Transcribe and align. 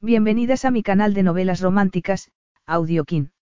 Bienvenidas 0.00 0.64
a 0.64 0.70
mi 0.70 0.84
canal 0.84 1.12
de 1.12 1.24
novelas 1.24 1.60
románticas, 1.60 2.30
Audiokin. 2.66 3.32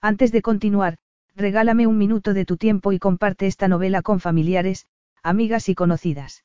Antes 0.00 0.32
de 0.32 0.40
continuar, 0.40 0.96
regálame 1.36 1.86
un 1.86 1.98
minuto 1.98 2.32
de 2.32 2.46
tu 2.46 2.56
tiempo 2.56 2.92
y 2.92 2.98
comparte 2.98 3.46
esta 3.46 3.68
novela 3.68 4.00
con 4.00 4.18
familiares, 4.18 4.86
amigas 5.22 5.68
y 5.68 5.74
conocidas. 5.74 6.42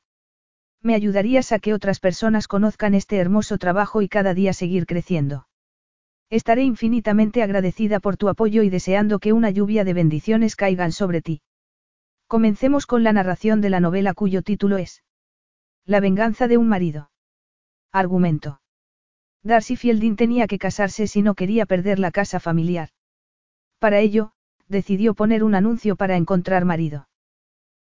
Me 0.81 0.94
ayudarías 0.94 1.54
a 1.54 1.60
que 1.60 1.73
otras 1.73 2.02
personas 2.02 2.49
conozcan 2.49 2.94
este 2.94 3.15
hermoso 3.15 3.57
trabajo 3.57 4.02
y 4.02 4.10
cada 4.10 4.33
día 4.33 4.52
seguir 4.52 4.86
creciendo. 4.86 5.48
Estaré 6.30 6.64
infinitamente 6.64 7.42
agradecida 7.42 8.02
por 8.02 8.18
tu 8.18 8.28
apoyo 8.28 8.62
y 8.64 8.70
deseando 8.70 9.20
que 9.20 9.32
una 9.32 9.52
lluvia 9.52 9.86
de 9.86 9.94
bendiciones 9.94 10.58
caigan 10.58 10.92
sobre 10.92 11.21
ti. 11.21 11.42
Comencemos 12.28 12.86
con 12.86 13.06
la 13.06 13.14
narración 13.14 13.62
de 13.62 13.70
la 13.70 13.80
novela 13.80 14.14
cuyo 14.14 14.42
título 14.42 14.78
es 14.78 15.02
La 15.86 16.02
venganza 16.02 16.50
de 16.50 16.58
un 16.58 16.68
marido. 16.68 17.10
Argumento. 17.94 18.60
Darcy 19.44 19.76
Fielding 19.76 20.16
tenía 20.16 20.48
que 20.48 20.60
casarse 20.60 21.08
si 21.08 21.21
no 21.21 21.34
quería 21.34 21.66
perder 21.66 22.00
la 22.00 22.11
casa 22.11 22.39
familiar. 22.39 22.89
Para 23.80 24.00
ello, 24.00 24.32
decidió 24.68 25.14
poner 25.14 25.43
un 25.43 25.56
anuncio 25.56 25.96
para 25.96 26.18
encontrar 26.18 26.66
marido. 26.66 27.07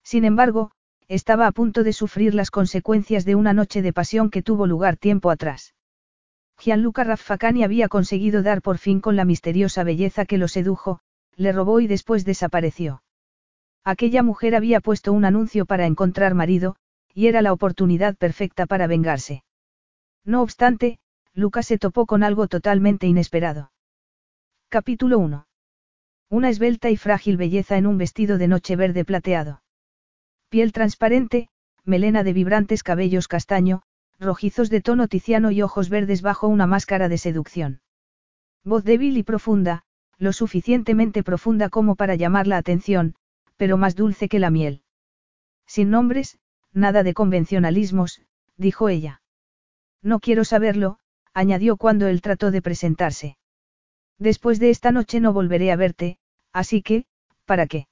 Sin 0.03 0.25
embargo, 0.25 0.73
estaba 1.09 1.47
a 1.47 1.53
punto 1.53 1.85
de 1.85 1.93
sufrir 1.93 2.35
las 2.35 2.51
consecuencias 2.51 3.25
de 3.25 3.35
una 3.35 3.53
noche 3.53 3.83
de 3.83 3.93
pasión 3.93 4.31
que 4.31 4.43
tuvo 4.43 4.67
lugar 4.67 4.97
tiempo 4.97 5.31
atrás. 5.31 5.75
Gianluca 6.59 7.05
Raffacani 7.05 7.65
había 7.65 7.89
conseguido 7.89 8.43
dar 8.43 8.63
por 8.63 8.79
fin 8.79 9.01
con 9.01 9.17
la 9.17 9.25
misteriosa 9.25 9.85
belleza 9.85 10.25
que 10.25 10.39
lo 10.39 10.49
sedujo, 10.49 11.01
le 11.37 11.53
robó 11.53 11.81
y 11.81 11.87
después 11.87 12.25
desapareció. 12.25 13.03
Aquella 13.85 14.23
mujer 14.23 14.55
había 14.55 14.81
puesto 14.81 15.13
un 15.13 15.25
anuncio 15.25 15.67
para 15.67 15.87
encontrar 15.87 16.35
marido, 16.35 16.77
y 17.15 17.27
era 17.27 17.43
la 17.43 17.53
oportunidad 17.53 18.17
perfecta 18.17 18.67
para 18.67 18.87
vengarse. 18.87 19.43
No 20.25 20.41
obstante, 20.41 20.99
Lucas 21.35 21.67
se 21.67 21.79
topó 21.79 22.05
con 22.05 22.23
algo 22.23 22.47
totalmente 22.47 23.07
inesperado. 23.07 23.73
Capítulo 24.69 25.19
1. 25.19 25.47
Una 26.29 26.49
esbelta 26.51 26.91
y 26.91 26.97
frágil 26.99 27.39
belleza 27.39 27.79
en 27.79 27.87
un 27.87 27.97
vestido 27.97 28.37
de 28.37 28.49
noche 28.49 28.77
verde 28.77 29.05
plateado. 29.05 29.63
Piel 30.51 30.73
transparente, 30.73 31.49
melena 31.85 32.23
de 32.23 32.35
vibrantes 32.35 32.83
cabellos 32.83 33.29
castaño, 33.29 33.83
rojizos 34.21 34.69
de 34.69 34.83
tono 34.83 35.09
ticiano 35.09 35.51
y 35.51 35.63
ojos 35.63 35.89
verdes 35.89 36.21
bajo 36.21 36.49
una 36.49 36.67
máscara 36.67 37.09
de 37.09 37.17
seducción. 37.17 37.81
Voz 38.63 38.85
débil 38.85 39.17
y 39.17 39.23
profunda, 39.23 39.85
lo 40.19 40.35
suficientemente 40.35 41.23
profunda 41.23 41.71
como 41.71 41.97
para 41.97 42.15
llamar 42.15 42.47
la 42.47 42.59
atención, 42.59 43.15
pero 43.57 43.79
más 43.79 43.97
dulce 43.97 44.29
que 44.29 44.39
la 44.39 44.51
miel. 44.51 44.83
Sin 45.67 45.89
nombres, 45.89 46.39
nada 46.73 47.03
de 47.03 47.15
convencionalismos, 47.15 48.21
dijo 48.57 48.91
ella. 48.91 49.23
No 50.03 50.21
quiero 50.21 50.45
saberlo, 50.45 50.99
añadió 51.35 51.77
cuando 51.77 52.07
él 52.09 52.21
trató 52.21 52.51
de 52.51 52.63
presentarse. 52.63 53.37
Después 54.19 54.59
de 54.61 54.71
esta 54.71 54.93
noche 54.93 55.21
no 55.21 55.33
volveré 55.33 55.73
a 55.73 55.77
verte, 55.77 56.19
así 56.53 56.83
que, 56.83 57.05
¿para 57.45 57.67
qué? 57.67 57.87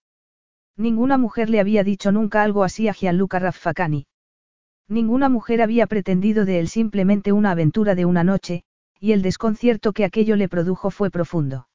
Ninguna 0.77 1.19
mujer 1.19 1.51
le 1.51 1.61
había 1.61 1.85
dicho 1.85 2.13
nunca 2.13 2.43
algo 2.43 2.65
así 2.65 2.89
a 2.89 2.95
Gianluca 2.95 3.39
Raffacani. 3.39 4.07
Ninguna 4.89 5.29
mujer 5.29 5.63
había 5.63 5.87
pretendido 5.87 6.45
de 6.45 6.59
él 6.59 6.69
simplemente 6.69 7.33
una 7.33 7.53
aventura 7.53 7.95
de 7.95 8.05
una 8.05 8.25
noche, 8.25 8.65
y 8.99 9.13
el 9.13 9.23
desconcierto 9.23 9.93
que 9.93 10.05
aquello 10.05 10.37
le 10.37 10.49
produjo 10.49 10.91
fue 10.91 11.11
profundo. 11.11 11.69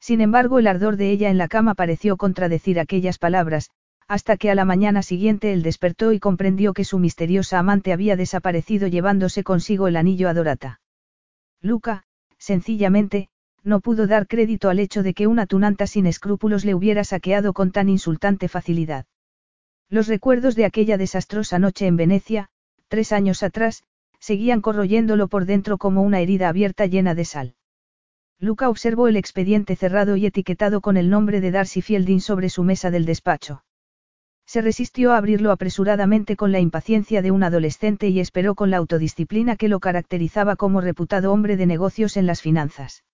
Sin 0.00 0.20
embargo, 0.20 0.58
el 0.58 0.66
ardor 0.66 0.96
de 0.96 1.10
ella 1.10 1.28
en 1.28 1.38
la 1.38 1.48
cama 1.48 1.74
pareció 1.74 2.16
contradecir 2.16 2.80
aquellas 2.80 3.18
palabras, 3.18 3.70
hasta 4.08 4.36
que 4.36 4.50
a 4.50 4.54
la 4.54 4.64
mañana 4.64 5.02
siguiente 5.02 5.52
él 5.52 5.62
despertó 5.62 6.12
y 6.12 6.18
comprendió 6.18 6.72
que 6.72 6.84
su 6.84 6.98
misteriosa 6.98 7.58
amante 7.58 7.92
había 7.92 8.16
desaparecido 8.16 8.88
llevándose 8.88 9.44
consigo 9.44 9.86
el 9.86 9.96
anillo 9.96 10.28
a 10.28 10.34
Dorata. 10.34 10.79
Luca, 11.62 12.04
sencillamente, 12.38 13.28
no 13.62 13.80
pudo 13.80 14.06
dar 14.06 14.26
crédito 14.26 14.70
al 14.70 14.78
hecho 14.78 15.02
de 15.02 15.14
que 15.14 15.26
una 15.26 15.46
tunanta 15.46 15.86
sin 15.86 16.06
escrúpulos 16.06 16.64
le 16.64 16.74
hubiera 16.74 17.04
saqueado 17.04 17.52
con 17.52 17.70
tan 17.70 17.88
insultante 17.88 18.48
facilidad. 18.48 19.06
Los 19.88 20.06
recuerdos 20.08 20.54
de 20.54 20.64
aquella 20.64 20.96
desastrosa 20.96 21.58
noche 21.58 21.86
en 21.86 21.96
Venecia, 21.96 22.48
tres 22.88 23.12
años 23.12 23.42
atrás, 23.42 23.82
seguían 24.18 24.60
corroyéndolo 24.60 25.28
por 25.28 25.44
dentro 25.44 25.78
como 25.78 26.02
una 26.02 26.20
herida 26.20 26.48
abierta 26.48 26.86
llena 26.86 27.14
de 27.14 27.24
sal. 27.24 27.54
Luca 28.38 28.70
observó 28.70 29.08
el 29.08 29.16
expediente 29.16 29.76
cerrado 29.76 30.16
y 30.16 30.26
etiquetado 30.26 30.80
con 30.80 30.96
el 30.96 31.10
nombre 31.10 31.42
de 31.42 31.50
Darcy 31.50 31.82
Fielding 31.82 32.20
sobre 32.20 32.48
su 32.48 32.62
mesa 32.62 32.90
del 32.90 33.04
despacho. 33.04 33.62
Se 34.50 34.62
resistió 34.62 35.12
a 35.12 35.16
abrirlo 35.16 35.52
apresuradamente 35.52 36.34
con 36.34 36.50
la 36.50 36.58
impaciencia 36.58 37.22
de 37.22 37.30
un 37.30 37.44
adolescente 37.44 38.08
y 38.08 38.18
esperó 38.18 38.56
con 38.56 38.68
la 38.72 38.78
autodisciplina 38.78 39.54
que 39.54 39.68
lo 39.68 39.78
caracterizaba 39.78 40.56
como 40.56 40.80
reputado 40.80 41.32
hombre 41.32 41.56
de 41.56 41.66
negocios 41.66 42.16
en 42.16 42.26
las 42.26 42.42
finanzas. 42.42 43.04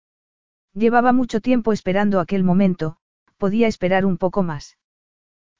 Llevaba 0.73 1.13
mucho 1.13 1.43
tiempo 1.43 1.75
esperando 1.75 2.21
aquel 2.21 2.43
momento, 2.43 2.97
podía 3.37 3.67
esperar 3.67 4.07
un 4.07 4.17
poco 4.17 4.43
más. 4.43 4.79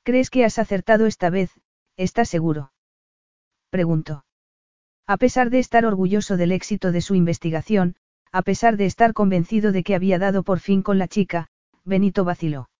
¿Crees 0.03 0.31
que 0.31 0.47
has 0.47 0.59
acertado 0.59 1.05
esta 1.05 1.29
vez, 1.29 1.51
estás 1.99 2.31
seguro? 2.31 2.73
Preguntó. 3.69 4.25
A 5.07 5.19
pesar 5.19 5.51
de 5.51 5.59
estar 5.59 5.85
orgulloso 5.85 6.39
del 6.39 6.53
éxito 6.53 6.91
de 6.91 7.03
su 7.03 7.15
investigación, 7.15 7.97
a 8.33 8.41
pesar 8.41 8.79
de 8.79 8.87
estar 8.87 9.13
convencido 9.13 9.73
de 9.73 9.83
que 9.83 9.95
había 9.95 10.19
dado 10.19 10.43
por 10.43 10.59
fin 10.59 10.81
con 10.81 10.99
la 10.99 11.07
chica, 11.07 11.49
Benito 11.85 12.25
vaciló. 12.25 12.71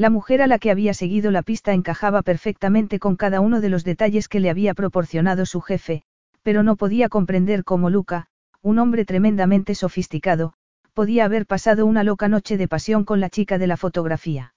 La 0.00 0.08
mujer 0.08 0.40
a 0.40 0.46
la 0.46 0.58
que 0.58 0.70
había 0.70 0.94
seguido 0.94 1.30
la 1.30 1.42
pista 1.42 1.74
encajaba 1.74 2.22
perfectamente 2.22 2.98
con 2.98 3.16
cada 3.16 3.42
uno 3.42 3.60
de 3.60 3.68
los 3.68 3.84
detalles 3.84 4.28
que 4.28 4.40
le 4.40 4.48
había 4.48 4.72
proporcionado 4.72 5.44
su 5.44 5.60
jefe, 5.60 6.04
pero 6.42 6.62
no 6.62 6.76
podía 6.76 7.10
comprender 7.10 7.64
cómo 7.64 7.90
Luca, 7.90 8.28
un 8.62 8.78
hombre 8.78 9.04
tremendamente 9.04 9.74
sofisticado, 9.74 10.54
podía 10.94 11.26
haber 11.26 11.44
pasado 11.44 11.84
una 11.84 12.02
loca 12.02 12.28
noche 12.28 12.56
de 12.56 12.66
pasión 12.66 13.04
con 13.04 13.20
la 13.20 13.28
chica 13.28 13.58
de 13.58 13.66
la 13.66 13.76
fotografía. 13.76 14.54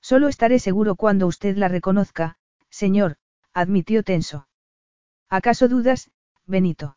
Solo 0.00 0.26
estaré 0.26 0.58
seguro 0.58 0.96
cuando 0.96 1.28
usted 1.28 1.56
la 1.56 1.68
reconozca, 1.68 2.36
señor, 2.68 3.18
admitió 3.54 4.02
tenso. 4.02 4.48
¿Acaso 5.28 5.68
dudas, 5.68 6.10
Benito? 6.44 6.96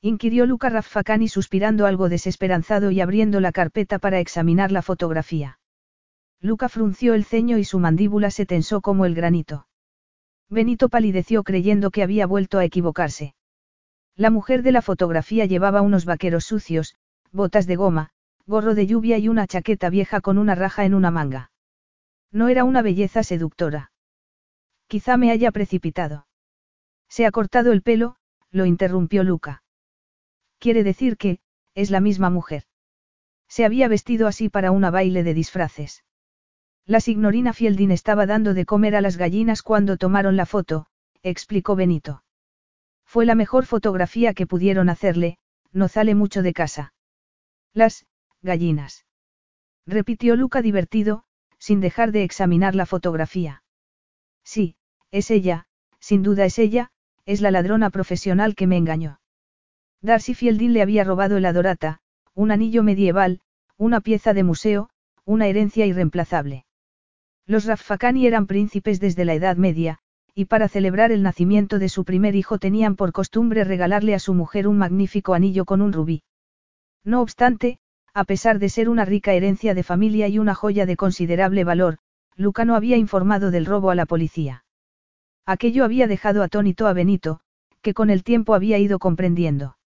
inquirió 0.00 0.46
Luca 0.46 0.70
Raffacani 0.70 1.28
suspirando 1.28 1.84
algo 1.84 2.08
desesperanzado 2.08 2.90
y 2.90 3.02
abriendo 3.02 3.40
la 3.40 3.52
carpeta 3.52 3.98
para 3.98 4.20
examinar 4.20 4.72
la 4.72 4.80
fotografía. 4.80 5.58
Luca 6.40 6.68
frunció 6.68 7.14
el 7.14 7.24
ceño 7.24 7.58
y 7.58 7.64
su 7.64 7.78
mandíbula 7.78 8.30
se 8.30 8.46
tensó 8.46 8.80
como 8.80 9.04
el 9.04 9.14
granito. 9.14 9.66
Benito 10.48 10.88
palideció 10.88 11.42
creyendo 11.42 11.90
que 11.90 12.02
había 12.02 12.26
vuelto 12.26 12.58
a 12.58 12.64
equivocarse. 12.64 13.34
La 14.14 14.30
mujer 14.30 14.62
de 14.62 14.72
la 14.72 14.82
fotografía 14.82 15.46
llevaba 15.46 15.82
unos 15.82 16.04
vaqueros 16.04 16.44
sucios, 16.44 16.96
botas 17.32 17.66
de 17.66 17.76
goma, 17.76 18.10
gorro 18.46 18.74
de 18.74 18.86
lluvia 18.86 19.18
y 19.18 19.28
una 19.28 19.46
chaqueta 19.46 19.90
vieja 19.90 20.20
con 20.20 20.38
una 20.38 20.54
raja 20.54 20.84
en 20.84 20.94
una 20.94 21.10
manga. 21.10 21.50
No 22.32 22.48
era 22.48 22.64
una 22.64 22.82
belleza 22.82 23.22
seductora. 23.22 23.92
Quizá 24.86 25.16
me 25.16 25.30
haya 25.30 25.50
precipitado. 25.50 26.26
Se 27.08 27.26
ha 27.26 27.30
cortado 27.30 27.72
el 27.72 27.82
pelo, 27.82 28.16
lo 28.50 28.64
interrumpió 28.64 29.22
Luca. 29.22 29.62
Quiere 30.58 30.82
decir 30.82 31.16
que, 31.16 31.40
es 31.74 31.90
la 31.90 32.00
misma 32.00 32.30
mujer. 32.30 32.64
Se 33.48 33.64
había 33.64 33.88
vestido 33.88 34.26
así 34.26 34.48
para 34.48 34.70
una 34.70 34.90
baile 34.90 35.22
de 35.22 35.34
disfraces. 35.34 36.04
La 36.88 37.00
signorina 37.00 37.52
Fielding 37.52 37.90
estaba 37.90 38.24
dando 38.24 38.54
de 38.54 38.64
comer 38.64 38.96
a 38.96 39.02
las 39.02 39.18
gallinas 39.18 39.60
cuando 39.62 39.98
tomaron 39.98 40.36
la 40.36 40.46
foto, 40.46 40.86
explicó 41.22 41.76
Benito. 41.76 42.22
Fue 43.04 43.26
la 43.26 43.34
mejor 43.34 43.66
fotografía 43.66 44.32
que 44.32 44.46
pudieron 44.46 44.88
hacerle, 44.88 45.36
no 45.70 45.88
sale 45.88 46.14
mucho 46.14 46.40
de 46.40 46.54
casa. 46.54 46.94
Las, 47.74 48.06
gallinas. 48.40 49.04
Repitió 49.86 50.34
Luca 50.34 50.62
divertido, 50.62 51.24
sin 51.58 51.80
dejar 51.80 52.10
de 52.10 52.22
examinar 52.22 52.74
la 52.74 52.86
fotografía. 52.86 53.62
Sí, 54.42 54.74
es 55.10 55.30
ella, 55.30 55.66
sin 56.00 56.22
duda 56.22 56.46
es 56.46 56.58
ella, 56.58 56.90
es 57.26 57.42
la 57.42 57.50
ladrona 57.50 57.90
profesional 57.90 58.54
que 58.54 58.66
me 58.66 58.78
engañó. 58.78 59.20
Darcy 60.00 60.32
Fielding 60.32 60.72
le 60.72 60.80
había 60.80 61.04
robado 61.04 61.36
el 61.36 61.44
adorata, 61.44 62.00
un 62.32 62.50
anillo 62.50 62.82
medieval, 62.82 63.42
una 63.76 64.00
pieza 64.00 64.32
de 64.32 64.42
museo, 64.42 64.88
una 65.26 65.48
herencia 65.48 65.84
irreemplazable. 65.84 66.64
Los 67.48 67.64
Raffacani 67.64 68.26
eran 68.26 68.46
príncipes 68.46 69.00
desde 69.00 69.24
la 69.24 69.32
Edad 69.32 69.56
Media, 69.56 70.00
y 70.34 70.44
para 70.44 70.68
celebrar 70.68 71.12
el 71.12 71.22
nacimiento 71.22 71.78
de 71.78 71.88
su 71.88 72.04
primer 72.04 72.36
hijo 72.36 72.58
tenían 72.58 72.94
por 72.94 73.10
costumbre 73.10 73.64
regalarle 73.64 74.14
a 74.14 74.18
su 74.18 74.34
mujer 74.34 74.68
un 74.68 74.76
magnífico 74.76 75.32
anillo 75.32 75.64
con 75.64 75.80
un 75.80 75.94
rubí. 75.94 76.22
No 77.04 77.22
obstante, 77.22 77.78
a 78.12 78.24
pesar 78.24 78.58
de 78.58 78.68
ser 78.68 78.90
una 78.90 79.06
rica 79.06 79.32
herencia 79.32 79.72
de 79.72 79.82
familia 79.82 80.28
y 80.28 80.38
una 80.38 80.54
joya 80.54 80.84
de 80.84 80.96
considerable 80.96 81.64
valor, 81.64 81.96
Luca 82.36 82.66
no 82.66 82.74
había 82.74 82.98
informado 82.98 83.50
del 83.50 83.64
robo 83.64 83.90
a 83.90 83.94
la 83.94 84.04
policía. 84.04 84.64
Aquello 85.46 85.86
había 85.86 86.06
dejado 86.06 86.42
atónito 86.42 86.86
a 86.86 86.92
Benito, 86.92 87.40
que 87.80 87.94
con 87.94 88.10
el 88.10 88.24
tiempo 88.24 88.54
había 88.54 88.78
ido 88.78 88.98
comprendiendo. 88.98 89.78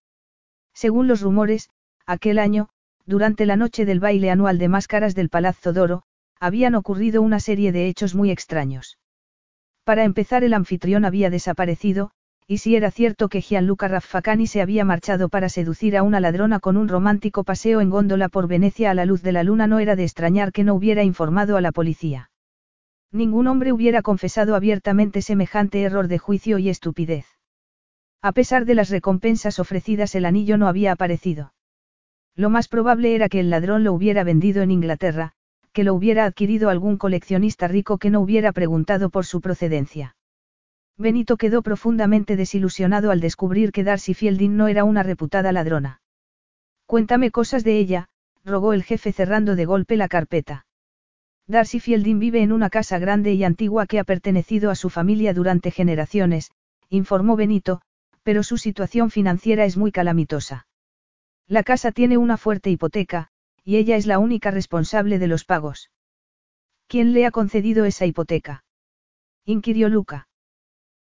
Según 0.75 1.07
los 1.07 1.21
rumores, 1.21 1.71
aquel 2.07 2.41
año, 2.41 2.71
durante 3.07 3.47
la 3.47 3.55
noche 3.55 3.85
del 3.85 4.01
baile 4.01 4.33
anual 4.33 4.59
de 4.59 4.69
máscaras 4.69 5.15
del 5.15 5.29
Palazzo 5.29 5.73
Doro, 5.73 6.03
habían 6.43 6.75
ocurrido 6.75 7.23
una 7.23 7.39
serie 7.39 7.71
de 7.71 7.87
hechos 7.87 8.17
muy 8.17 8.33
extraños. 8.33 8.99
Para 9.85 10.03
empezar, 10.03 10.43
el 10.43 10.55
anfitrión 10.55 11.05
había 11.05 11.31
desaparecido, 11.31 12.11
Y 12.49 12.59
si 12.59 12.75
era 12.75 12.91
cierto 12.91 13.29
que 13.29 13.41
Gianluca 13.41 13.87
Raffacani 13.89 14.47
se 14.47 14.61
había 14.61 14.85
marchado 14.85 15.29
para 15.29 15.49
seducir 15.49 15.97
a 15.97 16.03
una 16.03 16.21
ladrona 16.21 16.59
con 16.59 16.77
un 16.77 16.89
romántico 16.89 17.45
paseo 17.45 17.81
en 17.81 17.91
góndola 17.91 18.29
por 18.29 18.49
Venecia 18.49 18.91
a 18.91 18.95
la 18.95 19.07
luz 19.07 19.23
de 19.23 19.33
la 19.33 19.45
luna, 19.45 19.67
no 19.69 19.79
era 19.79 19.95
de 19.95 20.03
extrañar 20.03 20.53
que 20.53 20.65
no 20.65 20.75
hubiera 20.75 21.05
informado 21.05 21.57
a 21.57 21.61
la 21.61 21.71
policía. 21.71 22.31
Ningún 23.13 23.47
hombre 23.47 23.73
hubiera 23.73 24.03
confesado 24.03 24.57
abiertamente 24.57 25.23
semejante 25.23 25.83
error 25.83 26.09
de 26.09 26.19
juicio 26.19 26.59
y 26.59 26.69
estupidez. 26.69 27.27
A 28.21 28.33
pesar 28.33 28.65
de 28.65 28.75
las 28.75 28.91
recompensas 28.91 29.59
ofrecidas, 29.59 30.15
el 30.15 30.25
anillo 30.25 30.59
no 30.59 30.67
había 30.67 30.93
aparecido. 30.93 31.55
Lo 32.35 32.51
más 32.51 32.69
probable 32.69 33.15
era 33.15 33.29
que 33.29 33.41
el 33.41 33.51
ladrón 33.51 33.85
lo 33.85 33.93
hubiera 33.93 34.25
vendido 34.25 34.63
en 34.63 34.71
Inglaterra, 34.71 35.35
que 35.73 35.85
lo 35.85 35.95
hubiera 35.95 36.25
adquirido 36.25 36.71
algún 36.71 36.97
coleccionista 36.97 37.69
rico 37.69 37.99
que 37.99 38.11
no 38.11 38.21
hubiera 38.21 38.53
preguntado 38.53 39.11
por 39.11 39.27
su 39.27 39.41
procedencia. 39.41 40.17
Benito 40.99 41.37
quedó 41.37 41.63
profundamente 41.63 42.37
desilusionado 42.37 43.11
al 43.11 43.21
descubrir 43.21 43.73
que 43.73 43.83
Darcy 43.83 44.15
Fielding 44.15 44.57
no 44.57 44.69
era 44.69 44.85
una 44.85 45.03
reputada 45.03 45.51
ladrona. 45.53 46.01
Cuéntame 46.87 47.31
cosas 47.31 47.65
de 47.65 47.79
ella, 47.79 48.09
rogó 48.45 48.73
el 48.73 48.83
jefe 48.83 49.13
cerrando 49.13 49.57
de 49.57 49.65
golpe 49.65 49.97
la 49.97 50.09
carpeta. 50.09 50.67
Darcy 51.47 51.81
Fielding 51.81 52.19
vive 52.19 52.43
en 52.43 52.53
una 52.53 52.71
casa 52.71 52.99
grande 52.99 53.33
y 53.33 53.43
antigua 53.43 53.87
que 53.87 53.99
ha 53.99 54.05
pertenecido 54.05 54.71
a 54.71 54.75
su 54.75 54.91
familia 54.91 55.35
durante 55.35 55.71
generaciones, 55.71 56.51
informó 56.89 57.35
Benito, 57.37 57.81
pero 58.23 58.43
su 58.43 58.59
situación 58.59 59.11
financiera 59.11 59.65
es 59.65 59.77
muy 59.77 59.91
calamitosa. 59.91 60.67
La 61.49 61.65
casa 61.65 61.91
tiene 61.91 62.17
una 62.19 62.37
fuerte 62.37 62.71
hipoteca, 62.71 63.32
y 63.65 63.77
ella 63.77 63.97
es 63.97 64.07
la 64.07 64.19
única 64.19 64.51
responsable 64.51 65.19
de 65.19 65.29
los 65.29 65.45
pagos. 65.45 65.91
¿Quién 66.87 67.13
le 67.13 67.27
ha 67.27 67.31
concedido 67.31 67.85
esa 67.85 68.07
hipoteca? 68.07 68.65
inquirió 69.45 69.89
Luca. 69.89 70.29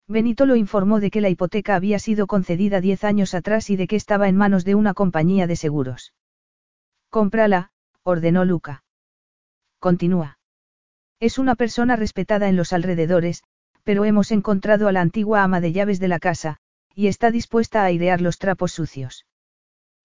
Benito 0.07 0.45
lo 0.45 0.55
informó 0.55 0.99
de 0.99 1.11
que 1.11 1.21
la 1.21 1.29
hipoteca 1.29 1.75
había 1.75 1.99
sido 1.99 2.27
concedida 2.27 2.81
diez 2.81 3.03
años 3.03 3.33
atrás 3.33 3.69
y 3.69 3.75
de 3.75 3.87
que 3.87 3.95
estaba 3.95 4.27
en 4.27 4.35
manos 4.35 4.65
de 4.65 4.75
una 4.75 4.93
compañía 4.93 5.47
de 5.47 5.55
seguros. 5.55 6.13
Cómprala, 7.09 7.71
ordenó 8.03 8.45
Luca. 8.45 8.83
Continúa. 9.79 10.39
Es 11.19 11.37
una 11.37 11.55
persona 11.55 11.95
respetada 11.95 12.49
en 12.49 12.55
los 12.55 12.73
alrededores, 12.73 13.43
pero 13.83 14.05
hemos 14.05 14.31
encontrado 14.31 14.87
a 14.87 14.91
la 14.91 15.01
antigua 15.01 15.43
ama 15.43 15.61
de 15.61 15.71
llaves 15.71 15.99
de 15.99 16.07
la 16.07 16.19
casa, 16.19 16.57
y 16.93 17.07
está 17.07 17.31
dispuesta 17.31 17.81
a 17.81 17.85
airear 17.85 18.21
los 18.21 18.37
trapos 18.37 18.71
sucios. 18.71 19.25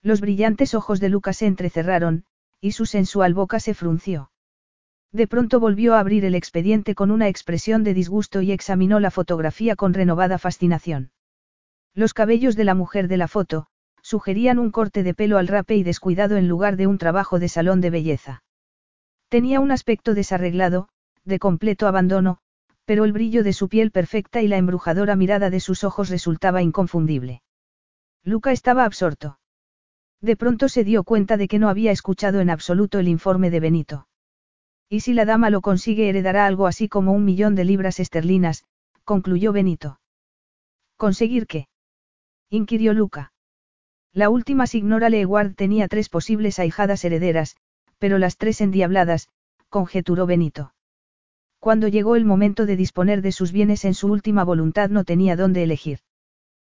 Los 0.03 0.21
brillantes 0.21 0.75
ojos 0.75 1.01
de 1.01 1.09
Luca 1.09 1.33
se 1.33 1.47
entrecerraron, 1.47 2.25
y 2.67 2.73
su 2.73 2.85
sensual 2.85 3.33
boca 3.33 3.61
se 3.61 3.75
frunció. 3.75 4.33
De 5.13 5.29
pronto 5.29 5.61
volvió 5.61 5.95
a 5.95 6.01
abrir 6.01 6.25
el 6.25 6.35
expediente 6.35 6.97
con 6.97 7.13
una 7.13 7.29
expresión 7.29 7.85
de 7.85 7.95
disgusto 7.95 8.43
y 8.43 8.51
examinó 8.51 8.99
la 8.99 9.13
fotografía 9.13 9.77
con 9.77 9.95
renovada 9.95 10.37
fascinación. 10.37 11.13
Los 11.95 12.13
cabellos 12.13 12.57
de 12.57 12.65
la 12.65 12.75
mujer 12.75 13.07
de 13.07 13.19
la 13.19 13.29
foto, 13.29 13.69
sugerían 14.03 14.59
un 14.59 14.73
corte 14.73 15.05
de 15.05 15.15
pelo 15.15 15.39
al 15.39 15.47
rape 15.47 15.77
y 15.77 15.85
descuidado 15.85 16.37
en 16.37 16.49
lugar 16.49 16.77
de 16.77 16.89
un 16.89 16.99
trabajo 16.99 17.39
de 17.39 17.49
salón 17.49 17.81
de 17.81 17.91
belleza. 17.91 18.43
Tenía 19.29 19.61
un 19.61 19.71
aspecto 19.71 20.15
desarreglado, 20.15 20.89
de 21.25 21.39
completo 21.39 21.87
abandono, 21.87 22.39
pero 22.85 23.05
el 23.05 23.13
brillo 23.13 23.45
de 23.45 23.53
su 23.53 23.69
piel 23.69 23.93
perfecta 23.93 24.43
y 24.43 24.49
la 24.49 24.57
embrujadora 24.57 25.15
mirada 25.15 25.51
de 25.51 25.61
sus 25.61 25.85
ojos 25.85 26.09
resultaba 26.09 26.63
inconfundible. 26.63 27.43
Luca 28.25 28.51
estaba 28.51 28.85
absorto. 28.85 29.39
De 30.21 30.37
pronto 30.37 30.69
se 30.69 30.85
dio 30.85 31.05
cuenta 31.05 31.37
de 31.37 31.49
que 31.49 31.59
no 31.59 31.69
había 31.69 31.93
escuchado 31.93 32.41
en 32.41 32.51
absoluto 32.51 32.99
el 32.99 33.09
informe 33.09 33.51
de 33.51 33.61
Benito. 33.61 34.09
Y 34.89 35.01
si 35.01 35.15
la 35.15 35.25
dama 35.25 35.51
lo 35.51 35.61
consigue 35.61 36.09
heredará 36.09 36.47
algo 36.47 36.67
así 36.67 36.89
como 36.89 37.13
un 37.13 37.25
millón 37.25 37.55
de 37.55 37.65
libras 37.65 38.01
esterlinas, 38.01 38.65
concluyó 39.05 39.53
Benito. 39.53 40.01
¿Conseguir 40.97 41.47
qué? 41.47 41.69
inquirió 42.49 42.93
Luca. 42.95 43.33
La 44.13 44.31
última 44.31 44.67
signora 44.67 45.11
Leeward 45.11 45.55
tenía 45.55 45.89
tres 45.89 46.09
posibles 46.09 46.59
ahijadas 46.59 47.05
herederas, 47.05 47.57
pero 47.99 48.19
las 48.19 48.39
tres 48.39 48.61
endiabladas, 48.61 49.29
conjeturó 49.69 50.27
Benito. 50.27 50.73
Cuando 51.59 51.89
llegó 51.89 52.17
el 52.17 52.25
momento 52.25 52.65
de 52.65 52.77
disponer 52.77 53.23
de 53.23 53.33
sus 53.33 53.53
bienes 53.53 53.85
en 53.85 53.95
su 53.95 54.09
última 54.09 54.45
voluntad 54.45 54.89
no 54.89 55.05
tenía 55.05 55.37
dónde 55.37 55.63
elegir. 55.63 55.99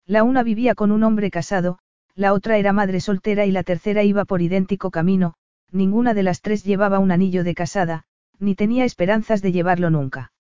La 0.07 0.23
una 0.23 0.43
vivía 0.43 0.75
con 0.75 0.91
un 0.91 1.03
hombre 1.03 1.31
casado, 1.31 1.79
la 2.19 2.33
otra 2.33 2.59
era 2.59 2.73
madre 2.73 3.01
soltera 3.01 3.47
y 3.47 3.53
la 3.53 3.63
tercera 3.63 4.03
iba 4.03 4.25
por 4.25 4.43
idéntico 4.43 4.91
camino, 4.91 5.35
ninguna 5.71 6.15
de 6.15 6.25
las 6.25 6.41
tres 6.41 6.65
llevaba 6.65 6.99
un 6.99 7.13
anillo 7.13 7.45
de 7.45 7.55
casada, 7.55 8.07
ni 8.41 8.57
tenía 8.57 8.85
esperanzas 8.85 9.41
de 9.41 9.53
llevarlo 9.53 9.89
nunca. 9.89 10.33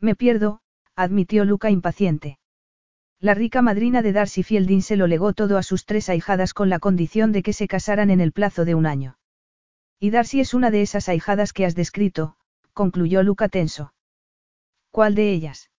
Me 0.00 0.14
pierdo, 0.14 0.62
admitió 0.96 1.44
Luca 1.44 1.68
impaciente. 1.68 2.38
La 3.20 3.34
rica 3.34 3.60
madrina 3.60 4.00
de 4.00 4.12
Darcy 4.12 4.42
Fielding 4.42 4.80
se 4.80 4.96
lo 4.96 5.06
legó 5.06 5.34
todo 5.34 5.58
a 5.58 5.62
sus 5.62 5.84
tres 5.84 6.08
ahijadas 6.08 6.54
con 6.54 6.70
la 6.70 6.78
condición 6.78 7.32
de 7.32 7.42
que 7.42 7.52
se 7.52 7.68
casaran 7.68 8.08
en 8.08 8.22
el 8.22 8.32
plazo 8.32 8.64
de 8.64 8.74
un 8.74 8.86
año. 8.86 9.18
Y 10.00 10.08
Darcy 10.08 10.40
es 10.40 10.54
una 10.54 10.70
de 10.70 10.80
esas 10.80 11.10
ahijadas 11.10 11.52
que 11.52 11.66
has 11.66 11.74
descrito, 11.74 12.36
concluyó 12.72 13.22
Luca 13.22 13.50
tenso. 13.50 13.92
¿Cuál 14.90 15.14
de 15.14 15.34
ellas? 15.34 15.70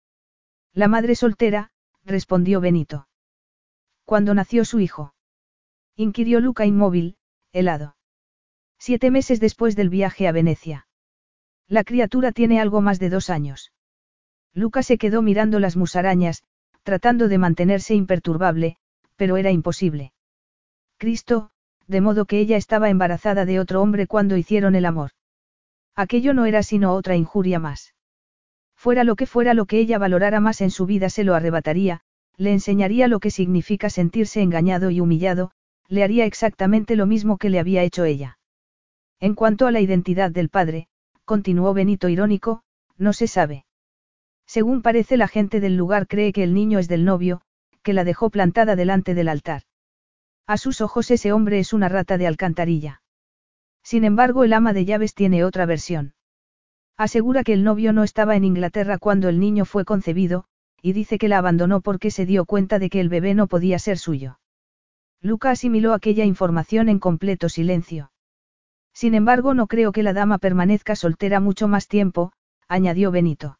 La 0.71 0.87
madre 0.87 1.15
soltera, 1.15 1.71
respondió 2.03 2.61
Benito. 2.61 3.07
¿Cuándo 4.03 4.35
nació 4.35 4.65
su 4.65 4.79
hijo? 4.79 5.14
Inquirió 5.95 6.39
Luca 6.41 6.65
inmóvil, 6.65 7.15
helado. 7.53 7.95
Siete 8.77 9.11
meses 9.11 9.39
después 9.39 9.75
del 9.75 9.89
viaje 9.89 10.27
a 10.27 10.31
Venecia. 10.31 10.87
La 11.67 11.83
criatura 11.83 12.31
tiene 12.31 12.59
algo 12.59 12.81
más 12.81 12.99
de 12.99 13.09
dos 13.09 13.29
años. 13.29 13.71
Luca 14.53 14.83
se 14.83 14.97
quedó 14.97 15.21
mirando 15.21 15.59
las 15.59 15.75
musarañas, 15.75 16.43
tratando 16.83 17.27
de 17.27 17.37
mantenerse 17.37 17.95
imperturbable, 17.95 18.77
pero 19.15 19.37
era 19.37 19.51
imposible. 19.51 20.13
Cristo, 20.97 21.49
de 21.87 22.01
modo 22.01 22.25
que 22.25 22.39
ella 22.39 22.57
estaba 22.57 22.89
embarazada 22.89 23.45
de 23.45 23.59
otro 23.59 23.81
hombre 23.81 24.07
cuando 24.07 24.37
hicieron 24.37 24.75
el 24.75 24.85
amor. 24.85 25.11
Aquello 25.95 26.33
no 26.33 26.45
era 26.45 26.61
sino 26.61 26.93
otra 26.93 27.15
injuria 27.15 27.59
más. 27.59 27.95
Fuera 28.75 29.03
lo 29.03 29.15
que 29.15 29.25
fuera 29.25 29.53
lo 29.53 29.65
que 29.65 29.79
ella 29.79 29.97
valorara 29.97 30.39
más 30.41 30.61
en 30.61 30.71
su 30.71 30.85
vida 30.85 31.09
se 31.09 31.23
lo 31.23 31.35
arrebataría, 31.35 32.01
le 32.37 32.51
enseñaría 32.51 33.07
lo 33.07 33.19
que 33.19 33.31
significa 33.31 33.89
sentirse 33.89 34.41
engañado 34.41 34.91
y 34.91 34.99
humillado, 34.99 35.51
le 35.87 36.03
haría 36.03 36.25
exactamente 36.25 36.95
lo 36.95 37.05
mismo 37.05 37.37
que 37.37 37.49
le 37.49 37.59
había 37.59 37.83
hecho 37.83 38.05
ella. 38.05 38.37
En 39.19 39.35
cuanto 39.35 39.67
a 39.67 39.71
la 39.71 39.81
identidad 39.81 40.31
del 40.31 40.49
padre, 40.49 40.87
continuó 41.25 41.73
Benito 41.73 42.09
irónico, 42.09 42.63
no 42.97 43.13
se 43.13 43.27
sabe. 43.27 43.65
Según 44.45 44.81
parece 44.81 45.17
la 45.17 45.27
gente 45.27 45.59
del 45.59 45.75
lugar 45.75 46.07
cree 46.07 46.33
que 46.33 46.43
el 46.43 46.53
niño 46.53 46.79
es 46.79 46.87
del 46.87 47.05
novio, 47.05 47.41
que 47.81 47.93
la 47.93 48.03
dejó 48.03 48.29
plantada 48.29 48.75
delante 48.75 49.13
del 49.13 49.29
altar. 49.29 49.63
A 50.47 50.57
sus 50.57 50.81
ojos 50.81 51.09
ese 51.11 51.31
hombre 51.31 51.59
es 51.59 51.73
una 51.73 51.89
rata 51.89 52.17
de 52.17 52.27
alcantarilla. 52.27 53.01
Sin 53.83 54.03
embargo, 54.03 54.43
el 54.43 54.53
ama 54.53 54.73
de 54.73 54.85
llaves 54.85 55.13
tiene 55.13 55.43
otra 55.43 55.65
versión. 55.65 56.13
Asegura 56.97 57.43
que 57.43 57.53
el 57.53 57.63
novio 57.63 57.93
no 57.93 58.03
estaba 58.03 58.35
en 58.35 58.45
Inglaterra 58.45 58.97
cuando 58.97 59.27
el 59.27 59.39
niño 59.39 59.65
fue 59.65 59.85
concebido, 59.85 60.45
y 60.81 60.93
dice 60.93 61.17
que 61.17 61.27
la 61.27 61.39
abandonó 61.39 61.81
porque 61.81 62.11
se 62.11 62.25
dio 62.25 62.45
cuenta 62.45 62.79
de 62.79 62.89
que 62.89 62.99
el 62.99 63.09
bebé 63.09 63.33
no 63.33 63.47
podía 63.47 63.79
ser 63.79 63.97
suyo. 63.97 64.39
Luca 65.25 65.49
asimiló 65.49 65.95
aquella 65.95 66.23
información 66.23 66.87
en 66.87 66.99
completo 66.99 67.49
silencio. 67.49 68.11
Sin 68.93 69.15
embargo, 69.15 69.55
no 69.55 69.65
creo 69.65 69.91
que 69.91 70.03
la 70.03 70.13
dama 70.13 70.37
permanezca 70.37 70.95
soltera 70.95 71.39
mucho 71.39 71.67
más 71.67 71.87
tiempo, 71.87 72.31
añadió 72.67 73.09
Benito. 73.09 73.57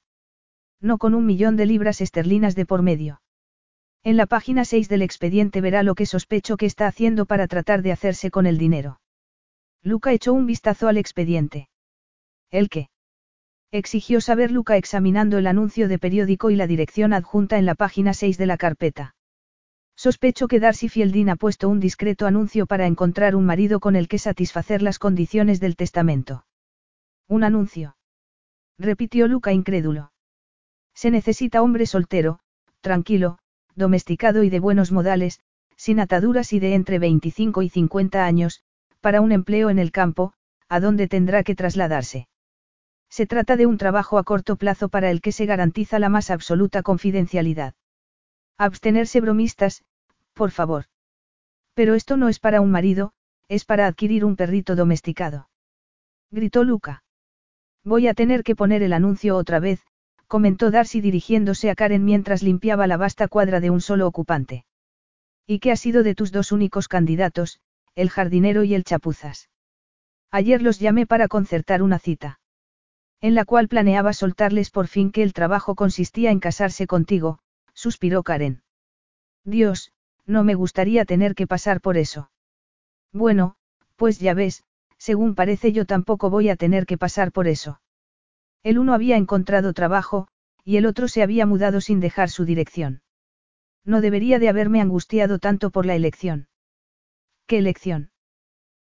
No 0.79 0.99
con 0.99 1.15
un 1.15 1.25
millón 1.25 1.55
de 1.55 1.65
libras 1.65 2.01
esterlinas 2.01 2.53
de 2.53 2.67
por 2.67 2.83
medio. 2.83 3.19
En 4.03 4.15
la 4.15 4.27
página 4.27 4.63
6 4.63 4.89
del 4.89 5.01
expediente 5.01 5.59
verá 5.59 5.81
lo 5.81 5.95
que 5.95 6.05
sospecho 6.05 6.55
que 6.55 6.67
está 6.67 6.85
haciendo 6.85 7.25
para 7.25 7.47
tratar 7.47 7.81
de 7.81 7.93
hacerse 7.93 8.29
con 8.29 8.45
el 8.45 8.59
dinero. 8.59 9.01
Luca 9.81 10.13
echó 10.13 10.33
un 10.33 10.45
vistazo 10.45 10.87
al 10.87 10.97
expediente. 10.97 11.69
¿El 12.51 12.69
qué? 12.69 12.89
Exigió 13.71 14.21
saber 14.21 14.51
Luca 14.51 14.77
examinando 14.77 15.39
el 15.39 15.47
anuncio 15.47 15.87
de 15.87 15.97
periódico 15.97 16.51
y 16.51 16.57
la 16.57 16.67
dirección 16.67 17.11
adjunta 17.11 17.57
en 17.57 17.65
la 17.65 17.73
página 17.73 18.13
6 18.13 18.37
de 18.37 18.45
la 18.45 18.57
carpeta. 18.57 19.14
Sospecho 19.95 20.47
que 20.47 20.59
Darcy 20.59 20.89
Fielding 20.89 21.29
ha 21.29 21.35
puesto 21.35 21.69
un 21.69 21.79
discreto 21.79 22.27
anuncio 22.27 22.65
para 22.65 22.85
encontrar 22.85 23.35
un 23.35 23.45
marido 23.45 23.79
con 23.79 23.95
el 23.95 24.07
que 24.07 24.19
satisfacer 24.19 24.81
las 24.81 24.99
condiciones 24.99 25.59
del 25.59 25.75
testamento. 25.75 26.45
Un 27.27 27.43
anuncio. 27.43 27.95
Repitió 28.77 29.27
Luca 29.27 29.53
incrédulo. 29.53 30.11
Se 30.93 31.11
necesita 31.11 31.61
hombre 31.61 31.85
soltero, 31.85 32.39
tranquilo, 32.81 33.39
domesticado 33.75 34.43
y 34.43 34.49
de 34.49 34.59
buenos 34.59 34.91
modales, 34.91 35.39
sin 35.77 35.99
ataduras 35.99 36.53
y 36.53 36.59
de 36.59 36.73
entre 36.73 36.99
25 36.99 37.61
y 37.61 37.69
50 37.69 38.25
años, 38.25 38.61
para 39.01 39.21
un 39.21 39.31
empleo 39.31 39.69
en 39.69 39.79
el 39.79 39.91
campo, 39.91 40.33
a 40.67 40.79
donde 40.79 41.07
tendrá 41.07 41.43
que 41.43 41.55
trasladarse. 41.55 42.27
Se 43.09 43.25
trata 43.25 43.55
de 43.55 43.65
un 43.65 43.77
trabajo 43.77 44.17
a 44.17 44.23
corto 44.23 44.55
plazo 44.55 44.89
para 44.89 45.09
el 45.09 45.21
que 45.21 45.31
se 45.31 45.45
garantiza 45.45 45.99
la 45.99 46.09
más 46.09 46.31
absoluta 46.31 46.83
confidencialidad. 46.83 47.75
Abstenerse 48.57 49.19
bromistas, 49.19 49.83
por 50.33 50.51
favor. 50.51 50.85
Pero 51.73 51.93
esto 51.93 52.15
no 52.15 52.29
es 52.29 52.39
para 52.39 52.61
un 52.61 52.71
marido, 52.71 53.13
es 53.49 53.65
para 53.65 53.85
adquirir 53.85 54.23
un 54.23 54.35
perrito 54.35 54.75
domesticado. 54.75 55.49
Gritó 56.31 56.63
Luca. 56.63 57.03
Voy 57.83 58.07
a 58.07 58.13
tener 58.13 58.43
que 58.43 58.55
poner 58.55 58.81
el 58.81 58.93
anuncio 58.93 59.35
otra 59.35 59.59
vez, 59.59 59.81
comentó 60.27 60.71
Darcy 60.71 61.01
dirigiéndose 61.01 61.69
a 61.69 61.75
Karen 61.75 62.03
mientras 62.03 62.43
limpiaba 62.43 62.87
la 62.87 62.97
vasta 62.97 63.27
cuadra 63.27 63.59
de 63.59 63.69
un 63.69 63.81
solo 63.81 64.07
ocupante. 64.07 64.65
¿Y 65.45 65.59
qué 65.59 65.71
ha 65.71 65.75
sido 65.75 66.01
de 66.01 66.15
tus 66.15 66.31
dos 66.31 66.51
únicos 66.51 66.87
candidatos, 66.87 67.59
el 67.93 68.09
jardinero 68.09 68.63
y 68.63 68.73
el 68.73 68.83
chapuzas? 68.83 69.49
Ayer 70.31 70.61
los 70.61 70.79
llamé 70.79 71.05
para 71.05 71.27
concertar 71.27 71.83
una 71.83 71.99
cita. 71.99 72.39
En 73.21 73.35
la 73.35 73.45
cual 73.45 73.67
planeaba 73.67 74.13
soltarles 74.13 74.71
por 74.71 74.87
fin 74.87 75.11
que 75.11 75.23
el 75.23 75.33
trabajo 75.33 75.75
consistía 75.75 76.31
en 76.31 76.39
casarse 76.39 76.87
contigo, 76.87 77.39
suspiró 77.85 78.23
Karen. 78.23 78.63
Dios, 79.43 79.91
no 80.25 80.43
me 80.43 80.55
gustaría 80.55 81.05
tener 81.05 81.35
que 81.35 81.45
pasar 81.45 81.81
por 81.81 81.97
eso. 81.97 82.31
Bueno, 83.13 83.57
pues 83.95 84.19
ya 84.19 84.33
ves, 84.33 84.63
según 84.97 85.35
parece 85.35 85.71
yo 85.71 85.85
tampoco 85.85 86.31
voy 86.31 86.49
a 86.49 86.55
tener 86.55 86.87
que 86.87 86.97
pasar 86.97 87.31
por 87.31 87.47
eso. 87.47 87.79
El 88.63 88.79
uno 88.79 88.95
había 88.95 89.17
encontrado 89.17 89.71
trabajo, 89.73 90.27
y 90.63 90.77
el 90.77 90.87
otro 90.87 91.07
se 91.07 91.21
había 91.21 91.45
mudado 91.45 91.79
sin 91.79 91.99
dejar 91.99 92.31
su 92.31 92.43
dirección. 92.43 93.03
No 93.83 94.01
debería 94.01 94.39
de 94.39 94.49
haberme 94.49 94.81
angustiado 94.81 95.37
tanto 95.37 95.69
por 95.69 95.85
la 95.85 95.93
elección. 95.93 96.47
¿Qué 97.45 97.59
elección? 97.59 98.09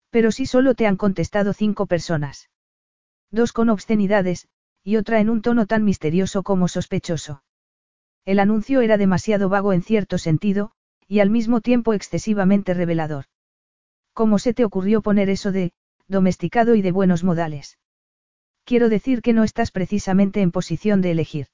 Pero 0.09 0.33
si 0.33 0.47
solo 0.47 0.75
te 0.75 0.87
han 0.87 0.97
contestado 0.97 1.53
cinco 1.53 1.85
personas. 1.85 2.49
Dos 3.31 3.53
con 3.53 3.69
obscenidades, 3.69 4.49
y 4.83 4.97
otra 4.97 5.21
en 5.21 5.29
un 5.29 5.43
tono 5.43 5.67
tan 5.67 5.85
misterioso 5.85 6.43
como 6.43 6.67
sospechoso. 6.67 7.43
El 8.27 8.41
anuncio 8.41 8.81
era 8.81 8.99
demasiado 8.99 9.49
vago 9.49 9.73
en 9.73 9.83
cierto 9.83 10.19
sentido, 10.19 10.73
y 11.07 11.21
al 11.21 11.31
mismo 11.31 11.61
tiempo 11.61 11.95
excesivamente 11.95 12.75
revelador. 12.75 13.27
¿Cómo 14.13 14.41
se 14.41 14.53
te 14.53 14.65
ocurrió 14.65 15.01
poner 15.01 15.31
eso 15.31 15.53
de, 15.53 15.73
domesticado 16.09 16.75
y 16.75 16.83
de 16.83 16.91
buenos 16.91 17.23
modales? 17.23 17.79
Quiero 18.65 18.89
decir 18.89 19.23
que 19.23 19.33
no 19.33 19.45
estás 19.45 19.71
precisamente 19.71 20.41
en 20.41 20.51
posición 20.51 21.01
de 21.03 21.13
elegir. 21.13 21.47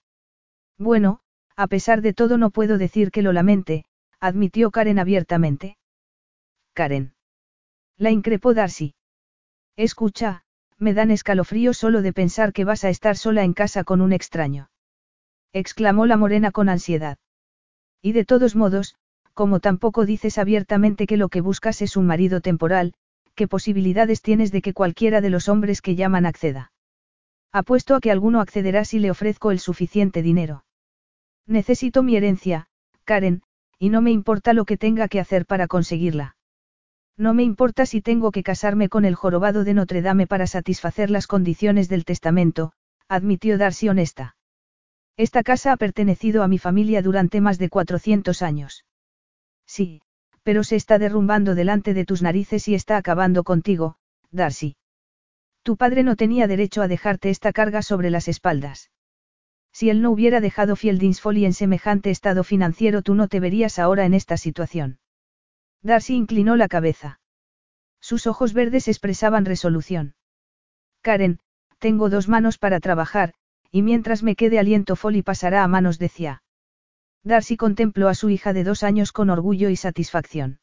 Bueno, 0.78 1.20
a 1.56 1.66
pesar 1.66 2.00
de 2.00 2.14
todo 2.14 2.38
no 2.38 2.50
puedo 2.50 2.78
decir 2.78 3.10
que 3.10 3.20
lo 3.20 3.34
lamente, 3.34 3.84
admitió 4.18 4.70
Karen 4.70 4.98
abiertamente. 4.98 5.76
Karen. 6.72 7.12
La 7.98 8.10
increpó 8.10 8.54
Darcy. 8.54 8.94
Escucha, 9.76 10.44
me 10.78 10.94
dan 10.94 11.10
escalofríos 11.10 11.76
solo 11.76 12.00
de 12.00 12.14
pensar 12.14 12.54
que 12.54 12.64
vas 12.64 12.82
a 12.84 12.88
estar 12.88 13.18
sola 13.18 13.44
en 13.44 13.52
casa 13.52 13.84
con 13.84 14.00
un 14.00 14.14
extraño. 14.14 14.70
Exclamó 15.52 16.06
la 16.06 16.16
morena 16.16 16.50
con 16.50 16.68
ansiedad. 16.68 17.18
Y 18.00 18.12
de 18.12 18.24
todos 18.24 18.56
modos, 18.56 18.96
como 19.34 19.60
tampoco 19.60 20.06
dices 20.06 20.38
abiertamente 20.38 21.06
que 21.06 21.16
lo 21.16 21.28
que 21.28 21.40
buscas 21.40 21.82
es 21.82 21.96
un 21.96 22.06
marido 22.06 22.40
temporal, 22.40 22.94
¿qué 23.34 23.48
posibilidades 23.48 24.22
tienes 24.22 24.52
de 24.52 24.62
que 24.62 24.74
cualquiera 24.74 25.20
de 25.20 25.30
los 25.30 25.48
hombres 25.48 25.80
que 25.80 25.94
llaman 25.94 26.26
acceda? 26.26 26.72
Apuesto 27.52 27.94
a 27.94 28.00
que 28.00 28.10
alguno 28.10 28.40
accederá 28.40 28.84
si 28.84 28.98
le 28.98 29.10
ofrezco 29.10 29.50
el 29.50 29.58
suficiente 29.58 30.22
dinero. 30.22 30.64
Necesito 31.46 32.02
mi 32.02 32.16
herencia, 32.16 32.66
Karen, 33.04 33.42
y 33.78 33.90
no 33.90 34.00
me 34.00 34.10
importa 34.10 34.52
lo 34.52 34.64
que 34.64 34.78
tenga 34.78 35.08
que 35.08 35.20
hacer 35.20 35.44
para 35.44 35.66
conseguirla. 35.66 36.36
No 37.16 37.34
me 37.34 37.42
importa 37.42 37.84
si 37.84 38.00
tengo 38.00 38.30
que 38.30 38.42
casarme 38.42 38.88
con 38.88 39.04
el 39.04 39.14
jorobado 39.14 39.64
de 39.64 39.74
Notre 39.74 40.00
Dame 40.00 40.26
para 40.26 40.46
satisfacer 40.46 41.10
las 41.10 41.26
condiciones 41.26 41.88
del 41.88 42.04
testamento, 42.04 42.72
admitió 43.08 43.58
Darcy 43.58 43.88
honesta. 43.88 44.36
Esta 45.16 45.42
casa 45.42 45.72
ha 45.72 45.76
pertenecido 45.76 46.42
a 46.42 46.48
mi 46.48 46.58
familia 46.58 47.02
durante 47.02 47.40
más 47.40 47.58
de 47.58 47.68
400 47.68 48.42
años. 48.42 48.84
Sí, 49.66 50.02
pero 50.42 50.64
se 50.64 50.76
está 50.76 50.98
derrumbando 50.98 51.54
delante 51.54 51.94
de 51.94 52.04
tus 52.04 52.22
narices 52.22 52.66
y 52.68 52.74
está 52.74 52.96
acabando 52.96 53.44
contigo, 53.44 53.96
Darcy. 54.30 54.76
Tu 55.62 55.76
padre 55.76 56.02
no 56.02 56.16
tenía 56.16 56.46
derecho 56.48 56.82
a 56.82 56.88
dejarte 56.88 57.30
esta 57.30 57.52
carga 57.52 57.82
sobre 57.82 58.10
las 58.10 58.26
espaldas. 58.26 58.90
Si 59.72 59.90
él 59.90 60.02
no 60.02 60.10
hubiera 60.10 60.40
dejado 60.40 60.76
Fieldings 60.76 61.20
Folly 61.20 61.44
en 61.44 61.54
semejante 61.54 62.10
estado 62.10 62.44
financiero, 62.44 63.02
tú 63.02 63.14
no 63.14 63.28
te 63.28 63.40
verías 63.40 63.78
ahora 63.78 64.04
en 64.04 64.14
esta 64.14 64.36
situación. 64.36 64.98
Darcy 65.82 66.14
inclinó 66.14 66.56
la 66.56 66.68
cabeza. 66.68 67.20
Sus 68.00 68.26
ojos 68.26 68.52
verdes 68.52 68.88
expresaban 68.88 69.44
resolución. 69.44 70.14
Karen, 71.00 71.38
tengo 71.78 72.10
dos 72.10 72.28
manos 72.28 72.58
para 72.58 72.80
trabajar, 72.80 73.34
y 73.72 73.80
mientras 73.80 74.22
me 74.22 74.36
quede 74.36 74.58
aliento 74.58 74.94
Folly 74.94 75.22
pasará 75.22 75.64
a 75.64 75.68
manos 75.68 75.98
de 75.98 76.10
Cia. 76.10 76.42
Darcy 77.24 77.56
contempló 77.56 78.08
a 78.08 78.14
su 78.14 78.28
hija 78.28 78.52
de 78.52 78.64
dos 78.64 78.82
años 78.82 79.12
con 79.12 79.30
orgullo 79.30 79.70
y 79.70 79.76
satisfacción. 79.76 80.60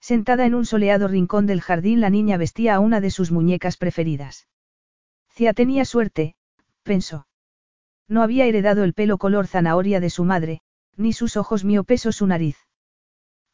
Sentada 0.00 0.46
en 0.46 0.54
un 0.54 0.64
soleado 0.64 1.08
rincón 1.08 1.46
del 1.46 1.60
jardín, 1.60 2.00
la 2.00 2.08
niña 2.08 2.36
vestía 2.36 2.76
a 2.76 2.80
una 2.80 3.00
de 3.00 3.10
sus 3.10 3.32
muñecas 3.32 3.76
preferidas. 3.76 4.48
Cia 5.28 5.52
tenía 5.54 5.84
suerte, 5.84 6.36
pensó. 6.84 7.26
No 8.08 8.22
había 8.22 8.46
heredado 8.46 8.84
el 8.84 8.94
pelo 8.94 9.18
color 9.18 9.46
zanahoria 9.46 10.00
de 10.00 10.10
su 10.10 10.24
madre, 10.24 10.60
ni 10.96 11.12
sus 11.12 11.36
ojos 11.36 11.64
miopes 11.64 12.06
o 12.06 12.12
su 12.12 12.26
nariz. 12.26 12.56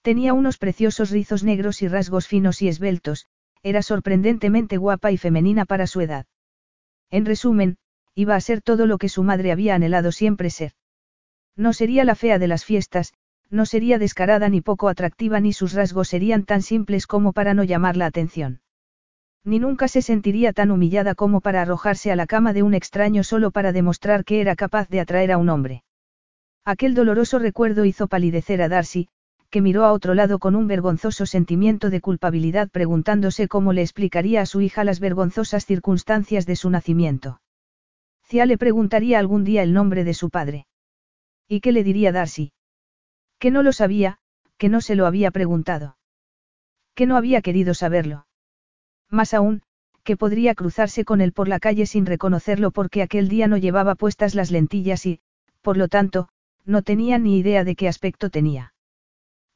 Tenía 0.03 0.35
unos 0.35 0.59
preciosos 0.59 1.11
rizos 1.11 1.45
negros 1.45 1.83
y 1.83 1.89
rasgos 1.89 2.29
finos 2.29 2.61
y 2.61 2.69
esbeltos, 2.69 3.27
era 3.63 3.83
sorprendentemente 3.83 4.77
guapa 4.77 5.13
y 5.13 5.17
femenina 5.17 5.65
para 5.65 5.87
su 5.87 6.01
edad. 6.01 6.27
En 7.11 7.25
resumen, 7.25 7.79
iba 8.17 8.35
a 8.35 8.41
ser 8.41 8.63
todo 8.63 8.87
lo 8.87 8.97
que 8.97 9.11
su 9.11 9.23
madre 9.23 9.53
había 9.53 9.75
anhelado 9.75 10.11
siempre 10.11 10.49
ser. 10.49 10.73
No 11.55 11.75
sería 11.75 12.03
la 12.05 12.15
fea 12.15 12.39
de 12.39 12.49
las 12.49 12.65
fiestas, 12.65 13.13
no 13.51 13.67
sería 13.67 13.99
descarada 13.99 14.49
ni 14.49 14.63
poco 14.63 14.89
atractiva 14.89 15.39
ni 15.39 15.53
sus 15.53 15.75
rasgos 15.75 16.09
serían 16.09 16.45
tan 16.45 16.63
simples 16.63 17.07
como 17.07 17.35
para 17.35 17.53
no 17.53 17.63
llamar 17.63 17.97
la 17.97 18.07
atención. 18.07 18.61
Ni 19.45 19.59
nunca 19.59 19.87
se 19.87 20.01
sentiría 20.01 20.55
tan 20.55 20.71
humillada 20.71 21.15
como 21.15 21.43
para 21.43 21.61
arrojarse 21.61 22.11
a 22.11 22.17
la 22.17 22.27
cama 22.27 22.55
de 22.55 22.63
un 22.63 22.73
extraño 22.73 23.23
solo 23.23 23.51
para 23.51 23.73
demostrar 23.73 24.25
que 24.25 24.41
era 24.41 24.57
capaz 24.57 24.89
de 24.89 25.01
atraer 25.01 25.31
a 25.31 25.39
un 25.39 25.51
hombre. 25.51 25.85
Aquel 26.65 26.95
doloroso 26.95 27.39
recuerdo 27.39 27.85
hizo 27.85 28.09
palidecer 28.09 28.63
a 28.63 28.69
Darcy, 28.69 29.09
que 29.51 29.61
miró 29.61 29.85
a 29.85 29.93
otro 29.93 30.15
lado 30.15 30.39
con 30.39 30.57
un 30.57 30.67
vergonzoso 30.67 31.27
sentimiento 31.27 31.91
de 31.91 32.01
culpabilidad 32.01 32.71
preguntándose 32.71 33.47
cómo 33.47 33.75
le 33.75 33.83
explicaría 33.83 34.41
a 34.41 34.47
su 34.47 34.63
hija 34.63 34.85
las 34.85 35.01
vergonzosas 35.01 35.67
circunstancias 35.67 36.47
de 36.47 36.57
su 36.57 36.71
nacimiento. 36.71 37.41
Cia 38.29 38.45
le 38.45 38.59
preguntaría 38.59 39.21
algún 39.21 39.45
día 39.45 39.63
el 39.63 39.73
nombre 39.73 40.03
de 40.03 40.13
su 40.13 40.31
padre. 40.31 40.67
¿Y 41.49 41.61
qué 41.61 41.71
le 41.71 41.85
diría 41.85 42.11
Darcy? 42.11 42.53
Que 43.39 43.53
no 43.53 43.63
lo 43.63 43.73
sabía, 43.73 44.19
que 44.57 44.69
no 44.69 44.81
se 44.81 44.97
lo 44.97 45.07
había 45.07 45.31
preguntado. 45.31 45.97
Que 46.95 47.07
no 47.07 47.17
había 47.17 47.41
querido 47.41 47.73
saberlo. 47.73 48.27
Más 49.09 49.33
aún, 49.33 49.63
que 50.03 50.17
podría 50.17 50.55
cruzarse 50.57 51.05
con 51.05 51.21
él 51.21 51.33
por 51.33 51.47
la 51.47 51.61
calle 51.61 51.87
sin 51.87 52.05
reconocerlo 52.05 52.73
porque 52.73 53.03
aquel 53.03 53.29
día 53.29 53.47
no 53.47 53.59
llevaba 53.59 53.95
puestas 53.95 54.35
las 54.35 54.51
lentillas 54.51 55.07
y, 55.07 55.21
por 55.63 55.77
lo 55.77 55.87
tanto, 55.87 56.29
no 56.65 56.83
tenía 56.83 57.19
ni 57.19 57.39
idea 57.39 57.63
de 57.63 57.77
qué 57.77 57.87
aspecto 57.87 58.31
tenía. 58.31 58.75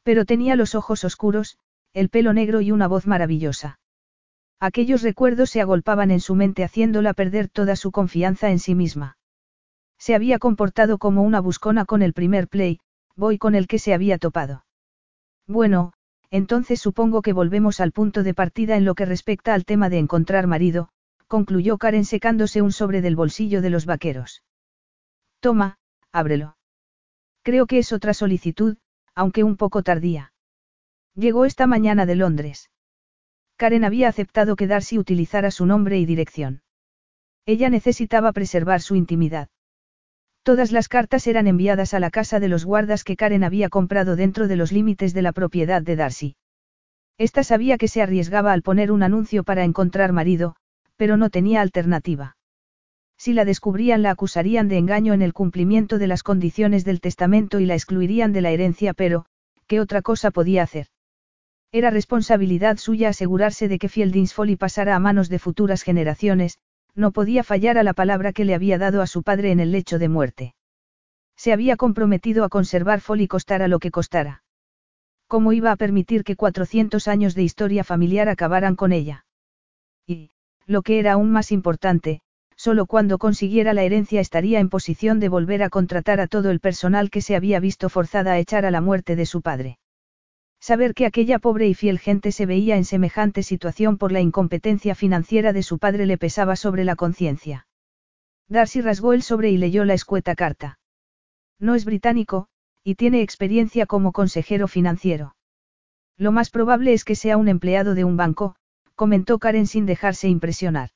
Pero 0.04 0.24
tenía 0.24 0.54
los 0.54 0.76
ojos 0.76 1.02
oscuros, 1.04 1.58
el 1.92 2.08
pelo 2.08 2.32
negro 2.32 2.60
y 2.60 2.70
una 2.70 2.86
voz 2.86 3.06
maravillosa. 3.06 3.80
Aquellos 4.60 5.00
recuerdos 5.00 5.48
se 5.48 5.62
agolpaban 5.62 6.10
en 6.10 6.20
su 6.20 6.34
mente 6.34 6.62
haciéndola 6.64 7.14
perder 7.14 7.48
toda 7.48 7.76
su 7.76 7.90
confianza 7.90 8.50
en 8.50 8.58
sí 8.58 8.74
misma. 8.74 9.16
Se 9.98 10.14
había 10.14 10.38
comportado 10.38 10.98
como 10.98 11.22
una 11.22 11.40
buscona 11.40 11.86
con 11.86 12.02
el 12.02 12.12
primer 12.12 12.46
play, 12.46 12.78
voy 13.16 13.38
con 13.38 13.54
el 13.54 13.66
que 13.66 13.78
se 13.78 13.94
había 13.94 14.18
topado. 14.18 14.66
Bueno, 15.46 15.94
entonces 16.30 16.78
supongo 16.78 17.22
que 17.22 17.32
volvemos 17.32 17.80
al 17.80 17.92
punto 17.92 18.22
de 18.22 18.34
partida 18.34 18.76
en 18.76 18.84
lo 18.84 18.94
que 18.94 19.06
respecta 19.06 19.54
al 19.54 19.64
tema 19.64 19.88
de 19.88 19.98
encontrar 19.98 20.46
marido, 20.46 20.90
concluyó 21.26 21.78
Karen 21.78 22.04
secándose 22.04 22.60
un 22.60 22.72
sobre 22.72 23.00
del 23.00 23.16
bolsillo 23.16 23.62
de 23.62 23.70
los 23.70 23.86
vaqueros. 23.86 24.42
Toma, 25.40 25.78
ábrelo. 26.12 26.56
Creo 27.42 27.66
que 27.66 27.78
es 27.78 27.92
otra 27.92 28.12
solicitud, 28.12 28.76
aunque 29.14 29.42
un 29.42 29.56
poco 29.56 29.82
tardía. 29.82 30.32
Llegó 31.14 31.46
esta 31.46 31.66
mañana 31.66 32.04
de 32.04 32.16
Londres. 32.16 32.70
Karen 33.60 33.84
había 33.84 34.08
aceptado 34.08 34.56
que 34.56 34.66
Darcy 34.66 34.96
utilizara 34.96 35.50
su 35.50 35.66
nombre 35.66 35.98
y 35.98 36.06
dirección. 36.06 36.62
Ella 37.44 37.68
necesitaba 37.68 38.32
preservar 38.32 38.80
su 38.80 38.96
intimidad. 38.96 39.50
Todas 40.42 40.72
las 40.72 40.88
cartas 40.88 41.26
eran 41.26 41.46
enviadas 41.46 41.92
a 41.92 42.00
la 42.00 42.08
casa 42.08 42.40
de 42.40 42.48
los 42.48 42.64
guardas 42.64 43.04
que 43.04 43.16
Karen 43.16 43.44
había 43.44 43.68
comprado 43.68 44.16
dentro 44.16 44.48
de 44.48 44.56
los 44.56 44.72
límites 44.72 45.12
de 45.12 45.20
la 45.20 45.32
propiedad 45.32 45.82
de 45.82 45.94
Darcy. 45.94 46.36
Esta 47.18 47.44
sabía 47.44 47.76
que 47.76 47.88
se 47.88 48.00
arriesgaba 48.00 48.54
al 48.54 48.62
poner 48.62 48.90
un 48.90 49.02
anuncio 49.02 49.44
para 49.44 49.64
encontrar 49.64 50.14
marido, 50.14 50.56
pero 50.96 51.18
no 51.18 51.28
tenía 51.28 51.60
alternativa. 51.60 52.38
Si 53.18 53.34
la 53.34 53.44
descubrían 53.44 54.00
la 54.00 54.12
acusarían 54.12 54.68
de 54.68 54.78
engaño 54.78 55.12
en 55.12 55.20
el 55.20 55.34
cumplimiento 55.34 55.98
de 55.98 56.06
las 56.06 56.22
condiciones 56.22 56.86
del 56.86 57.02
testamento 57.02 57.60
y 57.60 57.66
la 57.66 57.74
excluirían 57.74 58.32
de 58.32 58.40
la 58.40 58.52
herencia, 58.52 58.94
pero, 58.94 59.26
¿qué 59.66 59.80
otra 59.80 60.00
cosa 60.00 60.30
podía 60.30 60.62
hacer? 60.62 60.86
Era 61.72 61.90
responsabilidad 61.90 62.78
suya 62.78 63.10
asegurarse 63.10 63.68
de 63.68 63.78
que 63.78 63.88
Fieldings 63.88 64.34
Folly 64.34 64.56
pasara 64.56 64.96
a 64.96 64.98
manos 64.98 65.28
de 65.28 65.38
futuras 65.38 65.82
generaciones, 65.82 66.58
no 66.94 67.12
podía 67.12 67.44
fallar 67.44 67.78
a 67.78 67.82
la 67.82 67.92
palabra 67.92 68.32
que 68.32 68.44
le 68.44 68.54
había 68.54 68.78
dado 68.78 69.02
a 69.02 69.06
su 69.06 69.22
padre 69.22 69.52
en 69.52 69.60
el 69.60 69.70
lecho 69.70 69.98
de 69.98 70.08
muerte. 70.08 70.54
Se 71.36 71.52
había 71.52 71.76
comprometido 71.76 72.44
a 72.44 72.48
conservar 72.48 73.00
Folly 73.00 73.28
costara 73.28 73.68
lo 73.68 73.78
que 73.78 73.90
costara. 73.90 74.42
¿Cómo 75.28 75.52
iba 75.52 75.70
a 75.70 75.76
permitir 75.76 76.24
que 76.24 76.36
400 76.36 77.06
años 77.06 77.34
de 77.34 77.44
historia 77.44 77.84
familiar 77.84 78.28
acabaran 78.28 78.74
con 78.74 78.92
ella? 78.92 79.24
Y, 80.06 80.32
lo 80.66 80.82
que 80.82 80.98
era 80.98 81.12
aún 81.12 81.30
más 81.30 81.52
importante, 81.52 82.20
Solo 82.60 82.84
cuando 82.84 83.16
consiguiera 83.16 83.72
la 83.72 83.84
herencia 83.84 84.20
estaría 84.20 84.60
en 84.60 84.68
posición 84.68 85.18
de 85.18 85.30
volver 85.30 85.62
a 85.62 85.70
contratar 85.70 86.20
a 86.20 86.26
todo 86.26 86.50
el 86.50 86.60
personal 86.60 87.08
que 87.08 87.22
se 87.22 87.34
había 87.34 87.58
visto 87.58 87.88
forzada 87.88 88.32
a 88.32 88.38
echar 88.38 88.66
a 88.66 88.70
la 88.70 88.82
muerte 88.82 89.16
de 89.16 89.24
su 89.24 89.40
padre. 89.40 89.78
Saber 90.60 90.94
que 90.94 91.06
aquella 91.06 91.38
pobre 91.38 91.66
y 91.68 91.74
fiel 91.74 91.98
gente 91.98 92.32
se 92.32 92.44
veía 92.44 92.76
en 92.76 92.84
semejante 92.84 93.42
situación 93.42 93.96
por 93.96 94.12
la 94.12 94.20
incompetencia 94.20 94.94
financiera 94.94 95.54
de 95.54 95.62
su 95.62 95.78
padre 95.78 96.04
le 96.04 96.18
pesaba 96.18 96.54
sobre 96.54 96.84
la 96.84 96.96
conciencia. 96.96 97.66
Darcy 98.46 98.82
rasgó 98.82 99.14
el 99.14 99.22
sobre 99.22 99.50
y 99.50 99.56
leyó 99.56 99.84
la 99.84 99.94
escueta 99.94 100.34
carta. 100.34 100.78
No 101.58 101.74
es 101.74 101.84
británico, 101.84 102.48
y 102.84 102.96
tiene 102.96 103.22
experiencia 103.22 103.86
como 103.86 104.12
consejero 104.12 104.68
financiero. 104.68 105.34
Lo 106.16 106.32
más 106.32 106.50
probable 106.50 106.92
es 106.92 107.04
que 107.04 107.14
sea 107.14 107.38
un 107.38 107.48
empleado 107.48 107.94
de 107.94 108.04
un 108.04 108.16
banco, 108.16 108.56
comentó 108.94 109.38
Karen 109.38 109.66
sin 109.66 109.86
dejarse 109.86 110.28
impresionar. 110.28 110.90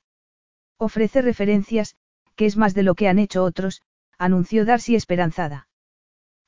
Ofrece 0.76 1.22
referencias, 1.22 1.96
que 2.34 2.44
es 2.44 2.56
más 2.58 2.74
de 2.74 2.82
lo 2.82 2.94
que 2.94 3.08
han 3.08 3.18
hecho 3.18 3.42
otros, 3.44 3.82
anunció 4.18 4.66
Darcy 4.66 4.94
esperanzada. 4.94 5.68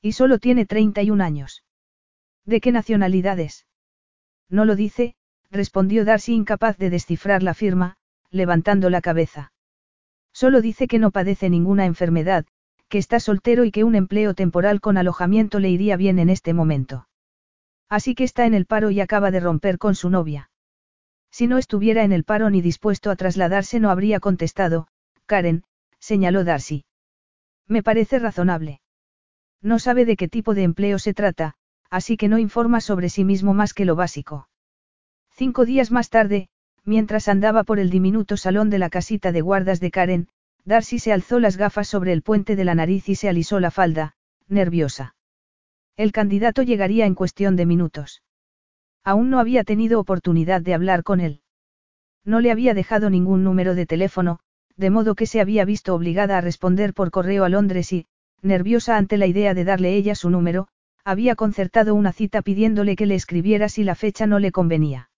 Y 0.01 0.11
solo 0.11 0.37
tiene 0.37 0.65
31 0.67 1.23
años. 1.23 1.63
¿De 2.47 2.61
qué 2.61 2.71
nacionalidad 2.71 3.39
es? 3.39 3.67
No 4.49 4.63
lo 4.63 4.77
dice, 4.77 5.15
respondió 5.51 6.05
Darcy 6.05 6.33
incapaz 6.33 6.77
de 6.77 6.89
descifrar 6.89 7.43
la 7.43 7.53
firma, 7.53 7.97
levantando 8.31 8.89
la 8.89 9.01
cabeza. 9.01 9.51
Solo 10.31 10.61
dice 10.61 10.87
que 10.87 10.97
no 10.97 11.11
padece 11.11 11.49
ninguna 11.49 11.85
enfermedad, 11.85 12.45
que 12.87 12.99
está 12.99 13.19
soltero 13.19 13.65
y 13.65 13.71
que 13.71 13.83
un 13.83 13.95
empleo 13.95 14.33
temporal 14.33 14.79
con 14.79 14.97
alojamiento 14.97 15.59
le 15.59 15.69
iría 15.69 15.97
bien 15.97 16.19
en 16.19 16.29
este 16.29 16.53
momento. 16.53 17.09
Así 17.89 18.15
que 18.15 18.23
está 18.23 18.45
en 18.45 18.53
el 18.53 18.65
paro 18.65 18.91
y 18.91 19.01
acaba 19.01 19.29
de 19.29 19.41
romper 19.41 19.77
con 19.77 19.93
su 19.93 20.09
novia. 20.09 20.49
Si 21.29 21.47
no 21.47 21.57
estuviera 21.57 22.05
en 22.05 22.13
el 22.13 22.23
paro 22.23 22.49
ni 22.49 22.61
dispuesto 22.61 23.11
a 23.11 23.17
trasladarse 23.17 23.81
no 23.81 23.89
habría 23.89 24.21
contestado, 24.21 24.87
Karen, 25.25 25.65
señaló 25.99 26.45
Darcy. 26.45 26.85
Me 27.67 27.83
parece 27.83 28.19
razonable. 28.19 28.79
No 29.61 29.79
sabe 29.79 30.05
de 30.05 30.15
qué 30.15 30.29
tipo 30.29 30.53
de 30.53 30.63
empleo 30.63 30.97
se 30.99 31.13
trata, 31.13 31.55
así 31.89 32.17
que 32.17 32.27
no 32.27 32.37
informa 32.37 32.81
sobre 32.81 33.09
sí 33.09 33.23
mismo 33.23 33.53
más 33.53 33.73
que 33.73 33.85
lo 33.85 33.95
básico. 33.95 34.49
Cinco 35.31 35.65
días 35.65 35.91
más 35.91 36.09
tarde, 36.09 36.49
mientras 36.83 37.27
andaba 37.27 37.63
por 37.63 37.79
el 37.79 37.89
diminuto 37.89 38.37
salón 38.37 38.69
de 38.69 38.79
la 38.79 38.89
casita 38.89 39.31
de 39.31 39.41
guardas 39.41 39.79
de 39.79 39.91
Karen, 39.91 40.27
Darcy 40.65 40.99
se 40.99 41.13
alzó 41.13 41.39
las 41.39 41.57
gafas 41.57 41.87
sobre 41.87 42.11
el 42.11 42.21
puente 42.21 42.55
de 42.55 42.65
la 42.65 42.75
nariz 42.75 43.07
y 43.07 43.15
se 43.15 43.29
alisó 43.29 43.59
la 43.59 43.71
falda, 43.71 44.15
nerviosa. 44.47 45.15
El 45.95 46.11
candidato 46.11 46.61
llegaría 46.61 47.05
en 47.05 47.15
cuestión 47.15 47.55
de 47.55 47.65
minutos. 47.65 48.23
Aún 49.03 49.29
no 49.29 49.39
había 49.39 49.63
tenido 49.63 49.99
oportunidad 49.99 50.61
de 50.61 50.73
hablar 50.73 51.03
con 51.03 51.21
él. 51.21 51.41
No 52.25 52.41
le 52.41 52.51
había 52.51 52.73
dejado 52.73 53.09
ningún 53.09 53.43
número 53.43 53.73
de 53.75 53.85
teléfono, 53.85 54.39
de 54.75 54.89
modo 54.89 55.15
que 55.15 55.25
se 55.25 55.39
había 55.39 55.65
visto 55.65 55.95
obligada 55.95 56.37
a 56.37 56.41
responder 56.41 56.93
por 56.93 57.09
correo 57.11 57.45
a 57.45 57.49
Londres 57.49 57.93
y, 57.93 58.05
nerviosa 58.41 58.97
ante 58.97 59.17
la 59.17 59.25
idea 59.25 59.53
de 59.53 59.63
darle 59.63 59.95
ella 59.95 60.13
su 60.13 60.29
número, 60.29 60.67
había 61.07 61.37
concertado 61.37 61.95
una 61.95 62.11
cita 62.11 62.41
pidiéndole 62.41 62.97
que 62.97 63.05
le 63.05 63.15
escribiera 63.15 63.69
si 63.69 63.85
la 63.85 63.95
fecha 63.95 64.27
no 64.27 64.39
le 64.39 64.51
convenía. 64.51 65.09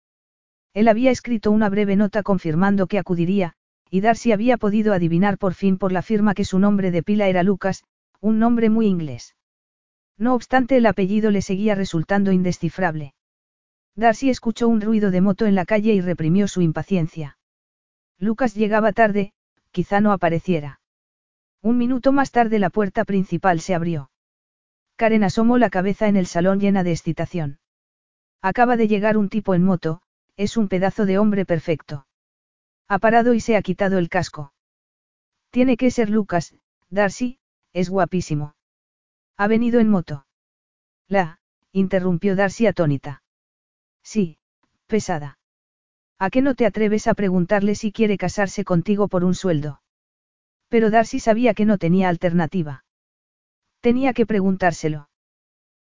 Él 0.75 0.87
había 0.87 1.09
escrito 1.09 1.49
una 1.49 1.67
breve 1.67 1.95
nota 1.95 2.21
confirmando 2.21 2.85
que 2.85 2.99
acudiría, 2.99 3.55
y 3.89 4.01
Darcy 4.01 4.31
había 4.31 4.57
podido 4.57 4.93
adivinar 4.93 5.39
por 5.39 5.55
fin 5.55 5.79
por 5.79 5.91
la 5.91 6.03
firma 6.03 6.35
que 6.35 6.45
su 6.45 6.59
nombre 6.59 6.91
de 6.91 7.01
pila 7.01 7.27
era 7.27 7.41
Lucas, 7.41 7.85
un 8.21 8.37
nombre 8.37 8.69
muy 8.69 8.85
inglés. 8.85 9.35
No 10.15 10.35
obstante 10.35 10.77
el 10.77 10.85
apellido 10.85 11.31
le 11.31 11.41
seguía 11.41 11.73
resultando 11.73 12.31
indescifrable. 12.31 13.15
Darcy 13.95 14.29
escuchó 14.29 14.67
un 14.67 14.81
ruido 14.81 15.09
de 15.09 15.21
moto 15.21 15.47
en 15.47 15.55
la 15.55 15.65
calle 15.65 15.93
y 15.95 16.01
reprimió 16.01 16.47
su 16.47 16.61
impaciencia. 16.61 17.39
Lucas 18.19 18.53
llegaba 18.53 18.93
tarde, 18.93 19.33
quizá 19.71 20.01
no 20.01 20.11
apareciera. 20.11 20.81
Un 21.63 21.79
minuto 21.79 22.11
más 22.11 22.29
tarde 22.29 22.59
la 22.59 22.69
puerta 22.69 23.05
principal 23.05 23.59
se 23.59 23.73
abrió. 23.73 24.11
Karen 24.99 25.23
asomó 25.23 25.57
la 25.57 25.69
cabeza 25.69 26.09
en 26.09 26.17
el 26.17 26.25
salón 26.25 26.59
llena 26.59 26.83
de 26.83 26.91
excitación. 26.91 27.59
Acaba 28.41 28.75
de 28.75 28.89
llegar 28.89 29.15
un 29.15 29.29
tipo 29.29 29.55
en 29.55 29.63
moto, 29.63 30.01
es 30.35 30.57
un 30.57 30.67
pedazo 30.67 31.05
de 31.05 31.17
hombre 31.17 31.45
perfecto. 31.45 32.05
Ha 32.89 32.99
parado 32.99 33.33
y 33.33 33.39
se 33.39 33.55
ha 33.55 33.61
quitado 33.61 33.97
el 33.97 34.09
casco. 34.09 34.51
Tiene 35.51 35.77
que 35.77 35.89
ser 35.89 36.09
Lucas, 36.09 36.53
Darcy, 36.89 37.39
es 37.71 37.89
guapísimo. 37.89 38.55
Ha 39.37 39.47
venido 39.47 39.79
en 39.79 39.87
moto. 39.87 40.27
La, 41.07 41.39
interrumpió 41.71 42.35
Darcy 42.35 42.67
atónita. 42.67 43.23
Sí, 44.03 44.37
pesada. 44.85 45.39
¿A 46.17 46.29
qué 46.29 46.41
no 46.41 46.55
te 46.55 46.65
atreves 46.65 47.07
a 47.07 47.13
preguntarle 47.13 47.75
si 47.75 47.93
quiere 47.93 48.17
casarse 48.17 48.65
contigo 48.65 49.07
por 49.07 49.23
un 49.23 49.33
sueldo? 49.33 49.81
Pero 50.67 50.89
Darcy 50.89 51.21
sabía 51.21 51.53
que 51.53 51.63
no 51.63 51.77
tenía 51.77 52.09
alternativa. 52.09 52.83
Tenía 53.81 54.13
que 54.13 54.25
preguntárselo. 54.25 55.09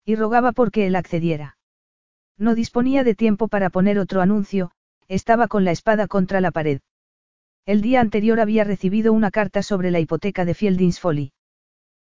Y 0.05 0.15
rogaba 0.15 0.51
porque 0.51 0.87
él 0.87 0.95
accediera. 0.95 1.57
No 2.37 2.55
disponía 2.55 3.03
de 3.03 3.15
tiempo 3.15 3.47
para 3.47 3.69
poner 3.69 3.99
otro 3.99 4.21
anuncio, 4.21 4.71
estaba 5.07 5.47
con 5.47 5.63
la 5.63 5.71
espada 5.71 6.07
contra 6.07 6.41
la 6.41 6.51
pared. 6.51 6.81
El 7.65 7.81
día 7.81 8.01
anterior 8.01 8.39
había 8.39 8.63
recibido 8.63 9.13
una 9.13 9.31
carta 9.31 9.63
sobre 9.63 9.91
la 9.91 9.99
hipoteca 9.99 10.43
de 10.43 10.53
Fieldings 10.53 10.99
Folly. 10.99 11.31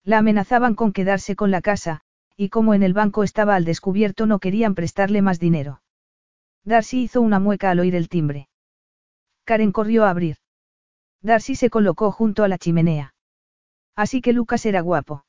La 0.03 0.19
amenazaban 0.19 0.75
con 0.75 0.93
quedarse 0.93 1.35
con 1.35 1.51
la 1.51 1.61
casa, 1.61 2.01
y 2.35 2.49
como 2.49 2.73
en 2.73 2.81
el 2.81 2.93
banco 2.93 3.23
estaba 3.23 3.55
al 3.55 3.65
descubierto 3.65 4.25
no 4.25 4.39
querían 4.39 4.75
prestarle 4.75 5.21
más 5.21 5.39
dinero. 5.39 5.81
Darcy 6.63 7.03
hizo 7.03 7.21
una 7.21 7.39
mueca 7.39 7.69
al 7.69 7.79
oír 7.79 7.95
el 7.95 8.09
timbre. 8.09 8.47
Karen 9.43 9.71
corrió 9.71 10.05
a 10.05 10.09
abrir. 10.09 10.37
Darcy 11.21 11.55
se 11.55 11.69
colocó 11.69 12.11
junto 12.11 12.43
a 12.43 12.47
la 12.47 12.57
chimenea. 12.57 13.13
Así 13.95 14.21
que 14.21 14.33
Lucas 14.33 14.65
era 14.65 14.81
guapo. 14.81 15.25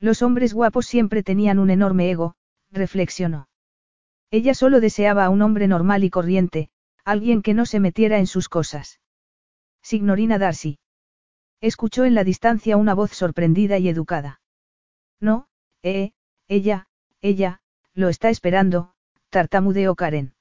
Los 0.00 0.22
hombres 0.22 0.52
guapos 0.52 0.86
siempre 0.86 1.22
tenían 1.22 1.58
un 1.58 1.70
enorme 1.70 2.10
ego, 2.10 2.34
reflexionó. 2.70 3.48
Ella 4.30 4.54
solo 4.54 4.80
deseaba 4.80 5.24
a 5.24 5.30
un 5.30 5.42
hombre 5.42 5.68
normal 5.68 6.04
y 6.04 6.10
corriente, 6.10 6.70
alguien 7.04 7.42
que 7.42 7.54
no 7.54 7.66
se 7.66 7.80
metiera 7.80 8.18
en 8.18 8.26
sus 8.26 8.48
cosas. 8.48 9.00
Signorina 9.82 10.38
Darcy. 10.38 10.78
Escuchó 11.60 12.04
en 12.04 12.14
la 12.14 12.24
distancia 12.24 12.76
una 12.76 12.94
voz 12.94 13.12
sorprendida 13.12 13.78
y 13.78 13.88
educada. 13.88 14.40
No, 15.20 15.48
eh, 15.82 16.12
ella, 16.48 16.88
ella, 17.22 17.60
lo 17.94 18.08
está 18.08 18.28
esperando, 18.28 18.92
tartamudeó 19.30 19.94
Karen. 19.94 20.34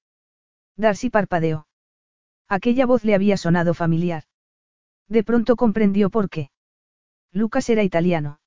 Darcy 0.76 1.10
parpadeó. 1.10 1.68
Aquella 2.50 2.86
voz 2.86 3.04
le 3.06 3.15
había 3.15 3.38
sonado 3.38 3.74
familiar. 3.74 4.24
De 5.08 5.24
pronto 5.24 5.56
comprendió 5.56 6.10
por 6.10 6.30
qué. 6.30 6.50
Lucas 7.32 7.70
era 7.70 7.84
italiano. 7.84 8.39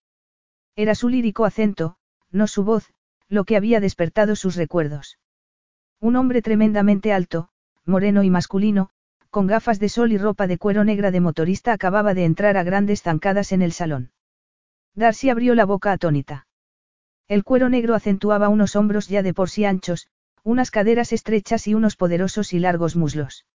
Era 0.79 0.95
su 0.95 1.09
lírico 1.09 1.45
acento, 1.45 1.97
no 2.31 2.47
su 2.47 2.62
voz, 2.62 2.93
lo 3.29 3.43
que 3.43 3.57
había 3.57 3.81
despertado 3.81 4.37
sus 4.37 4.55
recuerdos. 4.55 5.19
Un 5.99 6.14
hombre 6.14 6.41
tremendamente 6.41 7.12
alto, 7.12 7.49
moreno 7.85 8.23
y 8.23 8.31
masculino, 8.31 8.91
con 9.29 9.49
gafas 9.49 9.81
de 9.81 9.88
sol 9.88 10.12
y 10.12 10.19
ropa 10.19 10.47
de 10.47 10.57
cuero 10.57 10.85
negra 10.85 11.11
de 11.11 11.19
motorista 11.19 11.73
acababa 11.73 12.14
de 12.14 12.25
entrar 12.25 12.57
a 12.57 12.62
grandes 12.62 13.03
zancadas 13.03 13.51
en 13.51 13.62
el 13.62 13.73
salón. 13.73 14.12
Darcy 14.95 15.31
abrió 15.31 15.57
la 15.57 15.64
boca 15.64 15.91
atónita. 15.91 16.47
El 17.27 17.43
cuero 17.43 17.69
negro 17.69 17.97
acentuaba 17.97 18.49
unos 18.49 18.77
hombros 18.77 19.09
ya 19.09 19.25
de 19.25 19.35
por 19.35 19.51
sí 19.51 19.64
anchos, 19.64 20.07
unas 20.45 20.71
caderas 20.71 21.12
estrechas 21.12 21.67
y 21.67 21.75
unos 21.75 21.97
poderosos 21.97 22.53
y 22.53 22.61
largos 22.61 22.95
muslos. 22.95 23.47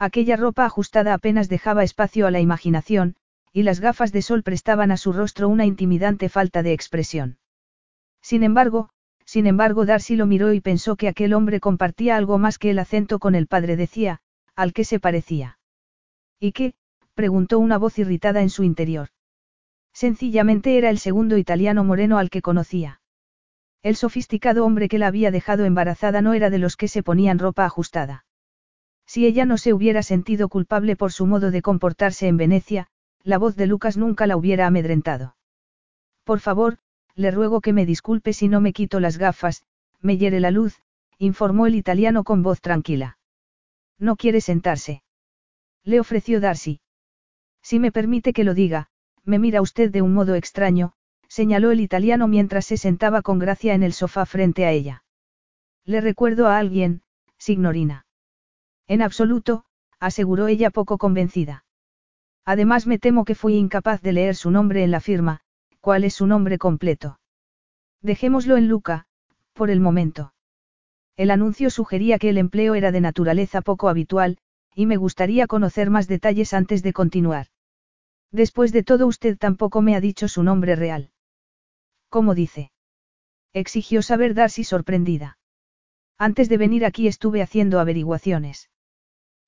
Aquella 0.00 0.34
ropa 0.34 0.64
ajustada 0.64 1.14
apenas 1.14 1.48
dejaba 1.48 1.84
espacio 1.84 2.26
a 2.26 2.32
la 2.32 2.40
imaginación, 2.40 3.14
y 3.52 3.62
las 3.62 3.80
gafas 3.80 4.12
de 4.12 4.22
sol 4.22 4.42
prestaban 4.42 4.90
a 4.92 4.96
su 4.96 5.12
rostro 5.12 5.48
una 5.48 5.66
intimidante 5.66 6.28
falta 6.28 6.62
de 6.62 6.72
expresión. 6.72 7.38
Sin 8.22 8.42
embargo, 8.42 8.90
sin 9.24 9.46
embargo 9.46 9.86
Darcy 9.86 10.16
lo 10.16 10.26
miró 10.26 10.52
y 10.52 10.60
pensó 10.60 10.96
que 10.96 11.08
aquel 11.08 11.34
hombre 11.34 11.60
compartía 11.60 12.16
algo 12.16 12.38
más 12.38 12.58
que 12.58 12.70
el 12.70 12.78
acento 12.78 13.18
con 13.18 13.34
el 13.34 13.46
padre 13.46 13.76
decía, 13.76 14.20
al 14.56 14.72
que 14.72 14.84
se 14.84 15.00
parecía. 15.00 15.58
¿Y 16.38 16.52
qué? 16.52 16.74
preguntó 17.14 17.58
una 17.58 17.78
voz 17.78 17.98
irritada 17.98 18.42
en 18.42 18.50
su 18.50 18.64
interior. 18.64 19.08
Sencillamente 19.92 20.78
era 20.78 20.90
el 20.90 20.98
segundo 20.98 21.36
italiano 21.36 21.84
moreno 21.84 22.18
al 22.18 22.30
que 22.30 22.42
conocía. 22.42 23.00
El 23.82 23.96
sofisticado 23.96 24.66
hombre 24.66 24.88
que 24.88 24.98
la 24.98 25.06
había 25.06 25.30
dejado 25.30 25.64
embarazada 25.64 26.22
no 26.22 26.34
era 26.34 26.50
de 26.50 26.58
los 26.58 26.76
que 26.76 26.88
se 26.88 27.02
ponían 27.02 27.38
ropa 27.38 27.64
ajustada. 27.64 28.24
Si 29.06 29.26
ella 29.26 29.44
no 29.46 29.58
se 29.58 29.72
hubiera 29.72 30.02
sentido 30.02 30.48
culpable 30.48 30.96
por 30.96 31.12
su 31.12 31.26
modo 31.26 31.50
de 31.50 31.62
comportarse 31.62 32.28
en 32.28 32.36
Venecia, 32.36 32.88
la 33.22 33.38
voz 33.38 33.56
de 33.56 33.66
Lucas 33.66 33.96
nunca 33.96 34.26
la 34.26 34.36
hubiera 34.36 34.66
amedrentado. 34.66 35.36
Por 36.24 36.40
favor, 36.40 36.78
le 37.14 37.30
ruego 37.30 37.60
que 37.60 37.72
me 37.72 37.86
disculpe 37.86 38.32
si 38.32 38.48
no 38.48 38.60
me 38.60 38.72
quito 38.72 39.00
las 39.00 39.18
gafas, 39.18 39.64
me 40.00 40.16
hiere 40.16 40.40
la 40.40 40.50
luz, 40.50 40.80
informó 41.18 41.66
el 41.66 41.74
italiano 41.74 42.24
con 42.24 42.42
voz 42.42 42.60
tranquila. 42.60 43.18
No 43.98 44.16
quiere 44.16 44.40
sentarse. 44.40 45.02
Le 45.84 46.00
ofreció 46.00 46.40
Darcy. 46.40 46.80
Si 47.62 47.78
me 47.78 47.92
permite 47.92 48.32
que 48.32 48.44
lo 48.44 48.54
diga, 48.54 48.88
me 49.24 49.38
mira 49.38 49.60
usted 49.60 49.90
de 49.90 50.02
un 50.02 50.14
modo 50.14 50.34
extraño, 50.34 50.94
señaló 51.28 51.70
el 51.70 51.80
italiano 51.80 52.26
mientras 52.26 52.66
se 52.66 52.76
sentaba 52.76 53.22
con 53.22 53.38
gracia 53.38 53.74
en 53.74 53.82
el 53.82 53.92
sofá 53.92 54.24
frente 54.24 54.64
a 54.64 54.72
ella. 54.72 55.04
Le 55.84 56.00
recuerdo 56.00 56.48
a 56.48 56.58
alguien, 56.58 57.02
signorina. 57.38 58.06
En 58.86 59.02
absoluto, 59.02 59.64
aseguró 59.98 60.48
ella 60.48 60.70
poco 60.70 60.98
convencida. 60.98 61.64
Además 62.52 62.88
me 62.88 62.98
temo 62.98 63.24
que 63.24 63.36
fui 63.36 63.54
incapaz 63.54 64.02
de 64.02 64.12
leer 64.12 64.34
su 64.34 64.50
nombre 64.50 64.82
en 64.82 64.90
la 64.90 64.98
firma, 64.98 65.38
¿cuál 65.80 66.02
es 66.02 66.14
su 66.14 66.26
nombre 66.26 66.58
completo? 66.58 67.20
Dejémoslo 68.02 68.56
en 68.56 68.66
Luca, 68.66 69.06
por 69.52 69.70
el 69.70 69.78
momento. 69.78 70.34
El 71.16 71.30
anuncio 71.30 71.70
sugería 71.70 72.18
que 72.18 72.28
el 72.28 72.38
empleo 72.38 72.74
era 72.74 72.90
de 72.90 73.00
naturaleza 73.00 73.60
poco 73.60 73.88
habitual, 73.88 74.38
y 74.74 74.86
me 74.86 74.96
gustaría 74.96 75.46
conocer 75.46 75.90
más 75.90 76.08
detalles 76.08 76.52
antes 76.52 76.82
de 76.82 76.92
continuar. 76.92 77.46
Después 78.32 78.72
de 78.72 78.82
todo 78.82 79.06
usted 79.06 79.38
tampoco 79.38 79.80
me 79.80 79.94
ha 79.94 80.00
dicho 80.00 80.26
su 80.26 80.42
nombre 80.42 80.74
real. 80.74 81.12
¿Cómo 82.08 82.34
dice? 82.34 82.72
Exigió 83.52 84.02
saber 84.02 84.34
Darcy 84.34 84.64
sorprendida. 84.64 85.38
Antes 86.18 86.48
de 86.48 86.56
venir 86.56 86.84
aquí 86.84 87.06
estuve 87.06 87.42
haciendo 87.42 87.78
averiguaciones. 87.78 88.70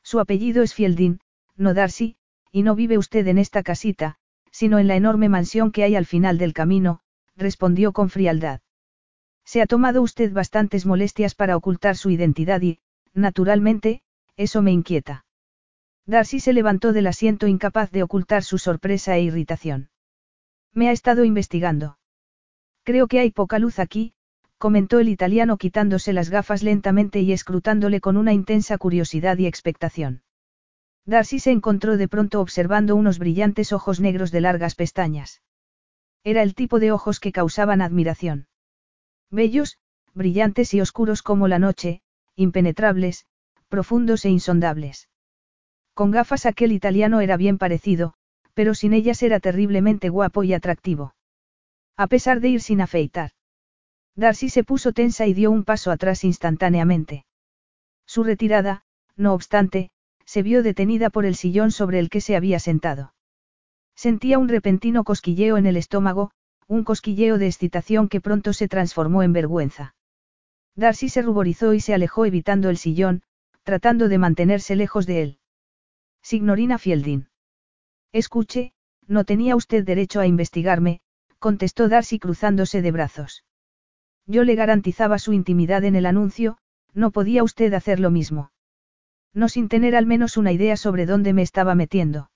Su 0.04 0.20
apellido 0.20 0.62
es 0.62 0.72
Fielding, 0.72 1.18
no 1.56 1.74
Darcy, 1.74 2.14
y 2.52 2.62
no 2.62 2.74
vive 2.74 2.98
usted 2.98 3.26
en 3.26 3.38
esta 3.38 3.62
casita, 3.62 4.16
sino 4.50 4.78
en 4.78 4.86
la 4.86 4.94
enorme 4.94 5.28
mansión 5.28 5.72
que 5.72 5.82
hay 5.82 5.96
al 5.96 6.06
final 6.06 6.36
del 6.36 6.52
camino, 6.52 7.00
respondió 7.34 7.92
con 7.92 8.10
frialdad. 8.10 8.60
Se 9.44 9.62
ha 9.62 9.66
tomado 9.66 10.02
usted 10.02 10.32
bastantes 10.32 10.86
molestias 10.86 11.34
para 11.34 11.56
ocultar 11.56 11.96
su 11.96 12.10
identidad 12.10 12.60
y, 12.60 12.78
naturalmente, 13.14 14.02
eso 14.36 14.62
me 14.62 14.70
inquieta. 14.70 15.24
Darcy 16.06 16.40
se 16.40 16.52
levantó 16.52 16.92
del 16.92 17.06
asiento 17.06 17.46
incapaz 17.46 17.90
de 17.90 18.02
ocultar 18.02 18.42
su 18.44 18.58
sorpresa 18.58 19.16
e 19.16 19.22
irritación. 19.22 19.90
Me 20.72 20.88
ha 20.88 20.92
estado 20.92 21.24
investigando. 21.24 21.98
Creo 22.82 23.06
que 23.06 23.20
hay 23.20 23.30
poca 23.30 23.58
luz 23.58 23.78
aquí, 23.78 24.14
comentó 24.58 24.98
el 24.98 25.08
italiano 25.08 25.56
quitándose 25.56 26.12
las 26.12 26.28
gafas 26.28 26.62
lentamente 26.62 27.20
y 27.20 27.32
escrutándole 27.32 28.00
con 28.00 28.16
una 28.16 28.32
intensa 28.32 28.78
curiosidad 28.78 29.38
y 29.38 29.46
expectación. 29.46 30.22
Darcy 31.04 31.40
se 31.40 31.50
encontró 31.50 31.96
de 31.96 32.08
pronto 32.08 32.40
observando 32.40 32.94
unos 32.94 33.18
brillantes 33.18 33.72
ojos 33.72 34.00
negros 34.00 34.30
de 34.30 34.40
largas 34.40 34.74
pestañas. 34.74 35.42
Era 36.24 36.42
el 36.42 36.54
tipo 36.54 36.78
de 36.78 36.92
ojos 36.92 37.18
que 37.18 37.32
causaban 37.32 37.82
admiración. 37.82 38.46
Bellos, 39.30 39.78
brillantes 40.14 40.74
y 40.74 40.80
oscuros 40.80 41.22
como 41.22 41.48
la 41.48 41.58
noche, 41.58 42.02
impenetrables, 42.36 43.26
profundos 43.68 44.24
e 44.24 44.30
insondables. 44.30 45.08
Con 45.94 46.10
gafas 46.10 46.46
aquel 46.46 46.72
italiano 46.72 47.20
era 47.20 47.36
bien 47.36 47.58
parecido, 47.58 48.14
pero 48.54 48.74
sin 48.74 48.92
ellas 48.92 49.22
era 49.22 49.40
terriblemente 49.40 50.08
guapo 50.08 50.44
y 50.44 50.54
atractivo. 50.54 51.14
A 51.96 52.06
pesar 52.06 52.40
de 52.40 52.48
ir 52.48 52.60
sin 52.60 52.80
afeitar. 52.80 53.32
Darcy 54.14 54.50
se 54.50 54.62
puso 54.62 54.92
tensa 54.92 55.26
y 55.26 55.34
dio 55.34 55.50
un 55.50 55.64
paso 55.64 55.90
atrás 55.90 56.22
instantáneamente. 56.22 57.24
Su 58.06 58.24
retirada, 58.24 58.84
no 59.16 59.32
obstante, 59.32 59.90
se 60.32 60.42
vio 60.42 60.62
detenida 60.62 61.10
por 61.10 61.26
el 61.26 61.34
sillón 61.34 61.70
sobre 61.70 61.98
el 61.98 62.08
que 62.08 62.22
se 62.22 62.36
había 62.36 62.58
sentado. 62.58 63.12
Sentía 63.94 64.38
un 64.38 64.48
repentino 64.48 65.04
cosquilleo 65.04 65.58
en 65.58 65.66
el 65.66 65.76
estómago, 65.76 66.30
un 66.66 66.84
cosquilleo 66.84 67.36
de 67.36 67.48
excitación 67.48 68.08
que 68.08 68.22
pronto 68.22 68.54
se 68.54 68.66
transformó 68.66 69.22
en 69.22 69.34
vergüenza. 69.34 69.94
Darcy 70.74 71.10
se 71.10 71.20
ruborizó 71.20 71.74
y 71.74 71.80
se 71.80 71.92
alejó 71.92 72.24
evitando 72.24 72.70
el 72.70 72.78
sillón, 72.78 73.20
tratando 73.62 74.08
de 74.08 74.16
mantenerse 74.16 74.74
lejos 74.74 75.04
de 75.04 75.20
él. 75.20 75.38
Signorina 76.22 76.78
Fielding. 76.78 77.26
Escuche, 78.10 78.72
no 79.06 79.24
tenía 79.24 79.54
usted 79.54 79.84
derecho 79.84 80.20
a 80.20 80.26
investigarme, 80.26 81.02
contestó 81.40 81.90
Darcy 81.90 82.18
cruzándose 82.18 82.80
de 82.80 82.90
brazos. 82.90 83.44
Yo 84.24 84.44
le 84.44 84.54
garantizaba 84.54 85.18
su 85.18 85.34
intimidad 85.34 85.84
en 85.84 85.94
el 85.94 86.06
anuncio, 86.06 86.56
no 86.94 87.10
podía 87.10 87.44
usted 87.44 87.74
hacer 87.74 88.00
lo 88.00 88.10
mismo. 88.10 88.51
No 89.34 89.48
sin 89.48 89.68
tener 89.68 89.96
al 89.96 90.06
menos 90.06 90.36
una 90.36 90.52
idea 90.52 90.76
sobre 90.76 91.06
dónde 91.06 91.32
me 91.32 91.42
estaba 91.42 91.74
metiendo. 91.74 92.30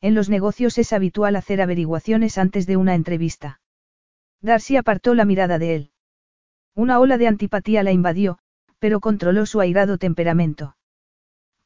En 0.00 0.14
los 0.14 0.28
negocios 0.28 0.78
es 0.78 0.92
habitual 0.92 1.36
hacer 1.36 1.60
averiguaciones 1.60 2.38
antes 2.38 2.66
de 2.66 2.76
una 2.76 2.94
entrevista. 2.94 3.60
Darcy 4.40 4.76
apartó 4.76 5.14
la 5.14 5.24
mirada 5.24 5.58
de 5.58 5.74
él. 5.74 5.90
Una 6.74 6.98
ola 6.98 7.18
de 7.18 7.26
antipatía 7.26 7.82
la 7.82 7.92
invadió, 7.92 8.38
pero 8.78 9.00
controló 9.00 9.44
su 9.46 9.60
airado 9.60 9.98
temperamento. 9.98 10.76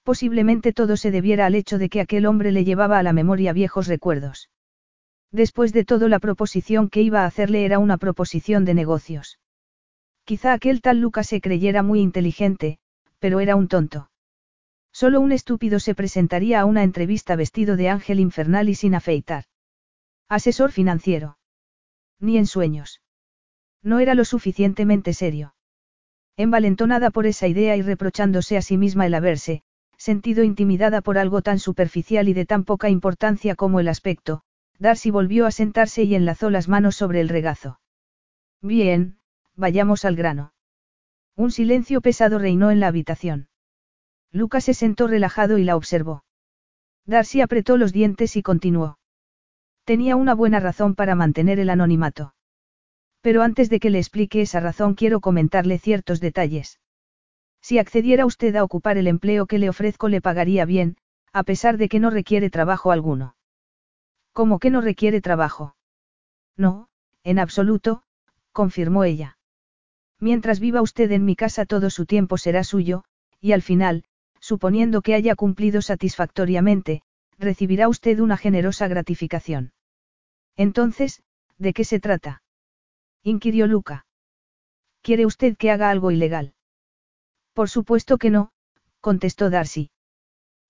Posiblemente 0.03 0.73
todo 0.73 0.97
se 0.97 1.11
debiera 1.11 1.47
al 1.47 1.55
hecho 1.55 1.79
de 1.79 1.89
que 1.89 2.01
aquel 2.01 2.27
hombre 2.27 2.53
le 2.53 2.65
llevaba 2.65 2.99
a 2.99 3.03
la 3.03 3.13
memoria 3.13 3.53
viejos 3.53 3.87
recuerdos. 3.87 4.51
Después 5.31 5.73
de 5.73 5.85
todo 5.85 6.09
la 6.09 6.19
proposición 6.19 6.89
que 6.91 7.03
iba 7.03 7.23
a 7.23 7.27
hacerle 7.27 7.65
era 7.65 7.79
una 7.79 7.99
proposición 7.99 8.65
de 8.65 8.75
negocios. 8.75 9.39
Quizá 10.25 10.53
aquel 10.53 10.81
tal 10.81 11.01
Lucas 11.01 11.29
se 11.29 11.41
creyera 11.41 11.83
muy 11.83 12.01
inteligente, 12.01 12.79
pero 13.19 13.41
era 13.41 13.57
un 13.57 13.69
tonto. 13.69 14.11
Solo 14.95 15.21
un 15.21 15.33
estúpido 15.33 15.81
se 15.81 15.97
presentaría 15.97 16.61
a 16.61 16.65
una 16.67 16.85
entrevista 16.85 17.35
vestido 17.35 17.77
de 17.77 17.89
ángel 17.89 18.21
infernal 18.21 18.69
y 18.69 18.77
sin 18.77 18.95
afeitar. 18.95 19.47
Asesor 20.29 20.71
financiero. 20.71 21.37
Ni 22.21 22.39
en 22.39 22.47
sueños. 22.47 23.03
No 23.83 23.99
era 23.99 24.15
lo 24.15 24.25
suficientemente 24.25 25.13
serio. 25.13 25.57
Envalentonada 26.37 27.11
por 27.11 27.27
esa 27.27 27.49
idea 27.49 27.77
y 27.77 27.83
reprochándose 27.83 28.57
a 28.57 28.63
sí 28.63 28.79
misma 28.79 29.05
el 29.07 29.15
haberse, 29.15 29.65
sentido 29.97 30.45
intimidada 30.45 31.01
por 31.01 31.19
algo 31.19 31.43
tan 31.43 31.59
superficial 31.59 32.29
y 32.29 32.33
de 32.33 32.47
tan 32.47 32.63
poca 32.63 32.89
importancia 32.89 33.57
como 33.57 33.81
el 33.81 33.89
aspecto, 33.89 34.43
Darcy 34.79 35.11
volvió 35.11 35.47
a 35.47 35.51
sentarse 35.51 36.05
y 36.05 36.15
enlazó 36.15 36.51
las 36.51 36.69
manos 36.69 36.95
sobre 36.95 37.21
el 37.21 37.29
regazo. 37.29 37.81
Bien, 38.63 39.19
vayamos 39.57 40.05
al 40.05 40.15
grano. 40.15 40.53
Un 41.35 41.51
silencio 41.51 42.01
pesado 42.01 42.39
reinó 42.39 42.71
en 42.71 42.79
la 42.79 42.87
habitación. 42.87 43.49
Lucas 44.35 44.65
se 44.65 44.75
sentó 44.75 45.07
relajado 45.07 45.59
y 45.59 45.65
la 45.65 45.77
observó. 45.77 46.25
Darcy 47.07 47.41
apretó 47.41 47.77
los 47.77 47.93
dientes 47.93 48.35
y 48.35 48.43
continuó. 48.43 48.99
Tenía 49.85 50.17
una 50.17 50.35
buena 50.35 50.59
razón 50.59 50.97
para 50.97 51.15
mantener 51.15 51.61
el 51.61 51.71
anonimato. 51.71 52.35
Pero 53.21 53.43
antes 53.43 53.71
de 53.71 53.79
que 53.79 53.91
le 53.91 53.99
explique 54.01 54.41
esa 54.41 54.59
razón 54.59 54.95
quiero 54.95 55.21
comentarle 55.21 55.79
ciertos 55.79 56.19
detalles. 56.19 56.81
Si 57.63 57.79
accediera 57.79 58.27
usted 58.27 58.57
a 58.57 58.65
ocupar 58.65 58.99
el 58.99 59.07
empleo 59.07 59.47
que 59.47 59.59
le 59.59 59.69
ofrezco 59.69 60.09
le 60.09 60.21
pagaría 60.21 60.65
bien, 60.65 60.97
a 61.33 61.45
pesar 61.45 61.77
de 61.77 61.89
que 61.89 62.01
no 62.01 62.11
requiere 62.11 62.51
trabajo 62.51 62.91
alguno. 62.91 63.37
¿Cómo 64.33 64.59
que 64.59 64.71
no 64.71 64.81
requiere 64.81 65.21
trabajo? 65.21 65.77
No, 66.57 66.89
en 67.23 67.39
absoluto, 67.39 68.03
confirmó 68.51 69.05
ella. 69.05 69.39
Mientras 70.19 70.59
viva 70.59 70.83
usted 70.83 71.13
en 71.13 71.25
mi 71.25 71.37
casa 71.37 71.67
todo 71.67 71.89
su 71.89 72.05
tiempo 72.05 72.37
será 72.37 72.65
suyo, 72.65 73.05
y 73.41 73.53
al 73.53 73.63
final, 73.63 74.05
suponiendo 74.45 75.01
que 75.01 75.15
haya 75.15 75.35
cumplido 75.37 75.81
satisfactoriamente, 75.81 77.01
recibirá 77.39 77.89
usted 77.89 78.21
una 78.21 78.37
generosa 78.37 78.89
gratificación. 78.89 79.73
Entonces, 80.55 81.23
¿de 81.57 81.73
qué 81.73 81.85
se 81.85 81.99
trata? 81.99 82.43
inquirió 83.23 83.67
Luca. 83.67 84.05
¿Quiere 85.01 85.25
usted 85.25 85.57
que 85.57 85.71
haga 85.71 85.89
algo 85.89 86.11
ilegal? 86.11 86.53
Por 87.55 87.71
supuesto 87.71 88.19
que 88.19 88.29
no, 88.29 88.53
contestó 89.01 89.49
Darcy. 89.49 89.91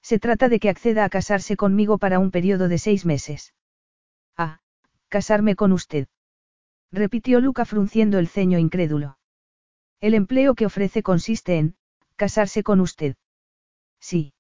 Se 0.02 0.20
trata 0.20 0.48
de 0.48 0.60
que 0.60 0.68
acceda 0.68 1.04
a 1.04 1.08
casarse 1.08 1.56
conmigo 1.56 1.98
para 1.98 2.20
un 2.20 2.30
periodo 2.30 2.68
de 2.68 2.78
seis 2.78 3.04
meses. 3.04 3.54
Ah, 4.36 4.60
casarme 5.08 5.56
con 5.56 5.72
usted. 5.72 6.06
Repitió 6.92 7.40
Luca 7.40 7.64
frunciendo 7.64 8.20
el 8.20 8.28
ceño 8.28 8.60
incrédulo. 8.60 9.18
El 10.00 10.14
empleo 10.14 10.54
que 10.54 10.66
ofrece 10.66 11.02
consiste 11.02 11.58
en, 11.58 11.74
casarse 12.14 12.62
con 12.62 12.80
usted. 12.80 13.16
Sí. 14.04 14.34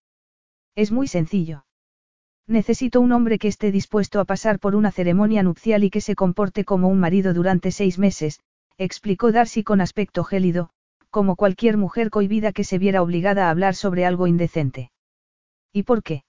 Es 0.74 0.92
muy 0.92 1.08
sencillo. 1.08 1.64
Necesito 2.46 3.00
un 3.00 3.12
hombre 3.12 3.38
que 3.38 3.48
esté 3.48 3.72
dispuesto 3.72 4.20
a 4.20 4.26
pasar 4.26 4.58
por 4.58 4.76
una 4.76 4.90
ceremonia 4.92 5.42
nupcial 5.42 5.84
y 5.84 5.88
que 5.88 6.02
se 6.02 6.14
comporte 6.14 6.66
como 6.66 6.88
un 6.88 7.00
marido 7.00 7.32
durante 7.32 7.70
seis 7.70 7.98
meses, 7.98 8.40
explicó 8.76 9.32
Darcy 9.32 9.64
con 9.64 9.80
aspecto 9.80 10.22
gélido, 10.22 10.68
como 11.08 11.34
cualquier 11.34 11.78
mujer 11.78 12.10
cohibida 12.10 12.52
que 12.52 12.62
se 12.62 12.76
viera 12.76 13.00
obligada 13.00 13.46
a 13.46 13.50
hablar 13.50 13.74
sobre 13.74 14.04
algo 14.04 14.26
indecente. 14.26 14.90
¿Y 15.72 15.84
por 15.84 16.02
qué? 16.02 16.24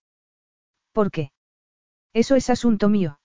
¿Por 0.94 1.12
qué? 1.12 1.32
Eso 2.14 2.36
es 2.36 2.50
asunto 2.50 2.88
mío. 2.88 3.20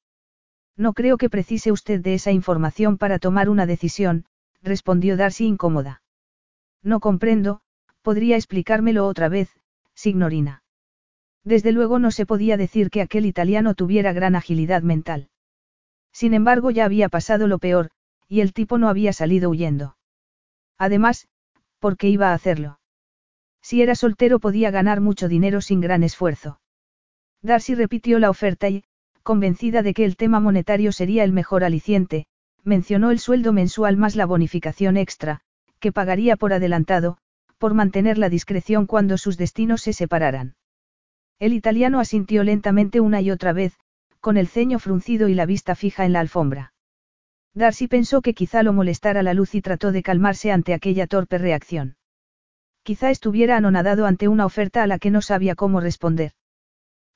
No 0.77 0.93
creo 0.93 1.19
que 1.19 1.31
precise 1.31 1.71
usted 1.71 2.01
de 2.01 2.15
esa 2.15 2.33
información 2.33 2.99
para 2.99 3.21
tomar 3.21 3.49
una 3.49 3.65
decisión, 3.65 4.25
respondió 4.61 5.17
Darcy 5.17 5.47
incómoda. 5.47 6.03
No 6.83 6.99
comprendo, 6.99 7.61
podría 8.03 8.35
explicármelo 8.35 9.07
otra 9.07 9.29
vez, 9.29 9.60
signorina. 10.01 10.63
Desde 11.45 11.73
luego 11.73 11.99
no 11.99 12.11
se 12.11 12.25
podía 12.25 12.57
decir 12.57 12.91
que 12.91 13.03
aquel 13.03 13.27
italiano 13.27 13.75
tuviera 13.75 14.13
gran 14.13 14.35
agilidad 14.35 14.83
mental. 14.83 15.29
Sin 16.13 16.33
embargo 16.35 16.71
ya 16.71 16.87
había 16.87 17.09
pasado 17.09 17.47
lo 17.47 17.59
peor, 17.59 17.91
y 18.27 18.41
el 18.41 18.53
tipo 18.53 18.79
no 18.79 18.89
había 18.89 19.13
salido 19.13 19.51
huyendo. 19.51 19.97
Además, 20.79 21.29
¿por 21.79 21.97
qué 21.97 22.09
iba 22.09 22.31
a 22.31 22.35
hacerlo? 22.35 22.81
Si 23.63 23.83
era 23.83 23.95
soltero 23.95 24.39
podía 24.39 24.71
ganar 24.71 25.01
mucho 25.01 25.29
dinero 25.29 25.61
sin 25.61 25.81
gran 25.81 26.03
esfuerzo. 26.03 26.61
Darcy 27.43 27.75
repitió 27.75 28.19
la 28.19 28.31
oferta 28.31 28.69
y, 28.71 28.85
convencida 29.23 29.83
de 29.83 29.93
que 29.93 30.07
el 30.07 30.17
tema 30.17 30.41
monetario 30.41 30.93
sería 30.93 31.25
el 31.25 31.33
mejor 31.33 31.63
aliciente, 31.63 32.27
mencionó 32.65 33.11
el 33.11 33.19
sueldo 33.19 33.53
mensual 33.53 33.99
más 33.99 34.17
la 34.17 34.25
bonificación 34.25 34.97
extra, 34.97 35.43
que 35.79 35.93
pagaría 35.93 36.37
por 36.37 36.53
adelantado, 36.53 37.19
por 37.61 37.75
mantener 37.75 38.17
la 38.17 38.31
discreción 38.31 38.87
cuando 38.87 39.19
sus 39.19 39.37
destinos 39.37 39.83
se 39.83 39.93
separaran. 39.93 40.55
El 41.39 41.53
italiano 41.53 42.01
asintió 42.01 42.43
lentamente 42.43 43.01
una 43.01 43.21
y 43.21 43.31
otra 43.31 43.53
vez, 43.53 43.75
con 44.19 44.39
el 44.39 44.49
ceño 44.49 44.79
fruncido 44.79 45.29
y 45.29 45.35
la 45.35 45.45
vista 45.45 45.75
fija 45.75 46.07
en 46.07 46.15
la 46.15 46.21
alfombra. 46.21 46.73
Darcy 47.53 47.87
pensó 47.87 48.23
que 48.23 48.33
quizá 48.33 48.63
lo 48.63 48.73
molestara 48.73 49.23
la 49.23 49.35
luz 49.35 49.55
y 49.55 49.61
trató 49.61 49.93
de 49.93 50.03
calmarse 50.03 50.51
ante 50.53 50.73
aquella 50.73 51.07
torpe 51.07 51.37
reacción. 51.37 51.97
Quizá 52.83 53.11
estuviera 53.11 53.59
anonadado 53.59 54.07
ante 54.07 54.27
una 54.29 54.47
oferta 54.47 54.83
a 54.83 54.87
la 54.87 54.99
que 54.99 55.11
no 55.11 55.21
sabía 55.21 55.55
cómo 55.55 55.81
responder. 55.81 56.33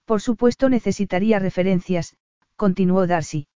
Por 0.04 0.20
supuesto 0.20 0.68
necesitaría 0.68 1.38
referencias, 1.38 2.16
continuó 2.56 3.06
Darcy. 3.06 3.46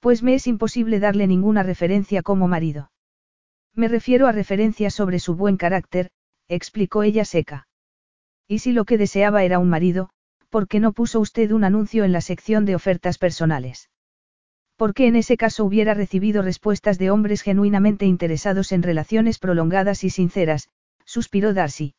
Pues 0.00 0.24
me 0.24 0.34
es 0.34 0.48
imposible 0.48 0.98
darle 0.98 1.28
ninguna 1.28 1.62
referencia 1.62 2.22
como 2.22 2.48
marido. 2.48 2.90
Me 3.80 3.88
refiero 3.88 4.26
a 4.26 4.32
referencias 4.32 4.92
sobre 4.92 5.18
su 5.18 5.36
buen 5.36 5.56
carácter, 5.56 6.10
explicó 6.48 7.02
ella 7.02 7.24
seca. 7.24 7.66
Y 8.46 8.58
si 8.58 8.72
lo 8.72 8.84
que 8.84 8.98
deseaba 8.98 9.42
era 9.42 9.58
un 9.58 9.70
marido, 9.70 10.10
¿por 10.50 10.68
qué 10.68 10.80
no 10.80 10.92
puso 10.92 11.18
usted 11.18 11.50
un 11.50 11.64
anuncio 11.64 12.04
en 12.04 12.12
la 12.12 12.20
sección 12.20 12.66
de 12.66 12.74
ofertas 12.74 13.16
personales? 13.16 13.88
Porque 14.76 15.06
en 15.06 15.16
ese 15.16 15.38
caso 15.38 15.64
hubiera 15.64 15.94
recibido 15.94 16.42
respuestas 16.42 16.98
de 16.98 17.10
hombres 17.10 17.40
genuinamente 17.40 18.04
interesados 18.04 18.70
en 18.72 18.82
relaciones 18.82 19.38
prolongadas 19.38 20.04
y 20.04 20.10
sinceras, 20.10 20.68
suspiró 21.06 21.54
Darcy. 21.54 21.94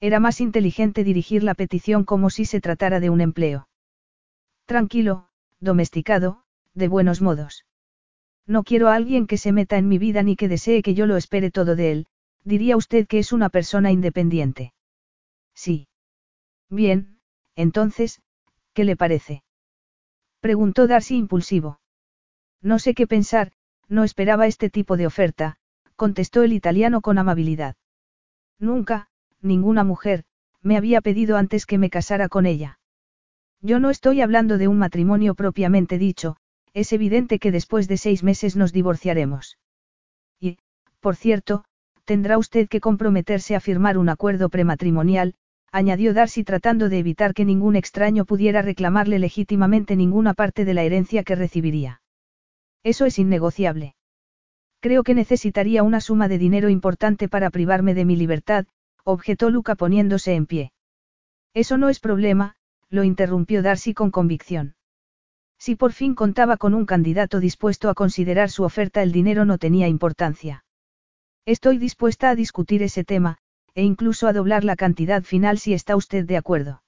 Era 0.00 0.20
más 0.20 0.40
inteligente 0.40 1.04
dirigir 1.04 1.42
la 1.42 1.52
petición 1.52 2.04
como 2.04 2.30
si 2.30 2.46
se 2.46 2.62
tratara 2.62 2.98
de 2.98 3.10
un 3.10 3.20
empleo. 3.20 3.68
Tranquilo, 4.64 5.28
domesticado, 5.60 6.44
de 6.72 6.88
buenos 6.88 7.20
modos. 7.20 7.66
No 8.46 8.62
quiero 8.62 8.88
a 8.88 8.94
alguien 8.94 9.26
que 9.26 9.38
se 9.38 9.52
meta 9.52 9.78
en 9.78 9.88
mi 9.88 9.98
vida 9.98 10.22
ni 10.22 10.36
que 10.36 10.48
desee 10.48 10.82
que 10.82 10.94
yo 10.94 11.06
lo 11.06 11.16
espere 11.16 11.50
todo 11.50 11.76
de 11.76 11.92
él, 11.92 12.06
diría 12.44 12.76
usted 12.76 13.06
que 13.06 13.18
es 13.18 13.32
una 13.32 13.48
persona 13.48 13.90
independiente. 13.90 14.74
Sí. 15.54 15.88
Bien, 16.68 17.18
entonces, 17.56 18.20
¿qué 18.74 18.84
le 18.84 18.96
parece? 18.96 19.42
Preguntó 20.40 20.86
Darcy 20.86 21.16
impulsivo. 21.16 21.80
No 22.60 22.78
sé 22.78 22.94
qué 22.94 23.06
pensar, 23.06 23.52
no 23.88 24.04
esperaba 24.04 24.46
este 24.46 24.68
tipo 24.68 24.96
de 24.96 25.06
oferta, 25.06 25.56
contestó 25.96 26.42
el 26.42 26.52
italiano 26.52 27.00
con 27.00 27.18
amabilidad. 27.18 27.76
Nunca, 28.58 29.08
ninguna 29.40 29.84
mujer, 29.84 30.24
me 30.62 30.76
había 30.76 31.00
pedido 31.00 31.36
antes 31.36 31.66
que 31.66 31.78
me 31.78 31.90
casara 31.90 32.28
con 32.28 32.46
ella. 32.46 32.78
Yo 33.60 33.78
no 33.78 33.90
estoy 33.90 34.20
hablando 34.20 34.58
de 34.58 34.68
un 34.68 34.78
matrimonio 34.78 35.34
propiamente 35.34 35.98
dicho, 35.98 36.36
es 36.74 36.92
evidente 36.92 37.38
que 37.38 37.52
después 37.52 37.88
de 37.88 37.96
seis 37.96 38.22
meses 38.22 38.56
nos 38.56 38.72
divorciaremos. 38.72 39.58
Y, 40.40 40.58
por 41.00 41.16
cierto, 41.16 41.64
tendrá 42.04 42.36
usted 42.36 42.68
que 42.68 42.80
comprometerse 42.80 43.54
a 43.54 43.60
firmar 43.60 43.96
un 43.96 44.08
acuerdo 44.08 44.48
prematrimonial, 44.48 45.34
añadió 45.70 46.12
Darcy 46.12 46.44
tratando 46.44 46.88
de 46.88 46.98
evitar 46.98 47.32
que 47.32 47.44
ningún 47.44 47.76
extraño 47.76 48.24
pudiera 48.24 48.60
reclamarle 48.60 49.18
legítimamente 49.18 49.96
ninguna 49.96 50.34
parte 50.34 50.64
de 50.64 50.74
la 50.74 50.82
herencia 50.82 51.22
que 51.22 51.36
recibiría. 51.36 52.02
Eso 52.82 53.06
es 53.06 53.18
innegociable. 53.18 53.94
Creo 54.80 55.02
que 55.02 55.14
necesitaría 55.14 55.82
una 55.82 56.00
suma 56.00 56.28
de 56.28 56.38
dinero 56.38 56.68
importante 56.68 57.28
para 57.28 57.50
privarme 57.50 57.94
de 57.94 58.04
mi 58.04 58.16
libertad, 58.16 58.66
objetó 59.04 59.48
Luca 59.48 59.76
poniéndose 59.76 60.34
en 60.34 60.46
pie. 60.46 60.72
Eso 61.54 61.78
no 61.78 61.88
es 61.88 62.00
problema, 62.00 62.56
lo 62.90 63.04
interrumpió 63.04 63.62
Darcy 63.62 63.94
con 63.94 64.10
convicción. 64.10 64.74
Si 65.64 65.76
por 65.76 65.94
fin 65.94 66.14
contaba 66.14 66.58
con 66.58 66.74
un 66.74 66.84
candidato 66.84 67.40
dispuesto 67.40 67.88
a 67.88 67.94
considerar 67.94 68.50
su 68.50 68.64
oferta, 68.64 69.02
el 69.02 69.12
dinero 69.12 69.46
no 69.46 69.56
tenía 69.56 69.88
importancia. 69.88 70.62
Estoy 71.46 71.78
dispuesta 71.78 72.28
a 72.28 72.34
discutir 72.34 72.82
ese 72.82 73.02
tema, 73.02 73.38
e 73.74 73.82
incluso 73.82 74.28
a 74.28 74.34
doblar 74.34 74.62
la 74.62 74.76
cantidad 74.76 75.22
final 75.22 75.58
si 75.58 75.72
está 75.72 75.96
usted 75.96 76.26
de 76.26 76.36
acuerdo. 76.36 76.82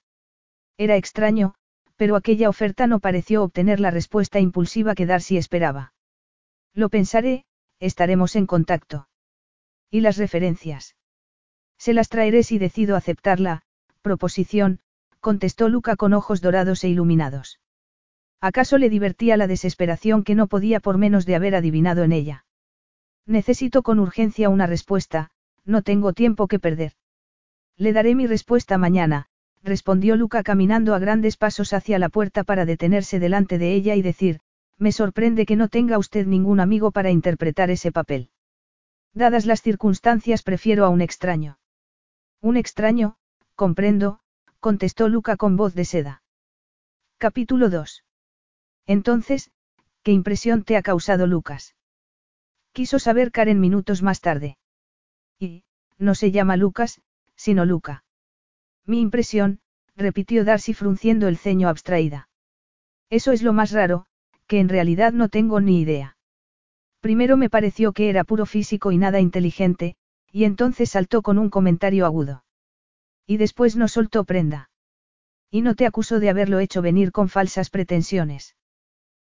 Era 0.77 0.95
extraño, 0.95 1.55
pero 1.95 2.15
aquella 2.15 2.49
oferta 2.49 2.85
no 2.85 2.99
pareció 2.99 3.41
obtener 3.41 3.79
la 3.79 3.89
respuesta 3.89 4.39
impulsiva 4.39 4.93
que 4.93 5.07
Darcy 5.07 5.37
esperaba. 5.37 5.93
Lo 6.75 6.89
pensaré, 6.89 7.45
estaremos 7.79 8.35
en 8.35 8.45
contacto. 8.45 9.09
¿Y 9.89 10.01
las 10.01 10.17
referencias? 10.17 10.95
Se 11.79 11.93
las 11.95 12.09
traeré 12.09 12.43
si 12.43 12.59
decido 12.59 12.95
aceptarla, 12.95 13.63
proposición, 14.03 14.81
contestó 15.19 15.67
Luca 15.67 15.95
con 15.95 16.13
ojos 16.13 16.41
dorados 16.41 16.83
e 16.83 16.89
iluminados. 16.89 17.59
¿Acaso 18.39 18.77
le 18.77 18.89
divertía 18.89 19.35
la 19.35 19.47
desesperación 19.47 20.23
que 20.23 20.35
no 20.35 20.47
podía 20.47 20.79
por 20.79 20.97
menos 20.97 21.25
de 21.25 21.35
haber 21.35 21.55
adivinado 21.55 22.03
en 22.03 22.11
ella? 22.11 22.45
Necesito 23.25 23.81
con 23.81 23.99
urgencia 23.99 24.49
una 24.49 24.67
respuesta, 24.67 25.31
no 25.65 25.81
tengo 25.81 26.13
tiempo 26.13 26.47
que 26.47 26.59
perder. 26.59 26.93
Le 27.75 27.93
daré 27.93 28.15
mi 28.15 28.27
respuesta 28.27 28.77
mañana, 28.77 29.27
respondió 29.63 30.15
Luca 30.15 30.43
caminando 30.43 30.95
a 30.95 30.99
grandes 30.99 31.35
pasos 31.35 31.73
hacia 31.73 31.99
la 31.99 32.09
puerta 32.09 32.43
para 32.43 32.65
detenerse 32.65 33.19
delante 33.19 33.57
de 33.57 33.73
ella 33.73 33.95
y 33.95 34.01
decir, 34.01 34.39
me 34.77 34.91
sorprende 34.91 35.45
que 35.45 35.55
no 35.55 35.67
tenga 35.67 35.97
usted 35.97 36.25
ningún 36.25 36.59
amigo 36.59 36.91
para 36.91 37.11
interpretar 37.11 37.69
ese 37.71 37.91
papel. 37.91 38.29
Dadas 39.13 39.45
las 39.45 39.61
circunstancias 39.61 40.43
prefiero 40.43 40.85
a 40.85 40.89
un 40.89 41.01
extraño. 41.01 41.59
Un 42.39 42.55
extraño, 42.55 43.17
comprendo, 43.55 44.19
contestó 44.59 45.09
Luca 45.09 45.37
con 45.37 45.57
voz 45.57 45.73
de 45.73 45.85
seda. 45.85 46.21
Capítulo 47.17 47.69
2. 47.69 48.03
Entonces, 48.87 49.51
¿qué 50.01 50.13
impresión 50.13 50.63
te 50.63 50.77
ha 50.77 50.81
causado 50.81 51.27
Lucas? 51.27 51.75
Quiso 52.71 52.99
saber 52.99 53.31
Karen 53.31 53.59
minutos 53.59 54.01
más 54.01 54.21
tarde. 54.21 54.57
Y, 55.37 55.63
no 55.97 56.15
se 56.15 56.31
llama 56.31 56.57
Lucas, 56.57 57.01
sino 57.35 57.65
Luca. 57.65 58.05
Mi 58.85 59.01
impresión, 59.01 59.59
repitió 59.95 60.45
Darcy 60.45 60.73
frunciendo 60.73 61.27
el 61.27 61.37
ceño 61.37 61.67
abstraída. 61.67 62.29
Eso 63.09 63.31
es 63.31 63.41
lo 63.41 63.51
más 63.51 63.71
raro, 63.71 64.05
que 64.47 64.59
en 64.59 64.69
realidad 64.69 65.11
no 65.11 65.27
tengo 65.27 65.59
ni 65.59 65.81
idea. 65.81 66.17
Primero 67.01 67.35
me 67.35 67.49
pareció 67.49 67.93
que 67.93 68.09
era 68.09 68.23
puro 68.23 68.45
físico 68.45 68.91
y 68.91 68.97
nada 68.97 69.19
inteligente, 69.19 69.95
y 70.31 70.45
entonces 70.45 70.91
saltó 70.91 71.21
con 71.21 71.37
un 71.37 71.49
comentario 71.49 72.05
agudo. 72.05 72.43
Y 73.25 73.37
después 73.37 73.75
no 73.75 73.87
soltó 73.87 74.23
prenda. 74.23 74.69
Y 75.49 75.61
no 75.61 75.75
te 75.75 75.85
acuso 75.85 76.19
de 76.19 76.29
haberlo 76.29 76.59
hecho 76.59 76.81
venir 76.81 77.11
con 77.11 77.29
falsas 77.29 77.69
pretensiones. 77.69 78.56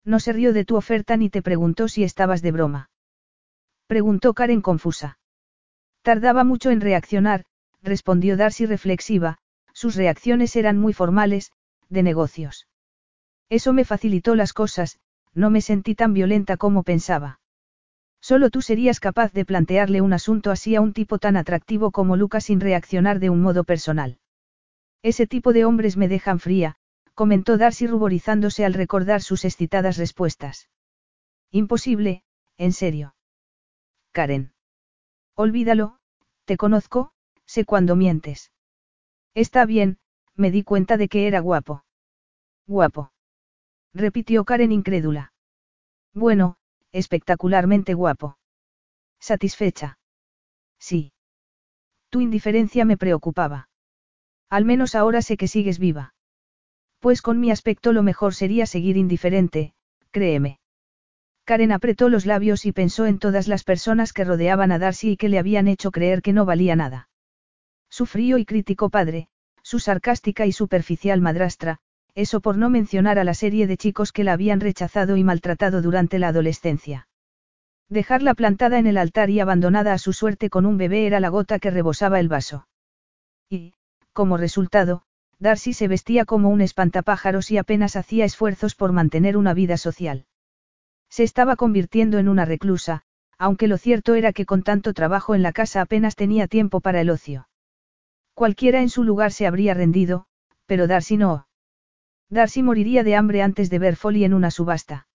No 0.05 0.19
se 0.19 0.31
rió 0.31 0.53
de 0.53 0.65
tu 0.65 0.75
oferta 0.77 1.17
ni 1.17 1.29
te 1.29 1.41
preguntó 1.41 1.87
si 1.87 2.03
estabas 2.03 2.41
de 2.41 2.51
broma. 2.51 2.89
Preguntó 3.87 4.33
Karen 4.33 4.61
confusa. 4.61 5.17
Tardaba 6.03 6.43
mucho 6.43 6.69
en 6.69 6.79
reaccionar, 6.79 7.45
respondió 7.81 8.37
Darcy 8.37 8.67
reflexiva, 8.67 9.39
sus 9.73 9.95
reacciones 9.95 10.55
eran 10.55 10.77
muy 10.77 10.93
formales, 10.93 11.51
de 11.89 12.03
negocios. 12.03 12.67
Eso 13.49 13.73
me 13.73 13.83
facilitó 13.83 14.35
las 14.35 14.53
cosas, 14.53 14.99
no 15.33 15.49
me 15.49 15.61
sentí 15.61 15.95
tan 15.95 16.13
violenta 16.13 16.57
como 16.57 16.83
pensaba. 16.83 17.39
Solo 18.21 18.49
tú 18.49 18.61
serías 18.61 18.99
capaz 18.99 19.33
de 19.33 19.45
plantearle 19.45 20.01
un 20.01 20.13
asunto 20.13 20.49
así 20.49 20.75
a 20.75 20.81
un 20.81 20.93
tipo 20.93 21.19
tan 21.19 21.37
atractivo 21.37 21.91
como 21.91 22.15
Lucas 22.15 22.45
sin 22.45 22.59
reaccionar 22.59 23.19
de 23.19 23.29
un 23.29 23.41
modo 23.41 23.63
personal. 23.63 24.17
Ese 25.03 25.27
tipo 25.27 25.53
de 25.53 25.65
hombres 25.65 25.97
me 25.97 26.07
dejan 26.07 26.39
fría, 26.39 26.77
comentó 27.15 27.58
Darcy 27.58 27.88
ruborizándose 27.88 28.65
al 28.65 28.73
recordar 28.73 29.21
sus 29.21 29.45
excitadas 29.45 29.97
respuestas. 29.97 30.69
Imposible, 31.49 32.23
en 32.58 32.73
serio. 32.73 33.15
Karen. 34.12 34.54
Olvídalo, 35.36 35.97
te 36.45 36.58
conozco, 36.58 37.13
sé 37.45 37.65
cuándo 37.65 37.95
mientes. 37.95 38.51
Está 39.34 39.65
bien, 39.65 39.97
me 40.36 40.51
di 40.51 40.63
cuenta 40.63 40.97
de 40.97 41.08
que 41.08 41.28
era 41.28 41.39
guapo. 41.39 41.86
Guapo. 42.67 43.12
Repitió 43.93 44.43
Karen 44.43 44.71
incrédula. 44.71 45.34
Bueno, 46.13 46.58
espectacularmente 46.91 47.93
guapo. 47.93 48.38
¿Satisfecha? 49.19 49.99
Sí. 50.80 51.13
Tu 52.10 52.21
indiferencia 52.21 52.86
me 52.86 52.97
preocupaba. 52.97 53.69
Al 54.49 54.65
menos 54.65 54.95
ahora 54.95 55.21
sé 55.21 55.38
que 55.38 55.47
sigues 55.47 55.80
viva. 55.80 56.14
Pues 56.99 57.21
con 57.21 57.39
mi 57.39 57.51
aspecto 57.51 57.93
lo 57.93 58.03
mejor 58.03 58.34
sería 58.34 58.65
seguir 58.65 58.97
indiferente, 58.97 59.73
créeme. 60.12 60.60
Karen 61.45 61.71
apretó 61.71 62.10
los 62.10 62.25
labios 62.25 62.65
y 62.65 62.71
pensó 62.71 63.05
en 63.05 63.19
todas 63.19 63.47
las 63.47 63.63
personas 63.63 64.13
que 64.13 64.23
rodeaban 64.23 64.71
a 64.71 64.79
Darcy 64.79 65.12
y 65.12 65.17
que 65.17 65.29
le 65.29 65.38
habían 65.38 65.67
hecho 65.67 65.91
creer 65.91 66.21
que 66.23 66.34
no 66.34 66.45
valía 66.45 66.75
nada. 66.75 67.10
Su 67.89 68.08
frío 68.08 68.39
y 68.39 68.45
crítico 68.45 68.89
padre, 68.89 69.27
su 69.62 69.79
sarcástica 69.79 70.45
y 70.47 70.51
superficial 70.51 71.21
madrastra, 71.21 71.77
eso 72.15 72.39
por 72.39 72.58
no 72.58 72.69
mencionar 72.69 73.19
a 73.19 73.23
la 73.23 73.34
serie 73.34 73.67
de 73.67 73.77
chicos 73.77 74.12
que 74.12 74.23
la 74.23 74.34
habían 74.34 74.60
rechazado 74.60 75.17
y 75.17 75.23
maltratado 75.23 75.81
durante 75.81 76.17
la 76.17 76.29
adolescencia. 76.29 77.08
Dejarla 77.89 78.34
plantada 78.34 78.79
en 78.79 78.88
el 78.88 78.97
altar 78.97 79.29
y 79.29 79.39
abandonada 79.39 79.93
a 79.93 79.97
su 79.99 80.13
suerte 80.13 80.49
con 80.49 80.65
un 80.65 80.77
bebé 80.77 81.05
era 81.05 81.19
la 81.19 81.29
gota 81.29 81.60
que 81.60 81.69
rebosaba 81.69 82.19
el 82.19 82.29
vaso. 82.29 82.67
Y, 83.49 83.73
como 84.13 84.38
resultado, 84.38 85.03
Darcy 85.39 85.73
se 85.73 85.87
vestía 85.87 86.25
como 86.25 86.49
un 86.49 86.61
espantapájaros 86.61 87.51
y 87.51 87.57
apenas 87.57 87.95
hacía 87.95 88.25
esfuerzos 88.25 88.75
por 88.75 88.91
mantener 88.91 89.37
una 89.37 89.53
vida 89.53 89.77
social. 89.77 90.25
Se 91.09 91.23
estaba 91.23 91.55
convirtiendo 91.55 92.17
en 92.17 92.29
una 92.29 92.45
reclusa, 92.45 93.03
aunque 93.37 93.67
lo 93.67 93.77
cierto 93.77 94.15
era 94.15 94.33
que 94.33 94.45
con 94.45 94.63
tanto 94.63 94.93
trabajo 94.93 95.35
en 95.35 95.43
la 95.43 95.51
casa 95.51 95.81
apenas 95.81 96.15
tenía 96.15 96.47
tiempo 96.47 96.79
para 96.79 97.01
el 97.01 97.09
ocio. 97.09 97.49
Cualquiera 98.33 98.81
en 98.81 98.89
su 98.89 99.03
lugar 99.03 99.31
se 99.31 99.47
habría 99.47 99.73
rendido, 99.73 100.25
pero 100.65 100.87
Darcy 100.87 101.17
no. 101.17 101.47
Darcy 102.29 102.63
moriría 102.63 103.03
de 103.03 103.15
hambre 103.15 103.41
antes 103.41 103.69
de 103.69 103.79
ver 103.79 103.95
Folly 103.95 104.23
en 104.23 104.33
una 104.33 104.51
subasta. 104.51 105.07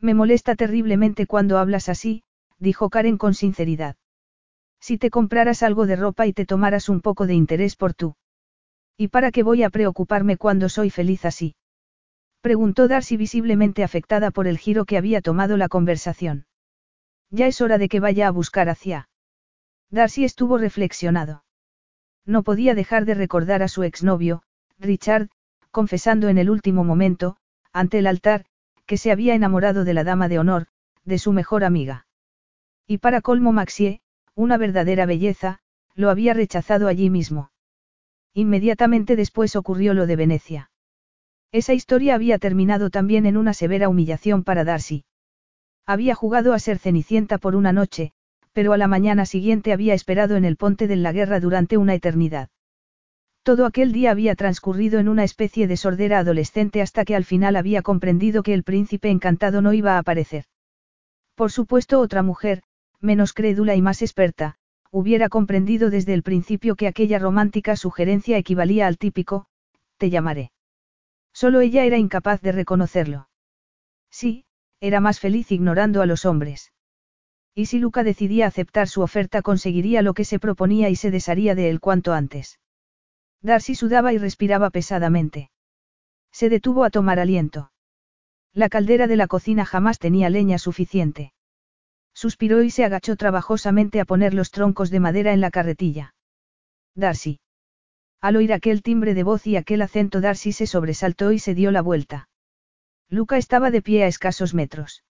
Me 0.00 0.14
molesta 0.14 0.54
terriblemente 0.54 1.26
cuando 1.26 1.58
hablas 1.58 1.88
así, 1.88 2.22
dijo 2.58 2.90
Karen 2.90 3.16
con 3.16 3.34
sinceridad. 3.34 3.96
Si 4.80 4.98
te 4.98 5.10
compraras 5.10 5.62
algo 5.62 5.86
de 5.86 5.96
ropa 5.96 6.26
y 6.26 6.32
te 6.32 6.46
tomaras 6.46 6.88
un 6.88 7.00
poco 7.00 7.26
de 7.26 7.34
interés 7.34 7.76
por 7.76 7.94
tú. 7.94 8.14
¿Y 8.96 9.08
para 9.08 9.30
qué 9.30 9.42
voy 9.42 9.62
a 9.62 9.70
preocuparme 9.70 10.36
cuando 10.36 10.68
soy 10.68 10.90
feliz 10.90 11.24
así? 11.24 11.54
Preguntó 12.40 12.88
Darcy 12.88 13.16
visiblemente 13.16 13.84
afectada 13.84 14.30
por 14.30 14.46
el 14.46 14.58
giro 14.58 14.84
que 14.84 14.96
había 14.96 15.20
tomado 15.20 15.56
la 15.56 15.68
conversación. 15.68 16.46
Ya 17.30 17.46
es 17.46 17.60
hora 17.60 17.76
de 17.76 17.88
que 17.88 18.00
vaya 18.00 18.28
a 18.28 18.30
buscar 18.30 18.68
hacia. 18.68 19.08
Darcy 19.90 20.24
estuvo 20.24 20.56
reflexionado. 20.56 21.44
No 22.24 22.42
podía 22.42 22.74
dejar 22.74 23.04
de 23.04 23.14
recordar 23.14 23.62
a 23.62 23.68
su 23.68 23.82
exnovio, 23.82 24.42
Richard, 24.78 25.28
confesando 25.70 26.28
en 26.28 26.38
el 26.38 26.50
último 26.50 26.84
momento, 26.84 27.36
ante 27.72 27.98
el 27.98 28.06
altar, 28.06 28.46
que 28.86 28.96
se 28.96 29.12
había 29.12 29.34
enamorado 29.34 29.84
de 29.84 29.94
la 29.94 30.04
dama 30.04 30.28
de 30.28 30.38
honor, 30.38 30.68
de 31.04 31.18
su 31.18 31.32
mejor 31.32 31.64
amiga. 31.64 32.06
Y 32.86 32.98
para 32.98 33.20
colmo 33.20 33.52
Maxie, 33.52 34.00
una 34.34 34.56
verdadera 34.56 35.06
belleza, 35.06 35.60
lo 35.94 36.10
había 36.10 36.34
rechazado 36.34 36.88
allí 36.88 37.10
mismo. 37.10 37.50
Inmediatamente 38.38 39.16
después 39.16 39.56
ocurrió 39.56 39.94
lo 39.94 40.06
de 40.06 40.14
Venecia. 40.14 40.70
Esa 41.52 41.72
historia 41.72 42.14
había 42.14 42.38
terminado 42.38 42.90
también 42.90 43.24
en 43.24 43.38
una 43.38 43.54
severa 43.54 43.88
humillación 43.88 44.44
para 44.44 44.62
Darcy. 44.62 45.06
Había 45.86 46.14
jugado 46.14 46.52
a 46.52 46.58
ser 46.58 46.78
cenicienta 46.78 47.38
por 47.38 47.56
una 47.56 47.72
noche, 47.72 48.12
pero 48.52 48.74
a 48.74 48.76
la 48.76 48.88
mañana 48.88 49.24
siguiente 49.24 49.72
había 49.72 49.94
esperado 49.94 50.36
en 50.36 50.44
el 50.44 50.58
ponte 50.58 50.86
de 50.86 50.96
la 50.96 51.12
guerra 51.12 51.40
durante 51.40 51.78
una 51.78 51.94
eternidad. 51.94 52.50
Todo 53.42 53.64
aquel 53.64 53.92
día 53.92 54.10
había 54.10 54.34
transcurrido 54.34 54.98
en 54.98 55.08
una 55.08 55.24
especie 55.24 55.66
de 55.66 55.78
sordera 55.78 56.18
adolescente 56.18 56.82
hasta 56.82 57.06
que 57.06 57.16
al 57.16 57.24
final 57.24 57.56
había 57.56 57.80
comprendido 57.80 58.42
que 58.42 58.52
el 58.52 58.64
príncipe 58.64 59.08
encantado 59.08 59.62
no 59.62 59.72
iba 59.72 59.94
a 59.94 59.98
aparecer. 59.98 60.44
Por 61.36 61.50
supuesto 61.50 62.00
otra 62.00 62.22
mujer, 62.22 62.62
menos 63.00 63.32
crédula 63.32 63.76
y 63.76 63.80
más 63.80 64.02
experta, 64.02 64.58
hubiera 64.90 65.28
comprendido 65.28 65.90
desde 65.90 66.14
el 66.14 66.22
principio 66.22 66.76
que 66.76 66.86
aquella 66.86 67.18
romántica 67.18 67.76
sugerencia 67.76 68.38
equivalía 68.38 68.86
al 68.86 68.98
típico, 68.98 69.46
te 69.96 70.10
llamaré. 70.10 70.52
Solo 71.32 71.60
ella 71.60 71.84
era 71.84 71.98
incapaz 71.98 72.40
de 72.40 72.52
reconocerlo. 72.52 73.28
Sí, 74.10 74.46
era 74.80 75.00
más 75.00 75.20
feliz 75.20 75.52
ignorando 75.52 76.02
a 76.02 76.06
los 76.06 76.24
hombres. 76.24 76.72
Y 77.54 77.66
si 77.66 77.78
Luca 77.78 78.02
decidía 78.02 78.46
aceptar 78.46 78.88
su 78.88 79.00
oferta 79.02 79.42
conseguiría 79.42 80.02
lo 80.02 80.14
que 80.14 80.24
se 80.24 80.38
proponía 80.38 80.90
y 80.90 80.96
se 80.96 81.10
desharía 81.10 81.54
de 81.54 81.70
él 81.70 81.80
cuanto 81.80 82.12
antes. 82.12 82.60
Darcy 83.42 83.74
sudaba 83.74 84.12
y 84.12 84.18
respiraba 84.18 84.70
pesadamente. 84.70 85.50
Se 86.32 86.48
detuvo 86.48 86.84
a 86.84 86.90
tomar 86.90 87.18
aliento. 87.18 87.72
La 88.52 88.68
caldera 88.68 89.06
de 89.06 89.16
la 89.16 89.26
cocina 89.26 89.64
jamás 89.64 89.98
tenía 89.98 90.30
leña 90.30 90.58
suficiente. 90.58 91.32
Suspiró 92.16 92.62
y 92.62 92.70
se 92.70 92.82
agachó 92.82 93.14
trabajosamente 93.16 94.00
a 94.00 94.06
poner 94.06 94.32
los 94.32 94.50
troncos 94.50 94.88
de 94.88 95.00
madera 95.00 95.34
en 95.34 95.42
la 95.42 95.50
carretilla. 95.50 96.14
Darcy. 96.94 97.40
Al 98.22 98.36
oír 98.36 98.54
aquel 98.54 98.82
timbre 98.82 99.12
de 99.12 99.22
voz 99.22 99.46
y 99.46 99.56
aquel 99.56 99.82
acento 99.82 100.22
Darcy 100.22 100.52
se 100.52 100.66
sobresaltó 100.66 101.32
y 101.32 101.38
se 101.38 101.54
dio 101.54 101.70
la 101.72 101.82
vuelta. 101.82 102.30
Luca 103.10 103.36
estaba 103.36 103.70
de 103.70 103.82
pie 103.82 104.04
a 104.04 104.06
escasos 104.06 104.54
metros. 104.54 105.04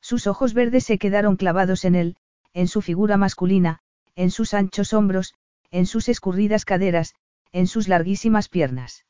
Sus 0.00 0.26
ojos 0.26 0.54
verdes 0.54 0.84
se 0.84 0.96
quedaron 0.96 1.36
clavados 1.36 1.84
en 1.84 1.96
él, 1.96 2.16
en 2.54 2.66
su 2.66 2.80
figura 2.80 3.18
masculina, 3.18 3.80
en 4.16 4.30
sus 4.30 4.54
anchos 4.54 4.94
hombros, 4.94 5.34
en 5.70 5.84
sus 5.84 6.08
escurridas 6.08 6.64
caderas, 6.64 7.14
en 7.52 7.66
sus 7.66 7.88
larguísimas 7.88 8.48
piernas. 8.48 9.04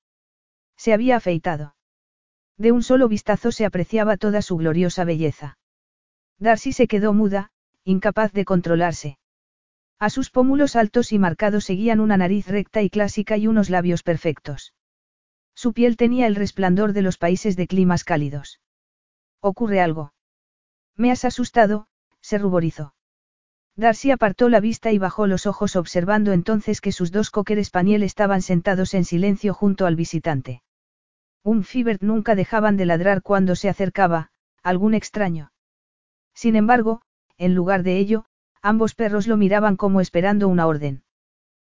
Se 0.77 0.93
había 0.93 1.19
afeitado. 1.19 1.77
De 2.59 2.73
un 2.73 2.83
solo 2.83 3.07
vistazo 3.07 3.53
se 3.53 3.65
apreciaba 3.65 4.17
toda 4.17 4.43
su 4.43 4.57
gloriosa 4.57 5.05
belleza. 5.05 5.57
Darcy 6.43 6.73
se 6.73 6.89
quedó 6.89 7.13
muda, 7.13 7.51
incapaz 7.85 8.33
de 8.33 8.45
controlarse. 8.45 9.17
A 10.01 10.11
sus 10.11 10.31
pómulos 10.31 10.75
altos 10.75 11.13
y 11.13 11.19
marcados 11.21 11.65
seguían 11.65 12.01
una 12.01 12.17
nariz 12.17 12.49
recta 12.49 12.83
y 12.83 12.91
clásica 12.91 13.37
y 13.37 13.47
unos 13.47 13.71
labios 13.71 14.03
perfectos. 14.03 14.75
Su 15.55 15.73
piel 15.73 15.97
tenía 15.97 16.27
el 16.27 16.35
resplandor 16.35 16.95
de 16.95 17.03
los 17.03 17.17
países 17.17 17.55
de 17.55 17.69
climas 17.69 18.03
cálidos. 18.03 18.61
¿Ocurre 19.41 19.81
algo? 19.81 20.15
Me 20.97 21.13
has 21.13 21.25
asustado, 21.25 21.87
se 22.21 22.39
ruborizó. 22.39 22.97
Darcy 23.77 24.11
apartó 24.11 24.49
la 24.49 24.59
vista 24.59 24.91
y 24.91 24.99
bajó 24.99 25.29
los 25.29 25.47
ojos 25.47 25.77
observando 25.77 26.33
entonces 26.33 26.81
que 26.81 26.91
sus 26.91 27.13
dos 27.13 27.31
cocker 27.31 27.61
español 27.61 28.03
estaban 28.03 28.43
sentados 28.43 28.95
en 28.95 29.05
silencio 29.05 29.55
junto 29.55 29.87
al 29.87 29.95
visitante. 29.95 30.65
Un 31.45 31.63
Fibert 31.63 32.03
nunca 32.03 32.35
dejaban 32.35 32.77
de 32.77 32.87
ladrar 32.87 33.23
cuando 33.23 33.55
se 33.55 33.69
acercaba, 33.69 34.33
algún 34.65 34.95
extraño. 34.95 35.52
Sin 36.35 36.57
embargo, 36.57 37.03
en 37.39 37.55
lugar 37.55 37.83
de 37.83 37.99
ello, 37.99 38.25
ambos 38.63 38.95
perros 38.95 39.27
lo 39.27 39.37
miraban 39.37 39.77
como 39.77 40.01
esperando 40.01 40.49
una 40.49 40.67
orden. 40.67 41.03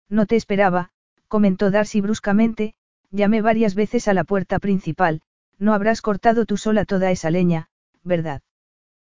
No 0.10 0.26
te 0.26 0.36
esperaba, 0.36 0.92
comentó 1.28 1.72
Darcy 1.72 2.02
bruscamente, 2.02 2.76
llamé 3.12 3.42
varias 3.42 3.76
veces 3.76 4.08
a 4.08 4.14
la 4.14 4.24
puerta 4.24 4.60
principal, 4.60 5.22
no 5.58 5.74
habrás 5.74 6.02
cortado 6.02 6.46
tú 6.46 6.58
sola 6.58 6.86
toda 6.86 7.12
esa 7.12 7.32
leña, 7.32 7.70
¿verdad? 8.04 8.42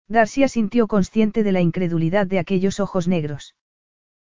Darcy 0.07 0.43
asintió 0.43 0.87
consciente 0.87 1.43
de 1.43 1.51
la 1.51 1.61
incredulidad 1.61 2.27
de 2.27 2.39
aquellos 2.39 2.79
ojos 2.79 3.07
negros. 3.07 3.55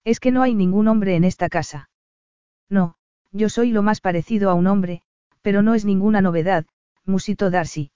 Es 0.05 0.21
que 0.21 0.31
no 0.31 0.43
hay 0.43 0.55
ningún 0.55 0.87
hombre 0.87 1.17
en 1.17 1.25
esta 1.25 1.49
casa. 1.49 1.91
No, 2.69 2.97
yo 3.33 3.49
soy 3.49 3.73
lo 3.73 3.83
más 3.83 4.01
parecido 4.01 4.51
a 4.51 4.55
un 4.55 4.67
hombre, 4.67 5.03
pero 5.43 5.63
no 5.63 5.75
es 5.75 5.85
ninguna 5.85 6.21
novedad, 6.21 6.67
musitó 7.05 7.51
Darcy. 7.51 7.91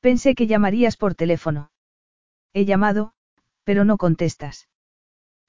Pensé 0.00 0.34
que 0.34 0.46
llamarías 0.46 0.96
por 0.96 1.14
teléfono. 1.14 1.70
He 2.56 2.64
llamado, 2.64 3.12
pero 3.64 3.84
no 3.84 3.98
contestas. 3.98 4.70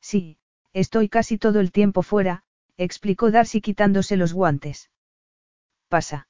Sí, 0.02 0.40
estoy 0.74 1.08
casi 1.08 1.38
todo 1.38 1.62
el 1.62 1.72
tiempo 1.72 2.04
fuera, 2.04 2.44
explicó 2.76 3.32
Darcy 3.32 3.62
quitándose 3.62 4.18
los 4.18 4.34
guantes. 4.34 4.92
Pasa. 5.88 6.28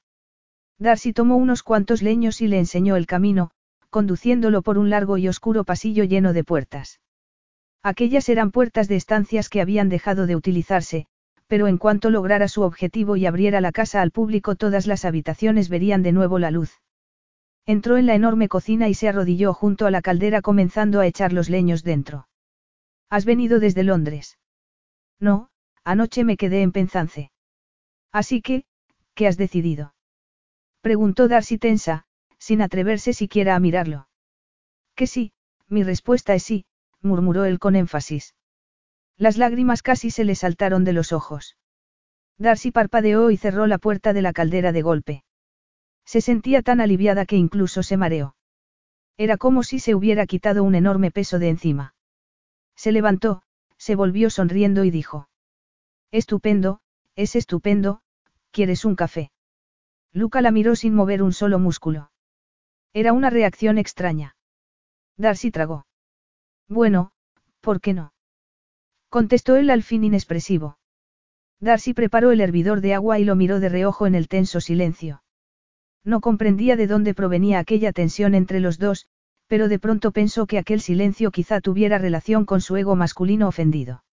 Darcy 0.77 1.13
tomó 1.13 1.35
unos 1.37 1.63
cuantos 1.63 2.03
leños 2.03 2.41
y 2.41 2.47
le 2.47 2.59
enseñó 2.59 2.95
el 2.95 3.07
camino, 3.07 3.49
conduciéndolo 3.89 4.61
por 4.61 4.77
un 4.77 4.91
largo 4.91 5.17
y 5.17 5.27
oscuro 5.27 5.63
pasillo 5.63 6.03
lleno 6.03 6.31
de 6.31 6.43
puertas. 6.43 7.01
Aquellas 7.81 8.29
eran 8.29 8.51
puertas 8.51 8.87
de 8.87 8.97
estancias 8.97 9.49
que 9.49 9.61
habían 9.61 9.89
dejado 9.89 10.27
de 10.27 10.35
utilizarse, 10.35 11.07
pero 11.47 11.65
en 11.65 11.79
cuanto 11.79 12.11
lograra 12.11 12.47
su 12.47 12.61
objetivo 12.61 13.15
y 13.15 13.25
abriera 13.25 13.61
la 13.61 13.71
casa 13.71 14.03
al 14.03 14.11
público 14.11 14.53
todas 14.55 14.85
las 14.85 15.05
habitaciones 15.05 15.69
verían 15.69 16.03
de 16.03 16.11
nuevo 16.11 16.37
la 16.37 16.51
luz. 16.51 16.79
Entró 17.67 17.97
en 17.97 18.05
la 18.05 18.15
enorme 18.15 18.47
cocina 18.47 18.87
y 18.87 18.93
se 18.93 19.09
arrodilló 19.09 19.53
junto 19.53 19.85
a 19.85 19.91
la 19.91 20.01
caldera 20.01 20.41
comenzando 20.41 21.01
a 21.01 21.05
echar 21.05 21.33
los 21.33 21.49
leños 21.49 21.83
dentro. 21.83 22.29
¿Has 23.09 23.25
venido 23.25 23.59
desde 23.59 23.83
Londres? 23.83 24.39
No, 25.19 25.49
anoche 25.83 26.23
me 26.23 26.37
quedé 26.37 26.61
en 26.61 26.71
Penzance. 26.71 27.29
Así 28.13 28.41
que, 28.41 28.63
¿qué 29.15 29.27
has 29.27 29.35
decidido? 29.35 29.93
Preguntó 30.79 31.27
Darcy 31.27 31.57
tensa, 31.57 32.05
sin 32.37 32.61
atreverse 32.61 33.11
siquiera 33.11 33.53
a 33.53 33.59
mirarlo. 33.59 34.07
Que 34.95 35.05
sí, 35.05 35.33
mi 35.67 35.83
respuesta 35.83 36.33
es 36.35 36.43
sí, 36.43 36.65
murmuró 37.01 37.43
él 37.43 37.59
con 37.59 37.75
énfasis. 37.75 38.33
Las 39.17 39.35
lágrimas 39.35 39.81
casi 39.81 40.09
se 40.09 40.23
le 40.23 40.35
saltaron 40.35 40.85
de 40.85 40.93
los 40.93 41.11
ojos. 41.11 41.57
Darcy 42.37 42.71
parpadeó 42.71 43.29
y 43.29 43.35
cerró 43.35 43.67
la 43.67 43.77
puerta 43.77 44.13
de 44.13 44.21
la 44.21 44.31
caldera 44.31 44.71
de 44.71 44.81
golpe. 44.83 45.23
Se 46.07 46.21
sentía 46.21 46.61
tan 46.61 46.79
aliviada 46.79 47.25
que 47.25 47.35
incluso 47.35 47.83
se 47.83 47.97
mareó. 47.97 48.33
Era 49.17 49.35
como 49.35 49.61
si 49.61 49.79
se 49.79 49.93
hubiera 49.93 50.25
quitado 50.25 50.63
un 50.63 50.73
enorme 50.73 51.11
peso 51.11 51.37
de 51.37 51.49
encima. 51.49 51.95
Se 52.77 52.93
levantó, 52.93 53.43
se 53.77 53.95
volvió 53.95 54.29
sonriendo 54.29 54.85
y 54.85 54.89
dijo. 54.89 55.27
Estupendo, 56.11 56.79
es 57.17 57.35
estupendo, 57.35 57.99
¿quieres 58.51 58.85
un 58.85 58.95
café? 58.95 59.31
Luca 60.13 60.41
la 60.41 60.51
miró 60.51 60.77
sin 60.77 60.95
mover 60.95 61.21
un 61.21 61.33
solo 61.33 61.59
músculo. 61.59 62.09
Era 62.93 63.11
una 63.11 63.29
reacción 63.29 63.77
extraña. 63.77 64.37
Darcy 65.17 65.51
tragó. 65.51 65.87
Bueno, 66.69 67.11
¿por 67.59 67.81
qué 67.81 67.93
no? 67.93 68.13
Contestó 69.09 69.57
él 69.57 69.69
al 69.69 69.83
fin 69.83 70.05
inexpresivo. 70.05 70.77
Darcy 71.59 71.93
preparó 71.93 72.31
el 72.31 72.39
hervidor 72.39 72.79
de 72.79 72.93
agua 72.93 73.19
y 73.19 73.25
lo 73.25 73.35
miró 73.35 73.59
de 73.59 73.67
reojo 73.67 74.07
en 74.07 74.15
el 74.15 74.29
tenso 74.29 74.61
silencio. 74.61 75.21
No 76.07 76.21
comprendía 76.21 76.77
de 76.77 76.87
dónde 76.87 77.13
provenía 77.13 77.59
aquella 77.59 77.91
tensión 77.91 78.33
entre 78.33 78.61
los 78.61 78.79
dos, 78.79 79.07
pero 79.47 79.67
de 79.67 79.77
pronto 79.77 80.13
pensó 80.13 80.47
que 80.47 80.57
aquel 80.57 80.79
silencio 80.79 81.31
quizá 81.31 81.59
tuviera 81.59 81.97
relación 81.97 82.45
con 82.45 82.61
su 82.61 82.77
ego 82.77 82.95
masculino 82.95 83.49
ofendido. 83.49 84.05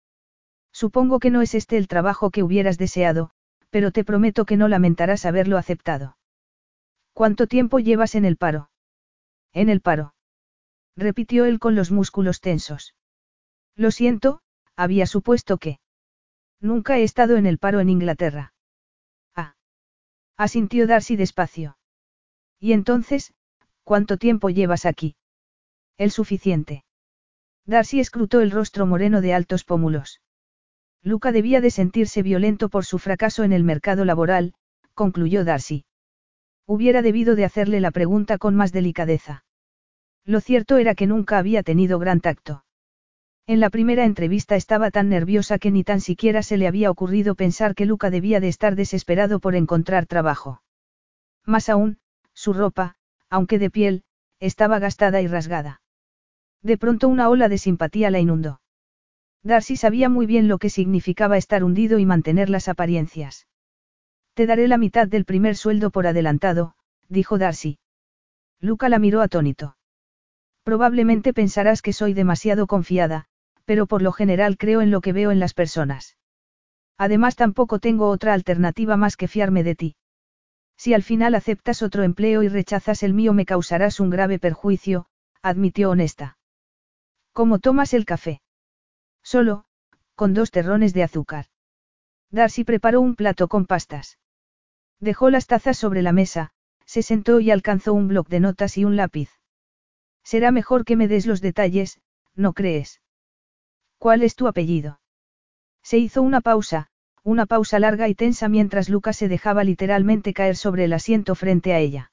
Supongo 0.72 1.20
que 1.20 1.30
no 1.30 1.40
es 1.40 1.54
este 1.54 1.76
el 1.76 1.86
trabajo 1.86 2.32
que 2.32 2.42
hubieras 2.42 2.78
deseado, 2.78 3.30
pero 3.70 3.92
te 3.92 4.02
prometo 4.02 4.44
que 4.44 4.56
no 4.56 4.66
lamentarás 4.66 5.24
haberlo 5.24 5.56
aceptado. 5.56 6.16
¿Cuánto 7.12 7.46
tiempo 7.46 7.78
llevas 7.78 8.16
en 8.16 8.24
el 8.24 8.36
paro? 8.36 8.70
En 9.52 9.68
el 9.68 9.80
paro. 9.80 10.16
Repitió 10.96 11.44
él 11.44 11.60
con 11.60 11.76
los 11.76 11.92
músculos 11.92 12.40
tensos. 12.40 12.96
Lo 13.76 13.92
siento, 13.92 14.40
había 14.74 15.06
supuesto 15.06 15.58
que. 15.58 15.78
Nunca 16.60 16.98
he 16.98 17.04
estado 17.04 17.36
en 17.36 17.46
el 17.46 17.58
paro 17.58 17.78
en 17.78 17.88
Inglaterra. 17.88 18.52
Ah. 19.36 19.54
Asintió 20.36 20.88
Darcy 20.88 21.14
despacio. 21.14 21.76
Y 22.64 22.72
entonces, 22.72 23.34
¿cuánto 23.82 24.16
tiempo 24.16 24.48
llevas 24.48 24.86
aquí? 24.86 25.16
El 25.98 26.10
suficiente. 26.10 26.82
Darcy 27.66 28.00
escrutó 28.00 28.40
el 28.40 28.50
rostro 28.50 28.86
moreno 28.86 29.20
de 29.20 29.34
altos 29.34 29.64
pómulos. 29.64 30.22
Luca 31.02 31.30
debía 31.30 31.60
de 31.60 31.70
sentirse 31.70 32.22
violento 32.22 32.70
por 32.70 32.86
su 32.86 32.98
fracaso 32.98 33.44
en 33.44 33.52
el 33.52 33.64
mercado 33.64 34.06
laboral, 34.06 34.54
concluyó 34.94 35.44
Darcy. 35.44 35.84
Hubiera 36.66 37.02
debido 37.02 37.34
de 37.34 37.44
hacerle 37.44 37.82
la 37.82 37.90
pregunta 37.90 38.38
con 38.38 38.54
más 38.54 38.72
delicadeza. 38.72 39.44
Lo 40.24 40.40
cierto 40.40 40.78
era 40.78 40.94
que 40.94 41.06
nunca 41.06 41.36
había 41.36 41.62
tenido 41.62 41.98
gran 41.98 42.22
tacto. 42.22 42.64
En 43.46 43.60
la 43.60 43.68
primera 43.68 44.06
entrevista 44.06 44.56
estaba 44.56 44.90
tan 44.90 45.10
nerviosa 45.10 45.58
que 45.58 45.70
ni 45.70 45.84
tan 45.84 46.00
siquiera 46.00 46.42
se 46.42 46.56
le 46.56 46.66
había 46.66 46.90
ocurrido 46.90 47.34
pensar 47.34 47.74
que 47.74 47.84
Luca 47.84 48.08
debía 48.08 48.40
de 48.40 48.48
estar 48.48 48.74
desesperado 48.74 49.38
por 49.38 49.54
encontrar 49.54 50.06
trabajo. 50.06 50.62
Más 51.44 51.68
aún, 51.68 51.98
su 52.34 52.52
ropa, 52.52 52.96
aunque 53.30 53.58
de 53.58 53.70
piel, 53.70 54.04
estaba 54.40 54.78
gastada 54.78 55.22
y 55.22 55.26
rasgada. 55.26 55.80
De 56.62 56.76
pronto 56.76 57.08
una 57.08 57.28
ola 57.28 57.48
de 57.48 57.58
simpatía 57.58 58.10
la 58.10 58.20
inundó. 58.20 58.60
Darcy 59.42 59.76
sabía 59.76 60.08
muy 60.08 60.26
bien 60.26 60.48
lo 60.48 60.58
que 60.58 60.70
significaba 60.70 61.36
estar 61.36 61.64
hundido 61.64 61.98
y 61.98 62.06
mantener 62.06 62.48
las 62.48 62.68
apariencias. 62.68 63.46
Te 64.34 64.46
daré 64.46 64.68
la 64.68 64.78
mitad 64.78 65.06
del 65.06 65.24
primer 65.24 65.56
sueldo 65.56 65.90
por 65.90 66.06
adelantado, 66.06 66.74
dijo 67.08 67.38
Darcy. 67.38 67.78
Luca 68.60 68.88
la 68.88 68.98
miró 68.98 69.20
atónito. 69.20 69.76
Probablemente 70.62 71.34
pensarás 71.34 71.82
que 71.82 71.92
soy 71.92 72.14
demasiado 72.14 72.66
confiada, 72.66 73.26
pero 73.66 73.86
por 73.86 74.00
lo 74.00 74.12
general 74.12 74.56
creo 74.56 74.80
en 74.80 74.90
lo 74.90 75.02
que 75.02 75.12
veo 75.12 75.30
en 75.30 75.38
las 75.38 75.52
personas. 75.52 76.16
Además 76.96 77.36
tampoco 77.36 77.78
tengo 77.78 78.08
otra 78.08 78.32
alternativa 78.32 78.96
más 78.96 79.16
que 79.16 79.28
fiarme 79.28 79.62
de 79.62 79.74
ti. 79.74 79.96
Si 80.76 80.94
al 80.94 81.02
final 81.02 81.34
aceptas 81.34 81.82
otro 81.82 82.02
empleo 82.02 82.42
y 82.42 82.48
rechazas 82.48 83.02
el 83.02 83.14
mío 83.14 83.32
me 83.32 83.46
causarás 83.46 84.00
un 84.00 84.10
grave 84.10 84.38
perjuicio, 84.38 85.06
admitió 85.42 85.90
honesta. 85.90 86.38
¿Cómo 87.32 87.58
tomas 87.58 87.94
el 87.94 88.04
café? 88.04 88.42
Solo, 89.22 89.64
con 90.14 90.34
dos 90.34 90.50
terrones 90.50 90.94
de 90.94 91.02
azúcar. 91.02 91.46
Darcy 92.30 92.64
preparó 92.64 93.00
un 93.00 93.14
plato 93.14 93.48
con 93.48 93.66
pastas. 93.66 94.18
Dejó 95.00 95.30
las 95.30 95.46
tazas 95.46 95.76
sobre 95.76 96.02
la 96.02 96.12
mesa, 96.12 96.52
se 96.86 97.02
sentó 97.02 97.40
y 97.40 97.50
alcanzó 97.50 97.94
un 97.94 98.08
bloc 98.08 98.28
de 98.28 98.40
notas 98.40 98.76
y 98.78 98.84
un 98.84 98.96
lápiz. 98.96 99.30
Será 100.22 100.50
mejor 100.50 100.84
que 100.84 100.96
me 100.96 101.08
des 101.08 101.26
los 101.26 101.40
detalles, 101.40 102.00
¿no 102.34 102.52
crees? 102.52 103.00
¿Cuál 103.98 104.22
es 104.22 104.34
tu 104.34 104.48
apellido? 104.48 105.00
Se 105.82 105.98
hizo 105.98 106.22
una 106.22 106.40
pausa, 106.40 106.88
una 107.24 107.46
pausa 107.46 107.78
larga 107.78 108.08
y 108.08 108.14
tensa 108.14 108.48
mientras 108.48 108.88
Lucas 108.90 109.16
se 109.16 109.28
dejaba 109.28 109.64
literalmente 109.64 110.34
caer 110.34 110.56
sobre 110.56 110.84
el 110.84 110.92
asiento 110.92 111.34
frente 111.34 111.72
a 111.72 111.78
ella. 111.78 112.12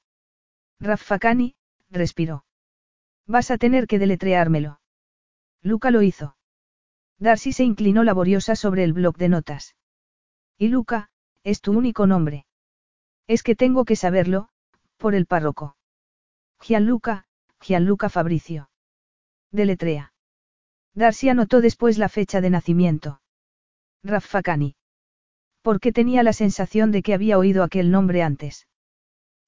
Raffakani, 0.80 1.56
respiró. 1.90 2.46
Vas 3.28 3.52
a 3.52 3.58
tener 3.58 3.88
que 3.88 4.00
deletreármelo. 4.00 4.80
Luca 5.62 5.92
lo 5.92 6.02
hizo. 6.02 6.38
Darcy 7.20 7.52
se 7.52 7.64
inclinó 7.64 8.04
laboriosa 8.04 8.56
sobre 8.56 8.84
el 8.84 8.94
bloc 8.94 9.18
de 9.18 9.30
notas. 9.30 9.76
Y 10.58 10.70
Luca, 10.70 11.10
es 11.44 11.62
tu 11.62 11.74
único 11.74 12.08
nombre. 12.08 12.46
Es 13.28 13.44
que 13.44 13.56
tengo 13.56 13.86
que 13.86 13.96
saberlo, 13.96 14.50
por 14.98 15.14
el 15.14 15.26
párroco. 15.26 15.76
Gianluca, 16.62 17.26
Gianluca 17.60 18.10
Fabricio. 18.10 18.70
Deletrea. 19.52 20.14
Darcy 20.94 21.30
anotó 21.30 21.62
después 21.62 21.98
la 21.98 22.10
fecha 22.10 22.42
de 22.42 22.50
nacimiento. 22.50 23.22
Raffacani. 24.04 24.76
Porque 25.62 25.92
tenía 25.92 26.24
la 26.24 26.34
sensación 26.34 26.92
de 26.92 27.04
que 27.04 27.14
había 27.14 27.38
oído 27.38 27.64
aquel 27.64 27.92
nombre 27.92 28.24
antes. 28.24 28.68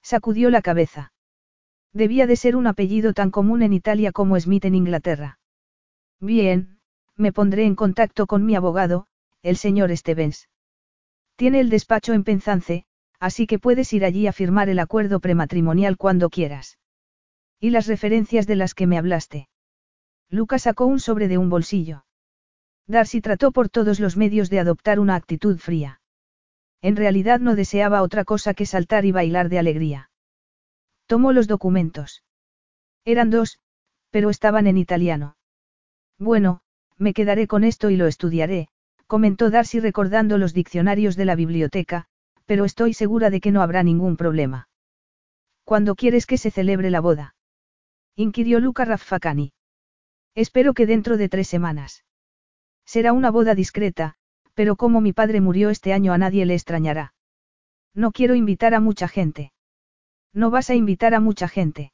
Sacudió 0.01 0.49
la 0.49 0.61
cabeza. 0.61 1.13
Debía 1.93 2.27
de 2.27 2.35
ser 2.35 2.55
un 2.55 2.67
apellido 2.67 3.13
tan 3.13 3.31
común 3.31 3.61
en 3.63 3.73
Italia 3.73 4.11
como 4.11 4.39
Smith 4.39 4.65
en 4.65 4.75
Inglaterra. 4.75 5.39
Bien, 6.19 6.79
me 7.15 7.31
pondré 7.31 7.65
en 7.65 7.75
contacto 7.75 8.27
con 8.27 8.45
mi 8.45 8.55
abogado, 8.55 9.07
el 9.41 9.57
señor 9.57 9.95
Stevens. 9.95 10.49
Tiene 11.35 11.59
el 11.59 11.69
despacho 11.69 12.13
en 12.13 12.23
Penzance, 12.23 12.85
así 13.19 13.47
que 13.47 13.59
puedes 13.59 13.91
ir 13.93 14.05
allí 14.05 14.27
a 14.27 14.33
firmar 14.33 14.69
el 14.69 14.79
acuerdo 14.79 15.19
prematrimonial 15.19 15.97
cuando 15.97 16.29
quieras. 16.29 16.77
¿Y 17.59 17.69
las 17.69 17.87
referencias 17.87 18.47
de 18.47 18.55
las 18.55 18.73
que 18.73 18.87
me 18.87 18.97
hablaste? 18.97 19.47
Lucas 20.29 20.63
sacó 20.63 20.85
un 20.85 20.99
sobre 20.99 21.27
de 21.27 21.37
un 21.37 21.49
bolsillo. 21.49 22.05
Darcy 22.87 23.21
trató 23.21 23.51
por 23.51 23.69
todos 23.69 23.99
los 23.99 24.17
medios 24.17 24.49
de 24.49 24.59
adoptar 24.59 24.99
una 24.99 25.15
actitud 25.15 25.57
fría. 25.57 26.01
En 26.83 26.97
realidad 26.97 27.39
no 27.39 27.55
deseaba 27.55 28.01
otra 28.01 28.25
cosa 28.25 28.53
que 28.53 28.65
saltar 28.65 29.05
y 29.05 29.13
bailar 29.13 29.47
de 29.47 29.57
alegría. 29.57 30.11
Tomó 31.07 31.31
los 31.31 31.47
documentos. 31.47 32.23
Eran 33.05 33.29
dos, 33.29 33.59
pero 34.11 34.29
estaban 34.29 34.67
en 34.67 34.77
italiano. 34.77 35.37
Bueno, 36.19 36.59
me 36.97 37.13
quedaré 37.13 37.47
con 37.47 37.63
esto 37.63 37.89
y 37.89 37.95
lo 37.95 38.05
estudiaré, 38.05 38.67
comentó 39.07 39.49
Darcy 39.49 39.79
recordando 39.79 40.37
los 40.37 40.53
diccionarios 40.53 41.15
de 41.15 41.23
la 41.23 41.35
biblioteca, 41.35 42.05
pero 42.45 42.65
estoy 42.65 42.93
segura 42.93 43.29
de 43.29 43.39
que 43.39 43.51
no 43.51 43.61
habrá 43.61 43.81
ningún 43.81 44.17
problema. 44.17 44.67
¿Cuándo 45.63 45.95
quieres 45.95 46.25
que 46.25 46.37
se 46.37 46.51
celebre 46.51 46.89
la 46.89 46.99
boda? 46.99 47.35
inquirió 48.15 48.59
Luca 48.59 48.83
Raffacani. 48.83 49.53
Espero 50.35 50.73
que 50.73 50.85
dentro 50.85 51.15
de 51.15 51.29
tres 51.29 51.47
semanas. 51.47 52.03
Será 52.85 53.13
una 53.13 53.31
boda 53.31 53.55
discreta, 53.55 54.17
pero 54.53 54.75
como 54.75 55.01
mi 55.01 55.13
padre 55.13 55.41
murió 55.41 55.69
este 55.69 55.93
año 55.93 56.13
a 56.13 56.17
nadie 56.17 56.45
le 56.45 56.53
extrañará. 56.53 57.13
No 57.93 58.11
quiero 58.11 58.35
invitar 58.35 58.73
a 58.73 58.79
mucha 58.79 59.07
gente. 59.07 59.51
No 60.33 60.49
vas 60.49 60.69
a 60.69 60.75
invitar 60.75 61.13
a 61.13 61.19
mucha 61.19 61.47
gente. 61.47 61.91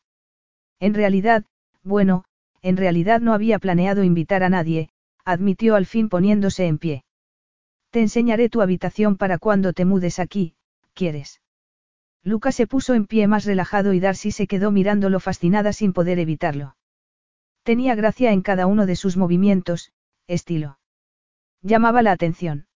En 0.80 0.94
realidad, 0.94 1.46
bueno, 1.84 2.24
en 2.62 2.78
realidad 2.78 3.22
no 3.22 3.34
había 3.34 3.60
planeado 3.60 4.04
invitar 4.04 4.44
a 4.44 4.50
nadie, 4.50 4.90
admitió 5.26 5.76
al 5.76 5.86
fin 5.86 6.10
poniéndose 6.10 6.68
en 6.68 6.78
pie. 6.78 7.04
Te 7.92 8.02
enseñaré 8.02 8.50
tu 8.50 8.62
habitación 8.62 9.18
para 9.18 9.38
cuando 9.38 9.74
te 9.74 9.86
mudes 9.86 10.20
aquí, 10.20 10.56
¿quieres? 10.94 11.42
Lucas 12.24 12.56
se 12.56 12.68
puso 12.68 12.94
en 12.94 13.08
pie 13.08 13.28
más 13.28 13.46
relajado 13.46 13.94
y 13.94 14.00
Darcy 14.00 14.32
se 14.32 14.48
quedó 14.48 14.72
mirándolo 14.72 15.20
fascinada 15.20 15.74
sin 15.74 15.94
poder 15.94 16.20
evitarlo. 16.20 16.76
Tenía 17.64 17.96
gracia 17.96 18.32
en 18.32 18.42
cada 18.42 18.68
uno 18.68 18.86
de 18.86 18.96
sus 18.96 19.18
movimientos, 19.18 19.92
estilo. 20.28 20.79
Llamaba 21.62 22.02
la 22.02 22.12
atención. 22.12 22.68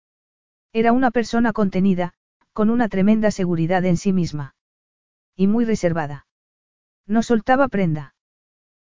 Era 0.73 0.93
una 0.93 1.11
persona 1.11 1.53
contenida, 1.53 2.15
con 2.53 2.71
una 2.71 2.89
tremenda 2.89 3.31
seguridad 3.31 3.85
en 3.85 3.97
sí 3.97 4.13
misma. 4.13 4.55
Y 5.37 5.47
muy 5.47 5.65
reservada. 5.65 6.27
No 7.07 7.23
soltaba 7.23 7.69
prenda. 7.69 8.15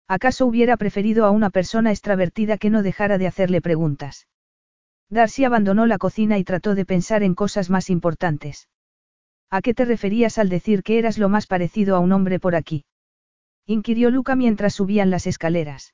¿Acaso 0.08 0.46
hubiera 0.46 0.78
preferido 0.78 1.26
a 1.26 1.32
una 1.32 1.50
persona 1.50 1.92
extravertida 1.92 2.58
que 2.58 2.70
no 2.70 2.84
dejara 2.84 3.18
de 3.18 3.28
hacerle 3.28 3.62
preguntas? 3.62 4.28
Darcy 5.10 5.46
abandonó 5.46 5.86
la 5.86 5.98
cocina 5.98 6.38
y 6.38 6.44
trató 6.44 6.76
de 6.76 6.86
pensar 6.86 7.24
en 7.24 7.36
cosas 7.36 7.70
más 7.70 7.90
importantes. 7.90 8.70
¿A 9.50 9.62
qué 9.62 9.74
te 9.74 9.86
referías 9.86 10.38
al 10.38 10.50
decir 10.50 10.84
que 10.84 11.00
eras 11.00 11.18
lo 11.18 11.30
más 11.30 11.48
parecido 11.48 11.96
a 11.96 12.00
un 12.00 12.12
hombre 12.12 12.40
por 12.40 12.56
aquí? 12.56 12.86
Inquirió 13.66 14.12
Luca 14.12 14.36
mientras 14.36 14.74
subían 14.74 15.10
las 15.10 15.28
escaleras. 15.28 15.94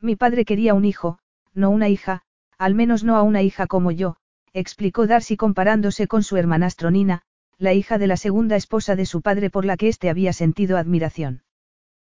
Mi 0.00 0.16
padre 0.16 0.44
quería 0.44 0.74
un 0.74 0.84
hijo, 0.84 1.18
no 1.52 1.70
una 1.70 1.88
hija, 1.88 2.22
al 2.58 2.74
menos 2.74 3.04
no 3.04 3.16
a 3.16 3.22
una 3.22 3.42
hija 3.42 3.66
como 3.66 3.90
yo, 3.92 4.16
explicó 4.52 5.06
Darcy 5.06 5.36
comparándose 5.36 6.08
con 6.08 6.22
su 6.22 6.36
hermanastro 6.36 6.90
Nina, 6.90 7.22
la 7.56 7.72
hija 7.72 7.98
de 7.98 8.06
la 8.06 8.16
segunda 8.16 8.56
esposa 8.56 8.96
de 8.96 9.06
su 9.06 9.22
padre 9.22 9.50
por 9.50 9.64
la 9.64 9.76
que 9.76 9.88
éste 9.88 10.10
había 10.10 10.32
sentido 10.32 10.76
admiración. 10.76 11.42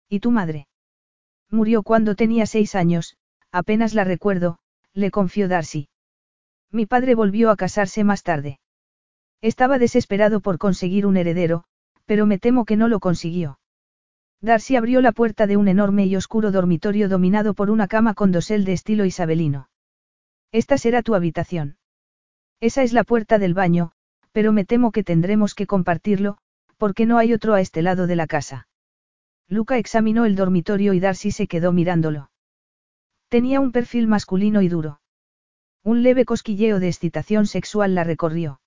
¿Y 0.09 0.19
tu 0.19 0.31
madre? 0.31 0.67
Murió 1.49 1.83
cuando 1.83 2.15
tenía 2.15 2.45
seis 2.45 2.75
años, 2.75 3.17
apenas 3.51 3.93
la 3.93 4.03
recuerdo, 4.03 4.59
le 4.93 5.11
confió 5.11 5.47
Darcy. 5.47 5.89
Mi 6.71 6.85
padre 6.85 7.15
volvió 7.15 7.49
a 7.49 7.55
casarse 7.55 8.03
más 8.03 8.23
tarde. 8.23 8.59
Estaba 9.41 9.79
desesperado 9.79 10.39
por 10.39 10.57
conseguir 10.57 11.05
un 11.05 11.17
heredero, 11.17 11.63
pero 12.05 12.25
me 12.25 12.37
temo 12.37 12.65
que 12.65 12.77
no 12.77 12.87
lo 12.87 12.99
consiguió. 12.99 13.59
Darcy 14.41 14.75
abrió 14.75 15.01
la 15.01 15.11
puerta 15.11 15.47
de 15.47 15.57
un 15.57 15.67
enorme 15.67 16.05
y 16.05 16.15
oscuro 16.15 16.51
dormitorio 16.51 17.09
dominado 17.09 17.53
por 17.53 17.69
una 17.69 17.87
cama 17.87 18.13
con 18.13 18.31
dosel 18.31 18.65
de 18.65 18.73
estilo 18.73 19.05
isabelino. 19.05 19.70
Esta 20.51 20.77
será 20.77 21.01
tu 21.01 21.15
habitación. 21.15 21.77
Esa 22.59 22.83
es 22.83 22.93
la 22.93 23.03
puerta 23.03 23.39
del 23.39 23.53
baño, 23.53 23.91
pero 24.31 24.51
me 24.51 24.65
temo 24.65 24.91
que 24.91 25.03
tendremos 25.03 25.55
que 25.55 25.67
compartirlo, 25.67 26.37
porque 26.77 27.05
no 27.05 27.17
hay 27.17 27.33
otro 27.33 27.53
a 27.53 27.61
este 27.61 27.81
lado 27.81 28.07
de 28.07 28.15
la 28.15 28.27
casa. 28.27 28.67
Luca 29.47 29.77
examinó 29.77 30.25
el 30.25 30.35
dormitorio 30.35 30.93
y 30.93 30.99
Darcy 30.99 31.31
se 31.31 31.47
quedó 31.47 31.71
mirándolo. 31.71 32.31
Tenía 33.29 33.59
un 33.59 33.71
perfil 33.71 34.07
masculino 34.07 34.61
y 34.61 34.67
duro. 34.67 35.01
Un 35.83 36.03
leve 36.03 36.25
cosquilleo 36.25 36.79
de 36.79 36.87
excitación 36.87 37.47
sexual 37.47 37.95
la 37.95 38.03
recorrió. 38.03 38.61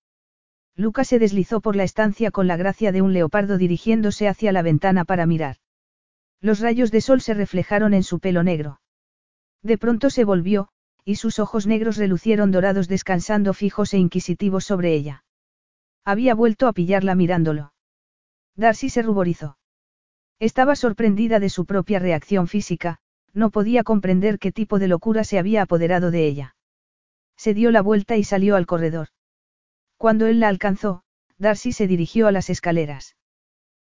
Luca 0.74 1.04
se 1.04 1.18
deslizó 1.18 1.60
por 1.60 1.76
la 1.76 1.84
estancia 1.84 2.30
con 2.30 2.48
la 2.48 2.56
gracia 2.56 2.90
de 2.92 3.02
un 3.02 3.12
leopardo 3.12 3.58
dirigiéndose 3.58 4.26
hacia 4.26 4.52
la 4.52 4.62
ventana 4.62 5.04
para 5.04 5.26
mirar. 5.26 5.56
Los 6.40 6.60
rayos 6.60 6.90
de 6.90 7.00
sol 7.00 7.20
se 7.20 7.34
reflejaron 7.34 7.94
en 7.94 8.02
su 8.02 8.18
pelo 8.18 8.42
negro. 8.42 8.80
De 9.62 9.78
pronto 9.78 10.10
se 10.10 10.24
volvió, 10.24 10.68
y 11.04 11.16
sus 11.16 11.38
ojos 11.38 11.66
negros 11.66 11.96
relucieron 11.96 12.50
dorados 12.50 12.88
descansando 12.88 13.52
fijos 13.52 13.92
e 13.94 13.98
inquisitivos 13.98 14.64
sobre 14.64 14.94
ella. 14.94 15.24
Había 16.04 16.34
vuelto 16.34 16.66
a 16.66 16.72
pillarla 16.72 17.14
mirándolo. 17.14 17.72
Darcy 18.56 18.88
se 18.88 19.02
ruborizó. 19.02 19.58
Estaba 20.38 20.76
sorprendida 20.76 21.40
de 21.40 21.48
su 21.48 21.66
propia 21.66 21.98
reacción 21.98 22.48
física, 22.48 22.98
no 23.32 23.50
podía 23.50 23.82
comprender 23.82 24.38
qué 24.38 24.52
tipo 24.52 24.78
de 24.78 24.88
locura 24.88 25.24
se 25.24 25.38
había 25.38 25.62
apoderado 25.62 26.10
de 26.10 26.26
ella. 26.26 26.56
Se 27.36 27.52
dio 27.52 27.70
la 27.70 27.82
vuelta 27.82 28.16
y 28.16 28.24
salió 28.24 28.56
al 28.56 28.66
corredor. 28.66 29.08
Cuando 29.96 30.26
él 30.26 30.40
la 30.40 30.48
alcanzó, 30.48 31.02
Darcy 31.38 31.72
se 31.72 31.86
dirigió 31.86 32.28
a 32.28 32.32
las 32.32 32.48
escaleras. 32.48 33.16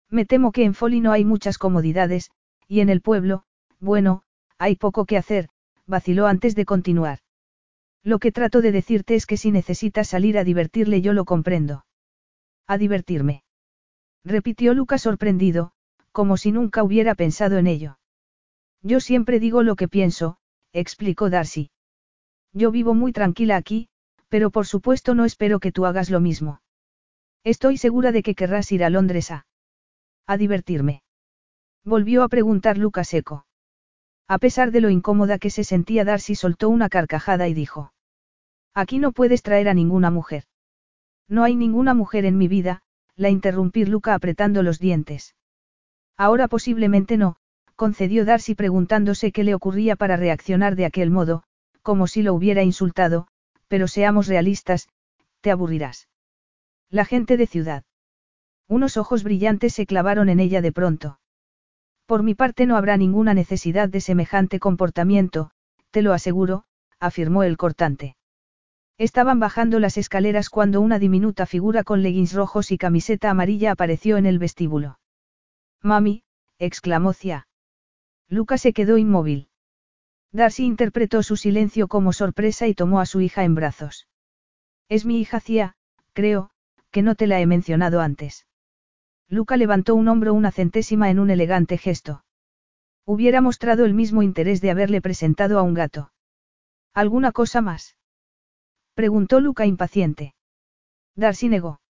Me 0.09 0.25
temo 0.25 0.51
que 0.51 0.63
en 0.63 0.73
Folly 0.73 0.99
no 0.99 1.11
hay 1.11 1.25
muchas 1.25 1.57
comodidades, 1.57 2.31
y 2.67 2.79
en 2.79 2.89
el 2.89 3.01
pueblo, 3.01 3.43
bueno, 3.79 4.23
hay 4.57 4.75
poco 4.75 5.05
que 5.05 5.17
hacer, 5.17 5.49
vaciló 5.87 6.27
antes 6.27 6.55
de 6.55 6.65
continuar. 6.65 7.19
Lo 8.03 8.19
que 8.19 8.31
trato 8.31 8.61
de 8.61 8.71
decirte 8.71 9.15
es 9.15 9.25
que 9.25 9.37
si 9.37 9.51
necesitas 9.51 10.09
salir 10.09 10.37
a 10.37 10.43
divertirle 10.43 11.01
yo 11.01 11.13
lo 11.13 11.25
comprendo. 11.25 11.85
A 12.67 12.77
divertirme. 12.77 13.43
Repitió 14.23 14.73
Luca 14.73 14.97
sorprendido, 14.97 15.71
como 16.11 16.37
si 16.37 16.51
nunca 16.51 16.83
hubiera 16.83 17.15
pensado 17.15 17.57
en 17.57 17.67
ello. 17.67 17.99
Yo 18.81 18.99
siempre 18.99 19.39
digo 19.39 19.63
lo 19.63 19.75
que 19.75 19.87
pienso, 19.87 20.37
explicó 20.71 21.29
Darcy. 21.29 21.71
Yo 22.53 22.71
vivo 22.71 22.93
muy 22.93 23.11
tranquila 23.11 23.55
aquí, 23.57 23.89
pero 24.29 24.51
por 24.51 24.65
supuesto 24.65 25.15
no 25.15 25.25
espero 25.25 25.59
que 25.59 25.71
tú 25.71 25.85
hagas 25.85 26.09
lo 26.09 26.19
mismo. 26.19 26.61
Estoy 27.43 27.77
segura 27.77 28.11
de 28.11 28.23
que 28.23 28.35
querrás 28.35 28.71
ir 28.71 28.83
a 28.83 28.89
Londres 28.89 29.31
a... 29.31 29.45
a 30.25 30.37
divertirme. 30.37 31.03
Volvió 31.83 32.23
a 32.23 32.29
preguntar 32.29 32.77
Luca 32.77 33.03
seco. 33.03 33.45
A 34.27 34.39
pesar 34.39 34.71
de 34.71 34.81
lo 34.81 34.89
incómoda 34.89 35.37
que 35.37 35.49
se 35.49 35.63
sentía 35.63 36.03
Darcy 36.03 36.35
soltó 36.35 36.69
una 36.69 36.89
carcajada 36.89 37.47
y 37.47 37.53
dijo. 37.53 37.93
Aquí 38.73 38.99
no 38.99 39.11
puedes 39.11 39.43
traer 39.43 39.69
a 39.69 39.73
ninguna 39.73 40.09
mujer. 40.09 40.45
No 41.27 41.43
hay 41.43 41.55
ninguna 41.55 41.93
mujer 41.93 42.25
en 42.25 42.37
mi 42.37 42.47
vida, 42.47 42.81
la 43.15 43.29
interrumpí 43.29 43.85
Luca 43.85 44.13
apretando 44.13 44.63
los 44.63 44.79
dientes. 44.79 45.35
Ahora 46.17 46.47
posiblemente 46.47 47.17
no, 47.17 47.37
concedió 47.75 48.25
Darcy 48.25 48.55
preguntándose 48.55 49.31
qué 49.31 49.43
le 49.43 49.53
ocurría 49.53 49.95
para 49.95 50.17
reaccionar 50.17 50.75
de 50.75 50.85
aquel 50.85 51.11
modo, 51.11 51.43
como 51.81 52.07
si 52.07 52.23
lo 52.23 52.33
hubiera 52.33 52.63
insultado, 52.63 53.27
pero 53.67 53.87
seamos 53.87 54.27
realistas, 54.27 54.89
te 55.41 55.51
aburrirás. 55.51 56.07
La 56.89 57.05
gente 57.05 57.37
de 57.37 57.47
ciudad. 57.47 57.83
Unos 58.67 58.97
ojos 58.97 59.23
brillantes 59.23 59.73
se 59.73 59.85
clavaron 59.85 60.29
en 60.29 60.39
ella 60.39 60.61
de 60.61 60.71
pronto. 60.71 61.19
Por 62.05 62.21
mi 62.21 62.35
parte 62.35 62.65
no 62.65 62.77
habrá 62.77 62.97
ninguna 62.97 63.33
necesidad 63.33 63.89
de 63.89 64.01
semejante 64.01 64.59
comportamiento, 64.59 65.51
te 65.91 66.01
lo 66.01 66.13
aseguro, 66.13 66.65
afirmó 66.99 67.43
el 67.43 67.57
cortante. 67.57 68.15
Estaban 68.97 69.39
bajando 69.39 69.79
las 69.79 69.97
escaleras 69.97 70.49
cuando 70.49 70.81
una 70.81 70.99
diminuta 70.99 71.45
figura 71.45 71.83
con 71.83 72.01
leggings 72.03 72.33
rojos 72.33 72.71
y 72.71 72.77
camiseta 72.77 73.29
amarilla 73.29 73.71
apareció 73.71 74.17
en 74.17 74.25
el 74.25 74.39
vestíbulo. 74.39 74.99
Mami, 75.81 76.23
exclamó 76.59 77.13
Cia. 77.13 77.47
Luca 78.29 78.57
se 78.57 78.71
quedó 78.71 78.97
inmóvil. 78.97 79.49
Darcy 80.31 80.65
interpretó 80.65 81.23
su 81.23 81.37
silencio 81.37 81.87
como 81.87 82.13
sorpresa 82.13 82.67
y 82.67 82.73
tomó 82.73 82.99
a 82.99 83.05
su 83.05 83.21
hija 83.21 83.43
en 83.43 83.55
brazos. 83.55 84.07
Es 84.89 85.05
mi 85.05 85.19
hija 85.19 85.39
Cia, 85.39 85.75
creo, 86.13 86.51
que 86.91 87.01
no 87.01 87.15
te 87.15 87.27
la 87.27 87.39
he 87.39 87.45
mencionado 87.45 87.99
antes. 87.99 88.45
Luca 89.29 89.57
levantó 89.57 89.95
un 89.95 90.07
hombro 90.07 90.33
una 90.33 90.51
centésima 90.51 91.09
en 91.09 91.19
un 91.19 91.29
elegante 91.29 91.77
gesto. 91.77 92.23
Hubiera 93.05 93.41
mostrado 93.41 93.85
el 93.85 93.93
mismo 93.93 94.23
interés 94.23 94.61
de 94.61 94.71
haberle 94.71 95.01
presentado 95.01 95.59
a 95.59 95.63
un 95.63 95.73
gato. 95.73 96.11
¿Alguna 96.93 97.31
cosa 97.31 97.61
más? 97.61 97.97
Preguntó 98.93 99.39
Luca 99.39 99.65
impaciente. 99.65 100.35
Darcy 101.15 101.49
negó. 101.49 101.81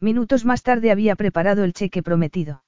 Minutos 0.00 0.44
más 0.44 0.62
tarde 0.62 0.90
había 0.90 1.16
preparado 1.16 1.64
el 1.64 1.72
cheque 1.72 2.02
prometido. 2.02 2.64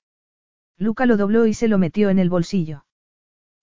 Luca 0.76 1.06
lo 1.06 1.16
dobló 1.16 1.46
y 1.46 1.54
se 1.54 1.68
lo 1.68 1.78
metió 1.78 2.10
en 2.10 2.18
el 2.18 2.30
bolsillo. 2.30 2.84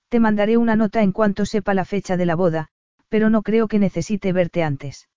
Te 0.10 0.20
mandaré 0.20 0.58
una 0.58 0.76
nota 0.76 1.04
en 1.04 1.12
cuanto 1.12 1.46
sepa 1.46 1.74
la 1.74 1.86
fecha 1.86 2.18
de 2.18 2.26
la 2.26 2.36
boda, 2.36 2.70
pero 3.10 3.30
no 3.30 3.44
creo 3.44 3.68
que 3.68 3.80
necesite 3.80 4.34
verte 4.34 4.64
antes. 4.64 5.10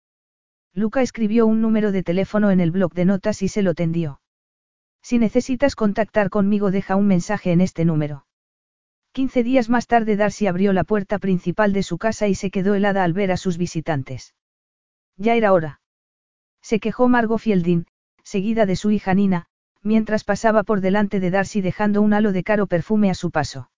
Luca 0.73 1.03
escribió 1.03 1.47
un 1.47 1.61
número 1.61 1.93
de 1.93 2.03
teléfono 2.03 2.51
en 2.51 2.61
el 2.61 2.71
bloc 2.71 2.95
de 2.95 3.05
notas 3.05 3.43
y 3.43 3.49
se 3.49 3.63
lo 3.63 3.75
tendió. 3.75 4.21
Si 5.05 5.19
necesitas 5.19 5.77
contactar 5.77 6.31
conmigo 6.31 6.71
deja 6.71 6.97
un 6.97 7.07
mensaje 7.07 7.53
en 7.53 7.61
este 7.61 7.85
número. 7.85 8.25
Quince 9.13 9.43
días 9.43 9.69
más 9.69 9.87
tarde 9.87 10.17
Darcy 10.17 10.47
abrió 10.47 10.73
la 10.73 10.83
puerta 10.83 11.19
principal 11.19 11.75
de 11.75 11.83
su 11.83 11.99
casa 11.99 12.27
y 12.27 12.35
se 12.35 12.51
quedó 12.51 12.75
helada 12.75 13.05
al 13.05 13.13
ver 13.13 13.31
a 13.31 13.37
sus 13.37 13.59
visitantes. 13.59 14.35
Ya 15.19 15.35
era 15.35 15.53
hora. 15.53 15.83
Se 16.63 16.81
quejó 16.81 17.11
Margot 17.11 17.39
Fielding, 17.39 17.85
seguida 18.23 18.65
de 18.65 18.77
su 18.77 18.91
hija 18.93 19.13
Nina, 19.13 19.45
mientras 19.83 20.25
pasaba 20.25 20.63
por 20.63 20.81
delante 20.81 21.21
de 21.21 21.31
Darcy 21.31 21.61
dejando 21.61 22.01
un 22.01 22.15
halo 22.15 22.33
de 22.33 22.43
caro 22.43 22.67
perfume 22.67 23.11
a 23.11 23.15
su 23.15 23.31
paso. 23.31 23.71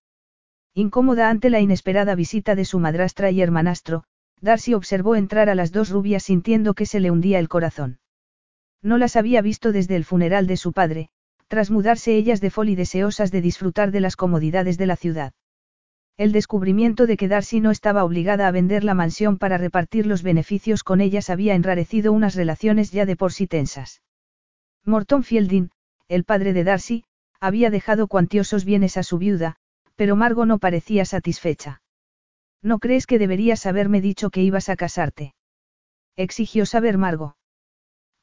Incómoda 0.75 1.29
ante 1.29 1.51
la 1.51 1.59
inesperada 1.59 2.15
visita 2.15 2.55
de 2.55 2.65
su 2.65 2.79
madrastra 2.79 3.33
y 3.33 3.43
hermanastro, 3.43 4.05
Darcy 4.41 4.75
observó 4.75 5.17
entrar 5.17 5.51
a 5.51 5.57
las 5.57 5.73
dos 5.73 5.91
rubias 5.91 6.23
sintiendo 6.23 6.75
que 6.75 6.87
se 6.87 7.01
le 7.01 7.11
hundía 7.11 7.41
el 7.41 7.49
corazón. 7.49 7.99
No 8.81 8.97
las 8.97 9.17
había 9.17 9.43
visto 9.43 9.73
desde 9.73 9.97
el 9.97 10.05
funeral 10.05 10.47
de 10.47 10.57
su 10.57 10.73
padre, 10.73 11.11
tras 11.49 11.71
mudarse 11.71 12.17
ellas 12.17 12.41
de 12.41 12.51
Folly 12.51 12.75
deseosas 12.75 13.31
de 13.31 13.41
disfrutar 13.41 13.91
de 13.91 14.01
las 14.01 14.17
comodidades 14.17 14.79
de 14.79 14.87
la 14.87 14.97
ciudad. 14.97 15.33
El 16.17 16.33
descubrimiento 16.33 17.07
de 17.07 17.17
que 17.17 17.29
Darcy 17.29 17.61
no 17.61 17.71
estaba 17.71 18.03
obligada 18.03 18.49
a 18.49 18.51
vender 18.51 18.85
la 18.85 18.95
mansión 18.95 19.37
para 19.37 19.59
repartir 19.59 20.07
los 20.07 20.23
beneficios 20.23 20.83
con 20.83 21.01
ellas 21.01 21.29
había 21.29 21.55
enrarecido 21.55 22.13
unas 22.13 22.35
relaciones 22.35 22.91
ya 22.91 23.05
de 23.05 23.17
por 23.17 23.33
sí 23.33 23.47
tensas. 23.47 24.03
Morton 24.85 25.25
Fielding, 25.25 25.71
el 26.09 26.25
padre 26.25 26.53
de 26.53 26.65
Darcy, 26.65 27.05
había 27.39 27.71
dejado 27.71 28.09
cuantiosos 28.09 28.65
bienes 28.65 28.97
a 28.97 29.03
su 29.03 29.19
viuda, 29.19 29.57
pero 29.95 30.17
Margo 30.17 30.47
no 30.47 30.59
parecía 30.59 31.05
satisfecha. 31.05 31.83
¿No 32.63 32.79
crees 32.79 33.07
que 33.07 33.19
deberías 33.19 33.67
haberme 33.67 34.01
dicho 34.01 34.31
que 34.31 34.43
ibas 34.43 34.69
a 34.69 34.77
casarte? 34.77 35.35
Exigió 36.17 36.65
saber 36.65 36.97
Margo. 36.97 37.36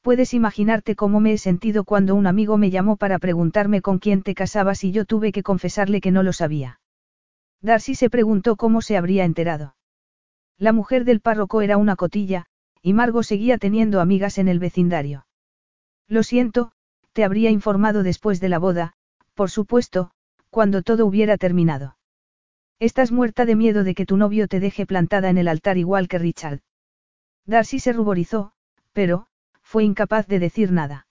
Puedes 0.04 0.34
imaginarte 0.34 0.96
cómo 0.96 1.18
me 1.18 1.32
he 1.32 1.38
sentido 1.38 1.82
cuando 1.82 2.14
un 2.14 2.26
amigo 2.26 2.58
me 2.58 2.68
llamó 2.68 2.98
para 2.98 3.18
preguntarme 3.18 3.80
con 3.80 3.98
quién 3.98 4.22
te 4.22 4.34
casabas 4.34 4.84
y 4.84 4.92
yo 4.92 5.06
tuve 5.06 5.32
que 5.32 5.42
confesarle 5.42 6.02
que 6.02 6.10
no 6.10 6.22
lo 6.22 6.34
sabía. 6.34 6.78
Darcy 7.62 7.94
se 7.94 8.10
preguntó 8.10 8.56
cómo 8.56 8.82
se 8.82 8.98
habría 8.98 9.24
enterado. 9.24 9.76
La 10.58 10.74
mujer 10.74 11.06
del 11.06 11.22
párroco 11.22 11.62
era 11.62 11.78
una 11.78 11.96
cotilla, 11.96 12.44
y 12.82 12.92
Margo 12.92 13.22
seguía 13.22 13.56
teniendo 13.56 14.02
amigas 14.02 14.36
en 14.36 14.48
el 14.48 14.58
vecindario. 14.58 15.26
Lo 16.06 16.22
siento, 16.22 16.72
te 17.14 17.24
habría 17.24 17.48
informado 17.48 18.02
después 18.02 18.40
de 18.40 18.50
la 18.50 18.58
boda, 18.58 18.92
por 19.32 19.48
supuesto, 19.48 20.10
cuando 20.50 20.82
todo 20.82 21.06
hubiera 21.06 21.38
terminado. 21.38 21.96
Estás 22.78 23.10
muerta 23.10 23.46
de 23.46 23.56
miedo 23.56 23.84
de 23.84 23.94
que 23.94 24.04
tu 24.04 24.18
novio 24.18 24.48
te 24.48 24.60
deje 24.60 24.84
plantada 24.84 25.30
en 25.30 25.38
el 25.38 25.48
altar 25.48 25.78
igual 25.78 26.08
que 26.08 26.18
Richard. 26.18 26.60
Darcy 27.46 27.78
se 27.78 27.94
ruborizó, 27.94 28.52
pero, 28.92 29.28
fue 29.64 29.82
incapaz 29.82 30.28
de 30.28 30.38
decir 30.38 30.70
nada. 30.70 31.08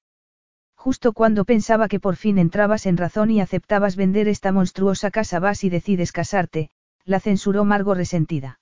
Justo 0.76 1.14
cuando 1.14 1.44
pensaba 1.44 1.88
que 1.88 2.00
por 2.00 2.16
fin 2.16 2.38
entrabas 2.38 2.86
en 2.86 2.98
razón 2.98 3.32
y 3.32 3.42
aceptabas 3.42 3.96
vender 3.96 4.28
esta 4.28 4.52
monstruosa 4.52 5.12
casa 5.12 5.40
vas 5.40 5.64
y 5.64 5.70
decides 5.70 6.12
casarte, 6.12 6.70
la 7.04 7.20
censuró 7.20 7.66
Margo 7.66 7.94
resentida. 7.94 8.60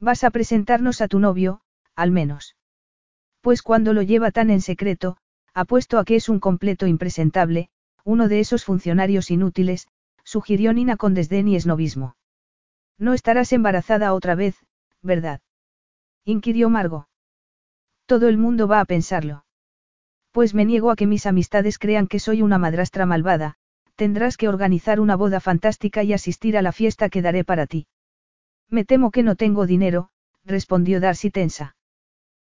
Vas 0.00 0.24
a 0.24 0.30
presentarnos 0.30 1.00
a 1.00 1.08
tu 1.08 1.20
novio, 1.20 1.60
al 1.94 2.10
menos. 2.10 2.56
Pues 3.40 3.62
cuando 3.62 3.92
lo 3.92 4.02
lleva 4.02 4.30
tan 4.30 4.50
en 4.50 4.60
secreto, 4.60 5.16
apuesto 5.54 5.98
a 5.98 6.04
que 6.04 6.16
es 6.16 6.28
un 6.28 6.40
completo 6.40 6.86
impresentable, 6.86 7.68
uno 8.04 8.28
de 8.28 8.40
esos 8.40 8.64
funcionarios 8.64 9.30
inútiles, 9.30 9.88
sugirió 10.24 10.72
Nina 10.72 10.96
con 10.96 11.14
desdén 11.14 11.48
y 11.48 11.56
esnovismo. 11.56 12.16
No 12.98 13.14
estarás 13.14 13.52
embarazada 13.52 14.14
otra 14.14 14.34
vez, 14.34 14.56
¿verdad? 15.02 15.40
inquirió 16.24 16.70
Margo. 16.70 17.08
Todo 18.06 18.28
el 18.28 18.38
mundo 18.38 18.68
va 18.68 18.80
a 18.80 18.84
pensarlo. 18.84 19.44
Pues 20.32 20.54
me 20.54 20.64
niego 20.64 20.90
a 20.90 20.96
que 20.96 21.06
mis 21.06 21.26
amistades 21.26 21.78
crean 21.78 22.06
que 22.06 22.18
soy 22.18 22.42
una 22.42 22.58
madrastra 22.58 23.06
malvada, 23.06 23.56
tendrás 23.96 24.36
que 24.36 24.48
organizar 24.48 25.00
una 25.00 25.16
boda 25.16 25.40
fantástica 25.40 26.02
y 26.02 26.12
asistir 26.12 26.56
a 26.56 26.62
la 26.62 26.72
fiesta 26.72 27.08
que 27.08 27.22
daré 27.22 27.44
para 27.44 27.66
ti. 27.66 27.86
Me 28.68 28.84
temo 28.84 29.10
que 29.10 29.22
no 29.22 29.36
tengo 29.36 29.66
dinero, 29.66 30.08
respondió 30.44 31.00
Darcy 31.00 31.30
tensa. 31.30 31.76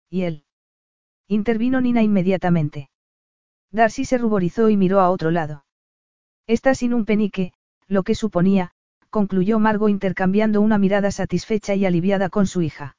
¿Y 0.09 0.23
él? 0.23 0.43
Intervino 1.27 1.81
Nina 1.81 2.01
inmediatamente. 2.01 2.89
Darcy 3.71 4.05
se 4.05 4.17
ruborizó 4.17 4.69
y 4.69 4.77
miró 4.77 4.99
a 4.99 5.09
otro 5.09 5.31
lado. 5.31 5.65
Está 6.47 6.75
sin 6.75 6.93
un 6.93 7.05
penique, 7.05 7.53
lo 7.87 8.03
que 8.03 8.15
suponía, 8.15 8.71
concluyó 9.09 9.59
Margo 9.59 9.89
intercambiando 9.89 10.61
una 10.61 10.77
mirada 10.77 11.11
satisfecha 11.11 11.75
y 11.75 11.85
aliviada 11.85 12.29
con 12.29 12.47
su 12.47 12.61
hija. 12.61 12.97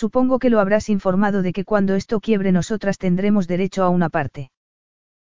Supongo 0.00 0.38
que 0.38 0.48
lo 0.48 0.60
habrás 0.60 0.88
informado 0.88 1.42
de 1.42 1.52
que 1.52 1.66
cuando 1.66 1.94
esto 1.94 2.20
quiebre 2.20 2.52
nosotras 2.52 2.96
tendremos 2.96 3.46
derecho 3.46 3.84
a 3.84 3.90
una 3.90 4.08
parte. 4.08 4.50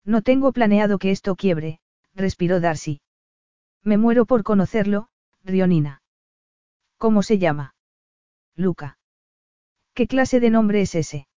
No 0.03 0.23
tengo 0.23 0.51
planeado 0.51 0.99
que 0.99 1.11
esto 1.11 1.37
quiebre, 1.37 1.81
respiró 2.15 2.59
Darcy. 2.59 3.03
Me 3.83 3.99
muero 3.99 4.25
por 4.25 4.45
conocerlo, 4.45 5.11
Rionina. 5.45 6.01
¿Cómo 6.97 7.23
se 7.23 7.37
llama? 7.37 7.75
Luca. 8.57 8.97
¿Qué 9.93 10.07
clase 10.07 10.41
de 10.41 10.49
nombre 10.49 10.81
es 10.81 10.95
ese? 10.95 11.29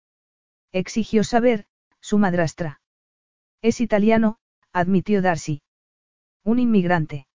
Exigió 0.72 1.26
saber, 1.26 1.66
Su 2.00 2.18
madrastra. 2.18 2.80
Es 3.62 3.82
italiano, 3.82 4.38
admitió 4.72 5.22
Darcy. 5.22 5.62
Un 6.46 6.60
inmigrante. 6.60 7.28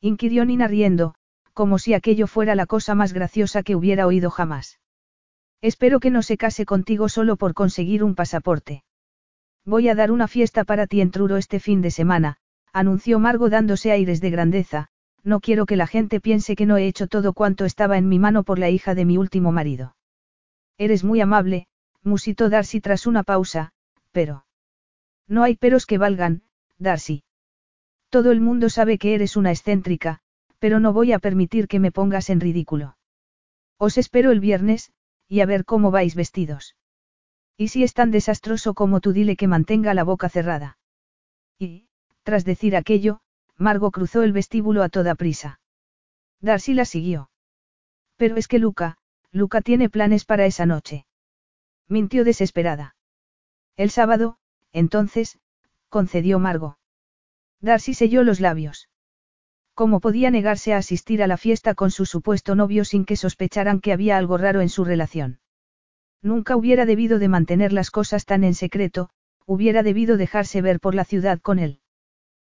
Inquirió 0.00 0.46
Nina 0.46 0.68
riendo, 0.68 1.16
como 1.52 1.78
si 1.78 1.92
aquello 1.92 2.26
fuera 2.26 2.54
la 2.54 2.64
cosa 2.64 2.94
más 2.94 3.12
graciosa 3.12 3.62
que 3.62 3.76
hubiera 3.76 4.06
oído 4.06 4.30
jamás. 4.30 4.78
Espero 5.60 5.98
que 5.98 6.10
no 6.10 6.22
se 6.22 6.36
case 6.36 6.64
contigo 6.64 7.08
solo 7.08 7.36
por 7.36 7.54
conseguir 7.54 8.04
un 8.04 8.14
pasaporte. 8.14 8.84
Voy 9.64 9.88
a 9.88 9.94
dar 9.94 10.12
una 10.12 10.28
fiesta 10.28 10.64
para 10.64 10.86
ti 10.86 11.00
en 11.00 11.10
Truro 11.10 11.36
este 11.36 11.60
fin 11.60 11.82
de 11.82 11.90
semana, 11.90 12.36
anunció 12.72 13.18
Margo 13.18 13.50
dándose 13.50 13.90
aires 13.90 14.20
de 14.20 14.30
grandeza, 14.30 14.88
no 15.24 15.40
quiero 15.40 15.66
que 15.66 15.76
la 15.76 15.86
gente 15.86 16.20
piense 16.20 16.56
que 16.56 16.64
no 16.64 16.76
he 16.76 16.86
hecho 16.86 17.06
todo 17.06 17.32
cuanto 17.32 17.64
estaba 17.64 17.98
en 17.98 18.08
mi 18.08 18.18
mano 18.18 18.44
por 18.44 18.58
la 18.58 18.70
hija 18.70 18.94
de 18.94 19.04
mi 19.04 19.18
último 19.18 19.52
marido. 19.52 19.96
Eres 20.78 21.02
muy 21.02 21.20
amable, 21.20 21.66
musitó 22.02 22.48
Darcy 22.48 22.80
tras 22.80 23.06
una 23.06 23.24
pausa, 23.24 23.72
pero... 24.12 24.46
No 25.26 25.42
hay 25.42 25.56
peros 25.56 25.86
que 25.86 25.98
valgan, 25.98 26.42
Darcy. 26.78 27.24
Todo 28.08 28.30
el 28.30 28.40
mundo 28.40 28.70
sabe 28.70 28.96
que 28.96 29.14
eres 29.14 29.36
una 29.36 29.50
excéntrica, 29.50 30.20
pero 30.58 30.80
no 30.80 30.92
voy 30.92 31.12
a 31.12 31.18
permitir 31.18 31.68
que 31.68 31.80
me 31.80 31.92
pongas 31.92 32.30
en 32.30 32.40
ridículo. 32.40 32.96
Os 33.76 33.98
espero 33.98 34.30
el 34.30 34.40
viernes, 34.40 34.92
y 35.28 35.40
a 35.40 35.46
ver 35.46 35.64
cómo 35.64 35.90
vais 35.90 36.14
vestidos. 36.14 36.76
Y 37.56 37.68
si 37.68 37.84
es 37.84 37.92
tan 37.92 38.10
desastroso 38.10 38.74
como 38.74 39.00
tú 39.00 39.12
dile 39.12 39.36
que 39.36 39.48
mantenga 39.48 39.94
la 39.94 40.04
boca 40.04 40.28
cerrada. 40.28 40.78
Y, 41.58 41.88
tras 42.22 42.44
decir 42.44 42.76
aquello, 42.76 43.20
Margo 43.56 43.90
cruzó 43.90 44.22
el 44.22 44.32
vestíbulo 44.32 44.82
a 44.82 44.88
toda 44.88 45.14
prisa. 45.14 45.60
Darcy 46.40 46.72
la 46.74 46.84
siguió. 46.84 47.30
Pero 48.16 48.36
es 48.36 48.48
que 48.48 48.58
Luca, 48.58 48.96
Luca 49.32 49.60
tiene 49.60 49.90
planes 49.90 50.24
para 50.24 50.46
esa 50.46 50.66
noche. 50.66 51.06
Mintió 51.88 52.24
desesperada. 52.24 52.96
El 53.76 53.90
sábado, 53.90 54.38
entonces, 54.72 55.38
concedió 55.88 56.38
Margo. 56.38 56.78
Darcy 57.60 57.94
selló 57.94 58.22
los 58.22 58.40
labios. 58.40 58.87
¿Cómo 59.78 60.00
podía 60.00 60.32
negarse 60.32 60.74
a 60.74 60.78
asistir 60.78 61.22
a 61.22 61.28
la 61.28 61.36
fiesta 61.36 61.76
con 61.76 61.92
su 61.92 62.04
supuesto 62.04 62.56
novio 62.56 62.84
sin 62.84 63.04
que 63.04 63.14
sospecharan 63.14 63.78
que 63.78 63.92
había 63.92 64.16
algo 64.16 64.36
raro 64.36 64.60
en 64.60 64.70
su 64.70 64.84
relación? 64.84 65.38
Nunca 66.20 66.56
hubiera 66.56 66.84
debido 66.84 67.20
de 67.20 67.28
mantener 67.28 67.72
las 67.72 67.92
cosas 67.92 68.24
tan 68.24 68.42
en 68.42 68.54
secreto, 68.54 69.08
hubiera 69.46 69.84
debido 69.84 70.16
dejarse 70.16 70.62
ver 70.62 70.80
por 70.80 70.96
la 70.96 71.04
ciudad 71.04 71.38
con 71.38 71.60
él. 71.60 71.78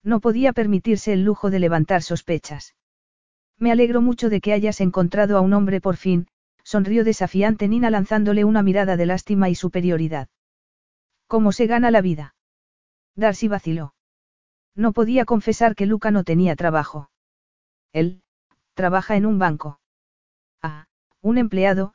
No 0.05 0.21
podía 0.21 0.53
permitirse 0.53 1.13
el 1.13 1.25
lujo 1.25 1.51
de 1.51 1.59
levantar 1.59 2.05
sospechas. 2.05 2.77
Me 3.59 3.73
alegro 3.73 4.01
mucho 4.01 4.31
de 4.31 4.41
que 4.41 4.53
hayas 4.53 4.81
encontrado 4.81 5.37
a 5.37 5.41
un 5.41 5.55
hombre 5.55 5.81
por 5.81 5.97
fin, 5.97 6.29
sonrió 6.63 7.03
desafiante 7.03 7.67
Nina 7.67 7.91
lanzándole 7.91 8.45
una 8.45 8.63
mirada 8.63 8.97
de 8.97 9.07
lástima 9.07 9.49
y 9.49 9.57
superioridad. 9.57 10.29
¿Cómo 11.27 11.51
se 11.51 11.67
gana 11.67 11.91
la 11.91 12.01
vida? 12.01 12.37
Darcy 13.17 13.49
vaciló. 13.49 13.97
No 14.79 14.93
podía 14.93 15.25
confesar 15.25 15.75
que 15.75 15.87
Luca 15.87 16.13
no 16.13 16.23
tenía 16.23 16.55
trabajo. 16.55 17.11
Él, 17.93 18.23
trabaja 18.75 19.17
en 19.17 19.27
un 19.27 19.41
banco. 19.41 19.81
Ah, 20.63 20.87
un 21.21 21.37
empleado, 21.37 21.95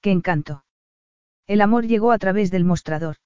qué 0.00 0.10
encanto. 0.10 0.64
El 1.46 1.60
amor 1.60 1.86
llegó 1.86 2.10
a 2.10 2.18
través 2.18 2.50
del 2.50 2.64
mostrador. 2.64 3.18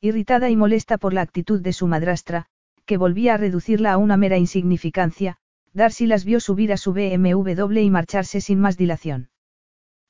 Irritada 0.00 0.50
y 0.50 0.56
molesta 0.56 0.98
por 0.98 1.12
la 1.12 1.20
actitud 1.20 1.60
de 1.60 1.72
su 1.72 1.86
madrastra, 1.86 2.46
que 2.86 2.96
volvía 2.96 3.34
a 3.34 3.36
reducirla 3.36 3.92
a 3.92 3.98
una 3.98 4.16
mera 4.16 4.36
insignificancia, 4.36 5.36
Darcy 5.72 6.08
las 6.08 6.24
vio 6.24 6.40
subir 6.40 6.72
a 6.72 6.76
su 6.76 6.92
BMW 6.92 7.78
y 7.78 7.90
marcharse 7.90 8.40
sin 8.40 8.58
más 8.58 8.76
dilación. 8.76 9.30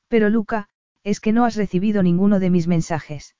Pero 0.09 0.31
Luca, 0.31 0.71
es 1.03 1.21
que 1.21 1.33
no 1.33 1.45
has 1.45 1.57
recibido 1.57 2.03
ninguno 2.03 2.41
de 2.41 2.49
mis 2.49 2.69
mensajes. 2.69 3.37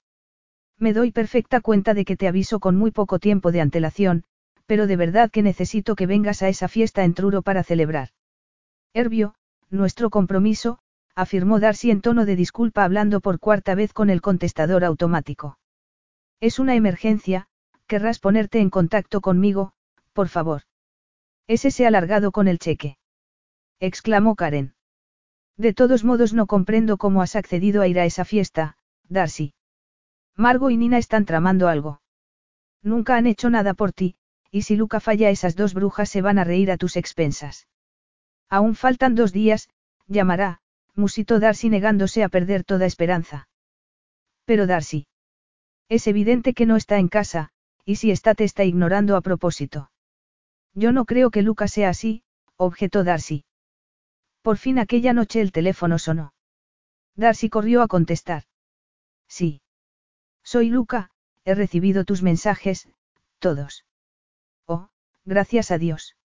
Me 0.79 0.93
doy 0.93 1.11
perfecta 1.11 1.63
cuenta 1.63 1.95
de 1.95 2.05
que 2.05 2.19
te 2.19 2.29
aviso 2.29 2.61
con 2.61 2.77
muy 2.77 2.91
poco 2.91 3.19
tiempo 3.19 3.51
de 3.51 3.63
antelación, 3.63 4.25
pero 4.67 4.87
de 4.87 4.97
verdad 4.97 5.31
que 5.31 5.43
necesito 5.43 5.95
que 5.95 6.07
vengas 6.07 6.43
a 6.43 6.49
esa 6.49 6.69
fiesta 6.69 7.05
en 7.05 7.15
Truro 7.15 7.43
para 7.43 7.63
celebrar. 7.63 8.11
Herbio, 8.93 9.35
nuestro 9.71 10.11
compromiso, 10.11 10.79
afirmó 11.15 11.61
Darcy 11.61 11.91
en 11.91 12.01
tono 12.01 12.25
de 12.25 12.37
disculpa 12.37 12.85
hablando 12.85 13.21
por 13.21 13.39
cuarta 13.39 13.75
vez 13.75 13.93
con 13.93 14.11
el 14.11 14.21
contestador 14.21 14.85
automático. 14.85 15.59
Es 16.41 16.59
una 16.59 16.75
emergencia, 16.75 17.47
querrás 17.87 18.19
ponerte 18.19 18.61
en 18.61 18.71
contacto 18.71 19.21
conmigo, 19.21 19.73
por 20.13 20.29
favor. 20.29 20.63
Ese 21.47 21.71
se 21.71 21.85
ha 21.85 21.89
alargado 21.89 22.33
con 22.33 22.49
el 22.49 22.59
cheque. 22.59 22.97
exclamó 23.81 24.35
Karen. 24.35 24.75
De 25.57 25.73
todos 25.73 26.05
modos 26.05 26.33
no 26.33 26.47
comprendo 26.47 26.97
cómo 26.97 27.23
has 27.23 27.37
accedido 27.37 27.83
a 27.83 27.87
ir 27.87 28.01
a 28.01 28.07
esa 28.07 28.25
fiesta, 28.25 28.77
Darcy. 29.09 29.55
Margo 30.37 30.71
y 30.71 30.77
Nina 30.77 30.99
están 30.99 31.27
tramando 31.27 31.69
algo. 31.69 32.01
Nunca 32.83 33.17
han 33.17 33.27
hecho 33.27 33.51
nada 33.51 33.75
por 33.75 33.93
ti, 33.93 34.17
y 34.55 34.63
si 34.63 34.77
Luca 34.77 35.01
falla 35.01 35.31
esas 35.31 35.57
dos 35.57 35.75
brujas 35.75 36.09
se 36.09 36.23
van 36.23 36.39
a 36.39 36.45
reír 36.45 36.71
a 36.71 36.77
tus 36.77 36.97
expensas. 36.97 37.67
Aún 38.49 38.77
faltan 38.77 39.17
dos 39.17 39.33
días, 39.33 39.69
llamará, 40.07 40.61
musitó 40.95 41.41
Darcy 41.41 41.69
negándose 41.71 42.23
a 42.23 42.29
perder 42.29 42.63
toda 42.63 42.87
esperanza. 42.87 43.49
Pero 44.45 44.69
Darcy. 44.69 45.09
Es 45.89 46.07
evidente 46.07 46.55
que 46.55 46.67
no 46.67 46.77
está 46.77 46.99
en 46.99 47.09
casa, 47.09 47.49
y 47.85 47.97
si 47.97 48.13
está 48.13 48.37
te 48.37 48.45
está 48.45 48.63
ignorando 48.63 49.17
a 49.17 49.23
propósito. 49.23 49.91
Yo 50.73 50.93
no 50.93 51.05
creo 51.05 51.33
que 51.33 51.43
Luca 51.43 51.67
sea 51.67 51.89
así, 51.89 52.23
objetó 52.57 53.03
Darcy. 53.03 53.45
Por 54.41 54.57
fin 54.57 54.79
aquella 54.79 55.13
noche 55.13 55.41
el 55.41 55.51
teléfono 55.51 55.99
sonó. 55.99 56.33
Darcy 57.17 57.49
corrió 57.49 57.83
a 57.83 57.89
contestar. 57.89 58.45
Sí. 59.27 59.63
Soy 60.45 60.69
Luca, 60.69 61.11
he 61.45 61.57
recibido 61.57 62.05
tus 62.05 62.23
mensajes, 62.23 62.89
todos. 63.41 63.85
Gracias 65.25 65.71
a 65.71 65.79
Dios. 65.79 66.17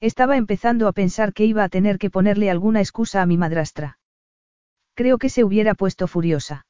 Estaba 0.00 0.36
empezando 0.36 0.88
a 0.88 0.92
pensar 0.92 1.32
que 1.32 1.44
iba 1.44 1.64
a 1.64 1.68
tener 1.68 1.98
que 1.98 2.10
ponerle 2.10 2.50
alguna 2.50 2.80
excusa 2.80 3.22
a 3.22 3.26
mi 3.26 3.36
madrastra. 3.36 3.98
Creo 4.94 5.18
que 5.18 5.28
se 5.28 5.44
hubiera 5.44 5.74
puesto 5.74 6.06
furiosa. 6.06 6.66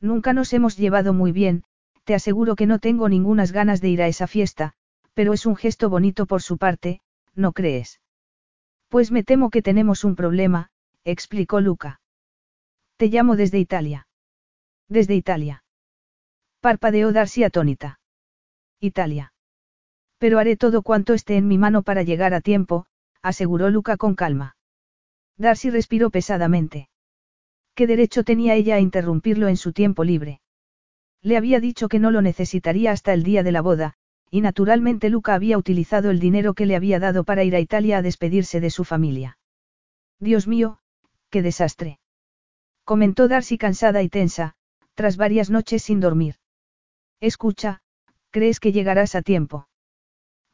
Nunca 0.00 0.32
nos 0.32 0.52
hemos 0.52 0.76
llevado 0.76 1.12
muy 1.12 1.32
bien, 1.32 1.64
te 2.04 2.14
aseguro 2.14 2.56
que 2.56 2.66
no 2.66 2.78
tengo 2.78 3.08
ningunas 3.08 3.52
ganas 3.52 3.80
de 3.80 3.88
ir 3.88 4.02
a 4.02 4.08
esa 4.08 4.26
fiesta, 4.26 4.72
pero 5.14 5.32
es 5.32 5.46
un 5.46 5.56
gesto 5.56 5.90
bonito 5.90 6.26
por 6.26 6.42
su 6.42 6.58
parte, 6.58 7.00
¿no 7.34 7.52
crees? 7.52 8.00
Pues 8.88 9.12
me 9.12 9.22
temo 9.22 9.50
que 9.50 9.62
tenemos 9.62 10.04
un 10.04 10.16
problema, 10.16 10.70
explicó 11.04 11.60
Luca. 11.60 12.00
Te 12.96 13.08
llamo 13.08 13.36
desde 13.36 13.58
Italia. 13.58 14.08
Desde 14.88 15.14
Italia. 15.14 15.62
Parpadeó 16.60 17.12
Darcy 17.12 17.44
atónita. 17.44 18.00
Italia. 18.80 19.32
Pero 20.20 20.38
haré 20.38 20.58
todo 20.58 20.82
cuanto 20.82 21.14
esté 21.14 21.38
en 21.38 21.48
mi 21.48 21.56
mano 21.56 21.82
para 21.82 22.02
llegar 22.02 22.34
a 22.34 22.42
tiempo, 22.42 22.84
aseguró 23.22 23.70
Luca 23.70 23.96
con 23.96 24.14
calma. 24.14 24.54
Darcy 25.38 25.70
respiró 25.70 26.10
pesadamente. 26.10 26.90
¿Qué 27.74 27.86
derecho 27.86 28.22
tenía 28.22 28.54
ella 28.54 28.74
a 28.74 28.80
interrumpirlo 28.80 29.48
en 29.48 29.56
su 29.56 29.72
tiempo 29.72 30.04
libre? 30.04 30.42
Le 31.22 31.38
había 31.38 31.58
dicho 31.58 31.88
que 31.88 31.98
no 31.98 32.10
lo 32.10 32.20
necesitaría 32.20 32.92
hasta 32.92 33.14
el 33.14 33.22
día 33.22 33.42
de 33.42 33.52
la 33.52 33.62
boda, 33.62 33.94
y 34.30 34.42
naturalmente 34.42 35.08
Luca 35.08 35.32
había 35.32 35.56
utilizado 35.56 36.10
el 36.10 36.20
dinero 36.20 36.52
que 36.52 36.66
le 36.66 36.76
había 36.76 37.00
dado 37.00 37.24
para 37.24 37.42
ir 37.42 37.56
a 37.56 37.60
Italia 37.60 37.96
a 37.96 38.02
despedirse 38.02 38.60
de 38.60 38.68
su 38.68 38.84
familia. 38.84 39.38
Dios 40.18 40.46
mío, 40.46 40.80
qué 41.30 41.40
desastre. 41.40 41.98
Comentó 42.84 43.26
Darcy 43.26 43.56
cansada 43.56 44.02
y 44.02 44.10
tensa, 44.10 44.54
tras 44.92 45.16
varias 45.16 45.48
noches 45.48 45.82
sin 45.82 45.98
dormir. 45.98 46.34
Escucha, 47.20 47.80
¿crees 48.30 48.60
que 48.60 48.72
llegarás 48.72 49.14
a 49.14 49.22
tiempo? 49.22 49.69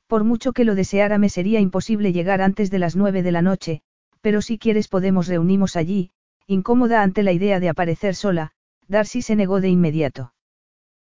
Por 0.07 0.25
mucho 0.25 0.53
que 0.53 0.65
lo 0.65 0.75
deseara 0.75 1.19
me 1.19 1.29
sería 1.29 1.61
imposible 1.61 2.13
llegar 2.13 2.41
antes 2.41 2.71
de 2.71 2.79
las 2.79 2.95
nueve 2.95 3.23
de 3.23 3.33
la 3.33 3.43
noche, 3.43 3.83
pero 4.21 4.41
si 4.41 4.59
quieres 4.59 4.89
podemos 4.89 5.27
reunimos 5.27 5.77
allí, 5.77 6.11
incómoda 6.47 7.03
ante 7.03 7.23
la 7.23 7.33
idea 7.33 7.61
de 7.61 7.69
aparecer 7.69 8.15
sola, 8.15 8.53
Darcy 8.89 9.23
se 9.23 9.35
negó 9.35 9.61
de 9.61 9.69
inmediato. 9.69 10.33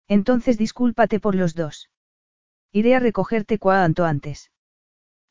Entonces 0.09 0.59
discúlpate 0.59 1.21
por 1.21 1.35
los 1.35 1.55
dos. 1.55 1.91
Iré 2.73 2.95
a 2.95 3.01
recogerte 3.01 3.59
cuanto 3.59 4.05
antes. 4.05 4.51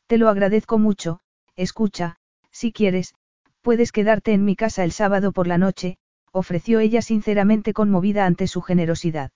Te 0.07 0.17
lo 0.17 0.29
agradezco 0.29 0.77
mucho, 0.77 1.19
escucha, 1.55 2.17
si 2.51 2.71
quieres, 2.71 3.15
puedes 3.61 3.91
quedarte 3.91 4.33
en 4.33 4.45
mi 4.45 4.55
casa 4.55 4.83
el 4.83 4.91
sábado 4.93 5.33
por 5.33 5.47
la 5.47 5.57
noche, 5.57 5.97
ofreció 6.31 6.79
ella 6.79 7.01
sinceramente 7.01 7.73
conmovida 7.73 8.25
ante 8.25 8.47
su 8.47 8.61
generosidad. 8.61 9.31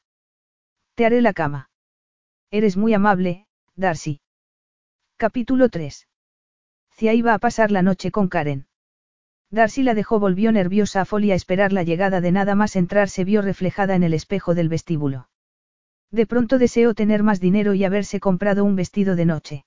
Te 0.95 1.05
haré 1.05 1.21
la 1.21 1.33
cama. 1.33 1.69
Eres 2.49 2.77
muy 2.77 2.93
amable, 2.93 3.45
Darcy. 3.77 4.19
Capítulo 5.15 5.69
3. 5.69 6.07
Cia 6.91 7.13
iba 7.13 7.33
a 7.33 7.39
pasar 7.39 7.71
la 7.71 7.81
noche 7.81 8.11
con 8.11 8.27
Karen. 8.27 8.67
Darcy 9.49 9.81
la 9.83 9.93
dejó 9.93 10.19
volvió 10.19 10.51
nerviosa 10.51 11.01
a 11.01 11.05
Folly 11.05 11.31
a 11.31 11.35
esperar 11.35 11.71
la 11.71 11.83
llegada 11.83 12.19
de 12.19 12.33
nada 12.33 12.53
más 12.53 12.75
entrar 12.75 13.09
se 13.09 13.23
vio 13.23 13.41
reflejada 13.41 13.95
en 13.95 14.03
el 14.03 14.13
espejo 14.13 14.55
del 14.55 14.67
vestíbulo. 14.67 15.29
De 16.11 16.27
pronto 16.27 16.57
deseó 16.57 16.93
tener 16.93 17.23
más 17.23 17.39
dinero 17.39 17.73
y 17.73 17.85
haberse 17.85 18.19
comprado 18.19 18.65
un 18.65 18.75
vestido 18.75 19.15
de 19.15 19.25
noche. 19.25 19.65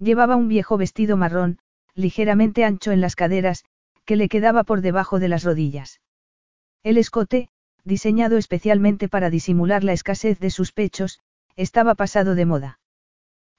Llevaba 0.00 0.34
un 0.34 0.48
viejo 0.48 0.76
vestido 0.76 1.16
marrón, 1.16 1.60
ligeramente 1.94 2.64
ancho 2.64 2.90
en 2.90 3.00
las 3.00 3.14
caderas, 3.14 3.64
que 4.04 4.16
le 4.16 4.28
quedaba 4.28 4.64
por 4.64 4.80
debajo 4.80 5.20
de 5.20 5.28
las 5.28 5.44
rodillas. 5.44 6.00
El 6.82 6.98
escote, 6.98 7.50
diseñado 7.84 8.36
especialmente 8.36 9.08
para 9.08 9.30
disimular 9.30 9.84
la 9.84 9.92
escasez 9.92 10.40
de 10.40 10.50
sus 10.50 10.72
pechos, 10.72 11.20
estaba 11.54 11.94
pasado 11.94 12.34
de 12.34 12.46
moda. 12.46 12.80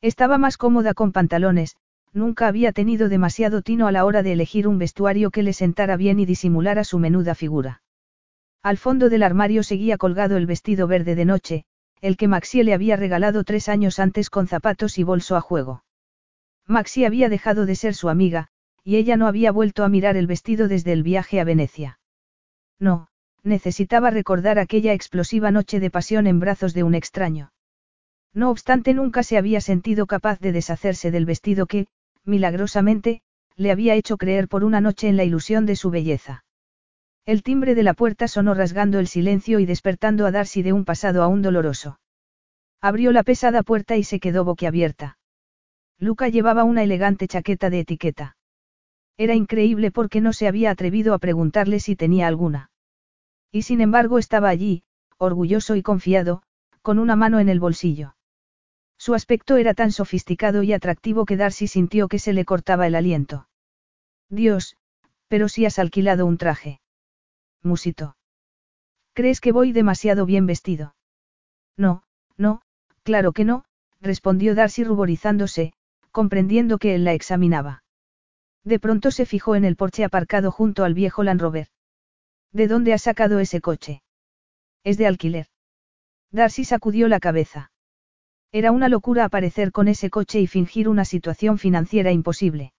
Estaba 0.04 0.38
más 0.38 0.58
cómoda 0.58 0.94
con 0.94 1.14
pantalones, 1.14 1.78
nunca 2.12 2.50
había 2.50 2.74
tenido 2.74 3.08
demasiado 3.08 3.62
tino 3.62 3.88
a 3.88 3.94
la 3.94 4.04
hora 4.04 4.22
de 4.22 4.34
elegir 4.34 4.68
un 4.68 4.78
vestuario 4.78 5.32
que 5.32 5.44
le 5.44 5.54
sentara 5.54 5.96
bien 5.96 6.20
y 6.20 6.26
disimulara 6.26 6.84
su 6.84 7.00
menuda 7.00 7.36
figura. 7.36 7.82
Al 8.62 8.76
fondo 8.76 9.08
del 9.08 9.24
armario 9.24 9.64
seguía 9.64 9.98
colgado 9.98 10.36
el 10.36 10.46
vestido 10.46 10.88
verde 10.88 11.16
de 11.16 11.24
noche, 11.24 11.64
el 12.02 12.18
que 12.18 12.28
Maxie 12.28 12.66
le 12.66 12.74
había 12.74 12.98
regalado 12.98 13.46
tres 13.46 13.70
años 13.70 13.98
antes 13.98 14.30
con 14.30 14.48
zapatos 14.48 14.98
y 14.98 15.04
bolso 15.04 15.38
a 15.38 15.42
juego. 15.42 15.86
Maxie 16.68 17.06
había 17.06 17.30
dejado 17.30 17.66
de 17.66 17.76
ser 17.76 17.96
su 17.96 18.10
amiga, 18.10 18.50
y 18.84 18.98
ella 18.98 19.16
no 19.16 19.26
había 19.26 19.54
vuelto 19.54 19.86
a 19.86 19.90
mirar 19.90 20.18
el 20.18 20.28
vestido 20.28 20.68
desde 20.68 20.92
el 20.92 21.04
viaje 21.04 21.40
a 21.40 21.46
Venecia. 21.46 22.00
No, 22.78 23.08
necesitaba 23.42 24.10
recordar 24.10 24.60
aquella 24.60 24.92
explosiva 24.92 25.50
noche 25.50 25.80
de 25.80 25.90
pasión 25.90 26.28
en 26.28 26.42
brazos 26.42 26.74
de 26.74 26.84
un 26.84 26.94
extraño. 26.94 27.54
No 28.34 28.50
obstante, 28.50 28.94
nunca 28.94 29.22
se 29.24 29.38
había 29.38 29.62
sentido 29.62 30.08
capaz 30.08 30.40
de 30.40 30.52
deshacerse 30.52 31.12
del 31.12 31.26
vestido 31.26 31.68
que, 31.68 31.88
milagrosamente, 32.26 33.22
le 33.56 33.72
había 33.72 33.96
hecho 33.96 34.18
creer 34.18 34.48
por 34.48 34.64
una 34.64 34.82
noche 34.82 35.08
en 35.08 35.18
la 35.18 35.24
ilusión 35.24 35.66
de 35.66 35.76
su 35.76 35.92
belleza. 35.92 36.44
El 37.26 37.44
timbre 37.44 37.76
de 37.76 37.84
la 37.84 37.94
puerta 37.94 38.28
sonó 38.28 38.54
rasgando 38.54 39.00
el 39.00 39.08
silencio 39.08 39.60
y 39.60 39.66
despertando 39.66 40.26
a 40.26 40.32
Darcy 40.32 40.64
de 40.64 40.74
un 40.74 40.84
pasado 40.84 41.22
aún 41.22 41.42
doloroso. 41.42 42.00
Abrió 42.82 43.12
la 43.12 43.24
pesada 43.24 43.64
puerta 43.64 43.96
y 43.96 44.04
se 44.04 44.20
quedó 44.20 44.44
boquiabierta. 44.44 45.18
Luca 46.00 46.28
llevaba 46.28 46.64
una 46.64 46.84
elegante 46.84 47.28
chaqueta 47.28 47.70
de 47.70 47.82
etiqueta. 47.82 48.36
Era 49.16 49.36
increíble 49.36 49.92
porque 49.92 50.22
no 50.22 50.34
se 50.34 50.48
había 50.48 50.72
atrevido 50.72 51.14
a 51.14 51.20
preguntarle 51.20 51.80
si 51.80 51.96
tenía 51.96 52.28
alguna. 52.28 52.72
Y 53.52 53.62
sin 53.62 53.80
embargo 53.80 54.18
estaba 54.18 54.50
allí, 54.50 54.84
orgulloso 55.18 55.76
y 55.76 55.84
confiado, 55.84 56.42
con 56.82 57.00
una 57.00 57.16
mano 57.16 57.40
en 57.40 57.48
el 57.48 57.60
bolsillo. 57.60 58.16
Su 59.04 59.16
aspecto 59.16 59.58
era 59.58 59.74
tan 59.74 59.92
sofisticado 59.92 60.64
y 60.64 60.72
atractivo 60.72 61.26
que 61.26 61.36
Darcy 61.36 61.68
sintió 61.68 62.08
que 62.08 62.20
se 62.20 62.32
le 62.32 62.46
cortaba 62.46 62.88
el 62.88 62.96
aliento. 62.96 63.50
Dios, 64.30 64.78
pero 65.28 65.50
si 65.50 65.66
has 65.66 65.78
alquilado 65.78 66.26
un 66.26 66.38
traje. 66.38 66.80
Musito. 67.64 68.16
¿Crees 69.12 69.42
que 69.42 69.52
voy 69.52 69.74
demasiado 69.74 70.26
bien 70.26 70.46
vestido? 70.46 70.96
No, 71.76 72.04
no, 72.38 72.62
claro 73.04 73.34
que 73.34 73.44
no, 73.44 73.66
respondió 74.00 74.56
Darcy 74.56 74.86
ruborizándose, 74.86 75.74
comprendiendo 76.12 76.78
que 76.78 76.96
él 76.96 77.04
la 77.04 77.12
examinaba. 77.12 77.84
De 78.64 78.80
pronto 78.80 79.12
se 79.12 79.26
fijó 79.26 79.58
en 79.58 79.66
el 79.66 79.76
porche 79.76 80.06
aparcado 80.06 80.50
junto 80.50 80.86
al 80.86 80.94
viejo 80.94 81.24
Land 81.24 81.42
Rover. 81.42 81.68
¿De 82.54 82.70
dónde 82.70 82.94
ha 82.94 82.98
sacado 82.98 83.40
ese 83.40 83.60
coche? 83.60 84.02
Es 84.86 84.98
de 84.98 85.08
alquiler. 85.08 85.48
Darcy 86.32 86.64
sacudió 86.64 87.10
la 87.10 87.20
cabeza. 87.20 87.73
Era 88.56 88.72
una 88.72 88.88
locura 88.88 89.26
aparecer 89.26 89.72
con 89.72 89.88
ese 89.88 90.12
coche 90.12 90.40
y 90.40 90.46
fingir 90.46 90.88
una 90.88 91.06
situación 91.06 91.58
financiera 91.58 92.12
imposible. 92.12 92.72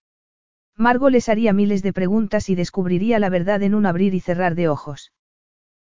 Margo 0.76 1.10
les 1.10 1.28
haría 1.28 1.52
miles 1.52 1.82
de 1.82 1.92
preguntas 1.92 2.48
y 2.48 2.54
descubriría 2.54 3.18
la 3.18 3.28
verdad 3.28 3.60
en 3.64 3.74
un 3.74 3.84
abrir 3.84 4.14
y 4.14 4.20
cerrar 4.20 4.54
de 4.54 4.68
ojos. 4.68 5.12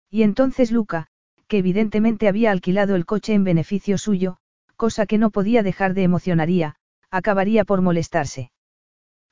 Y 0.08 0.22
entonces 0.22 0.70
Luca, 0.70 1.08
que 1.48 1.58
evidentemente 1.58 2.28
había 2.28 2.52
alquilado 2.52 2.94
el 2.94 3.04
coche 3.04 3.34
en 3.34 3.42
beneficio 3.42 3.98
suyo, 3.98 4.36
cosa 4.76 5.06
que 5.06 5.18
no 5.18 5.30
podía 5.30 5.64
dejar 5.64 5.92
de 5.94 6.04
emocionaría, 6.04 6.76
acabaría 7.10 7.64
por 7.64 7.82
molestarse. 7.82 8.52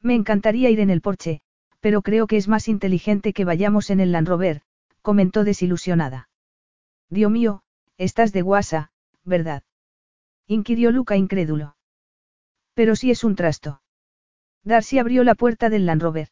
Me 0.03 0.17
encantaría 0.17 0.71
ir 0.71 0.81
en 0.81 0.91
el 0.91 1.01
porche, 1.01 1.41
pero 1.79 2.03
creo 2.03 2.27
que 2.27 2.37
es 2.37 2.49
más 2.49 2.67
inteligente 2.67 3.33
que 3.33 3.45
vayamos 3.45 3.91
en 3.91 4.01
el 4.01 4.11
Land 4.11 4.27
Rover, 4.27 4.63
comentó 5.03 5.45
desilusionada. 5.45 6.29
Dios 7.11 7.31
mío, 7.31 7.63
estás 7.97 8.33
de 8.33 8.43
guasa, 8.43 8.91
¿verdad? 9.25 9.63
Inquirió 10.49 10.91
Luca 10.91 11.17
incrédulo. 11.17 11.77
Pero 12.75 12.97
si 12.97 13.11
es 13.11 13.23
un 13.23 13.37
trasto. 13.37 13.83
Darcy 14.65 14.99
abrió 14.99 15.23
la 15.23 15.35
puerta 15.35 15.69
del 15.69 15.87
Land 15.87 16.03
Rover. 16.03 16.29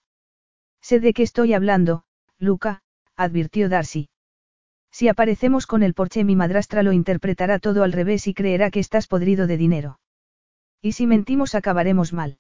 Sé 0.81 1.01
de 1.01 1.13
qué 1.13 1.23
estoy 1.23 1.53
hablando, 1.55 2.05
Luca, 2.39 2.83
advirtió 3.15 3.69
Darcy. 3.69 4.09
Si 4.91 5.09
aparecemos 5.09 5.67
con 5.67 5.83
el 5.83 5.93
porche 5.93 6.25
mi 6.25 6.37
madrastra 6.37 6.83
lo 6.83 6.93
interpretará 6.93 7.59
todo 7.59 7.83
al 7.83 7.93
revés 7.93 8.27
y 8.27 8.35
creerá 8.35 8.71
que 8.71 8.81
estás 8.81 9.07
podrido 9.07 9.47
de 9.47 9.59
dinero. 9.59 10.01
Y 10.81 10.93
si 10.93 11.07
mentimos 11.07 11.55
acabaremos 11.55 12.13
mal. 12.13 12.39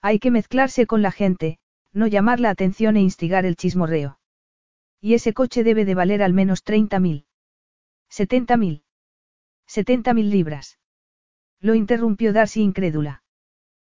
Hay 0.00 0.18
que 0.18 0.30
mezclarse 0.30 0.86
con 0.86 1.02
la 1.02 1.12
gente, 1.12 1.58
no 1.92 2.06
llamar 2.06 2.40
la 2.40 2.50
atención 2.50 2.96
e 2.96 3.02
instigar 3.02 3.44
el 3.44 3.56
chismorreo. 3.56 4.18
Y 5.00 5.14
ese 5.14 5.34
coche 5.34 5.64
debe 5.64 5.84
de 5.84 5.94
valer 5.94 6.22
al 6.22 6.32
menos 6.32 6.62
30 6.62 7.00
mil. 7.00 7.26
70 8.08 8.56
mil. 8.56 8.84
70 9.66 10.14
mil 10.14 10.30
libras. 10.30 10.78
Lo 11.60 11.74
interrumpió 11.74 12.32
Darcy 12.32 12.62
incrédula. 12.62 13.22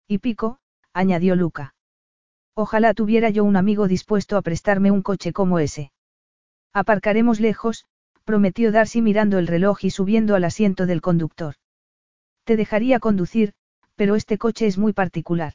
Y 0.09 0.19
pico, 0.19 0.59
añadió 0.93 1.37
Luca. 1.37 1.75
Ojalá 2.55 2.95
tuviera 2.95 3.31
yo 3.31 3.45
un 3.45 3.57
amigo 3.57 3.89
dispuesto 3.89 4.37
a 4.37 4.43
prestarme 4.43 4.91
un 4.91 5.03
coche 5.03 5.33
como 5.33 5.59
ese. 5.59 5.93
Aparcaremos 6.73 7.41
lejos, 7.41 7.87
prometió 8.25 8.73
Darcy 8.73 9.03
mirando 9.03 9.39
el 9.39 9.47
reloj 9.47 9.85
y 9.85 9.91
subiendo 9.91 10.35
al 10.35 10.45
asiento 10.45 10.87
del 10.87 11.01
conductor. 11.01 11.55
Te 12.45 12.57
dejaría 12.57 12.99
conducir, 13.01 13.55
pero 13.95 14.17
este 14.17 14.39
coche 14.39 14.67
es 14.67 14.79
muy 14.79 14.93
particular. 14.93 15.55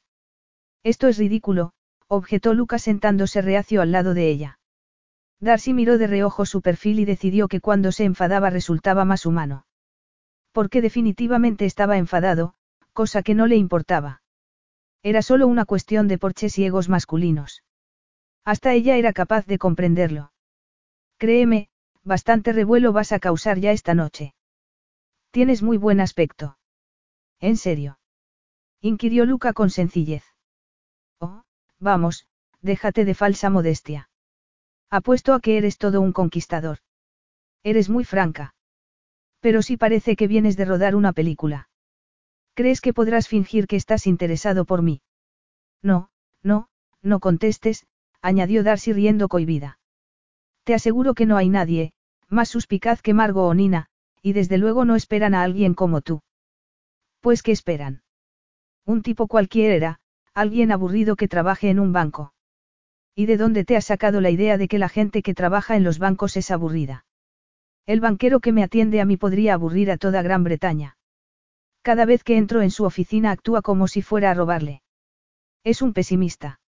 Esto 0.84 1.08
es 1.08 1.18
ridículo, 1.18 1.74
objetó 2.08 2.54
Lucas 2.54 2.84
sentándose 2.84 3.42
reacio 3.42 3.82
al 3.82 3.92
lado 3.92 4.14
de 4.14 4.30
ella. 4.30 4.60
Darcy 5.40 5.74
miró 5.74 5.98
de 5.98 6.08
reojo 6.08 6.46
su 6.46 6.62
perfil 6.62 7.00
y 7.00 7.06
decidió 7.06 7.48
que 7.48 7.60
cuando 7.60 7.92
se 7.92 8.04
enfadaba 8.04 8.50
resultaba 8.50 9.04
más 9.04 9.26
humano. 9.26 9.65
Porque 10.56 10.82
definitivamente 10.82 11.66
estaba 11.66 11.98
enfadado, 11.98 12.54
cosa 12.94 13.24
que 13.24 13.36
no 13.36 13.46
le 13.46 13.58
importaba. 13.58 14.22
Era 15.04 15.22
solo 15.22 15.48
una 15.48 15.66
cuestión 15.66 16.08
de 16.08 16.18
porches 16.18 16.58
y 16.58 16.64
egos 16.64 16.88
masculinos. 16.88 17.62
Hasta 18.46 18.72
ella 18.72 18.96
era 18.96 19.12
capaz 19.12 19.46
de 19.48 19.58
comprenderlo. 19.58 20.32
Créeme, 21.18 21.68
bastante 22.04 22.54
revuelo 22.54 22.94
vas 22.94 23.12
a 23.12 23.20
causar 23.20 23.60
ya 23.60 23.74
esta 23.74 23.96
noche. 23.96 24.34
Tienes 25.32 25.62
muy 25.62 25.76
buen 25.76 26.00
aspecto. 26.00 26.58
¿En 27.42 27.58
serio? 27.58 28.00
inquirió 28.80 29.26
Luca 29.26 29.52
con 29.52 29.70
sencillez. 29.70 30.24
Oh, 31.20 31.44
vamos, 31.80 32.30
déjate 32.62 33.04
de 33.04 33.14
falsa 33.14 33.50
modestia. 33.50 34.10
Apuesto 34.90 35.34
a 35.34 35.42
que 35.42 35.58
eres 35.58 35.78
todo 35.78 36.00
un 36.00 36.14
conquistador. 36.14 36.78
Eres 37.62 37.90
muy 37.90 38.06
franca. 38.06 38.55
Pero 39.46 39.62
sí 39.62 39.78
parece 39.78 40.16
que 40.16 40.28
vienes 40.28 40.58
de 40.58 40.66
rodar 40.66 40.96
una 40.96 41.14
película. 41.14 41.70
¿Crees 42.56 42.82
que 42.82 42.94
podrás 42.94 43.28
fingir 43.28 43.68
que 43.68 43.76
estás 43.76 44.08
interesado 44.08 44.66
por 44.66 44.82
mí? 44.82 45.04
No, 45.84 46.10
no, 46.42 46.68
no 47.04 47.20
contestes, 47.20 47.86
añadió 48.24 48.64
Darcy 48.64 48.92
riendo 48.92 49.28
cohibida. 49.28 49.78
Te 50.64 50.74
aseguro 50.74 51.14
que 51.14 51.28
no 51.28 51.38
hay 51.38 51.50
nadie, 51.50 51.94
más 52.28 52.50
suspicaz 52.50 53.04
que 53.04 53.14
Margo 53.14 53.48
o 53.48 53.54
Nina, 53.54 53.86
y 54.24 54.34
desde 54.34 54.58
luego 54.58 54.84
no 54.84 54.96
esperan 54.96 55.36
a 55.36 55.44
alguien 55.44 55.76
como 55.76 56.02
tú. 56.02 56.24
Pues 57.20 57.44
¿qué 57.44 57.52
esperan? 57.52 58.02
Un 58.84 59.04
tipo 59.04 59.28
cualquiera, 59.28 60.00
alguien 60.34 60.72
aburrido 60.72 61.16
que 61.16 61.28
trabaje 61.28 61.70
en 61.70 61.80
un 61.80 61.94
banco. 61.94 62.34
¿Y 63.14 63.28
de 63.28 63.38
dónde 63.38 63.64
te 63.64 63.78
has 63.78 63.86
sacado 63.86 64.22
la 64.22 64.32
idea 64.32 64.58
de 64.58 64.68
que 64.68 64.80
la 64.80 64.90
gente 64.90 65.22
que 65.22 65.36
trabaja 65.36 65.76
en 65.76 65.84
los 65.84 66.00
bancos 66.00 66.36
es 66.36 66.50
aburrida? 66.50 67.06
El 67.86 68.00
banquero 68.00 68.40
que 68.40 68.52
me 68.52 68.64
atiende 68.64 69.00
a 69.00 69.06
mí 69.06 69.16
podría 69.16 69.54
aburrir 69.54 69.92
a 69.92 69.98
toda 69.98 70.22
Gran 70.22 70.44
Bretaña. 70.44 70.98
Cada 71.84 72.06
vez 72.06 72.24
que 72.24 72.38
entro 72.38 72.64
en 72.64 72.72
su 72.72 72.84
oficina 72.84 73.32
actúa 73.32 73.62
como 73.62 73.88
si 73.88 74.02
fuera 74.02 74.32
a 74.32 74.34
robarle. 74.34 74.82
Es 75.64 75.84
un 75.84 75.94
pesimista. 75.94 76.60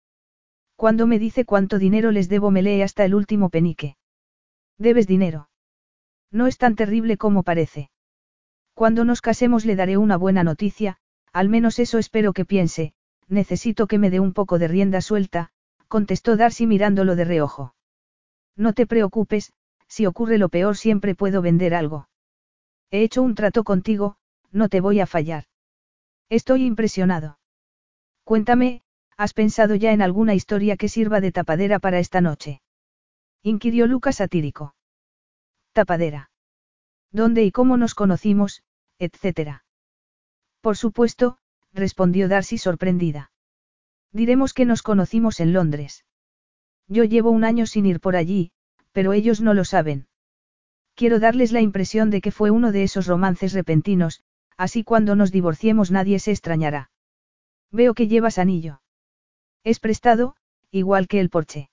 Cuando 0.75 1.07
me 1.07 1.17
dice 1.17 1.43
cuánto 1.43 1.79
dinero 1.79 2.11
les 2.11 2.29
debo 2.29 2.51
me 2.51 2.61
lee 2.61 2.83
hasta 2.83 3.03
el 3.03 3.15
último 3.15 3.49
penique. 3.49 3.97
Debes 4.77 5.07
dinero. 5.07 5.49
No 6.31 6.45
es 6.45 6.59
tan 6.59 6.75
terrible 6.75 7.17
como 7.17 7.41
parece. 7.41 7.89
Cuando 8.75 9.05
nos 9.05 9.21
casemos 9.21 9.65
le 9.65 9.75
daré 9.75 9.97
una 9.97 10.17
buena 10.17 10.43
noticia, 10.43 10.97
al 11.33 11.49
menos 11.49 11.79
eso 11.79 11.97
espero 11.97 12.31
que 12.31 12.45
piense, 12.45 12.93
necesito 13.27 13.87
que 13.87 13.97
me 13.97 14.11
dé 14.11 14.19
un 14.19 14.33
poco 14.33 14.59
de 14.59 14.67
rienda 14.67 15.01
suelta, 15.01 15.49
contestó 15.87 16.37
Darcy 16.37 16.67
mirándolo 16.67 17.15
de 17.15 17.25
reojo. 17.25 17.73
No 18.55 18.73
te 18.73 18.85
preocupes, 18.85 19.53
si 19.87 20.05
ocurre 20.05 20.37
lo 20.37 20.49
peor 20.49 20.77
siempre 20.77 21.15
puedo 21.15 21.41
vender 21.41 21.73
algo. 21.73 22.09
He 22.91 23.03
hecho 23.03 23.21
un 23.21 23.35
trato 23.35 23.63
contigo, 23.63 24.17
no 24.51 24.69
te 24.69 24.81
voy 24.81 24.99
a 24.99 25.07
fallar. 25.07 25.45
Estoy 26.29 26.65
impresionado. 26.65 27.39
Cuéntame, 28.23 28.81
¿has 29.17 29.33
pensado 29.33 29.75
ya 29.75 29.91
en 29.93 30.01
alguna 30.01 30.35
historia 30.35 30.77
que 30.77 30.89
sirva 30.89 31.21
de 31.21 31.31
tapadera 31.31 31.79
para 31.79 31.99
esta 31.99 32.21
noche? 32.21 32.61
inquirió 33.41 33.87
Lucas 33.87 34.17
satírico. 34.17 34.75
Tapadera. 35.71 36.31
¿Dónde 37.11 37.43
y 37.43 37.51
cómo 37.51 37.77
nos 37.77 37.95
conocimos, 37.95 38.63
etcétera? 38.99 39.63
Por 40.61 40.75
supuesto, 40.75 41.37
respondió 41.73 42.27
Darcy 42.27 42.57
sorprendida. 42.57 43.31
Diremos 44.11 44.53
que 44.53 44.65
nos 44.65 44.81
conocimos 44.81 45.39
en 45.39 45.53
Londres. 45.53 46.05
Yo 46.87 47.03
llevo 47.03 47.31
un 47.31 47.43
año 47.43 47.65
sin 47.65 47.85
ir 47.85 47.99
por 47.99 48.15
allí, 48.15 48.51
pero 48.97 49.13
ellos 49.13 49.41
no 49.41 49.53
lo 49.53 49.63
saben. 49.63 50.07
Quiero 50.95 51.19
darles 51.19 51.51
la 51.51 51.61
impresión 51.61 52.09
de 52.09 52.19
que 52.19 52.31
fue 52.31 52.49
uno 52.49 52.71
de 52.71 52.81
esos 52.81 53.05
romances 53.05 53.53
repentinos, 53.53 54.23
así 54.57 54.83
cuando 54.83 55.15
nos 55.15 55.31
divorciemos 55.31 55.91
nadie 55.91 56.17
se 56.17 56.31
extrañará. 56.31 56.89
Veo 57.71 57.93
que 57.93 58.07
llevas 58.07 58.39
anillo. 58.39 58.81
Es 59.63 59.79
prestado, 59.79 60.35
igual 60.71 61.07
que 61.07 61.19
el 61.19 61.29
porche. 61.29 61.69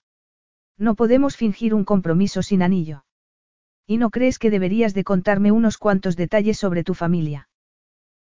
No 0.76 0.96
podemos 0.96 1.38
fingir 1.38 1.72
un 1.72 1.86
compromiso 1.86 2.42
sin 2.42 2.62
anillo. 2.62 3.06
¿Y 3.86 3.96
no 3.96 4.10
crees 4.10 4.38
que 4.38 4.50
deberías 4.50 4.92
de 4.92 5.04
contarme 5.04 5.50
unos 5.50 5.78
cuantos 5.78 6.16
detalles 6.16 6.58
sobre 6.58 6.84
tu 6.84 6.92
familia? 6.92 7.48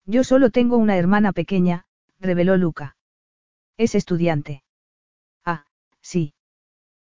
Yo 0.03 0.25
solo 0.25 0.49
tengo 0.49 0.75
una 0.75 0.97
hermana 0.97 1.31
pequeña, 1.31 1.85
reveló 2.19 2.57
Luca. 2.57 2.97
Es 3.77 3.95
estudiante. 3.95 4.61
Ah, 5.45 5.63
sí. 6.01 6.33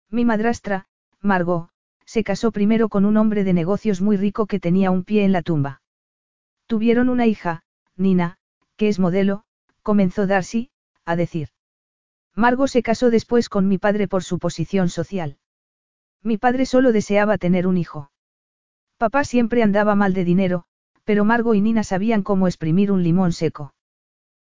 Mi 0.09 0.25
madrastra, 0.25 0.87
Margot, 1.21 1.69
se 2.05 2.23
casó 2.23 2.51
primero 2.51 2.89
con 2.89 3.05
un 3.05 3.17
hombre 3.17 3.43
de 3.43 3.53
negocios 3.53 4.01
muy 4.01 4.17
rico 4.17 4.45
que 4.45 4.59
tenía 4.59 4.91
un 4.91 5.03
pie 5.03 5.23
en 5.25 5.31
la 5.31 5.41
tumba. 5.41 5.81
Tuvieron 6.67 7.09
una 7.09 7.25
hija, 7.25 7.63
Nina, 7.95 8.37
que 8.77 8.87
es 8.89 8.99
modelo, 8.99 9.43
comenzó 9.81 10.27
Darcy, 10.27 10.71
a 11.05 11.15
decir. 11.15 11.49
Margot 12.35 12.67
se 12.67 12.81
casó 12.81 13.09
después 13.09 13.49
con 13.49 13.67
mi 13.67 13.77
padre 13.77 14.07
por 14.07 14.23
su 14.23 14.39
posición 14.39 14.89
social. 14.89 15.37
Mi 16.23 16.37
padre 16.37 16.65
solo 16.65 16.91
deseaba 16.91 17.37
tener 17.37 17.67
un 17.67 17.77
hijo. 17.77 18.11
Papá 18.97 19.23
siempre 19.23 19.61
andaba 19.61 19.95
mal 19.95 20.13
de 20.13 20.23
dinero, 20.23 20.63
pero 21.03 21.25
Margot 21.25 21.55
y 21.55 21.61
Nina 21.61 21.83
sabían 21.83 22.23
cómo 22.23 22.47
exprimir 22.47 22.91
un 22.91 23.03
limón 23.03 23.33
seco. 23.33 23.73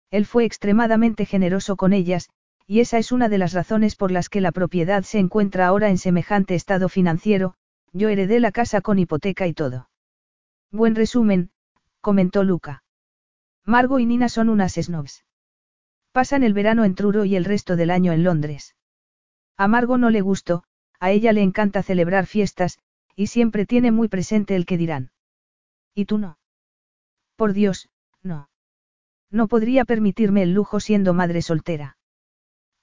Él 0.10 0.26
fue 0.26 0.46
extremadamente 0.46 1.26
generoso 1.26 1.76
con 1.76 1.94
ellas, 1.94 2.30
y 2.68 2.82
esa 2.82 2.98
es 2.98 3.14
una 3.14 3.30
de 3.30 3.38
las 3.38 3.54
razones 3.54 3.96
por 3.96 4.12
las 4.12 4.28
que 4.28 4.42
la 4.42 4.52
propiedad 4.52 5.04
se 5.04 5.20
encuentra 5.20 5.68
ahora 5.68 5.90
en 5.90 5.98
semejante 5.98 6.54
estado 6.54 6.90
financiero, 6.90 7.56
yo 7.94 8.10
heredé 8.10 8.42
la 8.42 8.52
casa 8.52 8.82
con 8.82 9.00
hipoteca 9.00 9.48
y 9.48 9.54
todo. 9.54 9.90
Buen 10.70 10.94
resumen, 10.94 11.52
comentó 12.02 12.44
Luca. 12.44 12.84
Margo 13.66 14.00
y 14.00 14.06
Nina 14.06 14.28
son 14.28 14.50
unas 14.50 14.74
snobs. 14.74 15.24
Pasan 16.12 16.44
el 16.44 16.54
verano 16.54 16.84
en 16.84 16.94
Truro 16.94 17.24
y 17.24 17.38
el 17.38 17.46
resto 17.46 17.78
del 17.78 17.90
año 17.90 18.12
en 18.12 18.24
Londres. 18.24 18.76
A 19.56 19.68
Margo 19.70 19.98
no 19.98 20.10
le 20.10 20.22
gustó, 20.22 20.64
a 21.00 21.12
ella 21.12 21.32
le 21.32 21.44
encanta 21.44 21.84
celebrar 21.84 22.26
fiestas, 22.26 22.80
y 23.16 23.28
siempre 23.28 23.66
tiene 23.66 23.92
muy 23.92 24.10
presente 24.10 24.56
el 24.56 24.66
que 24.66 24.78
dirán. 24.78 25.12
¿Y 25.96 26.06
tú 26.06 26.18
no? 26.18 26.38
Por 27.38 27.54
Dios, 27.54 27.90
no. 28.22 28.50
No 29.32 29.48
podría 29.48 29.86
permitirme 29.86 30.44
el 30.44 30.54
lujo 30.54 30.80
siendo 30.80 31.14
madre 31.14 31.42
soltera. 31.42 31.97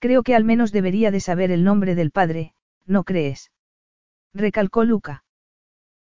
Creo 0.04 0.22
que 0.22 0.34
al 0.34 0.44
menos 0.44 0.70
debería 0.70 1.10
de 1.10 1.18
saber 1.18 1.50
el 1.50 1.64
nombre 1.64 1.94
del 1.94 2.10
padre, 2.10 2.52
¿no 2.84 3.04
crees? 3.04 3.50
Recalcó 4.34 4.84
Luca. 4.84 5.24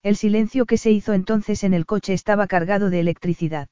El 0.02 0.16
silencio 0.16 0.66
que 0.66 0.76
se 0.76 0.90
hizo 0.90 1.12
entonces 1.12 1.62
en 1.62 1.72
el 1.72 1.86
coche 1.86 2.12
estaba 2.12 2.48
cargado 2.48 2.90
de 2.90 2.98
electricidad. 2.98 3.68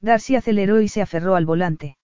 Darcy 0.00 0.36
aceleró 0.36 0.80
y 0.82 0.86
se 0.86 1.02
aferró 1.02 1.34
al 1.34 1.46
volante. 1.46 1.98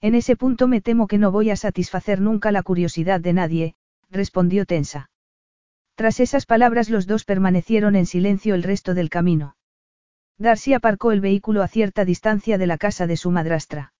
En 0.00 0.14
ese 0.14 0.34
punto 0.34 0.66
me 0.66 0.80
temo 0.80 1.08
que 1.08 1.18
no 1.18 1.30
voy 1.30 1.50
a 1.50 1.56
satisfacer 1.56 2.22
nunca 2.22 2.50
la 2.52 2.62
curiosidad 2.62 3.20
de 3.20 3.34
nadie, 3.34 3.74
respondió 4.08 4.64
tensa. 4.64 5.10
Tras 5.94 6.20
esas 6.20 6.46
palabras 6.46 6.88
los 6.88 7.06
dos 7.06 7.26
permanecieron 7.26 7.96
en 7.96 8.06
silencio 8.06 8.54
el 8.54 8.62
resto 8.62 8.94
del 8.94 9.10
camino. 9.10 9.56
Darcy 10.38 10.72
aparcó 10.72 11.12
el 11.12 11.20
vehículo 11.20 11.62
a 11.62 11.68
cierta 11.68 12.06
distancia 12.06 12.56
de 12.56 12.66
la 12.66 12.78
casa 12.78 13.06
de 13.06 13.18
su 13.18 13.30
madrastra. 13.30 13.92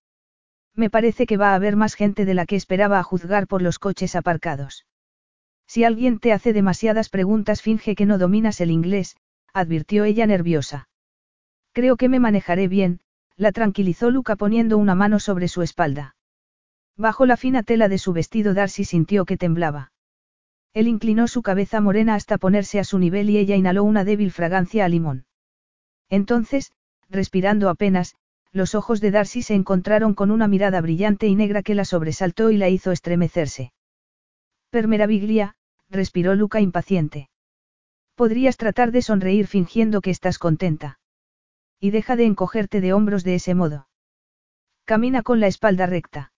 Me 0.75 0.91
parece 0.91 1.27
que 1.27 1.37
va 1.37 1.53
a 1.53 1.55
haber 1.55 1.77
más 1.77 1.95
gente 1.95 2.25
de 2.25 2.35
la 2.35 2.47
que 2.47 2.57
esperaba 2.57 2.99
a 2.99 3.03
juzgar 3.03 3.47
por 3.47 3.63
los 3.63 3.79
coches 3.79 4.17
aparcados. 4.17 4.87
Si 5.67 5.85
alguien 5.85 6.19
te 6.19 6.33
hace 6.33 6.53
demasiadas 6.53 7.09
preguntas 7.09 7.63
finge 7.63 7.95
que 7.95 8.07
no 8.07 8.19
dominas 8.19 8.61
el 8.61 8.71
inglés, 8.71 9.17
advirtió 9.53 10.05
ella 10.05 10.27
nerviosa. 10.27 10.89
Creo 11.73 11.97
que 11.97 12.09
me 12.09 12.21
manejaré 12.21 12.69
bien, 12.69 13.01
la 13.37 13.53
tranquilizó 13.53 14.11
Luca 14.11 14.37
poniendo 14.37 14.79
una 14.79 14.95
mano 14.95 15.19
sobre 15.19 15.49
su 15.49 15.63
espalda. 15.63 16.17
Bajo 16.97 17.27
la 17.27 17.37
fina 17.37 17.63
tela 17.63 17.89
de 17.89 17.99
su 17.99 18.13
vestido 18.13 18.55
Darcy 18.55 18.85
sintió 18.85 19.25
que 19.25 19.37
temblaba. 19.37 19.93
Él 20.75 20.89
inclinó 20.89 21.29
su 21.29 21.43
cabeza 21.43 21.81
morena 21.81 22.15
hasta 22.15 22.39
ponerse 22.39 22.79
a 22.81 22.85
su 22.85 22.99
nivel 22.99 23.31
y 23.31 23.39
ella 23.39 23.57
inhaló 23.57 23.85
una 23.85 24.05
débil 24.05 24.31
fragancia 24.31 24.85
a 24.85 24.89
limón. 24.89 25.27
Entonces, 26.09 26.73
respirando 27.09 27.69
apenas, 27.69 28.15
los 28.53 28.75
ojos 28.75 29.01
de 29.01 29.11
Darcy 29.11 29.43
se 29.43 29.55
encontraron 29.55 30.15
con 30.15 30.31
una 30.31 30.47
mirada 30.47 30.81
brillante 30.81 31.27
y 31.27 31.35
negra 31.35 31.63
que 31.63 31.75
la 31.75 31.85
sobresaltó 31.85 32.51
y 32.51 32.59
la 32.59 32.69
hizo 32.69 32.93
estremecerse. 32.93 33.73
Per 34.71 34.89
meraviglia, 34.89 35.55
respiró 35.89 36.35
Luca 36.35 36.61
impaciente. 36.61 37.31
Podrías 38.15 38.57
tratar 38.57 38.93
de 38.93 39.03
sonreír 39.03 39.47
fingiendo 39.47 40.01
que 40.01 40.11
estás 40.11 40.39
contenta. 40.39 40.99
Y 41.81 41.91
deja 41.91 42.15
de 42.15 42.27
encogerte 42.27 42.81
de 42.81 42.93
hombros 42.93 43.25
de 43.25 43.35
ese 43.37 43.55
modo. 43.55 43.89
Camina 44.85 45.23
con 45.23 45.41
la 45.41 45.47
espalda 45.47 45.87
recta. 45.87 46.33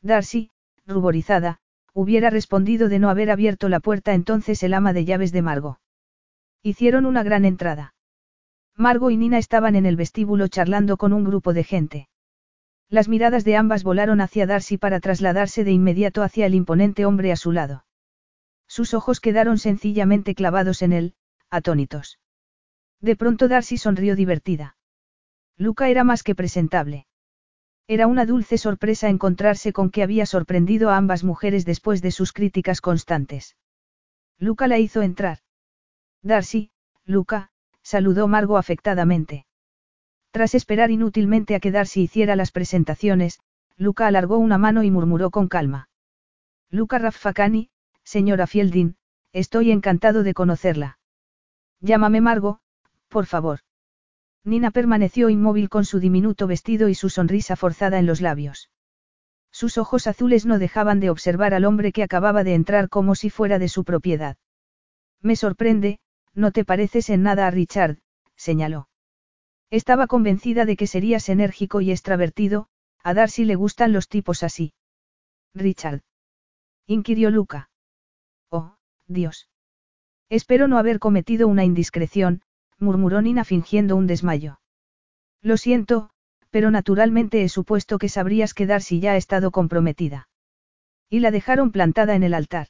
Darcy, 0.00 0.50
ruborizada, 0.86 1.58
hubiera 1.92 2.30
respondido 2.30 2.88
de 2.88 2.98
no 2.98 3.10
haber 3.10 3.30
abierto 3.30 3.68
la 3.68 3.80
puerta 3.80 4.14
entonces 4.14 4.62
el 4.62 4.74
ama 4.74 4.92
de 4.92 5.04
llaves 5.04 5.32
de 5.32 5.42
Margo. 5.42 5.80
Hicieron 6.62 7.06
una 7.06 7.22
gran 7.22 7.44
entrada. 7.44 7.94
Margo 8.76 9.10
y 9.10 9.16
Nina 9.16 9.38
estaban 9.38 9.76
en 9.76 9.86
el 9.86 9.96
vestíbulo 9.96 10.48
charlando 10.48 10.96
con 10.96 11.12
un 11.12 11.24
grupo 11.24 11.52
de 11.52 11.64
gente. 11.64 12.08
Las 12.88 13.08
miradas 13.08 13.44
de 13.44 13.56
ambas 13.56 13.84
volaron 13.84 14.20
hacia 14.20 14.46
Darcy 14.46 14.76
para 14.76 15.00
trasladarse 15.00 15.64
de 15.64 15.72
inmediato 15.72 16.22
hacia 16.22 16.46
el 16.46 16.54
imponente 16.54 17.06
hombre 17.06 17.32
a 17.32 17.36
su 17.36 17.52
lado. 17.52 17.84
Sus 18.66 18.94
ojos 18.94 19.20
quedaron 19.20 19.58
sencillamente 19.58 20.34
clavados 20.34 20.82
en 20.82 20.92
él, 20.92 21.14
atónitos. 21.50 22.18
De 23.00 23.16
pronto 23.16 23.48
Darcy 23.48 23.76
sonrió 23.76 24.16
divertida. 24.16 24.76
Luca 25.56 25.88
era 25.88 26.04
más 26.04 26.22
que 26.22 26.34
presentable. 26.34 27.06
Era 27.86 28.06
una 28.06 28.26
dulce 28.26 28.58
sorpresa 28.58 29.08
encontrarse 29.08 29.72
con 29.72 29.90
que 29.90 30.02
había 30.02 30.24
sorprendido 30.24 30.90
a 30.90 30.96
ambas 30.96 31.24
mujeres 31.24 31.64
después 31.64 32.00
de 32.00 32.10
sus 32.10 32.32
críticas 32.32 32.80
constantes. 32.80 33.56
Luca 34.38 34.66
la 34.66 34.78
hizo 34.78 35.02
entrar. 35.02 35.38
Darcy, 36.22 36.70
Luca, 37.04 37.51
saludó 37.82 38.28
Margo 38.28 38.58
afectadamente. 38.58 39.46
Tras 40.30 40.54
esperar 40.54 40.90
inútilmente 40.90 41.54
a 41.54 41.60
que 41.60 41.70
Darcy 41.70 42.02
hiciera 42.02 42.36
las 42.36 42.52
presentaciones, 42.52 43.40
Luca 43.76 44.06
alargó 44.06 44.38
una 44.38 44.58
mano 44.58 44.82
y 44.82 44.90
murmuró 44.90 45.30
con 45.30 45.48
calma. 45.48 45.88
Luca 46.70 46.98
Raffacani, 46.98 47.70
señora 48.04 48.46
Fielding, 48.46 48.96
estoy 49.32 49.70
encantado 49.70 50.22
de 50.22 50.34
conocerla. 50.34 50.98
Llámame 51.80 52.20
Margo, 52.20 52.60
por 53.08 53.26
favor. 53.26 53.60
Nina 54.44 54.70
permaneció 54.70 55.28
inmóvil 55.28 55.68
con 55.68 55.84
su 55.84 56.00
diminuto 56.00 56.46
vestido 56.46 56.88
y 56.88 56.94
su 56.94 57.10
sonrisa 57.10 57.56
forzada 57.56 57.98
en 57.98 58.06
los 58.06 58.20
labios. 58.20 58.70
Sus 59.50 59.76
ojos 59.76 60.06
azules 60.06 60.46
no 60.46 60.58
dejaban 60.58 60.98
de 60.98 61.10
observar 61.10 61.52
al 61.52 61.64
hombre 61.64 61.92
que 61.92 62.02
acababa 62.02 62.42
de 62.42 62.54
entrar 62.54 62.88
como 62.88 63.14
si 63.14 63.28
fuera 63.28 63.58
de 63.58 63.68
su 63.68 63.84
propiedad. 63.84 64.36
Me 65.20 65.36
sorprende, 65.36 66.00
no 66.34 66.52
te 66.52 66.64
pareces 66.64 67.10
en 67.10 67.22
nada 67.22 67.46
a 67.46 67.50
Richard, 67.50 67.98
señaló. 68.36 68.88
Estaba 69.70 70.06
convencida 70.06 70.64
de 70.64 70.76
que 70.76 70.86
serías 70.86 71.28
enérgico 71.28 71.80
y 71.80 71.90
extravertido, 71.90 72.68
a 73.02 73.14
Darcy 73.14 73.44
le 73.44 73.54
gustan 73.54 73.92
los 73.92 74.08
tipos 74.08 74.42
así. 74.42 74.74
Richard. 75.54 76.02
inquirió 76.86 77.30
Luca. 77.30 77.70
Oh, 78.50 78.76
Dios. 79.06 79.48
Espero 80.28 80.68
no 80.68 80.78
haber 80.78 80.98
cometido 80.98 81.48
una 81.48 81.64
indiscreción, 81.64 82.42
murmuró 82.78 83.22
Nina 83.22 83.44
fingiendo 83.44 83.96
un 83.96 84.06
desmayo. 84.06 84.60
Lo 85.42 85.56
siento, 85.56 86.10
pero 86.50 86.70
naturalmente 86.70 87.42
he 87.42 87.48
supuesto 87.48 87.98
que 87.98 88.08
sabrías 88.08 88.54
que 88.54 88.66
Darcy 88.66 89.00
ya 89.00 89.12
ha 89.12 89.16
estado 89.16 89.50
comprometida. 89.50 90.28
Y 91.08 91.20
la 91.20 91.30
dejaron 91.30 91.72
plantada 91.72 92.14
en 92.14 92.22
el 92.22 92.34
altar. 92.34 92.68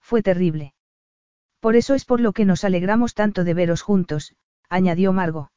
Fue 0.00 0.22
terrible. 0.22 0.74
Por 1.60 1.76
eso 1.76 1.94
es 1.94 2.04
por 2.04 2.20
lo 2.20 2.32
que 2.32 2.46
nos 2.46 2.64
alegramos 2.64 3.14
tanto 3.14 3.44
de 3.44 3.54
veros 3.54 3.82
juntos, 3.82 4.34
añadió 4.68 5.12
Margo. 5.12 5.52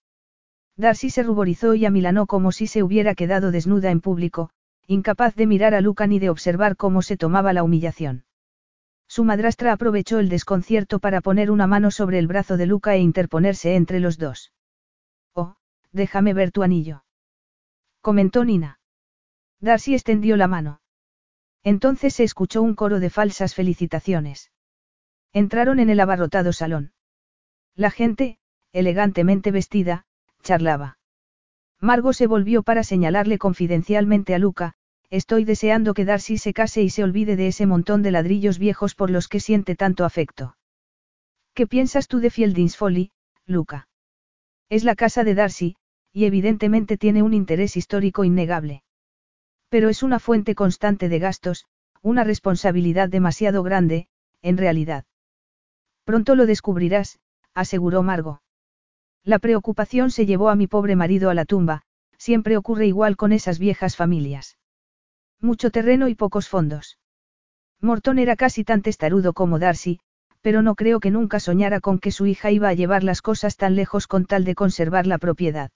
Darcy 0.76 1.10
se 1.10 1.24
ruborizó 1.24 1.76
y 1.76 1.86
amilanó 1.86 2.26
como 2.28 2.52
si 2.52 2.68
se 2.68 2.84
hubiera 2.84 3.16
quedado 3.16 3.52
desnuda 3.52 3.92
en 3.92 4.02
público, 4.02 4.50
incapaz 4.88 5.36
de 5.36 5.48
mirar 5.48 5.74
a 5.76 5.82
Luca 5.82 6.08
ni 6.08 6.20
de 6.20 6.30
observar 6.30 6.76
cómo 6.76 7.02
se 7.02 7.16
tomaba 7.16 7.54
la 7.54 7.64
humillación. 7.64 8.26
Su 9.08 9.24
madrastra 9.24 9.72
aprovechó 9.72 10.20
el 10.20 10.30
desconcierto 10.30 11.00
para 11.00 11.22
poner 11.22 11.52
una 11.52 11.68
mano 11.68 11.92
sobre 11.92 12.20
el 12.20 12.28
brazo 12.28 12.58
de 12.58 12.66
Luca 12.66 12.96
e 12.96 13.00
interponerse 13.00 13.76
entre 13.76 14.00
los 14.00 14.18
dos. 14.18 14.52
Oh, 15.34 15.56
déjame 15.92 16.34
ver 16.34 16.52
tu 16.52 16.64
anillo. 16.64 17.04
Comentó 18.02 18.44
Nina. 18.44 18.80
Darcy 19.60 19.94
extendió 19.94 20.36
la 20.36 20.48
mano. 20.48 20.82
Entonces 21.64 22.16
se 22.16 22.24
escuchó 22.24 22.62
un 22.62 22.76
coro 22.76 23.00
de 23.00 23.10
falsas 23.10 23.54
felicitaciones. 23.56 24.52
Entraron 25.34 25.80
en 25.80 25.90
el 25.90 26.00
abarrotado 26.00 26.54
salón. 26.54 26.94
La 27.76 27.90
gente, 27.90 28.38
elegantemente 28.72 29.50
vestida, 29.50 30.06
charlaba. 30.44 31.00
Margo 31.80 32.14
se 32.14 32.28
volvió 32.28 32.62
para 32.62 32.84
señalarle 32.84 33.40
confidencialmente 33.40 34.36
a 34.36 34.40
Luca, 34.40 34.76
estoy 35.10 35.44
deseando 35.44 35.96
que 35.96 36.06
Darcy 36.06 36.38
se 36.38 36.54
case 36.54 36.84
y 36.84 36.90
se 36.92 37.04
olvide 37.04 37.36
de 37.36 37.48
ese 37.48 37.66
montón 37.66 38.04
de 38.04 38.12
ladrillos 38.12 38.60
viejos 38.60 38.94
por 38.94 39.10
los 39.10 39.28
que 39.28 39.40
siente 39.40 39.76
tanto 39.76 40.06
afecto. 40.06 40.56
¿Qué 41.54 41.68
piensas 41.68 42.08
tú 42.08 42.20
de 42.20 42.30
Fieldings 42.30 42.78
Folly, 42.78 43.12
Luca? 43.46 43.88
Es 44.70 44.84
la 44.84 44.96
casa 44.96 45.24
de 45.24 45.36
Darcy, 45.36 45.76
y 46.12 46.26
evidentemente 46.26 46.98
tiene 46.98 47.24
un 47.24 47.34
interés 47.34 47.76
histórico 47.76 48.24
innegable. 48.24 48.84
Pero 49.70 49.90
es 49.90 50.04
una 50.04 50.20
fuente 50.20 50.54
constante 50.54 51.10
de 51.10 51.20
gastos, 51.20 51.66
una 52.02 52.24
responsabilidad 52.24 53.10
demasiado 53.10 53.64
grande, 53.64 54.08
en 54.42 54.58
realidad. 54.58 55.06
Pronto 56.04 56.36
lo 56.36 56.46
descubrirás, 56.46 57.20
aseguró 57.54 58.04
Margo. 58.04 58.42
La 59.24 59.40
preocupación 59.40 60.12
se 60.12 60.26
llevó 60.26 60.50
a 60.50 60.56
mi 60.56 60.68
pobre 60.68 60.96
marido 60.96 61.30
a 61.30 61.34
la 61.34 61.46
tumba, 61.46 61.84
siempre 62.18 62.58
ocurre 62.58 62.88
igual 62.88 63.16
con 63.16 63.32
esas 63.32 63.60
viejas 63.60 63.96
familias. 63.96 64.58
Mucho 65.40 65.72
terreno 65.72 66.08
y 66.08 66.16
pocos 66.16 66.50
fondos. 66.50 66.98
Morton 67.80 68.20
era 68.20 68.36
casi 68.36 68.64
tan 68.64 68.82
testarudo 68.82 69.34
como 69.34 69.60
Darcy, 69.60 70.00
pero 70.42 70.62
no 70.62 70.76
creo 70.76 71.00
que 71.00 71.12
nunca 71.12 71.40
soñara 71.40 71.80
con 71.80 72.00
que 72.00 72.12
su 72.12 72.26
hija 72.26 72.52
iba 72.52 72.68
a 72.68 72.74
llevar 72.74 73.04
las 73.04 73.22
cosas 73.22 73.56
tan 73.56 73.76
lejos 73.76 74.08
con 74.08 74.26
tal 74.26 74.44
de 74.44 74.56
conservar 74.56 75.08
la 75.08 75.18
propiedad. 75.18 75.72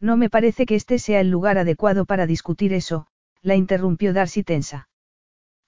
No 0.00 0.16
me 0.16 0.30
parece 0.30 0.66
que 0.66 0.74
este 0.74 0.98
sea 0.98 1.20
el 1.20 1.30
lugar 1.30 1.58
adecuado 1.58 2.04
para 2.04 2.26
discutir 2.26 2.72
eso, 2.72 3.06
la 3.42 3.56
interrumpió 3.56 4.12
Darcy 4.12 4.42
tensa. 4.42 4.88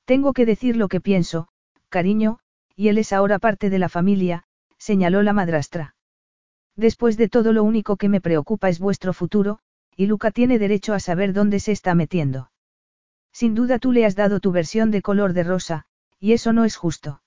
Tengo 0.05 0.33
que 0.33 0.47
decir 0.47 0.77
lo 0.77 0.89
que 0.89 1.01
pienso, 1.01 1.49
cariño, 1.89 2.41
y 2.81 2.89
él 2.89 2.97
es 2.97 3.13
ahora 3.13 3.39
parte 3.39 3.69
de 3.69 3.79
la 3.79 3.91
familia, 3.91 4.45
señaló 4.79 5.23
la 5.23 5.35
madrastra. 5.35 5.97
Después 6.77 7.19
de 7.19 7.29
todo 7.29 7.53
lo 7.53 7.63
único 7.63 7.99
que 7.99 8.09
me 8.09 8.23
preocupa 8.23 8.71
es 8.71 8.79
vuestro 8.79 9.13
futuro, 9.13 9.59
y 9.95 10.07
Luca 10.07 10.31
tiene 10.31 10.59
derecho 10.59 10.95
a 10.95 10.99
saber 10.99 11.35
dónde 11.35 11.61
se 11.61 11.73
está 11.73 11.95
metiendo. 11.95 12.51
Sin 13.35 13.55
duda 13.55 13.79
tú 13.79 13.93
le 13.93 14.07
has 14.07 14.17
dado 14.17 14.41
tu 14.41 14.51
versión 14.51 14.91
de 14.91 15.03
color 15.03 15.35
de 15.35 15.43
rosa, 15.43 15.85
y 16.19 16.33
eso 16.33 16.55
no 16.55 16.65
es 16.65 16.77
justo. 16.77 17.21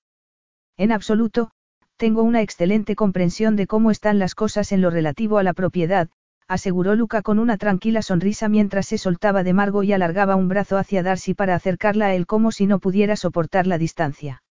En 0.75 0.91
absoluto, 0.91 1.51
tengo 1.97 2.23
una 2.23 2.41
excelente 2.41 2.95
comprensión 2.95 3.55
de 3.55 3.67
cómo 3.67 3.91
están 3.91 4.17
las 4.17 4.33
cosas 4.33 4.71
en 4.71 4.81
lo 4.81 4.89
relativo 4.89 5.37
a 5.37 5.43
la 5.43 5.53
propiedad, 5.53 6.09
aseguró 6.47 6.95
Luca 6.95 7.21
con 7.21 7.37
una 7.37 7.59
tranquila 7.59 8.01
sonrisa 8.01 8.49
mientras 8.49 8.87
se 8.87 8.97
soltaba 8.97 9.43
de 9.43 9.53
Margo 9.53 9.83
y 9.83 9.93
alargaba 9.93 10.35
un 10.35 10.47
brazo 10.47 10.79
hacia 10.79 11.03
Darcy 11.03 11.35
para 11.35 11.53
acercarla 11.53 12.07
a 12.07 12.15
él 12.15 12.25
como 12.25 12.51
si 12.51 12.65
no 12.65 12.79
pudiera 12.79 13.15
soportar 13.15 13.67
la 13.67 13.77
distancia. 13.77 14.42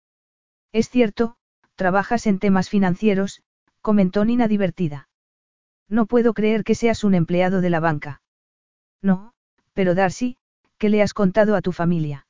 Es 0.71 0.89
cierto, 0.89 1.35
trabajas 1.75 2.27
en 2.27 2.39
temas 2.39 2.69
financieros, 2.69 3.41
comentó 3.81 4.25
Nina 4.25 4.47
divertida. 4.47 5.09
No 5.89 6.05
puedo 6.05 6.33
creer 6.33 6.63
que 6.63 6.75
seas 6.75 7.03
un 7.03 7.15
empleado 7.15 7.61
de 7.61 7.69
la 7.69 7.79
banca. 7.79 8.21
No, 9.01 9.33
pero 9.73 9.95
Darcy, 9.95 10.37
¿Qué 10.81 10.89
le 10.89 11.03
has 11.03 11.13
contado 11.13 11.55
a 11.55 11.61
tu 11.61 11.73
familia? 11.73 12.25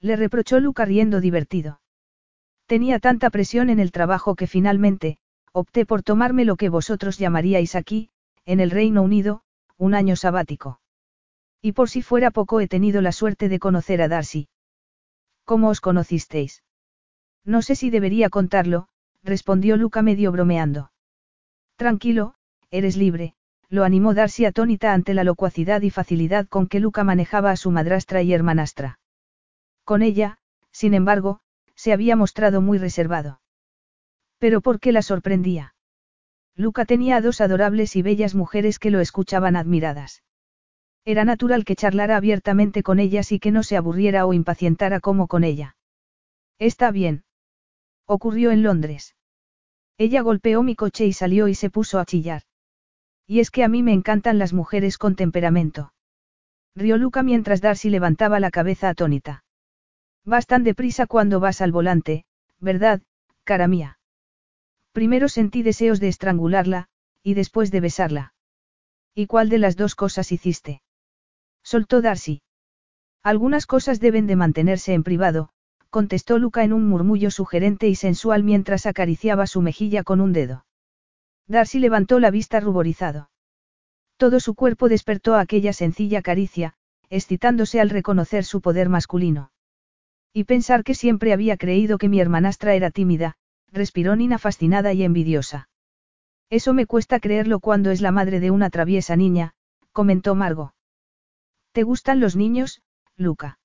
Le 0.00 0.14
reprochó 0.14 0.60
Luca 0.60 0.84
riendo 0.84 1.20
divertido. 1.20 1.80
Tenía 2.66 3.00
tanta 3.00 3.30
presión 3.30 3.68
en 3.68 3.80
el 3.80 3.90
trabajo 3.90 4.36
que 4.36 4.46
finalmente, 4.46 5.18
opté 5.50 5.84
por 5.84 6.04
tomarme 6.04 6.44
lo 6.44 6.54
que 6.54 6.68
vosotros 6.68 7.18
llamaríais 7.18 7.74
aquí, 7.74 8.10
en 8.44 8.60
el 8.60 8.70
Reino 8.70 9.02
Unido, 9.02 9.42
un 9.76 9.94
año 9.94 10.14
sabático. 10.14 10.80
Y 11.60 11.72
por 11.72 11.90
si 11.90 12.00
fuera 12.00 12.30
poco 12.30 12.60
he 12.60 12.68
tenido 12.68 13.00
la 13.02 13.10
suerte 13.10 13.48
de 13.48 13.58
conocer 13.58 14.00
a 14.02 14.06
Darcy. 14.06 14.46
¿Cómo 15.44 15.68
os 15.70 15.80
conocisteis? 15.80 16.62
No 17.44 17.62
sé 17.62 17.74
si 17.74 17.90
debería 17.90 18.30
contarlo, 18.30 18.88
respondió 19.22 19.76
Luca 19.76 20.02
medio 20.02 20.32
bromeando. 20.32 20.92
Tranquilo, 21.76 22.34
eres 22.70 22.96
libre, 22.96 23.34
lo 23.68 23.84
animó 23.84 24.14
Darcy 24.14 24.44
atónita 24.44 24.92
ante 24.92 25.14
la 25.14 25.24
locuacidad 25.24 25.82
y 25.82 25.90
facilidad 25.90 26.46
con 26.46 26.66
que 26.68 26.80
Luca 26.80 27.04
manejaba 27.04 27.50
a 27.50 27.56
su 27.56 27.70
madrastra 27.70 28.22
y 28.22 28.32
hermanastra. 28.32 28.98
Con 29.84 30.02
ella, 30.02 30.38
sin 30.70 30.94
embargo, 30.94 31.40
se 31.74 31.92
había 31.92 32.16
mostrado 32.16 32.60
muy 32.60 32.78
reservado. 32.78 33.40
Pero 34.38 34.60
¿por 34.60 34.80
qué 34.80 34.92
la 34.92 35.02
sorprendía? 35.02 35.74
Luca 36.56 36.84
tenía 36.84 37.16
a 37.16 37.20
dos 37.20 37.40
adorables 37.40 37.96
y 37.96 38.02
bellas 38.02 38.34
mujeres 38.34 38.78
que 38.78 38.90
lo 38.90 39.00
escuchaban 39.00 39.56
admiradas. 39.56 40.22
Era 41.04 41.24
natural 41.24 41.64
que 41.64 41.76
charlara 41.76 42.16
abiertamente 42.16 42.82
con 42.82 42.98
ellas 42.98 43.32
y 43.32 43.38
que 43.38 43.50
no 43.50 43.62
se 43.62 43.76
aburriera 43.76 44.24
o 44.24 44.32
impacientara 44.32 45.00
como 45.00 45.26
con 45.26 45.44
ella. 45.44 45.76
Está 46.58 46.90
bien. 46.90 47.24
Ocurrió 48.06 48.50
en 48.50 48.62
Londres. 48.62 49.16
Ella 49.96 50.22
golpeó 50.22 50.62
mi 50.62 50.74
coche 50.74 51.06
y 51.06 51.12
salió 51.12 51.48
y 51.48 51.54
se 51.54 51.70
puso 51.70 51.98
a 51.98 52.04
chillar. 52.04 52.42
Y 53.26 53.40
es 53.40 53.50
que 53.50 53.64
a 53.64 53.68
mí 53.68 53.82
me 53.82 53.92
encantan 53.92 54.38
las 54.38 54.52
mujeres 54.52 54.98
con 54.98 55.14
temperamento. 55.14 55.92
Rió 56.74 56.98
Luca 56.98 57.22
mientras 57.22 57.60
Darcy 57.60 57.88
levantaba 57.88 58.40
la 58.40 58.50
cabeza 58.50 58.88
atónita. 58.88 59.44
Vas 60.24 60.46
tan 60.46 60.64
deprisa 60.64 61.06
cuando 61.06 61.38
vas 61.40 61.60
al 61.60 61.72
volante, 61.72 62.24
¿verdad, 62.58 63.02
cara 63.44 63.68
mía? 63.68 63.98
Primero 64.92 65.28
sentí 65.28 65.62
deseos 65.62 66.00
de 66.00 66.08
estrangularla, 66.08 66.88
y 67.22 67.34
después 67.34 67.70
de 67.70 67.80
besarla. 67.80 68.34
¿Y 69.14 69.26
cuál 69.26 69.48
de 69.48 69.58
las 69.58 69.76
dos 69.76 69.94
cosas 69.94 70.32
hiciste? 70.32 70.82
Soltó 71.62 72.02
Darcy. 72.02 72.42
Algunas 73.22 73.66
cosas 73.66 74.00
deben 74.00 74.26
de 74.26 74.36
mantenerse 74.36 74.92
en 74.92 75.02
privado, 75.02 75.50
contestó 75.94 76.40
Luca 76.40 76.64
en 76.64 76.72
un 76.72 76.88
murmullo 76.88 77.30
sugerente 77.30 77.86
y 77.86 77.94
sensual 77.94 78.42
mientras 78.42 78.84
acariciaba 78.84 79.46
su 79.46 79.62
mejilla 79.62 80.02
con 80.02 80.20
un 80.20 80.32
dedo. 80.32 80.66
Darcy 81.46 81.78
levantó 81.78 82.18
la 82.18 82.32
vista 82.32 82.58
ruborizado. 82.58 83.30
Todo 84.16 84.40
su 84.40 84.56
cuerpo 84.56 84.88
despertó 84.88 85.36
aquella 85.36 85.72
sencilla 85.72 86.20
caricia, 86.20 86.74
excitándose 87.10 87.80
al 87.80 87.90
reconocer 87.90 88.42
su 88.44 88.60
poder 88.60 88.88
masculino. 88.88 89.52
Y 90.32 90.42
pensar 90.42 90.82
que 90.82 90.96
siempre 90.96 91.32
había 91.32 91.56
creído 91.56 91.96
que 91.96 92.08
mi 92.08 92.18
hermanastra 92.18 92.74
era 92.74 92.90
tímida, 92.90 93.36
respiró 93.70 94.16
Nina 94.16 94.38
fascinada 94.38 94.92
y 94.94 95.04
envidiosa. 95.04 95.68
Eso 96.50 96.74
me 96.74 96.86
cuesta 96.86 97.20
creerlo 97.20 97.60
cuando 97.60 97.92
es 97.92 98.00
la 98.00 98.10
madre 98.10 98.40
de 98.40 98.50
una 98.50 98.68
traviesa 98.68 99.14
niña, 99.14 99.54
comentó 99.92 100.34
Margo. 100.34 100.74
¿Te 101.70 101.84
gustan 101.84 102.18
los 102.18 102.34
niños, 102.34 102.82
Luca? 103.16 103.60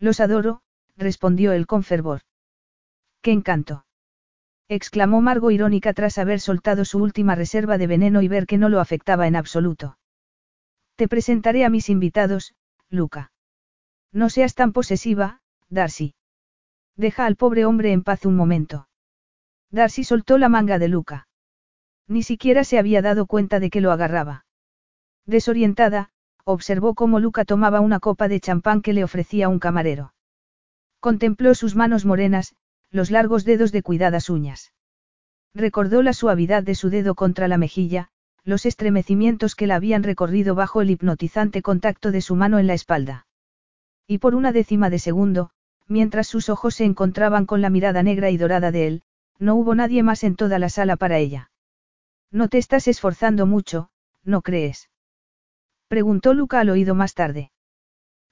Los 0.00 0.18
adoro, 0.18 0.62
respondió 0.96 1.52
él 1.52 1.66
con 1.66 1.82
fervor. 1.82 2.20
¡Qué 3.22 3.32
encanto! 3.32 3.84
exclamó 4.68 5.20
Margo 5.20 5.50
irónica 5.50 5.92
tras 5.92 6.18
haber 6.18 6.40
soltado 6.40 6.84
su 6.84 6.98
última 6.98 7.34
reserva 7.34 7.78
de 7.78 7.86
veneno 7.86 8.22
y 8.22 8.28
ver 8.28 8.46
que 8.46 8.58
no 8.58 8.68
lo 8.68 8.80
afectaba 8.80 9.26
en 9.26 9.36
absoluto. 9.36 9.98
Te 10.96 11.08
presentaré 11.08 11.64
a 11.64 11.70
mis 11.70 11.90
invitados, 11.90 12.54
Luca. 12.88 13.32
No 14.12 14.30
seas 14.30 14.54
tan 14.54 14.72
posesiva, 14.72 15.40
Darcy. 15.68 16.14
Deja 16.96 17.26
al 17.26 17.36
pobre 17.36 17.64
hombre 17.64 17.92
en 17.92 18.02
paz 18.02 18.24
un 18.24 18.36
momento. 18.36 18.88
Darcy 19.70 20.04
soltó 20.04 20.38
la 20.38 20.48
manga 20.48 20.78
de 20.78 20.88
Luca. 20.88 21.26
Ni 22.06 22.22
siquiera 22.22 22.64
se 22.64 22.78
había 22.78 23.02
dado 23.02 23.26
cuenta 23.26 23.58
de 23.58 23.70
que 23.70 23.80
lo 23.80 23.90
agarraba. 23.90 24.44
Desorientada, 25.26 26.10
observó 26.44 26.94
cómo 26.94 27.18
Luca 27.18 27.44
tomaba 27.44 27.80
una 27.80 27.98
copa 27.98 28.28
de 28.28 28.40
champán 28.40 28.82
que 28.82 28.92
le 28.92 29.02
ofrecía 29.02 29.48
un 29.48 29.58
camarero. 29.58 30.14
Contempló 31.04 31.54
sus 31.54 31.76
manos 31.76 32.06
morenas, 32.06 32.54
los 32.90 33.10
largos 33.10 33.44
dedos 33.44 33.72
de 33.72 33.82
cuidadas 33.82 34.30
uñas. 34.30 34.72
Recordó 35.54 36.00
la 36.00 36.14
suavidad 36.14 36.62
de 36.62 36.74
su 36.74 36.88
dedo 36.88 37.14
contra 37.14 37.46
la 37.46 37.58
mejilla, 37.58 38.08
los 38.42 38.64
estremecimientos 38.64 39.54
que 39.54 39.66
la 39.66 39.74
habían 39.74 40.02
recorrido 40.02 40.54
bajo 40.54 40.80
el 40.80 40.88
hipnotizante 40.88 41.60
contacto 41.60 42.10
de 42.10 42.22
su 42.22 42.36
mano 42.36 42.58
en 42.58 42.66
la 42.66 42.72
espalda. 42.72 43.26
Y 44.06 44.16
por 44.16 44.34
una 44.34 44.50
décima 44.50 44.88
de 44.88 44.98
segundo, 44.98 45.50
mientras 45.88 46.26
sus 46.26 46.48
ojos 46.48 46.76
se 46.76 46.86
encontraban 46.86 47.44
con 47.44 47.60
la 47.60 47.68
mirada 47.68 48.02
negra 48.02 48.30
y 48.30 48.38
dorada 48.38 48.70
de 48.70 48.86
él, 48.86 49.02
no 49.38 49.56
hubo 49.56 49.74
nadie 49.74 50.02
más 50.02 50.24
en 50.24 50.36
toda 50.36 50.58
la 50.58 50.70
sala 50.70 50.96
para 50.96 51.18
ella. 51.18 51.50
No 52.30 52.48
te 52.48 52.56
estás 52.56 52.88
esforzando 52.88 53.44
mucho, 53.44 53.90
¿no 54.22 54.40
crees? 54.40 54.88
Preguntó 55.86 56.32
Luca 56.32 56.60
al 56.60 56.70
oído 56.70 56.94
más 56.94 57.12
tarde. 57.12 57.52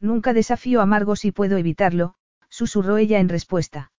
Nunca 0.00 0.32
desafío 0.32 0.80
a 0.80 0.86
Margo 0.86 1.16
si 1.16 1.32
puedo 1.32 1.58
evitarlo, 1.58 2.16
susurró 2.52 2.98
ella 2.98 3.18
en 3.18 3.30
respuesta. 3.30 3.92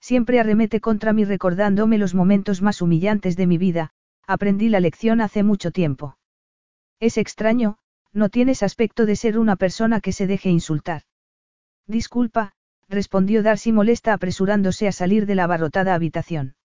Siempre 0.00 0.38
arremete 0.38 0.80
contra 0.80 1.14
mí 1.14 1.24
recordándome 1.24 1.96
los 1.96 2.14
momentos 2.14 2.60
más 2.60 2.82
humillantes 2.82 3.38
de 3.38 3.46
mi 3.46 3.56
vida, 3.56 3.90
aprendí 4.26 4.68
la 4.68 4.80
lección 4.80 5.22
hace 5.22 5.42
mucho 5.42 5.70
tiempo. 5.70 6.18
Es 7.00 7.16
extraño, 7.16 7.78
no 8.12 8.28
tienes 8.28 8.62
aspecto 8.62 9.06
de 9.06 9.16
ser 9.16 9.38
una 9.38 9.56
persona 9.56 10.00
que 10.00 10.12
se 10.12 10.26
deje 10.26 10.50
insultar. 10.50 11.02
Disculpa, 11.86 12.52
respondió 12.88 13.42
Darcy 13.42 13.72
molesta 13.72 14.12
apresurándose 14.12 14.86
a 14.86 14.92
salir 14.92 15.24
de 15.24 15.36
la 15.36 15.44
abarrotada 15.44 15.94
habitación. 15.94 16.56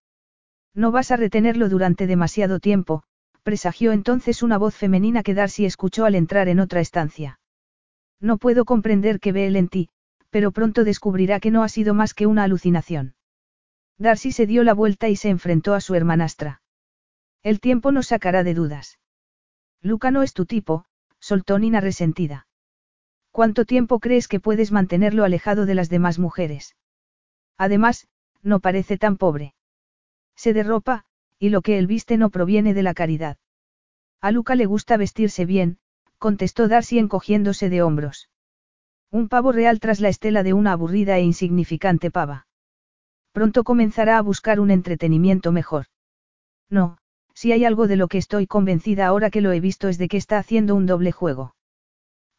No 0.74 0.92
vas 0.92 1.12
a 1.12 1.16
retenerlo 1.16 1.70
durante 1.70 2.06
demasiado 2.06 2.60
tiempo, 2.60 3.04
presagió 3.42 3.92
entonces 3.92 4.42
una 4.42 4.58
voz 4.58 4.74
femenina 4.74 5.22
que 5.22 5.32
Darcy 5.32 5.64
escuchó 5.64 6.04
al 6.04 6.14
entrar 6.14 6.48
en 6.48 6.60
otra 6.60 6.80
estancia. 6.80 7.40
No 8.20 8.36
puedo 8.36 8.66
comprender 8.66 9.18
qué 9.18 9.32
ve 9.32 9.46
él 9.46 9.56
en 9.56 9.68
ti, 9.68 9.88
pero 10.30 10.52
pronto 10.52 10.84
descubrirá 10.84 11.40
que 11.40 11.50
no 11.50 11.62
ha 11.62 11.68
sido 11.68 11.94
más 11.94 12.14
que 12.14 12.26
una 12.26 12.44
alucinación. 12.44 13.14
Darcy 13.98 14.32
se 14.32 14.46
dio 14.46 14.64
la 14.64 14.74
vuelta 14.74 15.08
y 15.08 15.16
se 15.16 15.28
enfrentó 15.28 15.74
a 15.74 15.80
su 15.80 15.94
hermanastra. 15.94 16.62
El 17.42 17.60
tiempo 17.60 17.92
nos 17.92 18.08
sacará 18.08 18.42
de 18.42 18.54
dudas. 18.54 18.98
Luca 19.80 20.10
no 20.10 20.22
es 20.22 20.32
tu 20.32 20.46
tipo, 20.46 20.84
soltó 21.18 21.58
Nina 21.58 21.80
resentida. 21.80 22.46
¿Cuánto 23.30 23.64
tiempo 23.64 24.00
crees 24.00 24.28
que 24.28 24.40
puedes 24.40 24.72
mantenerlo 24.72 25.24
alejado 25.24 25.66
de 25.66 25.74
las 25.74 25.88
demás 25.88 26.18
mujeres? 26.18 26.76
Además, 27.56 28.08
no 28.42 28.60
parece 28.60 28.98
tan 28.98 29.16
pobre. 29.16 29.54
Se 30.36 30.52
derropa, 30.52 31.04
y 31.38 31.50
lo 31.50 31.62
que 31.62 31.78
él 31.78 31.86
viste 31.86 32.16
no 32.16 32.30
proviene 32.30 32.74
de 32.74 32.82
la 32.82 32.94
caridad. 32.94 33.38
A 34.20 34.30
Luca 34.30 34.54
le 34.54 34.66
gusta 34.66 34.96
vestirse 34.96 35.44
bien, 35.44 35.78
contestó 36.18 36.68
Darcy 36.68 36.98
encogiéndose 36.98 37.68
de 37.68 37.82
hombros. 37.82 38.28
Un 39.10 39.28
pavo 39.28 39.52
real 39.52 39.80
tras 39.80 40.00
la 40.00 40.08
estela 40.08 40.42
de 40.42 40.52
una 40.52 40.72
aburrida 40.72 41.16
e 41.18 41.22
insignificante 41.22 42.10
pava. 42.10 42.46
Pronto 43.32 43.64
comenzará 43.64 44.18
a 44.18 44.22
buscar 44.22 44.60
un 44.60 44.70
entretenimiento 44.70 45.52
mejor. 45.52 45.86
No, 46.70 46.98
si 47.34 47.52
hay 47.52 47.64
algo 47.64 47.86
de 47.86 47.96
lo 47.96 48.08
que 48.08 48.18
estoy 48.18 48.46
convencida 48.46 49.06
ahora 49.06 49.30
que 49.30 49.40
lo 49.40 49.52
he 49.52 49.60
visto 49.60 49.88
es 49.88 49.98
de 49.98 50.08
que 50.08 50.16
está 50.16 50.38
haciendo 50.38 50.74
un 50.74 50.86
doble 50.86 51.12
juego. 51.12 51.54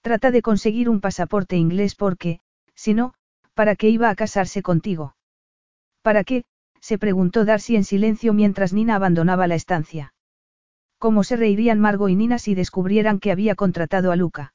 Trata 0.01 0.31
de 0.31 0.41
conseguir 0.41 0.89
un 0.89 1.01
pasaporte 1.01 1.55
inglés 1.55 1.95
porque, 1.95 2.39
si 2.73 2.93
no, 2.93 3.13
¿para 3.53 3.75
qué 3.75 3.89
iba 3.89 4.09
a 4.09 4.15
casarse 4.15 4.61
contigo? 4.61 5.15
¿Para 6.01 6.23
qué? 6.23 6.43
se 6.79 6.97
preguntó 6.97 7.45
Darcy 7.45 7.75
en 7.75 7.83
silencio 7.83 8.33
mientras 8.33 8.73
Nina 8.73 8.95
abandonaba 8.95 9.47
la 9.47 9.55
estancia. 9.55 10.13
¿Cómo 10.99 11.23
se 11.23 11.35
reirían 11.35 11.79
Margo 11.79 12.09
y 12.09 12.15
Nina 12.15 12.39
si 12.39 12.55
descubrieran 12.55 13.19
que 13.19 13.31
había 13.31 13.55
contratado 13.55 14.11
a 14.11 14.15
Luca? 14.15 14.53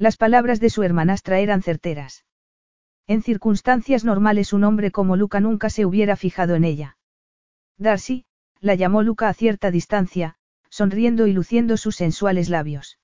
Las 0.00 0.16
palabras 0.16 0.60
de 0.60 0.70
su 0.70 0.82
hermanastra 0.82 1.40
eran 1.40 1.60
certeras. 1.60 2.24
En 3.06 3.22
circunstancias 3.22 4.02
normales 4.02 4.54
un 4.54 4.64
hombre 4.64 4.90
como 4.90 5.14
Luca 5.14 5.40
nunca 5.40 5.68
se 5.68 5.84
hubiera 5.84 6.16
fijado 6.16 6.54
en 6.54 6.64
ella. 6.64 6.96
Darcy, 7.76 8.24
la 8.60 8.74
llamó 8.76 9.02
Luca 9.02 9.28
a 9.28 9.34
cierta 9.34 9.70
distancia, 9.70 10.36
sonriendo 10.70 11.26
y 11.26 11.34
luciendo 11.34 11.76
sus 11.76 11.96
sensuales 11.96 12.48
labios. 12.48 12.98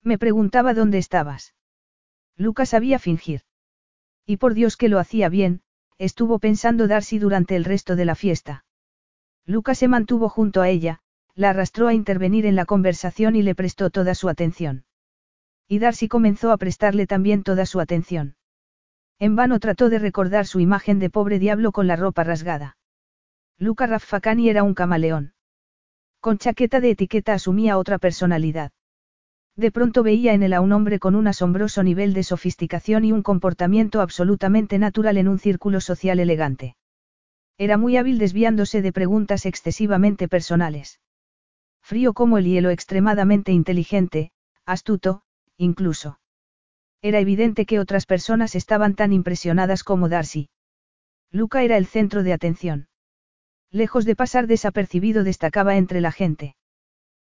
Me 0.00 0.16
preguntaba 0.16 0.74
dónde 0.74 0.98
estabas. 0.98 1.56
Luca 2.36 2.66
sabía 2.66 3.00
fingir. 3.00 3.40
Y 4.24 4.36
por 4.36 4.54
Dios 4.54 4.76
que 4.76 4.88
lo 4.88 5.00
hacía 5.00 5.28
bien, 5.28 5.62
estuvo 5.98 6.38
pensando 6.38 6.86
Darcy 6.86 7.18
durante 7.18 7.56
el 7.56 7.64
resto 7.64 7.96
de 7.96 8.04
la 8.04 8.14
fiesta. 8.14 8.64
Luca 9.44 9.74
se 9.74 9.88
mantuvo 9.88 10.28
junto 10.28 10.62
a 10.62 10.68
ella, 10.68 11.00
la 11.34 11.50
arrastró 11.50 11.88
a 11.88 11.94
intervenir 11.94 12.46
en 12.46 12.54
la 12.54 12.64
conversación 12.64 13.34
y 13.34 13.42
le 13.42 13.56
prestó 13.56 13.90
toda 13.90 14.14
su 14.14 14.28
atención. 14.28 14.84
Y 15.68 15.78
Darcy 15.78 16.08
comenzó 16.08 16.52
a 16.52 16.56
prestarle 16.56 17.06
también 17.06 17.42
toda 17.42 17.66
su 17.66 17.80
atención. 17.80 18.36
En 19.18 19.36
vano 19.36 19.60
trató 19.60 19.88
de 19.88 19.98
recordar 19.98 20.46
su 20.46 20.60
imagen 20.60 20.98
de 20.98 21.10
pobre 21.10 21.38
diablo 21.38 21.72
con 21.72 21.86
la 21.86 21.96
ropa 21.96 22.24
rasgada. 22.24 22.76
Luca 23.58 23.86
Raffacani 23.86 24.48
era 24.48 24.64
un 24.64 24.74
camaleón. 24.74 25.34
Con 26.20 26.38
chaqueta 26.38 26.80
de 26.80 26.90
etiqueta 26.90 27.34
asumía 27.34 27.78
otra 27.78 27.98
personalidad. 27.98 28.72
De 29.56 29.70
pronto 29.70 30.02
veía 30.02 30.32
en 30.32 30.42
él 30.42 30.54
a 30.54 30.60
un 30.60 30.72
hombre 30.72 30.98
con 30.98 31.14
un 31.14 31.26
asombroso 31.26 31.82
nivel 31.82 32.14
de 32.14 32.22
sofisticación 32.22 33.04
y 33.04 33.12
un 33.12 33.22
comportamiento 33.22 34.00
absolutamente 34.00 34.78
natural 34.78 35.18
en 35.18 35.28
un 35.28 35.38
círculo 35.38 35.80
social 35.80 36.20
elegante. 36.20 36.76
Era 37.58 37.76
muy 37.76 37.96
hábil 37.96 38.18
desviándose 38.18 38.82
de 38.82 38.92
preguntas 38.92 39.44
excesivamente 39.46 40.26
personales. 40.26 41.00
Frío 41.82 42.14
como 42.14 42.38
el 42.38 42.46
hielo 42.46 42.70
extremadamente 42.70 43.52
inteligente, 43.52 44.32
astuto, 44.64 45.22
incluso. 45.62 46.18
Era 47.00 47.20
evidente 47.20 47.66
que 47.66 47.78
otras 47.78 48.06
personas 48.06 48.54
estaban 48.54 48.94
tan 48.94 49.12
impresionadas 49.12 49.84
como 49.84 50.08
Darcy. 50.08 50.48
Luca 51.30 51.62
era 51.62 51.76
el 51.76 51.86
centro 51.86 52.22
de 52.22 52.32
atención. 52.32 52.88
Lejos 53.70 54.04
de 54.04 54.16
pasar 54.16 54.46
desapercibido 54.46 55.24
destacaba 55.24 55.76
entre 55.76 56.00
la 56.00 56.12
gente. 56.12 56.56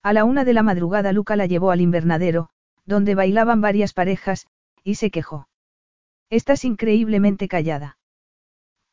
A 0.02 0.12
la 0.12 0.24
una 0.24 0.44
de 0.44 0.52
la 0.52 0.62
madrugada 0.62 1.12
Luca 1.12 1.36
la 1.36 1.46
llevó 1.46 1.70
al 1.70 1.80
invernadero, 1.80 2.50
donde 2.84 3.14
bailaban 3.14 3.60
varias 3.60 3.92
parejas, 3.92 4.46
y 4.84 4.94
se 4.94 5.10
quejó. 5.10 5.48
Estás 6.30 6.64
increíblemente 6.64 7.48
callada. 7.48 7.98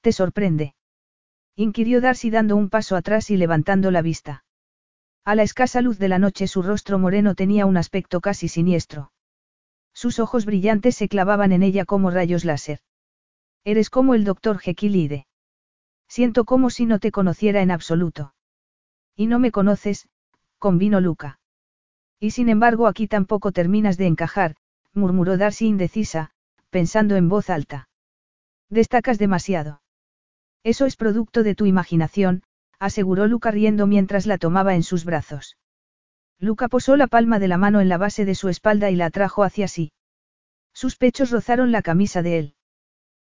¿Te 0.01 0.11
sorprende? 0.11 0.75
inquirió 1.55 2.01
Darcy 2.01 2.29
dando 2.29 2.55
un 2.55 2.69
paso 2.69 2.95
atrás 2.95 3.29
y 3.29 3.37
levantando 3.37 3.91
la 3.91 4.01
vista. 4.01 4.43
A 5.23 5.35
la 5.35 5.43
escasa 5.43 5.81
luz 5.81 5.97
de 5.99 6.07
la 6.07 6.19
noche 6.19 6.47
su 6.47 6.61
rostro 6.61 6.99
moreno 6.99 7.35
tenía 7.35 7.65
un 7.65 7.77
aspecto 7.77 8.21
casi 8.21 8.47
siniestro. 8.47 9.11
Sus 9.95 10.19
ojos 10.19 10.45
brillantes 10.45 10.95
se 10.95 11.07
clavaban 11.07 11.53
en 11.53 11.63
ella 11.63 11.85
como 11.85 12.11
rayos 12.11 12.43
láser. 12.43 12.79
Eres 13.63 13.89
como 13.89 14.13
el 14.13 14.25
doctor 14.25 14.59
Jekyll 14.59 15.25
Siento 16.09 16.43
como 16.43 16.69
si 16.69 16.85
no 16.85 16.99
te 16.99 17.11
conociera 17.11 17.61
en 17.61 17.71
absoluto. 17.71 18.35
Y 19.15 19.27
no 19.27 19.39
me 19.39 19.51
conoces, 19.51 20.09
convino 20.59 20.99
Luca. 20.99 21.39
Y 22.19 22.31
sin 22.31 22.49
embargo 22.49 22.87
aquí 22.87 23.07
tampoco 23.07 23.53
terminas 23.53 23.97
de 23.97 24.07
encajar, 24.07 24.57
murmuró 24.93 25.37
Darcy 25.37 25.67
indecisa, 25.67 26.31
pensando 26.69 27.15
en 27.15 27.29
voz 27.29 27.49
alta. 27.49 27.87
Destacas 28.69 29.17
demasiado. 29.17 29.81
Eso 30.63 30.85
es 30.85 30.97
producto 30.97 31.43
de 31.43 31.55
tu 31.55 31.65
imaginación, 31.65 32.43
aseguró 32.79 33.27
Luca 33.27 33.49
riendo 33.49 33.87
mientras 33.87 34.25
la 34.25 34.37
tomaba 34.37 34.75
en 34.75 34.83
sus 34.83 35.05
brazos. 35.05 35.55
Luca 36.39 36.67
posó 36.67 36.95
la 36.97 37.07
palma 37.07 37.39
de 37.39 37.47
la 37.47 37.57
mano 37.57 37.81
en 37.81 37.89
la 37.89 37.97
base 37.97 38.25
de 38.25 38.35
su 38.35 38.49
espalda 38.49 38.91
y 38.91 38.95
la 38.95 39.05
atrajo 39.05 39.43
hacia 39.43 39.67
sí. 39.67 39.93
Sus 40.73 40.97
pechos 40.97 41.31
rozaron 41.31 41.71
la 41.71 41.81
camisa 41.81 42.21
de 42.21 42.39
él. 42.39 42.55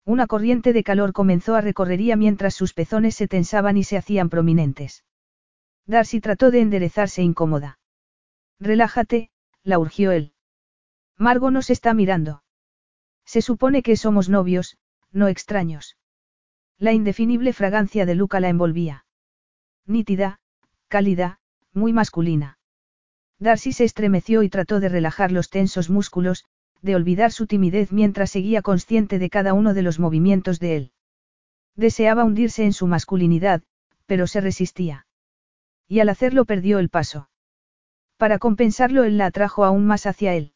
Una 0.04 0.26
corriente 0.26 0.72
de 0.72 0.84
calor 0.84 1.12
comenzó 1.12 1.54
a 1.54 1.60
recorrería 1.60 2.16
mientras 2.16 2.54
sus 2.54 2.74
pezones 2.74 3.14
se 3.14 3.28
tensaban 3.28 3.76
y 3.76 3.84
se 3.84 3.96
hacían 3.96 4.30
prominentes. 4.30 5.04
Darcy 5.86 6.20
trató 6.20 6.50
de 6.50 6.60
enderezarse 6.60 7.22
incómoda. 7.22 7.78
Relájate, 8.60 9.30
la 9.64 9.78
urgió 9.78 10.12
él. 10.12 10.34
Margo 11.18 11.50
nos 11.50 11.70
está 11.70 11.94
mirando. 11.94 12.42
Se 13.24 13.42
supone 13.42 13.82
que 13.82 13.96
somos 13.96 14.28
novios, 14.28 14.78
no 15.10 15.28
extraños. 15.28 15.96
La 16.78 16.92
indefinible 16.92 17.52
fragancia 17.52 18.06
de 18.06 18.14
Luca 18.14 18.40
la 18.40 18.48
envolvía. 18.48 19.04
Nítida, 19.86 20.40
cálida, 20.88 21.40
muy 21.72 21.92
masculina. 21.92 22.58
Darcy 23.42 23.72
se 23.72 23.82
estremeció 23.82 24.44
y 24.44 24.48
trató 24.48 24.78
de 24.78 24.88
relajar 24.88 25.32
los 25.32 25.50
tensos 25.50 25.90
músculos, 25.90 26.44
de 26.80 26.94
olvidar 26.94 27.32
su 27.32 27.48
timidez 27.48 27.90
mientras 27.90 28.30
seguía 28.30 28.62
consciente 28.62 29.18
de 29.18 29.30
cada 29.30 29.52
uno 29.52 29.74
de 29.74 29.82
los 29.82 29.98
movimientos 29.98 30.60
de 30.60 30.76
él. 30.76 30.92
Deseaba 31.74 32.22
hundirse 32.22 32.64
en 32.64 32.72
su 32.72 32.86
masculinidad, 32.86 33.62
pero 34.06 34.28
se 34.28 34.40
resistía. 34.40 35.08
Y 35.88 35.98
al 35.98 36.08
hacerlo 36.08 36.44
perdió 36.44 36.78
el 36.78 36.88
paso. 36.88 37.30
Para 38.16 38.38
compensarlo 38.38 39.02
él 39.02 39.18
la 39.18 39.26
atrajo 39.26 39.64
aún 39.64 39.86
más 39.86 40.06
hacia 40.06 40.34
él. 40.34 40.52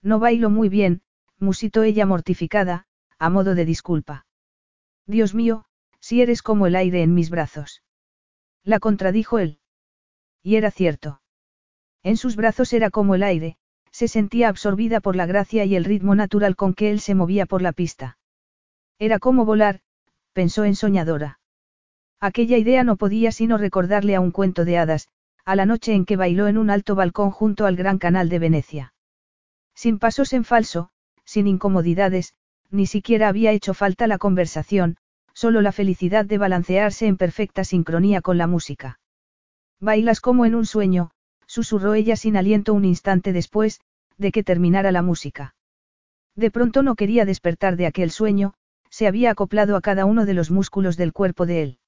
No 0.00 0.18
bailo 0.18 0.48
muy 0.48 0.70
bien, 0.70 1.02
musitó 1.38 1.82
ella 1.82 2.06
mortificada, 2.06 2.86
a 3.18 3.28
modo 3.28 3.54
de 3.54 3.66
disculpa. 3.66 4.24
Dios 5.06 5.34
mío, 5.34 5.66
si 6.00 6.22
eres 6.22 6.40
como 6.40 6.66
el 6.66 6.74
aire 6.74 7.02
en 7.02 7.12
mis 7.12 7.28
brazos. 7.28 7.82
La 8.64 8.78
contradijo 8.78 9.38
él. 9.38 9.58
Y 10.42 10.56
era 10.56 10.70
cierto. 10.70 11.20
En 12.02 12.16
sus 12.16 12.36
brazos 12.36 12.72
era 12.72 12.90
como 12.90 13.14
el 13.14 13.22
aire, 13.22 13.56
se 13.90 14.08
sentía 14.08 14.48
absorbida 14.48 15.00
por 15.00 15.16
la 15.16 15.26
gracia 15.26 15.64
y 15.64 15.74
el 15.74 15.84
ritmo 15.84 16.14
natural 16.14 16.56
con 16.56 16.74
que 16.74 16.90
él 16.90 17.00
se 17.00 17.14
movía 17.14 17.46
por 17.46 17.62
la 17.62 17.72
pista. 17.72 18.18
Era 18.98 19.18
como 19.18 19.44
volar, 19.44 19.80
pensó 20.32 20.64
en 20.64 20.76
soñadora. 20.76 21.40
Aquella 22.20 22.58
idea 22.58 22.84
no 22.84 22.96
podía 22.96 23.32
sino 23.32 23.58
recordarle 23.58 24.14
a 24.14 24.20
un 24.20 24.30
cuento 24.30 24.64
de 24.64 24.78
hadas, 24.78 25.08
a 25.44 25.56
la 25.56 25.66
noche 25.66 25.94
en 25.94 26.04
que 26.04 26.16
bailó 26.16 26.46
en 26.46 26.58
un 26.58 26.70
alto 26.70 26.94
balcón 26.94 27.30
junto 27.30 27.66
al 27.66 27.76
Gran 27.76 27.98
Canal 27.98 28.28
de 28.28 28.38
Venecia. 28.38 28.94
Sin 29.74 29.98
pasos 29.98 30.32
en 30.32 30.44
falso, 30.44 30.90
sin 31.24 31.46
incomodidades, 31.46 32.34
ni 32.70 32.86
siquiera 32.86 33.28
había 33.28 33.52
hecho 33.52 33.72
falta 33.74 34.06
la 34.06 34.18
conversación, 34.18 34.96
solo 35.32 35.60
la 35.60 35.72
felicidad 35.72 36.24
de 36.24 36.38
balancearse 36.38 37.06
en 37.06 37.16
perfecta 37.16 37.64
sincronía 37.64 38.20
con 38.20 38.38
la 38.38 38.46
música. 38.46 38.98
Bailas 39.80 40.20
como 40.20 40.44
en 40.44 40.54
un 40.54 40.66
sueño, 40.66 41.12
susurró 41.58 41.94
ella 41.94 42.14
sin 42.14 42.36
aliento 42.36 42.72
un 42.72 42.84
instante 42.84 43.32
después, 43.32 43.80
de 44.16 44.30
que 44.30 44.44
terminara 44.44 44.92
la 44.92 45.02
música. 45.02 45.56
De 46.36 46.52
pronto 46.52 46.84
no 46.84 46.94
quería 46.94 47.24
despertar 47.24 47.76
de 47.76 47.86
aquel 47.86 48.12
sueño, 48.12 48.54
se 48.90 49.08
había 49.08 49.32
acoplado 49.32 49.74
a 49.74 49.80
cada 49.80 50.04
uno 50.04 50.24
de 50.24 50.34
los 50.34 50.52
músculos 50.52 50.96
del 50.96 51.12
cuerpo 51.12 51.46
de 51.46 51.62
él. 51.62 51.78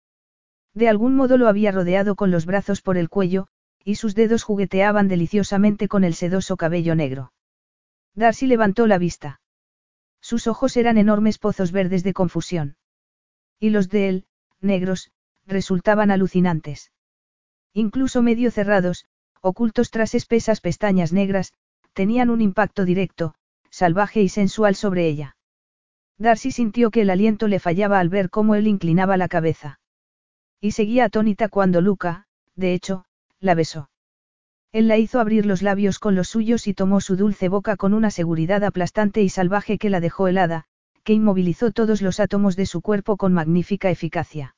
De 0.74 0.88
algún 0.88 1.14
modo 1.14 1.38
lo 1.38 1.46
había 1.46 1.70
rodeado 1.70 2.16
con 2.16 2.32
los 2.32 2.46
brazos 2.46 2.82
por 2.82 2.96
el 2.96 3.08
cuello, 3.08 3.46
y 3.84 3.94
sus 3.94 4.16
dedos 4.16 4.42
jugueteaban 4.42 5.06
deliciosamente 5.06 5.86
con 5.86 6.02
el 6.02 6.14
sedoso 6.14 6.56
cabello 6.56 6.96
negro. 6.96 7.32
Darcy 8.16 8.48
levantó 8.48 8.88
la 8.88 8.98
vista. 8.98 9.40
Sus 10.20 10.48
ojos 10.48 10.76
eran 10.76 10.98
enormes 10.98 11.38
pozos 11.38 11.70
verdes 11.70 12.02
de 12.02 12.12
confusión. 12.12 12.76
Y 13.60 13.70
los 13.70 13.88
de 13.88 14.08
él, 14.08 14.24
negros, 14.60 15.12
resultaban 15.46 16.10
alucinantes. 16.10 16.90
Incluso 17.72 18.20
medio 18.20 18.50
cerrados, 18.50 19.06
ocultos 19.40 19.90
tras 19.90 20.14
espesas 20.14 20.60
pestañas 20.60 21.12
negras, 21.12 21.52
tenían 21.92 22.30
un 22.30 22.40
impacto 22.40 22.84
directo, 22.84 23.34
salvaje 23.70 24.22
y 24.22 24.28
sensual 24.28 24.74
sobre 24.74 25.06
ella. 25.06 25.36
Darcy 26.18 26.50
sintió 26.50 26.90
que 26.90 27.02
el 27.02 27.10
aliento 27.10 27.48
le 27.48 27.60
fallaba 27.60 27.98
al 27.98 28.10
ver 28.10 28.28
cómo 28.28 28.54
él 28.54 28.66
inclinaba 28.66 29.16
la 29.16 29.28
cabeza. 29.28 29.80
Y 30.60 30.72
seguía 30.72 31.06
atónita 31.06 31.48
cuando 31.48 31.80
Luca, 31.80 32.26
de 32.56 32.74
hecho, 32.74 33.06
la 33.40 33.54
besó. 33.54 33.90
Él 34.72 34.86
la 34.86 34.98
hizo 34.98 35.18
abrir 35.18 35.46
los 35.46 35.62
labios 35.62 35.98
con 35.98 36.14
los 36.14 36.28
suyos 36.28 36.66
y 36.66 36.74
tomó 36.74 37.00
su 37.00 37.16
dulce 37.16 37.48
boca 37.48 37.76
con 37.76 37.94
una 37.94 38.10
seguridad 38.10 38.62
aplastante 38.62 39.22
y 39.22 39.28
salvaje 39.30 39.78
que 39.78 39.90
la 39.90 40.00
dejó 40.00 40.28
helada, 40.28 40.66
que 41.02 41.14
inmovilizó 41.14 41.72
todos 41.72 42.02
los 42.02 42.20
átomos 42.20 42.54
de 42.54 42.66
su 42.66 42.82
cuerpo 42.82 43.16
con 43.16 43.32
magnífica 43.32 43.90
eficacia. 43.90 44.54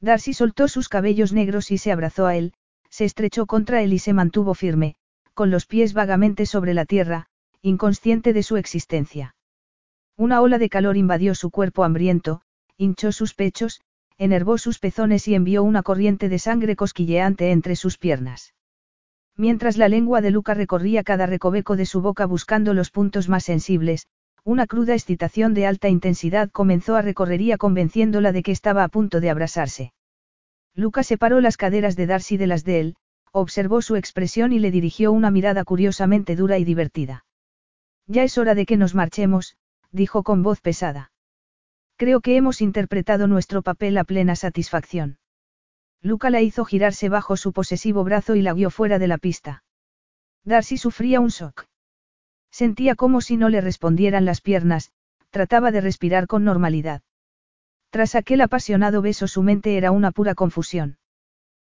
Darcy 0.00 0.34
soltó 0.34 0.68
sus 0.68 0.88
cabellos 0.88 1.32
negros 1.32 1.70
y 1.70 1.78
se 1.78 1.90
abrazó 1.90 2.26
a 2.26 2.36
él, 2.36 2.52
se 2.94 3.04
estrechó 3.04 3.46
contra 3.46 3.82
él 3.82 3.92
y 3.92 3.98
se 3.98 4.12
mantuvo 4.12 4.54
firme, 4.54 4.94
con 5.34 5.50
los 5.50 5.66
pies 5.66 5.94
vagamente 5.94 6.46
sobre 6.46 6.74
la 6.74 6.84
tierra, 6.84 7.26
inconsciente 7.60 8.32
de 8.32 8.44
su 8.44 8.56
existencia. 8.56 9.34
Una 10.16 10.40
ola 10.40 10.58
de 10.58 10.68
calor 10.68 10.96
invadió 10.96 11.34
su 11.34 11.50
cuerpo 11.50 11.82
hambriento, 11.82 12.42
hinchó 12.76 13.10
sus 13.10 13.34
pechos, 13.34 13.80
enervó 14.16 14.58
sus 14.58 14.78
pezones 14.78 15.26
y 15.26 15.34
envió 15.34 15.64
una 15.64 15.82
corriente 15.82 16.28
de 16.28 16.38
sangre 16.38 16.76
cosquilleante 16.76 17.50
entre 17.50 17.74
sus 17.74 17.98
piernas. 17.98 18.54
Mientras 19.36 19.76
la 19.76 19.88
lengua 19.88 20.20
de 20.20 20.30
Luca 20.30 20.54
recorría 20.54 21.02
cada 21.02 21.26
recoveco 21.26 21.74
de 21.74 21.86
su 21.86 22.00
boca 22.00 22.26
buscando 22.26 22.74
los 22.74 22.92
puntos 22.92 23.28
más 23.28 23.42
sensibles, 23.42 24.06
una 24.44 24.68
cruda 24.68 24.94
excitación 24.94 25.52
de 25.52 25.66
alta 25.66 25.88
intensidad 25.88 26.48
comenzó 26.48 26.94
a 26.94 27.02
recorrería 27.02 27.58
convenciéndola 27.58 28.30
de 28.30 28.44
que 28.44 28.52
estaba 28.52 28.84
a 28.84 28.88
punto 28.88 29.18
de 29.18 29.30
abrasarse. 29.30 29.92
Luca 30.74 31.02
separó 31.02 31.40
las 31.40 31.56
caderas 31.56 31.96
de 31.96 32.06
Darcy 32.06 32.36
de 32.36 32.46
las 32.46 32.64
de 32.64 32.80
él, 32.80 32.96
observó 33.32 33.82
su 33.82 33.96
expresión 33.96 34.52
y 34.52 34.58
le 34.58 34.70
dirigió 34.70 35.12
una 35.12 35.30
mirada 35.30 35.64
curiosamente 35.64 36.36
dura 36.36 36.58
y 36.58 36.64
divertida. 36.64 37.24
Ya 38.06 38.22
es 38.22 38.38
hora 38.38 38.54
de 38.54 38.66
que 38.66 38.76
nos 38.76 38.94
marchemos, 38.94 39.56
dijo 39.92 40.22
con 40.22 40.42
voz 40.42 40.60
pesada. 40.60 41.12
Creo 41.96 42.20
que 42.20 42.36
hemos 42.36 42.60
interpretado 42.60 43.28
nuestro 43.28 43.62
papel 43.62 43.96
a 43.98 44.04
plena 44.04 44.34
satisfacción. 44.34 45.18
Luca 46.02 46.28
la 46.28 46.42
hizo 46.42 46.64
girarse 46.64 47.08
bajo 47.08 47.36
su 47.36 47.52
posesivo 47.52 48.04
brazo 48.04 48.34
y 48.34 48.42
la 48.42 48.52
guió 48.52 48.70
fuera 48.70 48.98
de 48.98 49.08
la 49.08 49.18
pista. 49.18 49.62
Darcy 50.44 50.76
sufría 50.76 51.20
un 51.20 51.28
shock. 51.28 51.66
Sentía 52.50 52.94
como 52.94 53.20
si 53.20 53.36
no 53.36 53.48
le 53.48 53.60
respondieran 53.60 54.24
las 54.24 54.40
piernas, 54.40 54.92
trataba 55.30 55.70
de 55.70 55.80
respirar 55.80 56.26
con 56.26 56.44
normalidad. 56.44 57.02
Tras 57.94 58.16
aquel 58.16 58.40
apasionado 58.40 59.02
beso 59.02 59.28
su 59.28 59.44
mente 59.44 59.76
era 59.76 59.92
una 59.92 60.10
pura 60.10 60.34
confusión. 60.34 60.98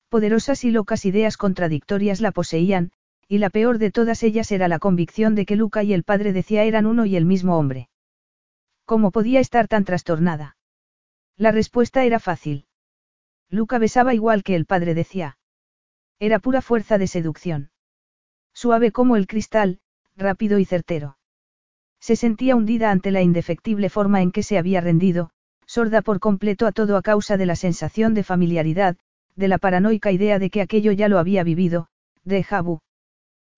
Poderosas 0.09 0.65
y 0.65 0.69
locas 0.69 1.05
ideas 1.05 1.37
contradictorias 1.37 2.19
la 2.19 2.33
poseían, 2.33 2.91
y 3.29 3.37
la 3.37 3.49
peor 3.49 3.77
de 3.77 3.89
todas 3.89 4.21
ellas 4.23 4.51
era 4.51 4.67
la 4.67 4.79
convicción 4.79 5.33
de 5.33 5.45
que 5.45 5.55
Luca 5.55 5.81
y 5.81 5.93
el 5.93 6.03
padre 6.03 6.33
decía 6.33 6.65
eran 6.65 6.87
uno 6.87 7.05
y 7.05 7.15
el 7.15 7.23
mismo 7.23 7.57
hombre. 7.57 7.87
¿Cómo 8.83 9.11
podía 9.11 9.39
estar 9.39 9.69
tan 9.69 9.85
trastornada? 9.85 10.57
La 11.37 11.53
respuesta 11.53 12.03
era 12.03 12.19
fácil. 12.19 12.65
Luca 13.49 13.77
besaba 13.77 14.13
igual 14.13 14.43
que 14.43 14.57
el 14.57 14.65
padre 14.65 14.95
decía. 14.95 15.37
Era 16.19 16.39
pura 16.39 16.61
fuerza 16.61 16.97
de 16.97 17.07
seducción. 17.07 17.71
Suave 18.53 18.91
como 18.91 19.15
el 19.15 19.25
cristal, 19.25 19.79
rápido 20.17 20.59
y 20.59 20.65
certero. 20.65 21.17
Se 22.01 22.17
sentía 22.17 22.57
hundida 22.57 22.91
ante 22.91 23.09
la 23.09 23.21
indefectible 23.21 23.89
forma 23.89 24.21
en 24.21 24.33
que 24.33 24.43
se 24.43 24.57
había 24.57 24.81
rendido, 24.81 25.31
sorda 25.69 26.01
por 26.01 26.19
completo 26.19 26.65
a 26.65 26.71
todo 26.71 26.97
a 26.97 27.03
causa 27.03 27.37
de 27.37 27.45
la 27.45 27.55
sensación 27.55 28.15
de 28.15 28.23
familiaridad, 28.23 28.97
de 29.35 29.47
la 29.47 29.59
paranoica 29.59 30.11
idea 30.11 30.39
de 30.39 30.49
que 30.49 30.61
aquello 30.61 30.91
ya 30.93 31.07
lo 31.09 31.19
había 31.19 31.43
vivido, 31.43 31.89
de 32.23 32.43
Jabu. 32.43 32.79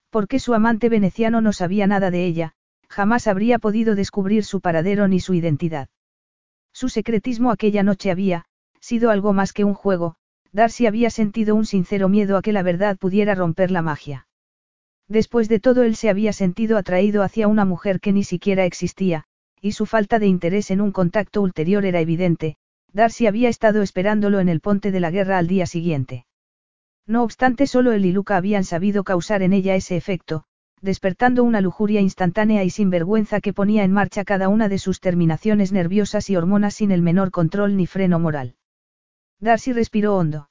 Porque 0.09 0.37
su 0.39 0.53
amante 0.53 0.89
veneciano 0.89 1.39
no 1.39 1.53
sabía 1.53 1.87
nada 1.87 2.11
de 2.11 2.25
ella, 2.25 2.51
jamás 2.89 3.27
habría 3.27 3.59
podido 3.59 3.95
descubrir 3.95 4.43
su 4.43 4.59
paradero 4.59 5.07
ni 5.07 5.21
su 5.21 5.33
identidad. 5.35 5.87
Su 6.73 6.89
secretismo 6.89 7.49
aquella 7.49 7.81
noche 7.81 8.11
había, 8.11 8.43
sido 8.81 9.09
algo 9.09 9.31
más 9.31 9.53
que 9.53 9.63
un 9.63 9.73
juego, 9.73 10.15
Darcy 10.51 10.87
había 10.87 11.11
sentido 11.11 11.55
un 11.55 11.65
sincero 11.65 12.09
miedo 12.09 12.35
a 12.35 12.41
que 12.41 12.51
la 12.51 12.61
verdad 12.61 12.97
pudiera 12.97 13.35
romper 13.35 13.71
la 13.71 13.81
magia. 13.81 14.27
Después 15.07 15.47
de 15.47 15.61
todo 15.61 15.83
él 15.83 15.95
se 15.95 16.09
había 16.09 16.33
sentido 16.33 16.77
atraído 16.77 17.23
hacia 17.23 17.47
una 17.47 17.63
mujer 17.63 18.01
que 18.01 18.11
ni 18.11 18.25
siquiera 18.25 18.65
existía, 18.65 19.23
y 19.61 19.73
su 19.73 19.85
falta 19.85 20.17
de 20.17 20.27
interés 20.27 20.71
en 20.71 20.81
un 20.81 20.91
contacto 20.91 21.41
ulterior 21.41 21.85
era 21.85 21.99
evidente, 21.99 22.57
Darcy 22.91 23.27
había 23.27 23.47
estado 23.47 23.83
esperándolo 23.83 24.39
en 24.39 24.49
el 24.49 24.59
ponte 24.59 24.91
de 24.91 24.99
la 24.99 25.11
guerra 25.11 25.37
al 25.37 25.47
día 25.47 25.65
siguiente. 25.65 26.25
No 27.05 27.23
obstante, 27.23 27.67
solo 27.67 27.91
él 27.91 28.05
y 28.05 28.11
Luca 28.11 28.37
habían 28.37 28.63
sabido 28.63 29.03
causar 29.03 29.43
en 29.43 29.53
ella 29.53 29.75
ese 29.75 29.95
efecto, 29.95 30.45
despertando 30.81 31.43
una 31.43 31.61
lujuria 31.61 32.01
instantánea 32.01 32.63
y 32.63 32.69
sin 32.69 32.89
vergüenza 32.89 33.39
que 33.39 33.53
ponía 33.53 33.83
en 33.83 33.91
marcha 33.91 34.23
cada 34.23 34.49
una 34.49 34.67
de 34.67 34.79
sus 34.79 34.99
terminaciones 34.99 35.71
nerviosas 35.71 36.29
y 36.29 36.35
hormonas 36.35 36.73
sin 36.75 36.91
el 36.91 37.01
menor 37.01 37.31
control 37.31 37.77
ni 37.77 37.85
freno 37.85 38.19
moral. 38.19 38.55
Darcy 39.39 39.73
respiró 39.73 40.17
hondo. 40.17 40.49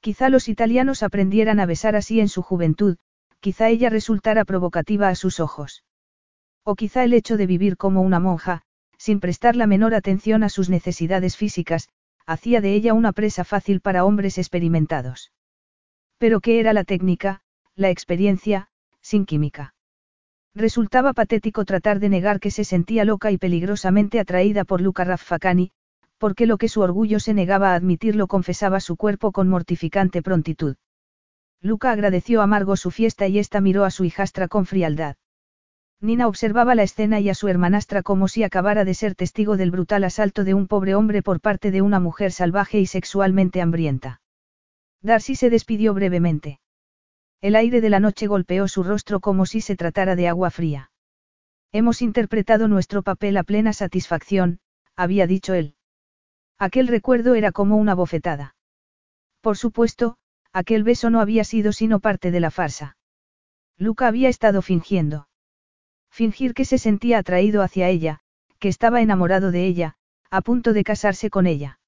Quizá 0.00 0.28
los 0.28 0.48
italianos 0.48 1.02
aprendieran 1.02 1.60
a 1.60 1.66
besar 1.66 1.96
así 1.96 2.20
en 2.20 2.28
su 2.28 2.42
juventud, 2.42 2.96
quizá 3.40 3.68
ella 3.68 3.88
resultara 3.88 4.44
provocativa 4.44 5.08
a 5.08 5.14
sus 5.14 5.40
ojos. 5.40 5.84
O 6.68 6.74
quizá 6.74 7.04
el 7.04 7.14
hecho 7.14 7.36
de 7.36 7.46
vivir 7.46 7.76
como 7.76 8.02
una 8.02 8.18
monja, 8.18 8.62
sin 8.98 9.20
prestar 9.20 9.54
la 9.54 9.68
menor 9.68 9.94
atención 9.94 10.42
a 10.42 10.48
sus 10.48 10.68
necesidades 10.68 11.36
físicas, 11.36 11.88
hacía 12.26 12.60
de 12.60 12.74
ella 12.74 12.92
una 12.92 13.12
presa 13.12 13.44
fácil 13.44 13.80
para 13.80 14.04
hombres 14.04 14.36
experimentados. 14.36 15.30
Pero 16.18 16.40
¿qué 16.40 16.58
era 16.58 16.72
la 16.72 16.82
técnica, 16.82 17.40
la 17.76 17.90
experiencia, 17.90 18.66
sin 19.00 19.26
química? 19.26 19.76
Resultaba 20.56 21.12
patético 21.12 21.64
tratar 21.64 22.00
de 22.00 22.08
negar 22.08 22.40
que 22.40 22.50
se 22.50 22.64
sentía 22.64 23.04
loca 23.04 23.30
y 23.30 23.38
peligrosamente 23.38 24.18
atraída 24.18 24.64
por 24.64 24.80
Luca 24.80 25.04
Raffacani, 25.04 25.70
porque 26.18 26.46
lo 26.46 26.58
que 26.58 26.68
su 26.68 26.80
orgullo 26.80 27.20
se 27.20 27.32
negaba 27.32 27.72
a 27.72 27.74
admitir 27.76 28.16
lo 28.16 28.26
confesaba 28.26 28.80
su 28.80 28.96
cuerpo 28.96 29.30
con 29.30 29.48
mortificante 29.48 30.20
prontitud. 30.20 30.74
Luca 31.60 31.92
agradeció 31.92 32.42
a 32.42 32.48
Margo 32.48 32.76
su 32.76 32.90
fiesta 32.90 33.28
y 33.28 33.38
ésta 33.38 33.60
miró 33.60 33.84
a 33.84 33.92
su 33.92 34.04
hijastra 34.04 34.48
con 34.48 34.66
frialdad. 34.66 35.14
Nina 36.00 36.28
observaba 36.28 36.74
la 36.74 36.82
escena 36.82 37.20
y 37.20 37.28
a 37.28 37.34
su 37.34 37.48
hermanastra 37.48 38.02
como 38.02 38.28
si 38.28 38.42
acabara 38.42 38.84
de 38.84 38.94
ser 38.94 39.14
testigo 39.14 39.56
del 39.56 39.70
brutal 39.70 40.04
asalto 40.04 40.44
de 40.44 40.54
un 40.54 40.66
pobre 40.66 40.94
hombre 40.94 41.22
por 41.22 41.40
parte 41.40 41.70
de 41.70 41.82
una 41.82 42.00
mujer 42.00 42.32
salvaje 42.32 42.78
y 42.78 42.86
sexualmente 42.86 43.62
hambrienta. 43.62 44.20
Darcy 45.00 45.36
se 45.36 45.50
despidió 45.50 45.94
brevemente. 45.94 46.60
El 47.40 47.56
aire 47.56 47.80
de 47.80 47.90
la 47.90 48.00
noche 48.00 48.26
golpeó 48.26 48.68
su 48.68 48.82
rostro 48.82 49.20
como 49.20 49.46
si 49.46 49.60
se 49.60 49.76
tratara 49.76 50.16
de 50.16 50.28
agua 50.28 50.50
fría. 50.50 50.90
Hemos 51.72 52.02
interpretado 52.02 52.68
nuestro 52.68 53.02
papel 53.02 53.36
a 53.36 53.42
plena 53.42 53.72
satisfacción, 53.72 54.60
había 54.96 55.26
dicho 55.26 55.54
él. 55.54 55.74
Aquel 56.58 56.88
recuerdo 56.88 57.34
era 57.34 57.52
como 57.52 57.76
una 57.76 57.94
bofetada. 57.94 58.54
Por 59.40 59.56
supuesto, 59.56 60.18
Aquel 60.56 60.84
beso 60.84 61.10
no 61.10 61.20
había 61.20 61.44
sido 61.44 61.70
sino 61.70 62.00
parte 62.00 62.30
de 62.30 62.40
la 62.40 62.50
farsa. 62.50 62.96
Luca 63.76 64.06
había 64.06 64.30
estado 64.30 64.62
fingiendo. 64.62 65.28
Fingir 66.16 66.54
que 66.54 66.64
se 66.64 66.78
sentía 66.78 67.18
atraído 67.18 67.60
hacia 67.60 67.90
ella, 67.90 68.20
que 68.58 68.68
estaba 68.68 69.02
enamorado 69.02 69.50
de 69.50 69.66
ella, 69.66 69.96
a 70.30 70.40
punto 70.40 70.72
de 70.72 70.82
casarse 70.82 71.28
con 71.28 71.46
ella. 71.46 71.78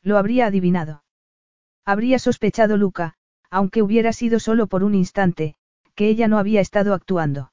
Lo 0.00 0.16
habría 0.16 0.46
adivinado. 0.46 1.02
Habría 1.84 2.20
sospechado 2.20 2.76
Luca, 2.76 3.14
aunque 3.50 3.82
hubiera 3.82 4.12
sido 4.12 4.38
solo 4.38 4.68
por 4.68 4.84
un 4.84 4.94
instante, 4.94 5.56
que 5.96 6.08
ella 6.08 6.28
no 6.28 6.38
había 6.38 6.60
estado 6.60 6.94
actuando. 6.94 7.52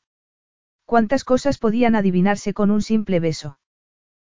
¿Cuántas 0.86 1.23
cosas 1.23 1.57
podían 1.57 1.95
adivinarse 1.95 2.53
con 2.53 2.69
un 2.69 2.84
simple 2.84 3.19
beso? 3.19 3.57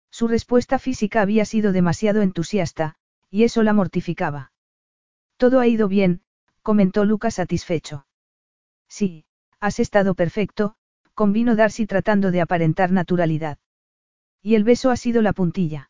Su 0.10 0.30
respuesta 0.30 0.80
física 0.80 1.22
había 1.22 1.44
sido 1.44 1.74
demasiado 1.74 2.22
entusiasta, 2.22 2.96
y 3.30 3.44
eso 3.44 3.64
la 3.64 3.74
mortificaba. 3.74 4.54
Todo 5.36 5.60
ha 5.60 5.68
ido 5.68 5.90
bien, 5.90 6.22
comentó 6.62 7.04
Lucas 7.04 7.34
satisfecho. 7.34 8.08
Sí, 8.88 9.26
has 9.60 9.82
estado 9.82 10.16
perfecto, 10.16 10.78
convino 11.16 11.56
Darcy 11.56 11.88
tratando 11.88 12.30
de 12.30 12.42
aparentar 12.42 12.92
naturalidad. 12.92 13.58
Y 14.42 14.56
el 14.56 14.64
beso 14.64 14.92
ha 14.92 14.98
sido 14.98 15.22
la 15.22 15.34
puntilla. 15.34 15.90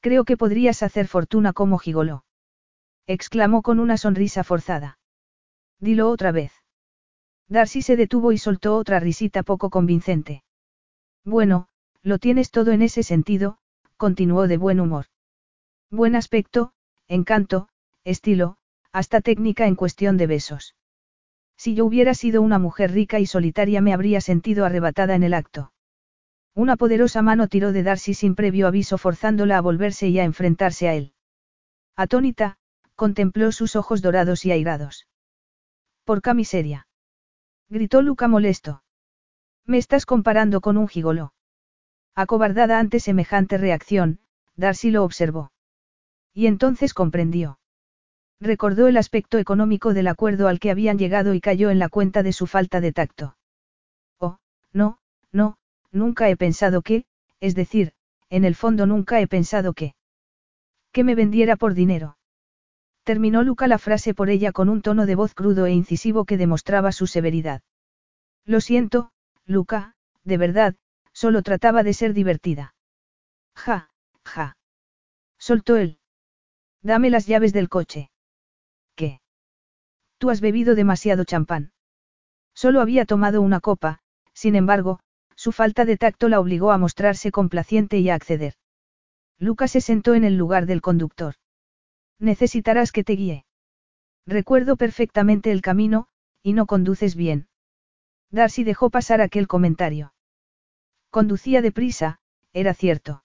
Creo 0.00 0.24
que 0.24 0.36
podrías 0.36 0.82
hacer 0.82 1.06
fortuna 1.06 1.52
como 1.52 1.78
gigoló. 1.78 2.24
Exclamó 3.06 3.62
con 3.62 3.78
una 3.78 3.96
sonrisa 3.96 4.42
forzada. 4.42 4.98
Dilo 5.78 6.10
otra 6.10 6.32
vez. 6.32 6.52
Darcy 7.48 7.82
se 7.82 7.96
detuvo 7.96 8.32
y 8.32 8.38
soltó 8.38 8.76
otra 8.76 8.98
risita 8.98 9.42
poco 9.42 9.70
convincente. 9.70 10.42
Bueno, 11.24 11.68
lo 12.02 12.18
tienes 12.18 12.50
todo 12.50 12.72
en 12.72 12.82
ese 12.82 13.02
sentido, 13.02 13.58
continuó 13.96 14.48
de 14.48 14.56
buen 14.56 14.80
humor. 14.80 15.06
Buen 15.90 16.16
aspecto, 16.16 16.72
encanto, 17.08 17.68
estilo, 18.04 18.56
hasta 18.92 19.20
técnica 19.20 19.66
en 19.66 19.74
cuestión 19.74 20.16
de 20.16 20.26
besos. 20.26 20.74
Si 21.60 21.74
yo 21.74 21.84
hubiera 21.84 22.14
sido 22.14 22.40
una 22.40 22.58
mujer 22.58 22.90
rica 22.90 23.20
y 23.20 23.26
solitaria 23.26 23.82
me 23.82 23.92
habría 23.92 24.22
sentido 24.22 24.64
arrebatada 24.64 25.14
en 25.14 25.22
el 25.22 25.34
acto. 25.34 25.74
Una 26.54 26.78
poderosa 26.78 27.20
mano 27.20 27.48
tiró 27.48 27.72
de 27.72 27.82
Darcy 27.82 28.14
sin 28.14 28.34
previo 28.34 28.66
aviso 28.66 28.96
forzándola 28.96 29.58
a 29.58 29.60
volverse 29.60 30.08
y 30.08 30.18
a 30.18 30.24
enfrentarse 30.24 30.88
a 30.88 30.94
él. 30.94 31.12
Atónita, 31.96 32.56
contempló 32.94 33.52
sus 33.52 33.76
ojos 33.76 34.00
dorados 34.00 34.46
y 34.46 34.52
airados. 34.52 35.06
Por 36.04 36.22
miseria. 36.34 36.88
Gritó 37.68 38.00
Luca 38.00 38.26
molesto. 38.26 38.82
Me 39.66 39.76
estás 39.76 40.06
comparando 40.06 40.62
con 40.62 40.78
un 40.78 40.88
gigoló. 40.88 41.34
Acobardada 42.14 42.78
ante 42.78 43.00
semejante 43.00 43.58
reacción, 43.58 44.20
Darcy 44.56 44.90
lo 44.90 45.04
observó. 45.04 45.52
Y 46.32 46.46
entonces 46.46 46.94
comprendió. 46.94 47.59
Recordó 48.40 48.88
el 48.88 48.96
aspecto 48.96 49.38
económico 49.38 49.92
del 49.92 50.08
acuerdo 50.08 50.48
al 50.48 50.60
que 50.60 50.70
habían 50.70 50.98
llegado 50.98 51.34
y 51.34 51.40
cayó 51.40 51.68
en 51.70 51.78
la 51.78 51.90
cuenta 51.90 52.22
de 52.22 52.32
su 52.32 52.46
falta 52.46 52.80
de 52.80 52.92
tacto. 52.92 53.36
Oh, 54.18 54.38
no, 54.72 54.98
no, 55.30 55.58
nunca 55.92 56.30
he 56.30 56.36
pensado 56.36 56.80
que, 56.80 57.04
es 57.38 57.54
decir, 57.54 57.92
en 58.30 58.44
el 58.44 58.54
fondo 58.54 58.86
nunca 58.86 59.20
he 59.20 59.26
pensado 59.26 59.74
que. 59.74 59.94
Que 60.90 61.04
me 61.04 61.14
vendiera 61.14 61.56
por 61.56 61.74
dinero. 61.74 62.16
Terminó 63.04 63.42
Luca 63.42 63.66
la 63.66 63.78
frase 63.78 64.14
por 64.14 64.30
ella 64.30 64.52
con 64.52 64.68
un 64.68 64.80
tono 64.80 65.04
de 65.04 65.16
voz 65.16 65.34
crudo 65.34 65.66
e 65.66 65.72
incisivo 65.72 66.24
que 66.24 66.38
demostraba 66.38 66.92
su 66.92 67.06
severidad. 67.06 67.62
Lo 68.46 68.60
siento, 68.60 69.12
Luca, 69.44 69.94
de 70.24 70.38
verdad, 70.38 70.76
solo 71.12 71.42
trataba 71.42 71.82
de 71.82 71.92
ser 71.92 72.14
divertida. 72.14 72.74
Ja, 73.54 73.90
ja. 74.24 74.56
Soltó 75.38 75.76
él. 75.76 75.98
Dame 76.82 77.10
las 77.10 77.26
llaves 77.26 77.52
del 77.52 77.68
coche. 77.68 78.10
Tú 80.20 80.28
has 80.28 80.42
bebido 80.42 80.74
demasiado 80.74 81.24
champán. 81.24 81.72
Solo 82.54 82.82
había 82.82 83.06
tomado 83.06 83.40
una 83.40 83.58
copa, 83.60 84.00
sin 84.34 84.54
embargo, 84.54 85.00
su 85.34 85.50
falta 85.50 85.86
de 85.86 85.96
tacto 85.96 86.28
la 86.28 86.40
obligó 86.40 86.72
a 86.72 86.76
mostrarse 86.76 87.32
complaciente 87.32 87.98
y 88.00 88.10
a 88.10 88.16
acceder. 88.16 88.52
Lucas 89.38 89.70
se 89.70 89.80
sentó 89.80 90.12
en 90.12 90.24
el 90.24 90.36
lugar 90.36 90.66
del 90.66 90.82
conductor. 90.82 91.36
Necesitarás 92.18 92.92
que 92.92 93.02
te 93.02 93.14
guíe. 93.14 93.46
Recuerdo 94.26 94.76
perfectamente 94.76 95.52
el 95.52 95.62
camino, 95.62 96.06
y 96.42 96.52
no 96.52 96.66
conduces 96.66 97.16
bien. 97.16 97.48
Darcy 98.30 98.62
dejó 98.62 98.90
pasar 98.90 99.22
aquel 99.22 99.48
comentario. 99.48 100.12
Conducía 101.08 101.62
deprisa, 101.62 102.20
era 102.52 102.74
cierto. 102.74 103.24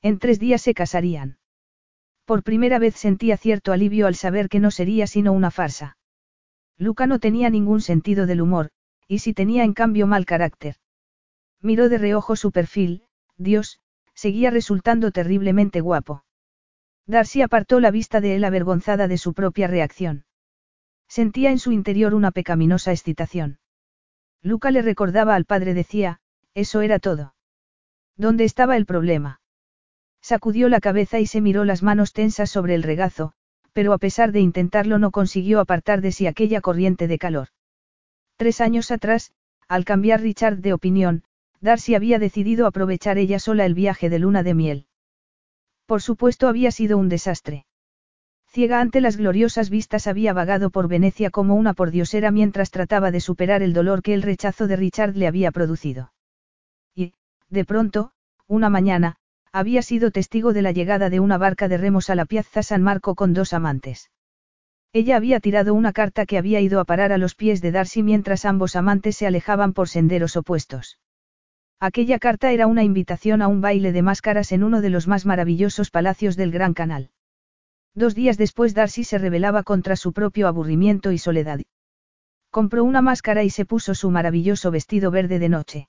En 0.00 0.18
tres 0.18 0.40
días 0.40 0.62
se 0.62 0.72
casarían. 0.72 1.36
Por 2.24 2.42
primera 2.42 2.78
vez 2.78 2.94
sentía 2.96 3.36
cierto 3.36 3.70
alivio 3.70 4.06
al 4.06 4.14
saber 4.14 4.48
que 4.48 4.60
no 4.60 4.70
sería 4.70 5.06
sino 5.06 5.34
una 5.34 5.50
farsa. 5.50 5.98
Luca 6.78 7.06
no 7.06 7.18
tenía 7.18 7.50
ningún 7.50 7.80
sentido 7.80 8.26
del 8.26 8.40
humor, 8.40 8.70
y 9.08 9.20
si 9.20 9.32
tenía 9.32 9.64
en 9.64 9.72
cambio 9.72 10.06
mal 10.06 10.26
carácter. 10.26 10.76
Miró 11.60 11.88
de 11.88 11.98
reojo 11.98 12.36
su 12.36 12.52
perfil, 12.52 13.04
Dios, 13.36 13.80
seguía 14.14 14.50
resultando 14.50 15.10
terriblemente 15.10 15.80
guapo. 15.80 16.24
Darcy 17.06 17.42
apartó 17.42 17.80
la 17.80 17.90
vista 17.90 18.20
de 18.20 18.36
él 18.36 18.44
avergonzada 18.44 19.08
de 19.08 19.18
su 19.18 19.32
propia 19.32 19.68
reacción. 19.68 20.24
Sentía 21.08 21.50
en 21.50 21.58
su 21.58 21.72
interior 21.72 22.14
una 22.14 22.32
pecaminosa 22.32 22.92
excitación. 22.92 23.58
Luca 24.42 24.70
le 24.70 24.82
recordaba 24.82 25.34
al 25.34 25.44
padre 25.44 25.72
decía, 25.72 26.20
eso 26.54 26.80
era 26.80 26.98
todo. 26.98 27.34
¿Dónde 28.16 28.44
estaba 28.44 28.76
el 28.76 28.86
problema? 28.86 29.40
Sacudió 30.20 30.68
la 30.68 30.80
cabeza 30.80 31.20
y 31.20 31.26
se 31.26 31.40
miró 31.40 31.64
las 31.64 31.82
manos 31.82 32.12
tensas 32.12 32.50
sobre 32.50 32.74
el 32.74 32.82
regazo, 32.82 33.34
pero 33.76 33.92
a 33.92 33.98
pesar 33.98 34.32
de 34.32 34.40
intentarlo 34.40 34.98
no 34.98 35.10
consiguió 35.10 35.60
apartar 35.60 36.00
de 36.00 36.10
sí 36.10 36.26
aquella 36.26 36.62
corriente 36.62 37.08
de 37.08 37.18
calor. 37.18 37.48
Tres 38.38 38.62
años 38.62 38.90
atrás, 38.90 39.32
al 39.68 39.84
cambiar 39.84 40.22
Richard 40.22 40.60
de 40.60 40.72
opinión, 40.72 41.24
Darcy 41.60 41.94
había 41.94 42.18
decidido 42.18 42.66
aprovechar 42.66 43.18
ella 43.18 43.38
sola 43.38 43.66
el 43.66 43.74
viaje 43.74 44.08
de 44.08 44.18
luna 44.18 44.42
de 44.42 44.54
miel. 44.54 44.86
Por 45.84 46.00
supuesto 46.00 46.48
había 46.48 46.70
sido 46.70 46.96
un 46.96 47.10
desastre. 47.10 47.66
Ciega 48.46 48.80
ante 48.80 49.02
las 49.02 49.18
gloriosas 49.18 49.68
vistas 49.68 50.06
había 50.06 50.32
vagado 50.32 50.70
por 50.70 50.88
Venecia 50.88 51.28
como 51.28 51.54
una 51.54 51.74
pordiosera 51.74 52.30
mientras 52.30 52.70
trataba 52.70 53.10
de 53.10 53.20
superar 53.20 53.62
el 53.62 53.74
dolor 53.74 54.00
que 54.00 54.14
el 54.14 54.22
rechazo 54.22 54.68
de 54.68 54.76
Richard 54.76 55.16
le 55.16 55.26
había 55.26 55.52
producido. 55.52 56.14
Y, 56.94 57.12
de 57.50 57.66
pronto, 57.66 58.12
una 58.46 58.70
mañana, 58.70 59.16
había 59.56 59.80
sido 59.80 60.10
testigo 60.10 60.52
de 60.52 60.60
la 60.60 60.70
llegada 60.70 61.08
de 61.08 61.18
una 61.18 61.38
barca 61.38 61.66
de 61.66 61.78
remos 61.78 62.10
a 62.10 62.14
la 62.14 62.26
Piazza 62.26 62.62
San 62.62 62.82
Marco 62.82 63.14
con 63.14 63.32
dos 63.32 63.54
amantes. 63.54 64.10
Ella 64.92 65.16
había 65.16 65.40
tirado 65.40 65.72
una 65.72 65.94
carta 65.94 66.26
que 66.26 66.36
había 66.36 66.60
ido 66.60 66.78
a 66.78 66.84
parar 66.84 67.10
a 67.10 67.16
los 67.16 67.34
pies 67.34 67.62
de 67.62 67.72
Darcy 67.72 68.02
mientras 68.02 68.44
ambos 68.44 68.76
amantes 68.76 69.16
se 69.16 69.26
alejaban 69.26 69.72
por 69.72 69.88
senderos 69.88 70.36
opuestos. 70.36 70.98
Aquella 71.80 72.18
carta 72.18 72.52
era 72.52 72.66
una 72.66 72.84
invitación 72.84 73.40
a 73.40 73.48
un 73.48 73.62
baile 73.62 73.92
de 73.92 74.02
máscaras 74.02 74.52
en 74.52 74.62
uno 74.62 74.82
de 74.82 74.90
los 74.90 75.08
más 75.08 75.24
maravillosos 75.24 75.90
palacios 75.90 76.36
del 76.36 76.50
Gran 76.50 76.74
Canal. 76.74 77.08
Dos 77.94 78.14
días 78.14 78.36
después 78.36 78.74
Darcy 78.74 79.04
se 79.04 79.16
rebelaba 79.16 79.62
contra 79.62 79.96
su 79.96 80.12
propio 80.12 80.48
aburrimiento 80.48 81.12
y 81.12 81.18
soledad. 81.18 81.60
Compró 82.50 82.84
una 82.84 83.00
máscara 83.00 83.42
y 83.42 83.48
se 83.48 83.64
puso 83.64 83.94
su 83.94 84.10
maravilloso 84.10 84.70
vestido 84.70 85.10
verde 85.10 85.38
de 85.38 85.48
noche. 85.48 85.88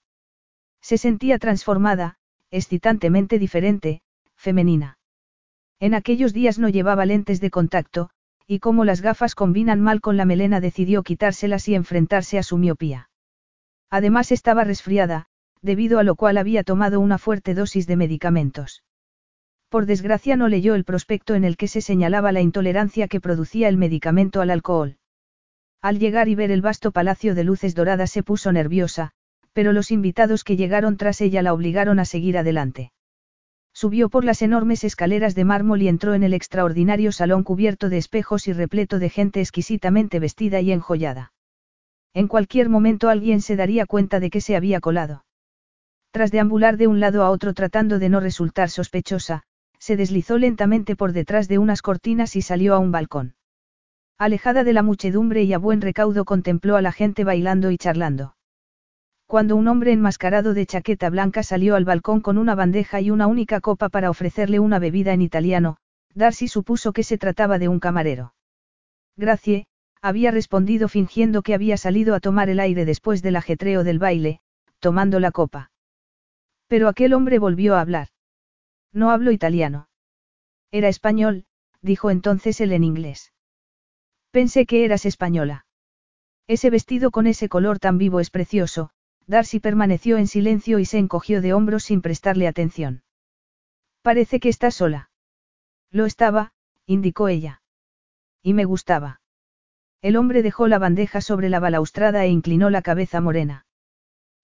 Se 0.80 0.98
sentía 0.98 1.38
transformada, 1.38 2.17
excitantemente 2.52 3.40
diferente, 3.40 4.02
femenina. 4.36 4.98
En 5.80 5.94
aquellos 5.94 6.34
días 6.34 6.58
no 6.60 6.70
llevaba 6.70 7.06
lentes 7.06 7.40
de 7.40 7.52
contacto, 7.52 8.10
y 8.48 8.60
como 8.60 8.86
las 8.86 9.02
gafas 9.02 9.36
combinan 9.36 9.82
mal 9.82 10.02
con 10.02 10.18
la 10.18 10.26
melena 10.26 10.62
decidió 10.62 11.04
quitárselas 11.04 11.68
y 11.68 11.76
enfrentarse 11.76 12.38
a 12.40 12.44
su 12.44 12.58
miopía. 12.58 13.10
Además 13.90 14.32
estaba 14.32 14.64
resfriada, 14.64 15.28
debido 15.62 16.00
a 16.00 16.04
lo 16.04 16.16
cual 16.16 16.38
había 16.38 16.64
tomado 16.64 17.00
una 17.00 17.18
fuerte 17.18 17.54
dosis 17.54 17.88
de 17.88 17.96
medicamentos. 17.96 18.84
Por 19.70 19.86
desgracia 19.86 20.38
no 20.38 20.48
leyó 20.48 20.76
el 20.76 20.86
prospecto 20.86 21.36
en 21.36 21.44
el 21.44 21.58
que 21.58 21.68
se 21.68 21.82
señalaba 21.82 22.32
la 22.32 22.42
intolerancia 22.42 23.08
que 23.08 23.20
producía 23.20 23.68
el 23.68 23.78
medicamento 23.78 24.40
al 24.40 24.50
alcohol. 24.50 24.98
Al 25.82 26.00
llegar 26.00 26.30
y 26.30 26.36
ver 26.36 26.52
el 26.52 26.62
vasto 26.62 26.92
palacio 26.92 27.36
de 27.36 27.44
luces 27.44 27.76
doradas 27.76 28.12
se 28.12 28.24
puso 28.24 28.52
nerviosa, 28.52 29.12
pero 29.58 29.74
los 29.74 29.90
invitados 29.90 30.44
que 30.44 30.56
llegaron 30.56 30.98
tras 30.98 31.20
ella 31.20 31.42
la 31.42 31.52
obligaron 31.52 31.98
a 31.98 32.06
seguir 32.06 32.38
adelante. 32.38 32.92
Subió 33.74 34.08
por 34.08 34.24
las 34.24 34.44
enormes 34.44 34.84
escaleras 34.84 35.34
de 35.34 35.46
mármol 35.46 35.82
y 35.82 35.88
entró 35.88 36.14
en 36.14 36.22
el 36.22 36.36
extraordinario 36.36 37.12
salón 37.12 37.44
cubierto 37.44 37.90
de 37.90 37.98
espejos 37.98 38.48
y 38.48 38.54
repleto 38.54 39.00
de 39.00 39.10
gente 39.10 39.42
exquisitamente 39.42 40.20
vestida 40.20 40.62
y 40.62 40.72
enjollada. 40.72 41.34
En 42.14 42.28
cualquier 42.28 42.70
momento 42.70 43.10
alguien 43.10 43.42
se 43.42 43.56
daría 43.56 43.88
cuenta 43.88 44.20
de 44.20 44.30
que 44.30 44.42
se 44.42 44.56
había 44.56 44.80
colado. 44.80 45.26
Tras 46.12 46.30
deambular 46.30 46.78
de 46.78 46.86
un 46.86 47.00
lado 47.00 47.24
a 47.24 47.32
otro 47.32 47.56
tratando 47.56 47.98
de 47.98 48.10
no 48.10 48.20
resultar 48.20 48.70
sospechosa, 48.70 49.42
se 49.80 49.98
deslizó 49.98 50.38
lentamente 50.38 50.96
por 50.96 51.14
detrás 51.14 51.48
de 51.48 51.58
unas 51.58 51.82
cortinas 51.82 52.36
y 52.36 52.44
salió 52.44 52.76
a 52.76 52.78
un 52.78 52.92
balcón. 52.92 53.34
Alejada 54.20 54.64
de 54.64 54.74
la 54.74 54.84
muchedumbre 54.84 55.42
y 55.42 55.54
a 55.54 55.58
buen 55.58 55.82
recaudo 55.82 56.26
contempló 56.26 56.76
a 56.76 56.84
la 56.84 56.92
gente 56.92 57.24
bailando 57.24 57.72
y 57.72 57.80
charlando. 57.80 58.37
Cuando 59.28 59.58
un 59.58 59.68
hombre 59.68 59.92
enmascarado 59.92 60.54
de 60.54 60.66
chaqueta 60.66 61.10
blanca 61.10 61.44
salió 61.44 61.76
al 61.76 61.84
balcón 61.84 62.22
con 62.22 62.38
una 62.38 62.56
bandeja 62.56 63.02
y 63.02 63.12
una 63.12 63.28
única 63.28 63.60
copa 63.60 63.90
para 63.90 64.10
ofrecerle 64.10 64.60
una 64.60 64.80
bebida 64.80 65.12
en 65.12 65.22
italiano, 65.22 65.78
Darcy 66.16 66.48
supuso 66.48 66.94
que 66.94 67.04
se 67.04 67.18
trataba 67.18 67.60
de 67.60 67.68
un 67.68 67.82
camarero. 67.82 68.34
Gracie, 69.18 69.68
había 70.02 70.32
respondido 70.32 70.88
fingiendo 70.88 71.42
que 71.42 71.54
había 71.54 71.76
salido 71.76 72.16
a 72.16 72.22
tomar 72.22 72.50
el 72.50 72.62
aire 72.62 72.86
después 72.86 73.22
del 73.22 73.36
ajetreo 73.36 73.84
del 73.84 74.00
baile, 74.00 74.40
tomando 74.80 75.20
la 75.20 75.32
copa. 75.32 75.72
Pero 76.68 76.88
aquel 76.88 77.14
hombre 77.14 77.38
volvió 77.38 77.76
a 77.76 77.82
hablar. 77.82 78.08
No 78.94 79.12
hablo 79.12 79.32
italiano. 79.32 79.90
Era 80.72 80.88
español, 80.88 81.46
dijo 81.82 82.12
entonces 82.12 82.62
él 82.62 82.72
en 82.72 82.86
inglés. 82.86 83.34
Pensé 84.32 84.66
que 84.66 84.86
eras 84.86 85.06
española. 85.06 85.66
Ese 86.48 86.70
vestido 86.70 87.12
con 87.12 87.28
ese 87.28 87.50
color 87.50 87.80
tan 87.80 87.98
vivo 87.98 88.22
es 88.22 88.30
precioso, 88.30 88.92
Darcy 89.28 89.60
permaneció 89.60 90.18
en 90.18 90.28
silencio 90.28 90.80
y 90.80 90.86
se 90.86 90.98
encogió 90.98 91.42
de 91.42 91.54
hombros 91.54 91.84
sin 91.84 92.02
prestarle 92.02 92.48
atención. 92.48 93.04
Parece 94.02 94.40
que 94.40 94.48
está 94.48 94.72
sola. 94.72 95.10
Lo 95.92 96.06
estaba, 96.06 96.54
indicó 96.86 97.28
ella. 97.28 97.62
Y 98.42 98.54
me 98.54 98.64
gustaba. 98.64 99.22
El 100.02 100.16
hombre 100.16 100.44
dejó 100.44 100.70
la 100.70 100.80
bandeja 100.80 101.20
sobre 101.20 101.50
la 101.50 101.60
balaustrada 101.60 102.24
e 102.24 102.30
inclinó 102.30 102.70
la 102.70 102.82
cabeza 102.82 103.20
morena. 103.20 103.66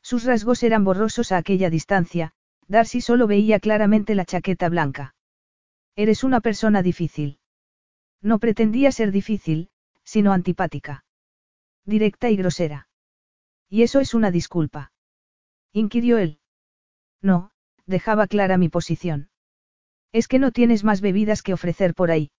Sus 0.01 0.25
rasgos 0.25 0.63
eran 0.63 0.83
borrosos 0.83 1.31
a 1.31 1.37
aquella 1.37 1.69
distancia, 1.69 2.33
Darcy 2.67 2.99
solo 2.99 3.25
veía 3.25 3.59
claramente 3.59 4.15
la 4.15 4.25
chaqueta 4.25 4.67
blanca. 4.67 5.15
Eres 5.95 6.25
una 6.25 6.41
persona 6.41 6.81
difícil. 6.81 7.39
No 8.21 8.39
pretendía 8.39 8.91
ser 8.91 9.11
difícil, 9.11 9.69
sino 10.03 10.33
antipática. 10.33 11.05
Directa 11.85 12.29
y 12.29 12.35
grosera. 12.35 12.89
Y 13.69 13.83
eso 13.83 13.99
es 13.99 14.13
una 14.13 14.31
disculpa. 14.31 14.91
Inquirió 15.71 16.17
él. 16.17 16.39
No, 17.21 17.51
dejaba 17.85 18.27
clara 18.27 18.57
mi 18.57 18.69
posición. 18.69 19.29
Es 20.11 20.27
que 20.27 20.39
no 20.39 20.51
tienes 20.51 20.83
más 20.83 21.01
bebidas 21.01 21.41
que 21.41 21.53
ofrecer 21.53 21.95
por 21.95 22.11
ahí. 22.11 22.31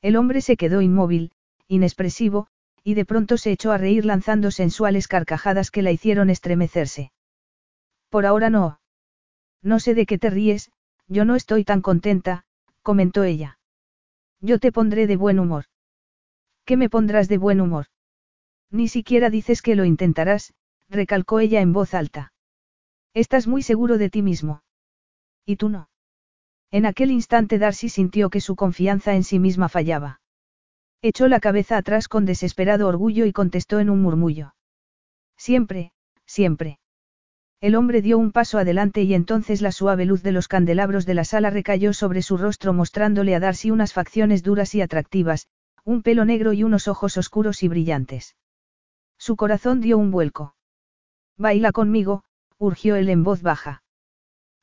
El 0.00 0.16
hombre 0.16 0.40
se 0.40 0.56
quedó 0.56 0.80
inmóvil, 0.80 1.32
inexpresivo, 1.66 2.46
y 2.84 2.94
de 2.94 3.04
pronto 3.04 3.36
se 3.36 3.52
echó 3.52 3.72
a 3.72 3.78
reír 3.78 4.04
lanzando 4.04 4.50
sensuales 4.50 5.08
carcajadas 5.08 5.70
que 5.70 5.82
la 5.82 5.92
hicieron 5.92 6.30
estremecerse. 6.30 7.12
Por 8.08 8.26
ahora 8.26 8.50
no. 8.50 8.80
No 9.62 9.80
sé 9.80 9.94
de 9.94 10.06
qué 10.06 10.18
te 10.18 10.30
ríes, 10.30 10.70
yo 11.06 11.24
no 11.24 11.36
estoy 11.36 11.64
tan 11.64 11.82
contenta, 11.82 12.44
comentó 12.82 13.24
ella. 13.24 13.58
Yo 14.40 14.58
te 14.58 14.72
pondré 14.72 15.06
de 15.06 15.16
buen 15.16 15.38
humor. 15.38 15.66
¿Qué 16.64 16.76
me 16.76 16.90
pondrás 16.90 17.28
de 17.28 17.38
buen 17.38 17.60
humor? 17.60 17.86
Ni 18.72 18.88
siquiera 18.88 19.28
dices 19.28 19.60
que 19.60 19.76
lo 19.76 19.84
intentarás, 19.84 20.54
recalcó 20.88 21.40
ella 21.40 21.60
en 21.60 21.74
voz 21.74 21.92
alta. 21.92 22.32
Estás 23.12 23.46
muy 23.46 23.62
seguro 23.62 23.98
de 23.98 24.08
ti 24.08 24.22
mismo. 24.22 24.62
¿Y 25.44 25.56
tú 25.56 25.68
no? 25.68 25.90
En 26.70 26.86
aquel 26.86 27.10
instante 27.10 27.58
Darcy 27.58 27.90
sintió 27.90 28.30
que 28.30 28.40
su 28.40 28.56
confianza 28.56 29.14
en 29.14 29.24
sí 29.24 29.38
misma 29.38 29.68
fallaba. 29.68 30.22
Echó 31.02 31.28
la 31.28 31.38
cabeza 31.38 31.76
atrás 31.76 32.08
con 32.08 32.24
desesperado 32.24 32.88
orgullo 32.88 33.26
y 33.26 33.32
contestó 33.32 33.78
en 33.78 33.90
un 33.90 34.00
murmullo. 34.00 34.54
Siempre, 35.36 35.92
siempre. 36.24 36.78
El 37.60 37.74
hombre 37.74 38.00
dio 38.00 38.16
un 38.16 38.32
paso 38.32 38.56
adelante 38.56 39.02
y 39.02 39.12
entonces 39.12 39.60
la 39.60 39.70
suave 39.70 40.06
luz 40.06 40.22
de 40.22 40.32
los 40.32 40.48
candelabros 40.48 41.04
de 41.04 41.12
la 41.12 41.24
sala 41.24 41.50
recayó 41.50 41.92
sobre 41.92 42.22
su 42.22 42.38
rostro 42.38 42.72
mostrándole 42.72 43.34
a 43.34 43.40
Darcy 43.40 43.70
unas 43.70 43.92
facciones 43.92 44.42
duras 44.42 44.74
y 44.74 44.80
atractivas, 44.80 45.46
un 45.84 46.02
pelo 46.02 46.24
negro 46.24 46.54
y 46.54 46.62
unos 46.62 46.88
ojos 46.88 47.18
oscuros 47.18 47.62
y 47.62 47.68
brillantes. 47.68 48.34
Su 49.22 49.36
corazón 49.36 49.80
dio 49.80 49.98
un 49.98 50.10
vuelco. 50.10 50.56
Baila 51.38 51.70
conmigo, 51.70 52.24
urgió 52.58 52.96
él 52.96 53.08
en 53.08 53.22
voz 53.22 53.40
baja. 53.40 53.84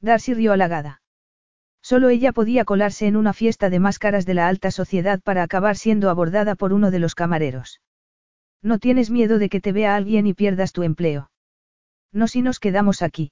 Darcy 0.02 0.34
rió 0.34 0.52
halagada. 0.52 1.02
Solo 1.82 2.10
ella 2.10 2.34
podía 2.34 2.66
colarse 2.66 3.08
en 3.08 3.16
una 3.16 3.32
fiesta 3.32 3.70
de 3.70 3.80
máscaras 3.80 4.26
de 4.26 4.34
la 4.34 4.50
alta 4.50 4.70
sociedad 4.70 5.22
para 5.22 5.44
acabar 5.44 5.78
siendo 5.78 6.10
abordada 6.10 6.56
por 6.56 6.74
uno 6.74 6.92
de 6.92 7.00
los 7.00 7.16
camareros. 7.16 7.80
No 8.62 8.80
tienes 8.80 9.10
miedo 9.10 9.40
de 9.40 9.48
que 9.48 9.62
te 9.62 9.72
vea 9.72 9.96
alguien 9.96 10.28
y 10.28 10.34
pierdas 10.34 10.74
tu 10.74 10.84
empleo. 10.84 11.32
No 12.12 12.28
si 12.28 12.42
nos 12.42 12.60
quedamos 12.60 13.02
aquí. 13.02 13.32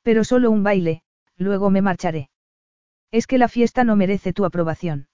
Pero 0.00 0.24
solo 0.24 0.50
un 0.50 0.62
baile, 0.62 1.02
luego 1.36 1.68
me 1.68 1.82
marcharé. 1.82 2.30
Es 3.10 3.26
que 3.26 3.36
la 3.36 3.48
fiesta 3.48 3.84
no 3.84 3.96
merece 3.96 4.32
tu 4.32 4.46
aprobación. 4.46 5.08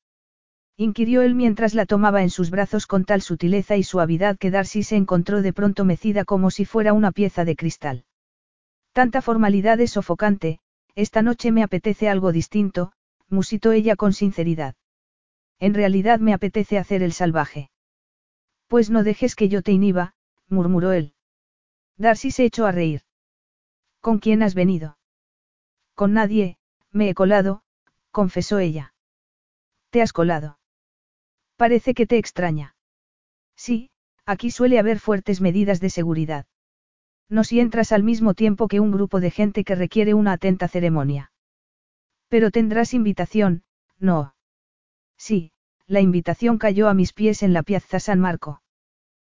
Inquirió 0.81 1.23
él 1.23 1.35
mientras 1.35 1.75
la 1.75 1.87
tomaba 1.87 2.23
en 2.23 2.31
sus 2.31 2.51
brazos 2.51 2.87
con 2.87 3.05
tal 3.05 3.21
sutileza 3.21 3.77
y 3.77 3.83
suavidad 3.83 4.39
que 4.39 4.53
Darcy 4.53 4.85
se 4.85 4.95
encontró 4.95 5.43
de 5.43 5.53
pronto 5.53 5.85
mecida 5.85 6.25
como 6.25 6.53
si 6.53 6.65
fuera 6.65 6.93
una 6.93 7.11
pieza 7.11 7.45
de 7.45 7.57
cristal. 7.57 8.05
Tanta 8.93 9.21
formalidad 9.21 9.81
es 9.81 9.91
sofocante, 9.91 10.61
esta 10.95 11.21
noche 11.21 11.51
me 11.51 11.65
apetece 11.65 12.09
algo 12.09 12.31
distinto, 12.31 12.93
musitó 13.29 13.73
ella 13.73 13.97
con 13.97 14.13
sinceridad. 14.13 14.77
En 15.59 15.75
realidad 15.75 16.21
me 16.21 16.33
apetece 16.33 16.79
hacer 16.79 17.03
el 17.03 17.13
salvaje. 17.13 17.73
Pues 18.69 18.89
no 18.89 19.03
dejes 19.03 19.35
que 19.35 19.49
yo 19.49 19.63
te 19.63 19.73
inhiba, 19.73 20.15
murmuró 20.49 20.93
él. 20.93 21.13
Darcy 21.97 22.31
se 22.31 22.45
echó 22.45 22.67
a 22.67 22.71
reír. 22.71 23.03
¿Con 24.01 24.21
quién 24.21 24.45
has 24.45 24.55
venido? 24.55 24.97
Con 25.97 26.13
nadie, 26.13 26.57
me 26.93 27.09
he 27.09 27.15
colado, 27.15 27.63
confesó 28.13 28.61
ella. 28.61 28.95
¿Te 29.91 30.03
has 30.03 30.13
colado? 30.13 30.58
Parece 31.59 31.93
que 31.93 32.07
te 32.07 32.19
extraña. 32.19 32.77
Sí, 33.57 33.91
aquí 34.25 34.53
suele 34.53 34.79
haber 34.79 35.01
fuertes 35.01 35.41
medidas 35.41 35.81
de 35.81 35.91
seguridad. 35.91 36.47
No 37.29 37.43
si 37.43 37.59
entras 37.59 37.91
al 37.91 38.05
mismo 38.05 38.35
tiempo 38.35 38.69
que 38.69 38.79
un 38.79 38.93
grupo 38.93 39.19
de 39.19 39.33
gente 39.33 39.65
que 39.65 39.75
requiere 39.75 40.15
una 40.15 40.33
atenta 40.35 40.69
ceremonia. 40.69 41.33
Pero 42.29 42.53
tendrás 42.53 42.95
invitación, 42.95 43.65
no. 43.99 44.37
Sí, 45.17 45.51
la 45.89 46.01
invitación 46.01 46.59
cayó 46.59 46.89
a 46.89 46.95
mis 46.95 47.13
pies 47.13 47.43
en 47.43 47.53
la 47.53 47.65
Piazza 47.65 47.99
San 47.99 48.21
Marco. 48.21 48.63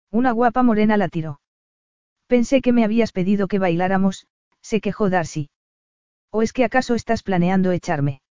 Una 0.09 0.31
guapa 0.31 0.63
morena 0.63 0.97
la 0.97 1.09
tiró. 1.09 1.41
Pensé 2.25 2.61
que 2.61 2.73
me 2.73 2.83
habías 2.83 3.11
pedido 3.11 3.47
que 3.47 3.59
bailáramos, 3.59 4.25
se 4.61 4.81
quejó 4.81 5.11
Darcy. 5.11 5.51
¿O 6.31 6.41
es 6.41 6.53
que 6.53 6.63
acaso 6.63 6.95
estás 6.95 7.21
planeando 7.21 7.71
echarme? 7.71 8.23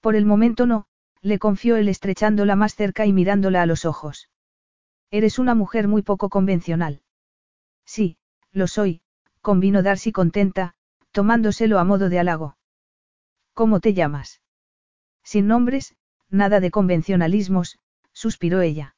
Por 0.00 0.14
el 0.14 0.24
momento 0.24 0.66
no, 0.66 0.86
le 1.22 1.38
confió 1.38 1.76
él 1.76 1.88
estrechándola 1.88 2.56
más 2.56 2.74
cerca 2.74 3.06
y 3.06 3.12
mirándola 3.12 3.62
a 3.62 3.66
los 3.66 3.84
ojos. 3.84 4.30
Eres 5.10 5.38
una 5.38 5.54
mujer 5.54 5.88
muy 5.88 6.02
poco 6.02 6.28
convencional. 6.28 7.02
Sí, 7.84 8.18
lo 8.52 8.66
soy, 8.66 9.00
convino 9.40 9.82
Darcy 9.82 10.12
contenta, 10.12 10.74
tomándoselo 11.12 11.78
a 11.78 11.84
modo 11.84 12.08
de 12.08 12.18
halago. 12.18 12.56
¿Cómo 13.54 13.80
te 13.80 13.94
llamas? 13.94 14.42
Sin 15.24 15.46
nombres, 15.46 15.96
nada 16.28 16.60
de 16.60 16.70
convencionalismos, 16.70 17.78
suspiró 18.12 18.60
ella. 18.60 18.94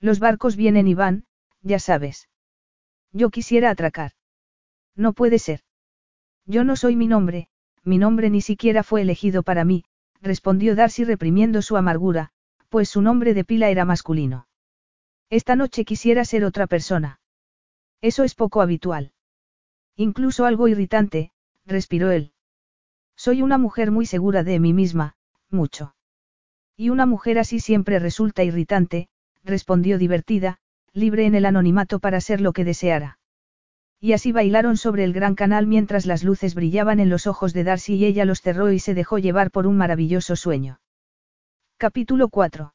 Los 0.00 0.18
barcos 0.18 0.56
vienen 0.56 0.88
y 0.88 0.94
van, 0.94 1.24
ya 1.62 1.78
sabes. 1.78 2.28
Yo 3.12 3.30
quisiera 3.30 3.70
atracar. 3.70 4.12
No 4.94 5.12
puede 5.12 5.38
ser. 5.38 5.60
Yo 6.44 6.64
no 6.64 6.76
soy 6.76 6.96
mi 6.96 7.06
nombre, 7.06 7.48
mi 7.84 7.98
nombre 7.98 8.30
ni 8.30 8.40
siquiera 8.40 8.82
fue 8.82 9.02
elegido 9.02 9.42
para 9.42 9.64
mí, 9.64 9.84
respondió 10.22 10.74
Darcy 10.74 11.04
reprimiendo 11.04 11.60
su 11.60 11.76
amargura, 11.76 12.30
pues 12.68 12.88
su 12.88 13.02
nombre 13.02 13.34
de 13.34 13.44
pila 13.44 13.68
era 13.68 13.84
masculino. 13.84 14.46
Esta 15.28 15.56
noche 15.56 15.84
quisiera 15.84 16.24
ser 16.24 16.44
otra 16.44 16.66
persona. 16.66 17.20
Eso 18.00 18.24
es 18.24 18.34
poco 18.34 18.62
habitual. 18.62 19.12
Incluso 19.96 20.46
algo 20.46 20.68
irritante, 20.68 21.32
respiró 21.66 22.10
él. 22.10 22.32
Soy 23.16 23.42
una 23.42 23.58
mujer 23.58 23.90
muy 23.90 24.06
segura 24.06 24.42
de 24.42 24.58
mí 24.58 24.72
misma, 24.72 25.16
mucho. 25.50 25.94
Y 26.76 26.90
una 26.90 27.06
mujer 27.06 27.38
así 27.38 27.60
siempre 27.60 27.98
resulta 27.98 28.42
irritante, 28.42 29.08
respondió 29.44 29.98
divertida, 29.98 30.58
libre 30.92 31.26
en 31.26 31.34
el 31.34 31.46
anonimato 31.46 31.98
para 31.98 32.20
ser 32.20 32.40
lo 32.40 32.52
que 32.52 32.64
deseara. 32.64 33.18
Y 34.04 34.14
así 34.14 34.32
bailaron 34.32 34.76
sobre 34.76 35.04
el 35.04 35.12
gran 35.12 35.36
canal 35.36 35.68
mientras 35.68 36.06
las 36.06 36.24
luces 36.24 36.56
brillaban 36.56 36.98
en 36.98 37.08
los 37.08 37.28
ojos 37.28 37.52
de 37.52 37.62
Darcy 37.62 37.94
y 37.94 38.04
ella 38.04 38.24
los 38.24 38.40
cerró 38.40 38.72
y 38.72 38.80
se 38.80 38.94
dejó 38.94 39.18
llevar 39.18 39.52
por 39.52 39.68
un 39.68 39.76
maravilloso 39.76 40.34
sueño. 40.34 40.80
Capítulo 41.76 42.28
4. 42.28 42.74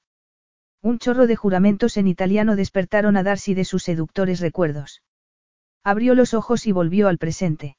Un 0.82 1.00
chorro 1.00 1.28
de 1.28 1.36
juramentos 1.36 1.98
en 1.98 2.08
italiano 2.08 2.56
despertaron 2.56 3.18
a 3.18 3.24
Darcy 3.24 3.56
de 3.56 3.66
sus 3.66 3.84
seductores 3.84 4.40
recuerdos. 4.40 5.04
Abrió 5.84 6.16
los 6.16 6.34
ojos 6.34 6.66
y 6.66 6.72
volvió 6.72 7.10
al 7.10 7.18
presente. 7.18 7.76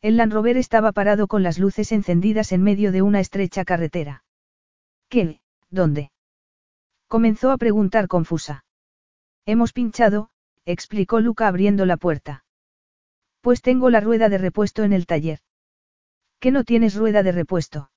El 0.00 0.16
Land 0.16 0.32
Rover 0.32 0.56
estaba 0.56 0.92
parado 0.92 1.26
con 1.26 1.42
las 1.42 1.58
luces 1.58 1.90
encendidas 1.90 2.52
en 2.52 2.62
medio 2.62 2.92
de 2.92 3.02
una 3.02 3.18
estrecha 3.18 3.64
carretera. 3.64 4.22
¿Qué? 5.08 5.40
¿Dónde? 5.70 6.12
Comenzó 7.08 7.50
a 7.50 7.58
preguntar 7.58 8.06
confusa. 8.06 8.64
Hemos 9.44 9.72
pinchado, 9.72 10.30
explicó 10.66 11.18
Luca 11.18 11.48
abriendo 11.48 11.84
la 11.84 11.96
puerta. 11.96 12.44
Pues 13.40 13.62
tengo 13.62 13.90
la 13.90 14.00
rueda 14.00 14.28
de 14.28 14.38
repuesto 14.38 14.84
en 14.84 14.92
el 14.92 15.06
taller. 15.06 15.40
¿Qué 16.40 16.50
no 16.50 16.64
tienes 16.64 16.94
rueda 16.94 17.22
de 17.22 17.32
repuesto? 17.32 17.90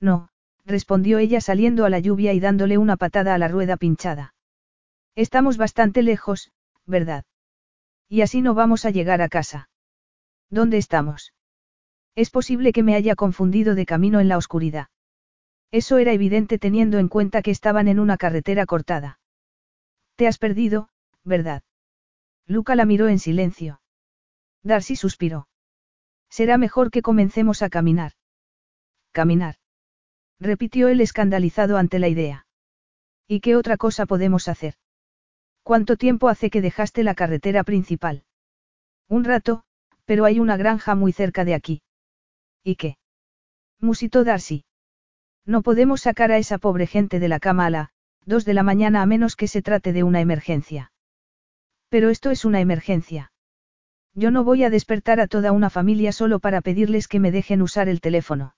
No, 0.00 0.28
respondió 0.64 1.18
ella 1.18 1.40
saliendo 1.40 1.84
a 1.84 1.90
la 1.90 1.98
lluvia 1.98 2.32
y 2.32 2.40
dándole 2.40 2.78
una 2.78 2.96
patada 2.96 3.34
a 3.34 3.38
la 3.38 3.48
rueda 3.48 3.76
pinchada. 3.76 4.34
Estamos 5.14 5.56
bastante 5.56 6.02
lejos, 6.02 6.52
¿verdad? 6.86 7.24
Y 8.08 8.22
así 8.22 8.40
no 8.40 8.54
vamos 8.54 8.84
a 8.84 8.90
llegar 8.90 9.20
a 9.20 9.28
casa. 9.28 9.68
¿Dónde 10.50 10.78
estamos? 10.78 11.34
Es 12.14 12.30
posible 12.30 12.72
que 12.72 12.82
me 12.82 12.94
haya 12.94 13.14
confundido 13.14 13.74
de 13.74 13.86
camino 13.86 14.20
en 14.20 14.28
la 14.28 14.38
oscuridad. 14.38 14.88
Eso 15.70 15.98
era 15.98 16.12
evidente 16.12 16.58
teniendo 16.58 16.98
en 16.98 17.08
cuenta 17.08 17.42
que 17.42 17.50
estaban 17.50 17.88
en 17.88 18.00
una 18.00 18.16
carretera 18.16 18.64
cortada. 18.64 19.18
Te 20.16 20.26
has 20.26 20.38
perdido, 20.38 20.88
¿verdad? 21.24 21.62
Luca 22.46 22.74
la 22.74 22.86
miró 22.86 23.08
en 23.08 23.18
silencio. 23.18 23.80
Darcy 24.62 24.96
suspiró. 24.96 25.48
Será 26.30 26.58
mejor 26.58 26.90
que 26.90 27.02
comencemos 27.02 27.62
a 27.62 27.70
caminar. 27.70 28.12
Caminar. 29.12 29.56
Repitió 30.40 30.88
él 30.88 31.00
escandalizado 31.00 31.78
ante 31.78 31.98
la 31.98 32.08
idea. 32.08 32.46
¿Y 33.26 33.40
qué 33.40 33.56
otra 33.56 33.76
cosa 33.76 34.06
podemos 34.06 34.48
hacer? 34.48 34.74
¿Cuánto 35.62 35.96
tiempo 35.96 36.28
hace 36.28 36.50
que 36.50 36.62
dejaste 36.62 37.02
la 37.02 37.14
carretera 37.14 37.64
principal? 37.64 38.24
Un 39.08 39.24
rato, 39.24 39.64
pero 40.04 40.24
hay 40.24 40.40
una 40.40 40.56
granja 40.56 40.94
muy 40.94 41.12
cerca 41.12 41.44
de 41.44 41.54
aquí. 41.54 41.82
¿Y 42.62 42.76
qué? 42.76 42.98
Musitó 43.80 44.24
Darcy. 44.24 44.64
No 45.44 45.62
podemos 45.62 46.02
sacar 46.02 46.32
a 46.32 46.38
esa 46.38 46.58
pobre 46.58 46.86
gente 46.86 47.20
de 47.20 47.28
la 47.28 47.40
cama 47.40 47.66
a 47.66 47.70
la, 47.70 47.90
dos 48.24 48.44
de 48.44 48.54
la 48.54 48.62
mañana 48.62 49.02
a 49.02 49.06
menos 49.06 49.36
que 49.36 49.48
se 49.48 49.62
trate 49.62 49.92
de 49.92 50.02
una 50.02 50.20
emergencia. 50.20 50.92
Pero 51.88 52.10
esto 52.10 52.30
es 52.30 52.44
una 52.44 52.60
emergencia. 52.60 53.32
Yo 54.18 54.32
no 54.32 54.42
voy 54.42 54.64
a 54.64 54.70
despertar 54.70 55.20
a 55.20 55.28
toda 55.28 55.52
una 55.52 55.70
familia 55.70 56.10
solo 56.10 56.40
para 56.40 56.60
pedirles 56.60 57.06
que 57.06 57.20
me 57.20 57.30
dejen 57.30 57.62
usar 57.62 57.88
el 57.88 58.00
teléfono. 58.00 58.56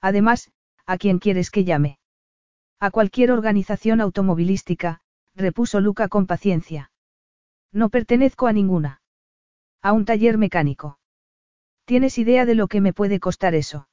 Además, 0.00 0.50
¿a 0.86 0.98
quién 0.98 1.20
quieres 1.20 1.52
que 1.52 1.62
llame? 1.62 2.00
A 2.80 2.90
cualquier 2.90 3.30
organización 3.30 4.00
automovilística, 4.00 5.00
repuso 5.36 5.80
Luca 5.80 6.08
con 6.08 6.26
paciencia. 6.26 6.90
No 7.70 7.90
pertenezco 7.90 8.48
a 8.48 8.52
ninguna. 8.52 9.02
A 9.82 9.92
un 9.92 10.04
taller 10.04 10.36
mecánico. 10.36 10.98
¿Tienes 11.84 12.18
idea 12.18 12.44
de 12.44 12.56
lo 12.56 12.66
que 12.66 12.80
me 12.80 12.92
puede 12.92 13.20
costar 13.20 13.54
eso? 13.54 13.86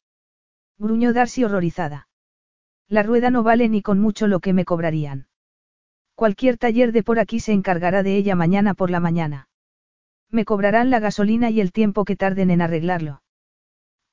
Gruñó 0.79 1.13
Darcy 1.13 1.43
horrorizada. 1.43 2.07
La 2.87 3.03
rueda 3.03 3.29
no 3.29 3.43
vale 3.43 3.69
ni 3.69 3.83
con 3.83 3.99
mucho 3.99 4.25
lo 4.25 4.39
que 4.39 4.53
me 4.53 4.65
cobrarían. 4.65 5.27
Cualquier 6.15 6.57
taller 6.57 6.93
de 6.93 7.03
por 7.03 7.19
aquí 7.19 7.39
se 7.39 7.53
encargará 7.53 8.01
de 8.01 8.15
ella 8.15 8.33
mañana 8.35 8.73
por 8.73 8.89
la 8.89 8.99
mañana. 8.99 9.48
Me 10.31 10.45
cobrarán 10.45 10.89
la 10.89 10.99
gasolina 10.99 11.49
y 11.49 11.59
el 11.61 11.71
tiempo 11.71 12.05
que 12.05 12.15
tarden 12.15 12.51
en 12.51 12.61
arreglarlo. 12.61 13.21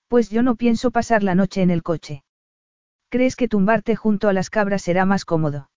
Pues 0.09 0.31
yo 0.31 0.43
no 0.43 0.55
pienso 0.55 0.91
pasar 0.91 1.23
la 1.23 1.35
noche 1.35 1.63
en 1.63 1.71
el 1.71 1.83
coche. 1.83 2.23
¿Crees 3.09 3.37
que 3.37 3.49
tumbarte 3.49 3.97
junto 3.97 4.29
a 4.29 4.33
las 4.33 4.51
cabras 4.51 4.83
será 4.83 5.05
más 5.05 5.25
cómodo? 5.25 5.71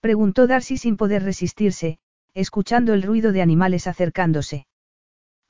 Preguntó 0.00 0.46
Darcy 0.46 0.76
sin 0.76 0.96
poder 0.96 1.22
resistirse, 1.22 1.98
escuchando 2.32 2.94
el 2.94 3.02
ruido 3.02 3.32
de 3.32 3.42
animales 3.42 3.86
acercándose. 3.86 4.66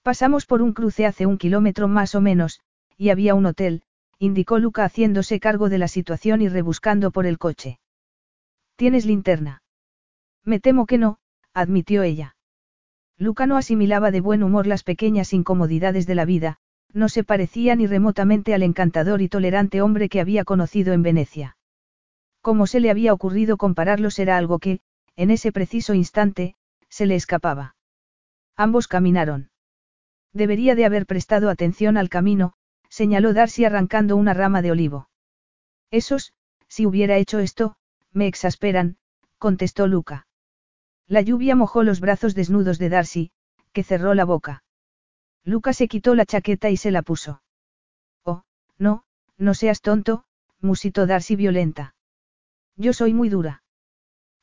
Pasamos 0.02 0.46
por 0.46 0.62
un 0.62 0.72
cruce 0.72 1.06
hace 1.06 1.26
un 1.26 1.38
kilómetro 1.38 1.88
más 1.88 2.14
o 2.14 2.20
menos, 2.20 2.60
y 2.96 3.10
había 3.10 3.34
un 3.34 3.46
hotel, 3.46 3.82
indicó 4.18 4.58
Luca 4.58 4.84
haciéndose 4.84 5.40
cargo 5.40 5.68
de 5.68 5.78
la 5.78 5.88
situación 5.88 6.42
y 6.42 6.48
rebuscando 6.48 7.10
por 7.10 7.26
el 7.26 7.38
coche. 7.38 7.80
¿Tienes 8.76 9.04
linterna? 9.04 9.62
Me 10.44 10.58
temo 10.58 10.86
que 10.86 10.98
no, 10.98 11.18
admitió 11.52 12.02
ella. 12.02 12.34
Luca 13.20 13.46
no 13.46 13.58
asimilaba 13.58 14.10
de 14.10 14.22
buen 14.22 14.42
humor 14.42 14.66
las 14.66 14.82
pequeñas 14.82 15.34
incomodidades 15.34 16.06
de 16.06 16.14
la 16.14 16.24
vida, 16.24 16.56
no 16.94 17.10
se 17.10 17.22
parecía 17.22 17.76
ni 17.76 17.86
remotamente 17.86 18.54
al 18.54 18.62
encantador 18.62 19.20
y 19.20 19.28
tolerante 19.28 19.82
hombre 19.82 20.08
que 20.08 20.22
había 20.22 20.42
conocido 20.42 20.94
en 20.94 21.02
Venecia. 21.02 21.58
Como 22.40 22.66
se 22.66 22.80
le 22.80 22.90
había 22.90 23.12
ocurrido 23.12 23.58
compararlos 23.58 24.18
era 24.18 24.38
algo 24.38 24.58
que, 24.58 24.80
en 25.16 25.30
ese 25.30 25.52
preciso 25.52 25.92
instante, 25.92 26.56
se 26.88 27.04
le 27.04 27.14
escapaba. 27.14 27.76
Ambos 28.56 28.88
caminaron. 28.88 29.50
Debería 30.32 30.74
de 30.74 30.86
haber 30.86 31.04
prestado 31.04 31.50
atención 31.50 31.98
al 31.98 32.08
camino, 32.08 32.54
señaló 32.88 33.34
Darcy 33.34 33.66
arrancando 33.66 34.16
una 34.16 34.32
rama 34.32 34.62
de 34.62 34.70
olivo. 34.70 35.10
Esos, 35.90 36.32
si 36.68 36.86
hubiera 36.86 37.18
hecho 37.18 37.38
esto, 37.38 37.76
me 38.12 38.26
exasperan, 38.26 38.96
contestó 39.36 39.86
Luca. 39.86 40.26
La 41.10 41.22
lluvia 41.22 41.56
mojó 41.56 41.82
los 41.82 41.98
brazos 41.98 42.36
desnudos 42.36 42.78
de 42.78 42.88
Darcy, 42.88 43.32
que 43.72 43.82
cerró 43.82 44.14
la 44.14 44.24
boca. 44.24 44.62
Luca 45.42 45.72
se 45.72 45.88
quitó 45.88 46.14
la 46.14 46.24
chaqueta 46.24 46.70
y 46.70 46.76
se 46.76 46.92
la 46.92 47.02
puso. 47.02 47.42
Oh, 48.24 48.44
no, 48.78 49.02
no 49.36 49.54
seas 49.54 49.80
tonto, 49.80 50.22
musitó 50.60 51.08
Darcy 51.08 51.34
violenta. 51.34 51.96
Yo 52.76 52.92
soy 52.92 53.12
muy 53.12 53.28
dura. 53.28 53.64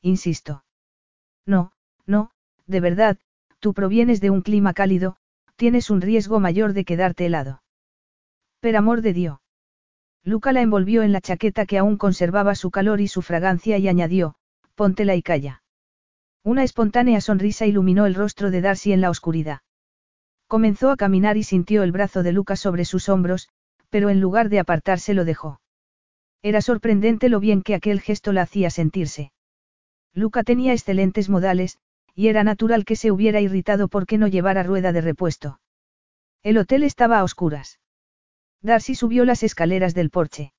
Insisto. 0.02 0.62
No, 1.46 1.72
no, 2.04 2.32
de 2.66 2.80
verdad, 2.80 3.18
tú 3.60 3.72
provienes 3.72 4.20
de 4.20 4.28
un 4.28 4.42
clima 4.42 4.74
cálido, 4.74 5.16
tienes 5.56 5.88
un 5.88 6.02
riesgo 6.02 6.38
mayor 6.38 6.74
de 6.74 6.84
quedarte 6.84 7.24
helado. 7.24 7.62
Pero 8.60 8.76
amor 8.76 9.00
de 9.00 9.14
Dios. 9.14 9.38
Luca 10.22 10.52
la 10.52 10.60
envolvió 10.60 11.02
en 11.02 11.12
la 11.12 11.22
chaqueta 11.22 11.64
que 11.64 11.78
aún 11.78 11.96
conservaba 11.96 12.54
su 12.54 12.70
calor 12.70 13.00
y 13.00 13.08
su 13.08 13.22
fragancia 13.22 13.78
y 13.78 13.88
añadió, 13.88 14.34
póntela 14.74 15.14
y 15.14 15.22
calla. 15.22 15.62
Una 16.48 16.64
espontánea 16.64 17.20
sonrisa 17.20 17.66
iluminó 17.66 18.06
el 18.06 18.14
rostro 18.14 18.50
de 18.50 18.62
Darcy 18.62 18.94
en 18.94 19.02
la 19.02 19.10
oscuridad. 19.10 19.60
Comenzó 20.46 20.90
a 20.90 20.96
caminar 20.96 21.36
y 21.36 21.42
sintió 21.42 21.82
el 21.82 21.92
brazo 21.92 22.22
de 22.22 22.32
Luca 22.32 22.56
sobre 22.56 22.86
sus 22.86 23.10
hombros, 23.10 23.50
pero 23.90 24.08
en 24.08 24.22
lugar 24.22 24.48
de 24.48 24.58
apartarse 24.58 25.12
lo 25.12 25.26
dejó. 25.26 25.60
Era 26.40 26.62
sorprendente 26.62 27.28
lo 27.28 27.38
bien 27.38 27.60
que 27.60 27.74
aquel 27.74 28.00
gesto 28.00 28.32
la 28.32 28.40
hacía 28.40 28.70
sentirse. 28.70 29.30
Luca 30.14 30.42
tenía 30.42 30.72
excelentes 30.72 31.28
modales, 31.28 31.76
y 32.14 32.28
era 32.28 32.44
natural 32.44 32.86
que 32.86 32.96
se 32.96 33.12
hubiera 33.12 33.42
irritado 33.42 33.88
porque 33.88 34.16
no 34.16 34.26
llevara 34.26 34.62
rueda 34.62 34.92
de 34.92 35.02
repuesto. 35.02 35.60
El 36.42 36.56
hotel 36.56 36.82
estaba 36.82 37.18
a 37.18 37.24
oscuras. 37.24 37.78
Darcy 38.62 38.94
subió 38.94 39.26
las 39.26 39.42
escaleras 39.42 39.92
del 39.92 40.08
porche. 40.08 40.54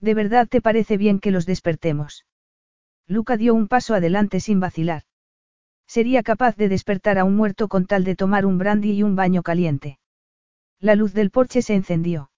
¿De 0.00 0.12
verdad 0.14 0.48
te 0.48 0.60
parece 0.60 0.96
bien 0.96 1.20
que 1.20 1.30
los 1.30 1.46
despertemos? 1.46 2.24
Luca 3.06 3.36
dio 3.36 3.54
un 3.54 3.68
paso 3.68 3.94
adelante 3.94 4.40
sin 4.40 4.60
vacilar. 4.60 5.02
Sería 5.86 6.22
capaz 6.22 6.56
de 6.56 6.68
despertar 6.68 7.18
a 7.18 7.24
un 7.24 7.36
muerto 7.36 7.68
con 7.68 7.86
tal 7.86 8.04
de 8.04 8.16
tomar 8.16 8.46
un 8.46 8.58
brandy 8.58 8.92
y 8.92 9.02
un 9.02 9.16
baño 9.16 9.42
caliente. 9.42 9.98
La 10.80 10.94
luz 10.94 11.12
del 11.12 11.30
porche 11.30 11.60
se 11.60 11.74
encendió. 11.74 12.30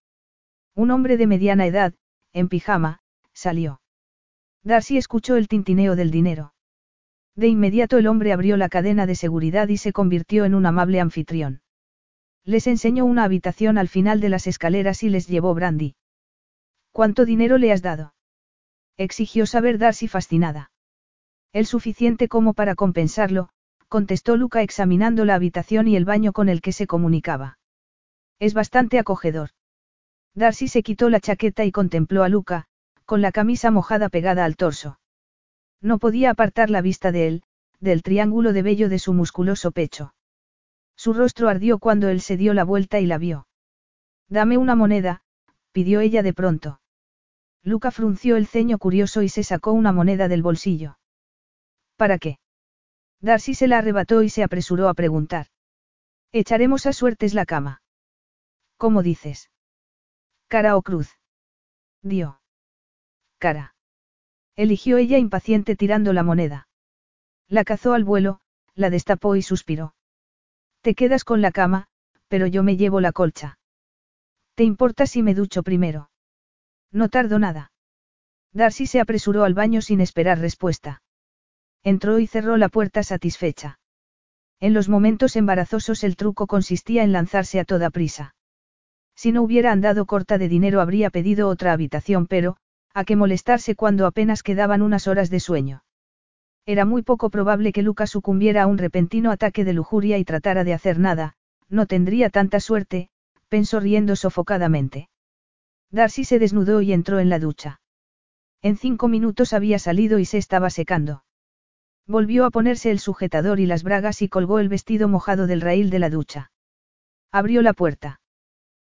Un 0.75 0.91
hombre 0.91 1.17
de 1.17 1.27
mediana 1.27 1.67
edad, 1.67 1.95
en 2.33 2.49
pijama, 2.49 3.01
salió. 3.33 3.81
Darcy 4.63 4.97
escuchó 4.97 5.37
el 5.37 5.47
tintineo 5.47 5.95
del 5.95 6.11
dinero. 6.11 6.53
De 7.37 7.47
inmediato 7.47 7.99
el 7.99 8.09
hombre 8.09 8.33
abrió 8.33 8.57
la 8.57 8.69
cadena 8.69 9.07
de 9.07 9.15
seguridad 9.15 9.69
y 9.69 9.77
se 9.77 9.93
convirtió 9.93 10.45
en 10.45 10.55
un 10.55 10.67
amable 10.67 11.01
anfitrión. 11.01 11.61
Les 12.45 12.67
enseñó 12.67 13.05
una 13.05 13.25
habitación 13.25 13.79
al 13.79 13.89
final 13.89 14.21
de 14.21 14.31
las 14.31 14.47
escaleras 14.47 15.03
y 15.03 15.11
les 15.11 15.29
llevó 15.29 15.55
brandy. 15.55 15.95
¿Cuánto 16.91 17.25
dinero 17.25 17.59
le 17.59 17.73
has 17.73 17.83
dado? 17.83 18.16
Exigió 18.99 19.47
saber 19.47 19.79
Darcy 19.79 20.09
fascinada. 20.09 20.71
El 21.53 21.67
suficiente 21.67 22.29
como 22.29 22.55
para 22.55 22.75
compensarlo, 22.75 23.51
contestó 23.89 24.37
Luca 24.37 24.63
examinando 24.63 25.25
la 25.25 25.35
habitación 25.35 25.87
y 25.89 25.97
el 25.97 26.05
baño 26.05 26.33
con 26.33 26.49
el 26.49 26.61
que 26.61 26.73
se 26.73 26.87
comunicaba. 26.87 27.59
Es 28.39 28.55
bastante 28.55 28.99
acogedor. 28.99 29.51
Darcy 30.35 30.69
se 30.69 30.83
quitó 30.83 31.09
la 31.09 31.21
chaqueta 31.21 31.65
y 31.65 31.73
contempló 31.73 32.23
a 32.23 32.29
Luca, 32.29 32.67
con 33.05 33.23
la 33.23 33.33
camisa 33.33 33.71
mojada 33.71 34.09
pegada 34.09 34.45
al 34.45 34.57
torso. 34.57 34.99
No 35.81 35.99
podía 35.99 36.31
apartar 36.31 36.71
la 36.71 36.83
vista 36.83 37.13
de 37.13 37.29
él, 37.29 37.43
del 37.81 38.03
triángulo 38.03 38.53
de 38.53 38.63
vello 38.63 38.89
de 38.89 38.99
su 38.99 39.13
musculoso 39.13 39.73
pecho. 39.73 40.15
Su 40.97 41.13
rostro 41.13 41.49
ardió 41.49 41.79
cuando 41.79 42.09
él 42.09 42.21
se 42.21 42.37
dio 42.37 42.55
la 42.55 42.65
vuelta 42.65 42.99
y 43.01 43.07
la 43.07 43.19
vio. 43.19 43.47
Dame 44.29 44.59
una 44.59 44.75
moneda, 44.75 45.23
pidió 45.73 46.01
ella 46.01 46.23
de 46.23 46.33
pronto. 46.33 46.81
Luca 47.67 47.91
frunció 47.91 48.37
el 48.37 48.47
ceño 48.47 48.79
curioso 48.79 49.23
y 49.23 49.29
se 49.29 49.43
sacó 49.43 49.73
una 49.73 49.91
moneda 49.91 50.29
del 50.29 50.41
bolsillo. 50.41 51.01
¿Para 51.97 52.17
qué? 52.17 52.39
Darcy 53.21 53.55
se 53.55 53.67
la 53.67 53.79
arrebató 53.79 54.23
y 54.23 54.31
se 54.31 54.45
apresuró 54.45 54.89
a 54.89 54.95
preguntar. 54.95 55.49
Echaremos 56.31 56.87
a 56.87 56.93
suertes 56.93 57.35
la 57.35 57.45
cama. 57.45 57.83
¿Cómo 58.77 59.03
dices? 59.03 59.51
Cara 60.47 60.77
o 60.77 60.83
cruz. 60.83 61.19
Dio. 62.03 62.41
Cara. 63.39 63.75
Eligió 64.55 64.99
ella 64.99 65.19
impaciente 65.19 65.75
tirando 65.75 66.13
la 66.13 66.23
moneda. 66.23 66.69
La 67.49 67.65
cazó 67.65 67.95
al 67.95 68.05
vuelo, 68.05 68.39
la 68.77 68.91
destapó 68.91 69.35
y 69.35 69.43
suspiró. 69.43 69.97
Te 70.83 70.95
quedas 70.95 71.25
con 71.25 71.43
la 71.43 71.51
cama, 71.51 71.89
pero 72.29 72.47
yo 72.47 72.63
me 72.63 72.77
llevo 72.77 73.01
la 73.01 73.11
colcha. 73.11 73.59
¿Te 74.55 74.63
importa 74.63 75.07
si 75.07 75.25
me 75.25 75.35
ducho 75.35 75.65
primero? 75.65 76.11
No 76.93 77.09
tardo 77.09 77.39
nada. 77.39 77.73
Darcy 78.53 78.87
se 78.87 79.01
apresuró 79.01 79.45
al 79.45 79.55
baño 79.55 79.83
sin 79.83 80.01
esperar 80.01 80.39
respuesta. 80.39 81.03
Entró 81.83 82.19
y 82.19 82.27
cerró 82.27 82.57
la 82.57 82.69
puerta 82.69 83.03
satisfecha. 83.03 83.79
En 84.61 84.73
los 84.73 84.89
momentos 84.89 85.37
embarazosos 85.37 86.03
el 86.05 86.17
truco 86.17 86.47
consistía 86.47 87.03
en 87.05 87.13
lanzarse 87.13 87.61
a 87.61 87.65
toda 87.65 87.91
prisa. 87.91 88.35
Si 89.15 89.33
no 89.33 89.43
hubiera 89.43 89.73
andado 89.73 90.07
corta 90.07 90.39
de 90.39 90.49
dinero 90.49 90.81
habría 90.81 91.11
pedido 91.11 91.49
otra 91.49 91.73
habitación, 91.73 92.27
pero, 92.27 92.57
¿a 92.95 93.05
qué 93.05 93.17
molestarse 93.17 93.75
cuando 93.75 94.07
apenas 94.07 94.43
quedaban 94.43 94.83
unas 94.83 95.07
horas 95.07 95.31
de 95.31 95.41
sueño? 95.41 95.85
Era 96.65 96.85
muy 96.85 97.03
poco 97.03 97.31
probable 97.31 97.73
que 97.73 97.83
Lucas 97.83 98.11
sucumbiera 98.11 98.65
a 98.65 98.67
un 98.67 98.79
repentino 98.79 99.31
ataque 99.31 99.65
de 99.65 99.73
lujuria 99.73 100.19
y 100.19 100.25
tratara 100.25 100.65
de 100.65 100.75
hacer 100.75 100.99
nada, 100.99 101.35
no 101.69 101.87
tendría 101.87 102.31
tanta 102.31 102.61
suerte, 102.61 103.09
pensó 103.49 103.81
riendo 103.81 104.17
sofocadamente. 104.17 105.09
Darcy 105.91 106.25
se 106.25 106.39
desnudó 106.39 106.83
y 106.83 106.93
entró 106.93 107.19
en 107.21 107.31
la 107.31 107.39
ducha. 107.39 107.81
En 108.63 108.77
cinco 108.77 109.09
minutos 109.09 109.53
había 109.53 109.79
salido 109.79 110.19
y 110.19 110.25
se 110.25 110.39
estaba 110.39 110.71
secando. 110.71 111.25
Volvió 112.07 112.45
a 112.45 112.51
ponerse 112.51 112.91
el 112.91 112.99
sujetador 112.99 113.61
y 113.61 113.67
las 113.67 113.83
bragas 113.83 114.23
y 114.23 114.29
colgó 114.29 114.59
el 114.59 114.69
vestido 114.69 115.09
mojado 115.09 115.47
del 115.47 115.61
raíl 115.61 115.91
de 115.91 115.99
la 115.99 116.11
ducha. 116.11 116.51
Abrió 117.33 117.63
la 117.63 117.73
puerta. 117.73 118.21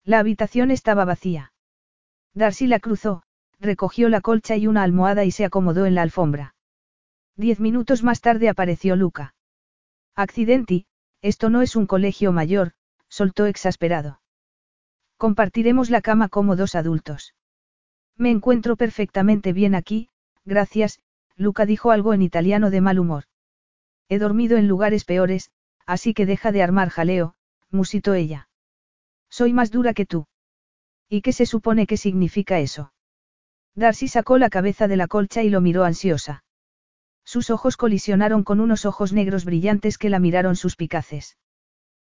La 0.03 0.19
habitación 0.19 0.71
estaba 0.71 1.05
vacía. 1.05 1.53
Darcy 2.33 2.67
la 2.67 2.79
cruzó, 2.79 3.23
recogió 3.59 4.09
la 4.09 4.21
colcha 4.21 4.55
y 4.55 4.67
una 4.67 4.83
almohada 4.83 5.25
y 5.25 5.31
se 5.31 5.45
acomodó 5.45 5.85
en 5.85 5.95
la 5.95 6.03
alfombra. 6.03 6.55
Diez 7.35 7.59
minutos 7.59 8.03
más 8.03 8.21
tarde 8.21 8.49
apareció 8.49 8.95
Luca. 8.95 9.33
Accidenti, 10.15 10.85
esto 11.21 11.49
no 11.49 11.61
es 11.61 11.75
un 11.75 11.85
colegio 11.85 12.31
mayor, 12.31 12.73
soltó 13.07 13.45
exasperado. 13.45 14.21
Compartiremos 15.19 15.89
la 15.89 15.99
cama 15.99 16.29
como 16.29 16.55
dos 16.55 16.75
adultos. 16.75 17.35
Me 18.15 18.31
encuentro 18.31 18.77
perfectamente 18.77 19.51
bien 19.51 19.75
aquí, 19.75 20.07
gracias, 20.45 21.01
Luca 21.35 21.65
dijo 21.65 21.91
algo 21.91 22.13
en 22.13 22.21
italiano 22.21 22.69
de 22.69 22.79
mal 22.79 22.99
humor. 22.99 23.25
He 24.07 24.17
dormido 24.17 24.55
en 24.55 24.69
lugares 24.69 25.03
peores, 25.03 25.51
así 25.85 26.13
que 26.13 26.25
deja 26.25 26.53
de 26.53 26.63
armar 26.63 26.87
jaleo, 26.87 27.35
musitó 27.69 28.13
ella. 28.13 28.47
Soy 29.29 29.51
más 29.51 29.71
dura 29.71 29.93
que 29.93 30.05
tú. 30.05 30.25
¿Y 31.09 31.21
qué 31.21 31.33
se 31.33 31.45
supone 31.45 31.85
que 31.85 31.97
significa 31.97 32.59
eso? 32.59 32.93
Darcy 33.75 34.07
sacó 34.07 34.37
la 34.37 34.49
cabeza 34.49 34.87
de 34.87 34.95
la 34.95 35.07
colcha 35.07 35.43
y 35.43 35.49
lo 35.49 35.59
miró 35.59 35.83
ansiosa. 35.83 36.45
Sus 37.25 37.49
ojos 37.49 37.75
colisionaron 37.75 38.45
con 38.45 38.61
unos 38.61 38.85
ojos 38.85 39.11
negros 39.11 39.43
brillantes 39.43 39.97
que 39.97 40.09
la 40.09 40.19
miraron 40.19 40.55
suspicaces. 40.55 41.35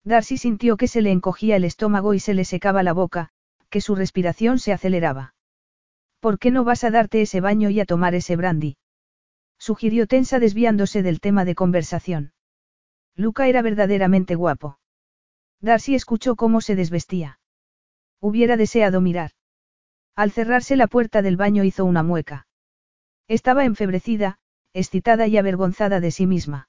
Darcy 0.05 0.37
sintió 0.37 0.77
que 0.77 0.87
se 0.87 1.01
le 1.01 1.11
encogía 1.11 1.57
el 1.57 1.65
estómago 1.65 2.15
y 2.15 2.21
se 2.21 2.35
le 2.35 2.45
secaba 2.45 2.83
la 2.83 2.93
boca, 2.93 3.31
que 3.71 3.81
su 3.81 3.95
respiración 3.95 4.59
se 4.59 4.73
aceleraba. 4.73 5.35
¿Por 6.21 6.39
qué 6.39 6.51
no 6.51 6.65
vas 6.65 6.85
a 6.85 6.91
darte 6.91 7.23
ese 7.23 7.41
baño 7.41 7.71
y 7.71 7.81
a 7.81 7.87
tomar 7.87 8.15
ese 8.15 8.37
brandy? 8.37 8.77
sugirió 9.59 10.07
tensa 10.07 10.39
desviándose 10.39 11.03
del 11.03 11.21
tema 11.21 11.45
de 11.45 11.55
conversación. 11.55 12.33
Luca 13.17 13.49
era 13.49 13.63
verdaderamente 13.63 14.35
guapo. 14.35 14.79
Darcy 15.61 15.95
escuchó 15.95 16.37
cómo 16.37 16.61
se 16.61 16.77
desvestía. 16.77 17.39
Hubiera 18.21 18.57
deseado 18.57 19.01
mirar. 19.01 19.31
Al 20.15 20.31
cerrarse 20.31 20.77
la 20.77 20.87
puerta 20.87 21.23
del 21.23 21.37
baño 21.37 21.65
hizo 21.65 21.85
una 21.85 22.03
mueca. 22.03 22.47
Estaba 23.27 23.65
enfebrecida, 23.65 24.39
excitada 24.75 25.27
y 25.27 25.39
avergonzada 25.39 26.01
de 26.01 26.11
sí 26.11 26.27
misma. 26.27 26.69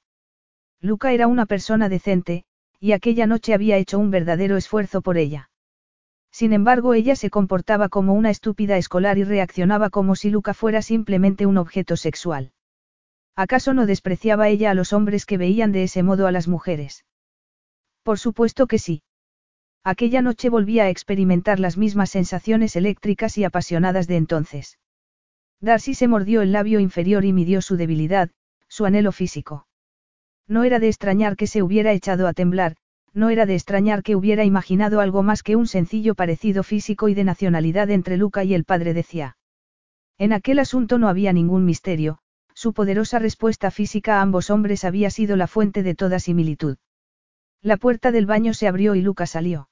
Luca 0.80 1.12
era 1.12 1.28
una 1.28 1.46
persona 1.46 1.90
decente, 1.90 2.46
y 2.80 2.92
aquella 2.92 3.28
noche 3.28 3.54
había 3.54 3.78
hecho 3.78 4.00
un 4.00 4.12
verdadero 4.12 4.58
esfuerzo 4.58 5.02
por 5.02 5.18
ella. 5.18 5.50
Sin 6.32 6.52
embargo, 6.52 6.94
ella 6.94 7.16
se 7.16 7.30
comportaba 7.30 7.88
como 7.88 8.14
una 8.14 8.30
estúpida 8.30 8.78
escolar 8.78 9.18
y 9.18 9.24
reaccionaba 9.24 9.90
como 9.90 10.16
si 10.16 10.30
Luca 10.30 10.54
fuera 10.54 10.82
simplemente 10.82 11.46
un 11.46 11.58
objeto 11.58 11.96
sexual. 11.96 12.52
¿Acaso 13.38 13.74
no 13.74 13.86
despreciaba 13.86 14.50
ella 14.50 14.72
a 14.72 14.74
los 14.74 14.94
hombres 14.94 15.26
que 15.26 15.38
veían 15.38 15.72
de 15.72 15.84
ese 15.84 16.04
modo 16.04 16.28
a 16.28 16.32
las 16.32 16.48
mujeres? 16.48 17.06
Por 18.04 18.20
supuesto 18.20 18.68
que 18.68 18.80
sí. 18.80 19.02
Aquella 19.84 20.22
noche 20.22 20.50
volvía 20.50 20.84
a 20.84 20.90
experimentar 20.90 21.60
las 21.60 21.78
mismas 21.78 22.10
sensaciones 22.10 22.76
eléctricas 22.76 23.38
y 23.38 23.44
apasionadas 23.44 24.08
de 24.08 24.18
entonces. 24.18 24.80
Darcy 25.62 25.94
se 25.94 26.08
mordió 26.08 26.42
el 26.42 26.52
labio 26.52 26.80
inferior 26.80 27.24
y 27.24 27.34
midió 27.34 27.62
su 27.62 27.78
debilidad, 27.78 28.30
su 28.68 28.86
anhelo 28.86 29.12
físico. 29.12 29.65
No 30.48 30.64
era 30.64 30.80
de 30.80 30.88
extrañar 30.88 31.36
que 31.36 31.48
se 31.48 31.64
hubiera 31.64 31.92
echado 31.92 32.28
a 32.28 32.34
temblar, 32.34 32.76
no 33.14 33.30
era 33.30 33.46
de 33.46 33.56
extrañar 33.56 34.04
que 34.04 34.16
hubiera 34.16 34.44
imaginado 34.44 35.00
algo 35.00 35.24
más 35.24 35.42
que 35.42 35.56
un 35.56 35.68
sencillo 35.68 36.16
parecido 36.16 36.64
físico 36.64 37.08
y 37.08 37.14
de 37.14 37.24
nacionalidad 37.24 37.90
entre 37.90 38.18
Luca 38.18 38.44
y 38.44 38.54
el 38.54 38.66
padre 38.66 38.94
decía. 38.94 39.38
En 40.18 40.34
aquel 40.34 40.60
asunto 40.60 40.98
no 40.98 41.08
había 41.08 41.34
ningún 41.34 41.66
misterio, 41.66 42.20
su 42.54 42.74
poderosa 42.74 43.20
respuesta 43.20 43.72
física 43.72 44.20
a 44.20 44.22
ambos 44.22 44.50
hombres 44.50 44.84
había 44.84 45.10
sido 45.10 45.36
la 45.36 45.48
fuente 45.48 45.82
de 45.82 45.96
toda 45.96 46.20
similitud. 46.20 46.78
La 47.62 47.78
puerta 47.78 48.12
del 48.12 48.26
baño 48.26 48.54
se 48.54 48.68
abrió 48.68 48.96
y 48.96 49.02
Luca 49.02 49.26
salió. 49.26 49.70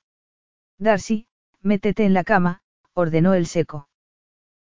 Darcy, 0.80 1.28
métete 1.62 2.06
en 2.06 2.14
la 2.14 2.24
cama, 2.24 2.62
ordenó 2.94 3.36
el 3.36 3.46
seco. 3.46 3.88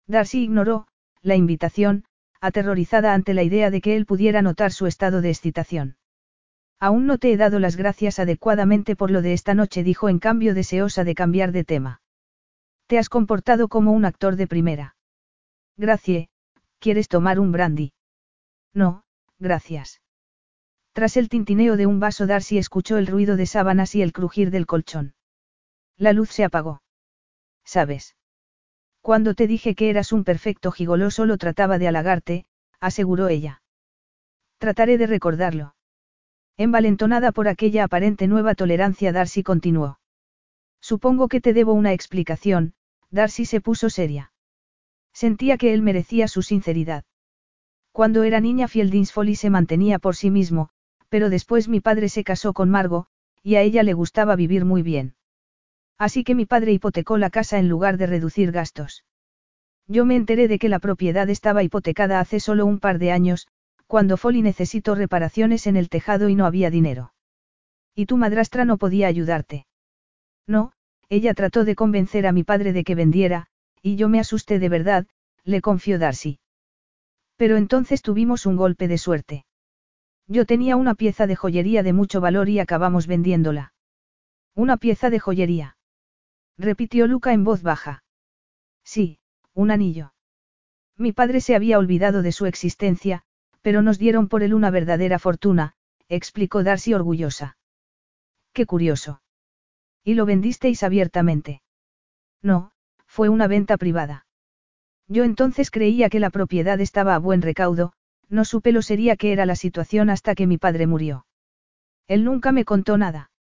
Darcy 0.07 0.43
ignoró, 0.43 0.87
la 1.23 1.37
invitación, 1.37 2.05
aterrorizada 2.41 3.15
ante 3.15 3.35
la 3.35 3.43
idea 3.43 3.71
de 3.71 3.81
que 3.81 3.97
él 3.97 4.07
pudiera 4.07 4.43
notar 4.43 4.73
su 4.73 4.87
estado 4.87 5.21
de 5.21 5.31
excitación. 5.31 5.97
Aún 6.81 7.07
no 7.07 7.19
te 7.19 7.31
he 7.31 7.37
dado 7.37 7.59
las 7.59 7.77
gracias 7.77 8.19
adecuadamente 8.19 8.97
por 8.97 9.11
lo 9.11 9.21
de 9.21 9.35
esta 9.35 9.53
noche, 9.53 9.85
dijo 9.85 10.09
en 10.09 10.19
cambio 10.19 10.55
deseosa 10.55 11.05
de 11.05 11.15
cambiar 11.15 11.53
de 11.53 11.63
tema. 11.63 12.01
Te 12.87 12.99
has 12.99 13.11
comportado 13.11 13.69
como 13.69 13.93
un 13.93 14.07
actor 14.07 14.37
de 14.37 14.47
primera. 14.47 14.97
Gracie, 15.77 16.31
¿quieres 16.79 17.09
tomar 17.09 17.39
un 17.39 17.53
brandy? 17.53 17.93
No, 18.73 19.05
gracias. 19.39 20.01
Tras 20.93 21.19
el 21.19 21.29
tintineo 21.29 21.77
de 21.77 21.87
un 21.87 22.01
vaso 22.01 22.27
Darcy 22.27 22.57
escuchó 22.57 22.97
el 22.97 23.07
ruido 23.07 23.37
de 23.37 23.47
sábanas 23.47 23.95
y 23.95 24.03
el 24.03 24.13
crujir 24.13 24.51
del 24.51 24.67
colchón. 24.67 25.15
La 25.97 26.15
luz 26.15 26.31
se 26.31 26.45
apagó. 26.45 26.83
¿Sabes? 27.63 28.17
Cuando 29.03 29.35
te 29.35 29.47
dije 29.47 29.75
que 29.75 29.91
eras 29.91 30.13
un 30.13 30.25
perfecto 30.25 30.73
gigoló 30.73 31.11
solo 31.11 31.37
trataba 31.37 31.79
de 31.79 31.89
halagarte, 31.89 32.47
aseguró 32.81 33.29
ella. 33.29 33.63
Trataré 34.59 34.99
de 34.99 35.07
recordarlo. 35.07 35.75
Envalentonada 36.61 37.33
por 37.33 37.49
aquella 37.49 37.85
aparente 37.85 38.27
nueva 38.27 38.55
tolerancia, 38.55 39.13
Darcy 39.13 39.43
continuó. 39.43 39.99
Supongo 40.79 41.27
que 41.27 41.41
te 41.41 41.55
debo 41.55 41.73
una 41.73 41.95
explicación, 41.95 42.75
Darcy 43.11 43.47
se 43.47 43.63
puso 43.63 43.89
seria. 43.89 44.35
Sentía 45.15 45.57
que 45.57 45.73
él 45.73 45.81
merecía 45.81 46.29
su 46.29 46.43
sinceridad. 46.43 47.05
Cuando 47.93 48.25
era 48.25 48.41
niña 48.41 48.69
Fieldings 48.69 49.11
Folly 49.11 49.37
se 49.37 49.49
mantenía 49.49 49.99
por 49.99 50.17
sí 50.17 50.29
mismo, 50.31 50.69
pero 51.09 51.31
después 51.31 51.67
mi 51.67 51.81
padre 51.81 52.11
se 52.11 52.25
casó 52.25 52.53
con 52.53 52.69
Margo, 52.69 53.07
y 53.43 53.55
a 53.55 53.63
ella 53.63 53.83
le 53.83 53.95
gustaba 53.95 54.37
vivir 54.37 54.67
muy 54.67 54.83
bien. 54.83 55.15
Así 55.97 56.25
que 56.25 56.35
mi 56.35 56.45
padre 56.45 56.73
hipotecó 56.73 57.17
la 57.17 57.31
casa 57.31 57.59
en 57.59 57.71
lugar 57.71 57.97
de 57.97 58.07
reducir 58.07 58.53
gastos. 58.53 59.07
Yo 59.87 60.05
me 60.05 60.15
enteré 60.15 60.47
de 60.47 60.59
que 60.59 60.69
la 60.69 60.79
propiedad 60.79 61.31
estaba 61.31 61.63
hipotecada 61.63 62.21
hace 62.21 62.39
solo 62.39 62.67
un 62.67 62.81
par 62.81 62.99
de 62.99 63.13
años, 63.13 63.49
cuando 63.91 64.17
Folly 64.17 64.41
necesitó 64.41 64.95
reparaciones 64.95 65.67
en 65.67 65.75
el 65.75 65.89
tejado 65.89 66.29
y 66.29 66.37
no 66.37 66.47
había 66.47 66.71
dinero. 66.71 67.13
Y 67.93 68.07
tu 68.07 68.17
madrastra 68.19 68.65
no 68.65 68.79
podía 68.79 69.09
ayudarte. 69.09 69.67
No, 70.47 70.71
ella 71.09 71.35
trató 71.35 71.65
de 71.65 71.75
convencer 71.75 72.25
a 72.29 72.31
mi 72.31 72.45
padre 72.45 72.73
de 72.73 72.85
que 72.85 72.95
vendiera, 72.95 73.49
y 73.83 73.97
yo 73.97 74.09
me 74.09 74.21
asusté 74.21 74.61
de 74.61 74.69
verdad, 74.69 75.09
le 75.43 75.61
confió 75.61 75.99
Darcy. 75.99 76.39
Pero 77.35 77.57
entonces 77.57 78.01
tuvimos 78.01 78.47
un 78.47 78.55
golpe 78.55 78.87
de 78.87 78.97
suerte. 78.97 79.45
Yo 80.29 80.47
tenía 80.47 80.77
una 80.77 80.95
pieza 80.95 81.27
de 81.27 81.35
joyería 81.35 81.83
de 81.83 81.93
mucho 81.93 82.21
valor 82.21 82.49
y 82.49 82.61
acabamos 82.61 83.09
vendiéndola. 83.09 83.73
Una 84.55 84.77
pieza 84.77 85.11
de 85.11 85.19
joyería. 85.19 85.77
Repitió 86.57 87.09
Luca 87.09 87.33
en 87.33 87.43
voz 87.43 87.63
baja. 87.65 88.05
Sí, 88.85 89.19
un 89.53 89.73
anillo. 89.73 90.15
Mi 90.97 91.11
padre 91.11 91.41
se 91.41 91.57
había 91.57 91.77
olvidado 91.77 92.23
de 92.23 92.31
su 92.31 92.47
existencia, 92.47 93.25
pero 93.63 93.83
nos 93.83 93.99
dieron 93.99 94.29
por 94.29 94.43
él 94.43 94.55
una 94.55 94.71
verdadera 94.71 95.19
fortuna, 95.19 95.75
explicó 96.09 96.63
Darcy 96.63 96.95
orgullosa. 96.95 97.57
Qué 98.53 98.67
curioso. 98.67 99.23
¿Y 100.03 100.15
lo 100.15 100.27
vendisteis 100.27 100.83
abiertamente? 100.83 101.63
No, 102.43 102.73
fue 103.07 103.29
una 103.29 103.47
venta 103.47 103.77
privada. 103.77 104.27
Yo 105.09 105.25
entonces 105.25 105.71
creía 105.71 106.09
que 106.09 106.21
la 106.21 106.31
propiedad 106.31 106.81
estaba 106.81 107.15
a 107.15 107.19
buen 107.19 107.43
recaudo, 107.43 107.93
no 108.29 108.45
supe 108.45 108.73
lo 108.73 108.81
sería 108.81 109.17
que 109.17 109.33
era 109.33 109.45
la 109.45 109.57
situación 109.57 110.09
hasta 110.09 110.35
que 110.35 110.47
mi 110.47 110.57
padre 110.57 110.87
murió. 110.87 111.27
Él 112.07 112.25
nunca 112.25 112.53
me 112.53 112.65
contó 112.65 112.97
nada. 112.97 113.31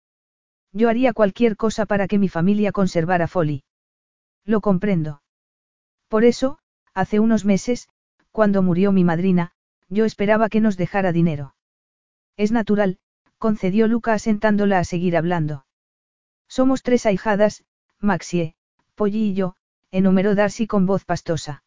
Yo 0.72 0.88
haría 0.88 1.12
cualquier 1.12 1.56
cosa 1.56 1.86
para 1.86 2.06
que 2.06 2.18
mi 2.18 2.28
familia 2.28 2.72
conservara 2.72 3.26
Folly. 3.26 3.64
Lo 4.44 4.60
comprendo. 4.60 5.22
Por 6.09 6.24
eso, 6.24 6.59
hace 6.94 7.20
unos 7.20 7.44
meses, 7.44 7.88
cuando 8.32 8.62
murió 8.62 8.92
mi 8.92 9.05
madrina, 9.05 9.52
yo 9.90 10.04
esperaba 10.04 10.48
que 10.48 10.60
nos 10.60 10.76
dejara 10.76 11.12
dinero. 11.12 11.54
Es 12.36 12.52
natural, 12.52 12.98
concedió 13.36 13.86
Luca 13.88 14.14
asentándola 14.14 14.78
a 14.78 14.84
seguir 14.84 15.16
hablando. 15.16 15.66
Somos 16.48 16.82
tres 16.82 17.04
ahijadas, 17.04 17.64
Maxie, 17.98 18.54
Polly 18.94 19.30
y 19.30 19.34
yo, 19.34 19.56
enumeró 19.90 20.34
Darcy 20.34 20.66
con 20.66 20.86
voz 20.86 21.04
pastosa. 21.04 21.64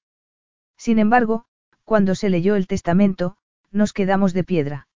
Sin 0.78 1.00
embargo, 1.00 1.46
cuando 1.84 2.16
se 2.16 2.30
leyó 2.30 2.56
el 2.56 2.68
testamento, 2.68 3.38
nos 3.72 3.94
quedamos 3.94 4.34
de 4.34 4.44
piedra. 4.44 4.88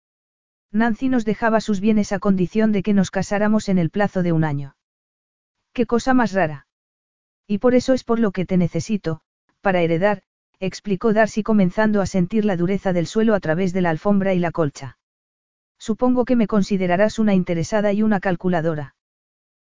Nancy 0.70 1.08
nos 1.08 1.24
dejaba 1.24 1.60
sus 1.60 1.80
bienes 1.80 2.12
a 2.12 2.18
condición 2.18 2.72
de 2.72 2.82
que 2.82 2.94
nos 2.94 3.10
casáramos 3.10 3.68
en 3.68 3.78
el 3.78 3.90
plazo 3.90 4.22
de 4.22 4.32
un 4.32 4.44
año. 4.44 4.76
Qué 5.72 5.86
cosa 5.86 6.14
más 6.14 6.32
rara. 6.32 6.66
Y 7.46 7.58
por 7.58 7.74
eso 7.74 7.92
es 7.92 8.04
por 8.04 8.18
lo 8.18 8.32
que 8.32 8.46
te 8.46 8.56
necesito, 8.56 9.20
para 9.60 9.80
heredar, 9.80 10.22
explicó 10.60 11.12
Darcy 11.12 11.42
comenzando 11.42 12.00
a 12.00 12.06
sentir 12.06 12.44
la 12.44 12.56
dureza 12.56 12.92
del 12.92 13.06
suelo 13.06 13.34
a 13.34 13.40
través 13.40 13.72
de 13.72 13.82
la 13.82 13.90
alfombra 13.90 14.34
y 14.34 14.38
la 14.38 14.52
colcha. 14.52 14.98
Supongo 15.78 16.24
que 16.24 16.36
me 16.36 16.46
considerarás 16.46 17.18
una 17.18 17.34
interesada 17.34 17.92
y 17.92 18.02
una 18.02 18.20
calculadora. 18.20 18.94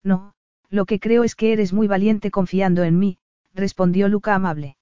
No, 0.02 0.34
lo 0.68 0.84
que 0.84 1.00
creo 1.00 1.24
es 1.24 1.34
que 1.34 1.52
eres 1.52 1.72
muy 1.72 1.86
valiente 1.86 2.30
confiando 2.30 2.84
en 2.84 2.98
mí, 2.98 3.18
respondió 3.54 4.08
Luca 4.08 4.34
amable. 4.34 4.76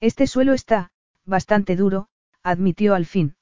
Este 0.00 0.26
suelo 0.26 0.52
está, 0.52 0.90
bastante 1.24 1.74
duro, 1.74 2.08
admitió 2.42 2.94
al 2.94 3.06
fin. 3.06 3.34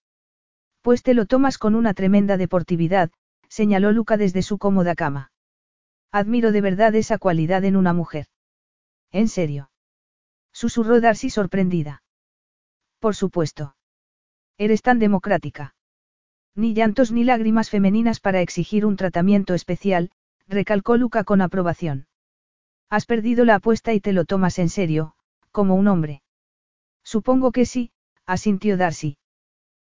Pues 0.81 1.03
te 1.03 1.15
lo 1.15 1.27
tomas 1.27 1.59
con 1.59 1.75
una 1.75 1.93
tremenda 1.93 2.37
deportividad, 2.37 3.11
señaló 3.49 3.93
Luca 3.93 4.17
desde 4.17 4.43
su 4.43 4.59
cómoda 4.59 4.95
cama. 4.95 5.33
Admiro 6.11 6.53
de 6.53 6.61
verdad 6.61 6.95
esa 6.95 7.19
cualidad 7.19 7.65
en 7.65 7.77
una 7.77 7.93
mujer. 7.93 8.27
¿En 9.11 9.29
serio? 9.29 9.69
Susurró 10.55 11.01
Darcy 11.01 11.31
sorprendida. 11.31 12.03
Por 13.01 13.17
supuesto. 13.17 13.75
Eres 14.57 14.83
tan 14.83 15.01
democrática. 15.01 15.75
Ni 16.55 16.75
llantos 16.75 17.11
ni 17.11 17.25
lágrimas 17.25 17.71
femeninas 17.71 18.21
para 18.21 18.41
exigir 18.41 18.87
un 18.87 18.95
tratamiento 18.95 19.55
especial, 19.55 20.13
recalcó 20.47 20.97
Luca 20.97 21.25
con 21.25 21.43
aprobación. 21.43 22.07
Has 22.89 23.05
perdido 23.05 23.45
la 23.45 23.57
apuesta 23.57 23.93
y 23.93 24.01
te 24.01 24.13
lo 24.13 24.25
tomas 24.25 24.61
en 24.61 24.69
serio, 24.69 25.15
como 25.51 25.75
un 25.75 25.89
hombre. 25.89 26.23
Supongo 27.03 27.51
que 27.51 27.67
sí, 27.67 27.91
asintió 28.25 28.77
Darcy. 28.77 29.19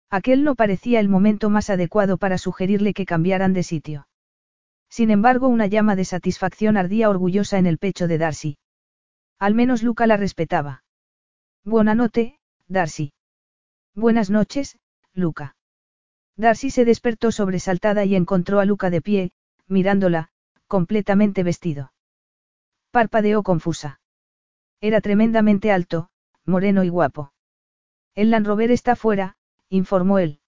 Aquel 0.10 0.44
no 0.44 0.56
parecía 0.56 1.00
el 1.00 1.10
momento 1.10 1.52
más 1.52 1.70
adecuado 1.70 2.18
para 2.18 2.40
sugerirle 2.40 2.96
que 2.96 3.06
cambiaran 3.06 3.54
de 3.54 3.62
sitio. 3.62 4.08
Sin 4.90 5.12
embargo, 5.12 5.48
una 5.48 5.68
llama 5.68 5.96
de 5.96 6.06
satisfacción 6.06 6.76
ardía 6.76 7.10
orgullosa 7.10 7.60
en 7.60 7.68
el 7.68 7.78
pecho 7.78 8.08
de 8.08 8.18
Darcy. 8.18 8.58
Al 9.40 9.54
menos 9.54 9.84
Luca 9.84 10.08
la 10.08 10.18
respetaba. 10.18 10.84
Buena 11.64 11.96
noche, 11.96 12.40
Darcy. 12.68 13.14
Buenas 13.94 14.30
noches, 14.30 14.78
Luca. 15.14 15.56
Darcy 16.38 16.70
se 16.70 16.86
despertó 16.86 17.32
sobresaltada 17.32 18.06
y 18.06 18.16
encontró 18.16 18.60
a 18.60 18.66
Luca 18.66 18.90
de 18.90 19.02
pie, 19.02 19.32
mirándola, 19.68 20.30
completamente 20.68 21.44
vestido. 21.44 21.94
Parpadeó 22.92 23.44
confusa. 23.44 24.00
Era 24.82 25.02
tremendamente 25.02 25.72
alto, 25.72 26.10
moreno 26.46 26.84
y 26.84 26.90
guapo. 26.90 27.34
El 28.14 28.32
Land 28.32 28.48
Rover 28.48 28.72
está 28.72 28.96
fuera, 28.96 29.38
informó 29.70 30.20
él. 30.20 30.40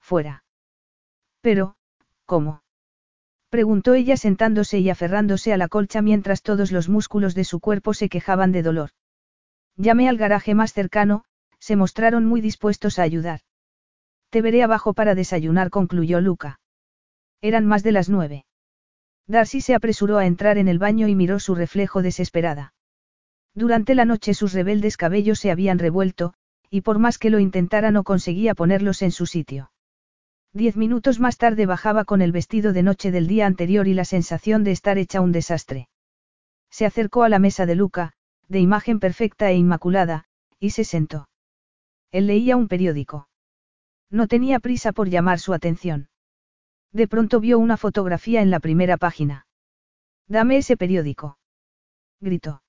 Fuera. 0.00 0.44
Pero, 1.40 1.76
¿cómo? 2.26 2.61
Preguntó 3.52 3.92
ella 3.92 4.16
sentándose 4.16 4.78
y 4.78 4.88
aferrándose 4.88 5.52
a 5.52 5.58
la 5.58 5.68
colcha 5.68 6.00
mientras 6.00 6.40
todos 6.40 6.72
los 6.72 6.88
músculos 6.88 7.34
de 7.34 7.44
su 7.44 7.60
cuerpo 7.60 7.92
se 7.92 8.08
quejaban 8.08 8.50
de 8.50 8.62
dolor. 8.62 8.92
Llamé 9.76 10.08
al 10.08 10.16
garaje 10.16 10.54
más 10.54 10.72
cercano, 10.72 11.26
se 11.58 11.76
mostraron 11.76 12.24
muy 12.24 12.40
dispuestos 12.40 12.98
a 12.98 13.02
ayudar. 13.02 13.40
Te 14.30 14.40
veré 14.40 14.62
abajo 14.62 14.94
para 14.94 15.14
desayunar, 15.14 15.68
concluyó 15.68 16.22
Luca. 16.22 16.60
Eran 17.42 17.66
más 17.66 17.82
de 17.82 17.92
las 17.92 18.08
nueve. 18.08 18.46
Darcy 19.26 19.60
se 19.60 19.74
apresuró 19.74 20.16
a 20.16 20.24
entrar 20.24 20.56
en 20.56 20.68
el 20.68 20.78
baño 20.78 21.06
y 21.06 21.14
miró 21.14 21.38
su 21.38 21.54
reflejo 21.54 22.00
desesperada. 22.00 22.72
Durante 23.54 23.94
la 23.94 24.06
noche 24.06 24.32
sus 24.32 24.54
rebeldes 24.54 24.96
cabellos 24.96 25.38
se 25.38 25.50
habían 25.50 25.78
revuelto, 25.78 26.32
y 26.70 26.80
por 26.80 26.98
más 26.98 27.18
que 27.18 27.28
lo 27.28 27.38
intentara 27.38 27.90
no 27.90 28.02
conseguía 28.02 28.54
ponerlos 28.54 29.02
en 29.02 29.10
su 29.10 29.26
sitio. 29.26 29.71
Diez 30.54 30.76
minutos 30.76 31.18
más 31.18 31.38
tarde 31.38 31.64
bajaba 31.64 32.04
con 32.04 32.20
el 32.20 32.30
vestido 32.30 32.74
de 32.74 32.82
noche 32.82 33.10
del 33.10 33.26
día 33.26 33.46
anterior 33.46 33.88
y 33.88 33.94
la 33.94 34.04
sensación 34.04 34.64
de 34.64 34.72
estar 34.72 34.98
hecha 34.98 35.22
un 35.22 35.32
desastre. 35.32 35.88
Se 36.70 36.84
acercó 36.84 37.22
a 37.22 37.30
la 37.30 37.38
mesa 37.38 37.64
de 37.64 37.74
Luca, 37.74 38.12
de 38.48 38.60
imagen 38.60 39.00
perfecta 39.00 39.50
e 39.50 39.56
inmaculada, 39.56 40.26
y 40.58 40.70
se 40.70 40.84
sentó. 40.84 41.28
Él 42.10 42.26
leía 42.26 42.56
un 42.56 42.68
periódico. 42.68 43.28
No 44.10 44.28
tenía 44.28 44.60
prisa 44.60 44.92
por 44.92 45.08
llamar 45.08 45.38
su 45.38 45.54
atención. 45.54 46.10
De 46.92 47.08
pronto 47.08 47.40
vio 47.40 47.58
una 47.58 47.78
fotografía 47.78 48.42
en 48.42 48.50
la 48.50 48.60
primera 48.60 48.98
página. 48.98 49.46
Dame 50.28 50.58
ese 50.58 50.76
periódico. 50.76 51.38
Gritó. 52.20 52.62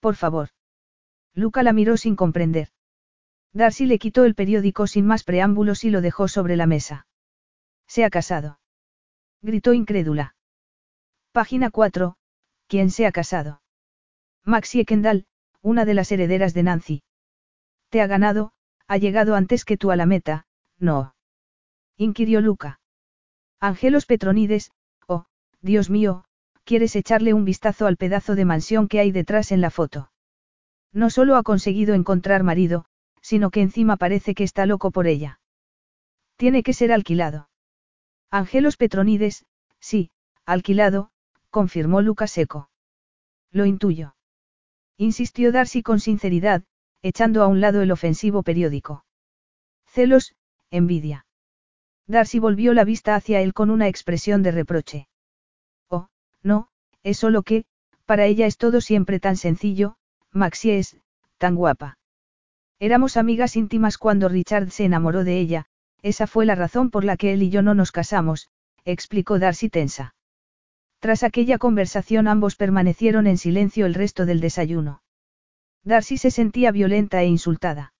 Por 0.00 0.14
favor. 0.16 0.50
Luca 1.34 1.62
la 1.62 1.72
miró 1.72 1.96
sin 1.96 2.16
comprender. 2.16 2.68
Darcy 3.54 3.86
le 3.86 3.98
quitó 3.98 4.24
el 4.24 4.34
periódico 4.34 4.86
sin 4.86 5.06
más 5.06 5.24
preámbulos 5.24 5.84
y 5.84 5.90
lo 5.90 6.00
dejó 6.00 6.28
sobre 6.28 6.56
la 6.56 6.66
mesa. 6.66 7.06
Se 7.86 8.04
ha 8.04 8.10
casado. 8.10 8.58
Gritó 9.42 9.74
incrédula. 9.74 10.34
Página 11.32 11.70
4. 11.70 12.16
¿Quién 12.66 12.90
se 12.90 13.06
ha 13.06 13.12
casado? 13.12 13.60
Maxie 14.44 14.84
Kendall, 14.84 15.26
una 15.60 15.84
de 15.84 15.94
las 15.94 16.10
herederas 16.10 16.54
de 16.54 16.62
Nancy. 16.62 17.02
Te 17.90 18.00
ha 18.00 18.06
ganado, 18.06 18.52
ha 18.86 18.96
llegado 18.96 19.34
antes 19.34 19.64
que 19.64 19.76
tú 19.76 19.90
a 19.90 19.96
la 19.96 20.06
meta, 20.06 20.46
no. 20.78 21.14
Inquirió 21.96 22.40
Luca. 22.40 22.80
Angelos 23.60 24.06
Petronides, 24.06 24.72
oh, 25.06 25.26
Dios 25.60 25.90
mío, 25.90 26.24
quieres 26.64 26.96
echarle 26.96 27.34
un 27.34 27.44
vistazo 27.44 27.86
al 27.86 27.96
pedazo 27.96 28.34
de 28.34 28.44
mansión 28.44 28.88
que 28.88 29.00
hay 29.00 29.12
detrás 29.12 29.52
en 29.52 29.60
la 29.60 29.70
foto. 29.70 30.10
No 30.92 31.10
solo 31.10 31.36
ha 31.36 31.42
conseguido 31.42 31.94
encontrar 31.94 32.42
marido, 32.42 32.86
sino 33.22 33.50
que 33.50 33.62
encima 33.62 33.96
parece 33.96 34.34
que 34.34 34.44
está 34.44 34.66
loco 34.66 34.90
por 34.90 35.06
ella. 35.06 35.40
Tiene 36.36 36.62
que 36.62 36.74
ser 36.74 36.92
alquilado. 36.92 37.48
Angelos 38.30 38.76
Petronides, 38.76 39.46
sí, 39.80 40.10
alquilado, 40.44 41.10
confirmó 41.50 42.02
Lucas 42.02 42.30
seco. 42.30 42.68
Lo 43.50 43.64
intuyo. 43.64 44.16
Insistió 44.96 45.52
Darcy 45.52 45.82
con 45.82 46.00
sinceridad, 46.00 46.64
echando 47.02 47.42
a 47.42 47.46
un 47.46 47.60
lado 47.60 47.82
el 47.82 47.90
ofensivo 47.90 48.42
periódico. 48.42 49.04
Celos, 49.86 50.34
envidia. 50.70 51.26
Darcy 52.06 52.38
volvió 52.38 52.74
la 52.74 52.84
vista 52.84 53.14
hacia 53.14 53.40
él 53.40 53.54
con 53.54 53.70
una 53.70 53.88
expresión 53.88 54.42
de 54.42 54.50
reproche. 54.50 55.08
Oh, 55.88 56.08
no, 56.42 56.68
es 57.02 57.18
solo 57.18 57.42
que, 57.42 57.64
para 58.06 58.26
ella 58.26 58.46
es 58.46 58.56
todo 58.56 58.80
siempre 58.80 59.20
tan 59.20 59.36
sencillo, 59.36 59.96
Maxie 60.32 60.78
es, 60.78 60.96
tan 61.38 61.54
guapa. 61.54 61.98
Éramos 62.82 63.16
amigas 63.16 63.54
íntimas 63.54 63.96
cuando 63.96 64.28
Richard 64.28 64.72
se 64.72 64.84
enamoró 64.84 65.22
de 65.22 65.38
ella, 65.38 65.66
esa 66.02 66.26
fue 66.26 66.46
la 66.46 66.56
razón 66.56 66.90
por 66.90 67.04
la 67.04 67.16
que 67.16 67.32
él 67.32 67.44
y 67.44 67.48
yo 67.48 67.62
no 67.62 67.74
nos 67.74 67.92
casamos, 67.92 68.50
explicó 68.84 69.38
Darcy 69.38 69.68
tensa. 69.68 70.16
Tras 70.98 71.22
aquella 71.22 71.58
conversación 71.58 72.26
ambos 72.26 72.56
permanecieron 72.56 73.28
en 73.28 73.38
silencio 73.38 73.86
el 73.86 73.94
resto 73.94 74.26
del 74.26 74.40
desayuno. 74.40 75.00
Darcy 75.84 76.18
se 76.18 76.32
sentía 76.32 76.72
violenta 76.72 77.22
e 77.22 77.26
insultada. 77.26 77.94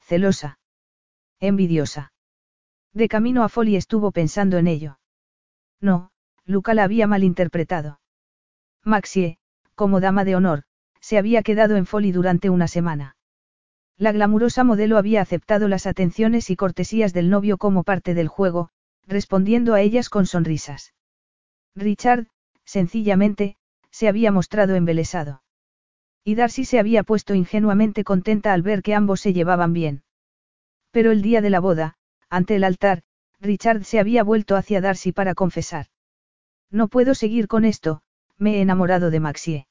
Celosa. 0.00 0.58
Envidiosa. 1.38 2.14
De 2.94 3.08
camino 3.08 3.44
a 3.44 3.50
Folly 3.50 3.76
estuvo 3.76 4.10
pensando 4.10 4.56
en 4.56 4.68
ello. 4.68 5.00
No, 5.82 6.12
Luca 6.46 6.72
la 6.72 6.84
había 6.84 7.06
malinterpretado. 7.06 8.00
Maxie, 8.84 9.36
como 9.74 10.00
dama 10.00 10.24
de 10.24 10.34
honor, 10.34 10.62
se 10.98 11.18
había 11.18 11.42
quedado 11.42 11.76
en 11.76 11.84
Folly 11.84 12.10
durante 12.10 12.48
una 12.48 12.68
semana. 12.68 13.16
La 13.98 14.12
glamurosa 14.12 14.62
modelo 14.62 14.96
había 14.96 15.20
aceptado 15.20 15.66
las 15.66 15.86
atenciones 15.86 16.50
y 16.50 16.56
cortesías 16.56 17.12
del 17.12 17.30
novio 17.30 17.58
como 17.58 17.82
parte 17.82 18.14
del 18.14 18.28
juego, 18.28 18.70
respondiendo 19.08 19.74
a 19.74 19.80
ellas 19.80 20.08
con 20.08 20.24
sonrisas. 20.24 20.94
Richard, 21.74 22.28
sencillamente, 22.64 23.56
se 23.90 24.06
había 24.06 24.30
mostrado 24.30 24.76
embelesado. 24.76 25.42
Y 26.22 26.36
Darcy 26.36 26.64
se 26.64 26.78
había 26.78 27.02
puesto 27.02 27.34
ingenuamente 27.34 28.04
contenta 28.04 28.52
al 28.52 28.62
ver 28.62 28.82
que 28.82 28.94
ambos 28.94 29.20
se 29.20 29.32
llevaban 29.32 29.72
bien. 29.72 30.04
Pero 30.92 31.10
el 31.10 31.20
día 31.20 31.40
de 31.40 31.50
la 31.50 31.58
boda, 31.58 31.96
ante 32.30 32.54
el 32.54 32.62
altar, 32.62 33.02
Richard 33.40 33.82
se 33.82 33.98
había 33.98 34.22
vuelto 34.22 34.54
hacia 34.54 34.80
Darcy 34.80 35.10
para 35.10 35.34
confesar. 35.34 35.86
No 36.70 36.86
puedo 36.86 37.14
seguir 37.14 37.48
con 37.48 37.64
esto, 37.64 38.02
me 38.36 38.56
he 38.56 38.60
enamorado 38.60 39.10
de 39.10 39.20
Maxie. 39.20 39.66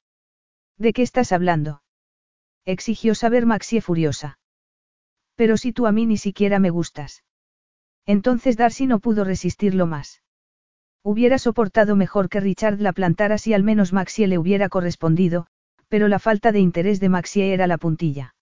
¿De 0.77 0.91
qué 0.91 1.01
estás 1.01 1.31
hablando? 1.31 1.81
Exigió 2.67 3.15
saber 3.15 3.45
Maxie 3.45 3.79
furiosa. 3.79 4.39
Pero 5.35 5.55
si 5.55 5.71
tú 5.71 5.87
a 5.87 5.93
mí 5.93 6.05
ni 6.05 6.17
siquiera 6.17 6.59
me 6.59 6.69
gustas. 6.69 7.23
Entonces 8.05 8.57
Darcy 8.57 8.87
no 8.87 8.99
pudo 8.99 9.23
resistirlo 9.23 9.87
más. 9.87 10.21
Hubiera 11.01 11.37
soportado 11.39 11.95
mejor 11.95 12.27
que 12.27 12.41
Richard 12.41 12.81
la 12.81 12.91
plantara 12.91 13.37
si 13.37 13.53
al 13.53 13.63
menos 13.63 13.93
Maxie 13.93 14.27
le 14.27 14.37
hubiera 14.37 14.67
correspondido, 14.67 15.47
pero 15.87 16.09
la 16.09 16.19
falta 16.19 16.51
de 16.51 16.59
interés 16.59 16.99
de 16.99 17.07
Maxie 17.07 17.53
era 17.53 17.67
la 17.67 17.77
puntilla. 17.77 18.35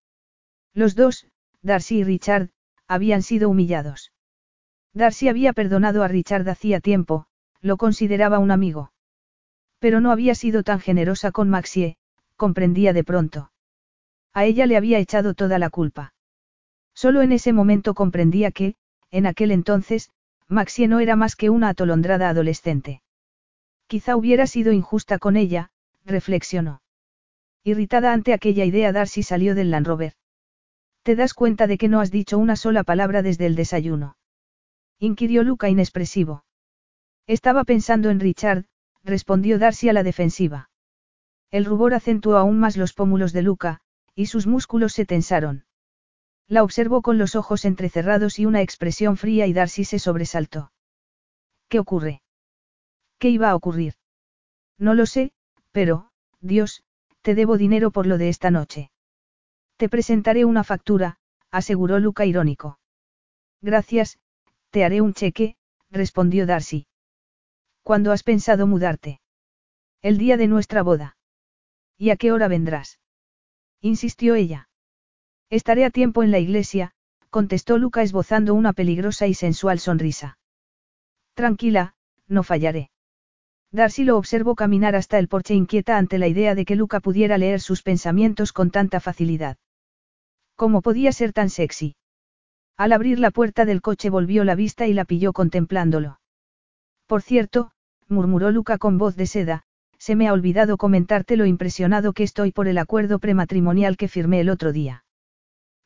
Los 0.73 0.95
dos, 0.95 1.27
Darcy 1.61 1.99
y 1.99 2.03
Richard, 2.03 2.49
habían 2.87 3.21
sido 3.21 3.47
humillados. 3.47 4.11
Darcy 4.91 5.29
había 5.29 5.53
perdonado 5.53 6.01
a 6.01 6.07
Richard 6.07 6.49
hacía 6.49 6.79
tiempo, 6.79 7.27
lo 7.61 7.77
consideraba 7.77 8.39
un 8.39 8.49
amigo. 8.49 8.91
Pero 9.77 10.01
no 10.01 10.11
había 10.11 10.33
sido 10.33 10.63
tan 10.63 10.79
generosa 10.79 11.31
con 11.31 11.47
Maxie, 11.47 11.97
comprendía 12.37 12.91
de 12.91 13.03
pronto. 13.03 13.51
A 14.35 14.43
ella 14.43 14.65
le 14.65 14.75
había 14.75 14.99
echado 14.99 15.33
toda 15.33 15.57
la 15.59 15.69
culpa. 15.69 16.13
Solo 16.93 17.21
en 17.21 17.31
ese 17.31 17.53
momento 17.53 17.93
comprendía 17.93 18.51
que, 18.51 18.75
en 19.09 19.27
aquel 19.27 19.49
entonces, 19.49 20.11
Maxie 20.49 20.89
no 20.89 20.99
era 20.99 21.15
más 21.15 21.37
que 21.37 21.49
una 21.49 21.69
atolondrada 21.69 22.27
adolescente. 22.27 23.01
Quizá 23.87 24.17
hubiera 24.17 24.45
sido 24.45 24.73
injusta 24.73 25.19
con 25.19 25.37
ella, 25.37 25.71
reflexionó. 26.03 26.81
Irritada 27.63 28.11
ante 28.11 28.33
aquella 28.33 28.65
idea, 28.65 28.91
Darcy 28.91 29.23
salió 29.23 29.55
del 29.55 29.71
Land 29.71 29.87
Rover. 29.87 30.13
¿Te 31.03 31.15
das 31.15 31.33
cuenta 31.33 31.65
de 31.65 31.77
que 31.77 31.87
no 31.87 32.01
has 32.01 32.11
dicho 32.11 32.37
una 32.37 32.57
sola 32.57 32.83
palabra 32.83 33.21
desde 33.21 33.45
el 33.45 33.55
desayuno? 33.55 34.17
inquirió 34.99 35.43
Luca 35.43 35.69
inexpresivo. 35.69 36.43
Estaba 37.25 37.63
pensando 37.63 38.09
en 38.09 38.19
Richard, 38.19 38.65
respondió 39.01 39.59
Darcy 39.59 39.87
a 39.87 39.93
la 39.93 40.03
defensiva. 40.03 40.69
El 41.51 41.63
rubor 41.63 41.93
acentuó 41.93 42.35
aún 42.35 42.59
más 42.59 42.75
los 42.75 42.93
pómulos 42.93 43.31
de 43.31 43.41
Luca, 43.41 43.81
y 44.15 44.27
sus 44.27 44.47
músculos 44.47 44.93
se 44.93 45.05
tensaron. 45.05 45.65
La 46.47 46.63
observó 46.63 47.01
con 47.01 47.17
los 47.17 47.35
ojos 47.35 47.65
entrecerrados 47.65 48.39
y 48.39 48.45
una 48.45 48.61
expresión 48.61 49.17
fría 49.17 49.45
y 49.47 49.53
Darcy 49.53 49.83
se 49.83 49.99
sobresaltó. 49.99 50.71
¿Qué 51.67 51.79
ocurre? 51.79 52.21
¿Qué 53.19 53.29
iba 53.29 53.49
a 53.49 53.55
ocurrir? 53.55 53.95
No 54.77 54.93
lo 54.93 55.05
sé, 55.05 55.31
pero, 55.71 56.11
Dios, 56.39 56.83
te 57.21 57.35
debo 57.35 57.57
dinero 57.57 57.91
por 57.91 58.05
lo 58.05 58.17
de 58.17 58.29
esta 58.29 58.51
noche. 58.51 58.91
Te 59.77 59.89
presentaré 59.89 60.45
una 60.45 60.63
factura, 60.63 61.17
aseguró 61.51 61.99
Luca 61.99 62.25
irónico. 62.25 62.79
Gracias, 63.61 64.19
te 64.69 64.85
haré 64.85 65.01
un 65.01 65.13
cheque, 65.13 65.57
respondió 65.89 66.45
Darcy. 66.45 66.87
¿Cuándo 67.81 68.11
has 68.11 68.23
pensado 68.23 68.67
mudarte? 68.67 69.21
El 70.01 70.17
día 70.17 70.37
de 70.37 70.47
nuestra 70.47 70.83
boda. 70.83 71.17
¿Y 71.97 72.11
a 72.11 72.15
qué 72.15 72.31
hora 72.31 72.47
vendrás? 72.47 72.99
Insistió 73.85 74.33
ella. 74.33 74.67
Estaré 75.49 75.85
a 75.85 75.91
tiempo 75.91 76.23
en 76.23 76.31
la 76.31 76.39
iglesia, 76.39 76.91
contestó 77.29 77.77
Luca 77.77 78.01
esbozando 78.01 78.55
una 78.55 78.73
peligrosa 78.73 79.27
y 79.27 79.35
sensual 79.35 79.79
sonrisa. 79.79 80.39
Tranquila, 81.35 81.95
no 82.27 82.41
fallaré. 82.41 82.89
Darcy 83.71 84.03
lo 84.03 84.17
observó 84.17 84.55
caminar 84.55 84.95
hasta 84.95 85.19
el 85.19 85.27
porche 85.27 85.53
inquieta 85.53 85.97
ante 85.97 86.17
la 86.17 86.27
idea 86.27 86.55
de 86.55 86.65
que 86.65 86.75
Luca 86.75 86.99
pudiera 86.99 87.37
leer 87.37 87.59
sus 87.59 87.83
pensamientos 87.83 88.53
con 88.53 88.71
tanta 88.71 88.99
facilidad. 88.99 89.57
¿Cómo 90.55 90.81
podía 90.81 91.11
ser 91.11 91.33
tan 91.33 91.49
sexy? 91.49 91.95
Al 92.77 92.91
abrir 92.91 93.19
la 93.19 93.29
puerta 93.29 93.65
del 93.65 93.81
coche 93.81 94.09
volvió 94.09 94.45
la 94.45 94.55
vista 94.55 94.87
y 94.87 94.93
la 94.93 95.05
pilló 95.05 95.31
contemplándolo. 95.31 96.19
Por 97.05 97.21
cierto, 97.21 97.71
murmuró 98.07 98.49
Luca 98.49 98.77
con 98.77 98.97
voz 98.97 99.15
de 99.15 99.27
seda, 99.27 99.64
se 99.97 100.15
me 100.15 100.27
ha 100.27 100.33
olvidado 100.33 100.77
comentarte 100.77 101.37
lo 101.37 101.45
impresionado 101.45 102.13
que 102.13 102.23
estoy 102.23 102.51
por 102.51 102.67
el 102.67 102.77
acuerdo 102.77 103.19
prematrimonial 103.19 103.97
que 103.97 104.07
firmé 104.07 104.39
el 104.39 104.49
otro 104.49 104.71
día. 104.71 105.03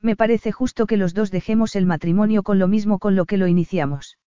Me 0.02 0.15
parece 0.15 0.52
justo 0.52 0.88
que 0.88 0.98
los 0.98 1.14
dos 1.14 1.31
dejemos 1.31 1.76
el 1.76 1.86
matrimonio 1.86 2.44
con 2.44 2.60
lo 2.60 2.68
mismo 2.68 2.99
con 2.99 3.15
lo 3.15 3.26
que 3.26 3.38
lo 3.38 3.48
iniciamos. 3.48 4.18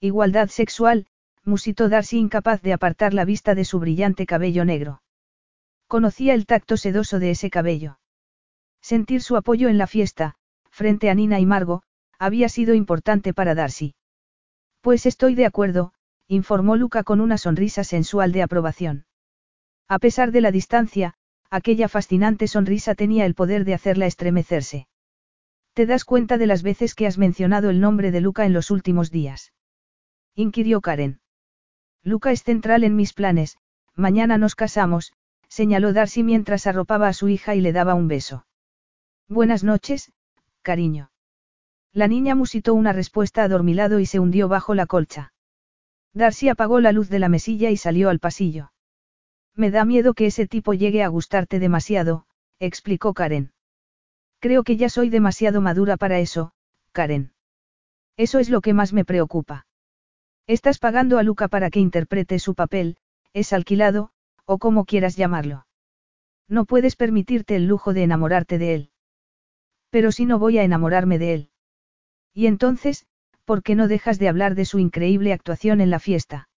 Igualdad 0.00 0.48
sexual, 0.48 1.06
musitó 1.44 1.88
Darcy 1.88 2.18
incapaz 2.18 2.62
de 2.62 2.72
apartar 2.72 3.14
la 3.14 3.24
vista 3.24 3.54
de 3.54 3.64
su 3.64 3.80
brillante 3.80 4.26
cabello 4.26 4.64
negro. 4.64 5.02
Conocía 5.86 6.34
el 6.34 6.46
tacto 6.46 6.76
sedoso 6.76 7.18
de 7.18 7.30
ese 7.30 7.50
cabello. 7.50 7.98
Sentir 8.80 9.22
su 9.22 9.36
apoyo 9.36 9.68
en 9.68 9.78
la 9.78 9.86
fiesta, 9.86 10.36
frente 10.70 11.10
a 11.10 11.14
Nina 11.14 11.40
y 11.40 11.46
Margo, 11.46 11.82
había 12.18 12.48
sido 12.48 12.74
importante 12.74 13.34
para 13.34 13.54
Darcy. 13.54 13.94
Pues 14.82 15.06
estoy 15.06 15.34
de 15.34 15.46
acuerdo, 15.46 15.92
informó 16.30 16.76
Luca 16.76 17.02
con 17.02 17.20
una 17.20 17.38
sonrisa 17.38 17.82
sensual 17.82 18.30
de 18.30 18.44
aprobación. 18.44 19.04
A 19.88 19.98
pesar 19.98 20.30
de 20.30 20.40
la 20.40 20.52
distancia, 20.52 21.14
aquella 21.50 21.88
fascinante 21.88 22.46
sonrisa 22.46 22.94
tenía 22.94 23.26
el 23.26 23.34
poder 23.34 23.64
de 23.64 23.74
hacerla 23.74 24.06
estremecerse. 24.06 24.86
¿Te 25.74 25.86
das 25.86 26.04
cuenta 26.04 26.38
de 26.38 26.46
las 26.46 26.62
veces 26.62 26.94
que 26.94 27.08
has 27.08 27.18
mencionado 27.18 27.68
el 27.68 27.80
nombre 27.80 28.12
de 28.12 28.20
Luca 28.20 28.46
en 28.46 28.52
los 28.52 28.70
últimos 28.70 29.10
días? 29.10 29.52
inquirió 30.36 30.80
Karen. 30.80 31.20
Luca 32.04 32.30
es 32.30 32.44
central 32.44 32.84
en 32.84 32.94
mis 32.94 33.12
planes, 33.12 33.58
mañana 33.96 34.38
nos 34.38 34.54
casamos, 34.54 35.12
señaló 35.48 35.92
Darcy 35.92 36.22
mientras 36.22 36.68
arropaba 36.68 37.08
a 37.08 37.12
su 37.12 37.28
hija 37.28 37.56
y 37.56 37.60
le 37.60 37.72
daba 37.72 37.94
un 37.94 38.06
beso. 38.06 38.46
Buenas 39.28 39.64
noches, 39.64 40.12
cariño. 40.62 41.10
La 41.92 42.06
niña 42.06 42.36
musitó 42.36 42.74
una 42.74 42.92
respuesta 42.92 43.42
adormilado 43.42 43.98
y 43.98 44.06
se 44.06 44.20
hundió 44.20 44.46
bajo 44.46 44.76
la 44.76 44.86
colcha. 44.86 45.32
Darcy 46.12 46.48
apagó 46.48 46.80
la 46.80 46.92
luz 46.92 47.08
de 47.08 47.18
la 47.18 47.28
mesilla 47.28 47.70
y 47.70 47.76
salió 47.76 48.08
al 48.08 48.18
pasillo. 48.18 48.72
Me 49.54 49.70
da 49.70 49.84
miedo 49.84 50.14
que 50.14 50.26
ese 50.26 50.46
tipo 50.46 50.74
llegue 50.74 51.02
a 51.02 51.08
gustarte 51.08 51.58
demasiado, 51.58 52.26
explicó 52.58 53.14
Karen. 53.14 53.52
Creo 54.40 54.64
que 54.64 54.76
ya 54.76 54.88
soy 54.88 55.10
demasiado 55.10 55.60
madura 55.60 55.96
para 55.96 56.18
eso, 56.18 56.52
Karen. 56.92 57.32
Eso 58.16 58.38
es 58.38 58.50
lo 58.50 58.60
que 58.60 58.74
más 58.74 58.92
me 58.92 59.04
preocupa. 59.04 59.66
Estás 60.46 60.78
pagando 60.78 61.18
a 61.18 61.22
Luca 61.22 61.48
para 61.48 61.70
que 61.70 61.78
interprete 61.78 62.38
su 62.38 62.54
papel, 62.54 62.96
es 63.32 63.52
alquilado, 63.52 64.10
o 64.44 64.58
como 64.58 64.84
quieras 64.84 65.16
llamarlo. 65.16 65.66
No 66.48 66.64
puedes 66.64 66.96
permitirte 66.96 67.54
el 67.54 67.66
lujo 67.66 67.92
de 67.94 68.02
enamorarte 68.02 68.58
de 68.58 68.74
él. 68.74 68.90
Pero 69.90 70.10
si 70.10 70.26
no 70.26 70.38
voy 70.38 70.58
a 70.58 70.64
enamorarme 70.64 71.18
de 71.18 71.34
él. 71.34 71.50
Y 72.34 72.46
entonces, 72.46 73.06
¿por 73.50 73.64
qué 73.64 73.74
no 73.74 73.88
dejas 73.88 74.20
de 74.20 74.28
hablar 74.28 74.54
de 74.54 74.64
su 74.64 74.78
increíble 74.78 75.32
actuación 75.32 75.80
en 75.80 75.90
la 75.90 75.98
fiesta? 75.98 76.48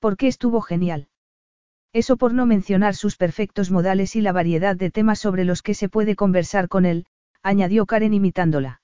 Porque 0.00 0.26
estuvo 0.26 0.60
genial. 0.60 1.08
Eso 1.94 2.18
por 2.18 2.34
no 2.34 2.44
mencionar 2.44 2.94
sus 2.94 3.16
perfectos 3.16 3.70
modales 3.70 4.14
y 4.14 4.20
la 4.20 4.32
variedad 4.32 4.76
de 4.76 4.90
temas 4.90 5.18
sobre 5.18 5.46
los 5.46 5.62
que 5.62 5.72
se 5.72 5.88
puede 5.88 6.14
conversar 6.14 6.68
con 6.68 6.84
él, 6.84 7.06
añadió 7.42 7.86
Karen 7.86 8.12
imitándola. 8.12 8.82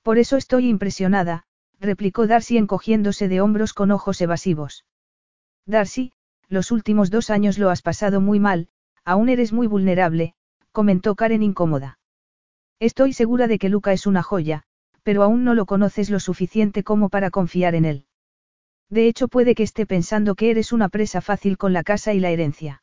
Por 0.00 0.16
eso 0.16 0.38
estoy 0.38 0.70
impresionada, 0.70 1.44
replicó 1.78 2.26
Darcy 2.26 2.56
encogiéndose 2.56 3.28
de 3.28 3.42
hombros 3.42 3.74
con 3.74 3.90
ojos 3.90 4.18
evasivos. 4.22 4.86
Darcy, 5.66 6.12
los 6.48 6.70
últimos 6.70 7.10
dos 7.10 7.28
años 7.28 7.58
lo 7.58 7.68
has 7.68 7.82
pasado 7.82 8.22
muy 8.22 8.40
mal, 8.40 8.68
aún 9.04 9.28
eres 9.28 9.52
muy 9.52 9.66
vulnerable, 9.66 10.32
comentó 10.72 11.16
Karen 11.16 11.42
incómoda. 11.42 11.98
Estoy 12.78 13.12
segura 13.12 13.46
de 13.46 13.58
que 13.58 13.68
Luca 13.68 13.92
es 13.92 14.06
una 14.06 14.22
joya, 14.22 14.64
pero 15.02 15.22
aún 15.22 15.44
no 15.44 15.54
lo 15.54 15.66
conoces 15.66 16.10
lo 16.10 16.20
suficiente 16.20 16.82
como 16.82 17.08
para 17.08 17.30
confiar 17.30 17.74
en 17.74 17.84
él. 17.84 18.06
De 18.88 19.06
hecho 19.06 19.28
puede 19.28 19.54
que 19.54 19.62
esté 19.62 19.86
pensando 19.86 20.34
que 20.34 20.50
eres 20.50 20.72
una 20.72 20.88
presa 20.88 21.20
fácil 21.20 21.56
con 21.56 21.72
la 21.72 21.82
casa 21.82 22.12
y 22.12 22.20
la 22.20 22.30
herencia. 22.30 22.82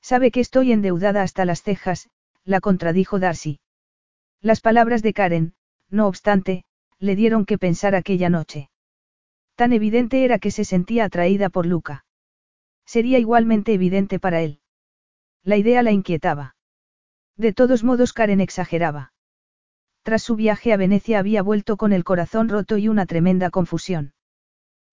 Sabe 0.00 0.30
que 0.30 0.40
estoy 0.40 0.72
endeudada 0.72 1.22
hasta 1.22 1.44
las 1.44 1.62
cejas, 1.62 2.08
la 2.44 2.60
contradijo 2.60 3.18
Darcy. 3.18 3.60
Las 4.40 4.60
palabras 4.60 5.02
de 5.02 5.12
Karen, 5.12 5.54
no 5.90 6.06
obstante, 6.06 6.64
le 6.98 7.14
dieron 7.14 7.44
que 7.44 7.58
pensar 7.58 7.94
aquella 7.94 8.30
noche. 8.30 8.70
Tan 9.54 9.72
evidente 9.72 10.24
era 10.24 10.38
que 10.38 10.50
se 10.50 10.64
sentía 10.64 11.04
atraída 11.04 11.50
por 11.50 11.66
Luca. 11.66 12.04
Sería 12.86 13.18
igualmente 13.18 13.74
evidente 13.74 14.18
para 14.18 14.40
él. 14.40 14.60
La 15.42 15.56
idea 15.56 15.82
la 15.82 15.92
inquietaba. 15.92 16.56
De 17.36 17.52
todos 17.52 17.84
modos 17.84 18.12
Karen 18.12 18.40
exageraba. 18.40 19.12
Tras 20.08 20.22
su 20.22 20.36
viaje 20.36 20.72
a 20.72 20.78
Venecia 20.78 21.18
había 21.18 21.42
vuelto 21.42 21.76
con 21.76 21.92
el 21.92 22.02
corazón 22.02 22.48
roto 22.48 22.78
y 22.78 22.88
una 22.88 23.04
tremenda 23.04 23.50
confusión. 23.50 24.14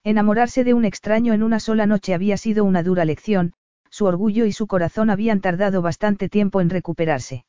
Enamorarse 0.04 0.66
de 0.66 0.74
un 0.74 0.84
extraño 0.84 1.32
en 1.32 1.42
una 1.42 1.62
sola 1.62 1.86
noche 1.86 2.14
había 2.14 2.36
sido 2.36 2.66
una 2.66 2.84
dura 2.84 3.06
lección, 3.06 3.54
su 3.90 4.08
orgullo 4.08 4.46
y 4.46 4.52
su 4.52 4.68
corazón 4.68 5.10
habían 5.10 5.40
tardado 5.40 5.82
bastante 5.82 6.28
tiempo 6.28 6.60
en 6.60 6.70
recuperarse. 6.70 7.46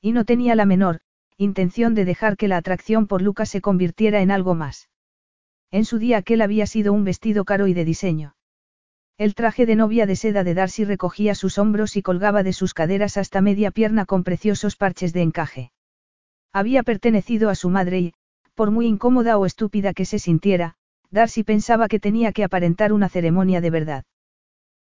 Y 0.00 0.10
no 0.10 0.24
tenía 0.24 0.56
la 0.56 0.66
menor, 0.66 0.98
intención 1.36 1.94
de 1.94 2.04
dejar 2.04 2.36
que 2.36 2.48
la 2.48 2.56
atracción 2.56 3.06
por 3.06 3.22
Lucas 3.22 3.50
se 3.50 3.60
convirtiera 3.60 4.20
en 4.20 4.32
algo 4.32 4.56
más. 4.56 4.88
En 5.70 5.84
su 5.84 5.98
día 5.98 6.16
aquel 6.16 6.42
había 6.42 6.66
sido 6.66 6.92
un 6.92 7.04
vestido 7.04 7.44
caro 7.44 7.68
y 7.68 7.72
de 7.72 7.84
diseño. 7.84 8.34
El 9.16 9.36
traje 9.36 9.64
de 9.64 9.76
novia 9.76 10.06
de 10.06 10.16
seda 10.16 10.42
de 10.42 10.54
Darcy 10.54 10.84
recogía 10.84 11.36
sus 11.36 11.56
hombros 11.56 11.96
y 11.96 12.02
colgaba 12.02 12.42
de 12.42 12.52
sus 12.52 12.74
caderas 12.74 13.16
hasta 13.16 13.40
media 13.40 13.70
pierna 13.70 14.06
con 14.06 14.24
preciosos 14.24 14.74
parches 14.74 15.12
de 15.12 15.22
encaje. 15.22 15.70
Había 16.52 16.82
pertenecido 16.82 17.48
a 17.48 17.54
su 17.54 17.70
madre 17.70 18.00
y, 18.00 18.14
por 18.54 18.70
muy 18.70 18.86
incómoda 18.86 19.38
o 19.38 19.46
estúpida 19.46 19.94
que 19.94 20.04
se 20.04 20.18
sintiera, 20.18 20.74
Darcy 21.10 21.44
pensaba 21.44 21.88
que 21.88 22.00
tenía 22.00 22.32
que 22.32 22.44
aparentar 22.44 22.92
una 22.92 23.08
ceremonia 23.08 23.60
de 23.60 23.70
verdad. 23.70 24.04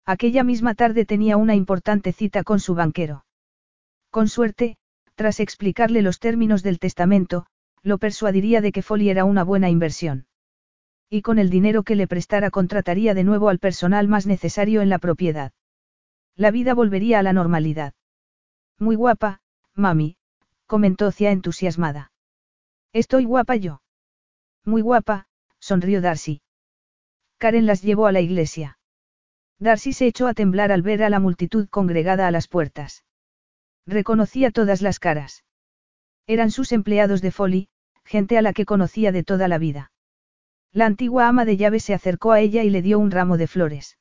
Aquella 0.05 0.43
misma 0.43 0.75
tarde 0.75 1.05
tenía 1.05 1.37
una 1.37 1.55
importante 1.55 2.13
cita 2.13 2.43
con 2.43 2.59
su 2.59 2.75
banquero. 2.75 3.25
Con 4.09 4.29
suerte, 4.29 4.77
tras 5.15 5.39
explicarle 5.39 6.01
los 6.01 6.19
términos 6.19 6.63
del 6.63 6.79
testamento, 6.79 7.45
lo 7.83 7.97
persuadiría 7.97 8.61
de 8.61 8.71
que 8.71 8.81
Folly 8.81 9.09
era 9.09 9.25
una 9.25 9.43
buena 9.43 9.69
inversión. 9.69 10.27
Y 11.09 11.21
con 11.21 11.39
el 11.39 11.49
dinero 11.49 11.83
que 11.83 11.95
le 11.95 12.07
prestara 12.07 12.51
contrataría 12.51 13.13
de 13.13 13.23
nuevo 13.23 13.49
al 13.49 13.59
personal 13.59 14.07
más 14.07 14.25
necesario 14.25 14.81
en 14.81 14.89
la 14.89 14.99
propiedad. 14.99 15.53
La 16.35 16.51
vida 16.51 16.73
volvería 16.73 17.19
a 17.19 17.23
la 17.23 17.33
normalidad. 17.33 17.93
Muy 18.77 18.95
guapa, 18.95 19.39
mami, 19.73 20.16
comentó 20.67 21.11
Cia 21.11 21.31
entusiasmada. 21.31 22.11
Estoy 22.93 23.25
guapa 23.25 23.55
yo. 23.55 23.81
Muy 24.63 24.81
guapa, 24.81 25.27
sonrió 25.59 26.01
Darcy. 26.01 26.41
Karen 27.39 27.65
las 27.65 27.81
llevó 27.81 28.05
a 28.05 28.11
la 28.11 28.21
iglesia. 28.21 28.77
Darcy 29.59 29.93
se 29.93 30.07
echó 30.07 30.27
a 30.27 30.33
temblar 30.33 30.71
al 30.71 30.81
ver 30.81 31.03
a 31.03 31.09
la 31.09 31.19
multitud 31.19 31.67
congregada 31.69 32.27
a 32.27 32.31
las 32.31 32.47
puertas. 32.47 33.03
Reconocía 33.85 34.51
todas 34.51 34.81
las 34.81 34.99
caras. 34.99 35.43
Eran 36.27 36.51
sus 36.51 36.71
empleados 36.71 37.21
de 37.21 37.31
Folly, 37.31 37.69
gente 38.03 38.37
a 38.37 38.41
la 38.41 38.53
que 38.53 38.65
conocía 38.65 39.11
de 39.11 39.23
toda 39.23 39.47
la 39.47 39.57
vida. 39.57 39.91
La 40.73 40.85
antigua 40.85 41.27
ama 41.27 41.45
de 41.45 41.57
llaves 41.57 41.83
se 41.83 41.93
acercó 41.93 42.31
a 42.33 42.39
ella 42.39 42.63
y 42.63 42.69
le 42.69 42.81
dio 42.81 42.99
un 42.99 43.11
ramo 43.11 43.37
de 43.37 43.47
flores. 43.47 43.97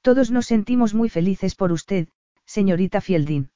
Todos 0.00 0.30
nos 0.30 0.46
sentimos 0.46 0.94
muy 0.94 1.08
felices 1.08 1.54
por 1.54 1.72
usted, 1.72 2.08
señorita 2.46 3.00
Fielding. 3.00 3.50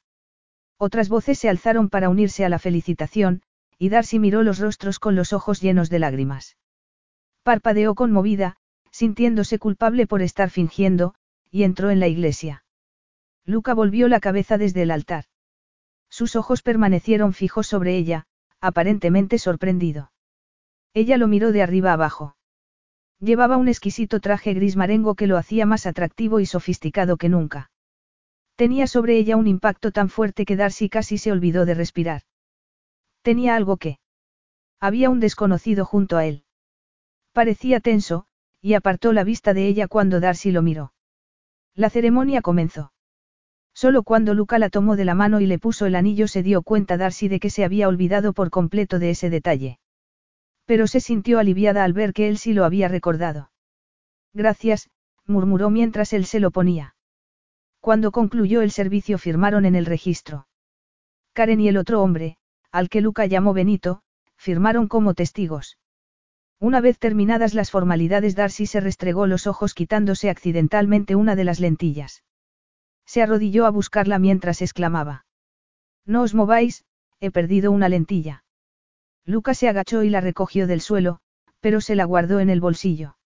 Otras 0.79 1.09
voces 1.09 1.39
se 1.39 1.49
alzaron 1.49 1.89
para 1.89 2.09
unirse 2.09 2.45
a 2.45 2.49
la 2.49 2.61
felicitación, 2.61 3.43
y 3.79 3.89
Darcy 3.89 4.19
miró 4.19 4.43
los 4.43 4.59
rostros 4.59 5.01
con 5.01 5.17
los 5.17 5.33
ojos 5.33 5.61
llenos 5.61 5.91
de 5.91 5.99
lágrimas. 5.99 6.57
Parpadeó 7.43 7.95
conmovida, 7.95 8.57
sintiéndose 8.91 9.59
culpable 9.59 10.07
por 10.07 10.23
estar 10.23 10.51
fingiendo, 10.51 11.15
y 11.51 11.65
entró 11.65 11.91
en 11.91 11.99
la 11.99 12.07
iglesia. 12.07 12.65
Luca 13.45 13.75
volvió 13.75 14.09
la 14.09 14.21
cabeza 14.21 14.57
desde 14.57 14.83
el 14.83 14.91
altar. 14.91 15.25
Sus 16.09 16.37
ojos 16.37 16.63
permanecieron 16.63 17.33
fijos 17.33 17.67
sobre 17.67 17.97
ella, 17.97 18.27
aparentemente 18.61 19.39
sorprendido. 19.39 20.13
Ella 20.95 21.17
lo 21.17 21.29
miró 21.29 21.53
de 21.53 21.63
arriba 21.63 21.93
abajo. 21.93 22.37
Llevaba 23.21 23.57
un 23.57 23.69
exquisito 23.69 24.21
traje 24.21 24.55
gris 24.55 24.77
marengo 24.77 25.17
que 25.17 25.27
lo 25.27 25.37
hacía 25.37 25.67
más 25.67 25.87
atractivo 25.87 26.39
y 26.41 26.47
sofisticado 26.47 27.17
que 27.17 27.29
nunca. 27.29 27.71
Tenía 28.59 28.89
sobre 28.89 29.17
ella 29.17 29.37
un 29.37 29.47
impacto 29.47 29.93
tan 29.93 30.09
fuerte 30.09 30.45
que 30.45 30.57
Darcy 30.57 30.89
casi 30.89 31.17
se 31.17 31.31
olvidó 31.31 31.65
de 31.65 31.75
respirar. 31.75 32.23
Tenía 33.23 33.55
algo 33.55 33.77
que. 33.77 34.01
Había 34.81 35.11
un 35.11 35.21
desconocido 35.21 35.85
junto 35.85 36.17
a 36.17 36.27
él. 36.27 36.43
Parecía 37.33 37.79
tenso, 37.79 38.27
y 38.61 38.75
apartó 38.75 39.13
la 39.13 39.23
vista 39.23 39.55
de 39.55 39.69
ella 39.69 39.87
cuando 39.87 40.19
Darcy 40.19 40.51
lo 40.51 40.63
miró. 40.63 40.93
La 41.77 41.89
ceremonia 41.89 42.43
comenzó. 42.43 42.93
Solo 43.75 44.03
cuando 44.03 44.35
Luca 44.35 44.59
la 44.59 44.71
tomó 44.71 44.97
de 44.97 45.05
la 45.05 45.15
mano 45.15 45.41
y 45.41 45.47
le 45.47 45.61
puso 45.61 45.87
el 45.87 45.95
anillo 45.95 46.27
se 46.27 46.43
dio 46.43 46.63
cuenta 46.63 46.97
Darcy 46.97 47.29
de 47.29 47.39
que 47.39 47.51
se 47.51 47.63
había 47.63 47.87
olvidado 47.87 48.33
por 48.33 48.51
completo 48.51 48.99
de 48.99 49.11
ese 49.11 49.31
detalle. 49.31 49.79
Pero 50.65 50.89
se 50.89 50.99
sintió 50.99 51.39
aliviada 51.39 51.85
al 51.85 51.93
ver 51.93 52.13
que 52.13 52.27
él 52.27 52.39
sí 52.39 52.55
lo 52.55 52.65
había 52.65 52.89
recordado. 52.89 53.53
Gracias, 54.35 54.91
murmuró 55.27 55.71
mientras 55.71 56.13
él 56.13 56.27
se 56.27 56.41
lo 56.41 56.51
ponía. 56.51 56.97
Cuando 57.81 58.13
concluyó 58.13 58.63
el 58.63 58.71
servicio 58.71 59.19
firmaron 59.19 59.65
en 59.65 59.75
el 59.75 59.87
registro. 59.87 60.47
Karen 61.33 61.61
y 61.61 61.69
el 61.69 61.77
otro 61.77 62.03
hombre, 62.03 62.37
al 62.73 62.89
que 62.89 63.01
Luca 63.01 63.27
llamó 63.27 63.53
Benito, 63.55 64.03
firmaron 64.37 64.89
como 64.89 65.15
testigos. 65.15 65.79
Una 66.61 66.81
vez 66.81 66.99
terminadas 66.99 67.55
las 67.55 67.71
formalidades 67.71 68.35
Darcy 68.35 68.67
se 68.67 68.81
restregó 68.81 69.27
los 69.27 69.47
ojos 69.47 69.75
quitándose 69.75 70.29
accidentalmente 70.29 71.15
una 71.15 71.37
de 71.37 71.45
las 71.45 71.61
lentillas. 71.61 72.25
Se 73.07 73.23
arrodilló 73.23 73.65
a 73.65 73.71
buscarla 73.71 74.19
mientras 74.19 74.61
exclamaba. 74.61 75.25
No 76.05 76.23
os 76.23 76.35
mováis, 76.35 76.85
he 77.21 77.31
perdido 77.31 77.71
una 77.71 77.89
lentilla. 77.89 78.45
Lucas 79.25 79.59
se 79.59 79.69
agachó 79.69 80.03
y 80.03 80.11
la 80.11 80.21
recogió 80.21 80.67
del 80.67 80.81
suelo, 80.81 81.21
pero 81.61 81.81
se 81.81 81.95
la 81.95 82.05
guardó 82.05 82.41
en 82.41 82.51
el 82.51 82.61
bolsillo. 82.61 83.17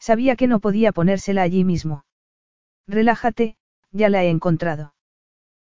Sabía 0.00 0.36
que 0.36 0.46
no 0.46 0.58
podía 0.58 0.92
ponérsela 0.92 1.42
allí 1.42 1.64
mismo. 1.64 2.04
Relájate, 2.86 3.56
ya 3.92 4.08
la 4.08 4.24
he 4.24 4.30
encontrado. 4.30 4.94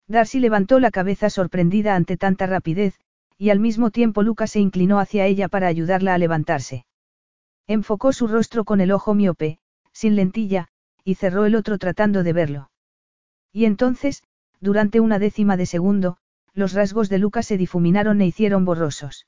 Darcy 0.08 0.40
levantó 0.40 0.80
la 0.80 0.92
cabeza 0.92 1.30
sorprendida 1.30 1.96
ante 1.96 2.18
tanta 2.18 2.48
rapidez, 2.48 3.00
y 3.38 3.52
al 3.52 3.60
mismo 3.60 3.92
tiempo 3.92 4.24
Lucas 4.24 4.52
se 4.52 4.60
inclinó 4.60 5.00
hacia 5.00 5.26
ella 5.26 5.48
para 5.48 5.68
ayudarla 5.68 6.14
a 6.14 6.18
levantarse. 6.18 6.86
Enfocó 7.68 8.12
su 8.12 8.28
rostro 8.28 8.66
con 8.66 8.82
el 8.82 8.92
ojo 8.92 9.14
miope, 9.14 9.60
sin 9.92 10.16
lentilla, 10.16 10.70
y 11.04 11.16
cerró 11.16 11.46
el 11.46 11.56
otro 11.56 11.78
tratando 11.78 12.24
de 12.24 12.34
verlo. 12.34 12.72
Y 13.54 13.66
entonces, 13.66 14.24
durante 14.60 15.00
una 15.00 15.20
décima 15.20 15.58
de 15.58 15.66
segundo, 15.66 16.18
los 16.54 16.74
rasgos 16.74 17.10
de 17.10 17.20
Luca 17.20 17.44
se 17.44 17.58
difuminaron 17.58 18.22
e 18.22 18.26
hicieron 18.26 18.66
borrosos. 18.66 19.28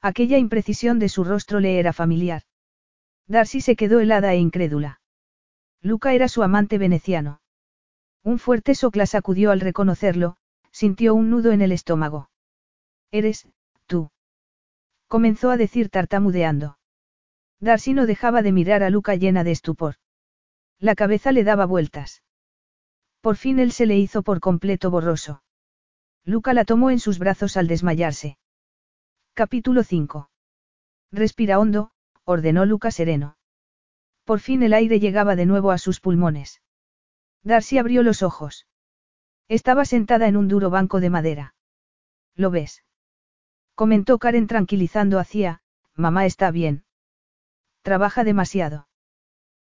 Aquella 0.00 0.38
imprecisión 0.38 0.98
de 0.98 1.08
su 1.08 1.24
rostro 1.24 1.60
le 1.60 1.78
era 1.78 1.92
familiar. 1.92 2.42
Darcy 3.28 3.60
se 3.60 3.76
quedó 3.76 4.00
helada 4.00 4.34
e 4.34 4.38
incrédula. 4.38 5.00
Luca 5.80 6.12
era 6.12 6.28
su 6.28 6.42
amante 6.42 6.78
veneciano. 6.78 7.41
Un 8.24 8.38
fuerte 8.38 8.74
sopla 8.74 9.06
sacudió 9.06 9.50
al 9.50 9.60
reconocerlo, 9.60 10.36
sintió 10.70 11.14
un 11.14 11.28
nudo 11.28 11.50
en 11.50 11.60
el 11.60 11.72
estómago. 11.72 12.30
Eres, 13.10 13.48
tú. 13.86 14.10
Comenzó 15.08 15.50
a 15.50 15.56
decir 15.56 15.88
tartamudeando. 15.88 16.78
Darcy 17.58 17.94
no 17.94 18.06
dejaba 18.06 18.42
de 18.42 18.52
mirar 18.52 18.82
a 18.82 18.90
Luca 18.90 19.14
llena 19.16 19.44
de 19.44 19.50
estupor. 19.50 19.96
La 20.78 20.94
cabeza 20.94 21.32
le 21.32 21.44
daba 21.44 21.66
vueltas. 21.66 22.22
Por 23.20 23.36
fin 23.36 23.58
él 23.58 23.72
se 23.72 23.86
le 23.86 23.98
hizo 23.98 24.22
por 24.22 24.40
completo 24.40 24.90
borroso. 24.90 25.42
Luca 26.24 26.54
la 26.54 26.64
tomó 26.64 26.90
en 26.90 27.00
sus 27.00 27.18
brazos 27.18 27.56
al 27.56 27.66
desmayarse. 27.66 28.38
Capítulo 29.34 29.82
5. 29.82 30.30
Respira 31.10 31.58
hondo, 31.58 31.90
ordenó 32.24 32.66
Luca 32.66 32.90
sereno. 32.90 33.36
Por 34.24 34.40
fin 34.40 34.62
el 34.62 34.72
aire 34.72 35.00
llegaba 35.00 35.36
de 35.36 35.46
nuevo 35.46 35.72
a 35.72 35.78
sus 35.78 36.00
pulmones. 36.00 36.61
Darcy 37.44 37.78
abrió 37.78 38.02
los 38.02 38.22
ojos. 38.22 38.66
Estaba 39.48 39.84
sentada 39.84 40.28
en 40.28 40.36
un 40.36 40.48
duro 40.48 40.70
banco 40.70 41.00
de 41.00 41.10
madera. 41.10 41.54
¿Lo 42.34 42.50
ves? 42.50 42.84
Comentó 43.74 44.18
Karen 44.18 44.46
tranquilizando 44.46 45.18
hacia, 45.18 45.62
mamá 45.94 46.24
está 46.26 46.50
bien. 46.50 46.84
Trabaja 47.82 48.24
demasiado. 48.24 48.88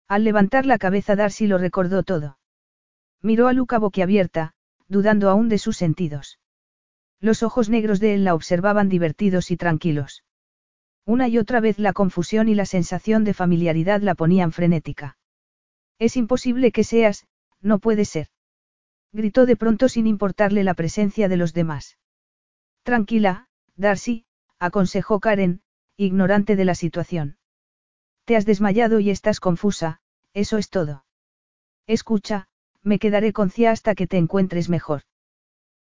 Al 0.08 0.24
levantar 0.24 0.66
la 0.66 0.78
cabeza 0.78 1.16
Darcy 1.16 1.48
lo 1.48 1.58
recordó 1.58 2.04
todo. 2.04 2.38
Miró 3.22 3.48
a 3.48 3.54
Luca 3.54 3.80
boquiabierta, 3.80 4.54
dudando 4.88 5.30
aún 5.30 5.50
de 5.50 5.58
sus 5.58 5.78
sentidos. 5.78 6.40
Los 7.20 7.44
ojos 7.44 7.70
negros 7.70 8.00
de 8.00 8.16
él 8.16 8.24
la 8.24 8.36
observaban 8.36 8.90
divertidos 8.90 9.52
y 9.52 9.58
tranquilos. 9.58 10.24
Una 11.06 11.28
y 11.28 11.38
otra 11.38 11.60
vez 11.60 11.80
la 11.80 11.94
confusión 11.94 12.50
y 12.50 12.56
la 12.56 12.66
sensación 12.66 13.24
de 13.24 13.34
familiaridad 13.34 14.02
la 14.02 14.16
ponían 14.16 14.52
frenética. 14.52 15.18
Es 15.98 16.18
imposible 16.18 16.72
que 16.72 16.84
seas, 16.84 17.28
no 17.62 17.80
puede 17.80 18.06
ser. 18.06 18.28
Gritó 19.12 19.46
de 19.46 19.56
pronto 19.56 19.90
sin 19.90 20.08
importarle 20.08 20.64
la 20.64 20.74
presencia 20.74 21.28
de 21.28 21.38
los 21.38 21.54
demás. 21.54 21.98
Tranquila, 22.84 23.48
Darcy, 23.76 24.26
aconsejó 24.60 25.20
Karen, 25.20 25.62
ignorante 25.98 26.56
de 26.56 26.66
la 26.66 26.76
situación. 26.76 27.38
Te 28.26 28.36
has 28.36 28.46
desmayado 28.46 29.00
y 29.00 29.10
estás 29.10 29.40
confusa, 29.40 30.02
eso 30.34 30.58
es 30.58 30.70
todo. 30.70 31.06
Escucha, 31.88 32.48
me 32.82 33.00
quedaré 33.00 33.34
con 33.34 33.52
hasta 33.68 33.96
que 33.96 34.08
te 34.08 34.18
encuentres 34.18 34.70
mejor. 34.70 35.04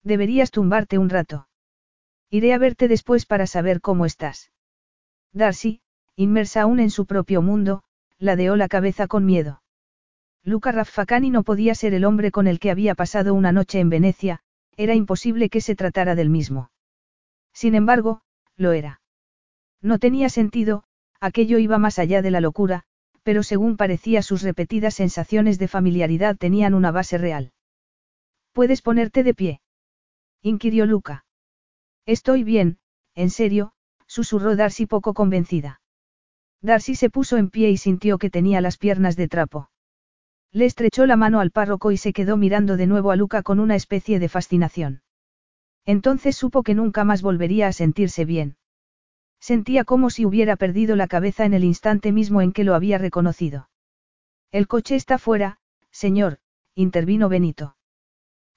Deberías 0.04 0.52
tumbarte 0.52 0.98
un 0.98 1.10
rato. 1.10 1.48
Iré 2.30 2.54
a 2.54 2.58
verte 2.58 2.88
después 2.88 3.26
para 3.26 3.48
saber 3.48 3.82
cómo 3.82 4.06
estás. 4.06 4.52
Darcy, 5.34 5.82
inmersa 6.16 6.62
aún 6.62 6.80
en 6.80 6.90
su 6.90 7.06
propio 7.06 7.42
mundo, 7.42 7.84
ladeó 8.18 8.56
la 8.56 8.68
cabeza 8.68 9.08
con 9.08 9.26
miedo. 9.26 9.62
Luca 10.48 10.72
Raffacani 10.72 11.30
no 11.30 11.44
podía 11.44 11.76
ser 11.76 11.94
el 11.94 12.06
hombre 12.06 12.32
con 12.32 12.48
el 12.48 12.62
que 12.62 12.72
había 12.72 12.96
pasado 12.96 13.34
una 13.34 13.52
noche 13.52 13.82
en 13.82 13.90
Venecia, 13.90 14.40
era 14.78 14.96
imposible 14.96 15.50
que 15.50 15.60
se 15.60 15.76
tratara 15.76 16.16
del 16.16 16.30
mismo. 16.30 16.72
Sin 17.54 17.76
embargo, 17.76 18.22
lo 18.56 18.72
era. 18.72 19.02
No 19.82 20.00
tenía 20.00 20.30
sentido, 20.30 20.86
aquello 21.20 21.58
iba 21.58 21.80
más 21.80 22.00
allá 22.00 22.22
de 22.22 22.32
la 22.32 22.40
locura, 22.40 22.84
pero 23.24 23.44
según 23.44 23.76
parecía 23.76 24.22
sus 24.22 24.42
repetidas 24.42 24.94
sensaciones 24.94 25.60
de 25.60 25.68
familiaridad 25.68 26.38
tenían 26.38 26.76
una 26.76 26.92
base 26.92 27.18
real. 27.18 27.52
¿Puedes 28.54 28.82
ponerte 28.82 29.24
de 29.24 29.34
pie? 29.34 29.62
inquirió 30.42 30.86
Luca. 30.86 31.26
Estoy 32.06 32.46
bien, 32.46 32.80
en 33.16 33.32
serio, 33.32 33.74
susurró 34.06 34.56
Darcy 34.56 34.86
poco 34.86 35.14
convencida. 35.14 35.82
Darcy 36.62 36.96
se 36.96 37.10
puso 37.10 37.36
en 37.36 37.50
pie 37.50 37.70
y 37.70 37.76
sintió 37.76 38.18
que 38.18 38.30
tenía 38.30 38.62
las 38.62 38.78
piernas 38.78 39.18
de 39.18 39.28
trapo. 39.28 39.70
Le 40.58 40.66
estrechó 40.66 41.06
la 41.06 41.18
mano 41.18 41.40
al 41.40 41.52
párroco 41.52 41.92
y 41.92 41.98
se 41.98 42.14
quedó 42.14 42.36
mirando 42.36 42.78
de 42.78 42.88
nuevo 42.88 43.12
a 43.12 43.16
Luca 43.16 43.44
con 43.44 43.60
una 43.60 43.76
especie 43.76 44.18
de 44.18 44.28
fascinación. 44.28 45.04
Entonces 45.86 46.36
supo 46.36 46.64
que 46.64 46.74
nunca 46.74 47.04
más 47.04 47.22
volvería 47.22 47.68
a 47.68 47.74
sentirse 47.74 48.26
bien. 48.26 48.58
Sentía 49.40 49.84
como 49.84 50.10
si 50.10 50.26
hubiera 50.26 50.56
perdido 50.56 50.96
la 50.96 51.06
cabeza 51.06 51.46
en 51.46 51.54
el 51.54 51.64
instante 51.64 52.12
mismo 52.12 52.42
en 52.42 52.54
que 52.54 52.64
lo 52.64 52.74
había 52.74 52.98
reconocido. 52.98 53.70
El 54.52 54.68
coche 54.68 54.96
está 54.96 55.20
fuera, 55.20 55.60
señor, 55.92 56.40
intervino 56.74 57.30
Benito. 57.30 57.78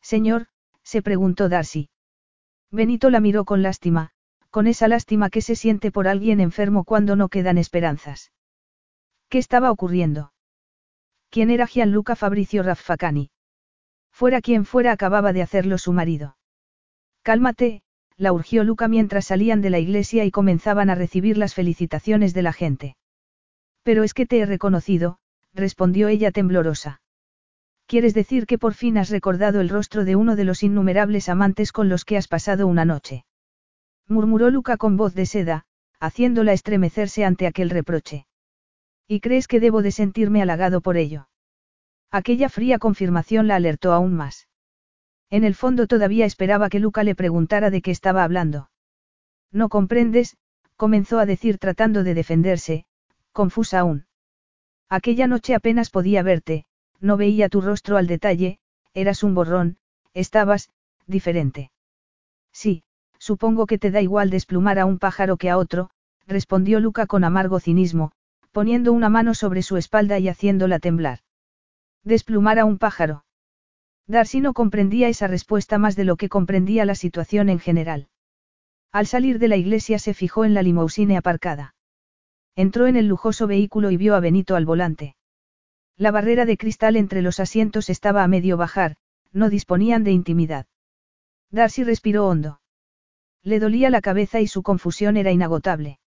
Señor, 0.00 0.46
se 0.82 1.02
preguntó 1.02 1.50
Darcy. 1.50 1.90
Benito 2.70 3.10
la 3.10 3.20
miró 3.20 3.44
con 3.44 3.60
lástima, 3.60 4.12
con 4.48 4.68
esa 4.68 4.88
lástima 4.88 5.28
que 5.28 5.42
se 5.42 5.54
siente 5.54 5.92
por 5.92 6.08
alguien 6.08 6.40
enfermo 6.40 6.84
cuando 6.84 7.14
no 7.14 7.28
quedan 7.28 7.58
esperanzas. 7.58 8.32
¿Qué 9.28 9.36
estaba 9.36 9.70
ocurriendo? 9.70 10.32
¿Quién 11.30 11.50
era 11.50 11.66
Gianluca 11.68 12.16
Fabricio 12.16 12.64
Raffacani? 12.64 13.30
Fuera 14.10 14.40
quien 14.40 14.64
fuera 14.64 14.90
acababa 14.90 15.32
de 15.32 15.42
hacerlo 15.42 15.78
su 15.78 15.92
marido. 15.92 16.36
Cálmate, 17.22 17.82
la 18.16 18.32
urgió 18.32 18.64
Luca 18.64 18.88
mientras 18.88 19.26
salían 19.26 19.60
de 19.60 19.70
la 19.70 19.78
iglesia 19.78 20.24
y 20.24 20.32
comenzaban 20.32 20.90
a 20.90 20.96
recibir 20.96 21.38
las 21.38 21.54
felicitaciones 21.54 22.34
de 22.34 22.42
la 22.42 22.52
gente. 22.52 22.96
Pero 23.84 24.02
es 24.02 24.12
que 24.12 24.26
te 24.26 24.40
he 24.40 24.46
reconocido, 24.46 25.18
respondió 25.54 26.08
ella 26.08 26.32
temblorosa. 26.32 27.00
¿Quieres 27.86 28.12
decir 28.12 28.46
que 28.46 28.58
por 28.58 28.74
fin 28.74 28.98
has 28.98 29.10
recordado 29.10 29.60
el 29.60 29.68
rostro 29.68 30.04
de 30.04 30.16
uno 30.16 30.34
de 30.34 30.44
los 30.44 30.62
innumerables 30.62 31.28
amantes 31.28 31.72
con 31.72 31.88
los 31.88 32.04
que 32.04 32.16
has 32.16 32.28
pasado 32.28 32.66
una 32.66 32.84
noche? 32.84 33.24
murmuró 34.08 34.50
Luca 34.50 34.76
con 34.76 34.96
voz 34.96 35.14
de 35.14 35.26
seda, 35.26 35.64
haciéndola 36.00 36.52
estremecerse 36.52 37.24
ante 37.24 37.46
aquel 37.46 37.70
reproche. 37.70 38.26
¿Y 39.12 39.18
crees 39.18 39.48
que 39.48 39.58
debo 39.58 39.82
de 39.82 39.90
sentirme 39.90 40.40
halagado 40.40 40.82
por 40.82 40.96
ello? 40.96 41.28
Aquella 42.12 42.48
fría 42.48 42.78
confirmación 42.78 43.48
la 43.48 43.56
alertó 43.56 43.92
aún 43.92 44.14
más. 44.14 44.46
En 45.30 45.42
el 45.42 45.56
fondo 45.56 45.88
todavía 45.88 46.26
esperaba 46.26 46.68
que 46.68 46.78
Luca 46.78 47.02
le 47.02 47.16
preguntara 47.16 47.70
de 47.70 47.82
qué 47.82 47.90
estaba 47.90 48.22
hablando. 48.22 48.70
No 49.50 49.68
comprendes, 49.68 50.36
comenzó 50.76 51.18
a 51.18 51.26
decir 51.26 51.58
tratando 51.58 52.04
de 52.04 52.14
defenderse, 52.14 52.84
confusa 53.32 53.80
aún. 53.80 54.06
Aquella 54.88 55.26
noche 55.26 55.56
apenas 55.56 55.90
podía 55.90 56.22
verte, 56.22 56.64
no 57.00 57.16
veía 57.16 57.48
tu 57.48 57.60
rostro 57.60 57.96
al 57.96 58.06
detalle, 58.06 58.60
eras 58.94 59.24
un 59.24 59.34
borrón, 59.34 59.78
estabas, 60.14 60.70
diferente. 61.08 61.72
Sí, 62.52 62.84
supongo 63.18 63.66
que 63.66 63.76
te 63.76 63.90
da 63.90 64.00
igual 64.00 64.30
desplumar 64.30 64.78
a 64.78 64.84
un 64.84 65.00
pájaro 65.00 65.36
que 65.36 65.50
a 65.50 65.58
otro, 65.58 65.90
respondió 66.28 66.78
Luca 66.78 67.08
con 67.08 67.24
amargo 67.24 67.58
cinismo, 67.58 68.12
poniendo 68.52 68.92
una 68.92 69.08
mano 69.08 69.34
sobre 69.34 69.62
su 69.62 69.76
espalda 69.76 70.18
y 70.18 70.28
haciéndola 70.28 70.78
temblar. 70.78 71.20
Desplumar 72.04 72.58
a 72.58 72.64
un 72.64 72.78
pájaro. 72.78 73.24
Darcy 74.06 74.40
no 74.40 74.54
comprendía 74.54 75.08
esa 75.08 75.28
respuesta 75.28 75.78
más 75.78 75.94
de 75.96 76.04
lo 76.04 76.16
que 76.16 76.28
comprendía 76.28 76.84
la 76.84 76.94
situación 76.94 77.48
en 77.48 77.60
general. 77.60 78.08
Al 78.92 79.06
salir 79.06 79.38
de 79.38 79.48
la 79.48 79.56
iglesia 79.56 79.98
se 79.98 80.14
fijó 80.14 80.44
en 80.44 80.54
la 80.54 80.62
limusine 80.62 81.16
aparcada. 81.16 81.76
Entró 82.56 82.88
en 82.88 82.96
el 82.96 83.06
lujoso 83.06 83.46
vehículo 83.46 83.90
y 83.92 83.96
vio 83.96 84.16
a 84.16 84.20
Benito 84.20 84.56
al 84.56 84.66
volante. 84.66 85.14
La 85.96 86.10
barrera 86.10 86.44
de 86.44 86.56
cristal 86.56 86.96
entre 86.96 87.22
los 87.22 87.38
asientos 87.38 87.88
estaba 87.88 88.24
a 88.24 88.28
medio 88.28 88.56
bajar, 88.56 88.96
no 89.32 89.48
disponían 89.48 90.02
de 90.02 90.10
intimidad. 90.10 90.66
Darcy 91.50 91.84
respiró 91.84 92.26
hondo. 92.26 92.60
Le 93.42 93.60
dolía 93.60 93.90
la 93.90 94.00
cabeza 94.00 94.40
y 94.40 94.48
su 94.48 94.62
confusión 94.62 95.16
era 95.16 95.30
inagotable. 95.30 95.98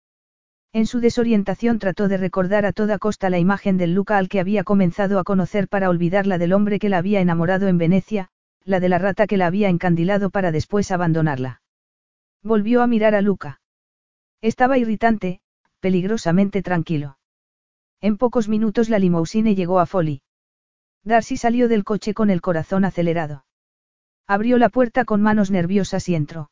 En 0.74 0.86
su 0.86 1.00
desorientación 1.00 1.78
trató 1.78 2.08
de 2.08 2.16
recordar 2.16 2.64
a 2.64 2.72
toda 2.72 2.98
costa 2.98 3.28
la 3.28 3.38
imagen 3.38 3.76
del 3.76 3.92
Luca 3.92 4.16
al 4.16 4.30
que 4.30 4.40
había 4.40 4.64
comenzado 4.64 5.18
a 5.18 5.24
conocer 5.24 5.68
para 5.68 5.90
olvidar 5.90 6.26
la 6.26 6.38
del 6.38 6.54
hombre 6.54 6.78
que 6.78 6.88
la 6.88 6.96
había 6.96 7.20
enamorado 7.20 7.68
en 7.68 7.76
Venecia, 7.76 8.30
la 8.64 8.80
de 8.80 8.88
la 8.88 8.96
rata 8.98 9.26
que 9.26 9.36
la 9.36 9.46
había 9.46 9.68
encandilado 9.68 10.30
para 10.30 10.50
después 10.50 10.90
abandonarla. 10.90 11.60
Volvió 12.42 12.80
a 12.80 12.86
mirar 12.86 13.14
a 13.14 13.20
Luca. 13.20 13.60
Estaba 14.40 14.78
irritante, 14.78 15.42
peligrosamente 15.80 16.62
tranquilo. 16.62 17.18
En 18.00 18.16
pocos 18.16 18.48
minutos 18.48 18.88
la 18.88 18.98
limousine 18.98 19.54
llegó 19.54 19.78
a 19.78 19.84
Folly. 19.84 20.22
Darcy 21.04 21.36
salió 21.36 21.68
del 21.68 21.84
coche 21.84 22.14
con 22.14 22.30
el 22.30 22.40
corazón 22.40 22.86
acelerado. 22.86 23.44
Abrió 24.26 24.56
la 24.56 24.70
puerta 24.70 25.04
con 25.04 25.20
manos 25.20 25.50
nerviosas 25.50 26.08
y 26.08 26.14
entró. 26.14 26.50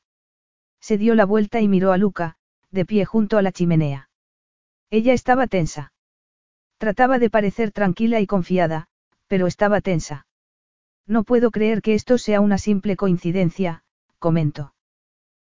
Se 0.79 0.99
dio 0.99 1.15
la 1.15 1.25
vuelta 1.25 1.61
y 1.61 1.69
miró 1.69 1.93
a 1.93 1.97
Luca, 1.97 2.37
de 2.71 2.85
pie 2.85 3.07
junto 3.07 3.39
a 3.39 3.43
la 3.43 3.53
chimenea. 3.53 4.10
Ella 4.91 5.13
estaba 5.13 5.47
tensa. 5.47 5.93
Trataba 6.79 7.19
de 7.19 7.31
parecer 7.31 7.71
tranquila 7.71 8.21
y 8.21 8.27
confiada, 8.27 8.89
pero 9.29 9.47
estaba 9.47 9.81
tensa. 9.81 10.27
No 11.07 11.23
puedo 11.23 11.53
creer 11.53 11.81
que 11.81 11.95
esto 11.95 12.19
sea 12.19 12.41
una 12.41 12.59
simple 12.59 12.97
coincidencia, 12.97 13.85
comentó. 14.19 14.75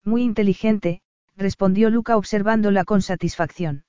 Muy 0.04 0.24
inteligente, 0.24 1.02
respondió 1.36 1.90
Luca 1.92 2.18
observándola 2.18 2.84
con 2.84 3.02
satisfacción. 3.02 3.86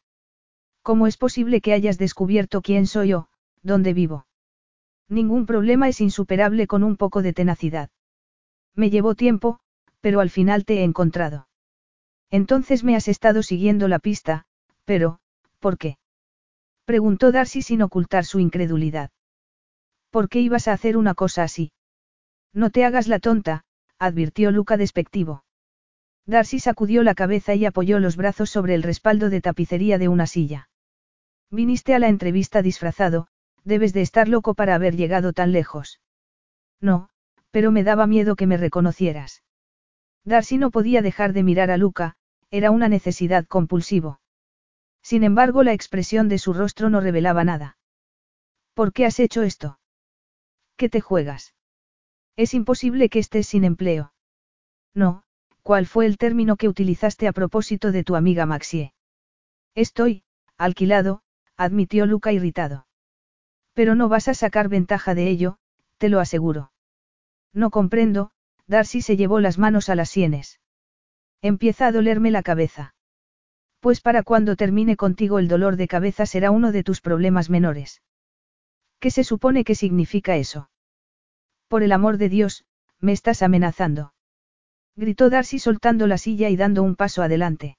¿Cómo 0.82 1.06
es 1.06 1.16
posible 1.16 1.60
que 1.60 1.72
hayas 1.72 1.96
descubierto 1.96 2.60
quién 2.60 2.86
soy 2.86 3.08
yo, 3.08 3.28
dónde 3.62 3.94
vivo? 3.94 4.26
Ningún 5.08 5.46
problema 5.46 5.88
es 5.88 6.00
insuperable 6.00 6.66
con 6.66 6.84
un 6.84 6.96
poco 6.96 7.22
de 7.22 7.32
tenacidad. 7.32 7.90
Me 8.74 8.90
llevó 8.90 9.14
tiempo, 9.14 9.60
pero 10.00 10.20
al 10.20 10.28
final 10.28 10.66
te 10.66 10.80
he 10.80 10.84
encontrado. 10.84 11.48
Entonces 12.30 12.84
me 12.84 12.96
has 12.96 13.08
estado 13.08 13.42
siguiendo 13.42 13.88
la 13.88 13.98
pista, 13.98 14.44
pero, 14.84 15.20
¿por 15.60 15.78
qué? 15.78 15.98
Preguntó 16.84 17.32
Darcy 17.32 17.62
sin 17.62 17.82
ocultar 17.82 18.24
su 18.24 18.40
incredulidad. 18.40 19.10
¿Por 20.10 20.28
qué 20.28 20.40
ibas 20.40 20.68
a 20.68 20.72
hacer 20.72 20.96
una 20.96 21.14
cosa 21.14 21.42
así? 21.42 21.72
No 22.54 22.70
te 22.70 22.84
hagas 22.84 23.08
la 23.08 23.18
tonta, 23.18 23.64
advirtió 23.98 24.50
Luca 24.50 24.76
despectivo. 24.76 25.44
Darcy 26.26 26.60
sacudió 26.60 27.02
la 27.02 27.14
cabeza 27.14 27.54
y 27.54 27.64
apoyó 27.64 27.98
los 27.98 28.16
brazos 28.16 28.50
sobre 28.50 28.74
el 28.74 28.82
respaldo 28.82 29.30
de 29.30 29.40
tapicería 29.40 29.98
de 29.98 30.08
una 30.08 30.26
silla. 30.26 30.68
Viniste 31.50 31.94
a 31.94 31.98
la 31.98 32.08
entrevista 32.08 32.62
disfrazado, 32.62 33.28
debes 33.64 33.92
de 33.92 34.02
estar 34.02 34.28
loco 34.28 34.54
para 34.54 34.74
haber 34.74 34.96
llegado 34.96 35.32
tan 35.32 35.52
lejos. 35.52 36.00
No, 36.80 37.08
pero 37.50 37.70
me 37.70 37.84
daba 37.84 38.06
miedo 38.06 38.36
que 38.36 38.46
me 38.46 38.56
reconocieras. 38.56 39.42
Darcy 40.24 40.58
no 40.58 40.70
podía 40.70 41.00
dejar 41.00 41.32
de 41.32 41.42
mirar 41.42 41.70
a 41.70 41.78
Luca, 41.78 42.16
era 42.50 42.70
una 42.70 42.88
necesidad 42.88 43.46
compulsivo. 43.46 44.20
Sin 45.02 45.24
embargo, 45.24 45.62
la 45.62 45.72
expresión 45.72 46.28
de 46.28 46.38
su 46.38 46.52
rostro 46.52 46.90
no 46.90 47.00
revelaba 47.00 47.44
nada. 47.44 47.78
¿Por 48.74 48.92
qué 48.92 49.06
has 49.06 49.18
hecho 49.20 49.42
esto? 49.42 49.80
¿Qué 50.76 50.88
te 50.88 51.00
juegas? 51.00 51.54
Es 52.36 52.54
imposible 52.54 53.08
que 53.08 53.18
estés 53.18 53.48
sin 53.48 53.64
empleo. 53.64 54.12
No, 54.94 55.24
¿cuál 55.62 55.86
fue 55.86 56.06
el 56.06 56.18
término 56.18 56.56
que 56.56 56.68
utilizaste 56.68 57.26
a 57.26 57.32
propósito 57.32 57.90
de 57.90 58.04
tu 58.04 58.14
amiga 58.14 58.46
Maxie? 58.46 58.94
Estoy, 59.74 60.22
alquilado, 60.56 61.22
admitió 61.56 62.06
Luca 62.06 62.32
irritado. 62.32 62.86
Pero 63.74 63.94
no 63.94 64.08
vas 64.08 64.28
a 64.28 64.34
sacar 64.34 64.68
ventaja 64.68 65.14
de 65.14 65.28
ello, 65.28 65.58
te 65.98 66.08
lo 66.08 66.20
aseguro. 66.20 66.72
No 67.52 67.70
comprendo, 67.70 68.30
Darcy 68.66 69.02
se 69.02 69.16
llevó 69.16 69.40
las 69.40 69.58
manos 69.58 69.88
a 69.88 69.94
las 69.94 70.10
sienes. 70.10 70.60
Empieza 71.42 71.86
a 71.86 71.92
dolerme 71.92 72.30
la 72.30 72.42
cabeza. 72.42 72.94
Pues 73.80 74.00
para 74.00 74.22
cuando 74.22 74.56
termine 74.56 74.96
contigo 74.96 75.38
el 75.38 75.48
dolor 75.48 75.76
de 75.76 75.88
cabeza 75.88 76.26
será 76.26 76.50
uno 76.50 76.72
de 76.72 76.82
tus 76.82 77.00
problemas 77.00 77.48
menores. 77.48 78.02
¿Qué 78.98 79.10
se 79.10 79.22
supone 79.22 79.62
que 79.64 79.74
significa 79.74 80.36
eso? 80.36 80.70
Por 81.68 81.82
el 81.82 81.92
amor 81.92 82.18
de 82.18 82.28
Dios, 82.28 82.64
me 83.00 83.12
estás 83.12 83.42
amenazando. 83.42 84.14
Gritó 84.96 85.30
Darcy 85.30 85.60
soltando 85.60 86.08
la 86.08 86.18
silla 86.18 86.48
y 86.48 86.56
dando 86.56 86.82
un 86.82 86.96
paso 86.96 87.22
adelante. 87.22 87.78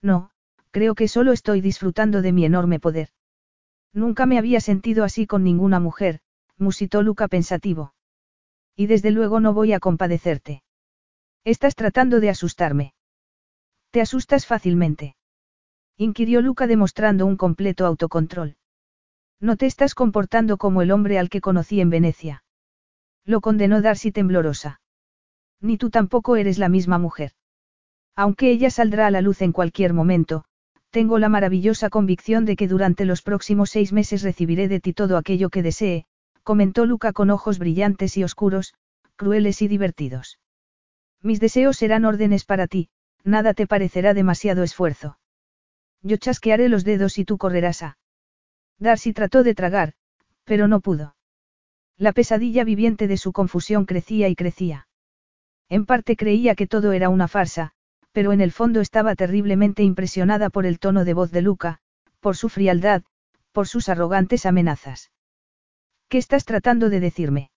No, 0.00 0.30
creo 0.72 0.96
que 0.96 1.06
solo 1.06 1.30
estoy 1.30 1.60
disfrutando 1.60 2.22
de 2.22 2.32
mi 2.32 2.44
enorme 2.44 2.80
poder. 2.80 3.10
Nunca 3.92 4.26
me 4.26 4.38
había 4.38 4.60
sentido 4.60 5.04
así 5.04 5.26
con 5.26 5.44
ninguna 5.44 5.78
mujer, 5.78 6.20
musitó 6.56 7.02
Luca 7.02 7.28
pensativo. 7.28 7.94
Y 8.74 8.86
desde 8.86 9.12
luego 9.12 9.38
no 9.38 9.52
voy 9.52 9.72
a 9.72 9.80
compadecerte. 9.80 10.64
Estás 11.44 11.76
tratando 11.76 12.18
de 12.18 12.30
asustarme. 12.30 12.94
Te 13.92 14.00
asustas 14.00 14.46
fácilmente. 14.46 15.16
Inquirió 15.98 16.40
Luca 16.40 16.66
demostrando 16.66 17.26
un 17.26 17.36
completo 17.36 17.84
autocontrol. 17.84 18.56
No 19.38 19.58
te 19.58 19.66
estás 19.66 19.94
comportando 19.94 20.56
como 20.56 20.80
el 20.80 20.90
hombre 20.90 21.18
al 21.18 21.28
que 21.28 21.42
conocí 21.42 21.78
en 21.78 21.90
Venecia. 21.90 22.42
Lo 23.26 23.42
condenó 23.42 23.82
Darcy 23.82 24.10
temblorosa. 24.10 24.80
Ni 25.60 25.76
tú 25.76 25.90
tampoco 25.90 26.36
eres 26.36 26.58
la 26.58 26.70
misma 26.70 26.96
mujer. 26.96 27.32
Aunque 28.16 28.50
ella 28.50 28.70
saldrá 28.70 29.08
a 29.08 29.10
la 29.10 29.20
luz 29.20 29.42
en 29.42 29.52
cualquier 29.52 29.92
momento, 29.92 30.46
tengo 30.88 31.18
la 31.18 31.28
maravillosa 31.28 31.90
convicción 31.90 32.46
de 32.46 32.56
que 32.56 32.68
durante 32.68 33.04
los 33.04 33.20
próximos 33.20 33.68
seis 33.68 33.92
meses 33.92 34.22
recibiré 34.22 34.68
de 34.68 34.80
ti 34.80 34.94
todo 34.94 35.18
aquello 35.18 35.50
que 35.50 35.62
desee, 35.62 36.06
comentó 36.42 36.86
Luca 36.86 37.12
con 37.12 37.28
ojos 37.28 37.58
brillantes 37.58 38.16
y 38.16 38.24
oscuros, 38.24 38.72
crueles 39.16 39.60
y 39.60 39.68
divertidos. 39.68 40.38
Mis 41.20 41.40
deseos 41.40 41.76
serán 41.76 42.06
órdenes 42.06 42.46
para 42.46 42.66
ti, 42.66 42.88
nada 43.24 43.54
te 43.54 43.66
parecerá 43.66 44.14
demasiado 44.14 44.62
esfuerzo. 44.62 45.18
Yo 46.02 46.16
chasquearé 46.16 46.68
los 46.68 46.84
dedos 46.84 47.18
y 47.18 47.24
tú 47.24 47.38
correrás 47.38 47.82
a. 47.82 47.98
Darcy 48.78 49.12
trató 49.12 49.42
de 49.42 49.54
tragar, 49.54 49.94
pero 50.44 50.68
no 50.68 50.80
pudo. 50.80 51.16
La 51.96 52.12
pesadilla 52.12 52.64
viviente 52.64 53.06
de 53.06 53.16
su 53.16 53.32
confusión 53.32 53.84
crecía 53.84 54.28
y 54.28 54.34
crecía. 54.34 54.88
En 55.68 55.86
parte 55.86 56.16
creía 56.16 56.54
que 56.54 56.66
todo 56.66 56.92
era 56.92 57.08
una 57.08 57.28
farsa, 57.28 57.72
pero 58.12 58.32
en 58.32 58.40
el 58.40 58.52
fondo 58.52 58.80
estaba 58.80 59.14
terriblemente 59.14 59.82
impresionada 59.82 60.50
por 60.50 60.66
el 60.66 60.78
tono 60.78 61.04
de 61.04 61.14
voz 61.14 61.30
de 61.30 61.42
Luca, 61.42 61.78
por 62.20 62.36
su 62.36 62.48
frialdad, 62.48 63.02
por 63.52 63.68
sus 63.68 63.88
arrogantes 63.88 64.46
amenazas. 64.46 65.12
¿Qué 66.08 66.18
estás 66.18 66.44
tratando 66.44 66.90
de 66.90 67.00
decirme? 67.00 67.50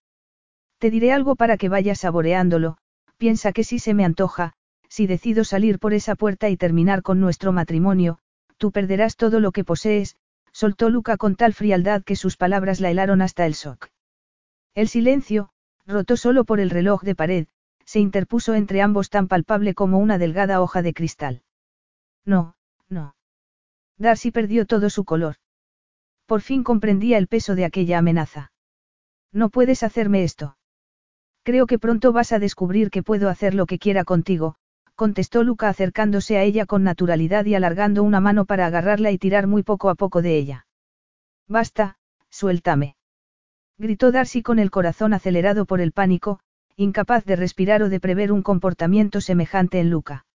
Te 0.77 0.89
diré 0.91 1.11
algo 1.11 1.35
para 1.35 1.57
que 1.57 1.69
vayas 1.69 1.99
saboreándolo, 1.99 2.77
piensa 3.17 3.51
que 3.51 3.63
si 3.63 3.79
se 3.79 3.93
me 3.93 4.05
antoja, 4.05 4.53
si 4.89 5.07
decido 5.07 5.43
salir 5.43 5.79
por 5.79 5.93
esa 5.93 6.15
puerta 6.15 6.49
y 6.49 6.57
terminar 6.57 7.01
con 7.01 7.19
nuestro 7.19 7.51
matrimonio, 7.51 8.19
tú 8.57 8.71
perderás 8.71 9.15
todo 9.15 9.39
lo 9.39 9.51
que 9.51 9.63
posees, 9.63 10.15
soltó 10.51 10.89
Luca 10.89 11.17
con 11.17 11.35
tal 11.35 11.53
frialdad 11.53 12.03
que 12.03 12.15
sus 12.15 12.37
palabras 12.37 12.79
la 12.79 12.89
helaron 12.89 13.21
hasta 13.21 13.45
el 13.45 13.53
shock. 13.53 13.89
El 14.73 14.87
silencio, 14.87 15.49
roto 15.85 16.17
solo 16.17 16.45
por 16.45 16.59
el 16.59 16.69
reloj 16.69 17.03
de 17.03 17.15
pared, 17.15 17.47
se 17.85 17.99
interpuso 17.99 18.53
entre 18.53 18.81
ambos 18.81 19.09
tan 19.09 19.27
palpable 19.27 19.73
como 19.73 19.99
una 19.99 20.17
delgada 20.17 20.61
hoja 20.61 20.81
de 20.81 20.93
cristal. 20.93 21.43
No, 22.25 22.55
no. 22.89 23.15
Darcy 23.97 24.31
perdió 24.31 24.65
todo 24.65 24.89
su 24.89 25.05
color. 25.05 25.35
Por 26.25 26.41
fin 26.41 26.63
comprendía 26.63 27.17
el 27.17 27.27
peso 27.27 27.55
de 27.55 27.65
aquella 27.65 27.99
amenaza. 27.99 28.51
No 29.31 29.49
puedes 29.49 29.83
hacerme 29.83 30.23
esto. 30.23 30.57
Creo 31.43 31.67
que 31.67 31.77
pronto 31.77 32.11
vas 32.11 32.31
a 32.31 32.39
descubrir 32.39 32.89
que 32.89 33.03
puedo 33.03 33.29
hacer 33.29 33.53
lo 33.53 33.67
que 33.67 33.77
quiera 33.77 34.03
contigo, 34.03 34.55
contestó 34.95 35.43
Luca 35.43 35.69
acercándose 35.69 36.37
a 36.37 36.43
ella 36.43 36.65
con 36.65 36.83
naturalidad 36.83 37.45
y 37.45 37.55
alargando 37.55 38.03
una 38.03 38.19
mano 38.19 38.45
para 38.45 38.65
agarrarla 38.65 39.11
y 39.11 39.17
tirar 39.17 39.47
muy 39.47 39.63
poco 39.63 39.89
a 39.89 39.95
poco 39.95 40.21
de 40.21 40.37
ella. 40.37 40.67
Basta, 41.47 41.97
suéltame 42.29 42.95
gritó 43.77 44.11
Darcy 44.11 44.41
con 44.41 44.59
el 44.59 44.71
corazón 44.71 45.13
acelerado 45.13 45.65
por 45.65 45.81
el 45.81 45.91
pánico, 45.91 46.39
incapaz 46.77 47.25
de 47.25 47.35
respirar 47.35 47.83
o 47.83 47.89
de 47.89 47.99
prever 47.99 48.31
un 48.31 48.41
comportamiento 48.41 49.19
semejante 49.19 49.79
en 49.79 49.89
Luca. 49.89 50.25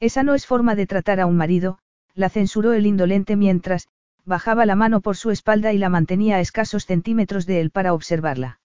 Esa 0.00 0.22
no 0.22 0.34
es 0.34 0.46
forma 0.46 0.74
de 0.74 0.86
tratar 0.86 1.18
a 1.20 1.26
un 1.26 1.36
marido, 1.36 1.78
la 2.14 2.28
censuró 2.28 2.74
el 2.74 2.86
indolente 2.86 3.36
mientras, 3.36 3.88
bajaba 4.24 4.66
la 4.66 4.76
mano 4.76 5.00
por 5.00 5.16
su 5.16 5.30
espalda 5.30 5.72
y 5.72 5.78
la 5.78 5.88
mantenía 5.88 6.36
a 6.36 6.40
escasos 6.40 6.84
centímetros 6.84 7.46
de 7.46 7.60
él 7.60 7.70
para 7.70 7.94
observarla. 7.94 8.60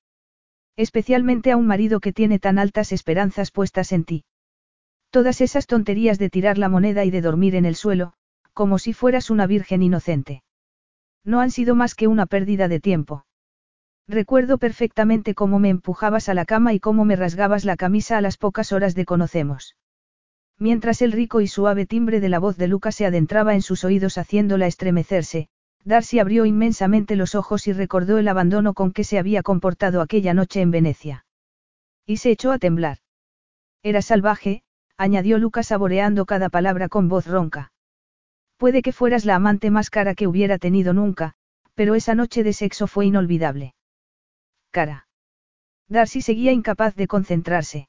Especialmente 0.76 1.52
a 1.52 1.58
un 1.58 1.68
marido 1.68 2.00
que 2.00 2.12
tiene 2.12 2.40
tan 2.40 2.60
altas 2.60 2.92
esperanzas 2.92 3.52
puestas 3.52 3.92
en 3.94 4.04
ti. 4.04 4.26
Todas 5.14 5.42
esas 5.42 5.68
tonterías 5.68 6.18
de 6.18 6.32
tirar 6.32 6.58
la 6.58 6.70
moneda 6.70 7.06
y 7.06 7.12
de 7.12 7.22
dormir 7.22 7.54
en 7.54 7.66
el 7.66 7.76
suelo, 7.76 8.14
como 8.52 8.80
si 8.80 8.94
fueras 8.94 9.30
una 9.30 9.46
virgen 9.46 9.84
inocente. 9.84 10.42
No 11.24 11.40
han 11.40 11.52
sido 11.52 11.76
más 11.76 11.94
que 11.94 12.08
una 12.08 12.26
pérdida 12.26 12.68
de 12.68 12.80
tiempo. 12.80 13.24
Recuerdo 14.08 14.58
perfectamente 14.58 15.36
cómo 15.36 15.60
me 15.60 15.70
empujabas 15.70 16.30
a 16.30 16.34
la 16.34 16.46
cama 16.46 16.74
y 16.74 16.80
cómo 16.80 17.06
me 17.06 17.16
rasgabas 17.16 17.64
la 17.64 17.76
camisa 17.76 18.18
a 18.18 18.22
las 18.22 18.38
pocas 18.38 18.72
horas 18.72 18.96
de 18.96 19.06
conocemos. 19.06 19.76
Mientras 20.58 21.04
el 21.04 21.12
rico 21.12 21.42
y 21.42 21.48
suave 21.48 21.86
timbre 21.86 22.20
de 22.20 22.30
la 22.30 22.40
voz 22.40 22.58
de 22.58 22.68
Luca 22.68 22.92
se 22.92 23.06
adentraba 23.06 23.54
en 23.54 23.62
sus 23.62 23.84
oídos 23.84 24.18
haciéndola 24.18 24.66
estremecerse, 24.66 25.48
Darcy 25.86 26.18
abrió 26.18 26.48
inmensamente 26.48 27.16
los 27.16 27.36
ojos 27.36 27.68
y 27.68 27.74
recordó 27.74 28.18
el 28.18 28.28
abandono 28.30 28.74
con 28.74 28.92
que 28.92 29.04
se 29.04 29.20
había 29.20 29.44
comportado 29.44 30.02
aquella 30.02 30.34
noche 30.34 30.62
en 30.62 30.72
Venecia. 30.72 31.28
Y 32.04 32.18
se 32.18 32.32
echó 32.32 32.52
a 32.52 32.58
temblar. 32.58 32.98
Era 33.84 34.02
salvaje, 34.02 34.64
añadió 34.98 35.38
Luca 35.38 35.64
saboreando 35.64 36.26
cada 36.26 36.50
palabra 36.50 36.90
con 36.90 37.10
voz 37.10 37.28
ronca. 37.28 37.72
Puede 38.58 38.82
que 38.82 38.92
fueras 38.92 39.26
la 39.26 39.36
amante 39.36 39.72
más 39.72 39.90
cara 39.90 40.16
que 40.16 40.28
hubiera 40.28 40.58
tenido 40.58 40.94
nunca, 40.94 41.34
pero 41.74 41.96
esa 41.96 42.16
noche 42.16 42.44
de 42.44 42.54
sexo 42.54 42.88
fue 42.88 43.06
inolvidable 43.06 43.74
cara. 44.74 45.08
Darcy 45.88 46.22
seguía 46.22 46.52
incapaz 46.52 46.96
de 46.96 47.08
concentrarse. 47.08 47.88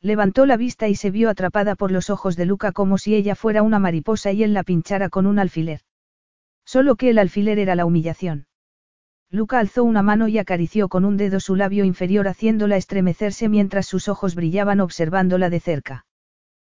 Levantó 0.00 0.44
la 0.44 0.58
vista 0.58 0.86
y 0.86 0.94
se 0.94 1.10
vio 1.10 1.30
atrapada 1.30 1.74
por 1.74 1.90
los 1.90 2.10
ojos 2.10 2.36
de 2.36 2.44
Luca 2.44 2.72
como 2.72 2.98
si 2.98 3.14
ella 3.14 3.34
fuera 3.34 3.62
una 3.62 3.78
mariposa 3.78 4.30
y 4.30 4.42
él 4.44 4.52
la 4.52 4.62
pinchara 4.62 5.08
con 5.08 5.26
un 5.26 5.38
alfiler. 5.38 5.80
Solo 6.66 6.96
que 6.96 7.08
el 7.08 7.18
alfiler 7.18 7.58
era 7.58 7.74
la 7.74 7.86
humillación. 7.86 8.46
Luca 9.30 9.58
alzó 9.58 9.82
una 9.82 10.02
mano 10.02 10.28
y 10.28 10.36
acarició 10.36 10.88
con 10.88 11.06
un 11.06 11.16
dedo 11.16 11.40
su 11.40 11.56
labio 11.56 11.84
inferior 11.86 12.28
haciéndola 12.28 12.76
estremecerse 12.76 13.48
mientras 13.48 13.86
sus 13.86 14.08
ojos 14.08 14.34
brillaban 14.34 14.80
observándola 14.80 15.48
de 15.48 15.60
cerca. 15.60 16.04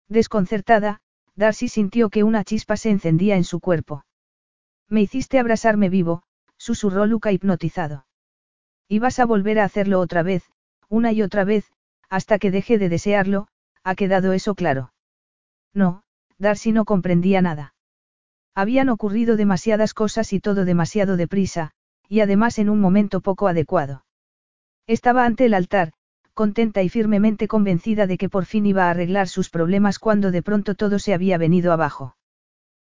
Desconcertada, 0.09 1.01
Darcy 1.35 1.69
sintió 1.69 2.11
que 2.11 2.25
una 2.25 2.45
chispa 2.45 2.77
se 2.77 2.91
encendía 2.91 3.37
en 3.37 3.45
su 3.45 3.61
cuerpo. 3.61 4.05
Me 4.89 5.03
hiciste 5.03 5.39
abrasarme 5.39 5.89
vivo, 5.89 6.23
susurró 6.57 7.07
Luca 7.07 7.33
hipnotizado. 7.33 8.07
Y 8.89 9.01
vas 9.01 9.19
a 9.19 9.27
volver 9.27 9.59
a 9.59 9.65
hacerlo 9.65 10.01
otra 10.01 10.23
vez, 10.23 10.45
una 10.89 11.13
y 11.13 11.23
otra 11.23 11.45
vez, 11.45 11.73
hasta 12.09 12.39
que 12.39 12.51
deje 12.51 12.79
de 12.79 12.89
desearlo, 12.89 13.49
ha 13.83 13.95
quedado 13.95 14.33
eso 14.33 14.55
claro. 14.55 14.93
No, 15.75 16.03
Darcy 16.39 16.73
no 16.73 16.85
comprendía 16.85 17.43
nada. 17.43 17.75
Habían 18.55 18.89
ocurrido 18.89 19.37
demasiadas 19.37 19.93
cosas 19.93 20.33
y 20.33 20.41
todo 20.41 20.65
demasiado 20.65 21.17
deprisa, 21.17 21.73
y 22.09 22.21
además 22.21 22.59
en 22.59 22.71
un 22.71 22.81
momento 22.81 23.21
poco 23.21 23.49
adecuado. 23.49 24.05
Estaba 24.87 25.25
ante 25.25 25.47
el 25.47 25.55
altar, 25.55 25.93
contenta 26.37 26.83
y 26.83 26.91
firmemente 26.91 27.49
convencida 27.49 28.07
de 28.07 28.19
que 28.19 28.29
por 28.29 28.45
fin 28.45 28.67
iba 28.67 28.85
a 28.85 28.91
arreglar 28.91 29.27
sus 29.27 29.49
problemas 29.49 29.99
cuando 29.99 30.31
de 30.31 30.43
pronto 30.43 30.75
todo 30.75 30.99
se 30.99 31.15
había 31.15 31.39
venido 31.39 31.73
abajo. 31.73 32.15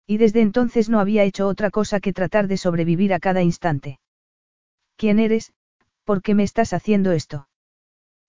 Y 0.08 0.18
desde 0.18 0.42
entonces 0.42 0.90
no 0.90 1.00
había 1.00 1.24
hecho 1.24 1.48
otra 1.48 1.70
cosa 1.70 2.00
que 2.00 2.12
tratar 2.12 2.48
de 2.48 2.58
sobrevivir 2.58 3.14
a 3.14 3.20
cada 3.20 3.44
instante. 3.44 4.00
¿Quién 4.98 5.20
eres? 5.20 5.54
¿Por 6.06 6.24
qué 6.24 6.34
me 6.34 6.42
estás 6.42 6.74
haciendo 6.74 7.12
esto? 7.12 7.48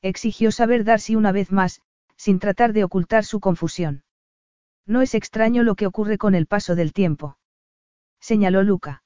Exigió 0.03 0.53
saber 0.53 0.85
Darcy 0.85 1.17
una 1.17 1.33
vez 1.33 1.51
más, 1.51 1.81
sin 2.17 2.39
tratar 2.39 2.75
de 2.75 2.85
ocultar 2.85 3.25
su 3.25 3.41
confusión. 3.41 4.05
No 4.85 5.01
es 5.01 5.15
extraño 5.15 5.63
lo 5.63 5.77
que 5.77 5.87
ocurre 5.87 6.19
con 6.19 6.35
el 6.35 6.47
paso 6.47 6.75
del 6.75 6.93
tiempo. 6.93 7.39
Señaló 8.21 8.63
Luca. 8.63 9.03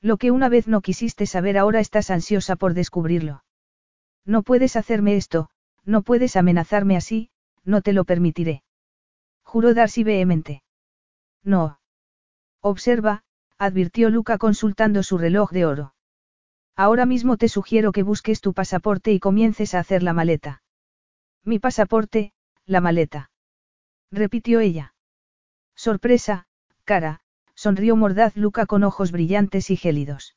Lo 0.00 0.16
que 0.16 0.30
una 0.30 0.48
vez 0.48 0.68
no 0.68 0.80
quisiste 0.80 1.26
saber 1.26 1.58
ahora 1.58 1.80
estás 1.80 2.10
ansiosa 2.10 2.54
por 2.54 2.72
descubrirlo. 2.72 3.42
No 4.24 4.42
puedes 4.42 4.76
hacerme 4.76 5.16
esto, 5.16 5.50
no 5.84 6.02
puedes 6.02 6.36
amenazarme 6.36 6.96
así, 6.96 7.30
no 7.64 7.82
te 7.82 7.92
lo 7.92 8.04
permitiré. 8.04 8.62
Juró 9.42 9.74
Darcy 9.74 10.04
vehemente. 10.04 10.62
No. 11.42 11.78
Observa, 12.60 13.22
advirtió 13.58 14.10
Luca 14.10 14.38
consultando 14.38 15.02
su 15.02 15.18
reloj 15.18 15.50
de 15.50 15.66
oro. 15.66 15.94
Ahora 16.76 17.06
mismo 17.06 17.36
te 17.36 17.48
sugiero 17.48 17.92
que 17.92 18.02
busques 18.02 18.40
tu 18.40 18.52
pasaporte 18.52 19.12
y 19.12 19.20
comiences 19.20 19.74
a 19.74 19.78
hacer 19.80 20.02
la 20.02 20.12
maleta. 20.12 20.62
Mi 21.44 21.58
pasaporte, 21.58 22.32
la 22.66 22.80
maleta. 22.80 23.30
Repitió 24.10 24.60
ella. 24.60 24.94
Sorpresa, 25.76 26.46
cara, 26.84 27.20
sonrió 27.54 27.96
mordaz 27.96 28.36
Luca 28.36 28.66
con 28.66 28.82
ojos 28.82 29.12
brillantes 29.12 29.70
y 29.70 29.76
gélidos. 29.76 30.36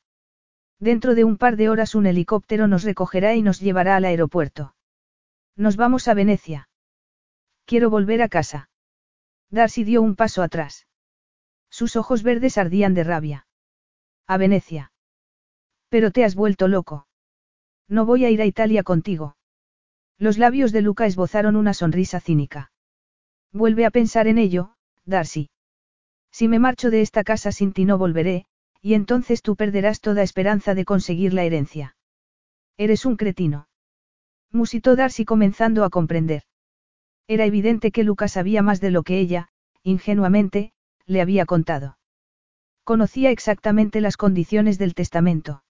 Dentro 0.80 1.16
de 1.16 1.24
un 1.24 1.38
par 1.38 1.58
de 1.58 1.70
horas 1.70 1.96
un 1.96 2.06
helicóptero 2.06 2.68
nos 2.68 2.84
recogerá 2.84 3.36
y 3.36 3.42
nos 3.42 3.60
llevará 3.60 3.96
al 3.96 4.06
aeropuerto. 4.06 4.76
Nos 5.56 5.76
vamos 5.76 6.08
a 6.08 6.14
Venecia. 6.14 6.70
Quiero 7.66 7.90
volver 7.90 8.22
a 8.22 8.30
casa. 8.30 8.70
Darcy 9.50 9.84
dio 9.84 10.02
un 10.02 10.16
paso 10.16 10.44
atrás. 10.44 10.88
Sus 11.70 11.96
ojos 11.96 12.22
verdes 12.22 12.58
ardían 12.58 12.94
de 12.94 13.04
rabia. 13.04 13.48
A 14.28 14.38
Venecia. 14.38 14.92
Pero 15.90 16.12
te 16.12 16.24
has 16.24 16.36
vuelto 16.36 16.68
loco. 16.68 17.08
No 17.88 18.06
voy 18.06 18.26
a 18.26 18.30
ir 18.30 18.42
a 18.42 18.46
Italia 18.46 18.84
contigo. 18.84 19.36
Los 20.20 20.38
labios 20.38 20.72
de 20.72 20.82
Luca 20.82 21.06
esbozaron 21.06 21.56
una 21.56 21.74
sonrisa 21.74 22.20
cínica. 22.20 22.72
Vuelve 23.52 23.86
a 23.86 23.92
pensar 23.92 24.28
en 24.28 24.38
ello, 24.38 24.76
Darcy. 25.06 25.50
Si 26.32 26.48
me 26.48 26.60
marcho 26.60 26.90
de 26.90 27.02
esta 27.02 27.24
casa 27.24 27.52
sin 27.52 27.72
ti 27.74 27.86
no 27.86 27.98
volveré, 27.98 28.46
y 28.82 28.94
entonces 28.94 29.42
tú 29.42 29.56
perderás 29.56 30.02
toda 30.02 30.24
esperanza 30.24 30.76
de 30.76 30.86
conseguir 30.86 31.34
la 31.34 31.44
herencia. 31.44 31.96
Eres 32.78 33.06
un 33.06 33.16
cretino. 33.16 33.68
Musitó 34.52 34.96
Darcy 34.96 35.26
comenzando 35.26 35.84
a 35.84 35.90
comprender. 35.90 36.44
Era 37.28 37.46
evidente 37.46 37.92
que 37.92 38.04
Lucas 38.04 38.34
sabía 38.34 38.62
más 38.62 38.80
de 38.80 38.92
lo 38.92 39.04
que 39.04 39.20
ella, 39.20 39.50
ingenuamente, 39.84 40.74
le 41.06 41.22
había 41.22 41.46
contado. 41.46 41.98
Conocía 42.84 43.32
exactamente 43.32 44.00
las 44.00 44.16
condiciones 44.16 44.78
del 44.78 44.94
testamento. 44.94 45.64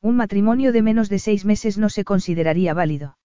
Un 0.00 0.16
matrimonio 0.16 0.72
de 0.72 0.82
menos 0.82 1.08
de 1.08 1.20
seis 1.20 1.44
meses 1.44 1.78
no 1.78 1.88
se 1.88 2.04
consideraría 2.04 2.74
válido. 2.74 3.16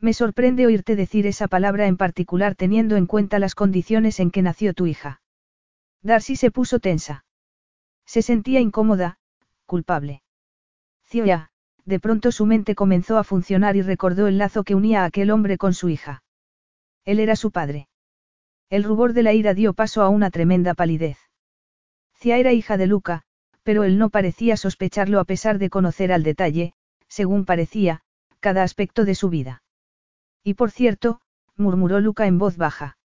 Me 0.00 0.12
sorprende 0.12 0.66
oírte 0.66 0.96
decir 0.96 1.28
esa 1.28 1.46
palabra 1.46 1.86
en 1.86 1.96
particular 1.96 2.56
teniendo 2.56 2.96
en 2.96 3.06
cuenta 3.06 3.38
las 3.38 3.54
condiciones 3.54 4.18
en 4.18 4.32
que 4.32 4.42
nació 4.42 4.74
tu 4.74 4.86
hija. 4.88 5.22
Darcy 6.02 6.34
se 6.34 6.50
puso 6.50 6.80
tensa. 6.80 7.24
Se 8.06 8.22
sentía 8.22 8.60
incómoda, 8.60 9.18
culpable. 9.66 10.22
Cioya, 11.04 11.50
de 11.84 11.98
pronto 11.98 12.32
su 12.32 12.46
mente 12.46 12.74
comenzó 12.74 13.18
a 13.18 13.24
funcionar 13.24 13.76
y 13.76 13.82
recordó 13.82 14.26
el 14.26 14.38
lazo 14.38 14.64
que 14.64 14.74
unía 14.74 15.02
a 15.02 15.06
aquel 15.06 15.30
hombre 15.30 15.58
con 15.58 15.74
su 15.74 15.88
hija. 15.88 16.22
Él 17.04 17.20
era 17.20 17.36
su 17.36 17.50
padre. 17.50 17.88
El 18.70 18.84
rubor 18.84 19.12
de 19.12 19.22
la 19.22 19.32
ira 19.32 19.54
dio 19.54 19.74
paso 19.74 20.02
a 20.02 20.08
una 20.08 20.30
tremenda 20.30 20.74
palidez. 20.74 21.18
Cia 22.14 22.38
era 22.38 22.52
hija 22.52 22.76
de 22.76 22.86
Luca, 22.86 23.22
pero 23.62 23.84
él 23.84 23.98
no 23.98 24.10
parecía 24.10 24.56
sospecharlo 24.56 25.20
a 25.20 25.24
pesar 25.24 25.58
de 25.58 25.70
conocer 25.70 26.12
al 26.12 26.22
detalle, 26.22 26.74
según 27.08 27.44
parecía, 27.44 28.00
cada 28.40 28.62
aspecto 28.62 29.04
de 29.04 29.14
su 29.14 29.28
vida. 29.28 29.62
Y 30.42 30.54
por 30.54 30.70
cierto, 30.70 31.20
murmuró 31.56 32.00
Luca 32.00 32.26
en 32.26 32.38
voz 32.38 32.56
baja. 32.56 32.96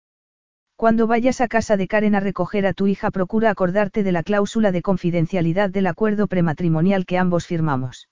Cuando 0.76 1.06
vayas 1.06 1.40
a 1.40 1.48
casa 1.48 1.78
de 1.78 1.88
Karen 1.88 2.14
a 2.14 2.20
recoger 2.20 2.66
a 2.66 2.74
tu 2.74 2.86
hija 2.86 3.10
procura 3.10 3.50
acordarte 3.50 4.02
de 4.02 4.12
la 4.12 4.22
cláusula 4.22 4.72
de 4.72 4.82
confidencialidad 4.82 5.70
del 5.70 5.86
acuerdo 5.86 6.26
prematrimonial 6.26 7.06
que 7.06 7.16
ambos 7.16 7.46
firmamos. 7.46 8.10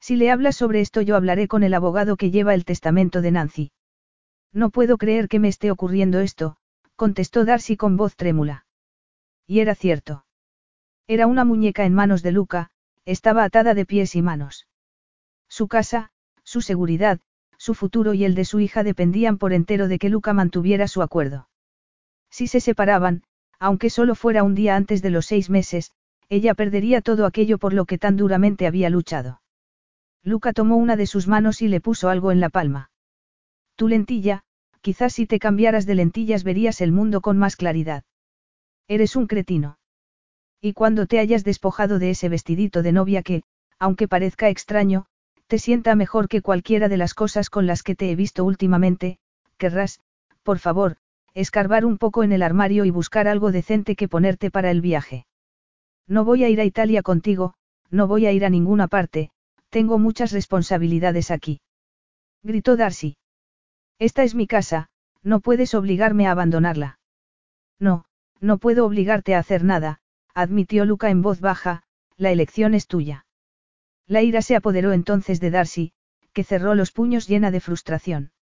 Si 0.00 0.16
le 0.16 0.32
hablas 0.32 0.56
sobre 0.56 0.80
esto 0.80 1.00
yo 1.00 1.14
hablaré 1.14 1.46
con 1.46 1.62
el 1.62 1.74
abogado 1.74 2.16
que 2.16 2.32
lleva 2.32 2.54
el 2.54 2.64
testamento 2.64 3.22
de 3.22 3.30
Nancy. 3.30 3.72
No 4.52 4.70
puedo 4.70 4.98
creer 4.98 5.28
que 5.28 5.38
me 5.38 5.46
esté 5.46 5.70
ocurriendo 5.70 6.18
esto, 6.18 6.56
contestó 6.96 7.44
Darcy 7.44 7.76
con 7.76 7.96
voz 7.96 8.16
trémula. 8.16 8.66
Y 9.46 9.60
era 9.60 9.76
cierto. 9.76 10.24
Era 11.06 11.28
una 11.28 11.44
muñeca 11.44 11.84
en 11.84 11.94
manos 11.94 12.24
de 12.24 12.32
Luca, 12.32 12.70
estaba 13.04 13.44
atada 13.44 13.74
de 13.74 13.86
pies 13.86 14.16
y 14.16 14.22
manos. 14.22 14.66
Su 15.48 15.68
casa, 15.68 16.10
su 16.42 16.62
seguridad, 16.62 17.20
su 17.58 17.74
futuro 17.74 18.12
y 18.12 18.24
el 18.24 18.34
de 18.34 18.44
su 18.44 18.58
hija 18.58 18.82
dependían 18.82 19.38
por 19.38 19.52
entero 19.52 19.86
de 19.86 20.00
que 20.00 20.08
Luca 20.08 20.32
mantuviera 20.32 20.88
su 20.88 21.00
acuerdo. 21.02 21.48
Si 22.36 22.48
se 22.48 22.60
separaban, 22.60 23.22
aunque 23.58 23.88
solo 23.88 24.14
fuera 24.14 24.42
un 24.42 24.54
día 24.54 24.76
antes 24.76 25.00
de 25.00 25.08
los 25.08 25.24
seis 25.24 25.48
meses, 25.48 25.92
ella 26.28 26.52
perdería 26.52 27.00
todo 27.00 27.24
aquello 27.24 27.56
por 27.56 27.72
lo 27.72 27.86
que 27.86 27.96
tan 27.96 28.18
duramente 28.18 28.66
había 28.66 28.90
luchado. 28.90 29.40
Luca 30.22 30.52
tomó 30.52 30.76
una 30.76 30.96
de 30.96 31.06
sus 31.06 31.28
manos 31.28 31.62
y 31.62 31.68
le 31.68 31.80
puso 31.80 32.10
algo 32.10 32.32
en 32.32 32.40
la 32.40 32.50
palma. 32.50 32.90
Tu 33.74 33.88
lentilla, 33.88 34.42
quizás 34.82 35.14
si 35.14 35.26
te 35.26 35.38
cambiaras 35.38 35.86
de 35.86 35.94
lentillas 35.94 36.44
verías 36.44 36.82
el 36.82 36.92
mundo 36.92 37.22
con 37.22 37.38
más 37.38 37.56
claridad. 37.56 38.04
Eres 38.86 39.16
un 39.16 39.28
cretino. 39.28 39.78
Y 40.60 40.74
cuando 40.74 41.06
te 41.06 41.20
hayas 41.20 41.42
despojado 41.42 41.98
de 41.98 42.10
ese 42.10 42.28
vestidito 42.28 42.82
de 42.82 42.92
novia 42.92 43.22
que, 43.22 43.44
aunque 43.78 44.08
parezca 44.08 44.50
extraño, 44.50 45.06
te 45.46 45.58
sienta 45.58 45.94
mejor 45.94 46.28
que 46.28 46.42
cualquiera 46.42 46.90
de 46.90 46.98
las 46.98 47.14
cosas 47.14 47.48
con 47.48 47.66
las 47.66 47.82
que 47.82 47.94
te 47.94 48.10
he 48.10 48.14
visto 48.14 48.44
últimamente, 48.44 49.20
querrás, 49.56 50.00
por 50.42 50.58
favor, 50.58 50.98
escarbar 51.36 51.84
un 51.84 51.98
poco 51.98 52.24
en 52.24 52.32
el 52.32 52.42
armario 52.42 52.86
y 52.86 52.90
buscar 52.90 53.28
algo 53.28 53.52
decente 53.52 53.94
que 53.94 54.08
ponerte 54.08 54.50
para 54.50 54.70
el 54.70 54.80
viaje. 54.80 55.26
No 56.08 56.24
voy 56.24 56.44
a 56.44 56.48
ir 56.48 56.60
a 56.60 56.64
Italia 56.64 57.02
contigo, 57.02 57.54
no 57.90 58.06
voy 58.06 58.24
a 58.24 58.32
ir 58.32 58.46
a 58.46 58.48
ninguna 58.48 58.88
parte, 58.88 59.30
tengo 59.68 59.98
muchas 59.98 60.32
responsabilidades 60.32 61.30
aquí. 61.30 61.60
Gritó 62.42 62.76
Darcy. 62.76 63.18
Esta 63.98 64.24
es 64.24 64.34
mi 64.34 64.46
casa, 64.46 64.88
no 65.22 65.40
puedes 65.40 65.74
obligarme 65.74 66.26
a 66.26 66.30
abandonarla. 66.30 67.00
No, 67.78 68.06
no 68.40 68.56
puedo 68.56 68.86
obligarte 68.86 69.34
a 69.34 69.38
hacer 69.38 69.62
nada, 69.62 70.00
admitió 70.32 70.86
Luca 70.86 71.10
en 71.10 71.20
voz 71.20 71.42
baja, 71.42 71.82
la 72.16 72.30
elección 72.30 72.72
es 72.72 72.86
tuya. 72.86 73.26
La 74.06 74.22
ira 74.22 74.40
se 74.40 74.56
apoderó 74.56 74.94
entonces 74.94 75.38
de 75.40 75.50
Darcy, 75.50 75.92
que 76.32 76.44
cerró 76.44 76.74
los 76.74 76.92
puños 76.92 77.28
llena 77.28 77.50
de 77.50 77.60
frustración. 77.60 78.32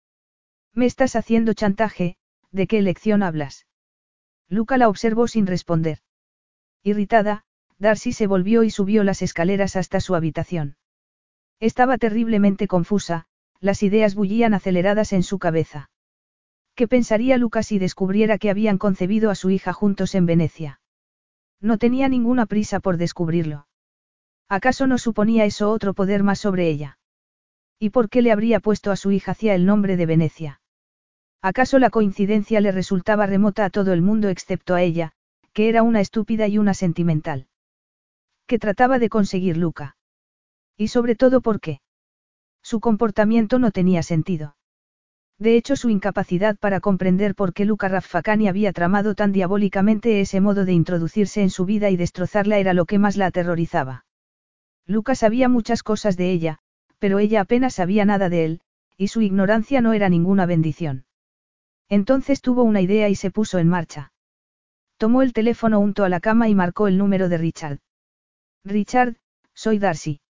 Me 0.72 0.86
estás 0.86 1.16
haciendo 1.16 1.54
chantaje, 1.54 2.18
¿De 2.55 2.68
qué 2.68 2.78
elección 2.78 3.24
hablas? 3.24 3.66
Luca 4.48 4.78
la 4.78 4.89
observó 4.89 5.26
sin 5.26 5.48
responder. 5.48 5.98
Irritada, 6.85 7.43
Darcy 7.78 8.12
se 8.12 8.28
volvió 8.28 8.62
y 8.62 8.70
subió 8.70 9.02
las 9.02 9.22
escaleras 9.22 9.74
hasta 9.74 9.98
su 9.98 10.14
habitación. 10.14 10.76
Estaba 11.59 11.98
terriblemente 11.98 12.68
confusa, 12.68 13.26
las 13.59 13.82
ideas 13.82 14.14
bullían 14.14 14.55
aceleradas 14.55 15.12
en 15.12 15.24
su 15.24 15.40
cabeza. 15.40 15.90
¿Qué 16.76 16.86
pensaría 16.86 17.39
Luca 17.39 17.64
si 17.64 17.81
descubriera 17.81 18.39
que 18.39 18.51
habían 18.51 18.78
concebido 18.78 19.31
a 19.31 19.35
su 19.35 19.51
hija 19.51 19.72
juntos 19.72 20.14
en 20.14 20.26
Venecia? 20.26 20.81
No 21.60 21.76
tenía 21.76 22.09
ninguna 22.09 22.47
prisa 22.47 22.78
por 22.78 22.98
descubrirlo. 22.98 23.66
¿Acaso 24.48 24.86
no 24.86 24.98
suponía 24.98 25.44
eso 25.44 25.72
otro 25.72 25.93
poder 25.93 26.22
más 26.22 26.39
sobre 26.39 26.68
ella? 26.68 27.01
¿Y 27.81 27.90
por 27.90 28.09
qué 28.09 28.22
le 28.22 28.31
habría 28.31 28.60
puesto 28.60 28.93
a 28.93 28.97
su 28.97 29.10
hija 29.10 29.32
hacia 29.32 29.56
el 29.56 29.66
nombre 29.66 29.97
de 29.97 30.06
Venecia? 30.06 30.60
¿Acaso 31.44 31.78
la 31.78 31.90
coincidencia 31.90 32.62
le 32.62 32.72
resultaba 32.72 33.26
remota 33.26 33.66
a 33.66 33.68
todo 33.68 33.92
el 33.92 34.00
mundo 34.00 34.30
excepto 34.30 34.74
a 34.74 34.80
ella, 34.80 35.12
que 35.52 35.68
era 35.68 35.82
una 35.82 36.00
estúpida 36.00 36.48
y 36.48 36.56
una 36.56 36.72
sentimental? 36.72 37.48
¿Qué 38.46 38.58
trataba 38.58 38.98
de 38.98 39.10
conseguir 39.10 39.58
Luca? 39.58 39.98
Y 40.78 40.88
sobre 40.88 41.16
todo 41.16 41.42
por 41.42 41.60
qué. 41.60 41.82
Su 42.62 42.80
comportamiento 42.80 43.58
no 43.58 43.72
tenía 43.72 44.02
sentido. 44.02 44.56
De 45.38 45.56
hecho, 45.56 45.76
su 45.76 45.90
incapacidad 45.90 46.56
para 46.56 46.80
comprender 46.80 47.34
por 47.34 47.52
qué 47.52 47.66
Luca 47.66 47.88
Raffacani 47.88 48.48
había 48.48 48.72
tramado 48.72 49.14
tan 49.14 49.30
diabólicamente 49.30 50.22
ese 50.22 50.40
modo 50.40 50.64
de 50.64 50.72
introducirse 50.72 51.42
en 51.42 51.50
su 51.50 51.66
vida 51.66 51.90
y 51.90 51.98
destrozarla 51.98 52.56
era 52.56 52.72
lo 52.72 52.86
que 52.86 52.98
más 52.98 53.18
la 53.18 53.26
aterrorizaba. 53.26 54.06
Luca 54.86 55.14
sabía 55.14 55.50
muchas 55.50 55.82
cosas 55.82 56.16
de 56.16 56.30
ella, 56.30 56.60
pero 56.98 57.18
ella 57.18 57.42
apenas 57.42 57.74
sabía 57.74 58.06
nada 58.06 58.30
de 58.30 58.46
él, 58.46 58.60
y 58.96 59.08
su 59.08 59.20
ignorancia 59.20 59.82
no 59.82 59.92
era 59.92 60.08
ninguna 60.08 60.46
bendición. 60.46 61.04
Entonces 61.89 62.40
tuvo 62.40 62.62
una 62.62 62.81
idea 62.81 63.09
y 63.09 63.15
se 63.15 63.31
puso 63.31 63.59
en 63.59 63.69
marcha. 63.69 64.12
Tomó 64.97 65.23
el 65.23 65.32
teléfono 65.32 65.78
junto 65.78 66.05
a 66.05 66.09
la 66.09 66.20
cama 66.20 66.48
y 66.48 66.55
marcó 66.55 66.89
el 66.89 66.98
número 66.98 67.28
de 67.28 67.39
Richard. 67.39 67.78
Richard, 68.65 69.16
soy 69.52 69.78
Darcy. 69.78 70.20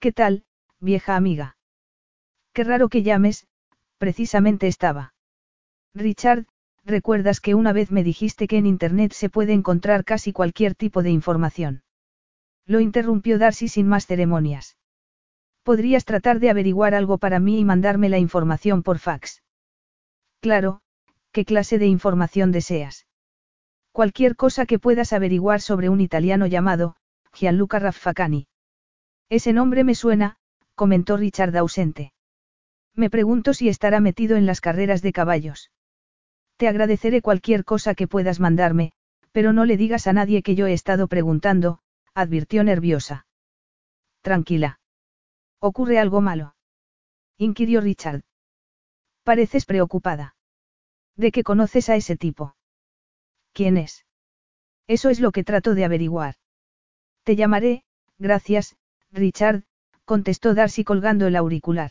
¿Qué 0.00 0.12
tal, 0.12 0.44
vieja 0.80 1.16
amiga? 1.16 1.56
Qué 2.52 2.64
raro 2.64 2.88
que 2.88 3.02
llames, 3.02 3.46
precisamente 3.98 4.66
estaba. 4.66 5.14
Richard, 5.94 6.46
recuerdas 6.84 7.40
que 7.40 7.54
una 7.54 7.72
vez 7.72 7.90
me 7.90 8.02
dijiste 8.02 8.48
que 8.48 8.58
en 8.58 8.66
Internet 8.66 9.12
se 9.12 9.30
puede 9.30 9.52
encontrar 9.52 10.04
casi 10.04 10.32
cualquier 10.32 10.74
tipo 10.74 11.02
de 11.02 11.10
información. 11.10 11.82
Lo 12.66 12.80
interrumpió 12.80 13.38
Darcy 13.38 13.68
sin 13.68 13.86
más 13.86 14.06
ceremonias. 14.06 14.76
Podrías 15.62 16.04
tratar 16.04 16.40
de 16.40 16.50
averiguar 16.50 16.94
algo 16.94 17.18
para 17.18 17.40
mí 17.40 17.60
y 17.60 17.64
mandarme 17.64 18.08
la 18.08 18.18
información 18.18 18.82
por 18.82 18.98
fax. 18.98 19.42
Claro, 20.40 20.80
¿qué 21.32 21.44
clase 21.44 21.78
de 21.78 21.86
información 21.86 22.52
deseas? 22.52 23.06
Cualquier 23.92 24.36
cosa 24.36 24.66
que 24.66 24.78
puedas 24.78 25.12
averiguar 25.12 25.60
sobre 25.60 25.88
un 25.88 26.00
italiano 26.00 26.46
llamado, 26.46 26.96
Gianluca 27.32 27.78
Raffacani. 27.78 28.46
Ese 29.28 29.52
nombre 29.52 29.84
me 29.84 29.94
suena, 29.94 30.36
comentó 30.74 31.16
Richard 31.16 31.56
ausente. 31.56 32.12
Me 32.94 33.10
pregunto 33.10 33.54
si 33.54 33.68
estará 33.68 34.00
metido 34.00 34.36
en 34.36 34.46
las 34.46 34.60
carreras 34.60 35.02
de 35.02 35.12
caballos. 35.12 35.70
Te 36.56 36.68
agradeceré 36.68 37.20
cualquier 37.22 37.64
cosa 37.64 37.94
que 37.94 38.08
puedas 38.08 38.40
mandarme, 38.40 38.92
pero 39.32 39.52
no 39.52 39.64
le 39.64 39.76
digas 39.76 40.06
a 40.06 40.12
nadie 40.12 40.42
que 40.42 40.54
yo 40.54 40.66
he 40.66 40.72
estado 40.72 41.08
preguntando, 41.08 41.80
advirtió 42.14 42.64
nerviosa. 42.64 43.26
Tranquila. 44.22 44.80
¿Ocurre 45.60 45.98
algo 45.98 46.20
malo? 46.20 46.54
inquirió 47.36 47.80
Richard. 47.82 48.22
Pareces 49.26 49.66
preocupada. 49.66 50.36
¿De 51.16 51.32
qué 51.32 51.42
conoces 51.42 51.88
a 51.88 51.96
ese 51.96 52.16
tipo? 52.16 52.54
¿Quién 53.52 53.76
es? 53.76 54.06
Eso 54.86 55.10
es 55.10 55.18
lo 55.18 55.32
que 55.32 55.42
trato 55.42 55.74
de 55.74 55.84
averiguar. 55.84 56.36
Te 57.24 57.34
llamaré, 57.34 57.82
gracias, 58.18 58.76
Richard, 59.10 59.64
contestó 60.04 60.54
Darcy 60.54 60.84
colgando 60.84 61.26
el 61.26 61.34
auricular. 61.34 61.90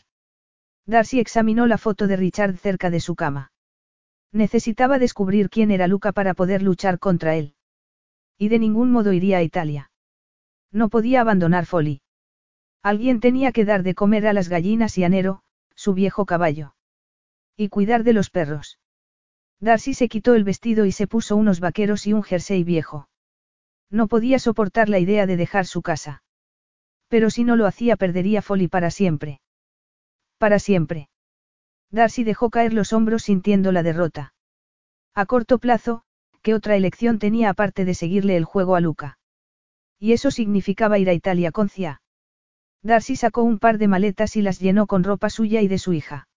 Darcy 0.86 1.20
examinó 1.20 1.66
la 1.66 1.76
foto 1.76 2.06
de 2.06 2.16
Richard 2.16 2.56
cerca 2.56 2.88
de 2.88 3.00
su 3.00 3.16
cama. 3.16 3.52
Necesitaba 4.32 4.98
descubrir 4.98 5.50
quién 5.50 5.70
era 5.70 5.88
Luca 5.88 6.12
para 6.12 6.32
poder 6.32 6.62
luchar 6.62 6.98
contra 6.98 7.34
él. 7.34 7.54
Y 8.38 8.48
de 8.48 8.58
ningún 8.58 8.90
modo 8.90 9.12
iría 9.12 9.36
a 9.36 9.42
Italia. 9.42 9.90
No 10.72 10.88
podía 10.88 11.20
abandonar 11.20 11.66
Folly. 11.66 12.00
Alguien 12.82 13.20
tenía 13.20 13.52
que 13.52 13.66
dar 13.66 13.82
de 13.82 13.94
comer 13.94 14.26
a 14.26 14.32
las 14.32 14.48
gallinas 14.48 14.96
y 14.96 15.04
a 15.04 15.10
Nero, 15.10 15.42
su 15.74 15.92
viejo 15.92 16.24
caballo. 16.24 16.75
Y 17.56 17.68
cuidar 17.68 18.04
de 18.04 18.12
los 18.12 18.30
perros. 18.30 18.78
Darcy 19.60 19.94
se 19.94 20.08
quitó 20.08 20.34
el 20.34 20.44
vestido 20.44 20.84
y 20.84 20.92
se 20.92 21.06
puso 21.06 21.36
unos 21.36 21.60
vaqueros 21.60 22.06
y 22.06 22.12
un 22.12 22.22
jersey 22.22 22.64
viejo. 22.64 23.08
No 23.90 24.08
podía 24.08 24.38
soportar 24.38 24.88
la 24.88 24.98
idea 24.98 25.26
de 25.26 25.36
dejar 25.36 25.64
su 25.66 25.80
casa. 25.80 26.22
Pero 27.08 27.30
si 27.30 27.44
no 27.44 27.56
lo 27.56 27.66
hacía 27.66 27.96
perdería 27.96 28.42
Folly 28.42 28.68
para 28.68 28.90
siempre. 28.90 29.40
Para 30.38 30.58
siempre. 30.58 31.08
Darcy 31.90 32.24
dejó 32.24 32.50
caer 32.50 32.74
los 32.74 32.92
hombros 32.92 33.22
sintiendo 33.22 33.72
la 33.72 33.82
derrota. 33.82 34.34
A 35.14 35.24
corto 35.24 35.58
plazo, 35.58 36.02
¿qué 36.42 36.52
otra 36.52 36.76
elección 36.76 37.18
tenía 37.18 37.48
aparte 37.48 37.84
de 37.84 37.94
seguirle 37.94 38.36
el 38.36 38.44
juego 38.44 38.76
a 38.76 38.80
Luca? 38.80 39.18
Y 39.98 40.12
eso 40.12 40.30
significaba 40.30 40.98
ir 40.98 41.08
a 41.08 41.14
Italia 41.14 41.52
con 41.52 41.70
Cia. 41.70 42.02
Darcy 42.82 43.16
sacó 43.16 43.42
un 43.42 43.58
par 43.58 43.78
de 43.78 43.88
maletas 43.88 44.36
y 44.36 44.42
las 44.42 44.60
llenó 44.60 44.86
con 44.86 45.04
ropa 45.04 45.30
suya 45.30 45.62
y 45.62 45.68
de 45.68 45.78
su 45.78 45.94
hija. 45.94 46.28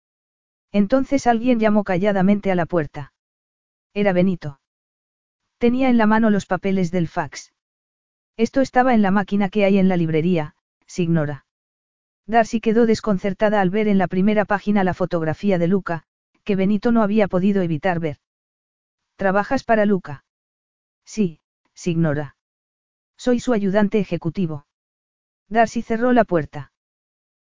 Entonces 0.71 1.27
alguien 1.27 1.59
llamó 1.59 1.83
calladamente 1.83 2.51
a 2.51 2.55
la 2.55 2.65
puerta. 2.65 3.13
Era 3.93 4.13
Benito. 4.13 4.59
Tenía 5.57 5.89
en 5.89 5.97
la 5.97 6.05
mano 6.05 6.29
los 6.29 6.45
papeles 6.45 6.91
del 6.91 7.07
fax. 7.07 7.53
Esto 8.37 8.61
estaba 8.61 8.93
en 8.93 9.01
la 9.01 9.11
máquina 9.11 9.49
que 9.49 9.65
hay 9.65 9.77
en 9.77 9.89
la 9.89 9.97
librería, 9.97 10.55
Signora. 10.85 11.45
Darcy 12.25 12.61
quedó 12.61 12.85
desconcertada 12.85 13.59
al 13.59 13.69
ver 13.69 13.87
en 13.87 13.97
la 13.97 14.07
primera 14.07 14.45
página 14.45 14.83
la 14.83 14.93
fotografía 14.93 15.57
de 15.57 15.67
Luca, 15.67 16.03
que 16.43 16.55
Benito 16.55 16.91
no 16.91 17.01
había 17.01 17.27
podido 17.27 17.61
evitar 17.61 17.99
ver. 17.99 18.17
¿Trabajas 19.15 19.63
para 19.63 19.85
Luca? 19.85 20.23
Sí, 21.03 21.41
signora. 21.73 22.37
Soy 23.17 23.39
su 23.39 23.51
ayudante 23.53 23.99
ejecutivo. 23.99 24.65
Darcy 25.49 25.81
cerró 25.81 26.13
la 26.13 26.23
puerta. 26.23 26.71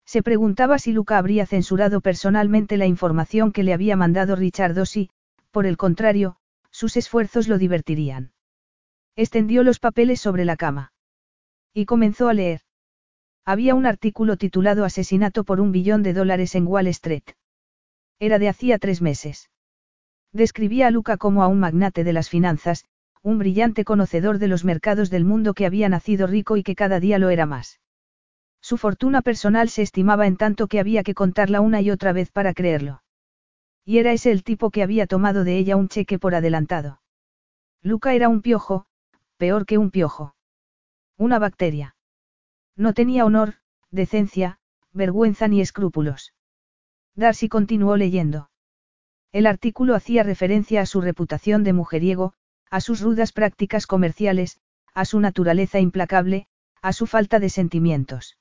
Se 0.05 0.23
preguntaba 0.23 0.79
si 0.79 0.93
Luca 0.93 1.19
habría 1.19 1.47
censurado 1.47 2.01
personalmente 2.01 2.77
la 2.77 2.87
información 2.87 3.53
que 3.53 3.63
le 3.63 3.73
había 3.73 3.97
mandado 3.97 4.37
Richard 4.37 4.79
o 4.79 4.85
si, 4.85 5.11
por 5.51 5.67
el 5.67 5.77
contrario, 5.77 6.37
sus 6.71 6.97
esfuerzos 6.97 7.49
lo 7.49 7.59
divertirían. 7.59 8.33
Extendió 9.17 9.63
los 9.63 9.79
papeles 9.79 10.21
sobre 10.21 10.45
la 10.45 10.57
cama. 10.57 10.93
Y 11.75 11.85
comenzó 11.85 12.29
a 12.29 12.35
leer. 12.35 12.63
Había 13.45 13.75
un 13.75 13.87
artículo 13.87 14.37
titulado 14.37 14.85
Asesinato 14.85 15.45
por 15.45 15.61
un 15.61 15.73
billón 15.73 16.03
de 16.03 16.15
dólares 16.15 16.55
en 16.55 16.67
Wall 16.67 16.87
Street. 16.89 17.25
Era 18.19 18.39
de 18.39 18.49
hacía 18.49 18.79
tres 18.79 19.03
meses. 19.03 19.51
Describía 20.33 20.87
a 20.87 20.91
Luca 20.91 21.17
como 21.17 21.43
a 21.43 21.49
un 21.49 21.59
magnate 21.59 22.05
de 22.05 22.13
las 22.13 22.31
finanzas, 22.31 22.85
un 23.23 23.39
brillante 23.39 23.85
conocedor 23.85 24.39
de 24.39 24.49
los 24.49 24.65
mercados 24.65 25.11
del 25.11 25.25
mundo 25.25 25.55
que 25.55 25.67
había 25.67 25.89
nacido 25.89 26.27
rico 26.27 26.57
y 26.57 26.63
que 26.63 26.75
cada 26.75 27.01
día 27.01 27.19
lo 27.19 27.29
era 27.31 27.47
más. 27.47 27.81
Su 28.63 28.79
fortuna 28.79 29.23
personal 29.23 29.69
se 29.69 29.83
estimaba 29.83 30.29
en 30.29 30.37
tanto 30.37 30.69
que 30.69 30.79
había 30.79 31.03
que 31.03 31.15
contarla 31.15 31.61
una 31.61 31.81
y 31.81 31.91
otra 31.91 32.13
vez 32.13 32.31
para 32.31 32.55
creerlo. 32.55 33.03
Y 33.85 33.99
era 33.99 34.13
ese 34.13 34.31
el 34.31 34.45
tipo 34.45 34.71
que 34.71 34.85
había 34.85 35.09
tomado 35.09 35.43
de 35.43 35.59
ella 35.59 35.77
un 35.77 35.89
cheque 35.89 36.21
por 36.21 36.37
adelantado. 36.37 37.03
Luca 37.83 38.15
era 38.15 38.29
un 38.29 38.41
piojo, 38.41 38.87
peor 39.37 39.67
que 39.67 39.79
un 39.79 39.91
piojo. 39.91 40.37
Una 41.17 41.41
bacteria. 41.41 41.97
No 42.77 42.95
tenía 42.95 43.25
honor, 43.25 43.55
decencia, 43.91 44.61
vergüenza 44.93 45.49
ni 45.49 45.61
escrúpulos. 45.61 46.33
Darcy 47.17 47.49
continuó 47.49 47.97
leyendo. 47.97 48.51
El 49.33 49.47
artículo 49.47 49.97
hacía 49.97 50.23
referencia 50.23 50.83
a 50.83 50.87
su 50.87 51.01
reputación 51.01 51.65
de 51.65 51.73
mujeriego, 51.73 52.35
a 52.71 52.81
sus 52.81 53.01
rudas 53.01 53.33
prácticas 53.33 53.89
comerciales, 53.89 54.61
a 54.95 55.05
su 55.05 55.19
naturaleza 55.19 55.81
implacable, 55.81 56.47
a 56.81 56.93
su 56.93 57.09
falta 57.09 57.41
de 57.41 57.51
sentimientos. 57.51 58.39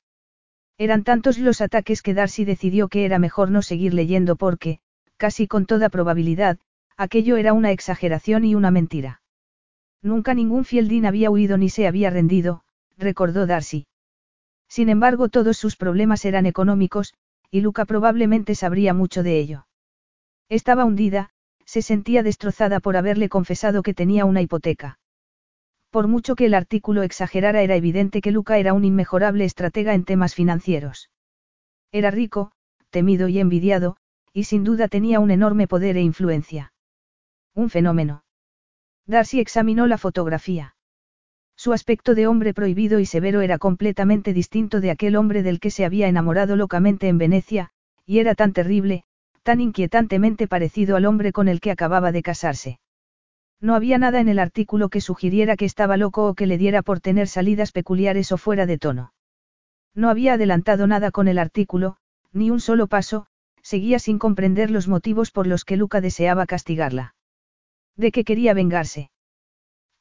Eran 0.81 1.03
tantos 1.03 1.37
los 1.37 1.61
ataques 1.61 2.01
que 2.01 2.15
Darcy 2.15 2.43
decidió 2.43 2.87
que 2.87 3.05
era 3.05 3.19
mejor 3.19 3.51
no 3.51 3.61
seguir 3.61 3.93
leyendo 3.93 4.35
porque, 4.35 4.79
casi 5.15 5.45
con 5.45 5.67
toda 5.67 5.89
probabilidad, 5.89 6.57
aquello 6.97 7.37
era 7.37 7.53
una 7.53 7.69
exageración 7.69 8.45
y 8.45 8.55
una 8.55 8.71
mentira. 8.71 9.21
Nunca 10.01 10.33
ningún 10.33 10.65
fieldín 10.65 11.05
había 11.05 11.29
huido 11.29 11.59
ni 11.59 11.69
se 11.69 11.85
había 11.85 12.09
rendido, 12.09 12.63
recordó 12.97 13.45
Darcy. 13.45 13.85
Sin 14.67 14.89
embargo, 14.89 15.29
todos 15.29 15.55
sus 15.55 15.75
problemas 15.75 16.25
eran 16.25 16.47
económicos, 16.47 17.13
y 17.51 17.61
Luca 17.61 17.85
probablemente 17.85 18.55
sabría 18.55 18.95
mucho 18.95 19.21
de 19.21 19.37
ello. 19.37 19.67
Estaba 20.49 20.85
hundida, 20.85 21.29
se 21.63 21.83
sentía 21.83 22.23
destrozada 22.23 22.79
por 22.79 22.97
haberle 22.97 23.29
confesado 23.29 23.83
que 23.83 23.93
tenía 23.93 24.25
una 24.25 24.41
hipoteca. 24.41 24.97
Por 25.91 26.07
mucho 26.07 26.35
que 26.35 26.45
el 26.45 26.53
artículo 26.53 27.03
exagerara 27.03 27.61
era 27.61 27.75
evidente 27.75 28.21
que 28.21 28.31
Luca 28.31 28.57
era 28.57 28.73
un 28.73 28.85
inmejorable 28.85 29.43
estratega 29.43 29.93
en 29.93 30.05
temas 30.05 30.33
financieros. 30.33 31.11
Era 31.91 32.11
rico, 32.11 32.53
temido 32.89 33.27
y 33.27 33.39
envidiado, 33.39 33.97
y 34.33 34.45
sin 34.45 34.63
duda 34.63 34.87
tenía 34.87 35.19
un 35.19 35.31
enorme 35.31 35.67
poder 35.67 35.97
e 35.97 36.01
influencia. 36.01 36.71
Un 37.53 37.69
fenómeno. 37.69 38.23
Darcy 39.05 39.41
examinó 39.41 39.85
la 39.85 39.97
fotografía. 39.97 40.75
Su 41.57 41.73
aspecto 41.73 42.15
de 42.15 42.25
hombre 42.25 42.53
prohibido 42.53 42.99
y 42.99 43.05
severo 43.05 43.41
era 43.41 43.57
completamente 43.57 44.31
distinto 44.31 44.79
de 44.79 44.91
aquel 44.91 45.17
hombre 45.17 45.43
del 45.43 45.59
que 45.59 45.71
se 45.71 45.83
había 45.83 46.07
enamorado 46.07 46.55
locamente 46.55 47.09
en 47.09 47.17
Venecia, 47.17 47.71
y 48.05 48.19
era 48.19 48.33
tan 48.33 48.53
terrible, 48.53 49.03
tan 49.43 49.59
inquietantemente 49.59 50.47
parecido 50.47 50.95
al 50.95 51.05
hombre 51.05 51.33
con 51.33 51.49
el 51.49 51.59
que 51.59 51.71
acababa 51.71 52.13
de 52.13 52.23
casarse. 52.23 52.79
No 53.61 53.75
había 53.75 53.99
nada 53.99 54.19
en 54.19 54.27
el 54.27 54.39
artículo 54.39 54.89
que 54.89 55.01
sugiriera 55.01 55.55
que 55.55 55.65
estaba 55.65 55.95
loco 55.95 56.27
o 56.27 56.33
que 56.33 56.47
le 56.47 56.57
diera 56.57 56.81
por 56.81 56.99
tener 56.99 57.27
salidas 57.27 57.71
peculiares 57.71 58.31
o 58.31 58.37
fuera 58.37 58.65
de 58.65 58.79
tono. 58.79 59.13
No 59.93 60.09
había 60.09 60.33
adelantado 60.33 60.87
nada 60.87 61.11
con 61.11 61.27
el 61.27 61.37
artículo, 61.37 61.97
ni 62.33 62.49
un 62.49 62.59
solo 62.59 62.87
paso, 62.87 63.27
seguía 63.61 63.99
sin 63.99 64.17
comprender 64.17 64.71
los 64.71 64.87
motivos 64.87 65.29
por 65.29 65.45
los 65.45 65.63
que 65.63 65.77
Luca 65.77 66.01
deseaba 66.01 66.47
castigarla. 66.47 67.13
¿De 67.95 68.11
qué 68.11 68.23
quería 68.23 68.55
vengarse? 68.55 69.11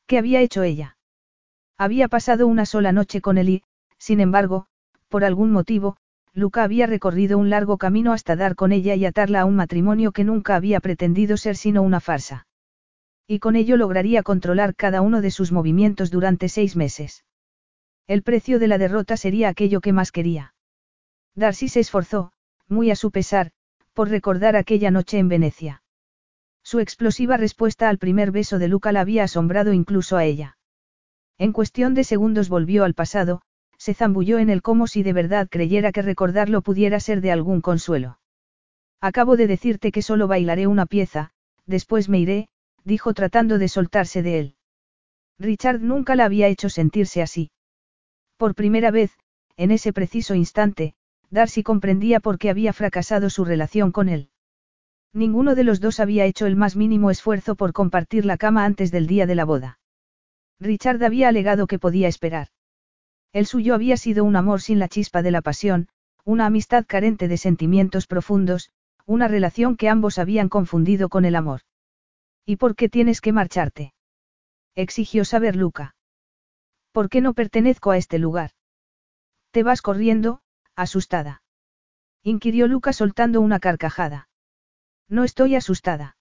¿Qué 0.07 0.17
había 0.17 0.41
hecho 0.41 0.63
ella? 0.63 0.97
Había 1.77 2.09
pasado 2.09 2.47
una 2.47 2.65
sola 2.65 2.93
noche 2.93 3.21
con 3.21 3.37
él 3.37 3.49
y, 3.49 3.63
sin 3.99 4.21
embargo, 4.21 4.67
por 5.09 5.25
algún 5.25 5.51
motivo, 5.51 5.97
Luca 6.33 6.63
había 6.63 6.87
recorrido 6.87 7.37
un 7.37 7.51
largo 7.51 7.77
camino 7.77 8.13
hasta 8.13 8.37
dar 8.37 8.55
con 8.55 8.73
ella 8.73 8.95
y 8.95 9.05
atarla 9.05 9.43
a 9.43 9.45
un 9.45 9.57
matrimonio 9.57 10.13
que 10.13 10.25
nunca 10.25 10.57
había 10.57 10.81
pretendido 10.81 11.37
ser 11.37 11.57
sino 11.57 11.83
una 11.83 12.01
farsa. 12.01 12.47
Y 13.31 13.39
con 13.39 13.55
ello 13.55 13.77
lograría 13.77 14.25
controlar 14.25 14.75
cada 14.75 15.03
uno 15.03 15.21
de 15.21 15.31
sus 15.31 15.53
movimientos 15.53 16.11
durante 16.11 16.49
seis 16.49 16.75
meses. 16.75 17.25
El 18.09 18.25
precio 18.25 18.59
de 18.59 18.67
la 18.67 18.77
derrota 18.77 19.17
sería 19.17 19.49
aquello 19.49 19.81
que 19.81 19.93
más 19.93 20.11
quería. 20.11 20.53
Darcy 21.37 21.69
se 21.69 21.79
esforzó, 21.79 22.33
muy 22.67 22.91
a 22.91 22.97
su 22.97 23.13
pesar, 23.13 23.53
por 23.93 24.09
recordar 24.09 24.57
aquella 24.57 24.91
noche 24.91 25.19
en 25.19 25.29
Venecia. 25.29 25.85
Su 26.65 26.81
explosiva 26.81 27.37
respuesta 27.37 27.89
al 27.89 27.99
primer 27.99 28.33
beso 28.33 28.59
de 28.59 28.67
Luca 28.67 28.91
la 28.91 29.03
había 29.03 29.23
asombrado 29.23 29.73
incluso 29.73 30.17
a 30.17 30.25
ella. 30.25 30.59
En 31.39 31.53
cuestión 31.53 31.95
de 31.95 32.03
segundos 32.03 32.49
volvió 32.49 32.83
al 32.83 32.95
pasado, 32.95 33.43
se 33.79 33.95
zambulló 33.95 34.39
en 34.39 34.51
él 34.51 34.61
como 34.61 34.89
si 34.89 35.05
de 35.05 35.13
verdad 35.13 35.47
creyera 35.49 35.93
que 35.93 36.03
recordarlo 36.03 36.63
pudiera 36.63 36.99
ser 36.99 37.21
de 37.21 37.31
algún 37.31 37.61
consuelo. 37.61 38.19
Acabo 39.01 39.37
de 39.37 39.47
decirte 39.47 39.93
que 39.93 40.03
solo 40.03 40.27
bailaré 40.27 40.67
una 40.67 40.87
pieza, 40.87 41.31
después 41.65 42.09
me 42.09 42.19
iré, 42.19 42.49
dijo 42.85 43.15
tratando 43.15 43.59
de 43.59 43.69
soltarse 43.69 44.23
de 44.23 44.39
él. 44.39 44.55
Richard 45.39 45.81
nunca 45.81 46.17
la 46.17 46.25
había 46.25 46.49
hecho 46.49 46.69
sentirse 46.69 47.23
así. 47.23 47.51
Por 48.37 48.55
primera 48.55 48.91
vez, 48.91 49.13
en 49.57 49.71
ese 49.71 49.93
preciso 49.93 50.35
instante, 50.35 50.95
Darcy 51.31 51.63
comprendía 51.63 52.21
por 52.21 52.39
qué 52.39 52.51
había 52.51 52.73
fracasado 52.73 53.31
su 53.31 53.45
relación 53.45 53.93
con 53.93 54.09
él. 54.09 54.31
Ninguno 55.13 55.55
de 55.55 55.65
los 55.65 55.81
dos 55.81 56.01
había 56.01 56.25
hecho 56.25 56.47
el 56.47 56.57
más 56.57 56.77
mínimo 56.77 57.11
esfuerzo 57.11 57.57
por 57.57 57.73
compartir 57.73 58.25
la 58.25 58.37
cama 58.37 58.65
antes 58.65 58.91
del 58.91 59.07
día 59.07 59.27
de 59.27 59.35
la 59.35 59.45
boda. 59.45 59.79
Richard 60.61 61.03
había 61.03 61.29
alegado 61.29 61.67
que 61.67 61.79
podía 61.79 62.09
esperar. 62.09 62.49
El 63.33 63.47
suyo 63.47 63.75
había 63.75 63.97
sido 63.97 64.25
un 64.25 64.37
amor 64.37 64.61
sin 64.61 64.79
la 64.79 64.89
chispa 64.89 65.23
de 65.23 65.31
la 65.31 65.41
pasión, 65.41 65.89
una 66.25 66.47
amistad 66.47 66.85
carente 66.87 67.29
de 67.29 67.37
sentimientos 67.37 68.07
profundos, 68.07 68.71
una 69.07 69.27
relación 69.27 69.77
que 69.77 69.89
ambos 69.89 70.19
habían 70.19 70.49
confundido 70.49 71.09
con 71.09 71.25
el 71.25 71.35
amor. 71.35 71.63
¿Y 72.51 72.57
por 72.57 72.75
qué 72.75 72.89
tienes 72.89 73.21
que 73.21 73.31
marcharte? 73.31 73.95
exigió 74.75 75.25
saber 75.25 75.55
Luca. 75.55 75.95
¿Por 76.91 77.09
qué 77.09 77.21
no 77.21 77.33
pertenezco 77.33 77.93
a 77.93 77.97
este 77.97 78.19
lugar? 78.19 78.51
Te 79.53 79.63
vas 79.63 79.83
corriendo, 79.83 80.41
asustada. 80.75 81.45
inquirió 82.25 82.67
Luca 82.67 82.93
soltando 82.93 83.41
una 83.41 83.61
carcajada. 83.61 84.29
No 85.09 85.23
estoy 85.23 85.55
asustada. 85.55 86.17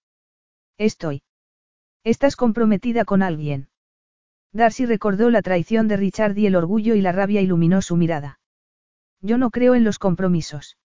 Estoy. 0.78 1.24
Estás 2.04 2.36
comprometida 2.36 3.04
con 3.04 3.24
alguien. 3.24 3.68
Darcy 4.52 4.86
recordó 4.86 5.30
la 5.30 5.42
traición 5.42 5.88
de 5.88 5.96
Richard 5.96 6.38
y 6.38 6.46
el 6.46 6.54
orgullo 6.54 6.94
y 6.94 7.00
la 7.00 7.10
rabia 7.10 7.40
iluminó 7.40 7.82
su 7.82 7.96
mirada. 7.96 8.38
Yo 9.20 9.36
no 9.36 9.50
creo 9.50 9.74
en 9.74 9.82
los 9.82 9.98
compromisos. 9.98 10.78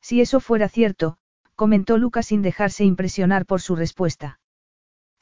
Si 0.00 0.22
eso 0.22 0.40
fuera 0.40 0.70
cierto, 0.70 1.18
comentó 1.56 1.98
Luca 1.98 2.22
sin 2.22 2.40
dejarse 2.40 2.84
impresionar 2.84 3.44
por 3.44 3.60
su 3.60 3.76
respuesta. 3.76 4.38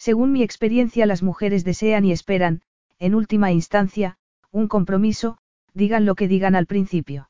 Según 0.01 0.33
mi 0.33 0.43
experiencia 0.43 1.05
las 1.05 1.23
mujeres 1.23 1.63
desean 1.63 2.07
y 2.07 2.13
esperan, 2.13 2.63
en 2.99 3.15
última 3.15 3.53
instancia, 3.53 4.17
un 4.51 4.67
compromiso, 4.67 5.37
digan 5.75 6.07
lo 6.07 6.15
que 6.15 6.27
digan 6.27 6.55
al 6.55 6.65
principio. 6.65 7.29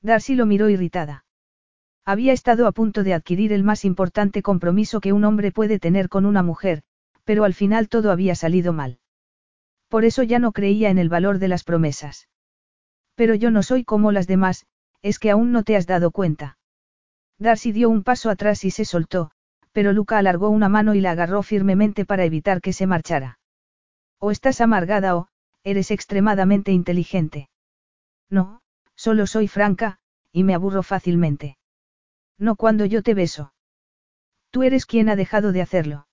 Darcy 0.00 0.36
lo 0.36 0.46
miró 0.46 0.70
irritada. 0.70 1.24
Había 2.04 2.32
estado 2.32 2.68
a 2.68 2.72
punto 2.72 3.02
de 3.02 3.12
adquirir 3.12 3.52
el 3.52 3.64
más 3.64 3.84
importante 3.84 4.40
compromiso 4.40 5.00
que 5.00 5.12
un 5.12 5.24
hombre 5.24 5.50
puede 5.50 5.80
tener 5.80 6.08
con 6.08 6.26
una 6.26 6.44
mujer, 6.44 6.84
pero 7.24 7.42
al 7.42 7.54
final 7.54 7.88
todo 7.88 8.12
había 8.12 8.36
salido 8.36 8.72
mal. 8.72 9.00
Por 9.88 10.04
eso 10.04 10.22
ya 10.22 10.38
no 10.38 10.52
creía 10.52 10.90
en 10.90 10.98
el 10.98 11.08
valor 11.08 11.40
de 11.40 11.48
las 11.48 11.64
promesas. 11.64 12.28
Pero 13.16 13.34
yo 13.34 13.50
no 13.50 13.64
soy 13.64 13.82
como 13.82 14.12
las 14.12 14.28
demás, 14.28 14.64
es 15.02 15.18
que 15.18 15.32
aún 15.32 15.50
no 15.50 15.64
te 15.64 15.74
has 15.74 15.88
dado 15.88 16.12
cuenta. 16.12 16.56
Darcy 17.36 17.72
dio 17.72 17.90
un 17.90 18.04
paso 18.04 18.30
atrás 18.30 18.64
y 18.64 18.70
se 18.70 18.84
soltó, 18.84 19.32
pero 19.72 19.92
Luca 19.92 20.18
alargó 20.18 20.50
una 20.50 20.68
mano 20.68 20.94
y 20.94 21.00
la 21.00 21.12
agarró 21.12 21.42
firmemente 21.42 22.04
para 22.04 22.24
evitar 22.24 22.60
que 22.60 22.72
se 22.72 22.86
marchara. 22.86 23.38
O 24.18 24.30
estás 24.30 24.60
amargada 24.60 25.16
o, 25.16 25.28
eres 25.62 25.90
extremadamente 25.90 26.72
inteligente. 26.72 27.48
No, 28.28 28.60
solo 28.94 29.26
soy 29.26 29.48
franca, 29.48 29.98
y 30.32 30.44
me 30.44 30.54
aburro 30.54 30.82
fácilmente. 30.82 31.58
No 32.38 32.56
cuando 32.56 32.84
yo 32.84 33.02
te 33.02 33.14
beso. 33.14 33.52
Tú 34.50 34.62
eres 34.62 34.86
quien 34.86 35.08
ha 35.08 35.16
dejado 35.16 35.52
de 35.52 35.62
hacerlo. 35.62 36.06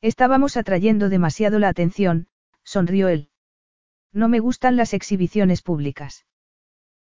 Estábamos 0.00 0.56
atrayendo 0.56 1.08
demasiado 1.08 1.58
la 1.58 1.68
atención, 1.68 2.26
sonrió 2.64 3.08
él. 3.08 3.30
No 4.12 4.28
me 4.28 4.40
gustan 4.40 4.76
las 4.76 4.94
exhibiciones 4.94 5.62
públicas. 5.62 6.26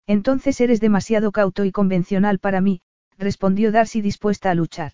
Entonces 0.07 0.61
eres 0.61 0.79
demasiado 0.79 1.31
cauto 1.31 1.65
y 1.65 1.71
convencional 1.71 2.39
para 2.39 2.61
mí, 2.61 2.81
respondió 3.17 3.71
Darcy 3.71 4.01
dispuesta 4.01 4.51
a 4.51 4.55
luchar. 4.55 4.93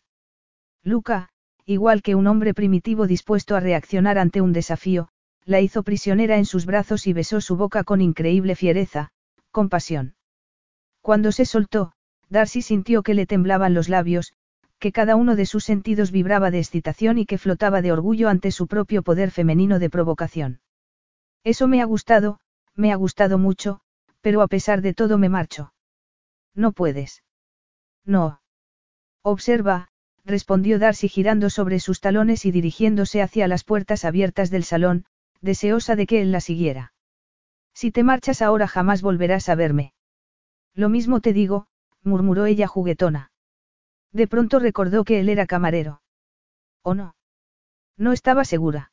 Luca, 0.87 1.27
igual 1.65 2.01
que 2.01 2.15
un 2.15 2.27
hombre 2.27 2.53
primitivo 2.53 3.07
dispuesto 3.07 3.57
a 3.57 3.59
reaccionar 3.59 4.17
ante 4.17 4.39
un 4.39 4.53
desafío, 4.53 5.09
la 5.43 5.59
hizo 5.59 5.83
prisionera 5.83 6.37
en 6.37 6.45
sus 6.45 6.65
brazos 6.65 7.07
y 7.07 7.13
besó 7.13 7.41
su 7.41 7.57
boca 7.57 7.83
con 7.83 7.99
increíble 7.99 8.55
fiereza, 8.55 9.09
con 9.51 9.67
pasión. 9.67 10.15
Cuando 11.01 11.33
se 11.33 11.43
soltó, 11.43 11.91
Darcy 12.29 12.61
sintió 12.61 13.03
que 13.03 13.15
le 13.15 13.25
temblaban 13.25 13.73
los 13.73 13.89
labios, 13.89 14.31
que 14.79 14.93
cada 14.93 15.17
uno 15.17 15.35
de 15.35 15.45
sus 15.45 15.65
sentidos 15.65 16.11
vibraba 16.11 16.51
de 16.51 16.59
excitación 16.59 17.17
y 17.17 17.25
que 17.25 17.37
flotaba 17.37 17.81
de 17.81 17.91
orgullo 17.91 18.29
ante 18.29 18.51
su 18.51 18.67
propio 18.67 19.03
poder 19.03 19.31
femenino 19.31 19.79
de 19.79 19.89
provocación. 19.89 20.61
Eso 21.43 21.67
me 21.67 21.81
ha 21.81 21.85
gustado, 21.85 22.39
me 22.75 22.93
ha 22.93 22.95
gustado 22.95 23.37
mucho, 23.37 23.81
pero 24.21 24.41
a 24.41 24.47
pesar 24.47 24.81
de 24.81 24.93
todo 24.93 25.17
me 25.17 25.27
marcho. 25.27 25.73
No 26.55 26.71
puedes. 26.71 27.23
No. 28.05 28.39
Observa, 29.21 29.89
respondió 30.27 30.77
Darcy 30.77 31.07
girando 31.07 31.49
sobre 31.49 31.79
sus 31.79 32.01
talones 32.01 32.45
y 32.45 32.51
dirigiéndose 32.51 33.21
hacia 33.21 33.47
las 33.47 33.63
puertas 33.63 34.03
abiertas 34.03 34.49
del 34.49 34.65
salón, 34.65 35.05
deseosa 35.41 35.95
de 35.95 36.05
que 36.05 36.21
él 36.21 36.31
la 36.31 36.41
siguiera. 36.41 36.93
Si 37.73 37.91
te 37.91 38.03
marchas 38.03 38.41
ahora 38.41 38.67
jamás 38.67 39.01
volverás 39.01 39.47
a 39.49 39.55
verme. 39.55 39.93
Lo 40.73 40.89
mismo 40.89 41.21
te 41.21 41.31
digo, 41.31 41.67
murmuró 42.03 42.45
ella 42.45 42.67
juguetona. 42.67 43.31
De 44.11 44.27
pronto 44.27 44.59
recordó 44.59 45.05
que 45.05 45.19
él 45.19 45.29
era 45.29 45.47
camarero. 45.47 46.01
¿O 46.83 46.93
no? 46.93 47.15
No 47.97 48.11
estaba 48.11 48.43
segura. 48.45 48.91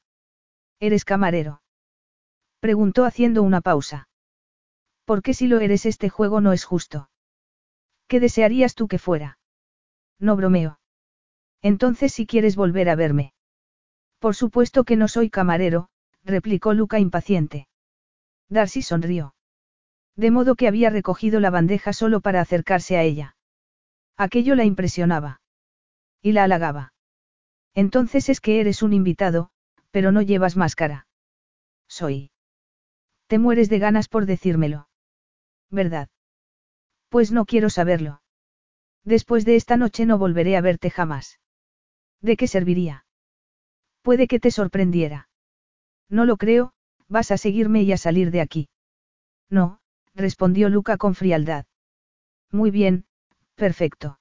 ¿Eres 0.78 1.04
camarero? 1.04 1.62
Preguntó 2.60 3.04
haciendo 3.04 3.42
una 3.42 3.60
pausa. 3.60 4.08
¿Por 5.04 5.20
qué 5.22 5.34
si 5.34 5.48
lo 5.48 5.60
eres 5.60 5.84
este 5.84 6.08
juego 6.08 6.40
no 6.40 6.52
es 6.52 6.64
justo? 6.64 7.10
¿Qué 8.06 8.20
desearías 8.20 8.74
tú 8.74 8.86
que 8.86 8.98
fuera? 8.98 9.38
No 10.18 10.36
bromeo. 10.36 10.78
Entonces 11.64 12.12
si 12.12 12.26
quieres 12.26 12.56
volver 12.56 12.90
a 12.90 12.94
verme. 12.94 13.32
Por 14.18 14.34
supuesto 14.34 14.84
que 14.84 14.96
no 14.96 15.08
soy 15.08 15.30
camarero, 15.30 15.88
replicó 16.22 16.74
Luca 16.74 16.98
impaciente. 16.98 17.68
Darcy 18.50 18.82
sonrió. 18.82 19.34
De 20.14 20.30
modo 20.30 20.56
que 20.56 20.68
había 20.68 20.90
recogido 20.90 21.40
la 21.40 21.48
bandeja 21.48 21.94
solo 21.94 22.20
para 22.20 22.42
acercarse 22.42 22.98
a 22.98 23.02
ella. 23.02 23.36
Aquello 24.18 24.54
la 24.56 24.66
impresionaba. 24.66 25.40
Y 26.20 26.32
la 26.32 26.44
halagaba. 26.44 26.92
Entonces 27.72 28.28
es 28.28 28.42
que 28.42 28.60
eres 28.60 28.82
un 28.82 28.92
invitado, 28.92 29.48
pero 29.90 30.12
no 30.12 30.20
llevas 30.20 30.58
máscara. 30.58 31.06
Soy. 31.88 32.30
Te 33.26 33.38
mueres 33.38 33.70
de 33.70 33.78
ganas 33.78 34.08
por 34.08 34.26
decírmelo. 34.26 34.90
¿Verdad? 35.70 36.10
Pues 37.08 37.32
no 37.32 37.46
quiero 37.46 37.70
saberlo. 37.70 38.20
Después 39.02 39.46
de 39.46 39.56
esta 39.56 39.78
noche 39.78 40.04
no 40.04 40.18
volveré 40.18 40.58
a 40.58 40.60
verte 40.60 40.90
jamás. 40.90 41.40
¿De 42.24 42.38
qué 42.38 42.48
serviría? 42.48 43.04
Puede 44.00 44.26
que 44.28 44.40
te 44.40 44.50
sorprendiera. 44.50 45.28
No 46.08 46.24
lo 46.24 46.38
creo, 46.38 46.72
vas 47.06 47.30
a 47.30 47.36
seguirme 47.36 47.82
y 47.82 47.92
a 47.92 47.98
salir 47.98 48.30
de 48.30 48.40
aquí. 48.40 48.70
No, 49.50 49.80
respondió 50.14 50.70
Luca 50.70 50.96
con 50.96 51.14
frialdad. 51.14 51.66
Muy 52.50 52.70
bien, 52.70 53.04
perfecto. 53.56 54.18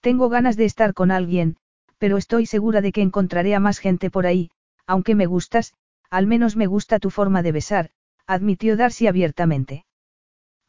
Tengo 0.00 0.30
ganas 0.30 0.56
de 0.56 0.64
estar 0.64 0.94
con 0.94 1.10
alguien, 1.10 1.58
pero 1.98 2.16
estoy 2.16 2.46
segura 2.46 2.80
de 2.80 2.90
que 2.90 3.02
encontraré 3.02 3.54
a 3.54 3.60
más 3.60 3.80
gente 3.80 4.10
por 4.10 4.24
ahí, 4.24 4.50
aunque 4.86 5.14
me 5.14 5.26
gustas, 5.26 5.74
al 6.08 6.26
menos 6.26 6.56
me 6.56 6.66
gusta 6.66 6.98
tu 6.98 7.10
forma 7.10 7.42
de 7.42 7.52
besar, 7.52 7.90
admitió 8.26 8.78
Darcy 8.78 9.08
abiertamente. 9.08 9.84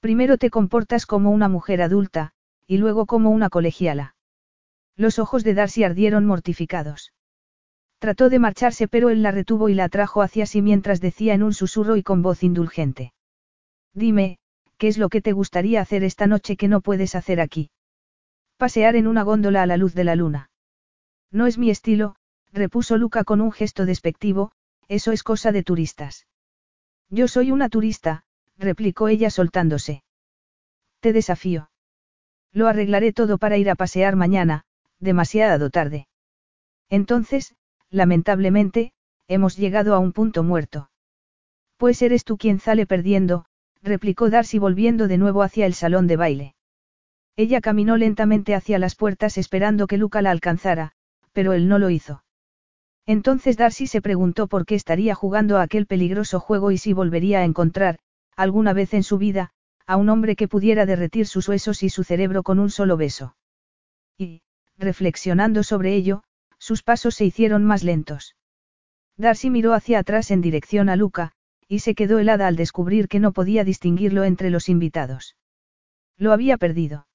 Primero 0.02 0.38
te 0.38 0.50
comportas 0.50 1.06
como 1.06 1.32
una 1.32 1.48
mujer 1.48 1.82
adulta, 1.82 2.34
y 2.68 2.76
luego 2.76 3.06
como 3.06 3.30
una 3.30 3.50
colegiala. 3.50 4.16
Los 4.96 5.20
ojos 5.20 5.44
de 5.44 5.54
Darcy 5.54 5.84
ardieron 5.84 6.26
mortificados. 6.26 7.14
Trató 8.00 8.30
de 8.30 8.40
marcharse 8.40 8.88
pero 8.88 9.10
él 9.10 9.22
la 9.22 9.32
retuvo 9.32 9.70
y 9.70 9.76
la 9.76 9.86
atrajo 9.86 10.22
hacia 10.22 10.46
sí 10.46 10.62
mientras 10.62 11.02
decía 11.02 11.34
en 11.34 11.44
un 11.44 11.54
susurro 11.54 11.98
y 11.98 12.04
con 12.04 12.22
voz 12.22 12.44
indulgente. 12.44 13.14
Dime, 13.94 14.40
¿qué 14.78 14.88
es 14.88 14.98
lo 14.98 15.10
que 15.10 15.22
te 15.22 15.34
gustaría 15.34 15.82
hacer 15.82 16.04
esta 16.04 16.26
noche 16.28 16.58
que 16.58 16.68
no 16.68 16.82
puedes 16.82 17.14
hacer 17.14 17.40
aquí? 17.40 17.70
Pasear 18.58 18.96
en 18.96 19.08
una 19.08 19.24
góndola 19.24 19.62
a 19.62 19.66
la 19.66 19.78
luz 19.78 19.94
de 19.94 20.04
la 20.04 20.16
luna. 20.16 20.50
No 21.32 21.46
es 21.46 21.58
mi 21.58 21.70
estilo, 21.70 22.16
repuso 22.52 22.98
Luca 22.98 23.24
con 23.24 23.42
un 23.42 23.52
gesto 23.52 23.86
despectivo, 23.86 24.52
eso 24.88 25.12
es 25.12 25.24
cosa 25.24 25.52
de 25.52 25.64
turistas. 25.64 26.28
Yo 27.10 27.28
soy 27.28 27.52
una 27.52 27.70
turista, 27.70 28.24
replicó 28.58 29.08
ella 29.08 29.30
soltándose. 29.30 30.04
Te 31.00 31.14
desafío. 31.14 31.70
Lo 32.52 32.68
arreglaré 32.68 33.14
todo 33.14 33.38
para 33.38 33.58
ir 33.58 33.70
a 33.70 33.76
pasear 33.76 34.16
mañana, 34.16 34.64
demasiado 35.02 35.70
tarde. 35.70 36.08
Entonces, 36.90 37.56
lamentablemente, 37.90 38.94
hemos 39.28 39.58
llegado 39.58 39.94
a 39.94 40.00
un 40.00 40.14
punto 40.14 40.44
muerto. 40.44 40.90
Pues 41.78 42.02
eres 42.02 42.24
tú 42.24 42.38
quien 42.38 42.60
sale 42.60 42.86
perdiendo, 42.86 43.46
replicó 43.82 44.30
Darcy 44.30 44.60
volviendo 44.60 45.08
de 45.08 45.18
nuevo 45.18 45.42
hacia 45.42 45.66
el 45.66 45.74
salón 45.74 46.08
de 46.08 46.16
baile. 46.16 46.56
Ella 47.36 47.62
caminó 47.62 47.98
lentamente 47.98 48.54
hacia 48.54 48.78
las 48.78 48.96
puertas 48.96 49.38
esperando 49.38 49.88
que 49.88 49.98
Luca 49.98 50.22
la 50.22 50.32
alcanzara, 50.32 50.92
pero 51.32 51.54
él 51.54 51.68
no 51.68 51.80
lo 51.80 51.90
hizo. 51.90 52.24
Entonces 53.08 53.58
Darcy 53.58 53.88
se 53.88 54.02
preguntó 54.02 54.48
por 54.48 54.66
qué 54.66 54.76
estaría 54.76 55.16
jugando 55.16 55.58
a 55.58 55.64
aquel 55.64 55.88
peligroso 55.88 56.40
juego 56.40 56.72
y 56.72 56.78
si 56.78 56.94
volvería 56.94 57.40
a 57.40 57.46
encontrar, 57.46 57.98
alguna 58.36 58.74
vez 58.74 58.94
en 58.94 59.04
su 59.04 59.18
vida, 59.18 59.52
a 59.88 59.98
un 59.98 60.10
hombre 60.10 60.36
que 60.36 60.48
pudiera 60.48 60.86
derretir 60.86 61.26
sus 61.26 61.50
huesos 61.50 61.84
y 61.84 61.90
su 61.90 62.04
cerebro 62.04 62.44
con 62.44 62.60
un 62.60 62.70
solo 62.70 62.98
beso. 62.98 63.36
y, 64.18 64.44
reflexionando 64.82 65.64
sobre 65.64 65.96
ello, 65.96 66.24
sus 66.58 66.84
pasos 66.84 67.16
se 67.16 67.26
hicieron 67.26 67.64
más 67.64 67.84
lentos. 67.84 68.36
Darcy 69.18 69.50
miró 69.50 69.74
hacia 69.74 70.00
atrás 70.00 70.32
en 70.32 70.42
dirección 70.42 70.90
a 70.90 70.96
Luca, 70.96 71.32
y 71.68 71.80
se 71.80 71.96
quedó 71.96 72.20
helada 72.20 72.48
al 72.48 72.56
descubrir 72.56 73.08
que 73.08 73.20
no 73.20 73.32
podía 73.32 73.64
distinguirlo 73.64 74.24
entre 74.24 74.50
los 74.50 74.68
invitados. 74.68 75.36
Lo 76.18 76.34
había 76.34 76.58
perdido. 76.58 77.08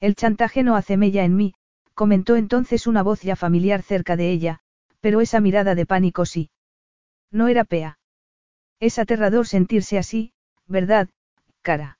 El 0.00 0.14
chantaje 0.14 0.62
no 0.62 0.76
hace 0.76 0.96
mella 0.96 1.24
en 1.24 1.36
mí, 1.36 1.54
comentó 1.94 2.36
entonces 2.36 2.86
una 2.86 3.02
voz 3.02 3.22
ya 3.22 3.36
familiar 3.36 3.82
cerca 3.82 4.16
de 4.16 4.30
ella, 4.30 4.60
pero 5.00 5.20
esa 5.20 5.40
mirada 5.40 5.74
de 5.74 5.86
pánico 5.86 6.26
sí. 6.26 6.50
No 7.30 7.48
era 7.48 7.64
Pea. 7.64 7.98
Es 8.78 8.98
aterrador 8.98 9.46
sentirse 9.46 9.98
así, 9.98 10.32
¿verdad, 10.66 11.08
cara? 11.62 11.98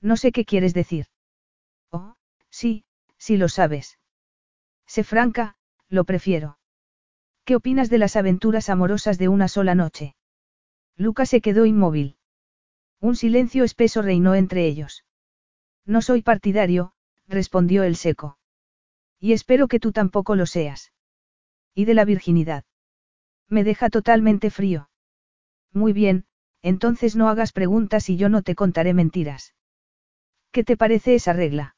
No 0.00 0.16
sé 0.16 0.32
qué 0.32 0.44
quieres 0.44 0.74
decir. 0.74 1.06
Oh, 1.90 2.14
sí, 2.50 2.84
sí 3.18 3.36
lo 3.36 3.48
sabes. 3.48 3.98
Sé 4.86 5.04
franca, 5.04 5.56
lo 5.88 6.04
prefiero. 6.04 6.58
¿Qué 7.44 7.56
opinas 7.56 7.90
de 7.90 7.98
las 7.98 8.16
aventuras 8.16 8.68
amorosas 8.68 9.18
de 9.18 9.28
una 9.28 9.48
sola 9.48 9.74
noche? 9.74 10.16
Luca 10.96 11.26
se 11.26 11.40
quedó 11.40 11.66
inmóvil. 11.66 12.16
Un 13.00 13.16
silencio 13.16 13.64
espeso 13.64 14.00
reinó 14.00 14.34
entre 14.34 14.66
ellos. 14.66 15.04
No 15.84 16.00
soy 16.00 16.22
partidario, 16.22 16.92
respondió 17.26 17.82
el 17.82 17.96
seco. 17.96 18.38
Y 19.20 19.32
espero 19.32 19.68
que 19.68 19.80
tú 19.80 19.92
tampoco 19.92 20.36
lo 20.36 20.46
seas. 20.46 20.92
¿Y 21.74 21.84
de 21.84 21.94
la 21.94 22.04
virginidad? 22.04 22.64
Me 23.48 23.64
deja 23.64 23.90
totalmente 23.90 24.50
frío. 24.50 24.88
Muy 25.72 25.92
bien, 25.92 26.24
entonces 26.62 27.16
no 27.16 27.28
hagas 27.28 27.52
preguntas 27.52 28.08
y 28.08 28.16
yo 28.16 28.28
no 28.28 28.42
te 28.42 28.54
contaré 28.54 28.94
mentiras. 28.94 29.54
¿Qué 30.50 30.64
te 30.64 30.76
parece 30.76 31.14
esa 31.14 31.32
regla? 31.32 31.73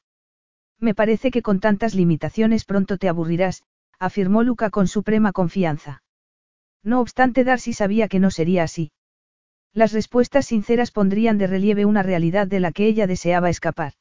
Me 0.79 0.95
parece 0.95 1.31
que 1.31 1.43
con 1.43 1.61
tantas 1.61 1.95
limitaciones 1.95 2.65
pronto 2.65 2.99
te 2.99 3.09
aburrirás, 3.09 3.63
afirmó 3.99 4.43
Luca 4.43 4.71
con 4.71 4.89
suprema 4.89 5.33
confianza. 5.33 6.03
No 6.83 7.01
obstante, 7.01 7.45
Darcy 7.45 7.73
sabía 7.73 8.09
que 8.09 8.21
no 8.21 8.31
sería 8.31 8.63
así. 8.63 8.93
Las 9.73 9.93
respuestas 9.93 10.47
sinceras 10.47 10.91
pondrían 10.91 11.39
de 11.39 11.47
relieve 11.47 11.85
una 11.85 12.03
realidad 12.03 12.47
de 12.47 12.61
la 12.61 12.73
que 12.73 12.87
ella 12.87 13.07
deseaba 13.07 13.51
escapar. 13.51 13.95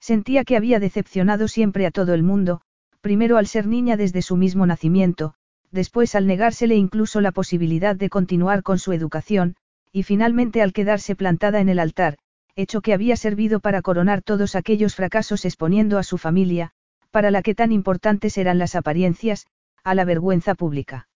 Sentía 0.00 0.44
que 0.44 0.56
había 0.56 0.80
decepcionado 0.80 1.48
siempre 1.48 1.86
a 1.86 1.90
todo 1.90 2.14
el 2.14 2.22
mundo, 2.22 2.60
primero 3.00 3.36
al 3.36 3.46
ser 3.46 3.66
niña 3.66 3.96
desde 3.96 4.22
su 4.22 4.36
mismo 4.36 4.66
nacimiento, 4.66 5.34
después 5.70 6.14
al 6.14 6.26
negársele 6.26 6.76
incluso 6.76 7.20
la 7.20 7.32
posibilidad 7.32 7.96
de 7.96 8.08
continuar 8.08 8.62
con 8.62 8.78
su 8.78 8.92
educación, 8.92 9.56
y 9.92 10.02
finalmente 10.02 10.62
al 10.62 10.72
quedarse 10.72 11.16
plantada 11.16 11.60
en 11.60 11.68
el 11.68 11.78
altar, 11.78 12.18
hecho 12.58 12.80
que 12.80 12.92
había 12.92 13.14
servido 13.16 13.60
para 13.60 13.82
coronar 13.82 14.20
todos 14.20 14.56
aquellos 14.56 14.96
fracasos 14.96 15.44
exponiendo 15.44 15.96
a 15.96 16.02
su 16.02 16.18
familia, 16.18 16.72
para 17.12 17.30
la 17.30 17.40
que 17.42 17.54
tan 17.54 17.70
importantes 17.70 18.36
eran 18.36 18.58
las 18.58 18.74
apariencias, 18.74 19.46
a 19.84 19.94
la 19.94 20.04
vergüenza 20.04 20.56
pública. 20.56 21.08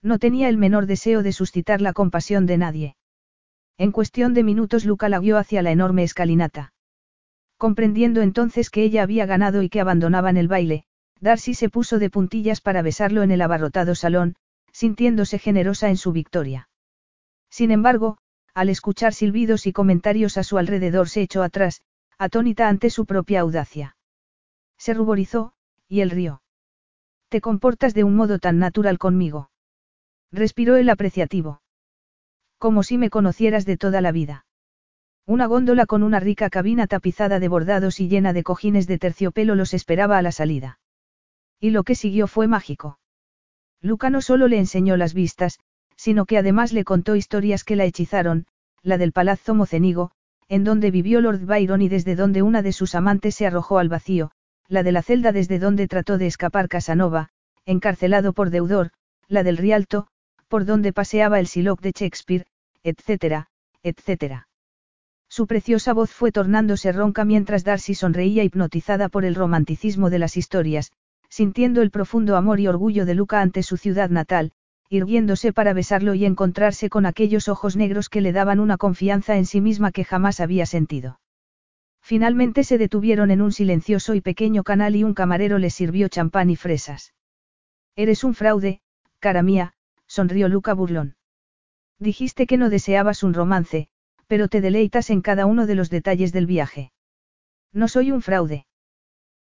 No 0.00 0.18
tenía 0.18 0.48
el 0.48 0.56
menor 0.56 0.86
deseo 0.86 1.22
de 1.22 1.32
suscitar 1.32 1.82
la 1.82 1.92
compasión 1.92 2.46
de 2.46 2.56
nadie. 2.56 2.96
En 3.76 3.92
cuestión 3.92 4.32
de 4.32 4.44
minutos 4.44 4.86
Luca 4.86 5.10
la 5.10 5.18
guió 5.18 5.36
hacia 5.36 5.60
la 5.60 5.72
enorme 5.72 6.04
escalinata. 6.04 6.72
Comprendiendo 7.58 8.22
entonces 8.22 8.70
que 8.70 8.82
ella 8.82 9.02
había 9.02 9.26
ganado 9.26 9.62
y 9.62 9.68
que 9.68 9.80
abandonaban 9.80 10.38
el 10.38 10.48
baile, 10.48 10.84
Darcy 11.20 11.52
se 11.52 11.68
puso 11.68 11.98
de 11.98 12.08
puntillas 12.08 12.62
para 12.62 12.80
besarlo 12.80 13.22
en 13.22 13.30
el 13.30 13.42
abarrotado 13.42 13.94
salón, 13.94 14.36
sintiéndose 14.72 15.38
generosa 15.38 15.90
en 15.90 15.98
su 15.98 16.12
victoria. 16.12 16.70
Sin 17.50 17.70
embargo, 17.70 18.16
al 18.54 18.68
escuchar 18.68 19.14
silbidos 19.14 19.66
y 19.66 19.72
comentarios 19.72 20.36
a 20.36 20.44
su 20.44 20.58
alrededor 20.58 21.08
se 21.08 21.22
echó 21.22 21.42
atrás, 21.42 21.82
atónita 22.18 22.68
ante 22.68 22.90
su 22.90 23.06
propia 23.06 23.40
audacia. 23.40 23.96
Se 24.78 24.94
ruborizó, 24.94 25.54
y 25.88 26.00
él 26.00 26.10
rió. 26.10 26.42
Te 27.28 27.40
comportas 27.40 27.94
de 27.94 28.04
un 28.04 28.14
modo 28.14 28.38
tan 28.38 28.58
natural 28.58 28.98
conmigo. 28.98 29.50
Respiró 30.30 30.76
el 30.76 30.90
apreciativo. 30.90 31.62
Como 32.58 32.82
si 32.82 32.98
me 32.98 33.10
conocieras 33.10 33.64
de 33.64 33.76
toda 33.76 34.00
la 34.00 34.12
vida. 34.12 34.44
Una 35.26 35.46
góndola 35.46 35.86
con 35.86 36.02
una 36.02 36.20
rica 36.20 36.50
cabina 36.50 36.86
tapizada 36.86 37.38
de 37.38 37.48
bordados 37.48 38.00
y 38.00 38.08
llena 38.08 38.32
de 38.32 38.42
cojines 38.42 38.86
de 38.86 38.98
terciopelo 38.98 39.54
los 39.54 39.72
esperaba 39.72 40.18
a 40.18 40.22
la 40.22 40.32
salida. 40.32 40.78
Y 41.60 41.70
lo 41.70 41.84
que 41.84 41.94
siguió 41.94 42.26
fue 42.26 42.48
mágico. 42.48 42.98
Luca 43.80 44.10
no 44.10 44.20
solo 44.20 44.48
le 44.48 44.58
enseñó 44.58 44.96
las 44.96 45.14
vistas, 45.14 45.58
sino 46.02 46.26
que 46.26 46.36
además 46.36 46.72
le 46.72 46.82
contó 46.82 47.14
historias 47.14 47.62
que 47.62 47.76
la 47.76 47.84
hechizaron, 47.84 48.46
la 48.82 48.98
del 48.98 49.12
Palazzo 49.12 49.54
Mocenigo, 49.54 50.10
en 50.48 50.64
donde 50.64 50.90
vivió 50.90 51.20
Lord 51.20 51.46
Byron 51.46 51.80
y 51.80 51.88
desde 51.88 52.16
donde 52.16 52.42
una 52.42 52.60
de 52.60 52.72
sus 52.72 52.96
amantes 52.96 53.36
se 53.36 53.46
arrojó 53.46 53.78
al 53.78 53.88
vacío, 53.88 54.32
la 54.66 54.82
de 54.82 54.90
la 54.90 55.02
celda 55.02 55.30
desde 55.30 55.60
donde 55.60 55.86
trató 55.86 56.18
de 56.18 56.26
escapar 56.26 56.68
Casanova, 56.68 57.28
encarcelado 57.66 58.32
por 58.32 58.50
deudor, 58.50 58.90
la 59.28 59.44
del 59.44 59.56
Rialto, 59.56 60.08
por 60.48 60.64
donde 60.64 60.92
paseaba 60.92 61.38
el 61.38 61.46
Siloc 61.46 61.80
de 61.80 61.92
Shakespeare, 61.92 62.46
etcétera, 62.82 63.46
etcétera. 63.84 64.48
Su 65.28 65.46
preciosa 65.46 65.92
voz 65.92 66.10
fue 66.10 66.32
tornándose 66.32 66.90
ronca 66.90 67.24
mientras 67.24 67.62
Darcy 67.62 67.94
sonreía 67.94 68.42
hipnotizada 68.42 69.08
por 69.08 69.24
el 69.24 69.36
romanticismo 69.36 70.10
de 70.10 70.18
las 70.18 70.36
historias, 70.36 70.90
sintiendo 71.28 71.80
el 71.80 71.92
profundo 71.92 72.36
amor 72.36 72.58
y 72.58 72.66
orgullo 72.66 73.06
de 73.06 73.14
Luca 73.14 73.40
ante 73.40 73.62
su 73.62 73.76
ciudad 73.76 74.10
natal, 74.10 74.50
irguiéndose 74.92 75.54
para 75.54 75.72
besarlo 75.72 76.12
y 76.12 76.26
encontrarse 76.26 76.90
con 76.90 77.06
aquellos 77.06 77.48
ojos 77.48 77.76
negros 77.76 78.10
que 78.10 78.20
le 78.20 78.32
daban 78.32 78.60
una 78.60 78.76
confianza 78.76 79.38
en 79.38 79.46
sí 79.46 79.62
misma 79.62 79.90
que 79.90 80.04
jamás 80.04 80.38
había 80.38 80.66
sentido. 80.66 81.18
Finalmente 82.02 82.62
se 82.62 82.76
detuvieron 82.76 83.30
en 83.30 83.40
un 83.40 83.52
silencioso 83.52 84.14
y 84.14 84.20
pequeño 84.20 84.64
canal 84.64 84.94
y 84.94 85.02
un 85.02 85.14
camarero 85.14 85.58
les 85.58 85.72
sirvió 85.72 86.08
champán 86.08 86.50
y 86.50 86.56
fresas. 86.56 87.14
Eres 87.96 88.22
un 88.22 88.34
fraude, 88.34 88.82
cara 89.18 89.42
mía, 89.42 89.72
sonrió 90.06 90.48
Luca 90.48 90.74
burlón. 90.74 91.16
Dijiste 91.98 92.46
que 92.46 92.58
no 92.58 92.68
deseabas 92.68 93.22
un 93.22 93.32
romance, 93.32 93.88
pero 94.26 94.48
te 94.48 94.60
deleitas 94.60 95.08
en 95.08 95.22
cada 95.22 95.46
uno 95.46 95.66
de 95.66 95.74
los 95.74 95.88
detalles 95.88 96.34
del 96.34 96.44
viaje. 96.44 96.92
No 97.72 97.88
soy 97.88 98.10
un 98.10 98.20
fraude. 98.20 98.66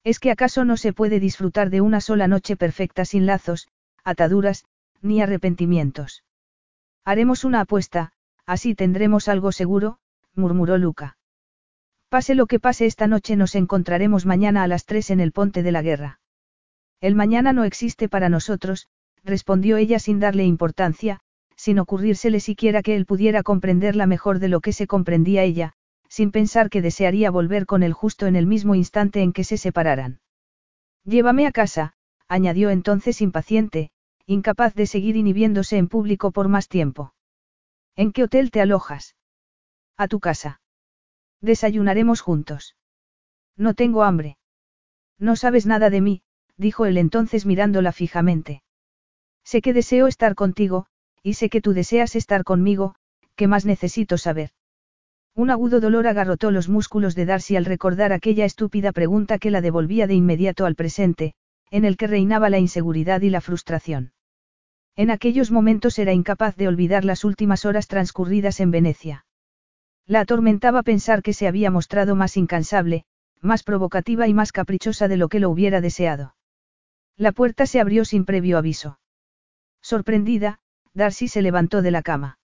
¿Es 0.04 0.18
que 0.18 0.30
acaso 0.30 0.66
no 0.66 0.76
se 0.76 0.92
puede 0.92 1.20
disfrutar 1.20 1.70
de 1.70 1.80
una 1.80 2.02
sola 2.02 2.28
noche 2.28 2.54
perfecta 2.56 3.06
sin 3.06 3.24
lazos, 3.24 3.68
ataduras, 4.04 4.66
ni 5.02 5.20
arrepentimientos? 5.20 6.24
Haremos 7.04 7.44
una 7.44 7.60
apuesta, 7.60 8.12
así 8.46 8.74
tendremos 8.74 9.28
algo 9.28 9.52
seguro, 9.52 9.98
murmuró 10.34 10.78
Luca. 10.78 11.16
Pase 12.08 12.34
lo 12.34 12.46
que 12.46 12.58
pase 12.58 12.86
esta 12.86 13.06
noche 13.06 13.36
nos 13.36 13.54
encontraremos 13.54 14.24
mañana 14.24 14.62
a 14.62 14.66
las 14.66 14.86
tres 14.86 15.10
en 15.10 15.20
el 15.20 15.32
ponte 15.32 15.62
de 15.62 15.72
la 15.72 15.82
guerra. 15.82 16.20
El 17.00 17.14
mañana 17.14 17.52
no 17.52 17.64
existe 17.64 18.08
para 18.08 18.28
nosotros, 18.28 18.88
respondió 19.24 19.76
ella 19.76 19.98
sin 19.98 20.18
darle 20.18 20.44
importancia, 20.44 21.20
sin 21.54 21.78
ocurrírsele 21.78 22.40
siquiera 22.40 22.82
que 22.82 22.96
él 22.96 23.04
pudiera 23.04 23.42
comprenderla 23.42 24.06
mejor 24.06 24.38
de 24.38 24.48
lo 24.48 24.60
que 24.60 24.72
se 24.72 24.86
comprendía 24.86 25.42
ella, 25.42 25.74
sin 26.08 26.30
pensar 26.30 26.70
que 26.70 26.82
desearía 26.82 27.30
volver 27.30 27.66
con 27.66 27.82
él 27.82 27.92
justo 27.92 28.26
en 28.26 28.36
el 28.36 28.46
mismo 28.46 28.74
instante 28.74 29.20
en 29.20 29.32
que 29.32 29.44
se 29.44 29.58
separaran. 29.58 30.20
Llévame 31.04 31.46
a 31.46 31.52
casa, 31.52 31.94
añadió 32.28 32.70
entonces 32.70 33.20
impaciente, 33.20 33.90
incapaz 34.30 34.74
de 34.74 34.84
seguir 34.86 35.16
inhibiéndose 35.16 35.78
en 35.78 35.88
público 35.88 36.32
por 36.32 36.48
más 36.48 36.68
tiempo. 36.68 37.14
¿En 37.96 38.12
qué 38.12 38.24
hotel 38.24 38.50
te 38.50 38.60
alojas? 38.60 39.16
A 39.96 40.06
tu 40.06 40.20
casa. 40.20 40.60
Desayunaremos 41.40 42.20
juntos. 42.20 42.76
No 43.56 43.72
tengo 43.72 44.02
hambre. 44.02 44.36
No 45.18 45.34
sabes 45.34 45.64
nada 45.64 45.88
de 45.88 46.02
mí, 46.02 46.22
dijo 46.58 46.84
él 46.84 46.98
entonces 46.98 47.46
mirándola 47.46 47.90
fijamente. 47.90 48.62
Sé 49.44 49.62
que 49.62 49.72
deseo 49.72 50.06
estar 50.06 50.34
contigo, 50.34 50.84
y 51.22 51.34
sé 51.34 51.48
que 51.48 51.62
tú 51.62 51.72
deseas 51.72 52.14
estar 52.14 52.44
conmigo, 52.44 52.96
¿qué 53.34 53.46
más 53.46 53.64
necesito 53.64 54.18
saber? 54.18 54.50
Un 55.34 55.48
agudo 55.48 55.80
dolor 55.80 56.06
agarrotó 56.06 56.50
los 56.50 56.68
músculos 56.68 57.14
de 57.14 57.24
Darcy 57.24 57.56
al 57.56 57.64
recordar 57.64 58.12
aquella 58.12 58.44
estúpida 58.44 58.92
pregunta 58.92 59.38
que 59.38 59.50
la 59.50 59.62
devolvía 59.62 60.06
de 60.06 60.14
inmediato 60.14 60.66
al 60.66 60.74
presente, 60.74 61.32
en 61.70 61.86
el 61.86 61.96
que 61.96 62.08
reinaba 62.08 62.50
la 62.50 62.58
inseguridad 62.58 63.22
y 63.22 63.30
la 63.30 63.40
frustración. 63.40 64.12
En 64.98 65.12
aquellos 65.12 65.52
momentos 65.52 65.96
era 66.00 66.12
incapaz 66.12 66.56
de 66.56 66.66
olvidar 66.66 67.04
las 67.04 67.22
últimas 67.22 67.64
horas 67.64 67.86
transcurridas 67.86 68.58
en 68.58 68.72
Venecia. 68.72 69.24
La 70.06 70.18
atormentaba 70.18 70.82
pensar 70.82 71.22
que 71.22 71.34
se 71.34 71.46
había 71.46 71.70
mostrado 71.70 72.16
más 72.16 72.36
incansable, 72.36 73.04
más 73.40 73.62
provocativa 73.62 74.26
y 74.26 74.34
más 74.34 74.50
caprichosa 74.50 75.06
de 75.06 75.16
lo 75.16 75.28
que 75.28 75.38
lo 75.38 75.50
hubiera 75.50 75.80
deseado. 75.80 76.34
La 77.16 77.30
puerta 77.30 77.64
se 77.64 77.78
abrió 77.78 78.04
sin 78.04 78.24
previo 78.24 78.58
aviso. 78.58 78.98
Sorprendida, 79.80 80.58
Darcy 80.94 81.28
se 81.28 81.42
levantó 81.42 81.80
de 81.80 81.92
la 81.92 82.02
cama. 82.02 82.40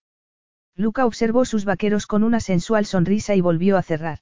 Luca 0.76 1.06
observó 1.06 1.44
sus 1.46 1.64
vaqueros 1.64 2.06
con 2.06 2.22
una 2.22 2.38
sensual 2.38 2.86
sonrisa 2.86 3.34
y 3.34 3.40
volvió 3.40 3.76
a 3.78 3.82
cerrar. 3.82 4.20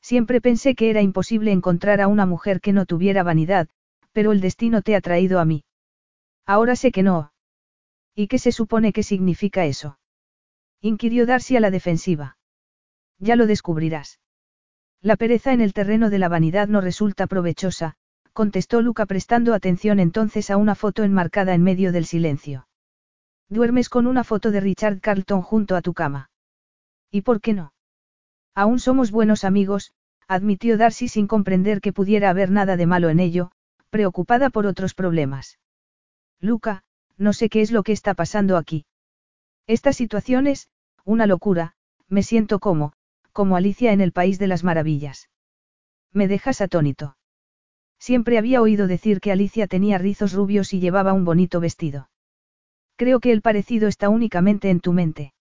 Siempre 0.00 0.40
pensé 0.40 0.74
que 0.74 0.88
era 0.88 1.02
imposible 1.02 1.52
encontrar 1.52 2.00
a 2.00 2.08
una 2.08 2.24
mujer 2.24 2.62
que 2.62 2.72
no 2.72 2.86
tuviera 2.86 3.22
vanidad, 3.22 3.68
pero 4.12 4.32
el 4.32 4.40
destino 4.40 4.80
te 4.80 4.96
ha 4.96 5.02
traído 5.02 5.38
a 5.38 5.44
mí. 5.44 5.64
Ahora 6.46 6.76
sé 6.76 6.92
que 6.92 7.02
no. 7.02 7.31
¿Y 8.14 8.28
qué 8.28 8.38
se 8.38 8.52
supone 8.52 8.92
que 8.92 9.02
significa 9.02 9.64
eso? 9.64 9.98
Inquirió 10.80 11.26
Darcy 11.26 11.56
a 11.56 11.60
la 11.60 11.70
defensiva. 11.70 12.36
Ya 13.18 13.36
lo 13.36 13.46
descubrirás. 13.46 14.20
La 15.00 15.16
pereza 15.16 15.52
en 15.52 15.60
el 15.60 15.72
terreno 15.72 16.10
de 16.10 16.18
la 16.18 16.28
vanidad 16.28 16.68
no 16.68 16.80
resulta 16.80 17.26
provechosa, 17.26 17.96
contestó 18.32 18.82
Luca 18.82 19.06
prestando 19.06 19.54
atención 19.54 20.00
entonces 20.00 20.50
a 20.50 20.56
una 20.56 20.74
foto 20.74 21.04
enmarcada 21.04 21.54
en 21.54 21.62
medio 21.62 21.92
del 21.92 22.04
silencio. 22.04 22.68
Duermes 23.48 23.88
con 23.88 24.06
una 24.06 24.24
foto 24.24 24.50
de 24.50 24.60
Richard 24.60 25.00
Carlton 25.00 25.42
junto 25.42 25.76
a 25.76 25.82
tu 25.82 25.92
cama. 25.92 26.30
¿Y 27.10 27.22
por 27.22 27.40
qué 27.40 27.52
no? 27.52 27.74
Aún 28.54 28.78
somos 28.78 29.10
buenos 29.10 29.44
amigos, 29.44 29.92
admitió 30.28 30.76
Darcy 30.76 31.08
sin 31.08 31.26
comprender 31.26 31.80
que 31.80 31.92
pudiera 31.92 32.30
haber 32.30 32.50
nada 32.50 32.76
de 32.76 32.86
malo 32.86 33.08
en 33.10 33.20
ello, 33.20 33.52
preocupada 33.90 34.50
por 34.50 34.66
otros 34.66 34.94
problemas. 34.94 35.58
Luca, 36.40 36.84
no 37.18 37.32
sé 37.32 37.48
qué 37.48 37.60
es 37.60 37.70
lo 37.70 37.82
que 37.82 37.92
está 37.92 38.14
pasando 38.14 38.56
aquí. 38.56 38.86
Esta 39.66 39.92
situación 39.92 40.46
es, 40.46 40.68
una 41.04 41.26
locura, 41.26 41.74
me 42.08 42.22
siento 42.22 42.58
como, 42.58 42.92
como 43.32 43.56
Alicia 43.56 43.92
en 43.92 44.00
el 44.00 44.12
País 44.12 44.38
de 44.38 44.46
las 44.46 44.64
Maravillas. 44.64 45.30
Me 46.12 46.28
dejas 46.28 46.60
atónito. 46.60 47.16
Siempre 47.98 48.38
había 48.38 48.60
oído 48.60 48.86
decir 48.86 49.20
que 49.20 49.32
Alicia 49.32 49.66
tenía 49.66 49.98
rizos 49.98 50.32
rubios 50.32 50.72
y 50.74 50.80
llevaba 50.80 51.12
un 51.12 51.24
bonito 51.24 51.60
vestido. 51.60 52.10
Creo 52.96 53.20
que 53.20 53.32
el 53.32 53.42
parecido 53.42 53.88
está 53.88 54.08
únicamente 54.08 54.70
en 54.70 54.80
tu 54.80 54.92
mente. 54.92 55.32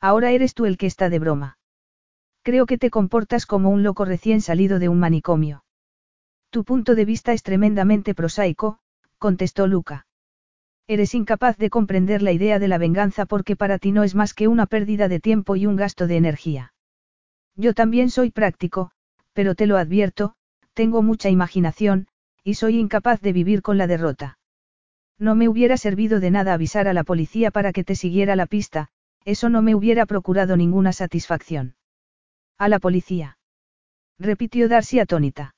Ahora 0.00 0.30
eres 0.30 0.54
tú 0.54 0.66
el 0.66 0.76
que 0.76 0.86
está 0.86 1.08
de 1.08 1.18
broma. 1.18 1.58
Creo 2.42 2.66
que 2.66 2.78
te 2.78 2.90
comportas 2.90 3.46
como 3.46 3.70
un 3.70 3.82
loco 3.82 4.04
recién 4.04 4.40
salido 4.40 4.78
de 4.78 4.88
un 4.88 4.98
manicomio. 4.98 5.64
Tu 6.50 6.64
punto 6.64 6.94
de 6.94 7.04
vista 7.04 7.32
es 7.32 7.42
tremendamente 7.42 8.14
prosaico, 8.14 8.78
contestó 9.18 9.66
Luca. 9.66 10.06
Eres 10.90 11.14
incapaz 11.14 11.58
de 11.58 11.68
comprender 11.68 12.22
la 12.22 12.32
idea 12.32 12.58
de 12.58 12.66
la 12.66 12.78
venganza 12.78 13.26
porque 13.26 13.56
para 13.56 13.78
ti 13.78 13.92
no 13.92 14.04
es 14.04 14.14
más 14.14 14.32
que 14.32 14.48
una 14.48 14.64
pérdida 14.64 15.06
de 15.08 15.20
tiempo 15.20 15.54
y 15.54 15.66
un 15.66 15.76
gasto 15.76 16.06
de 16.06 16.16
energía. 16.16 16.72
Yo 17.56 17.74
también 17.74 18.08
soy 18.08 18.30
práctico, 18.30 18.90
pero 19.34 19.54
te 19.54 19.66
lo 19.66 19.76
advierto, 19.76 20.32
tengo 20.72 21.02
mucha 21.02 21.28
imaginación, 21.28 22.08
y 22.42 22.54
soy 22.54 22.78
incapaz 22.78 23.20
de 23.20 23.34
vivir 23.34 23.60
con 23.60 23.76
la 23.76 23.86
derrota. 23.86 24.38
No 25.18 25.34
me 25.34 25.50
hubiera 25.50 25.76
servido 25.76 26.20
de 26.20 26.30
nada 26.30 26.54
avisar 26.54 26.88
a 26.88 26.94
la 26.94 27.04
policía 27.04 27.50
para 27.50 27.74
que 27.74 27.84
te 27.84 27.94
siguiera 27.94 28.34
la 28.34 28.46
pista, 28.46 28.88
eso 29.26 29.50
no 29.50 29.60
me 29.60 29.74
hubiera 29.74 30.06
procurado 30.06 30.56
ninguna 30.56 30.94
satisfacción. 30.94 31.74
A 32.56 32.68
la 32.70 32.78
policía. 32.78 33.36
Repitió 34.18 34.70
Darcy 34.70 35.00
atónita. 35.00 35.54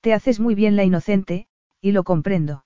Te 0.00 0.14
haces 0.14 0.40
muy 0.40 0.54
bien 0.54 0.74
la 0.74 0.84
inocente, 0.84 1.48
y 1.82 1.92
lo 1.92 2.02
comprendo. 2.02 2.64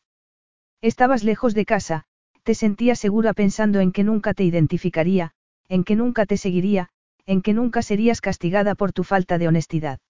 Estabas 0.82 1.22
lejos 1.22 1.54
de 1.54 1.64
casa, 1.64 2.04
te 2.42 2.56
sentías 2.56 2.98
segura 2.98 3.34
pensando 3.34 3.78
en 3.78 3.92
que 3.92 4.02
nunca 4.02 4.34
te 4.34 4.42
identificaría, 4.42 5.30
en 5.68 5.84
que 5.84 5.94
nunca 5.94 6.26
te 6.26 6.36
seguiría, 6.36 6.88
en 7.24 7.40
que 7.40 7.54
nunca 7.54 7.82
serías 7.82 8.20
castigada 8.20 8.74
por 8.74 8.92
tu 8.92 9.04
falta 9.04 9.38
de 9.38 9.46
honestidad. 9.46 10.00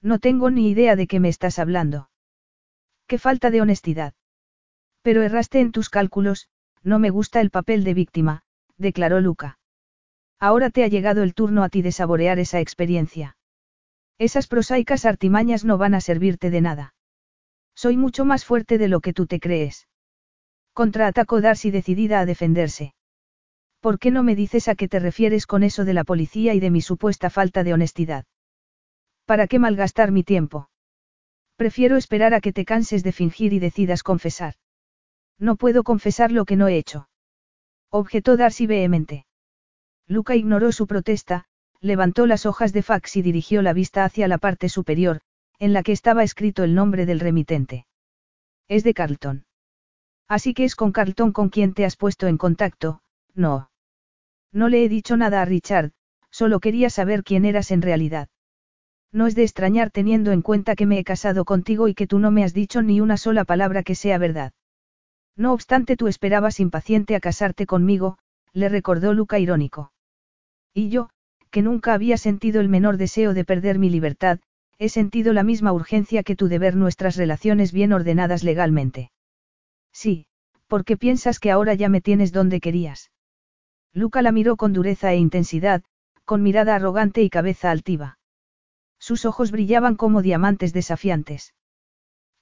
No 0.00 0.18
tengo 0.18 0.50
ni 0.50 0.70
idea 0.70 0.96
de 0.96 1.06
qué 1.06 1.20
me 1.20 1.28
estás 1.28 1.58
hablando. 1.58 2.08
¿Qué 3.06 3.18
falta 3.18 3.50
de 3.50 3.60
honestidad? 3.60 4.14
Pero 5.02 5.22
erraste 5.22 5.60
en 5.60 5.70
tus 5.70 5.90
cálculos, 5.90 6.48
no 6.82 6.98
me 6.98 7.10
gusta 7.10 7.42
el 7.42 7.50
papel 7.50 7.84
de 7.84 7.92
víctima, 7.92 8.42
declaró 8.78 9.20
Luca. 9.20 9.58
Ahora 10.38 10.70
te 10.70 10.82
ha 10.82 10.88
llegado 10.88 11.22
el 11.22 11.34
turno 11.34 11.62
a 11.62 11.68
ti 11.68 11.82
de 11.82 11.92
saborear 11.92 12.38
esa 12.38 12.60
experiencia. 12.60 13.36
Esas 14.16 14.46
prosaicas 14.46 15.04
artimañas 15.04 15.66
no 15.66 15.76
van 15.76 15.92
a 15.92 16.00
servirte 16.00 16.48
de 16.48 16.62
nada. 16.62 16.94
Soy 17.74 17.98
mucho 17.98 18.24
más 18.24 18.46
fuerte 18.46 18.78
de 18.78 18.88
lo 18.88 19.00
que 19.00 19.12
tú 19.12 19.26
te 19.26 19.40
crees. 19.40 19.88
Contraatacó 20.72 21.40
Darcy 21.40 21.70
decidida 21.70 22.20
a 22.20 22.26
defenderse. 22.26 22.94
¿Por 23.80 23.98
qué 23.98 24.10
no 24.10 24.22
me 24.22 24.36
dices 24.36 24.68
a 24.68 24.74
qué 24.74 24.88
te 24.88 24.98
refieres 24.98 25.46
con 25.46 25.62
eso 25.62 25.84
de 25.84 25.94
la 25.94 26.04
policía 26.04 26.54
y 26.54 26.60
de 26.60 26.70
mi 26.70 26.80
supuesta 26.80 27.30
falta 27.30 27.64
de 27.64 27.72
honestidad? 27.72 28.24
¿Para 29.24 29.46
qué 29.46 29.58
malgastar 29.58 30.12
mi 30.12 30.22
tiempo? 30.22 30.70
Prefiero 31.56 31.96
esperar 31.96 32.34
a 32.34 32.40
que 32.40 32.52
te 32.52 32.64
canses 32.64 33.02
de 33.02 33.12
fingir 33.12 33.52
y 33.52 33.58
decidas 33.58 34.02
confesar. 34.02 34.54
No 35.38 35.56
puedo 35.56 35.82
confesar 35.82 36.32
lo 36.32 36.44
que 36.44 36.56
no 36.56 36.68
he 36.68 36.76
hecho. 36.76 37.08
Objetó 37.90 38.36
Darcy 38.36 38.66
vehemente. 38.66 39.26
Luca 40.06 40.36
ignoró 40.36 40.72
su 40.72 40.86
protesta, 40.86 41.46
levantó 41.80 42.26
las 42.26 42.44
hojas 42.46 42.72
de 42.72 42.82
fax 42.82 43.16
y 43.16 43.22
dirigió 43.22 43.62
la 43.62 43.72
vista 43.72 44.04
hacia 44.04 44.28
la 44.28 44.38
parte 44.38 44.68
superior, 44.68 45.20
en 45.58 45.72
la 45.72 45.82
que 45.82 45.92
estaba 45.92 46.22
escrito 46.22 46.64
el 46.64 46.74
nombre 46.74 47.06
del 47.06 47.20
remitente. 47.20 47.86
Es 48.68 48.84
de 48.84 48.94
Carlton. 48.94 49.44
Así 50.30 50.54
que 50.54 50.62
es 50.62 50.76
con 50.76 50.92
Carlton 50.92 51.32
con 51.32 51.48
quien 51.48 51.74
te 51.74 51.84
has 51.84 51.96
puesto 51.96 52.28
en 52.28 52.38
contacto, 52.38 53.00
no. 53.34 53.72
No 54.52 54.68
le 54.68 54.84
he 54.84 54.88
dicho 54.88 55.16
nada 55.16 55.42
a 55.42 55.44
Richard, 55.44 55.90
solo 56.30 56.60
quería 56.60 56.88
saber 56.88 57.24
quién 57.24 57.44
eras 57.44 57.72
en 57.72 57.82
realidad. 57.82 58.28
No 59.10 59.26
es 59.26 59.34
de 59.34 59.42
extrañar 59.42 59.90
teniendo 59.90 60.30
en 60.30 60.42
cuenta 60.42 60.76
que 60.76 60.86
me 60.86 61.00
he 61.00 61.02
casado 61.02 61.44
contigo 61.44 61.88
y 61.88 61.94
que 61.94 62.06
tú 62.06 62.20
no 62.20 62.30
me 62.30 62.44
has 62.44 62.54
dicho 62.54 62.80
ni 62.80 63.00
una 63.00 63.16
sola 63.16 63.44
palabra 63.44 63.82
que 63.82 63.96
sea 63.96 64.18
verdad. 64.18 64.52
No 65.36 65.52
obstante 65.52 65.96
tú 65.96 66.06
esperabas 66.06 66.60
impaciente 66.60 67.16
a 67.16 67.20
casarte 67.20 67.66
conmigo, 67.66 68.18
le 68.52 68.68
recordó 68.68 69.14
Luca 69.14 69.40
irónico. 69.40 69.90
Y 70.72 70.90
yo, 70.90 71.10
que 71.50 71.60
nunca 71.60 71.92
había 71.92 72.16
sentido 72.16 72.60
el 72.60 72.68
menor 72.68 72.98
deseo 72.98 73.34
de 73.34 73.44
perder 73.44 73.80
mi 73.80 73.90
libertad, 73.90 74.38
he 74.78 74.90
sentido 74.90 75.32
la 75.32 75.42
misma 75.42 75.72
urgencia 75.72 76.22
que 76.22 76.36
tú 76.36 76.46
de 76.46 76.60
ver 76.60 76.76
nuestras 76.76 77.16
relaciones 77.16 77.72
bien 77.72 77.92
ordenadas 77.92 78.44
legalmente. 78.44 79.10
Sí, 79.92 80.26
porque 80.66 80.96
piensas 80.96 81.38
que 81.38 81.50
ahora 81.50 81.74
ya 81.74 81.88
me 81.88 82.00
tienes 82.00 82.32
donde 82.32 82.60
querías. 82.60 83.10
Luca 83.92 84.22
la 84.22 84.32
miró 84.32 84.56
con 84.56 84.72
dureza 84.72 85.12
e 85.12 85.16
intensidad, 85.16 85.82
con 86.24 86.42
mirada 86.42 86.76
arrogante 86.76 87.22
y 87.22 87.30
cabeza 87.30 87.70
altiva. 87.70 88.18
Sus 88.98 89.24
ojos 89.24 89.50
brillaban 89.50 89.96
como 89.96 90.22
diamantes 90.22 90.72
desafiantes. 90.72 91.54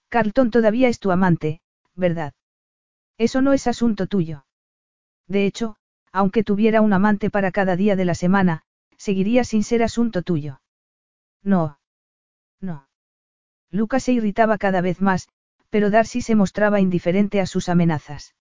Carlton 0.09 0.51
todavía 0.51 0.89
es 0.89 0.99
tu 0.99 1.11
amante, 1.11 1.61
¿verdad? 1.95 2.35
Eso 3.17 3.41
no 3.43 3.53
es 3.53 3.67
asunto 3.67 4.07
tuyo. 4.07 4.45
De 5.27 5.47
hecho, 5.47 5.77
aunque 6.13 6.45
tuviera 6.45 6.81
un 6.81 6.93
amante 6.93 7.31
para 7.31 7.51
cada 7.51 7.77
día 7.77 7.97
de 7.97 8.05
la 8.05 8.15
semana, 8.15 8.63
seguiría 8.97 9.45
sin 9.45 9.63
ser 9.65 9.83
asunto 9.83 10.23
tuyo. 10.23 10.61
No. 11.43 11.79
No. 12.61 12.89
Lucas 13.71 14.03
se 14.05 14.13
irritaba 14.13 14.59
cada 14.59 14.81
vez 14.81 15.01
más, 15.01 15.29
pero 15.71 15.91
Darcy 15.91 16.21
se 16.23 16.35
mostraba 16.35 16.81
indiferente 16.81 17.41
a 17.41 17.47
sus 17.47 17.69
amenazas. 17.69 18.35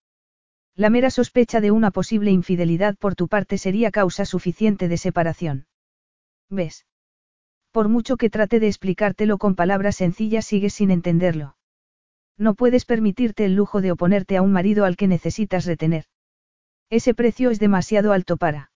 La 0.76 0.90
mera 0.90 1.10
sospecha 1.10 1.60
de 1.60 1.72
una 1.72 1.92
posible 1.92 2.32
infidelidad 2.32 2.96
por 2.98 3.16
tu 3.16 3.28
parte 3.28 3.58
sería 3.58 3.92
causa 3.92 4.26
suficiente 4.26 4.88
de 4.88 4.98
separación. 4.98 5.66
¿Ves? 6.50 6.86
Por 7.72 7.90
mucho 7.90 8.18
que 8.18 8.30
trate 8.30 8.60
de 8.60 8.68
explicártelo 8.68 9.38
con 9.38 9.56
palabras 9.56 9.96
sencillas 9.96 10.46
sigues 10.46 10.74
sin 10.74 10.92
entenderlo. 10.92 11.58
No 12.38 12.54
puedes 12.54 12.86
permitirte 12.86 13.46
el 13.46 13.56
lujo 13.56 13.82
de 13.82 13.92
oponerte 13.92 14.38
a 14.38 14.42
un 14.42 14.52
marido 14.52 14.86
al 14.86 14.96
que 14.96 15.08
necesitas 15.08 15.66
retener. 15.66 16.06
Ese 16.90 17.14
precio 17.14 17.50
es 17.50 17.60
demasiado 17.60 18.14
alto 18.14 18.38
para. 18.38 18.72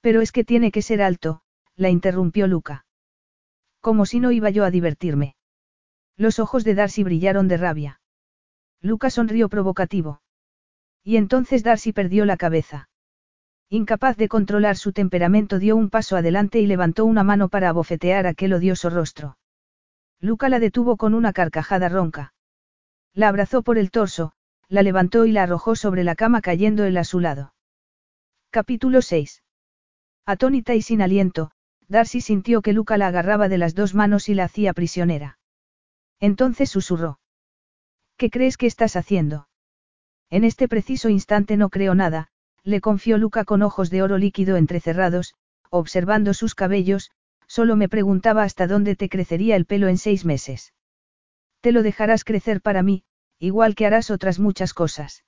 Pero 0.00 0.22
es 0.22 0.32
que 0.32 0.44
tiene 0.44 0.72
que 0.72 0.82
ser 0.82 1.02
alto, 1.02 1.42
la 1.76 1.90
interrumpió 1.90 2.46
Luca. 2.46 2.86
Como 3.80 4.06
si 4.06 4.20
no 4.20 4.32
iba 4.32 4.50
yo 4.50 4.64
a 4.64 4.70
divertirme. 4.70 5.34
Los 6.16 6.38
ojos 6.38 6.64
de 6.64 6.74
Darcy 6.74 7.02
brillaron 7.02 7.48
de 7.48 7.56
rabia. 7.56 8.00
Lucas 8.80 9.14
sonrió 9.14 9.48
provocativo. 9.48 10.22
Y 11.02 11.16
entonces 11.16 11.62
Darcy 11.62 11.92
perdió 11.92 12.24
la 12.24 12.36
cabeza. 12.36 12.88
Incapaz 13.68 14.16
de 14.16 14.28
controlar 14.28 14.76
su 14.76 14.92
temperamento 14.92 15.58
dio 15.58 15.76
un 15.76 15.90
paso 15.90 16.16
adelante 16.16 16.60
y 16.60 16.66
levantó 16.66 17.04
una 17.04 17.22
mano 17.22 17.48
para 17.48 17.68
abofetear 17.68 18.26
aquel 18.26 18.52
odioso 18.52 18.90
rostro. 18.90 19.38
Luca 20.20 20.48
la 20.48 20.58
detuvo 20.58 20.96
con 20.96 21.14
una 21.14 21.32
carcajada 21.32 21.88
ronca. 21.88 22.34
La 23.14 23.28
abrazó 23.28 23.62
por 23.62 23.78
el 23.78 23.90
torso, 23.90 24.32
la 24.68 24.82
levantó 24.82 25.26
y 25.26 25.32
la 25.32 25.42
arrojó 25.42 25.74
sobre 25.74 26.04
la 26.04 26.14
cama 26.14 26.40
cayendo 26.40 26.84
él 26.84 26.96
a 26.96 27.04
su 27.04 27.20
lado. 27.20 27.54
Capítulo 28.50 29.02
6. 29.02 29.42
Atónita 30.26 30.74
y 30.74 30.82
sin 30.82 31.02
aliento, 31.02 31.50
Darcy 31.88 32.20
sintió 32.20 32.62
que 32.62 32.72
Luca 32.72 32.96
la 32.98 33.08
agarraba 33.08 33.48
de 33.48 33.58
las 33.58 33.74
dos 33.74 33.94
manos 33.96 34.28
y 34.28 34.34
la 34.34 34.44
hacía 34.44 34.72
prisionera. 34.72 35.39
Entonces 36.20 36.70
susurró. 36.70 37.18
¿Qué 38.16 38.30
crees 38.30 38.56
que 38.56 38.66
estás 38.66 38.96
haciendo? 38.96 39.48
En 40.28 40.44
este 40.44 40.68
preciso 40.68 41.08
instante 41.08 41.56
no 41.56 41.70
creo 41.70 41.94
nada, 41.94 42.28
le 42.62 42.80
confió 42.80 43.18
Luca 43.18 43.44
con 43.44 43.62
ojos 43.62 43.90
de 43.90 44.02
oro 44.02 44.18
líquido 44.18 44.56
entrecerrados, 44.56 45.34
observando 45.70 46.34
sus 46.34 46.54
cabellos, 46.54 47.10
solo 47.46 47.74
me 47.74 47.88
preguntaba 47.88 48.42
hasta 48.42 48.66
dónde 48.66 48.96
te 48.96 49.08
crecería 49.08 49.56
el 49.56 49.66
pelo 49.66 49.88
en 49.88 49.98
seis 49.98 50.24
meses. 50.24 50.74
Te 51.60 51.72
lo 51.72 51.82
dejarás 51.82 52.24
crecer 52.24 52.60
para 52.60 52.82
mí, 52.82 53.04
igual 53.38 53.74
que 53.74 53.86
harás 53.86 54.10
otras 54.10 54.38
muchas 54.38 54.74
cosas. 54.74 55.24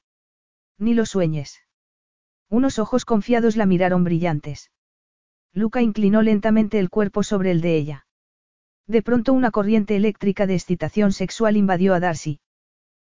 Ni 0.78 0.94
lo 0.94 1.06
sueñes. 1.06 1.62
Unos 2.48 2.78
ojos 2.78 3.04
confiados 3.04 3.56
la 3.56 3.66
miraron 3.66 4.04
brillantes. 4.04 4.70
Luca 5.54 5.80
inclinó 5.82 6.22
lentamente 6.22 6.78
el 6.78 6.90
cuerpo 6.90 7.22
sobre 7.22 7.50
el 7.50 7.60
de 7.60 7.76
ella. 7.76 8.06
De 8.86 9.02
pronto 9.02 9.32
una 9.32 9.50
corriente 9.50 9.96
eléctrica 9.96 10.46
de 10.46 10.54
excitación 10.54 11.12
sexual 11.12 11.56
invadió 11.56 11.94
a 11.94 12.00
Darcy. 12.00 12.40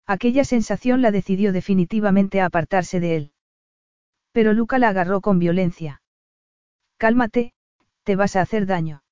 Aquella 0.05 0.45
sensación 0.45 1.01
la 1.01 1.11
decidió 1.11 1.51
definitivamente 1.51 2.39
a 2.39 2.45
apartarse 2.45 2.99
de 2.99 3.15
él. 3.15 3.31
Pero 4.31 4.53
Luca 4.53 4.79
la 4.79 4.89
agarró 4.89 5.19
con 5.21 5.39
violencia. 5.39 6.01
Cálmate, 6.97 7.53
te 8.03 8.15
vas 8.15 8.35
a 8.35 8.41
hacer 8.41 8.65
daño. 8.65 9.03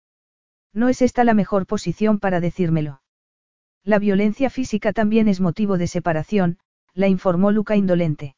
No 0.73 0.87
es 0.87 1.01
esta 1.01 1.23
la 1.23 1.33
mejor 1.33 1.65
posición 1.65 2.19
para 2.19 2.39
decírmelo. 2.39 3.01
La 3.83 3.99
violencia 3.99 4.49
física 4.49 4.93
también 4.93 5.27
es 5.27 5.41
motivo 5.41 5.77
de 5.77 5.87
separación, 5.87 6.59
la 6.93 7.07
informó 7.07 7.51
Luca 7.51 7.75
indolente. 7.75 8.35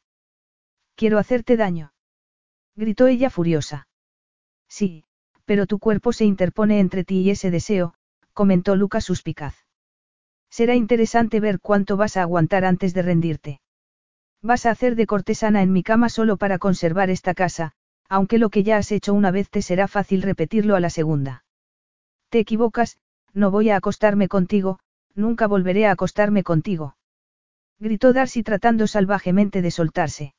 Quiero 0.96 1.18
hacerte 1.18 1.56
daño. 1.56 1.92
Gritó 2.74 3.06
ella 3.06 3.30
furiosa. 3.30 3.88
Sí, 4.68 5.04
pero 5.44 5.66
tu 5.66 5.78
cuerpo 5.78 6.12
se 6.12 6.24
interpone 6.24 6.80
entre 6.80 7.04
ti 7.04 7.20
y 7.20 7.30
ese 7.30 7.50
deseo, 7.50 7.94
comentó 8.38 8.76
Luca 8.76 9.00
suspicaz. 9.00 9.56
Será 10.48 10.76
interesante 10.76 11.40
ver 11.40 11.58
cuánto 11.58 11.96
vas 11.96 12.16
a 12.16 12.22
aguantar 12.22 12.64
antes 12.64 12.94
de 12.94 13.02
rendirte. 13.02 13.60
Vas 14.42 14.64
a 14.64 14.70
hacer 14.70 14.94
de 14.94 15.06
cortesana 15.06 15.60
en 15.60 15.72
mi 15.72 15.82
cama 15.82 16.08
solo 16.08 16.36
para 16.36 16.58
conservar 16.58 17.10
esta 17.10 17.34
casa, 17.34 17.72
aunque 18.08 18.38
lo 18.38 18.48
que 18.48 18.62
ya 18.62 18.76
has 18.76 18.92
hecho 18.92 19.12
una 19.12 19.32
vez 19.32 19.50
te 19.50 19.60
será 19.60 19.88
fácil 19.88 20.22
repetirlo 20.22 20.76
a 20.76 20.80
la 20.80 20.88
segunda. 20.88 21.42
Te 22.28 22.38
equivocas, 22.38 22.98
no 23.34 23.50
voy 23.50 23.70
a 23.70 23.76
acostarme 23.76 24.28
contigo, 24.28 24.78
nunca 25.16 25.48
volveré 25.48 25.86
a 25.86 25.90
acostarme 25.90 26.44
contigo. 26.44 26.96
Gritó 27.80 28.12
Darcy 28.12 28.44
tratando 28.44 28.86
salvajemente 28.86 29.62
de 29.62 29.72
soltarse. 29.72 30.34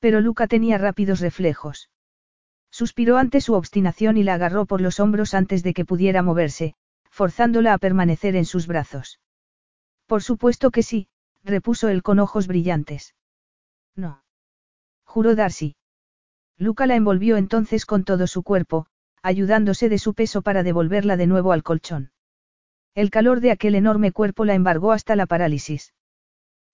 Pero 0.00 0.20
Luca 0.20 0.48
tenía 0.48 0.76
rápidos 0.76 1.20
reflejos. 1.20 1.88
Suspiró 2.72 3.16
ante 3.16 3.40
su 3.40 3.54
obstinación 3.54 4.16
y 4.16 4.24
la 4.24 4.34
agarró 4.34 4.66
por 4.66 4.80
los 4.80 4.98
hombros 4.98 5.34
antes 5.34 5.62
de 5.62 5.72
que 5.72 5.84
pudiera 5.84 6.22
moverse, 6.22 6.74
forzándola 7.16 7.72
a 7.72 7.78
permanecer 7.78 8.36
en 8.36 8.44
sus 8.44 8.66
brazos. 8.66 9.20
Por 10.04 10.22
supuesto 10.22 10.70
que 10.70 10.82
sí, 10.82 11.08
repuso 11.44 11.88
él 11.88 12.02
con 12.02 12.18
ojos 12.18 12.46
brillantes. 12.46 13.14
No. 13.94 14.22
Juró 15.02 15.34
Darcy. 15.34 15.76
Luca 16.58 16.86
la 16.86 16.94
envolvió 16.94 17.38
entonces 17.38 17.86
con 17.86 18.04
todo 18.04 18.26
su 18.26 18.42
cuerpo, 18.42 18.86
ayudándose 19.22 19.88
de 19.88 19.96
su 19.96 20.12
peso 20.12 20.42
para 20.42 20.62
devolverla 20.62 21.16
de 21.16 21.26
nuevo 21.26 21.52
al 21.52 21.62
colchón. 21.62 22.12
El 22.94 23.08
calor 23.08 23.40
de 23.40 23.50
aquel 23.50 23.76
enorme 23.76 24.12
cuerpo 24.12 24.44
la 24.44 24.52
embargó 24.52 24.92
hasta 24.92 25.16
la 25.16 25.24
parálisis. 25.24 25.94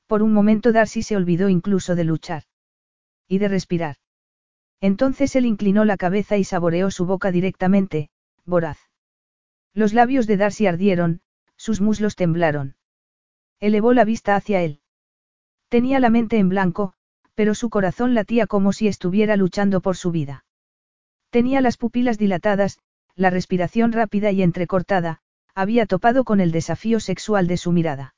Por 0.08 0.24
un 0.24 0.32
momento 0.32 0.72
Darcy 0.72 1.04
se 1.04 1.14
olvidó 1.14 1.50
incluso 1.50 1.94
de 1.94 2.02
luchar. 2.02 2.42
Y 3.28 3.38
de 3.38 3.46
respirar. 3.46 3.94
Entonces 4.80 5.36
él 5.36 5.46
inclinó 5.46 5.84
la 5.84 5.96
cabeza 5.96 6.36
y 6.36 6.42
saboreó 6.42 6.90
su 6.90 7.06
boca 7.06 7.30
directamente, 7.30 8.10
voraz. 8.44 8.91
Los 9.74 9.94
labios 9.94 10.26
de 10.26 10.36
Darcy 10.36 10.66
ardieron, 10.66 11.20
sus 11.56 11.80
muslos 11.80 12.16
temblaron. 12.16 12.76
Elevó 13.60 13.92
la 13.92 14.04
vista 14.04 14.36
hacia 14.36 14.62
él. 14.62 14.80
Tenía 15.68 16.00
la 16.00 16.10
mente 16.10 16.38
en 16.38 16.48
blanco, 16.48 16.94
pero 17.34 17.54
su 17.54 17.70
corazón 17.70 18.14
latía 18.14 18.46
como 18.46 18.72
si 18.72 18.88
estuviera 18.88 19.36
luchando 19.36 19.80
por 19.80 19.96
su 19.96 20.10
vida. 20.10 20.44
Tenía 21.30 21.60
las 21.60 21.78
pupilas 21.78 22.18
dilatadas, 22.18 22.78
la 23.14 23.30
respiración 23.30 23.92
rápida 23.92 24.30
y 24.32 24.42
entrecortada, 24.42 25.20
había 25.54 25.86
topado 25.86 26.24
con 26.24 26.40
el 26.40 26.50
desafío 26.50 27.00
sexual 27.00 27.46
de 27.46 27.56
su 27.56 27.72
mirada. 27.72 28.14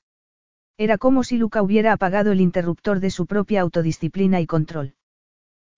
Era 0.77 0.99
como 0.99 1.23
si 1.23 1.37
Luca 1.37 1.63
hubiera 1.63 1.93
apagado 1.93 2.33
el 2.33 2.41
interruptor 2.41 2.99
de 2.99 3.11
su 3.11 3.27
propia 3.27 3.61
autodisciplina 3.61 4.41
y 4.41 4.47
control. 4.47 4.95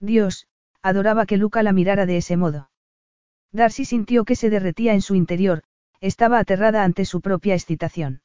Dios, 0.01 0.49
adoraba 0.81 1.27
que 1.27 1.37
Luca 1.37 1.63
la 1.63 1.73
mirara 1.73 2.07
de 2.07 2.19
ese 2.19 2.37
modo. 2.37 2.71
Darcy 3.53 3.85
sintió 3.85 4.25
que 4.25 4.37
se 4.37 4.51
derretía 4.51 4.95
en 4.95 5.03
su 5.03 5.15
interior, 5.15 5.63
estaba 6.01 6.39
aterrada 6.39 6.85
ante 6.85 7.05
su 7.05 7.21
propia 7.21 7.55
excitación. 7.55 8.23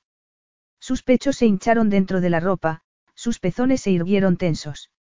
Sus 0.79 1.03
pechos 1.03 1.37
se 1.37 1.45
hincharon 1.45 1.89
dentro 1.89 2.21
de 2.21 2.29
la 2.29 2.39
ropa, 2.39 2.81
sus 3.15 3.39
pezones 3.39 3.81
se 3.81 3.91
irguieron 3.91 4.37
tensos. 4.37 4.91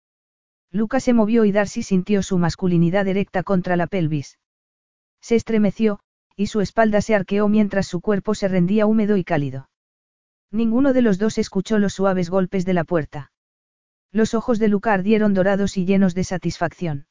Luca 0.71 1.01
se 1.01 1.15
movió 1.15 1.45
y 1.45 1.53
Darcy 1.53 1.83
sintió 1.83 2.23
su 2.23 2.39
masculinidad 2.39 3.09
erecta 3.09 3.43
contra 3.43 3.77
la 3.77 3.87
pelvis. 3.87 4.39
Se 5.21 5.35
estremeció, 5.35 6.01
y 6.37 6.47
su 6.47 6.61
espalda 6.61 7.01
se 7.01 7.15
arqueó 7.15 7.49
mientras 7.49 7.87
su 7.87 8.01
cuerpo 8.01 8.35
se 8.35 8.49
rendía 8.49 8.87
húmedo 8.87 9.17
y 9.17 9.25
cálido. 9.25 9.69
Ninguno 10.51 10.93
de 10.93 11.03
los 11.03 11.19
dos 11.19 11.39
escuchó 11.39 11.79
los 11.79 11.95
suaves 11.95 12.31
golpes 12.31 12.65
de 12.65 12.75
la 12.75 12.85
puerta. 12.85 13.33
Los 14.13 14.35
ojos 14.35 14.59
de 14.59 14.69
Luca 14.69 14.93
ardieron 14.93 15.35
dorados 15.35 15.77
y 15.77 15.85
llenos 15.85 16.15
de 16.15 16.25
satisfacción. 16.25 17.07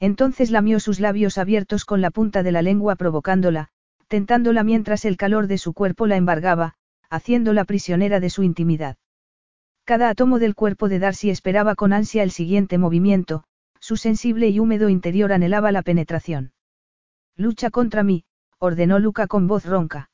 Entonces 0.00 0.50
lamió 0.50 0.80
sus 0.80 0.98
labios 0.98 1.36
abiertos 1.36 1.84
con 1.84 2.00
la 2.00 2.10
punta 2.10 2.42
de 2.42 2.52
la 2.52 2.62
lengua 2.62 2.96
provocándola, 2.96 3.68
tentándola 4.08 4.64
mientras 4.64 5.04
el 5.04 5.16
calor 5.16 5.46
de 5.46 5.58
su 5.58 5.74
cuerpo 5.74 6.06
la 6.06 6.16
embargaba, 6.16 6.74
haciéndola 7.10 7.64
prisionera 7.64 8.18
de 8.18 8.30
su 8.30 8.42
intimidad. 8.42 8.96
Cada 9.84 10.08
átomo 10.08 10.38
del 10.38 10.54
cuerpo 10.54 10.88
de 10.88 10.98
Darcy 10.98 11.30
esperaba 11.30 11.74
con 11.74 11.92
ansia 11.92 12.22
el 12.22 12.30
siguiente 12.30 12.78
movimiento, 12.78 13.44
su 13.78 13.96
sensible 13.96 14.48
y 14.48 14.58
húmedo 14.58 14.88
interior 14.88 15.32
anhelaba 15.32 15.70
la 15.70 15.82
penetración. 15.82 16.52
Lucha 17.36 17.70
contra 17.70 18.02
mí, 18.02 18.24
ordenó 18.58 18.98
Luca 18.98 19.26
con 19.26 19.46
voz 19.46 19.64
ronca. 19.64 20.10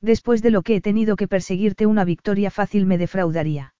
Después 0.00 0.40
de 0.42 0.50
lo 0.50 0.62
que 0.62 0.76
he 0.76 0.80
tenido 0.80 1.16
que 1.16 1.28
perseguirte 1.28 1.86
una 1.86 2.04
victoria 2.04 2.50
fácil 2.50 2.86
me 2.86 2.98
defraudaría. 2.98 3.74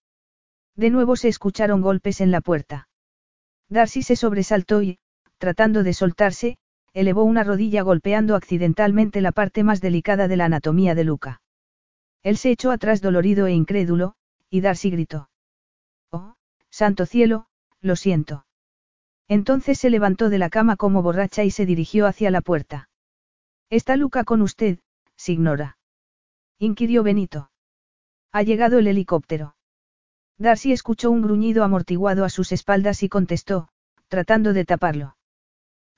De 0.76 0.90
nuevo 0.90 1.16
se 1.16 1.28
escucharon 1.28 1.82
golpes 1.82 2.20
en 2.20 2.30
la 2.30 2.40
puerta. 2.40 2.88
Darcy 3.68 4.02
se 4.02 4.16
sobresaltó 4.16 4.82
y, 4.82 4.98
tratando 5.40 5.82
de 5.82 5.94
soltarse, 5.94 6.58
elevó 6.92 7.24
una 7.24 7.42
rodilla 7.42 7.80
golpeando 7.82 8.36
accidentalmente 8.36 9.22
la 9.22 9.32
parte 9.32 9.64
más 9.64 9.80
delicada 9.80 10.28
de 10.28 10.36
la 10.36 10.44
anatomía 10.44 10.94
de 10.94 11.04
Luca. 11.04 11.40
Él 12.22 12.36
se 12.36 12.50
echó 12.50 12.70
atrás 12.70 13.00
dolorido 13.00 13.46
e 13.46 13.52
incrédulo, 13.52 14.14
y 14.50 14.60
Darcy 14.60 14.90
gritó. 14.90 15.30
Oh, 16.10 16.34
santo 16.68 17.06
cielo, 17.06 17.46
lo 17.80 17.96
siento. 17.96 18.44
Entonces 19.28 19.78
se 19.78 19.88
levantó 19.88 20.28
de 20.28 20.38
la 20.38 20.50
cama 20.50 20.76
como 20.76 21.02
borracha 21.02 21.42
y 21.42 21.50
se 21.50 21.64
dirigió 21.64 22.06
hacia 22.06 22.30
la 22.30 22.42
puerta. 22.42 22.90
¿Está 23.70 23.96
Luca 23.96 24.24
con 24.24 24.42
usted, 24.42 24.80
signora? 25.16 25.78
inquirió 26.58 27.02
Benito. 27.02 27.50
Ha 28.30 28.42
llegado 28.42 28.78
el 28.78 28.88
helicóptero. 28.88 29.56
Darcy 30.36 30.72
escuchó 30.72 31.10
un 31.10 31.22
gruñido 31.22 31.64
amortiguado 31.64 32.26
a 32.26 32.28
sus 32.28 32.52
espaldas 32.52 33.02
y 33.02 33.08
contestó, 33.08 33.68
tratando 34.08 34.52
de 34.52 34.66
taparlo. 34.66 35.16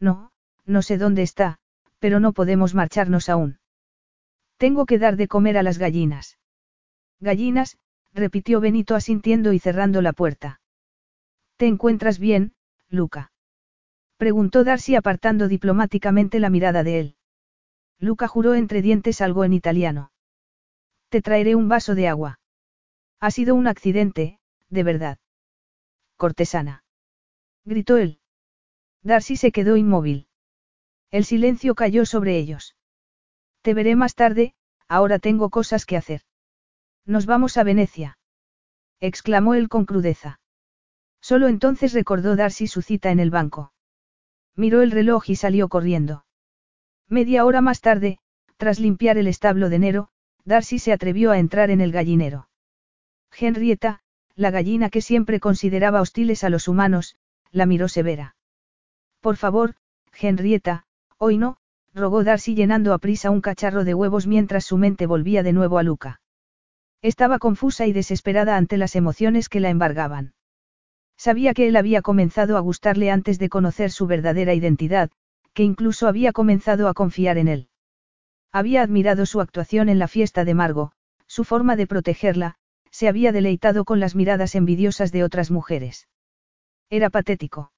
No, 0.03 0.33
no 0.67 0.83
sé 0.83 0.99
dónde 0.99 1.23
está, 1.23 1.59
pero 2.01 2.19
no 2.19 2.33
podemos 2.33 2.75
marcharnos 2.75 3.29
aún. 3.29 3.61
Tengo 4.57 4.85
que 4.85 4.99
dar 4.99 5.17
de 5.17 5.29
comer 5.29 5.57
a 5.57 5.63
las 5.63 5.79
gallinas. 5.79 6.39
Gallinas, 7.21 7.79
repitió 8.13 8.61
Benito 8.61 8.97
asintiendo 8.97 9.53
y 9.53 9.61
cerrando 9.61 10.03
la 10.03 10.13
puerta. 10.13 10.61
¿Te 11.57 11.69
encuentras 11.69 12.19
bien, 12.19 12.53
Luca? 12.89 13.31
Preguntó 14.17 14.65
Darcy 14.65 14.97
apartando 14.97 15.47
diplomáticamente 15.47 16.41
la 16.41 16.51
mirada 16.51 16.83
de 16.83 16.99
él. 16.99 17.17
Luca 18.01 18.27
juró 18.27 18.55
entre 18.55 18.83
dientes 18.83 19.21
algo 19.21 19.45
en 19.45 19.53
italiano. 19.53 20.11
Te 21.11 21.23
traeré 21.23 21.55
un 21.55 21.69
vaso 21.69 21.95
de 21.95 22.09
agua. 22.09 22.41
Ha 23.21 23.31
sido 23.31 23.55
un 23.55 23.69
accidente, 23.69 24.41
de 24.69 24.83
verdad. 24.83 25.19
Cortesana. 26.17 26.83
Gritó 27.65 27.99
él. 27.99 28.22
Darcy 29.03 29.37
se 29.37 29.53
quedó 29.53 29.77
inmóvil. 29.77 30.27
El 31.11 31.25
silencio 31.25 31.75
cayó 31.75 32.07
sobre 32.07 32.39
ellos. 32.39 32.77
Te 33.63 33.75
veré 33.75 33.97
más 33.97 34.15
tarde, 34.15 34.55
ahora 34.89 35.19
tengo 35.19 35.51
cosas 35.51 35.87
que 35.87 35.97
hacer. 35.97 36.23
Nos 37.05 37.27
vamos 37.27 37.57
a 37.57 37.65
Venecia. 37.65 38.19
exclamó 39.01 39.55
él 39.55 39.69
con 39.69 39.85
crudeza. 39.85 40.41
Solo 41.21 41.49
entonces 41.49 41.93
recordó 41.93 42.37
Darcy 42.37 42.67
su 42.67 42.83
cita 42.83 43.11
en 43.11 43.21
el 43.21 43.31
banco. 43.31 43.73
Miró 44.55 44.83
el 44.83 44.91
reloj 44.91 45.31
y 45.31 45.37
salió 45.37 45.69
corriendo. 45.69 46.25
Media 47.09 47.45
hora 47.45 47.61
más 47.61 47.81
tarde, 47.81 48.19
tras 48.57 48.79
limpiar 48.79 49.19
el 49.19 49.27
establo 49.27 49.69
de 49.69 49.79
Nero, 49.79 50.09
Darcy 50.45 50.79
se 50.79 50.93
atrevió 50.93 51.31
a 51.31 51.39
entrar 51.39 51.71
en 51.71 51.81
el 51.81 51.93
gallinero. 51.93 52.49
Henrietta, 53.33 54.03
la 54.35 54.51
gallina 54.51 54.91
que 54.91 55.01
siempre 55.01 55.41
consideraba 55.41 56.01
hostiles 56.01 56.45
a 56.45 56.51
los 56.51 56.69
humanos, 56.69 57.17
la 57.51 57.67
miró 57.67 57.89
severa. 57.89 58.37
Por 59.23 59.37
favor, 59.37 59.77
Henrietta, 60.21 60.85
hoy 61.17 61.39
no, 61.39 61.57
rogó 61.95 62.25
Darcy 62.25 62.57
llenando 62.57 62.93
a 62.93 62.99
prisa 62.99 63.31
un 63.31 63.41
cacharro 63.41 63.85
de 63.85 63.95
huevos 63.95 64.27
mientras 64.27 64.65
su 64.65 64.77
mente 64.77 65.07
volvía 65.07 65.45
de 65.45 65.53
nuevo 65.53 65.79
a 65.79 65.85
Luca. 65.85 66.21
Estaba 67.03 67.39
confusa 67.39 67.87
y 67.87 67.93
desesperada 67.93 68.57
ante 68.57 68.77
las 68.77 68.97
emociones 68.97 69.49
que 69.49 69.61
la 69.61 69.71
embargaban. 69.71 70.35
Sabía 71.17 71.55
que 71.55 71.69
él 71.69 71.77
había 71.77 72.03
comenzado 72.03 72.57
a 72.57 72.61
gustarle 72.61 73.13
antes 73.13 73.39
de 73.39 73.49
conocer 73.49 73.93
su 73.93 74.09
verdadera 74.09 74.55
identidad, 74.55 75.11
que 75.55 75.63
incluso 75.63 76.09
había 76.09 76.33
comenzado 76.33 76.89
a 76.89 76.95
confiar 76.95 77.39
en 77.39 77.47
él. 77.47 77.69
Había 78.51 78.83
admirado 78.83 79.25
su 79.25 79.41
actuación 79.41 79.89
en 79.89 80.01
la 80.01 80.09
fiesta 80.09 80.45
de 80.45 80.55
Margo, 80.55 80.93
su 81.29 81.45
forma 81.45 81.77
de 81.77 81.87
protegerla, 81.87 82.57
se 82.91 83.07
había 83.07 83.31
deleitado 83.31 83.85
con 83.85 84.01
las 84.01 84.17
miradas 84.17 84.57
envidiosas 84.57 85.13
de 85.13 85.23
otras 85.23 85.53
mujeres. 85.53 86.09
Era 86.91 87.09
patético. 87.09 87.72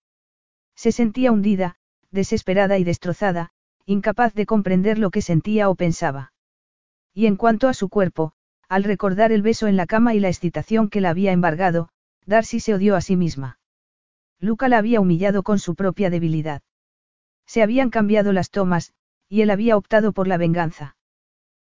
Se 0.77 0.93
sentía 0.93 1.33
hundida, 1.33 1.77
desesperada 2.11 2.79
y 2.79 2.85
destrozada, 2.85 3.51
incapaz 3.87 4.35
de 4.35 4.47
comprender 4.47 4.99
lo 4.99 5.11
que 5.11 5.23
sentía 5.23 5.69
o 5.69 5.75
pensaba. 5.75 6.33
Y 7.13 7.27
en 7.27 7.37
cuanto 7.37 7.69
a 7.69 7.75
su 7.75 7.89
cuerpo, 7.89 8.33
al 8.69 8.85
recordar 8.85 9.33
el 9.33 9.43
beso 9.43 9.67
en 9.67 9.77
la 9.77 9.87
cama 9.87 10.15
y 10.15 10.21
la 10.21 10.29
excitación 10.29 10.89
que 10.89 11.01
la 11.01 11.11
había 11.11 11.33
embargado, 11.33 11.91
Darcy 12.27 12.61
se 12.61 12.75
odió 12.75 12.97
a 12.97 13.01
sí 13.01 13.17
misma. 13.17 13.59
Luca 14.41 14.69
la 14.69 14.79
había 14.79 15.01
humillado 15.01 15.43
con 15.43 15.59
su 15.59 15.75
propia 15.75 16.11
debilidad. 16.11 16.63
Se 17.47 17.63
habían 17.63 17.91
cambiado 17.91 18.33
las 18.33 18.51
tomas, 18.51 18.93
y 19.29 19.43
él 19.43 19.51
había 19.51 19.77
optado 19.77 20.13
por 20.13 20.27
la 20.27 20.39
venganza. 20.39 20.97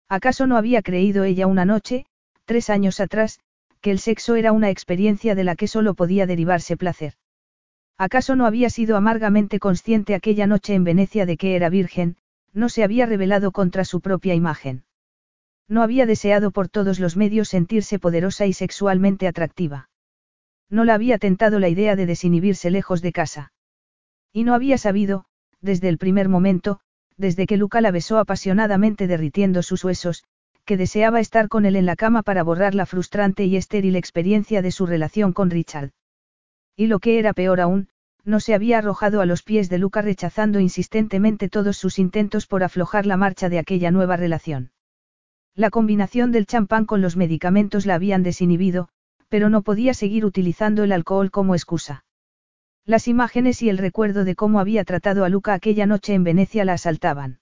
¿Acaso 0.09 0.47
no 0.47 0.57
había 0.57 0.83
creído 0.83 1.25
ella 1.25 1.47
una 1.47 1.65
noche, 1.65 2.07
tres 2.45 2.71
años 2.71 3.01
atrás, 3.01 3.41
que 3.81 3.91
el 3.91 3.99
sexo 3.99 4.37
era 4.37 4.53
una 4.53 4.71
experiencia 4.71 5.35
de 5.35 5.45
la 5.45 5.57
que 5.57 5.69
solo 5.69 5.95
podía 5.95 6.27
derivarse 6.27 6.77
placer? 6.77 7.15
¿Acaso 7.99 8.37
no 8.37 8.45
había 8.45 8.69
sido 8.69 8.97
amargamente 8.97 9.59
consciente 9.59 10.15
aquella 10.15 10.47
noche 10.47 10.75
en 10.75 10.85
Venecia 10.85 11.25
de 11.25 11.37
que 11.37 11.57
era 11.57 11.71
virgen, 11.71 12.17
no 12.53 12.69
se 12.69 12.85
había 12.85 13.07
rebelado 13.07 13.53
contra 13.53 13.85
su 13.85 14.01
propia 14.01 14.35
imagen? 14.35 14.85
No 15.69 15.83
había 15.83 16.07
deseado 16.07 16.51
por 16.51 16.69
todos 16.69 17.01
los 17.01 17.17
medios 17.17 17.49
sentirse 17.49 17.99
poderosa 17.99 18.47
y 18.47 18.53
sexualmente 18.53 19.27
atractiva. 19.27 19.89
No 20.69 20.85
la 20.85 20.95
había 20.95 21.19
tentado 21.19 21.59
la 21.59 21.69
idea 21.69 21.97
de 21.97 22.07
desinhibirse 22.07 22.71
lejos 22.71 23.01
de 23.03 23.13
casa. 23.13 23.53
Y 24.33 24.45
no 24.45 24.55
había 24.55 24.79
sabido, 24.79 25.25
desde 25.61 25.89
el 25.89 25.99
primer 25.99 26.29
momento, 26.29 26.81
desde 27.17 27.47
que 27.47 27.57
Luca 27.57 27.81
la 27.81 27.91
besó 27.91 28.19
apasionadamente 28.19 29.07
derritiendo 29.07 29.63
sus 29.63 29.85
huesos, 29.85 30.25
que 30.65 30.77
deseaba 30.77 31.21
estar 31.21 31.49
con 31.49 31.65
él 31.65 31.77
en 31.77 31.87
la 31.87 31.97
cama 31.97 32.23
para 32.23 32.43
borrar 32.43 32.75
la 32.75 32.87
frustrante 32.87 33.45
y 33.45 33.57
estéril 33.57 33.97
experiencia 33.97 34.61
de 34.61 34.73
su 34.73 34.85
relación 34.85 35.33
con 35.33 35.51
Richard. 35.51 35.93
Y 36.77 36.87
lo 36.87 36.99
que 36.99 37.19
era 37.19 37.33
peor 37.33 37.61
aún, 37.61 37.89
no 38.25 38.39
se 38.41 38.55
había 38.55 38.79
arrojado 38.79 39.21
a 39.21 39.27
los 39.27 39.43
pies 39.43 39.71
de 39.71 39.79
Luca 39.79 40.03
rechazando 40.03 40.61
insistentemente 40.61 41.49
todos 41.49 41.77
sus 41.77 41.99
intentos 41.99 42.47
por 42.47 42.63
aflojar 42.63 43.07
la 43.07 43.17
marcha 43.17 43.49
de 43.49 43.59
aquella 43.59 43.91
nueva 43.91 44.17
relación. 44.17 44.73
La 45.55 45.71
combinación 45.71 46.33
del 46.33 46.47
champán 46.47 46.85
con 46.85 47.01
los 47.01 47.17
medicamentos 47.17 47.87
la 47.87 47.95
habían 47.95 48.23
desinhibido, 48.23 48.89
pero 49.29 49.49
no 49.49 49.63
podía 49.63 49.95
seguir 49.95 50.27
utilizando 50.27 50.85
el 50.85 50.93
alcohol 50.93 51.31
como 51.31 51.55
excusa. 51.55 52.05
Las 52.85 53.09
imágenes 53.09 53.63
y 53.63 53.71
el 53.71 53.79
recuerdo 53.79 54.25
de 54.25 54.35
cómo 54.35 54.61
había 54.61 54.85
tratado 54.85 55.25
a 55.25 55.29
Luca 55.29 55.55
aquella 55.55 55.87
noche 55.87 56.15
en 56.15 56.25
Venecia 56.25 56.65
la 56.65 56.75
asaltaban. 56.75 57.41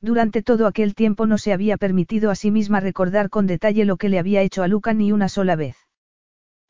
Durante 0.00 0.42
todo 0.42 0.66
aquel 0.66 0.94
tiempo 0.94 1.26
no 1.26 1.38
se 1.38 1.52
había 1.52 1.76
permitido 1.76 2.30
a 2.30 2.34
sí 2.34 2.50
misma 2.50 2.78
recordar 2.78 3.30
con 3.30 3.46
detalle 3.46 3.84
lo 3.84 3.96
que 3.96 4.08
le 4.08 4.18
había 4.18 4.42
hecho 4.42 4.62
a 4.62 4.68
Luca 4.68 4.94
ni 4.94 5.12
una 5.12 5.28
sola 5.28 5.56
vez. 5.56 5.76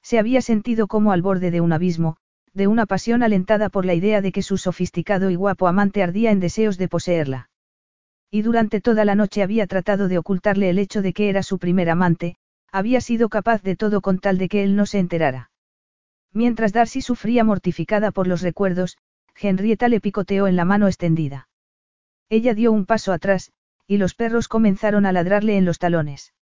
Se 0.05 0.19
había 0.19 0.43
sentido 0.43 0.87
como 0.87 1.13
al 1.13 1.23
borde 1.23 1.51
de 1.51 1.63
un 1.63 1.73
abismo, 1.73 2.19
de 2.53 2.67
una 2.67 2.85
pasión 2.85 3.23
alentada 3.23 3.71
por 3.71 3.87
la 3.87 3.95
idea 3.95 4.21
de 4.21 4.33
que 4.33 4.43
su 4.43 4.59
sofisticado 4.59 5.31
y 5.31 5.35
guapo 5.35 5.67
amante 5.67 6.03
ardía 6.03 6.31
en 6.31 6.41
deseos 6.41 6.77
de 6.77 6.89
poseerla. 6.89 7.49
Y 8.31 8.43
durante 8.43 8.83
toda 8.83 9.07
la 9.07 9.15
noche 9.15 9.43
había 9.43 9.67
tratado 9.67 10.07
de 10.09 10.19
ocultarle 10.19 10.69
el 10.69 10.79
hecho 10.79 11.01
de 11.01 11.15
que 11.15 11.31
era 11.31 11.43
su 11.43 11.59
primer 11.59 11.89
amante, 11.89 12.37
había 12.71 13.01
sido 13.01 13.31
capaz 13.31 13.63
de 13.63 13.77
todo 13.77 14.03
con 14.03 14.19
tal 14.19 14.37
de 14.37 14.49
que 14.49 14.63
él 14.63 14.77
no 14.77 14.85
se 14.85 14.99
enterara. 14.99 15.51
Mientras 16.33 16.75
Darcy 16.75 17.01
sufría 17.01 17.43
mortificada 17.43 18.11
por 18.11 18.27
los 18.27 18.43
recuerdos, 18.43 18.99
Henrietta 19.35 19.89
le 19.89 20.01
picoteó 20.01 20.47
en 20.49 20.57
la 20.57 20.67
mano 20.67 20.87
extendida. 20.87 21.49
Ella 22.29 22.53
dio 22.53 22.73
un 22.73 22.85
paso 22.85 23.13
atrás, 23.13 23.53
y 23.87 23.97
los 23.97 24.15
perros 24.15 24.49
comenzaron 24.49 25.07
a 25.07 25.13
ladrarle 25.13 25.57
en 25.57 25.65
los 25.65 25.79
talones. 25.79 26.35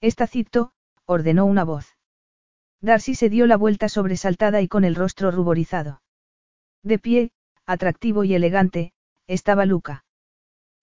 Estacito, 0.00 0.72
ordenó 1.06 1.44
una 1.44 1.62
voz. 1.64 1.99
Darcy 2.82 3.14
se 3.14 3.28
dio 3.28 3.46
la 3.46 3.56
vuelta 3.56 3.88
sobresaltada 3.88 4.60
y 4.62 4.68
con 4.68 4.84
el 4.84 4.94
rostro 4.94 5.30
ruborizado. 5.30 6.02
De 6.82 6.98
pie, 6.98 7.30
atractivo 7.66 8.24
y 8.24 8.34
elegante, 8.34 8.92
estaba 9.26 9.66
Luca. 9.66 10.04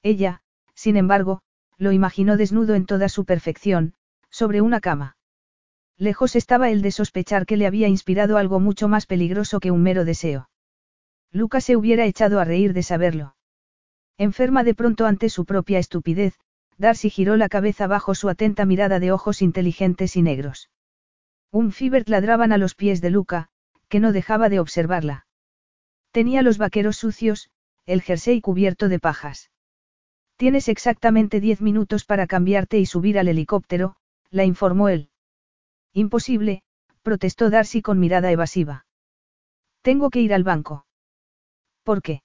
Ella, 0.03 0.41
sin 0.75 0.95
embargo, 0.95 1.41
lo 1.77 1.91
imaginó 1.91 2.37
desnudo 2.37 2.75
en 2.75 2.85
toda 2.85 3.09
su 3.09 3.25
perfección, 3.25 3.93
sobre 4.29 4.61
una 4.61 4.79
cama. 4.79 5.17
Lejos 5.97 6.35
estaba 6.35 6.69
el 6.69 6.83
de 6.83 6.91
sospechar 6.91 7.47
que 7.47 7.57
le 7.57 7.65
había 7.65 7.87
inspirado 7.87 8.37
algo 8.37 8.59
mucho 8.59 8.87
más 8.87 9.07
peligroso 9.07 9.59
que 9.59 9.71
un 9.71 9.81
mero 9.81 10.05
deseo. 10.05 10.49
Lucas 11.31 11.63
se 11.63 11.75
hubiera 11.75 12.05
echado 12.05 12.39
a 12.39 12.45
reír 12.45 12.73
de 12.73 12.83
saberlo. 12.83 13.35
Enferma 14.17 14.63
de 14.63 14.75
pronto 14.75 15.07
ante 15.07 15.29
su 15.29 15.45
propia 15.45 15.79
estupidez, 15.79 16.39
Darcy 16.77 17.09
giró 17.09 17.37
la 17.37 17.49
cabeza 17.49 17.87
bajo 17.87 18.13
su 18.13 18.29
atenta 18.29 18.65
mirada 18.65 18.99
de 18.99 19.11
ojos 19.11 19.41
inteligentes 19.41 20.15
y 20.15 20.21
negros. 20.21 20.69
Un 21.59 21.71
fibert 21.71 22.07
ladraban 22.07 22.51
a 22.51 22.59
los 22.59 22.75
pies 22.75 23.01
de 23.01 23.09
Luca, 23.09 23.47
que 23.89 23.99
no 23.99 24.11
dejaba 24.11 24.47
de 24.47 24.59
observarla. 24.59 25.25
Tenía 26.11 26.43
los 26.43 26.59
vaqueros 26.59 26.97
sucios, 26.97 27.49
el 27.87 28.03
jersey 28.03 28.41
cubierto 28.41 28.89
de 28.89 28.99
pajas. 28.99 29.49
Tienes 30.35 30.67
exactamente 30.67 31.39
diez 31.39 31.59
minutos 31.59 32.05
para 32.05 32.27
cambiarte 32.27 32.77
y 32.77 32.85
subir 32.85 33.17
al 33.17 33.27
helicóptero, 33.27 33.95
la 34.29 34.45
informó 34.45 34.87
él. 34.89 35.09
Imposible, 35.93 36.61
protestó 37.01 37.49
Darcy 37.49 37.81
con 37.81 37.97
mirada 37.97 38.31
evasiva. 38.31 38.85
Tengo 39.81 40.11
que 40.11 40.21
ir 40.21 40.35
al 40.35 40.43
banco. 40.43 40.85
¿Por 41.81 42.03
qué? 42.03 42.21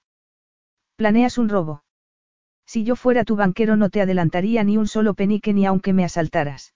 Planeas 0.95 1.39
un 1.39 1.49
robo. 1.49 1.83
Si 2.67 2.83
yo 2.83 2.95
fuera 2.95 3.23
tu 3.23 3.35
banquero 3.35 3.77
no 3.77 3.89
te 3.89 3.99
adelantaría 3.99 4.63
ni 4.63 4.77
un 4.77 4.85
solo 4.85 5.15
penique 5.15 5.53
ni 5.55 5.65
aunque 5.65 5.91
me 5.91 6.05
asaltaras. 6.05 6.75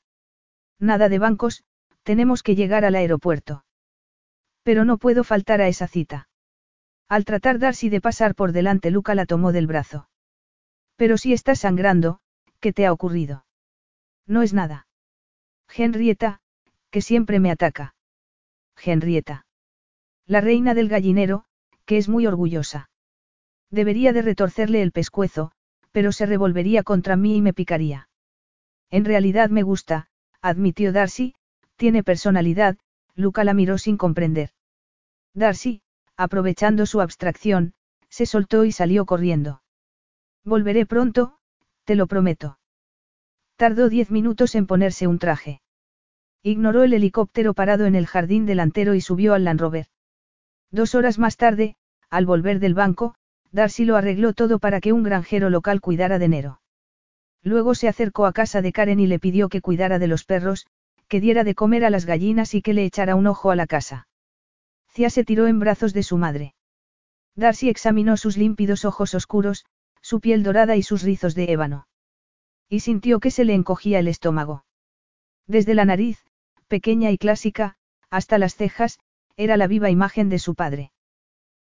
Nada 0.79 1.07
de 1.07 1.19
bancos, 1.19 1.63
tenemos 2.07 2.41
que 2.41 2.55
llegar 2.55 2.85
al 2.85 2.95
aeropuerto. 2.95 3.65
Pero 4.63 4.85
no 4.85 4.97
puedo 4.97 5.25
faltar 5.25 5.59
a 5.59 5.67
esa 5.67 5.89
cita. 5.89 6.29
Al 7.09 7.25
tratar 7.25 7.59
Darcy 7.59 7.89
de 7.89 7.99
pasar 7.99 8.33
por 8.33 8.53
delante, 8.53 8.91
Luca 8.91 9.13
la 9.13 9.25
tomó 9.25 9.51
del 9.51 9.67
brazo. 9.67 10.07
Pero 10.95 11.17
si 11.17 11.33
estás 11.33 11.59
sangrando, 11.59 12.21
¿qué 12.61 12.71
te 12.71 12.85
ha 12.85 12.93
ocurrido? 12.93 13.45
No 14.25 14.41
es 14.41 14.53
nada. 14.53 14.87
Henrietta, 15.67 16.39
que 16.91 17.01
siempre 17.01 17.41
me 17.41 17.51
ataca. 17.51 17.93
Henrietta. 18.81 19.45
La 20.25 20.39
reina 20.39 20.73
del 20.73 20.87
gallinero, 20.87 21.43
que 21.83 21.97
es 21.97 22.07
muy 22.07 22.25
orgullosa. 22.25 22.89
Debería 23.69 24.13
de 24.13 24.21
retorcerle 24.21 24.81
el 24.81 24.93
pescuezo, 24.93 25.51
pero 25.91 26.13
se 26.13 26.25
revolvería 26.25 26.83
contra 26.83 27.17
mí 27.17 27.35
y 27.35 27.41
me 27.41 27.51
picaría. 27.51 28.07
En 28.89 29.03
realidad 29.03 29.49
me 29.49 29.63
gusta, 29.63 30.07
admitió 30.41 30.93
Darcy, 30.93 31.35
tiene 31.77 32.03
personalidad, 32.03 32.77
Luca 33.15 33.43
la 33.43 33.53
miró 33.53 33.77
sin 33.77 33.97
comprender. 33.97 34.51
Darcy, 35.33 35.81
aprovechando 36.17 36.85
su 36.85 36.99
abstracción, 36.99 37.73
se 38.09 38.25
soltó 38.25 38.65
y 38.65 38.72
salió 38.72 39.06
corriendo. 39.06 39.61
Volveré 40.43 40.85
pronto, 40.85 41.38
te 41.85 41.95
lo 41.95 42.07
prometo. 42.07 42.59
Tardó 43.56 43.89
diez 43.89 44.11
minutos 44.11 44.56
en 44.56 44.67
ponerse 44.67 45.07
un 45.07 45.19
traje. 45.19 45.61
Ignoró 46.43 46.83
el 46.83 46.93
helicóptero 46.93 47.53
parado 47.53 47.85
en 47.85 47.95
el 47.95 48.07
jardín 48.07 48.45
delantero 48.45 48.93
y 48.93 49.01
subió 49.01 49.33
al 49.33 49.43
Land 49.43 49.59
Rover. 49.59 49.88
Dos 50.72 50.95
horas 50.95 51.17
más 51.17 51.38
tarde, 51.38 51.75
al 52.09 52.25
volver 52.25 52.59
del 52.59 52.73
banco, 52.73 53.15
Darcy 53.51 53.85
lo 53.85 53.95
arregló 53.95 54.33
todo 54.33 54.59
para 54.59 54.80
que 54.80 54.93
un 54.93 55.03
granjero 55.03 55.49
local 55.49 55.81
cuidara 55.81 56.19
de 56.19 56.27
Nero. 56.27 56.61
Luego 57.43 57.75
se 57.75 57.88
acercó 57.88 58.25
a 58.25 58.33
casa 58.33 58.61
de 58.61 58.72
Karen 58.72 58.99
y 58.99 59.07
le 59.07 59.19
pidió 59.19 59.49
que 59.49 59.61
cuidara 59.61 59.99
de 59.99 60.07
los 60.07 60.23
perros, 60.23 60.67
que 61.07 61.21
diera 61.21 61.43
de 61.43 61.55
comer 61.55 61.85
a 61.85 61.89
las 61.89 62.05
gallinas 62.05 62.53
y 62.53 62.61
que 62.61 62.73
le 62.73 62.85
echara 62.85 63.15
un 63.15 63.27
ojo 63.27 63.51
a 63.51 63.55
la 63.55 63.67
casa. 63.67 64.07
Cia 64.89 65.09
se 65.09 65.23
tiró 65.23 65.47
en 65.47 65.59
brazos 65.59 65.93
de 65.93 66.03
su 66.03 66.17
madre. 66.17 66.55
Darcy 67.35 67.69
examinó 67.69 68.17
sus 68.17 68.35
límpidos 68.35 68.83
ojos 68.83 69.13
oscuros, 69.13 69.65
su 70.01 70.19
piel 70.19 70.43
dorada 70.43 70.75
y 70.75 70.83
sus 70.83 71.03
rizos 71.03 71.35
de 71.35 71.51
ébano. 71.51 71.87
Y 72.67 72.79
sintió 72.79 73.19
que 73.19 73.31
se 73.31 73.45
le 73.45 73.53
encogía 73.53 73.99
el 73.99 74.07
estómago. 74.07 74.65
Desde 75.45 75.75
la 75.75 75.85
nariz, 75.85 76.25
pequeña 76.67 77.11
y 77.11 77.17
clásica, 77.17 77.77
hasta 78.09 78.37
las 78.37 78.55
cejas, 78.55 78.99
era 79.37 79.55
la 79.55 79.67
viva 79.67 79.89
imagen 79.89 80.29
de 80.29 80.39
su 80.39 80.55
padre. 80.55 80.91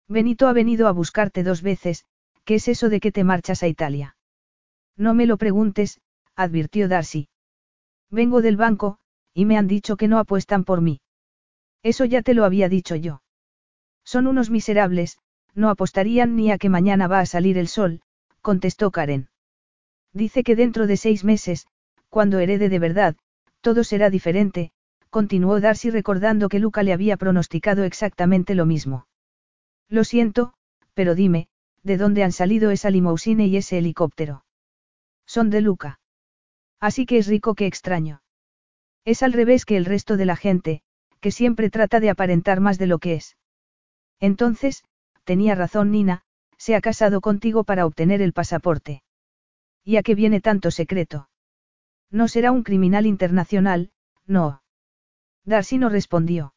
Benito 0.09 0.47
ha 0.47 0.53
venido 0.53 0.89
a 0.89 0.93
buscarte 0.93 1.43
dos 1.43 1.63
veces, 1.63 2.05
¿qué 2.45 2.57
es 2.57 2.69
eso 2.69 2.89
de 2.89 3.01
que 3.01 3.13
te 3.13 3.25
marchas 3.25 3.63
a 3.63 3.69
Italia? 3.69 4.17
No 4.97 5.15
me 5.15 5.27
lo 5.27 5.39
preguntes, 5.39 6.01
advirtió 6.37 6.87
Darcy. 6.89 7.29
Vengo 8.11 8.43
del 8.43 8.57
banco, 8.57 8.99
y 9.35 9.45
me 9.45 9.57
han 9.57 9.67
dicho 9.67 9.97
que 9.97 10.09
no 10.09 10.19
apuestan 10.19 10.65
por 10.65 10.81
mí. 10.81 11.01
Eso 11.83 12.05
ya 12.05 12.23
te 12.23 12.35
lo 12.35 12.45
había 12.45 12.69
dicho 12.69 12.97
yo. 12.97 13.23
Son 14.05 14.27
unos 14.27 14.51
miserables, 14.51 15.19
no 15.55 15.69
apostarían 15.69 16.37
ni 16.37 16.51
a 16.51 16.59
que 16.59 16.69
mañana 16.69 17.09
va 17.09 17.21
a 17.21 17.27
salir 17.27 17.59
el 17.59 17.69
sol, 17.69 18.01
contestó 18.41 18.91
Karen. 18.91 19.29
Dice 20.13 20.43
que 20.43 20.57
dentro 20.57 20.87
de 20.87 20.97
seis 20.97 21.25
meses, 21.25 21.67
cuando 22.09 22.39
herede 22.39 22.69
de 22.69 22.79
verdad, 22.79 23.17
todo 23.61 23.85
será 23.85 24.11
diferente, 24.11 24.73
continuó 25.09 25.61
Darcy 25.61 25.91
recordando 25.91 26.49
que 26.49 26.59
Luca 26.59 26.83
le 26.83 26.93
había 26.93 27.17
pronosticado 27.17 27.85
exactamente 27.85 28.55
lo 28.55 28.67
mismo. 28.67 29.07
Lo 29.89 30.05
siento, 30.05 30.55
pero 30.95 31.15
dime, 31.15 31.49
¿de 31.83 31.97
dónde 31.97 32.25
han 32.25 32.33
salido 32.33 32.71
esa 32.71 32.91
limusine 32.91 33.47
y 33.47 33.57
ese 33.57 33.79
helicóptero? 33.79 34.45
Son 35.27 35.51
de 35.51 35.61
Luca. 35.61 36.01
Así 36.81 37.07
que 37.07 37.19
es 37.19 37.27
rico 37.27 37.55
que 37.55 37.67
extraño. 37.67 38.22
Es 39.05 39.23
al 39.23 39.33
revés 39.33 39.65
que 39.65 39.77
el 39.77 39.85
resto 39.85 40.17
de 40.17 40.27
la 40.27 40.37
gente, 40.37 40.83
que 41.21 41.31
siempre 41.31 41.71
trata 41.71 42.01
de 42.01 42.11
aparentar 42.11 42.61
más 42.61 42.79
de 42.79 42.87
lo 42.87 42.99
que 42.99 43.15
es. 43.15 43.37
Entonces, 44.21 44.85
tenía 45.25 45.55
razón 45.55 45.91
Nina, 45.91 46.23
se 46.57 46.77
ha 46.77 46.81
casado 46.81 47.21
contigo 47.21 47.65
para 47.65 47.87
obtener 47.87 48.23
el 48.23 48.33
pasaporte. 48.33 49.03
¿Y 49.85 49.97
a 49.97 50.03
qué 50.03 50.15
viene 50.15 50.41
tanto 50.41 50.71
secreto? 50.71 51.29
No 52.11 52.29
será 52.29 52.53
un 52.53 52.63
criminal 52.63 53.07
internacional, 53.07 53.91
no. 54.27 54.63
Darcy 55.45 55.79
no 55.79 55.89
respondió. 55.89 56.55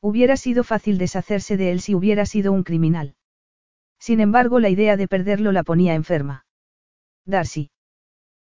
Hubiera 0.00 0.36
sido 0.36 0.64
fácil 0.64 0.96
deshacerse 0.96 1.56
de 1.56 1.72
él 1.72 1.80
si 1.80 1.94
hubiera 1.94 2.24
sido 2.24 2.52
un 2.52 2.62
criminal. 2.62 3.16
Sin 3.98 4.20
embargo, 4.20 4.60
la 4.60 4.70
idea 4.70 4.96
de 4.96 5.08
perderlo 5.08 5.52
la 5.52 5.64
ponía 5.64 5.94
enferma. 5.94 6.46
Darcy. 7.24 7.70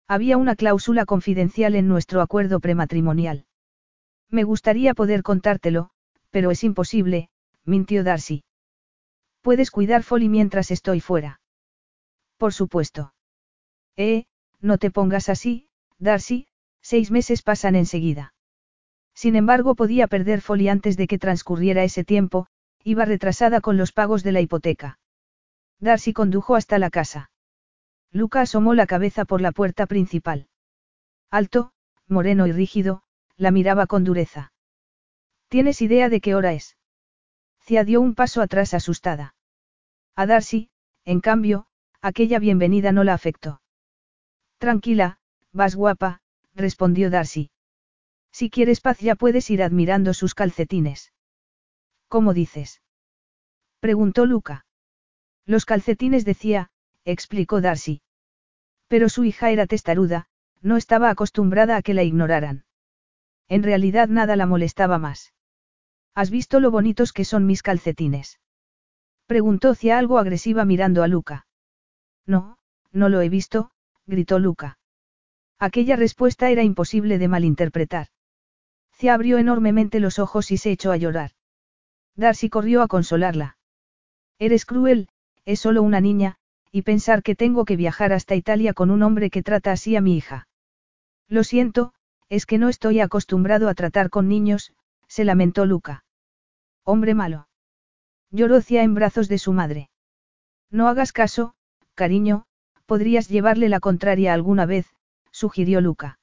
Había 0.07 0.37
una 0.37 0.55
cláusula 0.55 1.07
confidencial 1.07 1.75
en 1.75 1.89
nuestro 1.89 2.21
acuerdo 2.21 2.61
prematrimonial. 2.61 3.47
Me 4.31 4.45
gustaría 4.45 4.95
poder 4.95 5.23
contártelo, 5.23 5.91
pero 6.31 6.51
es 6.51 6.65
imposible, 6.65 7.31
mintió 7.65 8.05
Darcy. 8.05 8.45
Puedes 9.41 9.71
cuidar 9.71 10.03
Folly 10.03 10.29
mientras 10.29 10.71
estoy 10.71 11.01
fuera. 11.01 11.41
Por 12.37 12.53
supuesto. 12.53 13.15
Eh, 13.97 14.25
no 14.61 14.79
te 14.79 14.91
pongas 14.91 15.29
así, 15.29 15.69
Darcy, 15.99 16.49
seis 16.83 17.11
meses 17.11 17.43
pasan 17.43 17.77
enseguida. 17.77 18.35
Sin 19.15 19.37
embargo, 19.37 19.75
podía 19.75 20.07
perder 20.09 20.41
Folly 20.41 20.69
antes 20.69 20.97
de 20.97 21.07
que 21.07 21.19
transcurriera 21.19 21.85
ese 21.85 22.05
tiempo, 22.05 22.49
iba 22.83 23.05
retrasada 23.05 23.61
con 23.61 23.77
los 23.77 23.93
pagos 23.93 24.23
de 24.23 24.33
la 24.33 24.41
hipoteca. 24.41 24.99
Darcy 25.79 26.13
condujo 26.13 26.57
hasta 26.57 26.79
la 26.79 26.91
casa. 26.91 27.31
Luca 28.15 28.43
asomó 28.43 28.75
la 28.75 28.87
cabeza 28.87 29.25
por 29.25 29.41
la 29.41 29.51
puerta 29.51 29.87
principal. 29.87 30.47
Alto, 31.33 31.73
moreno 32.07 32.47
y 32.47 32.53
rígido, 32.53 33.03
la 33.37 33.51
miraba 33.51 33.89
con 33.89 34.05
dureza. 34.05 34.53
¿Tienes 35.49 35.83
idea 35.83 36.09
de 36.09 36.21
qué 36.21 36.37
hora 36.37 36.53
es? 36.53 36.77
Cia 37.59 37.83
dio 37.83 38.01
un 38.01 38.15
paso 38.15 38.41
atrás 38.41 38.73
asustada. 38.73 39.35
A 40.15 40.27
Darcy, 40.27 40.71
en 41.05 41.21
cambio, 41.21 41.67
aquella 42.01 42.39
bienvenida 42.39 42.93
no 42.93 43.03
la 43.03 43.15
afectó. 43.15 43.61
Tranquila, 44.59 45.19
vas 45.53 45.75
guapa, 45.75 46.23
respondió 46.55 47.11
Darcy. 47.11 47.51
Si 48.31 48.49
quieres 48.49 48.81
paz 48.81 49.01
ya 49.01 49.17
puedes 49.17 49.51
ir 49.51 49.61
admirando 49.61 50.15
sus 50.15 50.37
calcetines. 50.37 51.13
¿Cómo 52.07 52.33
dices? 52.33 52.81
preguntó 53.81 54.25
Luca. 54.25 54.67
Los 55.47 55.65
calcetines 55.65 56.25
decía, 56.25 56.71
explicó 57.05 57.61
Darcy. 57.61 58.03
Pero 58.89 59.09
su 59.09 59.25
hija 59.25 59.51
era 59.51 59.67
testaruda, 59.67 60.27
no 60.61 60.77
estaba 60.77 61.11
acostumbrada 61.11 61.77
a 61.77 61.83
que 61.83 61.95
la 61.95 62.03
ignoraran. 62.03 62.65
En 63.49 63.63
realidad 63.63 64.09
nada 64.09 64.37
la 64.37 64.47
molestaba 64.47 64.99
más. 64.99 65.33
¿Has 66.15 66.31
visto 66.31 66.61
lo 66.61 66.71
bonitos 66.71 67.13
que 67.13 67.25
son 67.25 67.47
mis 67.47 67.63
calcetines? 67.63 68.41
Preguntó 69.27 69.75
Cia 69.75 69.99
algo 69.99 70.19
agresiva 70.19 70.65
mirando 70.65 71.03
a 71.03 71.09
Luca. 71.09 71.47
No, 72.27 72.59
no 72.93 73.09
lo 73.09 73.21
he 73.21 73.29
visto, 73.29 73.71
gritó 74.07 74.39
Luca. 74.39 74.79
Aquella 75.59 75.97
respuesta 75.97 76.51
era 76.51 76.63
imposible 76.63 77.19
de 77.19 77.29
malinterpretar. 77.29 78.09
Cia 78.93 79.15
abrió 79.15 79.39
enormemente 79.39 79.99
los 79.99 80.19
ojos 80.19 80.51
y 80.51 80.57
se 80.57 80.71
echó 80.71 80.93
a 80.93 80.97
llorar. 80.97 81.33
Darcy 82.17 82.49
corrió 82.49 82.83
a 82.83 82.89
consolarla. 82.89 83.57
Eres 84.39 84.67
cruel, 84.67 85.09
es 85.45 85.61
solo 85.61 85.83
una 85.83 86.01
niña, 86.01 86.39
y 86.75 86.83
pensar 86.83 87.23
que 87.23 87.37
tengo 87.37 87.65
que 87.65 87.77
viajar 87.77 88.13
hasta 88.13 88.35
Italia 88.35 88.75
con 88.75 88.91
un 88.91 89.05
hombre 89.05 89.31
que 89.31 89.45
trata 89.45 89.71
así 89.71 89.95
a 89.95 90.01
mi 90.01 90.17
hija. 90.17 90.49
Lo 91.29 91.45
siento, 91.45 91.95
es 92.29 92.47
que 92.47 92.59
no 92.59 92.69
estoy 92.69 92.99
acostumbrado 92.99 93.69
a 93.69 93.75
tratar 93.75 94.11
con 94.11 94.27
niños, 94.27 94.73
se 95.07 95.23
lamentó 95.25 95.67
Luca. 95.67 96.05
Hombre 96.83 97.15
malo. 97.15 97.47
Lloró 98.33 98.61
Cia 98.61 98.83
en 98.83 98.93
brazos 98.93 99.29
de 99.29 99.39
su 99.39 99.53
madre. 99.53 99.89
No 100.69 100.89
hagas 100.89 101.13
caso, 101.13 101.55
cariño, 101.95 102.45
podrías 102.87 103.29
llevarle 103.29 103.69
la 103.69 103.79
contraria 103.79 104.35
alguna 104.35 104.67
vez, 104.67 104.93
sugirió 105.31 105.81
Luca. 105.81 106.19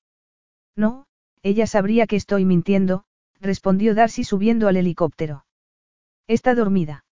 No, 0.75 1.05
ella 1.43 1.65
sabría 1.65 2.07
que 2.07 2.17
estoy 2.17 2.43
mintiendo, 2.43 3.05
respondió 3.39 3.95
Darcy 3.95 4.25
subiendo 4.25 4.67
al 4.67 4.75
helicóptero. 4.75 5.45
Está 6.27 6.55
dormida. 6.55 7.05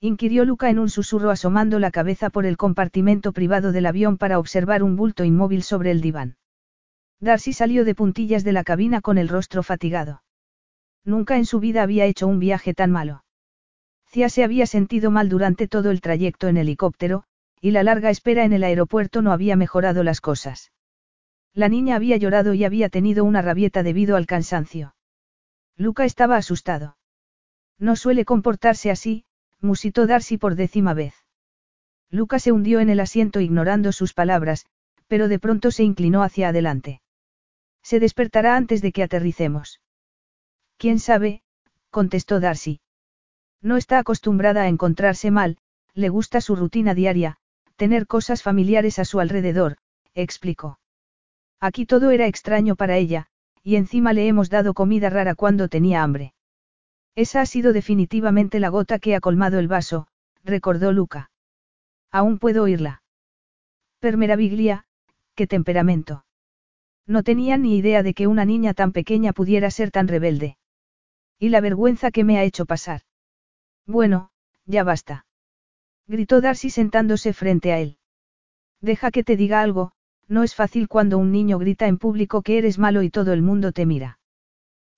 Inquirió 0.00 0.44
Luca 0.44 0.68
en 0.68 0.78
un 0.78 0.90
susurro 0.90 1.30
asomando 1.30 1.78
la 1.78 1.90
cabeza 1.90 2.28
por 2.28 2.44
el 2.44 2.56
compartimento 2.56 3.32
privado 3.32 3.72
del 3.72 3.86
avión 3.86 4.18
para 4.18 4.38
observar 4.38 4.82
un 4.82 4.94
bulto 4.94 5.24
inmóvil 5.24 5.62
sobre 5.62 5.90
el 5.90 6.02
diván. 6.02 6.36
Darcy 7.18 7.54
salió 7.54 7.84
de 7.84 7.94
puntillas 7.94 8.44
de 8.44 8.52
la 8.52 8.62
cabina 8.62 9.00
con 9.00 9.16
el 9.16 9.28
rostro 9.28 9.62
fatigado. 9.62 10.22
Nunca 11.04 11.36
en 11.36 11.46
su 11.46 11.60
vida 11.60 11.82
había 11.82 12.04
hecho 12.04 12.26
un 12.26 12.38
viaje 12.38 12.74
tan 12.74 12.90
malo. 12.90 13.24
Cia 14.06 14.28
se 14.28 14.44
había 14.44 14.66
sentido 14.66 15.10
mal 15.10 15.28
durante 15.28 15.66
todo 15.66 15.90
el 15.90 16.00
trayecto 16.02 16.48
en 16.48 16.58
helicóptero, 16.58 17.24
y 17.60 17.70
la 17.70 17.82
larga 17.82 18.10
espera 18.10 18.44
en 18.44 18.52
el 18.52 18.64
aeropuerto 18.64 19.22
no 19.22 19.32
había 19.32 19.56
mejorado 19.56 20.02
las 20.02 20.20
cosas. 20.20 20.72
La 21.54 21.70
niña 21.70 21.96
había 21.96 22.18
llorado 22.18 22.52
y 22.52 22.64
había 22.64 22.90
tenido 22.90 23.24
una 23.24 23.40
rabieta 23.40 23.82
debido 23.82 24.16
al 24.16 24.26
cansancio. 24.26 24.94
Luca 25.76 26.04
estaba 26.04 26.36
asustado. 26.36 26.98
No 27.78 27.96
suele 27.96 28.24
comportarse 28.26 28.90
así, 28.90 29.24
musitó 29.60 30.06
Darcy 30.06 30.38
por 30.38 30.54
décima 30.54 30.94
vez. 30.94 31.14
Luca 32.10 32.38
se 32.38 32.52
hundió 32.52 32.80
en 32.80 32.90
el 32.90 33.00
asiento 33.00 33.40
ignorando 33.40 33.92
sus 33.92 34.14
palabras, 34.14 34.66
pero 35.08 35.28
de 35.28 35.38
pronto 35.38 35.70
se 35.70 35.82
inclinó 35.82 36.22
hacia 36.22 36.48
adelante. 36.48 37.00
Se 37.82 38.00
despertará 38.00 38.56
antes 38.56 38.82
de 38.82 38.92
que 38.92 39.02
aterricemos. 39.02 39.80
¿Quién 40.76 40.98
sabe? 40.98 41.42
contestó 41.90 42.40
Darcy. 42.40 42.80
No 43.62 43.76
está 43.76 43.98
acostumbrada 43.98 44.62
a 44.62 44.68
encontrarse 44.68 45.30
mal, 45.30 45.58
le 45.94 46.08
gusta 46.08 46.40
su 46.40 46.56
rutina 46.56 46.94
diaria, 46.94 47.38
tener 47.76 48.06
cosas 48.06 48.42
familiares 48.42 48.98
a 48.98 49.04
su 49.04 49.20
alrededor, 49.20 49.78
explicó. 50.14 50.78
Aquí 51.60 51.86
todo 51.86 52.10
era 52.10 52.26
extraño 52.26 52.76
para 52.76 52.96
ella, 52.96 53.28
y 53.62 53.76
encima 53.76 54.12
le 54.12 54.28
hemos 54.28 54.50
dado 54.50 54.74
comida 54.74 55.10
rara 55.10 55.34
cuando 55.34 55.68
tenía 55.68 56.02
hambre. 56.02 56.34
Esa 57.16 57.40
ha 57.40 57.46
sido 57.46 57.72
definitivamente 57.72 58.60
la 58.60 58.68
gota 58.68 58.98
que 58.98 59.16
ha 59.16 59.20
colmado 59.20 59.58
el 59.58 59.68
vaso, 59.68 60.06
recordó 60.44 60.92
Luca. 60.92 61.30
Aún 62.12 62.38
puedo 62.38 62.62
oírla. 62.62 63.02
Per 64.00 64.18
meraviglia, 64.18 64.84
qué 65.34 65.46
temperamento. 65.46 66.26
No 67.06 67.22
tenía 67.22 67.56
ni 67.56 67.78
idea 67.78 68.02
de 68.02 68.12
que 68.12 68.26
una 68.26 68.44
niña 68.44 68.74
tan 68.74 68.92
pequeña 68.92 69.32
pudiera 69.32 69.70
ser 69.70 69.90
tan 69.90 70.08
rebelde. 70.08 70.58
Y 71.38 71.48
la 71.48 71.62
vergüenza 71.62 72.10
que 72.10 72.22
me 72.22 72.38
ha 72.38 72.44
hecho 72.44 72.66
pasar. 72.66 73.00
Bueno, 73.86 74.30
ya 74.66 74.84
basta. 74.84 75.26
Gritó 76.06 76.40
Darcy 76.42 76.68
sentándose 76.68 77.32
frente 77.32 77.72
a 77.72 77.78
él. 77.78 77.98
Deja 78.80 79.10
que 79.10 79.24
te 79.24 79.36
diga 79.36 79.62
algo, 79.62 79.92
no 80.28 80.42
es 80.42 80.54
fácil 80.54 80.86
cuando 80.86 81.16
un 81.16 81.32
niño 81.32 81.58
grita 81.58 81.86
en 81.86 81.96
público 81.96 82.42
que 82.42 82.58
eres 82.58 82.78
malo 82.78 83.02
y 83.02 83.10
todo 83.10 83.32
el 83.32 83.42
mundo 83.42 83.72
te 83.72 83.86
mira. 83.86 84.18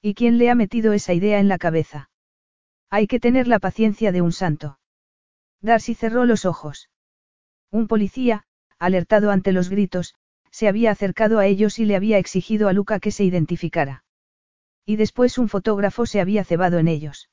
¿Y 0.00 0.14
quién 0.14 0.38
le 0.38 0.50
ha 0.50 0.54
metido 0.54 0.92
esa 0.92 1.12
idea 1.12 1.38
en 1.40 1.48
la 1.48 1.58
cabeza? 1.58 2.07
Hay 2.90 3.06
que 3.06 3.20
tener 3.20 3.48
la 3.48 3.58
paciencia 3.58 4.12
de 4.12 4.22
un 4.22 4.32
santo. 4.32 4.78
Darcy 5.60 5.94
cerró 5.94 6.24
los 6.24 6.44
ojos. 6.44 6.88
Un 7.70 7.86
policía, 7.86 8.44
alertado 8.78 9.30
ante 9.30 9.52
los 9.52 9.68
gritos, 9.68 10.14
se 10.50 10.68
había 10.68 10.90
acercado 10.90 11.38
a 11.38 11.46
ellos 11.46 11.78
y 11.78 11.84
le 11.84 11.96
había 11.96 12.18
exigido 12.18 12.68
a 12.68 12.72
Luca 12.72 13.00
que 13.00 13.10
se 13.10 13.24
identificara. 13.24 14.04
Y 14.86 14.96
después 14.96 15.36
un 15.36 15.48
fotógrafo 15.48 16.06
se 16.06 16.20
había 16.20 16.44
cebado 16.44 16.78
en 16.78 16.88
ellos. 16.88 17.28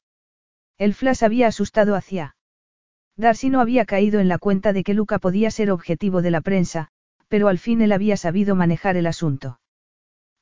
El 0.78 0.94
flash 0.94 1.24
había 1.24 1.48
asustado 1.48 1.96
hacia. 1.96 2.36
Darcy 3.16 3.50
no 3.50 3.62
había 3.62 3.86
caído 3.86 4.20
en 4.20 4.28
la 4.28 4.40
cuenta 4.40 4.74
de 4.74 4.84
que 4.84 4.94
Luca 4.94 5.20
podía 5.20 5.50
ser 5.52 5.72
objetivo 5.72 6.22
de 6.22 6.32
la 6.32 6.42
prensa, 6.42 6.90
pero 7.30 7.48
al 7.48 7.60
fin 7.60 7.82
él 7.82 7.94
había 7.94 8.18
sabido 8.18 8.56
manejar 8.56 8.98
el 8.98 9.08
asunto. 9.08 9.62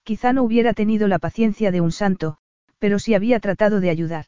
Quizá 0.03 0.33
no 0.33 0.42
hubiera 0.43 0.74
tenido 0.74 1.08
la 1.08 1.19
paciencia 1.19 1.69
de 1.72 1.82
un 1.82 1.92
santo, 1.92 2.38
pero 2.80 2.98
sí 2.98 3.14
había 3.14 3.40
tratado 3.40 3.80
de 3.80 3.92
ayudar. 3.92 4.25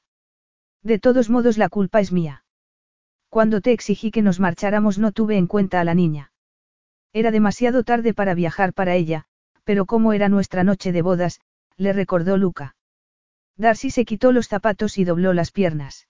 De 0.86 1.00
todos 1.00 1.32
modos 1.32 1.58
la 1.58 1.68
culpa 1.68 2.00
es 2.00 2.12
mía. 2.12 2.44
Cuando 3.30 3.60
te 3.60 3.72
exigí 3.72 4.12
que 4.12 4.22
nos 4.22 4.40
marcháramos 4.40 5.00
no 5.00 5.12
tuve 5.12 5.36
en 5.36 5.48
cuenta 5.48 5.82
a 5.82 5.84
la 5.84 5.96
niña. 5.96 6.32
Era 7.12 7.32
demasiado 7.32 7.84
tarde 7.84 8.14
para 8.14 8.36
viajar 8.36 8.72
para 8.72 8.94
ella, 8.94 9.26
pero 9.64 9.88
como 9.88 10.14
era 10.14 10.30
nuestra 10.30 10.64
noche 10.64 10.92
de 10.92 11.02
bodas, 11.02 11.42
le 11.76 11.92
recordó 11.92 12.38
Luca. 12.38 12.76
Darcy 13.58 13.90
se 13.90 14.06
quitó 14.06 14.32
los 14.32 14.48
zapatos 14.48 15.00
y 15.00 15.06
dobló 15.06 15.34
las 15.34 15.52
piernas. 15.52 16.08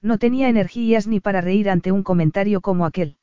No 0.00 0.18
tenía 0.18 0.48
energías 0.48 1.08
ni 1.08 1.18
para 1.18 1.40
reír 1.40 1.68
ante 1.68 1.90
un 1.90 2.04
comentario 2.04 2.60
como 2.60 2.86
aquel. 2.86 3.16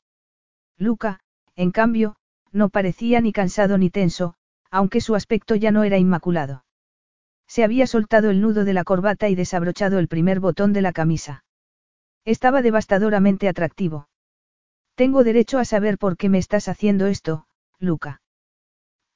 Luca, 0.78 1.22
en 1.56 1.72
cambio, 1.72 2.18
no 2.52 2.68
parecía 2.68 3.22
ni 3.22 3.32
cansado 3.32 3.78
ni 3.78 3.90
tenso, 3.90 4.34
aunque 4.72 5.00
su 5.00 5.16
aspecto 5.16 5.56
ya 5.56 5.72
no 5.72 5.86
era 5.86 5.98
inmaculado. 5.98 6.65
Se 7.56 7.64
había 7.64 7.88
soltado 7.88 8.32
el 8.32 8.42
nudo 8.42 8.66
de 8.66 8.74
la 8.74 8.84
corbata 8.84 9.30
y 9.30 9.35
desabrochado 9.35 9.98
el 9.98 10.09
primer 10.09 10.42
botón 10.42 10.74
de 10.74 10.82
la 10.82 10.92
camisa. 10.92 11.45
Estaba 12.25 12.61
devastadoramente 12.61 13.48
atractivo. 13.48 14.09
Tengo 14.95 15.24
derecho 15.24 15.58
a 15.58 15.64
saber 15.64 15.98
por 15.98 16.17
qué 16.17 16.27
me 16.27 16.38
estás 16.38 16.67
haciendo 16.67 17.08
esto, 17.08 17.45
Luca. 17.80 18.22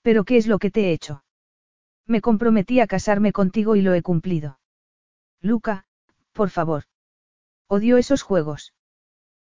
¿Pero 0.04 0.24
qué 0.24 0.38
es 0.38 0.48
lo 0.48 0.58
que 0.58 0.72
te 0.72 0.86
he 0.86 0.94
hecho? 0.94 1.26
Me 2.08 2.22
comprometí 2.22 2.80
a 2.80 2.88
casarme 2.88 3.34
contigo 3.34 3.76
y 3.76 3.82
lo 3.82 3.94
he 3.94 4.02
cumplido. 4.02 4.58
Luca, 5.42 5.84
por 6.32 6.50
favor. 6.50 6.86
Odio 7.68 7.98
esos 7.98 8.22
juegos. 8.22 8.74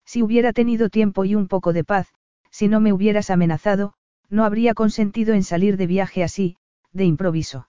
Si 0.04 0.24
hubiera 0.24 0.52
tenido 0.52 0.90
tiempo 0.90 1.26
y 1.26 1.36
un 1.36 1.48
poco 1.48 1.74
de 1.74 1.84
paz, 1.84 2.08
si 2.50 2.68
no 2.68 2.80
me 2.80 2.92
hubieras 2.92 3.30
amenazado, 3.30 3.94
no 4.30 4.46
habría 4.46 4.74
consentido 4.74 5.36
en 5.36 5.44
salir 5.44 5.78
de 5.78 5.86
viaje 5.86 6.24
así, 6.24 6.58
de 6.92 7.06
improviso. 7.06 7.69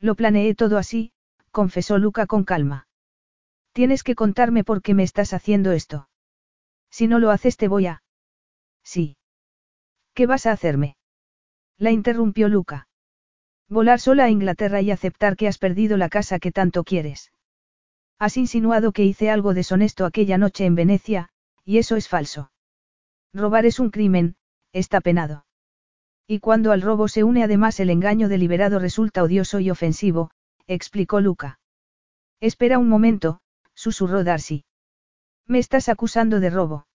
Lo 0.00 0.14
planeé 0.14 0.54
todo 0.54 0.78
así, 0.78 1.12
confesó 1.50 1.98
Luca 1.98 2.26
con 2.26 2.44
calma. 2.44 2.86
Tienes 3.72 4.02
que 4.02 4.14
contarme 4.14 4.64
por 4.64 4.82
qué 4.82 4.94
me 4.94 5.02
estás 5.02 5.32
haciendo 5.32 5.72
esto. 5.72 6.08
Si 6.90 7.06
no 7.06 7.18
lo 7.18 7.30
haces 7.30 7.56
te 7.56 7.68
voy 7.68 7.86
a... 7.86 8.02
Sí. 8.82 9.16
¿Qué 10.14 10.26
vas 10.26 10.46
a 10.46 10.52
hacerme? 10.52 10.96
La 11.76 11.90
interrumpió 11.90 12.48
Luca. 12.48 12.88
Volar 13.68 14.00
sola 14.00 14.24
a 14.24 14.30
Inglaterra 14.30 14.80
y 14.80 14.90
aceptar 14.90 15.36
que 15.36 15.46
has 15.46 15.58
perdido 15.58 15.96
la 15.96 16.08
casa 16.08 16.38
que 16.38 16.52
tanto 16.52 16.84
quieres. 16.84 17.30
Has 18.18 18.36
insinuado 18.36 18.92
que 18.92 19.04
hice 19.04 19.30
algo 19.30 19.54
deshonesto 19.54 20.04
aquella 20.04 20.38
noche 20.38 20.64
en 20.64 20.74
Venecia, 20.74 21.28
y 21.64 21.78
eso 21.78 21.96
es 21.96 22.08
falso. 22.08 22.50
Robar 23.32 23.66
es 23.66 23.78
un 23.78 23.90
crimen, 23.90 24.36
está 24.72 25.00
penado. 25.00 25.44
Y 26.30 26.40
cuando 26.40 26.72
al 26.72 26.82
robo 26.82 27.08
se 27.08 27.24
une 27.24 27.42
además 27.42 27.80
el 27.80 27.88
engaño 27.88 28.28
deliberado 28.28 28.78
resulta 28.78 29.22
odioso 29.22 29.60
y 29.60 29.70
ofensivo, 29.70 30.30
explicó 30.66 31.20
Luca. 31.22 31.58
Espera 32.38 32.78
un 32.78 32.90
momento, 32.90 33.40
susurró 33.74 34.22
Darcy. 34.24 34.66
Me 35.46 35.58
estás 35.58 35.88
acusando 35.88 36.38
de 36.38 36.50
robo. 36.50 36.86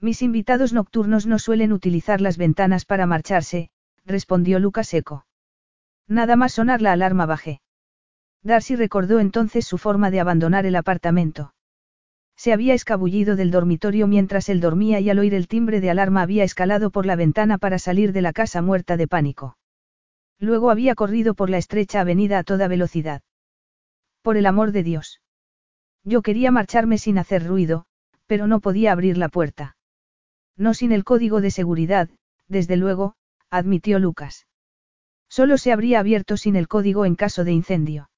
Mis 0.00 0.22
invitados 0.22 0.72
nocturnos 0.72 1.24
no 1.24 1.38
suelen 1.38 1.72
utilizar 1.72 2.20
las 2.20 2.36
ventanas 2.36 2.84
para 2.84 3.06
marcharse, 3.06 3.70
respondió 4.04 4.58
Luca 4.58 4.82
seco. 4.82 5.24
Nada 6.08 6.34
más 6.34 6.54
sonar 6.54 6.82
la 6.82 6.90
alarma 6.90 7.26
bajé. 7.26 7.60
Darcy 8.42 8.74
recordó 8.74 9.20
entonces 9.20 9.68
su 9.68 9.78
forma 9.78 10.10
de 10.10 10.18
abandonar 10.18 10.66
el 10.66 10.74
apartamento. 10.74 11.52
Se 12.38 12.52
había 12.52 12.72
escabullido 12.72 13.34
del 13.34 13.50
dormitorio 13.50 14.06
mientras 14.06 14.48
él 14.48 14.60
dormía 14.60 15.00
y 15.00 15.10
al 15.10 15.18
oír 15.18 15.34
el 15.34 15.48
timbre 15.48 15.80
de 15.80 15.90
alarma 15.90 16.22
había 16.22 16.44
escalado 16.44 16.90
por 16.90 17.04
la 17.04 17.16
ventana 17.16 17.58
para 17.58 17.80
salir 17.80 18.12
de 18.12 18.22
la 18.22 18.32
casa 18.32 18.62
muerta 18.62 18.96
de 18.96 19.08
pánico. 19.08 19.58
Luego 20.38 20.70
había 20.70 20.94
corrido 20.94 21.34
por 21.34 21.50
la 21.50 21.58
estrecha 21.58 22.00
avenida 22.00 22.38
a 22.38 22.44
toda 22.44 22.68
velocidad. 22.68 23.22
Por 24.22 24.36
el 24.36 24.46
amor 24.46 24.70
de 24.70 24.84
Dios. 24.84 25.20
Yo 26.04 26.22
quería 26.22 26.52
marcharme 26.52 26.96
sin 26.96 27.18
hacer 27.18 27.44
ruido, 27.44 27.86
pero 28.28 28.46
no 28.46 28.60
podía 28.60 28.92
abrir 28.92 29.18
la 29.18 29.28
puerta. 29.28 29.76
No 30.56 30.74
sin 30.74 30.92
el 30.92 31.02
código 31.02 31.40
de 31.40 31.50
seguridad, 31.50 32.08
desde 32.46 32.76
luego, 32.76 33.16
admitió 33.50 33.98
Lucas. 33.98 34.46
Solo 35.28 35.58
se 35.58 35.72
habría 35.72 35.98
abierto 35.98 36.36
sin 36.36 36.54
el 36.54 36.68
código 36.68 37.04
en 37.04 37.16
caso 37.16 37.42
de 37.42 37.50
incendio. 37.50 38.10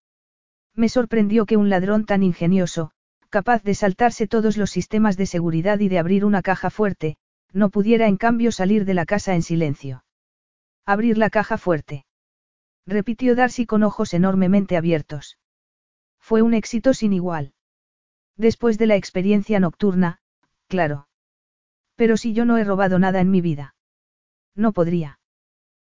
Me 0.74 0.90
sorprendió 0.90 1.46
que 1.46 1.56
un 1.56 1.70
ladrón 1.70 2.04
tan 2.04 2.22
ingenioso, 2.22 2.92
capaz 3.30 3.62
de 3.62 3.74
saltarse 3.74 4.26
todos 4.26 4.56
los 4.56 4.70
sistemas 4.70 5.16
de 5.16 5.26
seguridad 5.26 5.78
y 5.78 5.88
de 5.88 5.98
abrir 5.98 6.24
una 6.24 6.42
caja 6.42 6.68
fuerte, 6.68 7.16
no 7.52 7.70
pudiera 7.70 8.06
en 8.06 8.16
cambio 8.16 8.52
salir 8.52 8.84
de 8.84 8.94
la 8.94 9.06
casa 9.06 9.34
en 9.34 9.42
silencio. 9.42 10.04
Abrir 10.84 11.16
la 11.16 11.30
caja 11.30 11.56
fuerte. 11.56 12.04
Repitió 12.86 13.34
Darcy 13.34 13.66
con 13.66 13.82
ojos 13.82 14.14
enormemente 14.14 14.76
abiertos. 14.76 15.38
Fue 16.18 16.42
un 16.42 16.54
éxito 16.54 16.92
sin 16.92 17.12
igual. 17.12 17.54
Después 18.36 18.78
de 18.78 18.86
la 18.86 18.96
experiencia 18.96 19.60
nocturna, 19.60 20.20
claro. 20.66 21.08
Pero 21.94 22.16
si 22.16 22.32
yo 22.32 22.44
no 22.44 22.56
he 22.58 22.64
robado 22.64 22.98
nada 22.98 23.20
en 23.20 23.30
mi 23.30 23.40
vida. 23.40 23.74
No 24.54 24.72
podría. 24.72 25.20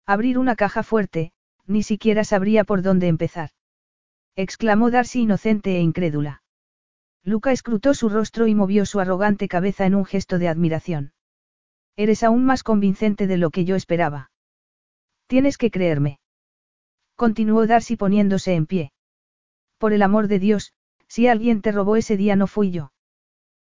Abrir 0.07 0.39
una 0.39 0.57
caja 0.57 0.83
fuerte, 0.83 1.33
ni 1.67 1.83
siquiera 1.83 2.25
sabría 2.25 2.65
por 2.65 2.83
dónde 2.83 3.09
empezar. 3.09 3.51
Exclamó 4.37 4.91
Darcy 4.91 5.23
inocente 5.23 5.77
e 5.77 5.81
incrédula. 5.81 6.43
Luca 7.27 7.51
escrutó 7.51 7.93
su 7.93 8.09
rostro 8.09 8.47
y 8.47 8.55
movió 8.55 8.87
su 8.87 9.01
arrogante 9.01 9.49
cabeza 9.49 9.85
en 9.85 9.97
un 9.97 10.05
gesto 10.05 10.39
de 10.39 10.47
admiración. 10.47 11.13
Eres 11.97 12.23
aún 12.23 12.45
más 12.45 12.63
convincente 12.63 13.27
de 13.27 13.37
lo 13.37 13.51
que 13.51 13.65
yo 13.65 13.75
esperaba. 13.75 14.31
Tienes 15.27 15.59
que 15.59 15.73
creerme. 15.73 16.21
Continuó 17.17 17.67
Darcy 17.67 17.97
poniéndose 17.97 18.55
en 18.55 18.67
pie. 18.67 18.93
Por 19.77 19.93
el 19.93 20.03
amor 20.03 20.29
de 20.29 20.39
Dios, 20.39 20.73
si 21.09 21.27
alguien 21.27 21.63
te 21.63 21.73
robó 21.73 21.97
ese 21.97 22.17
día 22.17 22.37
no 22.37 22.47
fui 22.47 22.71
yo. 22.71 22.93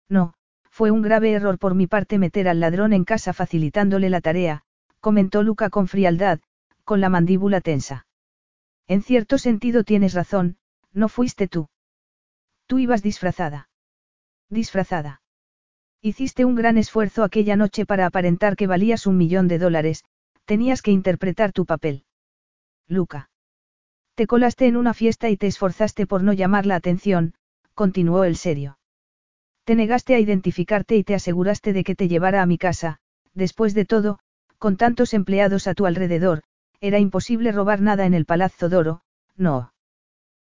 No, 0.09 0.33
fue 0.72 0.90
un 0.90 1.03
grave 1.03 1.31
error 1.31 1.59
por 1.59 1.75
mi 1.75 1.85
parte 1.85 2.17
meter 2.17 2.48
al 2.48 2.61
ladrón 2.61 2.93
en 2.93 3.03
casa 3.03 3.31
facilitándole 3.31 4.09
la 4.09 4.22
tarea, 4.22 4.64
comentó 4.99 5.43
Luca 5.43 5.69
con 5.69 5.88
frialdad, 5.88 6.40
con 6.83 6.99
la 6.99 7.09
mandíbula 7.09 7.61
tensa. 7.61 8.07
En 8.88 9.03
cierto 9.03 9.38
sentido 9.38 9.83
tienes 9.83 10.15
razón, 10.15 10.57
no 10.93 11.09
fuiste 11.09 11.48
tú. 11.48 11.67
Tú 12.72 12.80
ibas 12.80 13.03
disfrazada. 13.03 13.67
Disfrazada. 14.50 15.22
Hiciste 16.01 16.45
un 16.45 16.56
gran 16.56 16.77
esfuerzo 16.77 17.25
aquella 17.25 17.58
noche 17.58 17.85
para 17.85 18.06
aparentar 18.06 18.56
que 18.56 18.66
valías 18.66 19.06
un 19.08 19.17
millón 19.17 19.50
de 19.50 19.59
dólares, 19.59 20.06
tenías 20.45 20.82
que 20.82 20.91
interpretar 20.91 21.51
tu 21.51 21.66
papel. 21.66 22.06
Luca. 22.88 23.30
Te 24.16 24.25
colaste 24.25 24.67
en 24.67 24.77
una 24.77 24.93
fiesta 24.93 25.27
y 25.30 25.35
te 25.35 25.48
esforzaste 25.48 26.08
por 26.08 26.24
no 26.24 26.32
llamar 26.32 26.66
la 26.66 26.75
atención, 26.77 27.33
continuó 27.74 28.24
el 28.24 28.38
serio. 28.38 28.80
Te 29.66 29.75
negaste 29.75 30.16
a 30.16 30.19
identificarte 30.19 30.95
y 30.95 31.03
te 31.03 31.14
aseguraste 31.14 31.74
de 31.74 31.83
que 31.83 31.95
te 31.95 32.08
llevara 32.08 32.41
a 32.41 32.45
mi 32.45 32.58
casa, 32.58 33.00
después 33.33 33.74
de 33.74 33.83
todo, 33.83 34.19
con 34.59 34.77
tantos 34.77 35.14
empleados 35.14 35.67
a 35.67 35.74
tu 35.74 35.88
alrededor, 35.88 36.43
era 36.80 37.00
imposible 37.00 37.51
robar 37.51 37.82
nada 37.82 38.06
en 38.06 38.14
el 38.14 38.24
Palazzo 38.24 38.69
Doro, 38.69 39.01
no. 39.35 39.74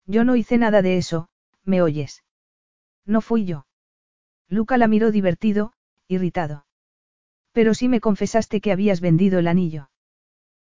Yo 0.06 0.24
no 0.24 0.36
hice 0.36 0.60
nada 0.60 0.84
de 0.84 0.98
eso, 0.98 1.30
¿me 1.66 1.82
oyes? 1.82 2.24
No 3.06 3.22
fui 3.22 3.46
yo. 3.46 3.66
Luca 4.48 4.78
la 4.78 4.88
miró 4.88 5.12
divertido, 5.12 5.74
irritado. 6.08 6.66
Pero 7.52 7.74
sí 7.74 7.88
me 7.88 8.00
confesaste 8.00 8.62
que 8.62 8.72
habías 8.72 9.02
vendido 9.02 9.40
el 9.40 9.48
anillo. 9.48 9.90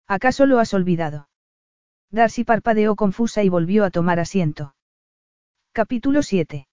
¿Acaso 0.07 0.47
lo 0.47 0.59
has 0.59 0.75
olvidado? 0.75 1.29
Darcy 2.11 2.45
parpadeó 2.45 2.95
confusa 2.95 3.43
y 3.43 3.49
volvió 3.49 3.85
a 3.85 3.91
tomar 3.91 4.21
asiento. 4.21 4.75
Capítulo 5.73 6.23
7. 6.23 6.69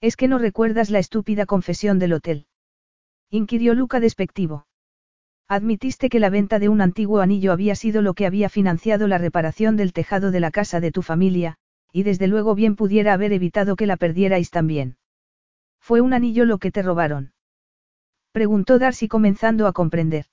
¿Es 0.00 0.16
que 0.16 0.28
no 0.28 0.38
recuerdas 0.38 0.90
la 0.90 0.98
estúpida 0.98 1.46
confesión 1.46 1.98
del 1.98 2.12
hotel? 2.12 2.46
Inquirió 3.30 3.74
Luca 3.74 4.00
despectivo. 4.00 4.66
Admitiste 5.48 6.08
que 6.08 6.20
la 6.20 6.30
venta 6.30 6.58
de 6.58 6.68
un 6.68 6.80
antiguo 6.80 7.20
anillo 7.20 7.52
había 7.52 7.74
sido 7.74 8.02
lo 8.02 8.14
que 8.14 8.26
había 8.26 8.48
financiado 8.48 9.08
la 9.08 9.18
reparación 9.18 9.76
del 9.76 9.92
tejado 9.92 10.30
de 10.30 10.40
la 10.40 10.50
casa 10.50 10.80
de 10.80 10.92
tu 10.92 11.02
familia, 11.02 11.56
y 11.92 12.02
desde 12.02 12.26
luego 12.26 12.54
bien 12.54 12.76
pudiera 12.76 13.12
haber 13.12 13.32
evitado 13.32 13.76
que 13.76 13.86
la 13.86 13.96
perdierais 13.96 14.50
también. 14.50 14.96
¿Fue 15.80 16.00
un 16.00 16.12
anillo 16.12 16.44
lo 16.44 16.58
que 16.58 16.70
te 16.70 16.82
robaron? 16.82 17.32
Preguntó 18.32 18.78
Darcy 18.78 19.08
comenzando 19.08 19.66
a 19.66 19.72
comprender. 19.72 20.26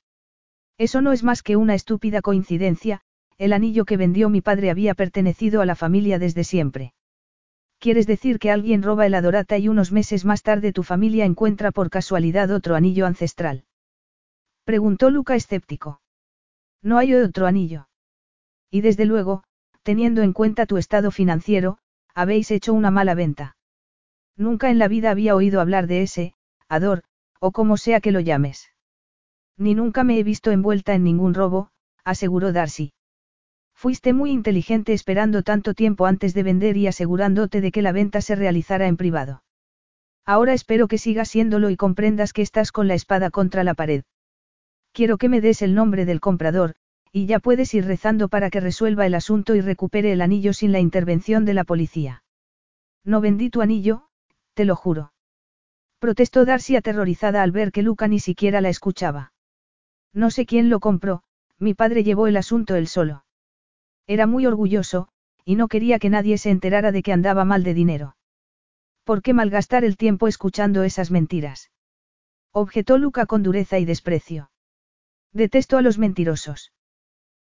Eso 0.77 1.01
no 1.01 1.13
es 1.13 1.23
más 1.23 1.41
que 1.41 1.55
una 1.55 1.75
estúpida 1.75 2.21
coincidencia, 2.21 3.01
el 3.37 3.53
anillo 3.53 3.85
que 3.85 3.97
vendió 3.97 4.29
mi 4.29 4.41
padre 4.41 4.69
había 4.69 4.93
pertenecido 4.93 5.61
a 5.61 5.65
la 5.65 5.75
familia 5.75 6.19
desde 6.19 6.43
siempre. 6.43 6.93
¿Quieres 7.79 8.07
decir 8.07 8.39
que 8.39 8.51
alguien 8.51 8.83
roba 8.83 9.05
el 9.05 9.13
adorata 9.13 9.57
y 9.57 9.67
unos 9.67 9.91
meses 9.91 10.25
más 10.25 10.41
tarde 10.41 10.73
tu 10.73 10.83
familia 10.83 11.25
encuentra 11.25 11.71
por 11.71 11.89
casualidad 11.89 12.51
otro 12.51 12.75
anillo 12.75 13.05
ancestral? 13.05 13.65
Preguntó 14.63 15.09
Luca 15.09 15.35
escéptico. 15.35 16.01
No 16.81 16.97
hay 16.97 17.13
otro 17.13 17.45
anillo. 17.45 17.87
Y 18.71 18.81
desde 18.81 19.05
luego, 19.05 19.43
teniendo 19.85 20.23
en 20.23 20.33
cuenta 20.33 20.65
tu 20.65 20.77
estado 20.77 21.11
financiero, 21.11 21.77
habéis 22.15 22.49
hecho 22.49 22.73
una 22.73 22.89
mala 22.89 23.13
venta. 23.13 23.55
Nunca 24.35 24.71
en 24.71 24.79
la 24.79 24.87
vida 24.87 25.11
había 25.11 25.35
oído 25.35 25.61
hablar 25.61 25.85
de 25.85 26.01
ese, 26.01 26.33
Ador, 26.67 27.03
o 27.39 27.51
como 27.51 27.77
sea 27.77 28.01
que 28.01 28.11
lo 28.11 28.19
llames. 28.19 28.71
Ni 29.57 29.75
nunca 29.75 30.03
me 30.03 30.17
he 30.17 30.23
visto 30.23 30.49
envuelta 30.49 30.95
en 30.95 31.03
ningún 31.03 31.35
robo, 31.35 31.69
aseguró 32.03 32.51
Darcy. 32.51 32.93
Fuiste 33.75 34.11
muy 34.11 34.31
inteligente 34.31 34.91
esperando 34.91 35.43
tanto 35.43 35.75
tiempo 35.75 36.07
antes 36.07 36.33
de 36.33 36.41
vender 36.41 36.77
y 36.77 36.87
asegurándote 36.87 37.61
de 37.61 37.71
que 37.71 37.83
la 37.83 37.91
venta 37.91 38.21
se 38.21 38.35
realizara 38.35 38.87
en 38.87 38.97
privado. 38.97 39.43
Ahora 40.25 40.53
espero 40.53 40.87
que 40.87 40.97
sigas 40.97 41.29
siéndolo 41.29 41.69
y 41.69 41.75
comprendas 41.75 42.33
que 42.33 42.41
estás 42.41 42.71
con 42.71 42.87
la 42.87 42.95
espada 42.95 43.29
contra 43.29 43.63
la 43.63 43.75
pared. 43.75 44.03
Quiero 44.93 45.19
que 45.19 45.29
me 45.29 45.41
des 45.41 45.61
el 45.61 45.75
nombre 45.75 46.05
del 46.05 46.21
comprador, 46.21 46.73
y 47.15 47.27
ya 47.27 47.39
puedes 47.39 47.73
ir 47.73 47.85
rezando 47.85 48.27
para 48.27 48.49
que 48.49 48.59
resuelva 48.59 49.05
el 49.05 49.15
asunto 49.15 49.55
y 49.55 49.61
recupere 49.61 50.11
el 50.11 50.19
anillo 50.19 50.51
sin 50.51 50.73
la 50.73 50.81
intervención 50.81 51.45
de 51.45 51.53
la 51.53 51.63
policía. 51.63 52.25
No 53.05 53.21
vendí 53.21 53.49
tu 53.49 53.61
anillo, 53.61 54.09
te 54.53 54.65
lo 54.65 54.75
juro. 54.75 55.13
Protestó 55.99 56.43
Darcy 56.43 56.75
aterrorizada 56.75 57.41
al 57.41 57.53
ver 57.53 57.71
que 57.71 57.83
Luca 57.83 58.09
ni 58.09 58.19
siquiera 58.19 58.59
la 58.59 58.67
escuchaba. 58.67 59.31
No 60.11 60.29
sé 60.29 60.45
quién 60.45 60.69
lo 60.69 60.81
compró, 60.81 61.23
mi 61.57 61.73
padre 61.73 62.03
llevó 62.03 62.27
el 62.27 62.35
asunto 62.35 62.75
él 62.75 62.85
solo. 62.85 63.23
Era 64.07 64.27
muy 64.27 64.45
orgulloso, 64.45 65.07
y 65.45 65.55
no 65.55 65.69
quería 65.69 65.99
que 65.99 66.09
nadie 66.09 66.37
se 66.37 66.49
enterara 66.49 66.91
de 66.91 67.01
que 67.01 67.13
andaba 67.13 67.45
mal 67.45 67.63
de 67.63 67.73
dinero. 67.73 68.17
¿Por 69.05 69.21
qué 69.21 69.33
malgastar 69.33 69.85
el 69.85 69.95
tiempo 69.95 70.27
escuchando 70.27 70.83
esas 70.83 71.11
mentiras? 71.11 71.71
Objetó 72.51 72.97
Luca 72.97 73.25
con 73.25 73.41
dureza 73.41 73.79
y 73.79 73.85
desprecio. 73.85 74.51
Detesto 75.31 75.77
a 75.77 75.81
los 75.81 75.97
mentirosos. 75.97 76.73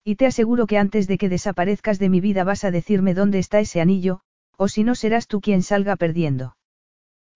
Y 0.08 0.14
te 0.14 0.26
aseguro 0.26 0.68
que 0.68 0.78
antes 0.78 1.08
de 1.08 1.18
que 1.18 1.28
desaparezcas 1.28 1.98
de 1.98 2.08
mi 2.08 2.20
vida 2.20 2.44
vas 2.44 2.62
a 2.62 2.70
decirme 2.70 3.12
dónde 3.12 3.40
está 3.40 3.58
ese 3.58 3.80
anillo, 3.80 4.20
o 4.56 4.68
si 4.68 4.84
no 4.84 4.94
serás 4.94 5.26
tú 5.26 5.40
quien 5.40 5.64
salga 5.64 5.96
perdiendo. 5.96 6.56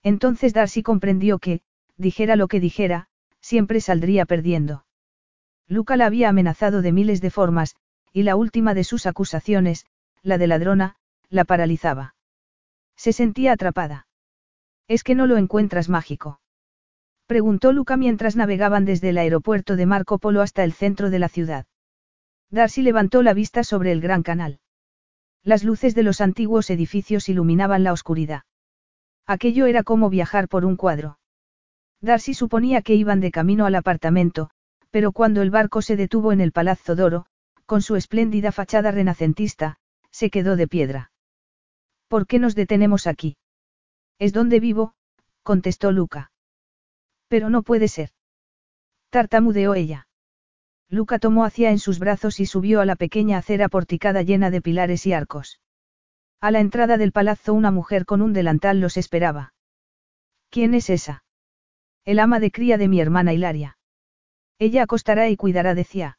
Entonces 0.05 0.55
Darcy 0.55 0.85
comprendió 0.85 1.41
que, 1.41 1.63
dijera 1.97 2.37
lo 2.37 2.47
que 2.47 2.61
dijera, 2.61 3.09
siempre 3.41 3.81
saldría 3.81 4.25
perdiendo. 4.25 4.87
Luca 5.67 5.97
la 5.97 6.07
había 6.07 6.29
amenazado 6.29 6.81
de 6.81 6.93
miles 6.93 7.21
de 7.21 7.31
formas, 7.31 7.75
y 8.13 8.23
la 8.23 8.37
última 8.37 8.73
de 8.73 8.85
sus 8.85 9.05
acusaciones, 9.05 9.85
la 10.23 10.39
de 10.39 10.47
ladrona, 10.47 10.95
la 11.29 11.45
paralizaba. 11.45 12.15
Se 12.95 13.13
sentía 13.13 13.51
atrapada. 13.51 14.07
¿Es 14.87 15.03
que 15.03 15.17
no 15.17 15.27
lo 15.27 15.39
encuentras 15.39 15.89
mágico? 15.89 16.41
Preguntó 17.27 17.73
Luca 17.73 17.97
mientras 17.97 18.37
navegaban 18.37 18.85
desde 18.85 19.09
el 19.09 19.19
aeropuerto 19.19 19.75
de 19.75 19.87
Marco 19.87 20.21
Polo 20.21 20.41
hasta 20.41 20.63
el 20.63 20.73
centro 20.73 21.11
de 21.11 21.19
la 21.19 21.29
ciudad. 21.29 21.67
Darcy 22.51 22.83
levantó 22.83 23.23
la 23.23 23.33
vista 23.33 23.63
sobre 23.63 23.93
el 23.93 24.01
gran 24.01 24.23
canal. 24.23 24.59
Las 25.43 25.65
luces 25.65 25.95
de 25.95 26.03
los 26.03 26.21
antiguos 26.21 26.69
edificios 26.71 27.29
iluminaban 27.29 27.85
la 27.85 27.93
oscuridad. 27.93 28.43
Aquello 29.27 29.67
era 29.67 29.85
como 29.85 30.11
viajar 30.11 30.49
por 30.49 30.65
un 30.65 30.77
cuadro. 30.77 31.19
Darcy 32.01 32.35
suponía 32.35 32.83
que 32.83 32.95
iban 32.95 33.21
de 33.21 33.31
camino 33.31 33.67
al 33.67 33.75
apartamento, 33.75 34.51
pero 34.91 35.13
cuando 35.13 35.43
el 35.43 35.51
barco 35.51 35.83
se 35.83 35.97
detuvo 35.97 36.33
en 36.33 36.41
el 36.41 36.51
Palazzo 36.51 36.97
Doro, 36.97 37.27
con 37.67 37.83
su 37.83 37.95
espléndida 37.95 38.51
fachada 38.51 38.91
renacentista, 38.91 39.77
se 40.11 40.31
quedó 40.31 40.57
de 40.57 40.67
piedra. 40.67 41.13
¿Por 42.09 42.27
qué 42.27 42.41
nos 42.41 42.57
detenemos 42.57 43.07
aquí? 43.07 43.37
Es 44.19 44.33
donde 44.33 44.59
vivo, 44.59 44.95
contestó 45.45 45.93
Luca. 45.93 46.33
Pero 47.29 47.49
no 47.49 47.63
puede 47.63 47.87
ser. 47.87 48.11
Tartamudeó 49.11 49.75
ella. 49.75 50.09
Luca 50.93 51.21
tomó 51.21 51.45
hacia 51.45 51.71
en 51.71 51.79
sus 51.79 52.01
brazos 52.01 52.41
y 52.41 52.47
subió 52.47 52.81
a 52.81 52.85
la 52.85 52.97
pequeña 52.97 53.39
acera 53.39 53.69
porticada 53.69 54.23
llena 54.23 54.51
de 54.51 54.61
pilares 54.61 55.07
y 55.07 55.13
arcos. 55.13 55.61
A 56.41 56.51
la 56.51 56.59
entrada 56.59 56.97
del 56.97 57.13
palazzo 57.13 57.55
una 57.55 57.71
mujer 57.71 58.05
con 58.05 58.21
un 58.21 58.33
delantal 58.33 58.81
los 58.81 58.97
esperaba. 58.97 59.55
¿Quién 60.51 60.75
es 60.75 60.91
esa? 60.91 61.23
El 62.05 62.19
ama 62.19 62.41
de 62.41 62.51
cría 62.51 62.77
de 62.77 62.89
mi 62.89 63.01
hermana 63.01 63.33
Hilaria. 63.33 63.79
Ella 64.59 64.83
acostará 64.83 65.29
y 65.29 65.37
cuidará 65.37 65.77
decía. 65.77 66.19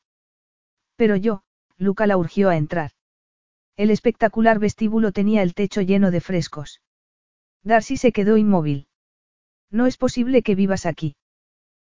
Pero 0.96 1.18
yo, 1.18 1.44
Luca 1.78 2.08
la 2.08 2.16
urgió 2.16 2.48
a 2.50 2.56
entrar. 2.56 2.92
El 3.76 3.92
espectacular 3.92 4.58
vestíbulo 4.58 5.12
tenía 5.12 5.42
el 5.42 5.54
techo 5.54 5.82
lleno 5.82 6.12
de 6.12 6.22
frescos. 6.22 6.82
Darcy 7.64 7.98
se 7.98 8.14
quedó 8.14 8.38
inmóvil. 8.38 8.88
No 9.70 9.86
es 9.86 9.98
posible 9.98 10.44
que 10.44 10.56
vivas 10.56 10.86
aquí. 10.86 11.16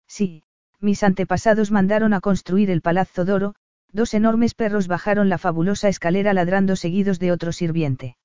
Sí, 0.08 0.44
mis 0.82 1.04
antepasados 1.04 1.72
mandaron 1.72 2.14
a 2.14 2.22
construir 2.22 2.70
el 2.70 2.82
Palazzo 2.82 3.24
Doro, 3.26 3.56
dos 3.92 4.14
enormes 4.14 4.54
perros 4.54 4.88
bajaron 4.88 5.30
la 5.30 5.38
fabulosa 5.38 5.90
escalera 5.90 6.34
ladrando 6.34 6.76
seguidos 6.76 7.20
de 7.20 7.32
otro 7.32 7.52
sirviente. 7.52 8.18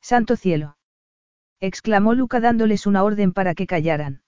Santo 0.00 0.36
cielo. 0.36 0.76
exclamó 1.60 2.14
Luca 2.14 2.40
dándoles 2.40 2.86
una 2.86 3.04
orden 3.04 3.32
para 3.32 3.54
que 3.54 3.66
callaran. 3.66 4.22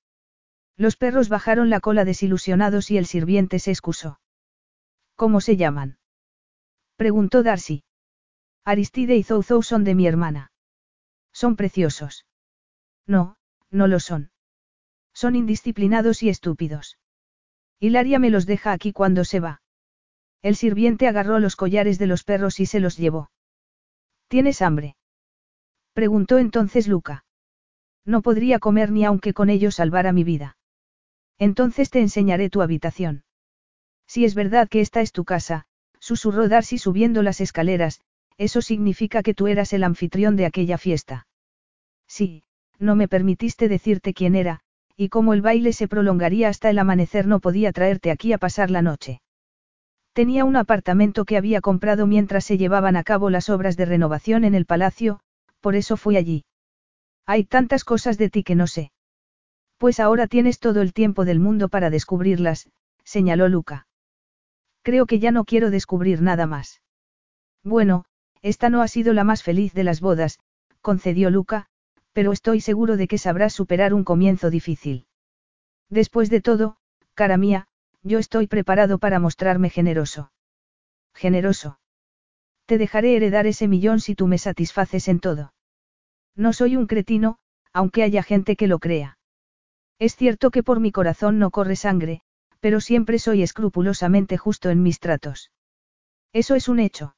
Los 0.76 0.96
perros 0.96 1.28
bajaron 1.28 1.70
la 1.70 1.80
cola 1.80 2.04
desilusionados 2.04 2.90
y 2.90 2.98
el 2.98 3.06
sirviente 3.06 3.58
se 3.58 3.70
excusó. 3.70 4.20
¿Cómo 5.14 5.40
se 5.40 5.56
llaman? 5.56 5.98
preguntó 6.96 7.42
Darcy. 7.42 7.84
Aristide 8.64 9.16
y 9.16 9.22
Zouzou 9.22 9.62
son 9.62 9.84
de 9.84 9.94
mi 9.94 10.06
hermana. 10.06 10.52
Son 11.32 11.56
preciosos. 11.56 12.26
No, 13.06 13.36
no 13.70 13.86
lo 13.86 14.00
son. 14.00 14.30
Son 15.14 15.36
indisciplinados 15.36 16.22
y 16.22 16.28
estúpidos. 16.28 16.98
Hilaria 17.78 18.18
me 18.18 18.30
los 18.30 18.46
deja 18.46 18.72
aquí 18.72 18.92
cuando 18.92 19.24
se 19.24 19.40
va. 19.40 19.62
El 20.42 20.56
sirviente 20.56 21.08
agarró 21.08 21.38
los 21.38 21.56
collares 21.56 21.98
de 21.98 22.06
los 22.06 22.24
perros 22.24 22.60
y 22.60 22.66
se 22.66 22.80
los 22.80 22.96
llevó. 22.96 23.30
¿Tienes 24.28 24.62
hambre? 24.62 24.96
Preguntó 25.92 26.38
entonces 26.38 26.88
Luca. 26.88 27.24
No 28.04 28.22
podría 28.22 28.58
comer 28.58 28.90
ni 28.90 29.04
aunque 29.04 29.34
con 29.34 29.50
ello 29.50 29.70
salvara 29.70 30.12
mi 30.12 30.24
vida. 30.24 30.56
Entonces 31.38 31.90
te 31.90 32.00
enseñaré 32.00 32.50
tu 32.50 32.62
habitación. 32.62 33.24
Si 34.06 34.24
es 34.24 34.34
verdad 34.34 34.68
que 34.68 34.80
esta 34.80 35.00
es 35.00 35.12
tu 35.12 35.24
casa, 35.24 35.66
susurró 35.98 36.48
Darcy 36.48 36.78
subiendo 36.78 37.22
las 37.22 37.40
escaleras, 37.40 38.00
eso 38.38 38.62
significa 38.62 39.22
que 39.22 39.34
tú 39.34 39.48
eras 39.48 39.72
el 39.72 39.84
anfitrión 39.84 40.36
de 40.36 40.46
aquella 40.46 40.78
fiesta. 40.78 41.26
Sí, 42.06 42.44
no 42.78 42.94
me 42.94 43.08
permitiste 43.08 43.68
decirte 43.68 44.14
quién 44.14 44.34
era, 44.34 44.60
y 44.96 45.08
como 45.10 45.34
el 45.34 45.42
baile 45.42 45.72
se 45.72 45.88
prolongaría 45.88 46.48
hasta 46.48 46.70
el 46.70 46.78
amanecer 46.78 47.26
no 47.26 47.40
podía 47.40 47.72
traerte 47.72 48.10
aquí 48.10 48.32
a 48.32 48.38
pasar 48.38 48.70
la 48.70 48.82
noche. 48.82 49.20
Tenía 50.14 50.46
un 50.46 50.56
apartamento 50.56 51.26
que 51.26 51.36
había 51.36 51.60
comprado 51.60 52.06
mientras 52.06 52.44
se 52.44 52.56
llevaban 52.56 52.96
a 52.96 53.04
cabo 53.04 53.28
las 53.28 53.50
obras 53.50 53.76
de 53.76 53.84
renovación 53.84 54.44
en 54.44 54.54
el 54.54 54.64
palacio, 54.64 55.20
por 55.60 55.76
eso 55.76 55.98
fui 55.98 56.16
allí. 56.16 56.46
Hay 57.26 57.44
tantas 57.44 57.84
cosas 57.84 58.16
de 58.16 58.30
ti 58.30 58.42
que 58.42 58.54
no 58.54 58.66
sé. 58.66 58.92
Pues 59.76 60.00
ahora 60.00 60.26
tienes 60.26 60.58
todo 60.58 60.80
el 60.80 60.94
tiempo 60.94 61.26
del 61.26 61.38
mundo 61.38 61.68
para 61.68 61.90
descubrirlas, 61.90 62.70
señaló 63.04 63.48
Luca. 63.48 63.86
Creo 64.82 65.04
que 65.04 65.18
ya 65.18 65.32
no 65.32 65.44
quiero 65.44 65.70
descubrir 65.70 66.22
nada 66.22 66.46
más. 66.46 66.80
Bueno, 67.62 68.06
esta 68.40 68.70
no 68.70 68.80
ha 68.80 68.88
sido 68.88 69.12
la 69.12 69.24
más 69.24 69.42
feliz 69.42 69.74
de 69.74 69.84
las 69.84 70.00
bodas, 70.00 70.38
concedió 70.80 71.28
Luca, 71.28 71.66
pero 72.16 72.32
estoy 72.32 72.62
seguro 72.62 72.96
de 72.96 73.08
que 73.08 73.18
sabrás 73.18 73.52
superar 73.52 73.92
un 73.92 74.02
comienzo 74.02 74.48
difícil. 74.48 75.04
Después 75.90 76.30
de 76.30 76.40
todo, 76.40 76.78
cara 77.12 77.36
mía, 77.36 77.68
yo 78.02 78.18
estoy 78.18 78.46
preparado 78.46 78.96
para 78.96 79.18
mostrarme 79.18 79.68
generoso. 79.68 80.32
Generoso. 81.12 81.78
Te 82.64 82.78
dejaré 82.78 83.16
heredar 83.16 83.46
ese 83.46 83.68
millón 83.68 84.00
si 84.00 84.14
tú 84.14 84.28
me 84.28 84.38
satisfaces 84.38 85.08
en 85.08 85.20
todo. 85.20 85.52
No 86.34 86.54
soy 86.54 86.76
un 86.76 86.86
cretino, 86.86 87.36
aunque 87.74 88.02
haya 88.02 88.22
gente 88.22 88.56
que 88.56 88.66
lo 88.66 88.78
crea. 88.78 89.18
Es 89.98 90.16
cierto 90.16 90.50
que 90.50 90.62
por 90.62 90.80
mi 90.80 90.92
corazón 90.92 91.38
no 91.38 91.50
corre 91.50 91.76
sangre, 91.76 92.22
pero 92.60 92.80
siempre 92.80 93.18
soy 93.18 93.42
escrupulosamente 93.42 94.38
justo 94.38 94.70
en 94.70 94.82
mis 94.82 95.00
tratos. 95.00 95.50
¿Eso 96.32 96.54
es 96.54 96.68
un 96.68 96.80
hecho? 96.80 97.14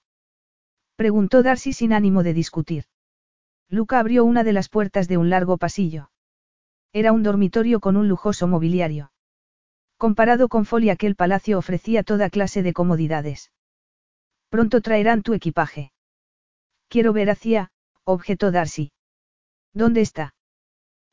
Preguntó 0.96 1.44
Darcy 1.44 1.72
sin 1.72 1.92
ánimo 1.92 2.24
de 2.24 2.34
discutir. 2.34 2.86
Luca 3.70 3.98
abrió 3.98 4.24
una 4.24 4.44
de 4.44 4.52
las 4.52 4.68
puertas 4.68 5.08
de 5.08 5.18
un 5.18 5.28
largo 5.28 5.58
pasillo. 5.58 6.10
Era 6.92 7.12
un 7.12 7.22
dormitorio 7.22 7.80
con 7.80 7.96
un 7.96 8.08
lujoso 8.08 8.48
mobiliario. 8.48 9.12
Comparado 9.98 10.48
con 10.48 10.64
Folly 10.64 10.90
aquel 10.90 11.16
palacio 11.16 11.58
ofrecía 11.58 12.02
toda 12.02 12.30
clase 12.30 12.62
de 12.62 12.72
comodidades. 12.72 13.52
Pronto 14.48 14.80
traerán 14.80 15.22
tu 15.22 15.34
equipaje. 15.34 15.92
Quiero 16.88 17.12
ver 17.12 17.28
hacia, 17.28 17.70
objetó 18.04 18.50
Darcy. 18.50 18.92
¿Dónde 19.74 20.00
está? 20.00 20.34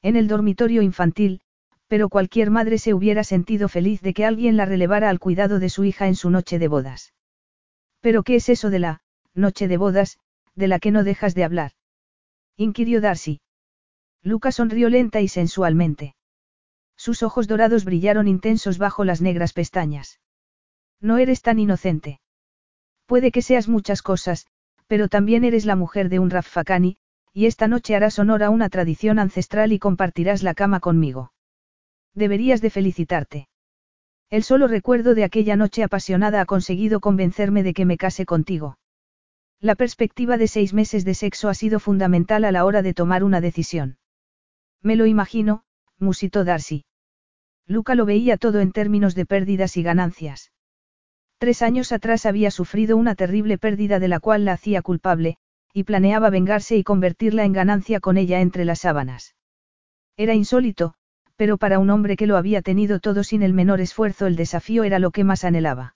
En 0.01 0.15
el 0.15 0.27
dormitorio 0.27 0.81
infantil, 0.81 1.41
pero 1.87 2.07
cualquier 2.07 2.51
madre 2.51 2.77
se 2.77 2.93
hubiera 2.93 3.23
sentido 3.23 3.67
feliz 3.67 4.01
de 4.01 4.13
que 4.13 4.25
alguien 4.25 4.55
la 4.55 4.65
relevara 4.65 5.09
al 5.09 5.19
cuidado 5.19 5.59
de 5.59 5.69
su 5.69 5.83
hija 5.83 6.07
en 6.07 6.15
su 6.15 6.29
noche 6.29 6.57
de 6.57 6.67
bodas. 6.69 7.13
¿Pero 7.99 8.23
qué 8.23 8.35
es 8.35 8.47
eso 8.47 8.69
de 8.69 8.79
la 8.79 9.01
noche 9.33 9.67
de 9.67 9.77
bodas, 9.77 10.19
de 10.55 10.67
la 10.67 10.79
que 10.79 10.91
no 10.91 11.03
dejas 11.03 11.35
de 11.35 11.43
hablar? 11.43 11.71
Inquirió 12.57 13.01
Darcy. 13.01 13.41
Luca 14.23 14.51
sonrió 14.51 14.89
lenta 14.89 15.21
y 15.21 15.27
sensualmente. 15.27 16.15
Sus 16.95 17.23
ojos 17.23 17.47
dorados 17.47 17.85
brillaron 17.85 18.27
intensos 18.27 18.77
bajo 18.77 19.03
las 19.03 19.21
negras 19.21 19.53
pestañas. 19.53 20.19
No 21.01 21.17
eres 21.17 21.41
tan 21.41 21.59
inocente. 21.59 22.19
Puede 23.05 23.31
que 23.31 23.41
seas 23.41 23.67
muchas 23.67 24.01
cosas, 24.01 24.47
pero 24.87 25.09
también 25.09 25.43
eres 25.43 25.65
la 25.65 25.75
mujer 25.75 26.09
de 26.09 26.19
un 26.19 26.29
Raffakani, 26.29 26.97
y 27.33 27.47
esta 27.47 27.67
noche 27.67 27.95
harás 27.95 28.17
honor 28.17 28.43
a 28.43 28.49
una 28.49 28.69
tradición 28.69 29.19
ancestral 29.19 29.73
y 29.73 29.79
compartirás 29.79 30.41
la 30.41 30.53
cama 30.53 30.79
conmigo. 30.79 31.33
Deberías 32.13 32.61
de 32.61 32.69
felicitarte. 32.69 33.47
El 34.29 34.43
solo 34.43 34.67
recuerdo 34.67 35.13
de 35.13 35.25
aquella 35.25 35.55
noche 35.55 35.83
apasionada 35.83 36.41
ha 36.41 36.45
conseguido 36.45 36.99
convencerme 36.99 37.61
de 37.61 37.73
que 37.73 37.85
me 37.85 37.97
case 37.97 38.25
contigo. 38.25 38.77
La 39.61 39.75
perspectiva 39.75 40.37
de 40.37 40.47
seis 40.47 40.73
meses 40.73 41.05
de 41.05 41.13
sexo 41.13 41.49
ha 41.49 41.53
sido 41.53 41.79
fundamental 41.79 42.45
a 42.45 42.51
la 42.51 42.65
hora 42.65 42.81
de 42.81 42.93
tomar 42.93 43.23
una 43.23 43.41
decisión. 43.41 43.97
Me 44.81 44.95
lo 44.95 45.05
imagino, 45.05 45.63
musitó 45.97 46.43
Darcy. 46.43 46.85
Luca 47.67 47.95
lo 47.95 48.05
veía 48.05 48.37
todo 48.37 48.59
en 48.59 48.71
términos 48.71 49.15
de 49.15 49.25
pérdidas 49.25 49.77
y 49.77 49.83
ganancias. 49.83 50.51
Tres 51.37 51.61
años 51.61 51.91
atrás 51.91 52.25
había 52.25 52.51
sufrido 52.51 52.95
una 52.95 53.15
terrible 53.15 53.57
pérdida 53.57 53.99
de 53.99 54.07
la 54.07 54.19
cual 54.19 54.45
la 54.45 54.53
hacía 54.53 54.81
culpable, 54.81 55.37
y 55.73 55.83
planeaba 55.83 56.29
vengarse 56.29 56.77
y 56.77 56.83
convertirla 56.83 57.43
en 57.43 57.53
ganancia 57.53 57.99
con 57.99 58.17
ella 58.17 58.39
entre 58.41 58.65
las 58.65 58.79
sábanas. 58.79 59.35
Era 60.15 60.33
insólito, 60.33 60.93
pero 61.35 61.57
para 61.57 61.79
un 61.79 61.89
hombre 61.89 62.15
que 62.15 62.27
lo 62.27 62.37
había 62.37 62.61
tenido 62.61 62.99
todo 62.99 63.23
sin 63.23 63.43
el 63.43 63.53
menor 63.53 63.81
esfuerzo 63.81 64.27
el 64.27 64.35
desafío 64.35 64.83
era 64.83 64.99
lo 64.99 65.11
que 65.11 65.23
más 65.23 65.43
anhelaba. 65.43 65.95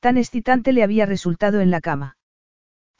Tan 0.00 0.16
excitante 0.16 0.72
le 0.72 0.82
había 0.82 1.06
resultado 1.06 1.60
en 1.60 1.70
la 1.70 1.80
cama. 1.80 2.16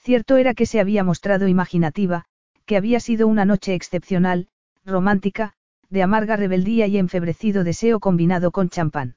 Cierto 0.05 0.37
era 0.37 0.53
que 0.53 0.67
se 0.67 0.81
había 0.81 1.03
mostrado 1.03 1.49
imaginativa, 1.49 2.27
que 2.67 2.77
había 2.77 3.01
sido 3.01 3.27
una 3.27 3.47
noche 3.47 3.75
excepcional, 3.75 4.49
romántica, 4.85 5.55
de 5.89 6.03
amarga 6.03 6.37
rebeldía 6.37 6.87
y 6.87 6.99
enfebrecido 6.99 7.65
deseo 7.65 8.01
combinado 8.01 8.51
con 8.51 8.69
champán. 8.69 9.17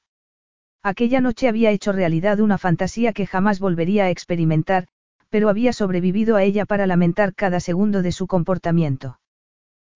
Aquella 0.81 1.19
noche 1.19 1.49
había 1.49 1.71
hecho 1.71 1.91
realidad 1.91 2.39
una 2.39 2.57
fantasía 2.57 3.11
que 3.11 3.27
jamás 3.27 3.59
volvería 3.59 4.05
a 4.05 4.09
experimentar, 4.11 4.87
pero 5.29 5.49
había 5.49 5.73
sobrevivido 5.73 6.37
a 6.37 6.43
ella 6.43 6.65
para 6.65 6.87
lamentar 6.87 7.35
cada 7.35 7.59
segundo 7.59 8.01
de 8.01 8.13
su 8.13 8.25
comportamiento. 8.25 9.19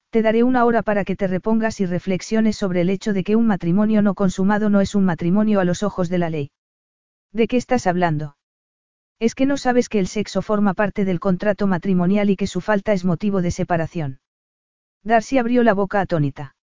Te 0.10 0.22
daré 0.22 0.44
una 0.44 0.66
hora 0.66 0.82
para 0.82 1.06
que 1.06 1.16
te 1.16 1.28
repongas 1.28 1.80
y 1.80 1.86
reflexiones 1.86 2.58
sobre 2.58 2.82
el 2.82 2.90
hecho 2.90 3.14
de 3.14 3.24
que 3.24 3.38
un 3.38 3.48
matrimonio 3.48 4.02
no 4.02 4.14
consumado 4.14 4.70
no 4.70 4.82
es 4.82 4.94
un 4.94 5.06
matrimonio 5.06 5.62
a 5.62 5.64
los 5.64 5.84
ojos 5.84 6.10
de 6.10 6.18
la 6.18 6.30
ley. 6.30 6.52
¿De 7.32 7.48
qué 7.48 7.56
estás 7.56 7.88
hablando? 7.88 8.36
Es 9.22 9.36
que 9.36 9.46
no 9.46 9.56
sabes 9.56 9.88
que 9.88 10.00
el 10.00 10.08
sexo 10.08 10.42
forma 10.42 10.74
parte 10.74 11.06
del 11.06 11.20
contrato 11.20 11.68
matrimonial 11.68 12.32
y 12.32 12.36
que 12.36 12.48
su 12.48 12.60
falta 12.60 12.92
es 12.92 13.06
motivo 13.06 13.44
de 13.44 13.52
separación. 13.52 14.20
Darcy 15.04 15.38
abrió 15.38 15.62
la 15.62 15.76
boca 15.76 16.02
atónita. 16.02 16.56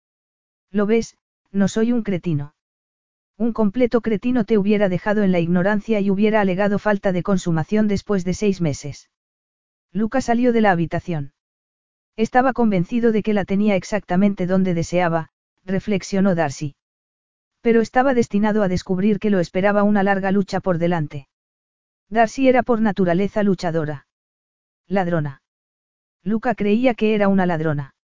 ¿Lo 0.70 0.86
ves? 0.86 1.18
No 1.52 1.68
soy 1.68 1.92
un 1.92 2.02
cretino. 2.02 2.54
Un 3.36 3.52
completo 3.52 4.00
cretino 4.00 4.46
te 4.46 4.56
hubiera 4.56 4.88
dejado 4.88 5.22
en 5.22 5.32
la 5.32 5.38
ignorancia 5.38 6.00
y 6.00 6.10
hubiera 6.10 6.40
alegado 6.40 6.78
falta 6.78 7.12
de 7.12 7.22
consumación 7.22 7.88
después 7.88 8.24
de 8.24 8.32
seis 8.32 8.62
meses. 8.62 9.10
Luca 9.92 10.22
salió 10.22 10.54
de 10.54 10.62
la 10.62 10.70
habitación. 10.70 11.34
Estaba 12.16 12.54
convencido 12.54 13.12
de 13.12 13.22
que 13.22 13.34
la 13.34 13.44
tenía 13.44 13.76
exactamente 13.76 14.46
donde 14.46 14.72
deseaba, 14.72 15.28
reflexionó 15.66 16.34
Darcy. 16.34 16.74
Pero 17.60 17.82
estaba 17.82 18.14
destinado 18.14 18.62
a 18.62 18.68
descubrir 18.68 19.18
que 19.18 19.28
lo 19.28 19.40
esperaba 19.40 19.82
una 19.82 20.02
larga 20.02 20.30
lucha 20.32 20.60
por 20.60 20.78
delante. 20.78 21.28
Darcy 22.08 22.48
era 22.48 22.62
por 22.62 22.80
naturaleza 22.80 23.42
luchadora. 23.42 24.06
Ladrona. 24.86 25.42
Luca 26.22 26.54
creía 26.54 26.94
que 26.94 27.14
era 27.14 27.28
una 27.28 27.46
ladrona. 27.46 27.94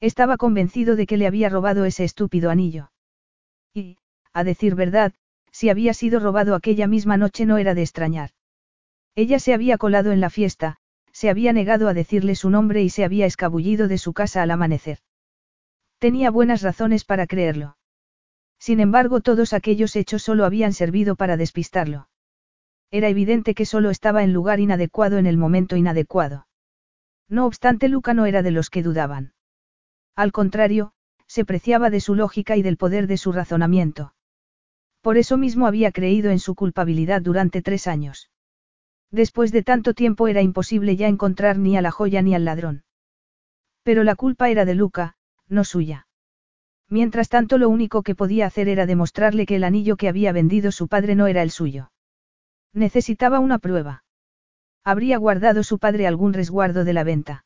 Estaba 0.00 0.36
convencido 0.36 0.96
de 0.96 1.06
que 1.06 1.16
le 1.16 1.26
había 1.26 1.48
robado 1.48 1.84
ese 1.84 2.04
estúpido 2.04 2.50
anillo. 2.50 2.90
Y, 3.72 3.98
a 4.32 4.44
decir 4.44 4.74
verdad, 4.74 5.12
si 5.52 5.68
había 5.68 5.94
sido 5.94 6.20
robado 6.20 6.54
aquella 6.54 6.86
misma 6.86 7.16
noche 7.16 7.46
no 7.46 7.58
era 7.58 7.74
de 7.74 7.82
extrañar. 7.82 8.30
Ella 9.14 9.38
se 9.38 9.54
había 9.54 9.78
colado 9.78 10.12
en 10.12 10.20
la 10.20 10.30
fiesta, 10.30 10.76
se 11.12 11.30
había 11.30 11.52
negado 11.52 11.88
a 11.88 11.94
decirle 11.94 12.34
su 12.34 12.50
nombre 12.50 12.82
y 12.82 12.90
se 12.90 13.04
había 13.04 13.26
escabullido 13.26 13.88
de 13.88 13.98
su 13.98 14.12
casa 14.12 14.42
al 14.42 14.50
amanecer. 14.50 14.98
Tenía 15.98 16.30
buenas 16.30 16.62
razones 16.62 17.04
para 17.04 17.26
creerlo. 17.26 17.76
Sin 18.58 18.80
embargo, 18.80 19.20
todos 19.20 19.52
aquellos 19.52 19.96
hechos 19.96 20.22
solo 20.22 20.44
habían 20.44 20.72
servido 20.72 21.16
para 21.16 21.36
despistarlo. 21.36 22.09
Era 22.90 23.08
evidente 23.08 23.54
que 23.54 23.66
solo 23.66 23.90
estaba 23.90 24.24
en 24.24 24.32
lugar 24.32 24.58
inadecuado 24.58 25.18
en 25.18 25.26
el 25.26 25.36
momento 25.36 25.76
inadecuado. 25.76 26.46
No 27.28 27.46
obstante, 27.46 27.88
Luca 27.88 28.14
no 28.14 28.26
era 28.26 28.42
de 28.42 28.50
los 28.50 28.70
que 28.70 28.82
dudaban. 28.82 29.32
Al 30.16 30.32
contrario, 30.32 30.92
se 31.28 31.44
preciaba 31.44 31.90
de 31.90 32.00
su 32.00 32.16
lógica 32.16 32.56
y 32.56 32.62
del 32.62 32.76
poder 32.76 33.06
de 33.06 33.16
su 33.16 33.30
razonamiento. 33.30 34.14
Por 35.00 35.16
eso 35.16 35.36
mismo 35.36 35.68
había 35.68 35.92
creído 35.92 36.30
en 36.30 36.40
su 36.40 36.56
culpabilidad 36.56 37.22
durante 37.22 37.62
tres 37.62 37.86
años. 37.86 38.30
Después 39.12 39.52
de 39.52 39.62
tanto 39.62 39.94
tiempo 39.94 40.26
era 40.26 40.42
imposible 40.42 40.96
ya 40.96 41.06
encontrar 41.06 41.58
ni 41.58 41.76
a 41.76 41.82
la 41.82 41.92
joya 41.92 42.22
ni 42.22 42.34
al 42.34 42.44
ladrón. 42.44 42.82
Pero 43.84 44.02
la 44.02 44.16
culpa 44.16 44.50
era 44.50 44.64
de 44.64 44.74
Luca, 44.74 45.14
no 45.48 45.64
suya. 45.64 46.08
Mientras 46.88 47.28
tanto 47.28 47.56
lo 47.56 47.68
único 47.68 48.02
que 48.02 48.16
podía 48.16 48.46
hacer 48.46 48.68
era 48.68 48.86
demostrarle 48.86 49.46
que 49.46 49.56
el 49.56 49.64
anillo 49.64 49.96
que 49.96 50.08
había 50.08 50.32
vendido 50.32 50.72
su 50.72 50.88
padre 50.88 51.14
no 51.14 51.28
era 51.28 51.42
el 51.42 51.52
suyo. 51.52 51.92
Necesitaba 52.72 53.40
una 53.40 53.58
prueba. 53.58 54.04
Habría 54.84 55.18
guardado 55.18 55.62
su 55.62 55.78
padre 55.78 56.06
algún 56.06 56.32
resguardo 56.32 56.84
de 56.84 56.92
la 56.92 57.04
venta. 57.04 57.44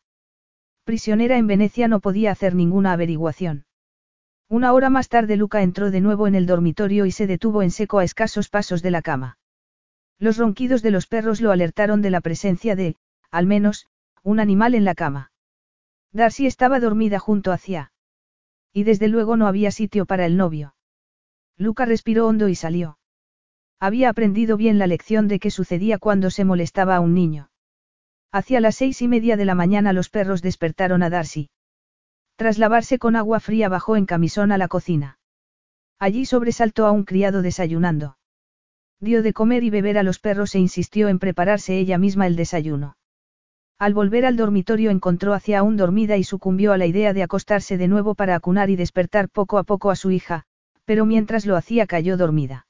Prisionera 0.85 1.39
en 1.39 1.47
Venecia 1.47 1.89
no 1.89 2.01
podía 2.01 2.31
hacer 2.31 2.55
ninguna 2.55 2.93
averiguación. 2.93 3.65
Una 4.49 4.73
hora 4.73 4.91
más 4.91 5.09
tarde 5.09 5.37
Luca 5.37 5.63
entró 5.63 5.91
de 5.91 6.01
nuevo 6.01 6.27
en 6.27 6.35
el 6.35 6.47
dormitorio 6.47 7.07
y 7.07 7.11
se 7.11 7.27
detuvo 7.27 7.63
en 7.63 7.71
seco 7.71 7.99
a 7.99 8.05
escasos 8.05 8.51
pasos 8.51 8.83
de 8.83 8.91
la 8.91 9.01
cama. 9.01 9.39
Los 10.19 10.37
ronquidos 10.37 10.83
de 10.83 10.91
los 10.91 11.07
perros 11.07 11.41
lo 11.41 11.51
alertaron 11.51 12.03
de 12.03 12.11
la 12.11 12.21
presencia 12.21 12.77
de, 12.77 12.97
al 13.31 13.47
menos, 13.47 13.89
un 14.23 14.41
animal 14.41 14.75
en 14.75 14.85
la 14.85 14.95
cama. 14.95 15.33
Darcy 16.13 16.47
estaba 16.47 16.79
dormida 16.81 17.19
junto 17.19 17.51
hacia. 17.51 17.93
Y 18.73 18.85
desde 18.85 19.09
luego 19.09 19.37
no 19.37 19.47
había 19.47 19.71
sitio 19.71 20.07
para 20.07 20.27
el 20.27 20.37
novio. 20.37 20.75
Luca 21.57 21.87
respiró 21.87 22.27
hondo 22.27 22.49
y 22.49 22.55
salió. 22.55 22.99
Había 23.81 24.09
aprendido 24.09 24.57
bien 24.57 24.79
la 24.79 24.87
lección 24.87 25.29
de 25.29 25.39
qué 25.39 25.51
sucedía 25.51 25.99
cuando 25.99 26.31
se 26.31 26.45
molestaba 26.45 26.97
a 26.97 27.01
un 27.01 27.15
niño. 27.15 27.51
Hacia 28.33 28.61
las 28.61 28.77
seis 28.77 29.03
y 29.03 29.09
media 29.09 29.37
de 29.37 29.45
la 29.45 29.55
mañana 29.55 29.93
los 29.93 30.11
perros 30.11 30.43
despertaron 30.43 31.03
a 31.03 31.11
Darcy. 31.11 31.51
Tras 32.37 32.59
lavarse 32.59 32.99
con 32.99 33.15
agua 33.15 33.41
fría 33.41 33.69
bajó 33.69 33.97
en 33.97 34.07
camisón 34.07 34.51
a 34.53 34.59
la 34.59 34.69
cocina. 34.69 35.19
Allí 35.99 36.27
sobresaltó 36.27 36.87
a 36.87 36.91
un 36.91 37.05
criado 37.05 37.43
desayunando. 37.43 38.17
Dio 39.01 39.23
de 39.23 39.33
comer 39.33 39.63
y 39.63 39.71
beber 39.71 39.99
a 39.99 40.03
los 40.03 40.19
perros 40.19 40.55
e 40.55 40.59
insistió 40.59 41.09
en 41.09 41.19
prepararse 41.19 41.79
ella 41.79 41.99
misma 41.99 42.27
el 42.27 42.37
desayuno. 42.37 42.97
Al 43.79 43.93
volver 43.93 44.25
al 44.25 44.37
dormitorio 44.37 44.91
encontró 44.91 45.35
hacia 45.35 45.59
aún 45.59 45.77
dormida 45.77 46.17
y 46.17 46.25
sucumbió 46.25 46.73
a 46.73 46.79
la 46.79 46.87
idea 46.87 47.13
de 47.13 47.23
acostarse 47.23 47.77
de 47.77 47.89
nuevo 47.89 48.15
para 48.15 48.35
acunar 48.35 48.71
y 48.71 48.77
despertar 48.77 49.29
poco 49.29 49.59
a 49.59 49.65
poco 49.65 49.91
a 49.91 49.97
su 49.97 50.11
hija, 50.11 50.45
pero 50.85 51.07
mientras 51.07 51.45
lo 51.45 51.57
hacía 51.57 51.87
cayó 51.87 52.17
dormida. 52.17 52.67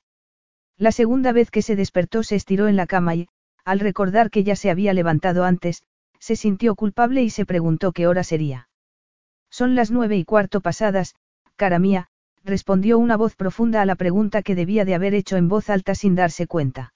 La 0.77 0.93
segunda 0.93 1.33
vez 1.33 1.51
que 1.51 1.63
se 1.63 1.77
despertó 1.77 2.23
se 2.23 2.37
estiró 2.37 2.69
en 2.69 2.77
la 2.77 2.87
cama 2.87 3.15
y, 3.15 3.29
al 3.65 3.81
recordar 3.81 4.31
que 4.31 4.45
ya 4.45 4.57
se 4.57 4.71
había 4.71 4.93
levantado 4.93 5.45
antes, 5.45 5.85
se 6.19 6.37
sintió 6.37 6.75
culpable 6.75 7.23
y 7.23 7.31
se 7.31 7.47
preguntó 7.47 7.93
qué 7.93 8.07
hora 8.07 8.25
sería. 8.25 8.69
Son 9.51 9.75
las 9.75 9.91
nueve 9.91 10.17
y 10.17 10.25
cuarto 10.25 10.61
pasadas, 10.61 11.15
cara 11.57 11.79
mía, 11.79 12.09
respondió 12.43 12.99
una 12.99 13.17
voz 13.17 13.37
profunda 13.37 13.83
a 13.83 13.87
la 13.87 13.95
pregunta 13.95 14.43
que 14.43 14.55
debía 14.55 14.85
de 14.85 14.95
haber 14.95 15.15
hecho 15.15 15.37
en 15.37 15.49
voz 15.49 15.71
alta 15.71 15.95
sin 15.95 16.15
darse 16.15 16.47
cuenta. 16.47 16.93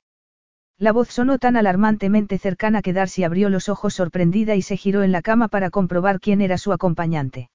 La 0.77 0.93
voz 0.93 1.09
sonó 1.09 1.39
tan 1.39 1.57
alarmantemente 1.57 2.39
cercana 2.39 2.83
que 2.83 2.93
Darcy 2.93 3.25
abrió 3.25 3.51
los 3.51 3.69
ojos 3.69 3.95
sorprendida 3.95 4.55
y 4.55 4.63
se 4.63 4.77
giró 4.77 5.03
en 5.03 5.13
la 5.13 5.23
cama 5.23 5.49
para 5.49 5.71
comprobar 5.71 6.21
quién 6.21 6.41
era 6.41 6.59
su 6.59 6.73
acompañante. 6.73 7.51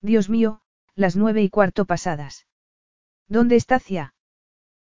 Dios 0.00 0.30
mío, 0.30 0.60
las 0.94 1.16
nueve 1.16 1.42
y 1.42 1.50
cuarto 1.50 1.84
pasadas. 1.84 2.46
¿Dónde 3.28 3.56
está 3.56 3.78
Cia? 3.78 4.14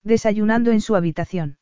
Desayunando 0.06 0.70
en 0.70 0.80
su 0.80 0.94
habitación. 0.94 1.58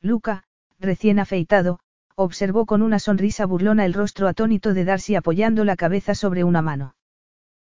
Luca, 0.00 0.44
recién 0.78 1.18
afeitado, 1.18 1.80
observó 2.14 2.64
con 2.64 2.80
una 2.80 3.00
sonrisa 3.00 3.44
burlona 3.44 3.84
el 3.84 3.92
rostro 3.92 4.28
atónito 4.28 4.72
de 4.72 4.84
Darcy 4.84 5.16
apoyando 5.16 5.64
la 5.64 5.74
cabeza 5.74 6.14
sobre 6.14 6.44
una 6.44 6.62
mano. 6.62 6.94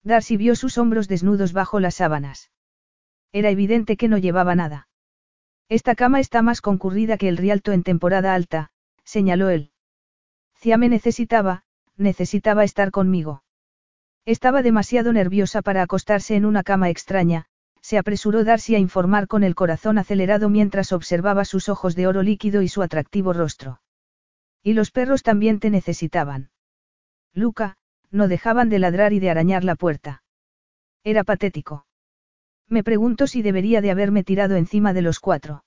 Darcy 0.02 0.38
vio 0.38 0.56
sus 0.56 0.78
hombros 0.78 1.10
desnudos 1.10 1.52
bajo 1.52 1.82
las 1.82 1.96
sábanas. 1.96 2.52
Era 3.34 3.50
evidente 3.50 3.98
que 3.98 4.08
no 4.08 4.18
llevaba 4.18 4.56
nada. 4.56 4.88
Esta 5.68 5.94
cama 5.94 6.22
está 6.22 6.42
más 6.42 6.62
concurrida 6.62 7.18
que 7.18 7.28
el 7.28 7.36
Rialto 7.36 7.74
en 7.74 7.84
temporada 7.84 8.34
alta, 8.34 8.72
señaló 9.04 9.50
él. 9.50 9.72
Cia 10.56 10.78
me 10.78 10.88
necesitaba, 10.88 11.66
necesitaba 11.98 12.64
estar 12.64 12.92
conmigo. 12.92 13.44
Estaba 14.24 14.62
demasiado 14.62 15.12
nerviosa 15.12 15.62
para 15.62 15.82
acostarse 15.82 16.38
en 16.38 16.46
una 16.46 16.64
cama 16.64 16.90
extraña, 16.90 17.48
se 17.82 17.98
apresuró 17.98 18.44
Darcy 18.44 18.76
a 18.76 18.80
informar 18.80 19.28
con 19.28 19.44
el 19.44 19.56
corazón 19.56 19.98
acelerado 19.98 20.50
mientras 20.50 20.92
observaba 20.92 21.46
sus 21.46 21.70
ojos 21.70 21.96
de 21.96 22.08
oro 22.08 22.24
líquido 22.24 22.62
y 22.62 22.68
su 22.68 22.82
atractivo 22.82 23.34
rostro. 23.34 23.82
Y 24.64 24.74
los 24.74 24.92
perros 24.92 25.24
también 25.24 25.60
te 25.60 25.70
necesitaban. 25.70 26.52
Luca, 27.34 27.78
no 28.12 28.28
dejaban 28.28 28.70
de 28.70 28.80
ladrar 28.80 29.14
y 29.14 29.20
de 29.20 29.30
arañar 29.30 29.64
la 29.64 29.76
puerta. 29.76 30.24
Era 31.04 31.24
patético. 31.24 31.86
Me 32.68 32.84
pregunto 32.84 33.28
si 33.28 33.42
debería 33.42 33.82
de 33.82 33.92
haberme 33.92 34.24
tirado 34.24 34.56
encima 34.56 34.94
de 34.94 35.02
los 35.02 35.20
cuatro. 35.20 35.66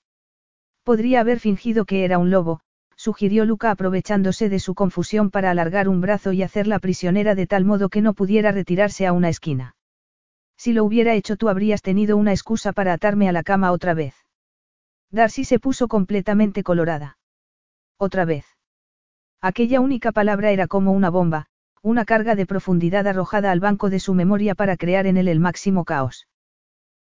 Podría 0.84 1.20
haber 1.20 1.40
fingido 1.40 1.84
que 1.84 2.04
era 2.04 2.18
un 2.18 2.30
lobo, 2.30 2.60
sugirió 2.96 3.44
Luca 3.44 3.70
aprovechándose 3.70 4.48
de 4.48 4.60
su 4.60 4.74
confusión 4.74 5.30
para 5.30 5.50
alargar 5.50 5.88
un 5.88 6.00
brazo 6.00 6.32
y 6.32 6.42
hacerla 6.42 6.78
prisionera 6.78 7.34
de 7.34 7.46
tal 7.46 7.64
modo 7.64 7.88
que 7.88 8.02
no 8.02 8.14
pudiera 8.14 8.52
retirarse 8.52 9.06
a 9.06 9.12
una 9.12 9.28
esquina. 9.28 9.74
Si 10.56 10.72
lo 10.72 10.84
hubiera 10.84 11.14
hecho 11.14 11.36
tú 11.36 11.48
habrías 11.48 11.82
tenido 11.82 12.16
una 12.16 12.32
excusa 12.32 12.72
para 12.72 12.92
atarme 12.92 13.28
a 13.28 13.32
la 13.32 13.42
cama 13.42 13.72
otra 13.72 13.94
vez. 13.94 14.14
Darcy 15.10 15.44
se 15.44 15.58
puso 15.58 15.88
completamente 15.88 16.62
colorada. 16.62 17.18
Otra 17.98 18.24
vez. 18.24 18.46
Aquella 19.40 19.80
única 19.80 20.10
palabra 20.10 20.50
era 20.50 20.66
como 20.66 20.92
una 20.92 21.10
bomba, 21.10 21.46
una 21.82 22.04
carga 22.04 22.34
de 22.34 22.46
profundidad 22.46 23.06
arrojada 23.06 23.52
al 23.52 23.60
banco 23.60 23.90
de 23.90 24.00
su 24.00 24.14
memoria 24.14 24.54
para 24.54 24.76
crear 24.76 25.06
en 25.06 25.18
él 25.18 25.28
el 25.28 25.38
máximo 25.38 25.84
caos. 25.84 26.26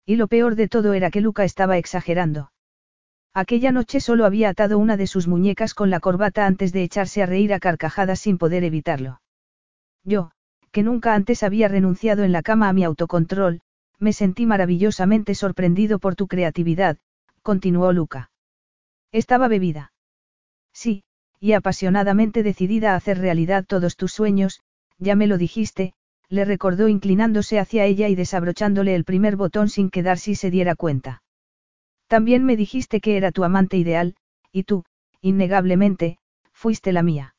Y 0.05 0.15
lo 0.15 0.27
peor 0.27 0.55
de 0.55 0.67
todo 0.67 0.93
era 0.93 1.11
que 1.11 1.21
Luca 1.21 1.43
estaba 1.43 1.77
exagerando. 1.77 2.51
Aquella 3.33 3.71
noche 3.71 3.99
solo 4.01 4.25
había 4.25 4.49
atado 4.49 4.77
una 4.77 4.97
de 4.97 5.07
sus 5.07 5.27
muñecas 5.27 5.73
con 5.73 5.89
la 5.89 5.99
corbata 5.99 6.45
antes 6.45 6.73
de 6.73 6.83
echarse 6.83 7.21
a 7.23 7.27
reír 7.27 7.53
a 7.53 7.59
carcajadas 7.59 8.19
sin 8.19 8.37
poder 8.37 8.63
evitarlo. 8.63 9.21
Yo, 10.03 10.31
que 10.71 10.83
nunca 10.83 11.15
antes 11.15 11.43
había 11.43 11.67
renunciado 11.67 12.23
en 12.23 12.31
la 12.31 12.41
cama 12.41 12.69
a 12.69 12.73
mi 12.73 12.83
autocontrol, 12.83 13.61
me 13.99 14.13
sentí 14.13 14.45
maravillosamente 14.45 15.35
sorprendido 15.35 15.99
por 15.99 16.15
tu 16.15 16.27
creatividad, 16.27 16.97
continuó 17.43 17.93
Luca. 17.93 18.31
Estaba 19.11 19.47
bebida. 19.47 19.93
Sí, 20.73 21.03
y 21.39 21.53
apasionadamente 21.53 22.43
decidida 22.43 22.93
a 22.93 22.95
hacer 22.95 23.17
realidad 23.17 23.65
todos 23.67 23.97
tus 23.97 24.13
sueños, 24.13 24.61
ya 24.97 25.15
me 25.15 25.27
lo 25.27 25.37
dijiste, 25.37 25.93
le 26.29 26.45
recordó 26.45 26.87
inclinándose 26.87 27.59
hacia 27.59 27.85
ella 27.85 28.07
y 28.07 28.15
desabrochándole 28.15 28.95
el 28.95 29.03
primer 29.03 29.35
botón 29.35 29.67
sin 29.67 29.89
que 29.89 30.01
Darcy 30.01 30.35
se 30.35 30.49
diera 30.49 30.75
cuenta. 30.75 31.23
También 32.07 32.45
me 32.45 32.55
dijiste 32.55 33.01
que 33.01 33.17
era 33.17 33.31
tu 33.31 33.43
amante 33.43 33.77
ideal, 33.77 34.15
y 34.51 34.63
tú, 34.63 34.85
innegablemente, 35.21 36.17
fuiste 36.53 36.93
la 36.93 37.03
mía. 37.03 37.35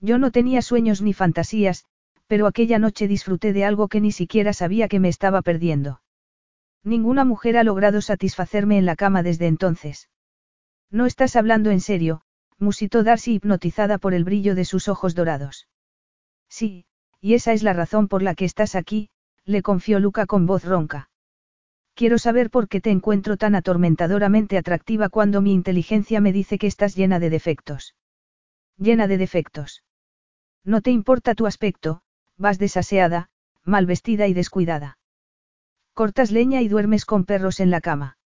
Yo 0.00 0.18
no 0.18 0.30
tenía 0.30 0.62
sueños 0.62 1.02
ni 1.02 1.12
fantasías, 1.12 1.86
pero 2.26 2.46
aquella 2.46 2.78
noche 2.78 3.08
disfruté 3.08 3.52
de 3.52 3.64
algo 3.64 3.88
que 3.88 4.00
ni 4.00 4.12
siquiera 4.12 4.52
sabía 4.52 4.88
que 4.88 5.00
me 5.00 5.08
estaba 5.08 5.42
perdiendo. 5.42 6.00
Ninguna 6.82 7.24
mujer 7.24 7.56
ha 7.56 7.64
logrado 7.64 8.00
satisfacerme 8.00 8.78
en 8.78 8.86
la 8.86 8.96
cama 8.96 9.22
desde 9.22 9.46
entonces. 9.46 10.10
No 10.90 11.06
estás 11.06 11.36
hablando 11.36 11.70
en 11.70 11.80
serio, 11.80 12.22
musitó 12.58 13.02
Darcy 13.02 13.34
hipnotizada 13.34 13.98
por 13.98 14.14
el 14.14 14.24
brillo 14.24 14.54
de 14.54 14.64
sus 14.64 14.88
ojos 14.88 15.14
dorados. 15.14 15.68
Sí, 16.48 16.86
y 17.20 17.34
esa 17.34 17.52
es 17.52 17.62
la 17.62 17.72
razón 17.72 18.08
por 18.08 18.22
la 18.22 18.34
que 18.34 18.44
estás 18.44 18.74
aquí, 18.74 19.10
le 19.44 19.62
confió 19.62 19.98
Luca 19.98 20.26
con 20.26 20.46
voz 20.46 20.64
ronca. 20.64 21.10
Quiero 21.94 22.18
saber 22.18 22.50
por 22.50 22.68
qué 22.68 22.80
te 22.80 22.90
encuentro 22.90 23.36
tan 23.36 23.54
atormentadoramente 23.54 24.58
atractiva 24.58 25.08
cuando 25.08 25.40
mi 25.40 25.52
inteligencia 25.52 26.20
me 26.20 26.32
dice 26.32 26.58
que 26.58 26.66
estás 26.66 26.96
llena 26.96 27.18
de 27.20 27.30
defectos. 27.30 27.94
Llena 28.76 29.06
de 29.06 29.16
defectos. 29.18 29.84
No 30.64 30.80
te 30.80 30.90
importa 30.90 31.34
tu 31.34 31.46
aspecto, 31.46 32.02
vas 32.36 32.58
desaseada, 32.58 33.28
mal 33.64 33.86
vestida 33.86 34.26
y 34.26 34.34
descuidada. 34.34 34.98
Cortas 35.94 36.30
leña 36.30 36.60
y 36.60 36.68
duermes 36.68 37.04
con 37.04 37.24
perros 37.24 37.60
en 37.60 37.70
la 37.70 37.80
cama. 37.80 38.18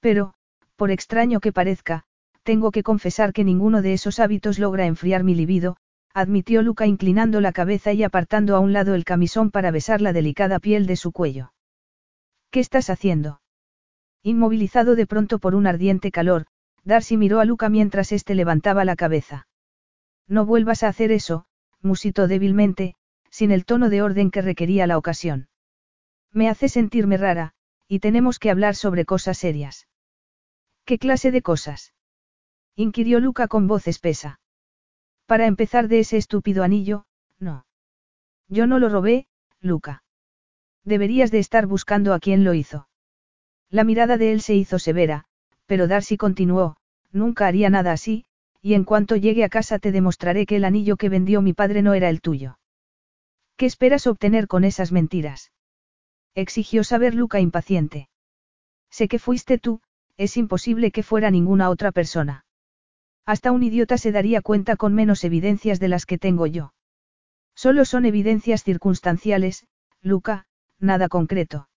Pero, 0.00 0.34
por 0.76 0.90
extraño 0.90 1.40
que 1.40 1.52
parezca, 1.52 2.04
tengo 2.42 2.70
que 2.70 2.82
confesar 2.82 3.32
que 3.32 3.44
ninguno 3.44 3.82
de 3.82 3.92
esos 3.92 4.18
hábitos 4.18 4.58
logra 4.58 4.86
enfriar 4.86 5.24
mi 5.24 5.34
libido, 5.34 5.76
admitió 6.12 6.62
Luca 6.62 6.86
inclinando 6.86 7.40
la 7.40 7.52
cabeza 7.52 7.92
y 7.92 8.02
apartando 8.02 8.56
a 8.56 8.60
un 8.60 8.72
lado 8.72 8.94
el 8.94 9.04
camisón 9.04 9.50
para 9.50 9.70
besar 9.70 10.00
la 10.00 10.12
delicada 10.12 10.58
piel 10.58 10.86
de 10.86 10.96
su 10.96 11.12
cuello. 11.12 11.52
¿Qué 12.50 12.60
estás 12.60 12.90
haciendo? 12.90 13.40
Inmovilizado 14.22 14.96
de 14.96 15.06
pronto 15.06 15.38
por 15.38 15.54
un 15.54 15.66
ardiente 15.66 16.10
calor, 16.10 16.46
Darcy 16.82 17.16
miró 17.16 17.40
a 17.40 17.44
Luca 17.44 17.68
mientras 17.68 18.10
éste 18.10 18.34
levantaba 18.34 18.84
la 18.84 18.96
cabeza. 18.96 19.46
No 20.26 20.46
vuelvas 20.46 20.82
a 20.82 20.88
hacer 20.88 21.12
eso, 21.12 21.44
musitó 21.82 22.26
débilmente, 22.26 22.94
sin 23.40 23.52
el 23.52 23.64
tono 23.64 23.88
de 23.88 24.02
orden 24.02 24.30
que 24.30 24.42
requería 24.42 24.86
la 24.86 24.98
ocasión. 24.98 25.48
Me 26.30 26.50
hace 26.50 26.68
sentirme 26.68 27.16
rara, 27.16 27.54
y 27.88 28.00
tenemos 28.00 28.38
que 28.38 28.50
hablar 28.50 28.74
sobre 28.76 29.06
cosas 29.06 29.38
serias. 29.38 29.88
¿Qué 30.84 30.98
clase 30.98 31.30
de 31.30 31.40
cosas? 31.40 31.94
inquirió 32.74 33.18
Luca 33.18 33.48
con 33.48 33.66
voz 33.66 33.88
espesa. 33.88 34.40
Para 35.24 35.46
empezar 35.46 35.88
de 35.88 36.00
ese 36.00 36.18
estúpido 36.18 36.62
anillo, 36.64 37.06
no. 37.38 37.64
Yo 38.46 38.66
no 38.66 38.78
lo 38.78 38.90
robé, 38.90 39.26
Luca. 39.62 40.04
Deberías 40.84 41.30
de 41.30 41.38
estar 41.38 41.66
buscando 41.66 42.12
a 42.12 42.20
quien 42.20 42.44
lo 42.44 42.52
hizo. 42.52 42.88
La 43.70 43.84
mirada 43.84 44.18
de 44.18 44.32
él 44.32 44.42
se 44.42 44.54
hizo 44.54 44.78
severa, 44.78 45.24
pero 45.64 45.88
Darcy 45.88 46.18
continuó, 46.18 46.76
nunca 47.10 47.46
haría 47.46 47.70
nada 47.70 47.92
así, 47.92 48.26
y 48.60 48.74
en 48.74 48.84
cuanto 48.84 49.16
llegue 49.16 49.44
a 49.44 49.48
casa 49.48 49.78
te 49.78 49.92
demostraré 49.92 50.44
que 50.44 50.56
el 50.56 50.66
anillo 50.66 50.98
que 50.98 51.08
vendió 51.08 51.40
mi 51.40 51.54
padre 51.54 51.80
no 51.80 51.94
era 51.94 52.10
el 52.10 52.20
tuyo. 52.20 52.59
¿Qué 53.60 53.66
esperas 53.66 54.06
obtener 54.06 54.48
con 54.48 54.64
esas 54.64 54.90
mentiras? 54.90 55.52
Exigió 56.34 56.82
saber 56.82 57.14
Luca 57.14 57.40
impaciente. 57.40 58.08
Sé 58.88 59.06
que 59.06 59.18
fuiste 59.18 59.58
tú, 59.58 59.82
es 60.16 60.38
imposible 60.38 60.90
que 60.90 61.02
fuera 61.02 61.30
ninguna 61.30 61.68
otra 61.68 61.92
persona. 61.92 62.46
Hasta 63.26 63.52
un 63.52 63.62
idiota 63.62 63.98
se 63.98 64.12
daría 64.12 64.40
cuenta 64.40 64.76
con 64.76 64.94
menos 64.94 65.24
evidencias 65.24 65.78
de 65.78 65.88
las 65.88 66.06
que 66.06 66.16
tengo 66.16 66.46
yo. 66.46 66.72
Solo 67.54 67.84
son 67.84 68.06
evidencias 68.06 68.64
circunstanciales, 68.64 69.66
Luca, 70.00 70.46
nada 70.78 71.10
concreto. 71.10 71.68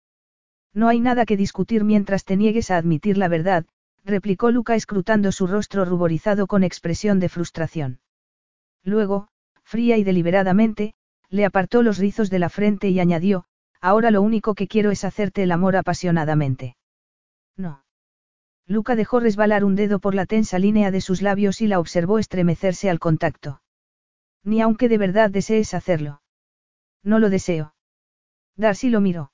No 0.73 0.87
hay 0.87 1.01
nada 1.01 1.25
que 1.25 1.35
discutir 1.35 1.83
mientras 1.83 2.23
te 2.23 2.37
niegues 2.37 2.71
a 2.71 2.77
admitir 2.77 3.17
la 3.17 3.27
verdad, 3.27 3.65
replicó 4.05 4.51
Luca 4.51 4.75
escrutando 4.75 5.33
su 5.33 5.47
rostro 5.47 5.83
ruborizado 5.83 6.47
con 6.47 6.63
expresión 6.63 7.19
de 7.19 7.27
frustración. 7.27 7.99
Luego, 8.85 9.27
fría 9.65 9.97
y 9.97 10.05
deliberadamente, 10.05 10.95
le 11.33 11.45
apartó 11.45 11.81
los 11.81 11.97
rizos 11.97 12.29
de 12.29 12.37
la 12.37 12.47
frente 12.47 12.89
y 12.89 12.99
añadió, 12.99 13.45
ahora 13.81 14.11
lo 14.11 14.21
único 14.21 14.53
que 14.53 14.67
quiero 14.67 14.91
es 14.91 15.03
hacerte 15.03 15.41
el 15.41 15.51
amor 15.51 15.75
apasionadamente. 15.75 16.77
No. 17.57 17.83
Luca 18.67 18.95
dejó 18.95 19.19
resbalar 19.19 19.63
un 19.63 19.75
dedo 19.75 19.97
por 19.97 20.13
la 20.13 20.27
tensa 20.27 20.59
línea 20.59 20.91
de 20.91 21.01
sus 21.01 21.23
labios 21.23 21.59
y 21.61 21.65
la 21.65 21.79
observó 21.79 22.19
estremecerse 22.19 22.87
al 22.87 22.99
contacto. 22.99 23.63
Ni 24.43 24.61
aunque 24.61 24.87
de 24.87 24.99
verdad 24.99 25.31
desees 25.31 25.73
hacerlo. 25.73 26.21
No 27.01 27.17
lo 27.17 27.31
deseo. 27.31 27.73
Darcy 28.55 28.91
lo 28.91 29.01
miró. 29.01 29.31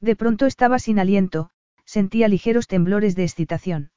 De 0.00 0.16
pronto 0.16 0.46
estaba 0.46 0.78
sin 0.78 0.98
aliento, 0.98 1.50
sentía 1.84 2.28
ligeros 2.28 2.66
temblores 2.66 3.14
de 3.14 3.24
excitación. 3.24 3.90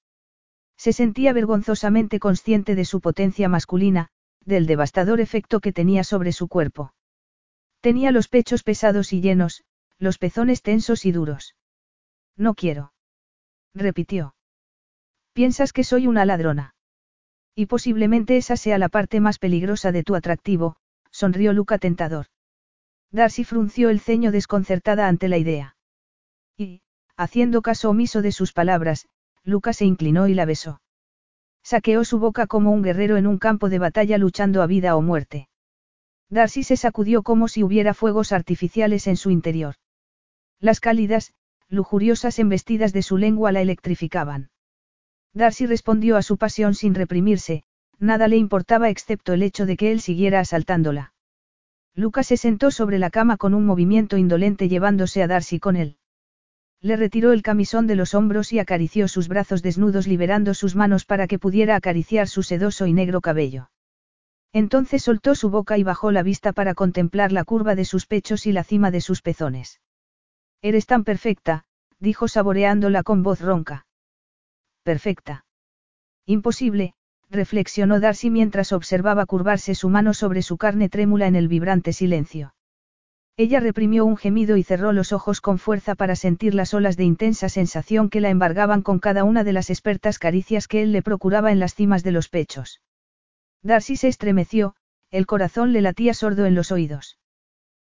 Se 0.76 0.92
sentía 0.92 1.32
vergonzosamente 1.32 2.20
consciente 2.20 2.76
de 2.76 2.84
su 2.84 3.00
potencia 3.00 3.48
masculina, 3.48 4.10
del 4.44 4.66
devastador 4.66 5.22
efecto 5.22 5.62
que 5.62 5.72
tenía 5.72 6.04
sobre 6.04 6.34
su 6.34 6.50
cuerpo. 6.50 6.94
Tenía 7.84 8.14
los 8.14 8.30
pechos 8.30 8.64
pesados 8.64 9.12
y 9.12 9.20
llenos, 9.20 9.66
los 10.00 10.18
pezones 10.18 10.62
tensos 10.62 11.04
y 11.04 11.12
duros. 11.12 11.54
No 12.38 12.54
quiero. 12.54 12.94
Repitió. 13.74 14.36
Piensas 15.34 15.74
que 15.74 15.84
soy 15.84 16.08
una 16.08 16.24
ladrona. 16.24 16.76
Y 17.54 17.66
posiblemente 17.66 18.38
esa 18.38 18.56
sea 18.56 18.78
la 18.78 18.88
parte 18.88 19.20
más 19.20 19.38
peligrosa 19.38 19.92
de 19.92 20.04
tu 20.04 20.16
atractivo, 20.16 20.78
sonrió 21.12 21.52
Luca 21.52 21.78
tentador. 21.78 22.28
Darcy 23.12 23.44
frunció 23.44 23.90
el 23.90 24.00
ceño 24.00 24.32
desconcertada 24.32 25.10
ante 25.10 25.28
la 25.28 25.38
idea. 25.38 25.76
Y, 26.56 26.84
haciendo 27.18 27.62
caso 27.62 27.90
omiso 27.90 28.22
de 28.22 28.32
sus 28.32 28.54
palabras, 28.54 29.10
Lucas 29.44 29.76
se 29.76 29.86
inclinó 29.86 30.30
y 30.30 30.36
la 30.36 30.46
besó. 30.46 30.80
Saqueó 31.64 32.06
su 32.06 32.18
boca 32.18 32.48
como 32.48 32.72
un 32.72 32.82
guerrero 32.82 33.18
en 33.18 33.28
un 33.28 33.40
campo 33.40 33.68
de 33.68 33.80
batalla 33.80 34.18
luchando 34.18 34.62
a 34.62 34.68
vida 34.68 34.96
o 34.96 35.02
muerte. 35.02 35.50
Darcy 36.30 36.64
se 36.64 36.78
sacudió 36.78 37.24
como 37.24 37.48
si 37.48 37.64
hubiera 37.64 37.94
fuegos 37.94 38.32
artificiales 38.32 39.08
en 39.08 39.18
su 39.18 39.30
interior. 39.30 39.76
Las 40.60 40.80
cálidas, 40.80 41.34
lujuriosas 41.70 42.40
embestidas 42.40 42.94
de 42.94 43.02
su 43.02 43.18
lengua 43.18 43.52
la 43.52 43.62
electrificaban. 43.62 44.50
Darcy 45.34 45.66
respondió 45.66 46.18
a 46.18 46.22
su 46.22 46.38
pasión 46.38 46.76
sin 46.76 46.94
reprimirse, 46.94 47.64
nada 48.00 48.28
le 48.28 48.38
importaba 48.38 48.90
excepto 48.90 49.34
el 49.34 49.44
hecho 49.44 49.66
de 49.66 49.78
que 49.78 49.92
él 49.92 50.02
siguiera 50.02 50.40
asaltándola. 50.40 51.14
Lucas 51.96 52.28
se 52.28 52.38
sentó 52.38 52.72
sobre 52.72 52.98
la 53.00 53.10
cama 53.10 53.38
con 53.38 53.54
un 53.54 53.66
movimiento 53.66 54.18
indolente 54.18 54.70
llevándose 54.70 55.22
a 55.22 55.28
Darcy 55.28 55.60
con 55.60 55.76
él. 55.76 55.98
Le 56.82 56.98
retiró 56.98 57.32
el 57.32 57.44
camisón 57.44 57.88
de 57.88 57.96
los 57.96 58.14
hombros 58.14 58.52
y 58.52 58.60
acarició 58.60 59.08
sus 59.08 59.28
brazos 59.28 59.62
desnudos 59.62 60.06
liberando 60.06 60.54
sus 60.54 60.76
manos 60.76 61.06
para 61.06 61.28
que 61.28 61.40
pudiera 61.40 61.76
acariciar 61.76 62.28
su 62.28 62.44
sedoso 62.44 62.88
y 62.88 62.94
negro 62.94 63.22
cabello. 63.22 63.70
Entonces 64.54 65.02
soltó 65.02 65.34
su 65.34 65.50
boca 65.50 65.80
y 65.80 65.84
bajó 65.84 66.12
la 66.12 66.22
vista 66.22 66.54
para 66.54 66.76
contemplar 66.76 67.32
la 67.32 67.44
curva 67.44 67.74
de 67.74 67.86
sus 67.86 68.06
pechos 68.06 68.46
y 68.46 68.52
la 68.52 68.64
cima 68.64 68.92
de 68.92 69.02
sus 69.02 69.24
pezones. 69.24 69.82
Eres 70.62 70.86
tan 70.86 71.04
perfecta, 71.04 71.66
dijo 72.00 72.28
saboreándola 72.28 73.02
con 73.02 73.24
voz 73.24 73.42
ronca. 73.42 73.88
Perfecta. 74.84 75.46
Imposible, 76.28 76.94
reflexionó 77.32 78.00
Darcy 78.00 78.30
mientras 78.30 78.72
observaba 78.72 79.26
curvarse 79.26 79.74
su 79.74 79.90
mano 79.90 80.14
sobre 80.14 80.44
su 80.44 80.58
carne 80.58 80.88
trémula 80.88 81.26
en 81.26 81.36
el 81.36 81.48
vibrante 81.48 81.92
silencio. 81.92 82.54
Ella 83.36 83.60
reprimió 83.60 84.06
un 84.06 84.18
gemido 84.18 84.58
y 84.58 84.64
cerró 84.64 84.94
los 84.94 85.12
ojos 85.12 85.42
con 85.42 85.58
fuerza 85.58 85.96
para 85.96 86.16
sentir 86.16 86.54
las 86.54 86.76
olas 86.76 86.96
de 86.96 87.06
intensa 87.06 87.50
sensación 87.50 88.12
que 88.12 88.22
la 88.22 88.30
embargaban 88.30 88.84
con 88.84 89.00
cada 89.00 89.24
una 89.24 89.44
de 89.44 89.54
las 89.54 89.72
expertas 89.72 90.20
caricias 90.20 90.68
que 90.68 90.84
él 90.84 90.92
le 90.92 91.02
procuraba 91.02 91.52
en 91.52 91.58
las 91.58 91.74
cimas 91.74 92.04
de 92.04 92.12
los 92.12 92.30
pechos. 92.30 92.82
Darcy 93.64 93.96
se 93.96 94.10
estremeció, 94.10 94.76
el 95.10 95.26
corazón 95.26 95.72
le 95.72 95.82
latía 95.82 96.14
sordo 96.14 96.46
en 96.46 96.54
los 96.54 96.72
oídos. 96.72 97.18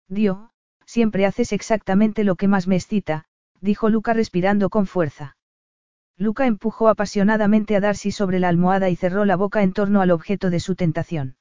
Dio, 0.07 0.51
siempre 0.85 1.25
haces 1.25 1.51
exactamente 1.51 2.23
lo 2.23 2.35
que 2.35 2.47
más 2.47 2.67
me 2.67 2.75
excita, 2.75 3.25
dijo 3.59 3.89
Luca 3.89 4.13
respirando 4.13 4.69
con 4.69 4.85
fuerza. 4.85 5.35
Luca 6.15 6.45
empujó 6.45 6.89
apasionadamente 6.89 7.75
a 7.75 7.79
Darcy 7.79 8.11
sobre 8.11 8.39
la 8.39 8.49
almohada 8.49 8.89
y 8.89 8.95
cerró 8.95 9.25
la 9.25 9.35
boca 9.35 9.63
en 9.63 9.73
torno 9.73 10.01
al 10.01 10.11
objeto 10.11 10.51
de 10.51 10.59
su 10.59 10.75
tentación. 10.75 11.37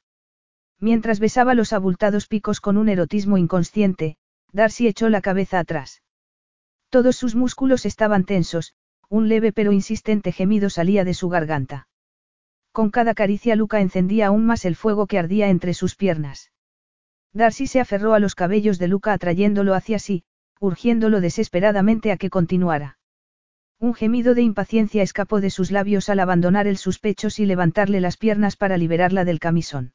Mientras 0.79 1.21
besaba 1.21 1.55
los 1.55 1.73
abultados 1.73 2.27
picos 2.27 2.61
con 2.61 2.79
un 2.79 2.89
erotismo 2.89 3.37
inconsciente, 3.37 4.17
Darcy 4.53 4.89
echó 4.89 5.11
la 5.11 5.21
cabeza 5.21 5.59
atrás. 5.59 6.03
Todos 6.89 7.17
sus 7.17 7.35
músculos 7.35 7.85
estaban 7.87 8.25
tensos, 8.25 8.75
un 9.09 9.29
leve 9.29 9.53
pero 9.53 9.73
insistente 9.73 10.33
gemido 10.33 10.71
salía 10.71 11.05
de 11.05 11.15
su 11.15 11.29
garganta. 11.29 11.87
Con 12.73 12.91
cada 12.91 13.15
caricia 13.15 13.55
Luca 13.55 13.81
encendía 13.81 14.29
aún 14.29 14.47
más 14.47 14.65
el 14.65 14.77
fuego 14.77 15.07
que 15.07 15.19
ardía 15.19 15.49
entre 15.49 15.75
sus 15.75 15.95
piernas. 15.95 16.51
Darcy 17.35 17.67
se 17.67 17.81
aferró 17.81 18.15
a 18.15 18.19
los 18.19 18.35
cabellos 18.35 18.79
de 18.79 18.89
Luca 18.89 19.13
atrayéndolo 19.13 19.75
hacia 19.75 19.99
sí, 19.99 20.25
urgiéndolo 20.59 21.21
desesperadamente 21.21 22.13
a 22.13 22.17
que 22.17 22.31
continuara. 22.31 22.99
Un 23.79 23.95
gemido 23.95 24.35
de 24.35 24.43
impaciencia 24.43 25.03
escapó 25.03 25.41
de 25.41 25.51
sus 25.51 25.71
labios 25.71 26.09
al 26.09 26.21
abandonar 26.21 26.67
el 26.67 26.77
suspechos 26.77 27.41
y 27.41 27.47
levantarle 27.47 28.01
las 28.01 28.17
piernas 28.17 28.57
para 28.57 28.77
liberarla 28.77 29.25
del 29.25 29.41
camisón. 29.41 29.93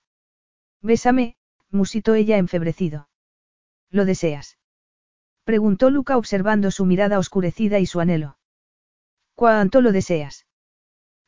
Bésame, 0.81 1.37
musitó 1.71 2.13
ella 2.13 2.37
enfebrecido. 2.37 3.09
¿Lo 3.89 4.05
deseas? 4.05 4.57
Preguntó 5.45 5.89
Luca 5.89 6.17
observando 6.17 6.69
su 6.71 6.85
mirada 6.85 7.17
oscurecida 7.17 7.79
y 7.79 7.85
su 7.85 8.01
anhelo. 8.01 8.37
¿Cuánto 9.35 9.81
lo 9.81 9.93
deseas? 9.93 10.45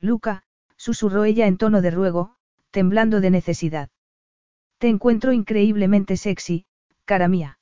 Luca, 0.02 0.44
susurró 0.80 1.26
ella 1.26 1.46
en 1.46 1.58
tono 1.58 1.82
de 1.82 1.92
ruego, 1.92 2.38
temblando 2.72 3.20
de 3.20 3.30
necesidad. 3.30 3.90
Te 4.78 4.88
encuentro 4.88 5.34
increíblemente 5.34 6.16
sexy, 6.16 6.66
cara 7.04 7.28
mía. 7.28 7.60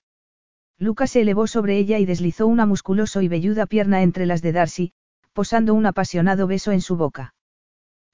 Lucas 0.77 1.09
se 1.11 1.21
elevó 1.21 1.47
sobre 1.47 1.79
ella 1.79 1.97
y 1.97 2.05
deslizó 2.05 2.45
una 2.45 2.67
musculoso 2.67 3.21
y 3.21 3.27
velluda 3.27 3.65
pierna 3.65 4.03
entre 4.03 4.27
las 4.27 4.43
de 4.43 4.51
Darcy, 4.51 4.93
posando 5.33 5.73
un 5.73 5.87
apasionado 5.87 6.45
beso 6.45 6.71
en 6.71 6.81
su 6.81 6.95
boca. 6.95 7.33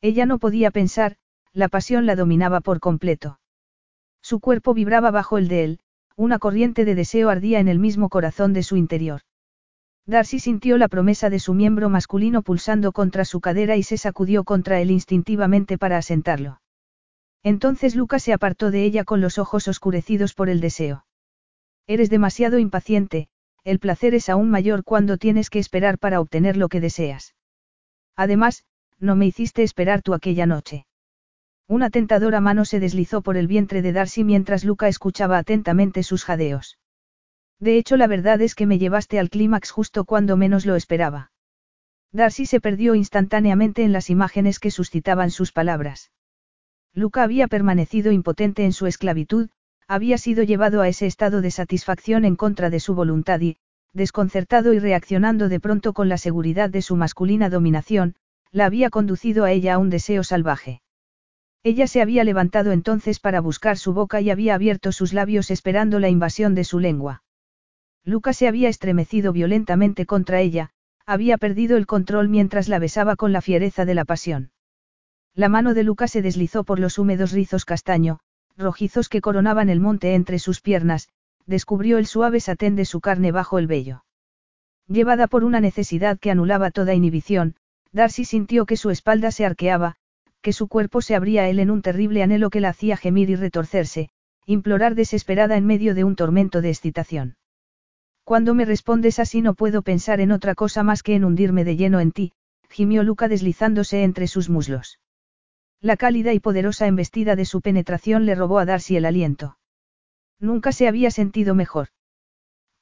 Ella 0.01 0.25
no 0.25 0.40
podía 0.40 0.72
pensar, 0.72 1.17
la 1.51 1.67
pasión 1.67 2.06
la 2.06 2.15
dominaba 2.15 2.61
por 2.61 2.80
completo. 2.80 3.40
Su 4.22 4.40
cuerpo 4.40 4.73
vibraba 4.73 5.11
bajo 5.11 5.38
el 5.38 5.49
de 5.49 5.65
él, 5.65 5.80
una 6.15 6.40
corriente 6.40 6.85
de 6.85 6.95
deseo 6.95 7.30
ardía 7.30 7.59
en 7.59 7.67
el 7.67 7.80
mismo 7.80 8.07
corazón 8.07 8.53
de 8.53 8.64
su 8.64 8.77
interior. 8.77 9.22
Darcy 10.06 10.40
sintió 10.40 10.77
la 10.77 10.90
promesa 10.90 11.30
de 11.30 11.40
su 11.40 11.53
miembro 11.53 11.90
masculino 11.90 12.41
pulsando 12.41 12.91
contra 12.91 13.23
su 13.23 13.40
cadera 13.40 13.77
y 13.77 13.83
se 13.83 13.98
sacudió 13.98 14.43
contra 14.43 14.82
él 14.82 14.91
instintivamente 14.91 15.77
para 15.77 15.98
asentarlo. 15.98 16.59
Entonces 17.41 17.95
Luca 17.95 18.19
se 18.19 18.33
apartó 18.33 18.69
de 18.69 18.83
ella 18.83 19.06
con 19.06 19.22
los 19.22 19.38
ojos 19.38 19.67
oscurecidos 19.67 20.33
por 20.33 20.49
el 20.49 20.59
deseo. 20.59 21.06
Eres 21.88 22.09
demasiado 22.09 22.59
impaciente, 22.59 23.30
el 23.64 23.80
placer 23.80 24.14
es 24.14 24.27
aún 24.27 24.49
mayor 24.49 24.83
cuando 24.83 25.17
tienes 25.17 25.49
que 25.49 25.59
esperar 25.59 25.98
para 25.98 26.19
obtener 26.19 26.57
lo 26.57 26.67
que 26.67 26.82
deseas. 26.82 27.35
Además, 28.15 28.65
no 28.99 29.15
me 29.15 29.25
hiciste 29.25 29.64
esperar 29.64 30.01
tú 30.01 30.14
aquella 30.14 30.45
noche. 30.45 30.85
Una 31.67 31.90
tentadora 31.90 32.41
mano 32.41 32.65
se 32.65 32.82
deslizó 32.82 33.22
por 33.22 33.38
el 33.38 33.48
vientre 33.48 33.82
de 33.82 33.93
Darcy 33.93 34.25
mientras 34.25 34.65
Luca 34.65 34.90
escuchaba 34.90 35.38
atentamente 35.38 36.03
sus 36.03 36.25
jadeos. 36.25 36.77
De 37.64 37.77
hecho, 37.77 37.95
la 37.95 38.08
verdad 38.08 38.42
es 38.42 38.56
que 38.56 38.66
me 38.66 38.77
llevaste 38.77 39.19
al 39.19 39.30
clímax 39.30 39.72
justo 39.72 40.03
cuando 40.03 40.35
menos 40.35 40.66
lo 40.66 40.75
esperaba. 40.75 41.32
Darcy 42.11 42.45
se 42.45 42.59
perdió 42.59 42.93
instantáneamente 42.93 43.85
en 43.85 43.93
las 43.93 44.09
imágenes 44.09 44.59
que 44.59 44.69
suscitaban 44.69 45.32
sus 45.32 45.53
palabras. 45.53 46.11
Luca 46.93 47.24
había 47.24 47.48
permanecido 47.48 48.11
impotente 48.11 48.66
en 48.66 48.74
su 48.74 48.85
esclavitud, 48.85 49.48
había 49.88 50.17
sido 50.17 50.43
llevado 50.43 50.82
a 50.82 50.90
ese 50.90 51.06
estado 51.06 51.40
de 51.40 51.51
satisfacción 51.51 52.25
en 52.25 52.35
contra 52.35 52.69
de 52.69 52.82
su 52.82 52.95
voluntad 52.95 53.40
y, 53.40 53.56
desconcertado 53.93 54.74
y 54.74 54.80
reaccionando 54.80 55.48
de 55.48 55.61
pronto 55.61 55.93
con 55.93 56.09
la 56.09 56.17
seguridad 56.17 56.69
de 56.69 56.82
su 56.82 56.98
masculina 56.98 57.50
dominación, 57.50 58.17
la 58.51 58.66
había 58.66 58.90
conducido 58.90 59.45
a 59.45 59.51
ella 59.53 59.75
a 59.75 59.77
un 59.77 59.90
deseo 59.90 60.25
salvaje. 60.25 60.82
Ella 61.64 61.88
se 61.88 62.01
había 62.01 62.25
levantado 62.25 62.74
entonces 62.74 63.22
para 63.22 63.40
buscar 63.40 63.77
su 63.77 63.93
boca 63.93 64.19
y 64.19 64.32
había 64.32 64.53
abierto 64.53 64.92
sus 64.92 65.14
labios 65.14 65.50
esperando 65.50 66.01
la 66.01 66.09
invasión 66.09 66.56
de 66.56 66.66
su 66.66 66.82
lengua. 66.82 67.23
Lucas 68.06 68.38
se 68.38 68.48
había 68.48 68.69
estremecido 68.69 69.32
violentamente 69.32 70.06
contra 70.06 70.41
ella, 70.41 70.72
había 71.06 71.38
perdido 71.38 71.77
el 71.77 71.85
control 71.85 72.27
mientras 72.27 72.67
la 72.67 72.80
besaba 72.80 73.15
con 73.15 73.32
la 73.32 73.41
fiereza 73.41 73.85
de 73.85 73.95
la 73.95 74.06
pasión. 74.06 74.51
La 75.33 75.49
mano 75.49 75.73
de 75.73 75.83
Lucas 75.83 76.11
se 76.11 76.22
deslizó 76.22 76.64
por 76.64 76.80
los 76.80 76.99
húmedos 76.99 77.32
rizos 77.32 77.65
castaño, 77.65 78.19
rojizos 78.57 79.09
que 79.09 79.22
coronaban 79.22 79.69
el 79.69 79.80
monte 79.80 80.15
entre 80.15 80.38
sus 80.40 80.61
piernas, 80.61 81.09
descubrió 81.45 81.98
el 81.98 82.06
suave 82.06 82.40
satén 82.40 82.75
de 82.75 82.85
su 82.85 83.01
carne 83.01 83.32
bajo 83.32 83.57
el 83.57 83.67
vello. 83.67 84.03
Llevada 84.88 85.27
por 85.27 85.43
una 85.43 85.61
necesidad 85.61 86.19
que 86.19 86.30
anulaba 86.30 86.72
toda 86.72 86.93
inhibición, 86.93 87.56
Darcy 87.91 88.25
sintió 88.25 88.65
que 88.65 88.77
su 88.77 88.90
espalda 88.90 89.32
se 89.32 89.45
arqueaba, 89.45 89.95
que 90.41 90.51
su 90.53 90.67
cuerpo 90.67 91.01
se 91.01 91.15
abría 91.15 91.43
a 91.43 91.49
él 91.49 91.59
en 91.59 91.72
un 91.72 91.82
terrible 91.82 92.22
anhelo 92.22 92.49
que 92.49 92.59
la 92.59 92.69
hacía 92.69 92.98
gemir 92.98 93.30
y 93.30 93.35
retorcerse, 93.35 94.09
implorar 94.45 94.93
desesperada 94.93 95.56
en 95.56 95.65
medio 95.65 95.95
de 95.95 96.03
un 96.03 96.15
tormento 96.15 96.61
de 96.61 96.69
excitación. 96.69 97.35
Cuando 98.24 98.53
me 98.53 98.66
respondes 98.66 99.19
así 99.19 99.42
no 99.42 99.53
puedo 99.53 99.82
pensar 99.82 100.22
en 100.22 100.32
otra 100.32 100.56
cosa 100.56 100.84
más 100.84 101.03
que 101.03 101.16
en 101.16 101.26
hundirme 101.26 101.66
de 101.66 101.76
lleno 101.76 102.00
en 102.00 102.11
ti, 102.11 102.34
gimió 102.69 103.03
Luca 103.03 103.27
deslizándose 103.27 104.03
entre 104.03 104.27
sus 104.27 104.50
muslos. 104.50 105.00
La 105.82 105.98
cálida 105.98 106.32
y 106.34 106.40
poderosa 106.40 106.88
embestida 106.88 107.35
de 107.35 107.45
su 107.45 107.61
penetración 107.61 108.26
le 108.26 108.35
robó 108.35 108.60
a 108.60 108.66
Darcy 108.66 108.95
el 108.95 109.06
aliento. 109.06 109.58
Nunca 110.40 110.72
se 110.72 110.88
había 110.88 111.11
sentido 111.11 111.56
mejor. 111.56 111.90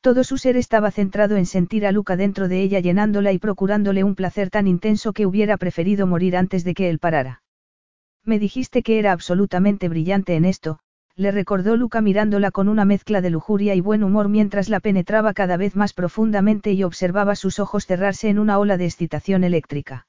Todo 0.02 0.24
su 0.24 0.38
ser 0.38 0.58
estaba 0.58 0.92
centrado 0.92 1.36
en 1.36 1.46
sentir 1.46 1.86
a 1.86 1.92
Luca 1.92 2.16
dentro 2.16 2.48
de 2.48 2.62
ella 2.62 2.80
llenándola 2.80 3.32
y 3.32 3.40
procurándole 3.40 4.04
un 4.04 4.16
placer 4.16 4.50
tan 4.50 4.68
intenso 4.68 5.14
que 5.14 5.26
hubiera 5.26 5.58
preferido 5.58 6.08
morir 6.08 6.38
antes 6.38 6.64
de 6.64 6.74
que 6.74 6.90
él 6.90 7.00
parara. 7.00 7.44
Me 8.24 8.40
dijiste 8.40 8.84
que 8.84 9.00
era 9.00 9.12
absolutamente 9.12 9.90
brillante 9.90 10.36
en 10.36 10.46
esto, 10.46 10.80
le 11.22 11.32
recordó 11.32 11.78
Luca 11.78 12.02
mirándola 12.02 12.50
con 12.50 12.68
una 12.68 12.84
mezcla 12.84 13.22
de 13.22 13.30
lujuria 13.30 13.76
y 13.76 13.80
buen 13.80 14.04
humor 14.04 14.28
mientras 14.28 14.70
la 14.70 14.80
penetraba 14.80 15.34
cada 15.36 15.56
vez 15.56 15.76
más 15.76 15.94
profundamente 15.94 16.74
y 16.74 16.84
observaba 16.84 17.36
sus 17.36 17.60
ojos 17.60 17.86
cerrarse 17.86 18.30
en 18.30 18.40
una 18.40 18.58
ola 18.58 18.76
de 18.78 18.86
excitación 18.86 19.44
eléctrica. 19.44 20.08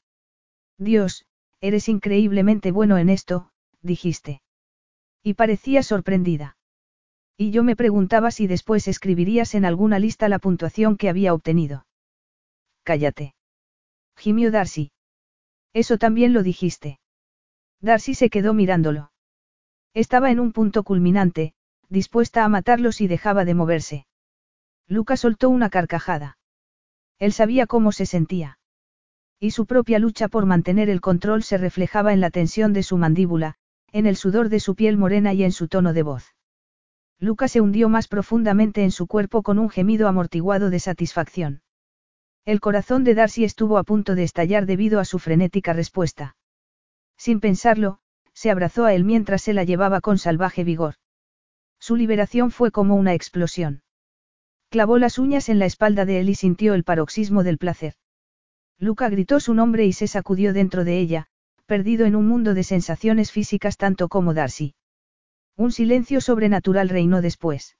Dios, 0.78 1.26
eres 1.60 1.90
increíblemente 1.90 2.72
bueno 2.72 2.96
en 2.96 3.10
esto, 3.10 3.50
dijiste. 3.82 4.40
Y 5.22 5.34
parecía 5.34 5.82
sorprendida. 5.82 6.56
Y 7.36 7.50
yo 7.50 7.62
me 7.62 7.76
preguntaba 7.76 8.30
si 8.30 8.46
después 8.46 8.88
escribirías 8.88 9.54
en 9.54 9.66
alguna 9.66 9.98
lista 9.98 10.30
la 10.30 10.38
puntuación 10.38 10.96
que 10.96 11.10
había 11.10 11.34
obtenido. 11.34 11.84
Cállate. 12.84 13.34
Gimió 14.16 14.50
Darcy. 14.50 14.92
Eso 15.74 15.98
también 15.98 16.32
lo 16.32 16.42
dijiste. 16.42 17.00
Darcy 17.82 18.14
se 18.14 18.30
quedó 18.30 18.54
mirándolo. 18.54 19.11
Estaba 19.94 20.30
en 20.30 20.40
un 20.40 20.52
punto 20.52 20.84
culminante, 20.84 21.52
dispuesta 21.88 22.44
a 22.44 22.48
matarlo 22.48 22.92
si 22.92 23.06
dejaba 23.06 23.44
de 23.44 23.54
moverse. 23.54 24.06
Luca 24.88 25.16
soltó 25.16 25.50
una 25.50 25.68
carcajada. 25.68 26.38
Él 27.18 27.32
sabía 27.32 27.66
cómo 27.66 27.92
se 27.92 28.06
sentía. 28.06 28.58
Y 29.38 29.50
su 29.50 29.66
propia 29.66 29.98
lucha 29.98 30.28
por 30.28 30.46
mantener 30.46 30.88
el 30.88 31.00
control 31.00 31.42
se 31.42 31.58
reflejaba 31.58 32.12
en 32.12 32.20
la 32.20 32.30
tensión 32.30 32.72
de 32.72 32.82
su 32.82 32.96
mandíbula, 32.96 33.56
en 33.92 34.06
el 34.06 34.16
sudor 34.16 34.48
de 34.48 34.60
su 34.60 34.74
piel 34.74 34.96
morena 34.96 35.34
y 35.34 35.44
en 35.44 35.52
su 35.52 35.68
tono 35.68 35.92
de 35.92 36.02
voz. 36.02 36.34
Luca 37.18 37.46
se 37.46 37.60
hundió 37.60 37.88
más 37.88 38.08
profundamente 38.08 38.82
en 38.82 38.90
su 38.90 39.06
cuerpo 39.06 39.42
con 39.42 39.58
un 39.58 39.68
gemido 39.68 40.08
amortiguado 40.08 40.70
de 40.70 40.80
satisfacción. 40.80 41.62
El 42.44 42.60
corazón 42.60 43.04
de 43.04 43.14
Darcy 43.14 43.44
estuvo 43.44 43.78
a 43.78 43.84
punto 43.84 44.14
de 44.14 44.24
estallar 44.24 44.66
debido 44.66 44.98
a 44.98 45.04
su 45.04 45.18
frenética 45.18 45.72
respuesta. 45.72 46.36
Sin 47.16 47.38
pensarlo, 47.38 48.00
se 48.34 48.50
abrazó 48.50 48.84
a 48.84 48.94
él 48.94 49.04
mientras 49.04 49.42
se 49.42 49.52
la 49.52 49.64
llevaba 49.64 50.00
con 50.00 50.18
salvaje 50.18 50.64
vigor. 50.64 50.94
Su 51.78 51.96
liberación 51.96 52.50
fue 52.50 52.70
como 52.70 52.96
una 52.96 53.14
explosión. 53.14 53.82
Clavó 54.70 54.98
las 54.98 55.18
uñas 55.18 55.48
en 55.48 55.58
la 55.58 55.66
espalda 55.66 56.04
de 56.04 56.20
él 56.20 56.28
y 56.28 56.34
sintió 56.34 56.74
el 56.74 56.84
paroxismo 56.84 57.42
del 57.42 57.58
placer. 57.58 57.94
Luca 58.78 59.08
gritó 59.08 59.38
su 59.40 59.54
nombre 59.54 59.86
y 59.86 59.92
se 59.92 60.06
sacudió 60.06 60.52
dentro 60.52 60.84
de 60.84 60.98
ella, 60.98 61.26
perdido 61.66 62.06
en 62.06 62.16
un 62.16 62.26
mundo 62.26 62.54
de 62.54 62.64
sensaciones 62.64 63.30
físicas 63.32 63.76
tanto 63.76 64.08
como 64.08 64.34
Darcy. 64.34 64.74
Un 65.56 65.72
silencio 65.72 66.20
sobrenatural 66.20 66.88
reinó 66.88 67.20
después. 67.20 67.76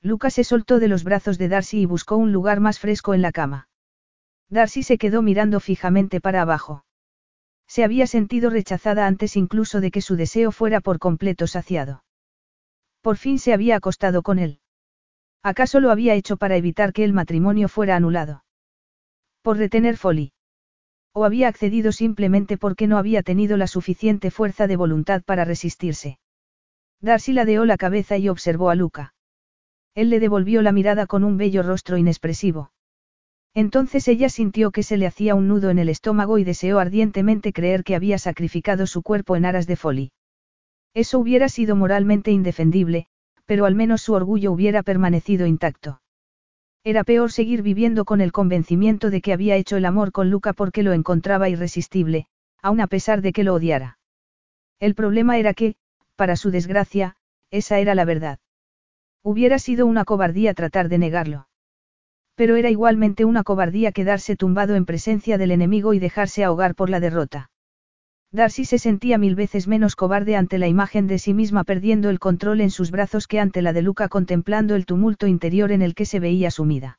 Luca 0.00 0.30
se 0.30 0.44
soltó 0.44 0.78
de 0.78 0.88
los 0.88 1.02
brazos 1.02 1.38
de 1.38 1.48
Darcy 1.48 1.80
y 1.80 1.86
buscó 1.86 2.16
un 2.16 2.32
lugar 2.32 2.60
más 2.60 2.78
fresco 2.78 3.14
en 3.14 3.22
la 3.22 3.32
cama. 3.32 3.68
Darcy 4.48 4.82
se 4.82 4.98
quedó 4.98 5.22
mirando 5.22 5.60
fijamente 5.60 6.20
para 6.20 6.42
abajo. 6.42 6.84
Se 7.66 7.84
había 7.84 8.06
sentido 8.06 8.50
rechazada 8.50 9.06
antes 9.06 9.36
incluso 9.36 9.80
de 9.80 9.90
que 9.90 10.00
su 10.00 10.16
deseo 10.16 10.52
fuera 10.52 10.80
por 10.80 10.98
completo 10.98 11.46
saciado. 11.46 12.04
Por 13.00 13.16
fin 13.16 13.38
se 13.38 13.52
había 13.52 13.76
acostado 13.76 14.22
con 14.22 14.38
él. 14.38 14.60
¿Acaso 15.42 15.80
lo 15.80 15.90
había 15.90 16.14
hecho 16.14 16.36
para 16.36 16.56
evitar 16.56 16.92
que 16.92 17.04
el 17.04 17.12
matrimonio 17.12 17.68
fuera 17.68 17.96
anulado? 17.96 18.44
Por 19.42 19.58
retener 19.58 19.96
Folly. 19.96 20.32
¿O 21.12 21.24
había 21.24 21.48
accedido 21.48 21.92
simplemente 21.92 22.56
porque 22.56 22.86
no 22.86 22.98
había 22.98 23.22
tenido 23.22 23.56
la 23.56 23.66
suficiente 23.66 24.30
fuerza 24.30 24.66
de 24.66 24.76
voluntad 24.76 25.22
para 25.22 25.44
resistirse? 25.44 26.18
Darcy 27.00 27.34
ladeó 27.34 27.66
la 27.66 27.76
cabeza 27.76 28.16
y 28.16 28.28
observó 28.28 28.70
a 28.70 28.74
Luca. 28.74 29.14
Él 29.94 30.10
le 30.10 30.18
devolvió 30.18 30.62
la 30.62 30.72
mirada 30.72 31.06
con 31.06 31.22
un 31.22 31.36
bello 31.36 31.62
rostro 31.62 31.98
inexpresivo. 31.98 32.72
Entonces 33.54 34.08
ella 34.08 34.28
sintió 34.28 34.72
que 34.72 34.82
se 34.82 34.96
le 34.96 35.06
hacía 35.06 35.36
un 35.36 35.46
nudo 35.46 35.70
en 35.70 35.78
el 35.78 35.88
estómago 35.88 36.38
y 36.38 36.44
deseó 36.44 36.80
ardientemente 36.80 37.52
creer 37.52 37.84
que 37.84 37.94
había 37.94 38.18
sacrificado 38.18 38.86
su 38.88 39.02
cuerpo 39.02 39.36
en 39.36 39.44
aras 39.44 39.68
de 39.68 39.76
Folly. 39.76 40.12
Eso 40.92 41.20
hubiera 41.20 41.48
sido 41.48 41.76
moralmente 41.76 42.32
indefendible, 42.32 43.06
pero 43.46 43.64
al 43.66 43.74
menos 43.74 44.02
su 44.02 44.12
orgullo 44.12 44.50
hubiera 44.50 44.82
permanecido 44.82 45.46
intacto. 45.46 46.00
Era 46.82 47.04
peor 47.04 47.30
seguir 47.30 47.62
viviendo 47.62 48.04
con 48.04 48.20
el 48.20 48.32
convencimiento 48.32 49.10
de 49.10 49.22
que 49.22 49.32
había 49.32 49.56
hecho 49.56 49.76
el 49.76 49.84
amor 49.84 50.12
con 50.12 50.30
Luca 50.30 50.52
porque 50.52 50.82
lo 50.82 50.92
encontraba 50.92 51.48
irresistible, 51.48 52.26
aun 52.60 52.80
a 52.80 52.88
pesar 52.88 53.22
de 53.22 53.32
que 53.32 53.44
lo 53.44 53.54
odiara. 53.54 53.98
El 54.80 54.94
problema 54.94 55.38
era 55.38 55.54
que, 55.54 55.76
para 56.16 56.36
su 56.36 56.50
desgracia, 56.50 57.16
esa 57.50 57.78
era 57.78 57.94
la 57.94 58.04
verdad. 58.04 58.38
Hubiera 59.22 59.58
sido 59.58 59.86
una 59.86 60.04
cobardía 60.04 60.54
tratar 60.54 60.88
de 60.88 60.98
negarlo. 60.98 61.46
Pero 62.36 62.56
era 62.56 62.68
igualmente 62.68 63.24
una 63.24 63.44
cobardía 63.44 63.92
quedarse 63.92 64.34
tumbado 64.34 64.74
en 64.74 64.86
presencia 64.86 65.38
del 65.38 65.52
enemigo 65.52 65.94
y 65.94 66.00
dejarse 66.00 66.42
ahogar 66.42 66.74
por 66.74 66.90
la 66.90 66.98
derrota. 66.98 67.50
Darcy 68.32 68.64
se 68.64 68.80
sentía 68.80 69.16
mil 69.16 69.36
veces 69.36 69.68
menos 69.68 69.94
cobarde 69.94 70.34
ante 70.34 70.58
la 70.58 70.66
imagen 70.66 71.06
de 71.06 71.20
sí 71.20 71.32
misma 71.32 71.62
perdiendo 71.62 72.10
el 72.10 72.18
control 72.18 72.60
en 72.60 72.72
sus 72.72 72.90
brazos 72.90 73.28
que 73.28 73.38
ante 73.38 73.62
la 73.62 73.72
de 73.72 73.82
Luca 73.82 74.08
contemplando 74.08 74.74
el 74.74 74.86
tumulto 74.86 75.28
interior 75.28 75.70
en 75.70 75.82
el 75.82 75.94
que 75.94 76.04
se 76.04 76.18
veía 76.18 76.50
sumida. 76.50 76.98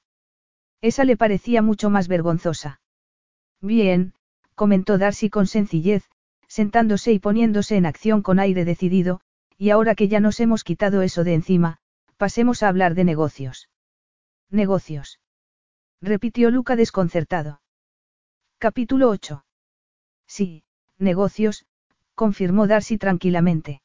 Esa 0.79 1.03
le 1.03 1.17
parecía 1.17 1.61
mucho 1.61 1.89
más 1.89 2.07
vergonzosa. 2.07 2.79
Bien, 3.59 4.13
comentó 4.55 4.97
Darcy 4.97 5.29
con 5.29 5.47
sencillez, 5.47 6.05
sentándose 6.47 7.11
y 7.11 7.19
poniéndose 7.19 7.75
en 7.75 7.85
acción 7.85 8.21
con 8.21 8.39
aire 8.39 8.63
decidido, 8.63 9.19
y 9.57 9.71
ahora 9.71 9.95
que 9.95 10.07
ya 10.07 10.21
nos 10.21 10.39
hemos 10.39 10.63
quitado 10.63 11.01
eso 11.01 11.25
de 11.25 11.33
encima, 11.33 11.79
pasemos 12.15 12.63
a 12.63 12.69
hablar 12.69 12.95
de 12.95 13.03
negocios. 13.03 13.67
Negocios 14.49 15.19
repitió 16.05 16.51
Luca 16.51 16.75
desconcertado. 16.75 17.61
Capítulo 18.59 19.09
8. 19.09 19.43
Sí, 20.27 20.63
negocios, 20.97 21.65
confirmó 22.13 22.67
Darcy 22.67 22.97
tranquilamente. 22.97 23.81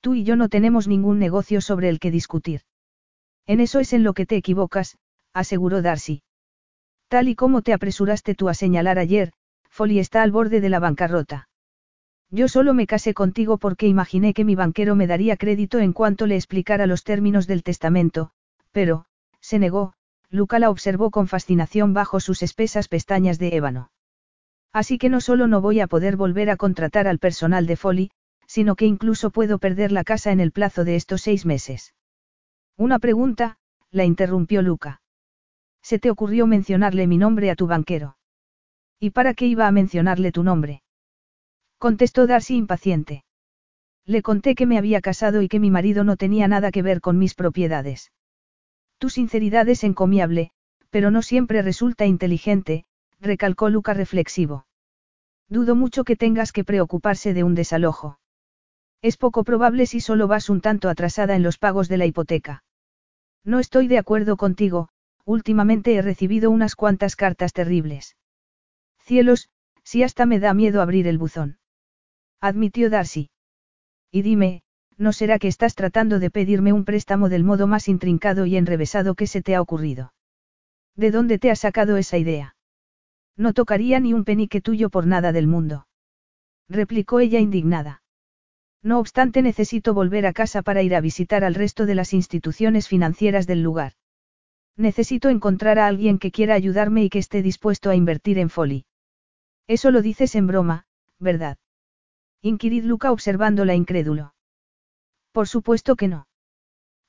Tú 0.00 0.14
y 0.14 0.24
yo 0.24 0.36
no 0.36 0.48
tenemos 0.48 0.86
ningún 0.88 1.18
negocio 1.18 1.60
sobre 1.60 1.88
el 1.88 1.98
que 2.00 2.10
discutir. 2.10 2.62
En 3.46 3.60
eso 3.60 3.80
es 3.80 3.92
en 3.92 4.04
lo 4.04 4.12
que 4.12 4.26
te 4.26 4.36
equivocas, 4.36 4.98
aseguró 5.32 5.80
Darcy. 5.80 6.22
Tal 7.08 7.28
y 7.28 7.34
como 7.34 7.62
te 7.62 7.72
apresuraste 7.72 8.34
tú 8.34 8.48
a 8.48 8.54
señalar 8.54 8.98
ayer, 8.98 9.32
Folly 9.70 9.98
está 9.98 10.22
al 10.22 10.32
borde 10.32 10.60
de 10.60 10.68
la 10.68 10.80
bancarrota. 10.80 11.48
Yo 12.30 12.48
solo 12.48 12.74
me 12.74 12.86
casé 12.86 13.14
contigo 13.14 13.56
porque 13.56 13.86
imaginé 13.86 14.34
que 14.34 14.44
mi 14.44 14.54
banquero 14.54 14.94
me 14.94 15.06
daría 15.06 15.36
crédito 15.36 15.78
en 15.78 15.94
cuanto 15.94 16.26
le 16.26 16.36
explicara 16.36 16.86
los 16.86 17.02
términos 17.04 17.46
del 17.46 17.62
testamento, 17.62 18.32
pero, 18.70 19.06
se 19.40 19.58
negó, 19.58 19.94
Luca 20.30 20.58
la 20.58 20.70
observó 20.70 21.10
con 21.10 21.26
fascinación 21.26 21.94
bajo 21.94 22.20
sus 22.20 22.42
espesas 22.42 22.88
pestañas 22.88 23.38
de 23.38 23.56
ébano. 23.56 23.90
Así 24.72 24.98
que 24.98 25.08
no 25.08 25.20
solo 25.20 25.46
no 25.46 25.60
voy 25.60 25.80
a 25.80 25.86
poder 25.86 26.16
volver 26.16 26.50
a 26.50 26.56
contratar 26.56 27.08
al 27.08 27.18
personal 27.18 27.66
de 27.66 27.76
Folly, 27.76 28.10
sino 28.46 28.76
que 28.76 28.86
incluso 28.86 29.30
puedo 29.30 29.58
perder 29.58 29.92
la 29.92 30.04
casa 30.04 30.30
en 30.30 30.40
el 30.40 30.52
plazo 30.52 30.84
de 30.84 30.96
estos 30.96 31.22
seis 31.22 31.46
meses. 31.46 31.94
Una 32.76 32.98
pregunta, 32.98 33.58
la 33.90 34.04
interrumpió 34.04 34.62
Luca. 34.62 35.00
Se 35.82 35.98
te 35.98 36.10
ocurrió 36.10 36.46
mencionarle 36.46 37.06
mi 37.06 37.16
nombre 37.16 37.50
a 37.50 37.56
tu 37.56 37.66
banquero. 37.66 38.16
¿Y 39.00 39.10
para 39.10 39.34
qué 39.34 39.46
iba 39.46 39.66
a 39.66 39.72
mencionarle 39.72 40.32
tu 40.32 40.42
nombre? 40.42 40.82
Contestó 41.78 42.26
Darcy 42.26 42.56
impaciente. 42.56 43.24
Le 44.04 44.22
conté 44.22 44.54
que 44.54 44.66
me 44.66 44.78
había 44.78 45.00
casado 45.00 45.42
y 45.42 45.48
que 45.48 45.60
mi 45.60 45.70
marido 45.70 46.04
no 46.04 46.16
tenía 46.16 46.48
nada 46.48 46.70
que 46.70 46.82
ver 46.82 47.00
con 47.00 47.18
mis 47.18 47.34
propiedades. 47.34 48.10
Tu 48.98 49.10
sinceridad 49.10 49.68
es 49.68 49.84
encomiable, 49.84 50.50
pero 50.90 51.10
no 51.10 51.22
siempre 51.22 51.62
resulta 51.62 52.06
inteligente, 52.06 52.84
recalcó 53.20 53.68
Luca 53.68 53.94
reflexivo. 53.94 54.66
Dudo 55.48 55.74
mucho 55.74 56.04
que 56.04 56.16
tengas 56.16 56.52
que 56.52 56.64
preocuparse 56.64 57.32
de 57.32 57.44
un 57.44 57.54
desalojo. 57.54 58.18
Es 59.00 59.16
poco 59.16 59.44
probable 59.44 59.86
si 59.86 60.00
solo 60.00 60.26
vas 60.26 60.50
un 60.50 60.60
tanto 60.60 60.88
atrasada 60.88 61.36
en 61.36 61.42
los 61.42 61.58
pagos 61.58 61.88
de 61.88 61.96
la 61.98 62.06
hipoteca. 62.06 62.64
No 63.44 63.60
estoy 63.60 63.86
de 63.86 63.98
acuerdo 63.98 64.36
contigo, 64.36 64.88
últimamente 65.24 65.94
he 65.94 66.02
recibido 66.02 66.50
unas 66.50 66.74
cuantas 66.74 67.14
cartas 67.14 67.52
terribles. 67.52 68.16
Cielos, 68.98 69.48
si 69.84 70.02
hasta 70.02 70.26
me 70.26 70.40
da 70.40 70.52
miedo 70.52 70.82
abrir 70.82 71.06
el 71.06 71.18
buzón. 71.18 71.58
Admitió 72.40 72.90
Darcy. 72.90 73.30
Y 74.10 74.22
dime, 74.22 74.62
¿no 74.98 75.12
será 75.12 75.38
que 75.38 75.48
estás 75.48 75.76
tratando 75.76 76.18
de 76.18 76.30
pedirme 76.30 76.72
un 76.72 76.84
préstamo 76.84 77.28
del 77.28 77.44
modo 77.44 77.66
más 77.66 77.88
intrincado 77.88 78.44
y 78.46 78.56
enrevesado 78.56 79.14
que 79.14 79.28
se 79.28 79.40
te 79.42 79.54
ha 79.54 79.62
ocurrido? 79.62 80.12
¿De 80.96 81.12
dónde 81.12 81.38
te 81.38 81.50
has 81.52 81.60
sacado 81.60 81.96
esa 81.96 82.18
idea? 82.18 82.56
No 83.36 83.52
tocaría 83.52 84.00
ni 84.00 84.12
un 84.12 84.24
penique 84.24 84.60
tuyo 84.60 84.90
por 84.90 85.06
nada 85.06 85.30
del 85.30 85.46
mundo. 85.46 85.86
Replicó 86.68 87.20
ella 87.20 87.38
indignada. 87.38 88.02
No 88.82 88.98
obstante, 88.98 89.40
necesito 89.42 89.94
volver 89.94 90.26
a 90.26 90.32
casa 90.32 90.62
para 90.62 90.82
ir 90.82 90.96
a 90.96 91.00
visitar 91.00 91.44
al 91.44 91.54
resto 91.54 91.86
de 91.86 91.94
las 91.94 92.12
instituciones 92.12 92.88
financieras 92.88 93.46
del 93.46 93.62
lugar. 93.62 93.92
Necesito 94.76 95.28
encontrar 95.28 95.78
a 95.78 95.86
alguien 95.86 96.18
que 96.18 96.32
quiera 96.32 96.54
ayudarme 96.54 97.04
y 97.04 97.08
que 97.08 97.18
esté 97.20 97.42
dispuesto 97.42 97.90
a 97.90 97.96
invertir 97.96 98.38
en 98.38 98.50
Folly. 98.50 98.84
Eso 99.68 99.90
lo 99.92 100.02
dices 100.02 100.34
en 100.34 100.46
broma, 100.46 100.86
¿verdad? 101.20 101.58
Inquirid 102.42 102.84
Luca 102.84 103.12
observándola 103.12 103.74
incrédulo. 103.74 104.34
Por 105.32 105.48
supuesto 105.48 105.96
que 105.96 106.08
no. 106.08 106.26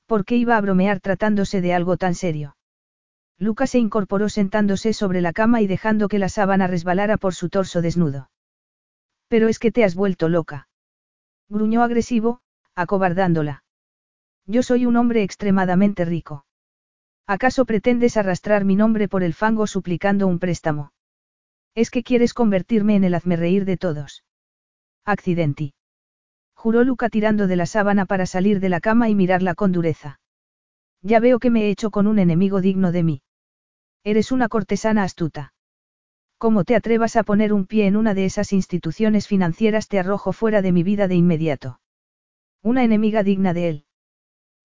¿Por 0.06 0.24
qué 0.24 0.36
iba 0.36 0.56
a 0.56 0.60
bromear 0.60 1.00
tratándose 1.00 1.60
de 1.60 1.74
algo 1.74 1.96
tan 1.96 2.14
serio? 2.14 2.56
Luca 3.38 3.66
se 3.66 3.78
incorporó 3.78 4.28
sentándose 4.28 4.92
sobre 4.92 5.20
la 5.20 5.32
cama 5.32 5.60
y 5.62 5.66
dejando 5.66 6.08
que 6.08 6.18
la 6.18 6.28
sábana 6.28 6.66
resbalara 6.66 7.16
por 7.16 7.34
su 7.34 7.48
torso 7.48 7.80
desnudo. 7.80 8.30
Pero 9.28 9.48
es 9.48 9.58
que 9.58 9.70
te 9.70 9.84
has 9.84 9.94
vuelto 9.94 10.28
loca 10.28 10.68
gruñó 11.50 11.82
agresivo, 11.82 12.40
acobardándola. 12.74 13.64
Yo 14.46 14.62
soy 14.62 14.86
un 14.86 14.96
hombre 14.96 15.22
extremadamente 15.22 16.04
rico. 16.04 16.46
¿Acaso 17.26 17.64
pretendes 17.66 18.16
arrastrar 18.16 18.64
mi 18.64 18.76
nombre 18.76 19.08
por 19.08 19.22
el 19.22 19.34
fango 19.34 19.66
suplicando 19.66 20.26
un 20.26 20.38
préstamo? 20.38 20.92
Es 21.74 21.90
que 21.90 22.02
quieres 22.02 22.34
convertirme 22.34 22.96
en 22.96 23.04
el 23.04 23.14
hazmerreír 23.14 23.64
de 23.64 23.76
todos. 23.76 24.24
Accidenti. 25.04 25.74
Juró 26.62 26.84
Luca 26.84 27.08
tirando 27.08 27.46
de 27.46 27.56
la 27.56 27.64
sábana 27.64 28.04
para 28.04 28.26
salir 28.26 28.60
de 28.60 28.68
la 28.68 28.80
cama 28.80 29.08
y 29.08 29.14
mirarla 29.14 29.54
con 29.54 29.72
dureza. 29.72 30.20
Ya 31.00 31.18
veo 31.18 31.38
que 31.38 31.48
me 31.48 31.62
he 31.62 31.70
hecho 31.70 31.90
con 31.90 32.06
un 32.06 32.18
enemigo 32.18 32.60
digno 32.60 32.92
de 32.92 33.02
mí. 33.02 33.22
Eres 34.04 34.30
una 34.30 34.46
cortesana 34.46 35.02
astuta. 35.02 35.54
Como 36.36 36.64
te 36.64 36.76
atrevas 36.76 37.16
a 37.16 37.22
poner 37.22 37.54
un 37.54 37.64
pie 37.64 37.86
en 37.86 37.96
una 37.96 38.12
de 38.12 38.26
esas 38.26 38.52
instituciones 38.52 39.26
financieras 39.26 39.88
te 39.88 39.98
arrojo 39.98 40.34
fuera 40.34 40.60
de 40.60 40.70
mi 40.70 40.82
vida 40.82 41.08
de 41.08 41.14
inmediato. 41.14 41.80
Una 42.62 42.84
enemiga 42.84 43.22
digna 43.22 43.54
de 43.54 43.68
él. 43.70 43.84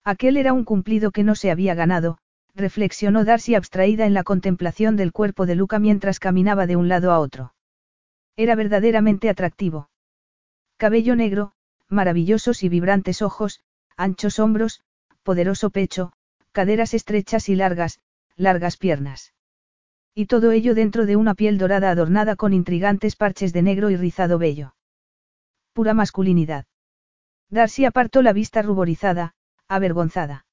Aquel 0.04 0.36
era 0.36 0.52
un 0.52 0.64
cumplido 0.64 1.12
que 1.12 1.24
no 1.24 1.34
se 1.34 1.50
había 1.50 1.74
ganado, 1.74 2.18
reflexionó 2.54 3.24
Darcy 3.24 3.54
abstraída 3.54 4.04
en 4.04 4.12
la 4.12 4.22
contemplación 4.22 4.96
del 4.96 5.12
cuerpo 5.12 5.46
de 5.46 5.54
Luca 5.54 5.78
mientras 5.78 6.20
caminaba 6.20 6.66
de 6.66 6.76
un 6.76 6.88
lado 6.88 7.10
a 7.10 7.20
otro. 7.20 7.54
Era 8.36 8.54
verdaderamente 8.54 9.30
atractivo. 9.30 9.88
Cabello 10.76 11.16
negro, 11.16 11.54
maravillosos 11.88 12.62
y 12.62 12.68
vibrantes 12.68 13.22
ojos, 13.22 13.60
anchos 13.96 14.38
hombros, 14.38 14.82
poderoso 15.22 15.70
pecho, 15.70 16.12
caderas 16.52 16.94
estrechas 16.94 17.48
y 17.48 17.56
largas, 17.56 18.00
largas 18.36 18.76
piernas. 18.76 19.34
Y 20.14 20.26
todo 20.26 20.52
ello 20.52 20.74
dentro 20.74 21.04
de 21.04 21.16
una 21.16 21.34
piel 21.34 21.58
dorada 21.58 21.90
adornada 21.90 22.36
con 22.36 22.52
intrigantes 22.52 23.16
parches 23.16 23.52
de 23.52 23.62
negro 23.62 23.90
y 23.90 23.96
rizado 23.96 24.38
bello. 24.38 24.74
Pura 25.72 25.92
masculinidad. 25.92 26.64
Darcy 27.50 27.84
apartó 27.84 28.22
la 28.22 28.32
vista 28.32 28.62
ruborizada, 28.62 29.34
avergonzada. 29.68 30.46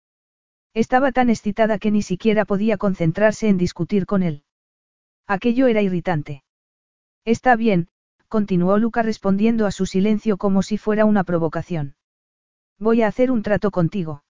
Estaba 0.73 1.11
tan 1.11 1.29
excitada 1.29 1.79
que 1.79 1.91
ni 1.91 2.01
siquiera 2.01 2.45
podía 2.45 2.77
concentrarse 2.77 3.47
en 3.47 3.57
discutir 3.57 4.05
con 4.05 4.23
él. 4.23 4.43
Aquello 5.27 5.67
era 5.67 5.81
irritante. 5.81 6.43
Está 7.25 7.55
bien, 7.55 7.87
continuó 8.33 8.79
Luca 8.79 9.03
respondiendo 9.03 9.67
a 9.67 9.71
su 9.71 9.85
silencio 9.85 10.37
como 10.37 10.63
si 10.63 10.79
fuera 10.79 11.05
una 11.05 11.23
provocación. 11.23 11.93
Voy 12.79 13.03
a 13.03 13.07
hacer 13.07 13.29
un 13.29 13.43
trato 13.43 13.69
contigo. 13.69 14.23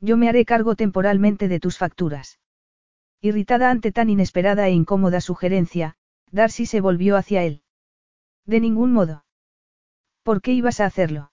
Yo 0.00 0.16
me 0.16 0.28
haré 0.28 0.44
cargo 0.44 0.76
temporalmente 0.76 1.48
de 1.48 1.58
tus 1.58 1.76
facturas. 1.76 2.38
Irritada 3.20 3.72
ante 3.72 3.90
tan 3.90 4.10
inesperada 4.10 4.68
e 4.68 4.70
incómoda 4.70 5.20
sugerencia, 5.20 5.96
Darcy 6.30 6.66
se 6.66 6.80
volvió 6.80 7.16
hacia 7.16 7.42
él. 7.42 7.62
De 8.44 8.60
ningún 8.60 8.92
modo. 8.92 9.24
¿Por 10.22 10.40
qué 10.40 10.52
ibas 10.52 10.78
a 10.78 10.84
hacerlo? 10.84 11.32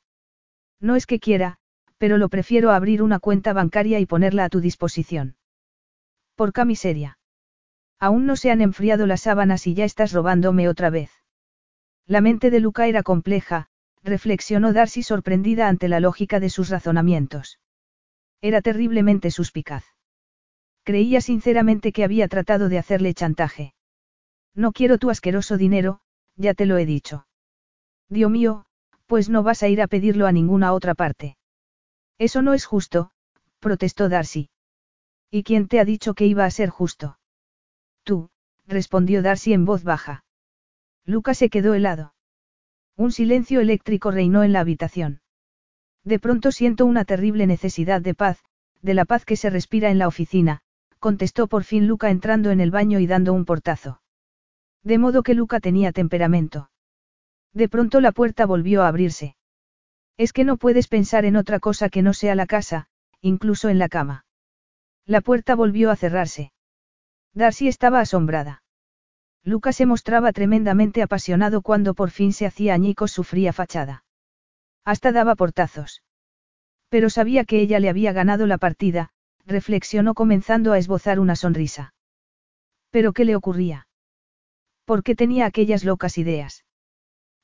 No 0.80 0.96
es 0.96 1.06
que 1.06 1.20
quiera, 1.20 1.60
pero 2.00 2.18
lo 2.18 2.28
prefiero 2.28 2.72
abrir 2.72 3.04
una 3.04 3.20
cuenta 3.20 3.54
bancaria 3.54 4.00
y 4.00 4.08
ponerla 4.08 4.46
a 4.46 4.50
tu 4.50 4.62
disposición. 4.62 5.36
Por 6.34 6.54
miseria. 6.66 7.20
Aún 8.00 8.26
no 8.26 8.36
se 8.36 8.50
han 8.50 8.62
enfriado 8.62 9.06
las 9.06 9.22
sábanas 9.22 9.68
y 9.68 9.76
ya 9.76 9.86
estás 9.86 10.12
robándome 10.12 10.68
otra 10.68 10.90
vez. 10.90 11.23
La 12.06 12.22
mente 12.22 12.52
de 12.52 12.60
Luca 12.60 12.88
era 12.88 13.04
compleja, 13.04 13.68
reflexionó 14.04 14.74
Darcy 14.74 15.04
sorprendida 15.04 15.68
ante 15.68 15.88
la 15.88 16.00
lógica 16.00 16.40
de 16.40 16.50
sus 16.50 16.70
razonamientos. 16.70 17.60
Era 18.42 18.62
terriblemente 18.62 19.32
suspicaz. 19.32 19.86
Creía 20.84 21.22
sinceramente 21.22 21.94
que 21.94 22.04
había 22.04 22.28
tratado 22.28 22.68
de 22.68 22.78
hacerle 22.78 23.14
chantaje. 23.14 23.74
No 24.54 24.74
quiero 24.74 24.98
tu 24.98 25.10
asqueroso 25.10 25.58
dinero, 25.58 26.02
ya 26.36 26.54
te 26.54 26.66
lo 26.66 26.78
he 26.78 26.86
dicho. 26.86 27.26
Dios 28.10 28.30
mío, 28.30 28.66
pues 29.06 29.30
no 29.30 29.44
vas 29.44 29.64
a 29.64 29.70
ir 29.70 29.82
a 29.82 29.88
pedirlo 29.88 30.28
a 30.28 30.34
ninguna 30.34 30.74
otra 30.74 30.94
parte. 30.96 31.38
Eso 32.18 32.42
no 32.42 32.54
es 32.54 32.66
justo, 32.66 33.12
protestó 33.60 34.10
Darcy. 34.10 34.50
¿Y 35.32 35.44
quién 35.44 35.68
te 35.68 35.80
ha 35.80 35.86
dicho 35.86 36.14
que 36.14 36.26
iba 36.26 36.46
a 36.46 36.52
ser 36.52 36.70
justo? 36.70 37.18
Tú, 38.04 38.30
respondió 38.68 39.22
Darcy 39.22 39.54
en 39.54 39.66
voz 39.66 39.84
baja. 39.84 40.24
Lucas 41.06 41.38
se 41.38 41.50
quedó 41.50 41.74
helado. 41.74 42.14
Un 42.96 43.12
silencio 43.12 43.60
eléctrico 43.60 44.12
reinó 44.12 44.44
en 44.44 44.54
la 44.54 44.62
habitación. 44.62 45.22
De 46.04 46.20
pronto 46.20 46.52
siento 46.52 46.86
una 46.86 47.06
terrible 47.06 47.48
necesidad 47.48 48.02
de 48.02 48.14
paz, 48.14 48.44
de 48.82 48.94
la 48.94 49.06
paz 49.06 49.26
que 49.26 49.36
se 49.36 49.50
respira 49.50 49.90
en 49.90 50.00
la 50.00 50.08
oficina, 50.08 50.62
contestó 51.00 51.48
por 51.48 51.64
fin 51.64 51.88
Luca 51.88 52.10
entrando 52.10 52.52
en 52.52 52.62
el 52.62 52.72
baño 52.72 53.00
y 53.00 53.08
dando 53.08 53.34
un 53.34 53.46
portazo. 53.46 54.02
De 54.84 54.98
modo 54.98 55.24
que 55.24 55.34
Luca 55.34 55.60
tenía 55.60 55.92
temperamento. 55.92 56.70
De 57.54 57.70
pronto 57.70 58.02
la 58.02 58.12
puerta 58.12 58.46
volvió 58.46 58.84
a 58.84 58.88
abrirse. 58.88 59.36
Es 60.18 60.34
que 60.34 60.44
no 60.44 60.58
puedes 60.58 60.88
pensar 60.88 61.26
en 61.26 61.36
otra 61.36 61.60
cosa 61.60 61.90
que 61.90 62.02
no 62.02 62.14
sea 62.14 62.36
la 62.36 62.46
casa, 62.46 62.88
incluso 63.22 63.70
en 63.70 63.80
la 63.80 63.90
cama. 63.90 64.26
La 65.06 65.22
puerta 65.22 65.56
volvió 65.56 65.92
a 65.92 65.96
cerrarse. 65.96 66.54
Darcy 67.34 67.68
estaba 67.68 68.00
asombrada. 68.00 68.62
Luca 69.46 69.74
se 69.74 69.86
mostraba 69.86 70.32
tremendamente 70.32 71.02
apasionado 71.02 71.62
cuando 71.62 71.94
por 71.94 72.12
fin 72.12 72.32
se 72.32 72.46
hacía 72.46 72.74
añicos 72.74 73.12
su 73.12 73.24
fría 73.24 73.52
fachada. 73.52 74.06
Hasta 74.86 75.12
daba 75.12 75.36
portazos. 75.36 76.02
Pero 76.90 77.10
sabía 77.10 77.44
que 77.44 77.60
ella 77.60 77.80
le 77.80 77.90
había 77.90 78.14
ganado 78.14 78.48
la 78.48 78.58
partida, 78.58 79.10
reflexionó 79.46 80.14
comenzando 80.14 80.72
a 80.72 80.78
esbozar 80.78 81.20
una 81.20 81.36
sonrisa. 81.36 81.94
¿Pero 82.90 83.12
qué 83.12 83.26
le 83.26 83.36
ocurría? 83.36 83.88
¿Por 84.86 85.04
qué 85.04 85.16
tenía 85.16 85.46
aquellas 85.46 85.84
locas 85.84 86.18
ideas? 86.18 86.66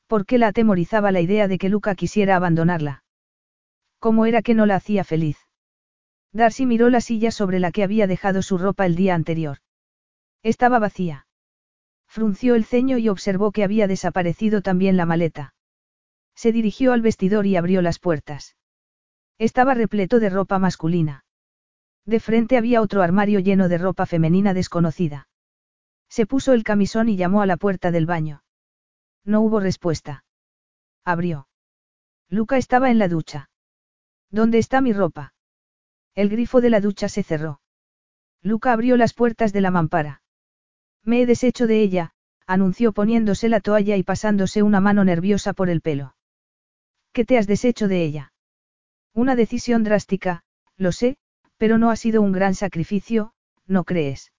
¿Por 0.08 0.26
qué 0.26 0.38
la 0.38 0.48
atemorizaba 0.48 1.11
la 1.11 1.22
idea 1.22 1.48
de 1.48 1.58
que 1.58 1.69
Luca 1.69 1.95
quisiera 1.95 2.36
abandonarla? 2.36 3.03
¿Cómo 4.00 4.26
era 4.26 4.42
que 4.42 4.53
no 4.53 4.66
la 4.66 4.76
hacía 4.76 5.03
feliz? 5.03 5.38
Darcy 6.32 6.66
miró 6.66 6.90
la 6.90 7.02
silla 7.02 7.32
sobre 7.32 7.60
la 7.60 7.72
que 7.72 7.84
había 7.84 8.08
dejado 8.08 8.42
su 8.42 8.58
ropa 8.58 8.86
el 8.86 8.95
día 8.95 9.16
anterior. 9.16 9.58
Estaba 10.44 10.80
vacía. 10.80 11.26
Frunció 12.10 12.56
el 12.56 12.66
ceño 12.66 12.98
y 12.98 13.08
observó 13.08 13.52
que 13.52 13.64
había 13.64 13.86
desaparecido 13.86 14.64
también 14.64 14.98
la 14.98 15.06
maleta. 15.06 15.54
Se 16.36 16.52
dirigió 16.52 16.92
al 16.92 17.04
vestidor 17.04 17.46
y 17.46 17.56
abrió 17.56 17.84
las 17.84 18.00
puertas. 18.00 18.58
Estaba 19.38 19.76
repleto 19.76 20.20
de 20.20 20.32
ropa 20.32 20.58
masculina. 20.58 21.24
De 22.06 22.20
frente 22.20 22.58
había 22.58 22.82
otro 22.82 23.04
armario 23.04 23.40
lleno 23.40 23.70
de 23.70 23.78
ropa 23.78 24.08
femenina 24.08 24.56
desconocida. 24.56 25.30
Se 26.10 26.26
puso 26.26 26.54
el 26.54 26.64
camisón 26.64 27.10
y 27.10 27.16
llamó 27.16 27.44
a 27.44 27.46
la 27.46 27.58
puerta 27.58 27.92
del 27.92 28.08
baño. 28.08 28.44
No 29.24 29.42
hubo 29.42 29.60
respuesta. 29.60 30.26
Abrió. 31.06 31.48
Luca 32.28 32.58
estaba 32.58 32.90
en 32.90 32.98
la 32.98 33.08
ducha. 33.08 33.52
¿Dónde 34.32 34.58
está 34.58 34.82
mi 34.82 34.94
ropa? 34.94 35.36
El 36.16 36.30
grifo 36.30 36.60
de 36.60 36.72
la 36.72 36.82
ducha 36.82 37.08
se 37.08 37.22
cerró. 37.22 37.62
Luca 38.42 38.74
abrió 38.74 38.98
las 38.98 39.14
puertas 39.14 39.54
de 39.54 39.62
la 39.62 39.70
mampara. 39.70 40.24
Me 41.03 41.22
he 41.22 41.26
deshecho 41.26 41.68
de 41.68 41.82
ella, 41.82 42.11
anunció 42.45 42.92
poniéndose 42.94 43.50
la 43.50 43.60
toalla 43.60 43.95
y 43.95 44.03
pasándose 44.03 44.64
una 44.64 44.80
mano 44.80 45.03
nerviosa 45.03 45.53
por 45.53 45.69
el 45.69 45.82
pelo. 45.82 46.16
¿Qué 47.14 47.26
te 47.26 47.38
has 47.38 47.48
deshecho 47.48 47.88
de 47.88 48.03
ella? 48.03 48.34
Una 49.14 49.36
decisión 49.36 49.84
drástica, 49.84 50.44
lo 50.78 50.92
sé, 50.92 51.18
pero 51.58 51.78
no 51.78 51.92
ha 51.92 51.95
sido 51.95 52.22
un 52.22 52.32
gran 52.32 52.56
sacrificio, 52.56 53.34
¿no 53.66 53.84
crees? 53.84 54.32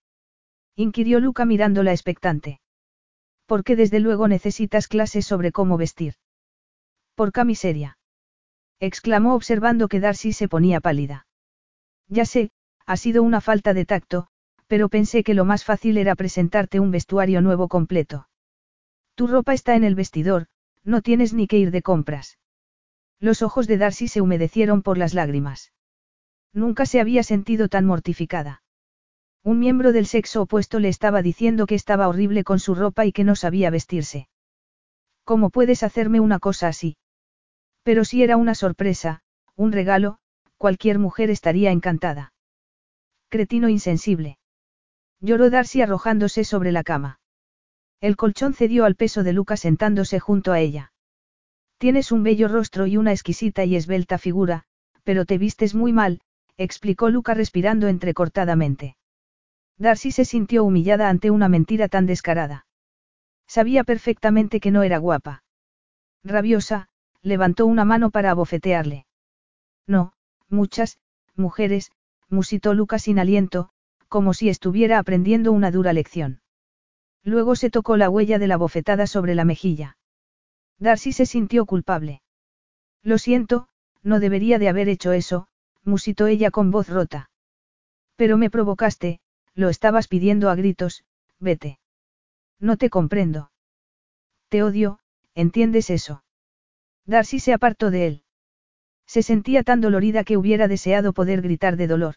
inquirió 0.75 1.21
Luca 1.21 1.45
mirándola 1.45 1.93
expectante. 1.93 2.61
Porque 3.47 3.77
desde 3.77 4.01
luego 4.01 4.29
necesitas 4.29 4.89
clases 4.89 5.27
sobre 5.27 5.53
cómo 5.53 5.77
vestir. 5.77 6.15
Por 7.15 7.33
miseria. 7.45 7.99
exclamó 8.79 9.35
observando 9.35 9.89
que 9.89 10.01
Darcy 10.01 10.33
se 10.33 10.49
ponía 10.49 10.81
pálida. 10.81 11.27
Ya 12.09 12.25
sé, 12.25 12.51
ha 12.87 12.97
sido 12.97 13.23
una 13.23 13.41
falta 13.41 13.75
de 13.75 13.85
tacto, 13.85 14.29
pero 14.71 14.89
pensé 14.89 15.25
que 15.25 15.35
lo 15.35 15.45
más 15.45 15.65
fácil 15.65 15.99
era 15.99 16.15
presentarte 16.15 16.79
un 16.79 16.93
vestuario 16.93 17.41
nuevo 17.41 17.67
completo. 17.67 18.29
Tu 19.17 19.27
ropa 19.27 19.53
está 19.53 19.75
en 19.75 19.83
el 19.83 19.97
vestidor, 19.97 20.47
no 20.85 21.03
tienes 21.03 21.35
ni 21.35 21.49
que 21.49 21.59
ir 21.59 21.73
de 21.73 21.83
compras. 21.83 22.39
Los 23.19 23.43
ojos 23.43 23.67
de 23.67 23.79
Darcy 23.79 24.07
se 24.07 24.21
humedecieron 24.21 24.83
por 24.83 24.97
las 24.97 25.13
lágrimas. 25.13 25.73
Nunca 26.53 26.87
se 26.87 27.01
había 27.01 27.25
sentido 27.25 27.67
tan 27.67 27.85
mortificada. 27.85 28.63
Un 29.43 29.59
miembro 29.59 29.91
del 29.91 30.07
sexo 30.07 30.43
opuesto 30.43 30.79
le 30.79 30.89
estaba 30.89 31.21
diciendo 31.21 31.67
que 31.67 31.75
estaba 31.75 32.07
horrible 32.07 32.45
con 32.45 32.61
su 32.61 32.77
ropa 32.77 33.07
y 33.07 33.13
que 33.13 33.25
no 33.25 33.35
sabía 33.35 33.71
vestirse. 33.71 34.29
¿Cómo 35.25 35.51
puedes 35.51 35.83
hacerme 35.83 36.21
una 36.21 36.39
cosa 36.39 36.69
así? 36.69 36.97
Pero 37.83 38.05
si 38.05 38.23
era 38.23 38.37
una 38.37 38.55
sorpresa, 38.55 39.23
un 39.57 39.73
regalo, 39.73 40.19
cualquier 40.59 41.01
mujer 41.01 41.29
estaría 41.29 41.73
encantada. 41.73 42.33
Cretino 43.31 43.69
insensible. 43.69 44.39
Lloró 45.21 45.51
Darcy 45.51 45.83
arrojándose 45.83 46.45
sobre 46.45 46.73
la 46.73 46.83
cama. 46.83 47.21
El 48.01 48.17
colchón 48.17 48.55
cedió 48.55 48.87
al 48.87 48.97
peso 48.97 49.23
de 49.23 49.35
Luca 49.35 49.57
sentándose 49.57 50.19
junto 50.19 50.53
a 50.53 50.61
ella. 50.61 50.93
Tienes 51.79 52.13
un 52.13 52.23
bello 52.23 52.49
rostro 52.49 52.87
y 52.87 52.97
una 52.97 53.13
exquisita 53.13 53.65
y 53.65 53.77
esbelta 53.77 54.19
figura, 54.19 54.65
pero 55.05 55.27
te 55.27 55.39
vistes 55.39 55.75
muy 55.75 55.93
mal, 55.93 56.21
explicó 56.57 57.11
Luca 57.11 57.35
respirando 57.35 57.89
entrecortadamente. 57.89 58.97
Darcy 59.77 60.13
se 60.13 60.25
sintió 60.25 60.65
humillada 60.65 61.09
ante 61.09 61.31
una 61.31 61.49
mentira 61.49 61.89
tan 61.89 62.07
descarada. 62.07 62.67
Sabía 63.47 63.85
perfectamente 63.85 64.61
que 64.61 64.71
no 64.71 64.83
era 64.83 64.99
guapa. 64.99 65.43
Rabiosa, 66.23 66.89
levantó 67.23 67.67
una 67.67 67.85
mano 67.85 68.11
para 68.11 68.31
abofetearle. 68.31 69.07
No, 69.87 70.13
muchas, 70.49 70.99
mujeres, 71.35 71.93
musitó 72.29 72.75
Luca 72.75 72.99
sin 72.99 73.19
aliento, 73.19 73.71
como 74.11 74.35
si 74.35 74.49
estuviera 74.49 74.99
aprendiendo 74.99 75.53
una 75.53 75.71
dura 75.71 75.93
lección. 75.93 76.41
Luego 77.23 77.55
se 77.55 77.71
tocó 77.71 77.97
la 77.97 78.11
huella 78.11 78.41
de 78.41 78.49
la 78.49 78.57
bofetada 78.57 79.07
sobre 79.07 79.37
la 79.37 79.45
mejilla. 79.45 79.97
Darcy 80.79 81.13
se 81.13 81.27
sintió 81.27 81.65
culpable. 81.65 82.21
Lo 83.05 83.19
siento, 83.19 83.69
no 84.03 84.19
debería 84.19 84.59
de 84.59 84.69
haber 84.69 84.89
hecho 84.89 85.13
eso, 85.13 85.47
musitó 85.85 86.27
ella 86.27 86.51
con 86.51 86.73
voz 86.73 86.89
rota. 86.89 87.31
Pero 88.17 88.37
me 88.37 88.51
provocaste, 88.51 89.21
lo 89.55 89.69
estabas 89.69 90.09
pidiendo 90.09 90.51
a 90.51 90.57
gritos, 90.57 91.05
vete. 91.39 91.79
No 92.59 92.77
te 92.77 92.91
comprendo. 92.91 93.53
Te 94.49 94.65
odio, 94.65 94.99
¿entiendes 95.37 95.89
eso? 95.89 96.25
Darcy 97.07 97.39
se 97.39 97.53
apartó 97.53 97.93
de 97.93 98.07
él. 98.09 98.23
Se 99.07 99.23
sentía 99.23 99.63
tan 99.63 99.81
dolorida 99.81 100.25
que 100.25 100.37
hubiera 100.37 100.67
deseado 100.67 101.13
poder 101.13 101.43
gritar 101.43 101.77
de 101.77 101.87
dolor. 101.87 102.17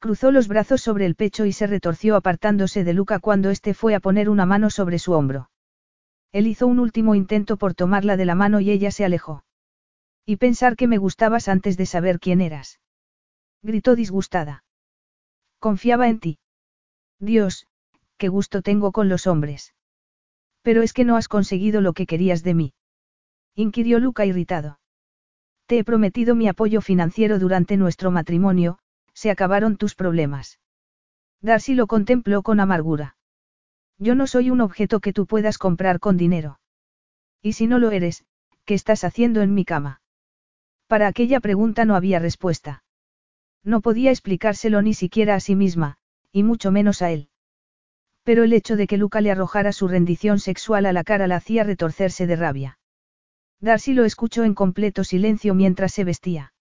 Cruzó 0.00 0.32
los 0.32 0.48
brazos 0.48 0.80
sobre 0.80 1.04
el 1.04 1.14
pecho 1.14 1.44
y 1.44 1.52
se 1.52 1.66
retorció 1.66 2.16
apartándose 2.16 2.84
de 2.84 2.94
Luca 2.94 3.18
cuando 3.18 3.50
éste 3.50 3.74
fue 3.74 3.94
a 3.94 4.00
poner 4.00 4.30
una 4.30 4.46
mano 4.46 4.70
sobre 4.70 4.98
su 4.98 5.12
hombro. 5.12 5.50
Él 6.32 6.46
hizo 6.46 6.66
un 6.66 6.78
último 6.78 7.14
intento 7.14 7.58
por 7.58 7.74
tomarla 7.74 8.16
de 8.16 8.24
la 8.24 8.34
mano 8.34 8.60
y 8.60 8.70
ella 8.70 8.92
se 8.92 9.04
alejó. 9.04 9.44
Y 10.24 10.36
pensar 10.36 10.76
que 10.76 10.86
me 10.86 10.96
gustabas 10.96 11.48
antes 11.48 11.76
de 11.76 11.84
saber 11.84 12.18
quién 12.18 12.40
eras. 12.40 12.80
Gritó 13.62 13.94
disgustada. 13.94 14.64
Confiaba 15.58 16.08
en 16.08 16.18
ti. 16.18 16.38
Dios, 17.18 17.66
qué 18.16 18.28
gusto 18.28 18.62
tengo 18.62 18.92
con 18.92 19.10
los 19.10 19.26
hombres. 19.26 19.74
Pero 20.62 20.80
es 20.80 20.94
que 20.94 21.04
no 21.04 21.16
has 21.16 21.28
conseguido 21.28 21.82
lo 21.82 21.92
que 21.92 22.06
querías 22.06 22.42
de 22.42 22.54
mí. 22.54 22.72
Inquirió 23.54 23.98
Luca 23.98 24.24
irritado. 24.24 24.80
Te 25.66 25.78
he 25.78 25.84
prometido 25.84 26.34
mi 26.34 26.48
apoyo 26.48 26.80
financiero 26.80 27.38
durante 27.38 27.76
nuestro 27.76 28.10
matrimonio, 28.10 28.78
se 29.14 29.30
acabaron 29.30 29.76
tus 29.76 29.94
problemas. 29.94 30.60
Darcy 31.40 31.74
lo 31.74 31.86
contempló 31.86 32.42
con 32.42 32.60
amargura. 32.60 33.16
Yo 33.98 34.14
no 34.14 34.26
soy 34.26 34.50
un 34.50 34.60
objeto 34.60 35.00
que 35.00 35.12
tú 35.12 35.26
puedas 35.26 35.58
comprar 35.58 36.00
con 36.00 36.16
dinero. 36.16 36.60
Y 37.42 37.54
si 37.54 37.66
no 37.66 37.78
lo 37.78 37.90
eres, 37.90 38.24
¿qué 38.64 38.74
estás 38.74 39.04
haciendo 39.04 39.42
en 39.42 39.54
mi 39.54 39.64
cama? 39.64 40.00
Para 40.86 41.06
aquella 41.06 41.40
pregunta 41.40 41.84
no 41.84 41.94
había 41.94 42.18
respuesta. 42.18 42.82
No 43.62 43.80
podía 43.80 44.10
explicárselo 44.10 44.82
ni 44.82 44.94
siquiera 44.94 45.34
a 45.34 45.40
sí 45.40 45.54
misma, 45.54 45.98
y 46.32 46.42
mucho 46.42 46.70
menos 46.70 47.02
a 47.02 47.10
él. 47.10 47.28
Pero 48.22 48.44
el 48.44 48.52
hecho 48.52 48.76
de 48.76 48.86
que 48.86 48.96
Luca 48.96 49.20
le 49.20 49.30
arrojara 49.30 49.72
su 49.72 49.88
rendición 49.88 50.38
sexual 50.38 50.86
a 50.86 50.92
la 50.92 51.04
cara 51.04 51.26
la 51.26 51.36
hacía 51.36 51.64
retorcerse 51.64 52.26
de 52.26 52.36
rabia. 52.36 52.78
Darcy 53.60 53.92
lo 53.92 54.04
escuchó 54.04 54.44
en 54.44 54.54
completo 54.54 55.04
silencio 55.04 55.54
mientras 55.54 55.92
se 55.92 56.04
vestía. 56.04 56.52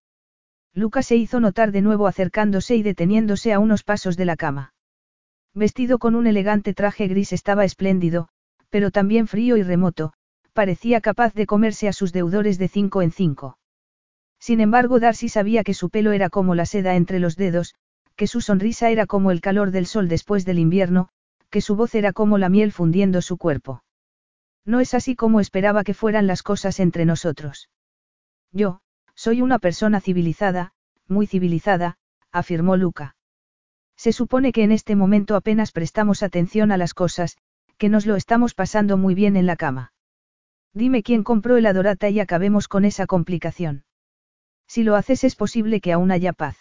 Lucas 0.73 1.07
se 1.07 1.15
hizo 1.15 1.39
notar 1.39 1.72
de 1.72 1.81
nuevo 1.81 2.07
acercándose 2.07 2.75
y 2.75 2.83
deteniéndose 2.83 3.53
a 3.53 3.59
unos 3.59 3.83
pasos 3.83 4.17
de 4.17 4.25
la 4.25 4.35
cama. 4.35 4.73
Vestido 5.53 5.98
con 5.98 6.15
un 6.15 6.27
elegante 6.27 6.73
traje 6.73 7.07
gris 7.07 7.33
estaba 7.33 7.65
espléndido, 7.65 8.30
pero 8.69 8.91
también 8.91 9.27
frío 9.27 9.57
y 9.57 9.64
remoto, 9.64 10.14
parecía 10.53 11.01
capaz 11.01 11.33
de 11.33 11.45
comerse 11.45 11.88
a 11.88 11.93
sus 11.93 12.14
deudores 12.14 12.57
de 12.57 12.67
cinco 12.67 13.01
en 13.01 13.11
cinco. 13.11 13.57
Sin 14.39 14.61
embargo, 14.61 14.99
Darcy 14.99 15.27
sabía 15.27 15.64
que 15.64 15.73
su 15.73 15.89
pelo 15.89 16.11
era 16.11 16.30
como 16.30 16.56
la 16.56 16.65
seda 16.65 16.95
entre 16.95 17.19
los 17.19 17.35
dedos, 17.35 17.75
que 18.15 18.27
su 18.27 18.41
sonrisa 18.41 18.89
era 18.89 19.06
como 19.06 19.31
el 19.31 19.41
calor 19.41 19.72
del 19.72 19.85
sol 19.85 20.07
después 20.07 20.45
del 20.45 20.59
invierno, 20.59 21.09
que 21.49 21.61
su 21.61 21.75
voz 21.75 21.95
era 21.95 22.14
como 22.14 22.38
la 22.38 22.49
miel 22.49 22.72
fundiendo 22.72 23.22
su 23.22 23.38
cuerpo. 23.38 23.83
No 24.65 24.80
es 24.80 24.93
así 24.93 25.15
como 25.15 25.39
esperaba 25.39 25.83
que 25.83 25.93
fueran 25.93 26.27
las 26.27 26.43
cosas 26.43 26.80
entre 26.80 27.06
nosotros. 27.06 27.69
Yo, 28.51 28.81
soy 29.19 29.41
una 29.41 29.59
persona 29.59 29.99
civilizada, 29.99 30.72
muy 31.09 31.27
civilizada, 31.27 31.98
afirmó 32.31 32.77
Luca. 32.77 33.17
Se 33.98 34.14
supone 34.14 34.53
que 34.53 34.64
en 34.64 34.72
este 34.72 34.95
momento 34.95 35.35
apenas 35.35 35.73
prestamos 35.73 36.23
atención 36.23 36.72
a 36.72 36.77
las 36.77 36.93
cosas, 36.93 37.35
que 37.77 37.89
nos 37.89 38.06
lo 38.06 38.15
estamos 38.15 38.53
pasando 38.53 38.95
muy 38.95 39.15
bien 39.15 39.35
en 39.35 39.45
la 39.45 39.57
cama. 39.57 39.91
Dime 40.73 41.03
quién 41.03 41.25
compró 41.25 41.57
el 41.57 41.65
adorata 41.65 42.07
y 42.07 42.22
acabemos 42.22 42.69
con 42.69 42.85
esa 42.85 43.07
complicación. 43.07 43.83
Si 44.67 44.83
lo 44.83 44.95
haces 44.95 45.25
es 45.25 45.35
posible 45.35 45.81
que 45.81 45.91
aún 45.91 46.11
haya 46.11 46.31
paz. 46.31 46.56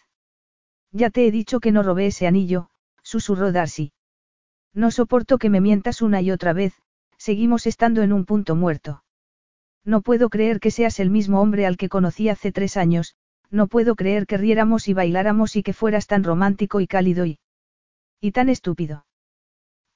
Ya 0.91 1.11
te 1.11 1.29
he 1.29 1.31
dicho 1.31 1.61
que 1.61 1.71
no 1.71 1.85
robé 1.85 2.07
ese 2.07 2.27
anillo, 2.27 2.71
susurró 3.05 3.53
Darcy. 3.53 3.93
No 4.75 4.91
soporto 4.91 5.39
que 5.39 5.49
me 5.49 5.61
mientas 5.61 6.03
una 6.03 6.23
y 6.23 6.33
otra 6.33 6.55
vez, 6.55 6.75
seguimos 7.19 7.69
estando 7.69 8.03
en 8.03 8.13
un 8.13 8.25
punto 8.25 8.57
muerto. 8.57 9.05
No 9.85 10.03
puedo 10.03 10.29
creer 10.29 10.61
que 10.61 10.71
seas 10.71 11.01
el 11.01 11.11
mismo 11.11 11.41
hombre 11.41 11.67
al 11.67 11.77
que 11.77 11.89
conocí 11.89 12.29
hace 12.29 12.53
tres 12.53 12.77
años, 12.77 13.17
no 13.51 13.67
puedo 13.67 13.95
creer 13.95 14.27
que 14.27 14.37
riéramos 14.37 14.89
y 14.89 14.95
bailáramos 14.95 15.57
y 15.57 15.63
que 15.63 15.73
fueras 15.73 16.07
tan 16.07 16.25
romántico 16.25 16.81
y 16.81 16.87
cálido 16.87 17.25
y... 17.25 17.39
y 18.21 18.33
tan 18.33 18.49
estúpido. 18.49 19.07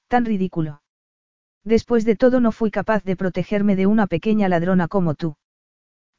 Tan 0.07 0.25
ridículo. 0.25 0.81
Después 1.63 2.05
de 2.05 2.15
todo 2.15 2.39
no 2.39 2.51
fui 2.51 2.71
capaz 2.71 3.03
de 3.03 3.15
protegerme 3.15 3.75
de 3.75 3.87
una 3.87 4.07
pequeña 4.07 4.49
ladrona 4.49 4.87
como 4.87 5.15
tú. 5.15 5.35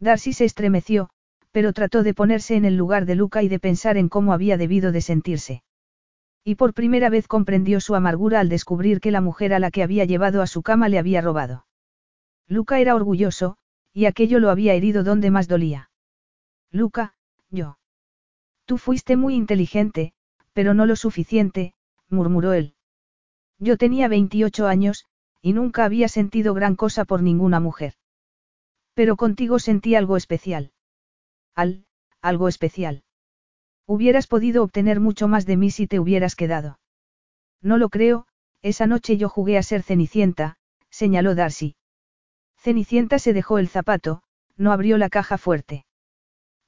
Darcy 0.01 0.33
se 0.33 0.45
estremeció, 0.45 1.11
pero 1.51 1.73
trató 1.73 2.03
de 2.03 2.15
ponerse 2.15 2.57
en 2.57 2.65
el 2.65 2.77
lugar 2.77 3.07
de 3.07 3.15
Luca 3.15 3.43
y 3.43 3.49
de 3.49 3.61
pensar 3.61 3.97
en 3.97 4.09
cómo 4.09 4.33
había 4.33 4.57
debido 4.57 4.91
de 4.91 5.01
sentirse. 5.01 5.63
Y 6.45 6.57
por 6.57 6.75
primera 6.75 7.09
vez 7.09 7.29
comprendió 7.29 7.81
su 7.81 7.95
amargura 7.95 8.41
al 8.41 8.49
descubrir 8.49 9.01
que 9.01 9.11
la 9.11 9.21
mujer 9.21 9.55
a 9.55 9.59
la 9.59 9.71
que 9.71 9.83
había 9.83 10.05
llevado 10.05 10.43
a 10.43 10.47
su 10.47 10.63
cama 10.63 10.89
le 10.89 10.99
había 10.99 11.21
robado. 11.21 11.67
Luca 12.49 12.81
era 12.81 12.95
orgulloso, 12.95 13.57
y 13.93 14.07
aquello 14.07 14.39
lo 14.41 14.51
había 14.51 14.75
herido 14.75 15.05
donde 15.05 15.31
más 15.31 15.49
dolía. 15.49 15.91
Luca, 16.71 17.15
yo. 17.51 17.79
Tú 18.65 18.79
fuiste 18.79 19.17
muy 19.17 19.35
inteligente, 19.35 20.13
pero 20.53 20.75
no 20.75 20.87
lo 20.87 20.97
suficiente, 20.97 21.75
murmuró 22.09 22.53
él. 22.53 22.75
Yo 23.59 23.77
tenía 23.77 24.09
28 24.09 24.67
años, 24.67 25.05
y 25.41 25.53
nunca 25.53 25.85
había 25.85 26.09
sentido 26.09 26.55
gran 26.55 26.75
cosa 26.75 27.05
por 27.05 27.23
ninguna 27.23 27.61
mujer. 27.61 27.95
Pero 28.95 29.17
contigo 29.17 29.59
sentí 29.59 29.95
algo 29.95 30.17
especial. 30.17 30.73
Al, 31.55 31.87
algo 32.21 32.49
especial. 32.49 33.05
Hubieras 33.87 34.27
podido 34.27 34.63
obtener 34.63 35.01
mucho 35.01 35.29
más 35.29 35.45
de 35.47 35.57
mí 35.57 35.71
si 35.71 35.87
te 35.87 36.01
hubieras 36.01 36.37
quedado. 36.37 36.79
No 37.61 37.77
lo 37.77 37.91
creo, 37.91 38.27
esa 38.63 38.87
noche 38.87 39.17
yo 39.17 39.29
jugué 39.29 39.59
a 39.59 39.63
ser 39.63 39.83
Cenicienta, 39.83 40.57
señaló 40.91 41.35
Darcy. 41.35 41.77
Cenicienta 42.65 43.19
se 43.19 43.35
dejó 43.35 43.59
el 43.59 43.69
zapato, 43.69 44.23
no 44.57 44.73
abrió 44.73 44.97
la 44.97 45.11
caja 45.11 45.37
fuerte. 45.37 45.85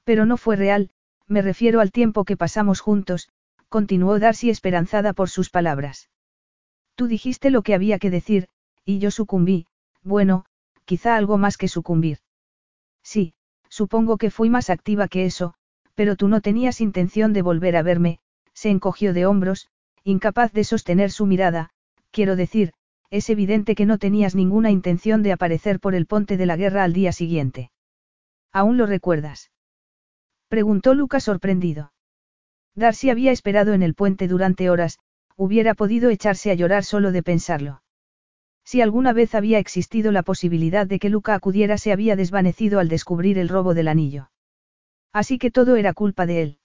Pero 0.03 0.27
no 0.27 0.37
fue 0.37 0.55
real, 0.55 0.91
me 1.25 1.41
refiero 1.41 1.81
al 1.81 1.91
tiempo 1.91 2.23
que 2.23 2.37
pasamos 2.37 2.81
juntos, 2.81 3.29
continuó 3.67 4.19
Darcy 4.19 4.51
esperanzada 4.51 5.13
por 5.13 5.27
sus 5.31 5.49
palabras. 5.49 6.11
Tú 6.93 7.07
dijiste 7.07 7.49
lo 7.49 7.63
que 7.63 7.73
había 7.73 7.97
que 7.97 8.11
decir, 8.11 8.47
y 8.85 8.99
yo 8.99 9.09
sucumbí, 9.09 9.65
bueno, 10.03 10.45
quizá 10.85 11.15
algo 11.15 11.39
más 11.39 11.57
que 11.57 11.67
sucumbir. 11.67 12.19
Sí, 13.01 13.33
supongo 13.67 14.17
que 14.17 14.29
fui 14.29 14.51
más 14.51 14.69
activa 14.69 15.07
que 15.07 15.25
eso, 15.25 15.55
pero 15.95 16.15
tú 16.15 16.27
no 16.27 16.41
tenías 16.41 16.79
intención 16.79 17.33
de 17.33 17.41
volver 17.41 17.75
a 17.75 17.81
verme, 17.81 18.19
se 18.53 18.69
encogió 18.69 19.13
de 19.13 19.25
hombros, 19.25 19.67
incapaz 20.03 20.53
de 20.53 20.63
sostener 20.63 21.09
su 21.09 21.25
mirada, 21.25 21.71
quiero 22.11 22.35
decir, 22.35 22.73
es 23.09 23.29
evidente 23.29 23.75
que 23.75 23.85
no 23.85 23.97
tenías 23.97 24.35
ninguna 24.35 24.71
intención 24.71 25.23
de 25.23 25.31
aparecer 25.31 25.79
por 25.79 25.95
el 25.95 26.05
ponte 26.05 26.37
de 26.37 26.45
la 26.45 26.57
guerra 26.57 26.83
al 26.83 26.93
día 26.93 27.11
siguiente. 27.11 27.71
¿Aún 28.51 28.77
lo 28.77 28.85
recuerdas? 28.85 29.51
Preguntó 30.49 30.93
Luca 30.93 31.19
sorprendido. 31.19 31.93
Darcy 32.75 33.09
había 33.09 33.31
esperado 33.31 33.73
en 33.73 33.83
el 33.83 33.93
puente 33.93 34.27
durante 34.27 34.69
horas, 34.69 34.99
hubiera 35.35 35.73
podido 35.73 36.09
echarse 36.09 36.51
a 36.51 36.53
llorar 36.53 36.83
solo 36.83 37.11
de 37.11 37.23
pensarlo. 37.23 37.81
Si 38.63 38.81
alguna 38.81 39.13
vez 39.13 39.35
había 39.35 39.59
existido 39.59 40.11
la 40.11 40.23
posibilidad 40.23 40.85
de 40.87 40.99
que 40.99 41.09
Luca 41.09 41.33
acudiera 41.33 41.77
se 41.77 41.93
había 41.93 42.15
desvanecido 42.15 42.79
al 42.79 42.89
descubrir 42.89 43.37
el 43.37 43.47
robo 43.47 43.73
del 43.73 43.87
anillo. 43.87 44.29
Así 45.13 45.37
que 45.37 45.51
todo 45.51 45.75
era 45.75 45.93
culpa 45.93 46.25
de 46.25 46.41
él. 46.41 46.59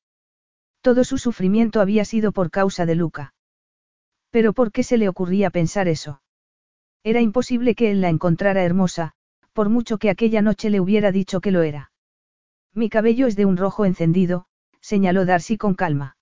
Todo 0.81 1.05
su 1.05 1.19
sufrimiento 1.19 1.81
había 1.81 2.05
sido 2.05 2.33
por 2.33 2.51
causa 2.51 2.87
de 2.87 2.97
Luca. 2.97 3.35
Pero 4.31 4.53
¿por 4.53 4.73
qué 4.73 4.83
se 4.83 4.97
le 4.97 5.09
ocurría 5.09 5.51
pensar 5.51 5.87
eso? 5.87 6.22
Era 7.05 7.21
imposible 7.21 7.75
que 7.75 7.91
él 7.91 8.01
la 8.01 8.09
encontrara 8.09 8.63
hermosa, 8.63 9.13
por 9.53 9.69
mucho 9.69 9.99
que 9.99 10.11
aquella 10.11 10.43
noche 10.43 10.71
le 10.71 10.81
hubiera 10.81 11.13
dicho 11.13 11.41
que 11.41 11.51
lo 11.51 11.63
era. 11.63 11.91
Mi 12.75 12.89
cabello 12.89 13.27
es 13.27 13.37
de 13.37 13.45
un 13.45 13.57
rojo 13.57 13.85
encendido, 13.85 14.47
señaló 14.81 15.25
Darcy 15.25 15.57
con 15.57 15.75
calma. 15.75 16.17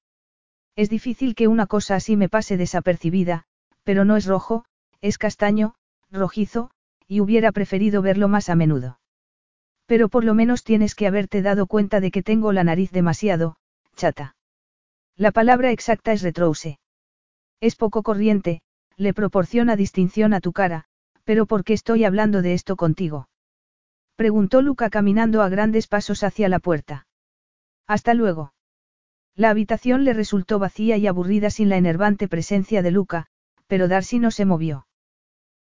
Es 0.77 0.89
difícil 0.89 1.35
que 1.35 1.49
una 1.49 1.67
cosa 1.67 1.97
así 1.97 2.17
me 2.17 2.29
pase 2.29 2.57
desapercibida, 2.57 3.45
pero 3.85 4.05
no 4.05 4.17
es 4.17 4.27
rojo, 4.27 4.65
es 5.01 5.19
castaño, 5.19 5.75
rojizo, 6.11 6.71
y 7.07 7.21
hubiera 7.21 7.53
preferido 7.53 8.03
verlo 8.03 8.29
más 8.29 8.49
a 8.49 8.55
menudo. 8.55 9.01
Pero 9.87 10.09
por 10.09 10.25
lo 10.25 10.35
menos 10.35 10.65
tienes 10.65 10.95
que 10.95 11.07
haberte 11.07 11.43
dado 11.43 11.67
cuenta 11.67 12.01
de 12.01 12.11
que 12.11 12.23
tengo 12.23 12.53
la 12.53 12.65
nariz 12.65 12.91
demasiado, 12.91 13.57
chata. 13.97 14.37
La 15.17 15.33
palabra 15.33 15.73
exacta 15.73 16.13
es 16.13 16.23
retrouse. 16.23 16.79
Es 17.61 17.77
poco 17.77 18.03
corriente, 18.03 18.63
le 19.01 19.15
proporciona 19.15 19.77
distinción 19.77 20.35
a 20.35 20.41
tu 20.41 20.53
cara, 20.53 20.85
pero 21.25 21.47
¿por 21.47 21.65
qué 21.65 21.73
estoy 21.73 22.05
hablando 22.05 22.43
de 22.43 22.53
esto 22.53 22.77
contigo? 22.77 23.31
Preguntó 24.15 24.61
Luca 24.61 24.91
caminando 24.91 25.41
a 25.41 25.49
grandes 25.49 25.87
pasos 25.87 26.23
hacia 26.23 26.51
la 26.51 26.59
puerta. 26.59 27.07
Hasta 27.87 28.13
luego. 28.13 28.53
La 29.35 29.49
habitación 29.49 30.05
le 30.05 30.13
resultó 30.13 30.59
vacía 30.59 30.99
y 30.99 31.07
aburrida 31.07 31.49
sin 31.49 31.71
la 31.71 31.79
enervante 31.79 32.29
presencia 32.29 32.83
de 32.83 32.91
Luca, 32.91 33.29
pero 33.69 33.89
Darcy 33.89 34.19
no 34.19 34.31
se 34.31 34.45
movió. 34.45 34.87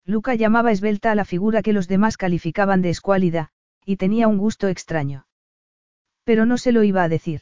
Luca 0.03 0.33
llamaba 0.33 0.72
esbelta 0.72 1.11
a 1.11 1.16
la 1.16 1.24
figura 1.24 1.61
que 1.61 1.74
los 1.74 1.88
demás 1.88 2.17
calificaban 2.17 2.82
de 2.82 2.90
escuálida, 2.90 3.49
y 3.85 3.98
tenía 3.98 4.27
un 4.27 4.40
gusto 4.40 4.67
extraño. 4.67 5.27
Pero 6.24 6.48
no 6.48 6.57
se 6.57 6.72
lo 6.72 6.82
iba 6.82 7.03
a 7.03 7.09
decir. 7.09 7.41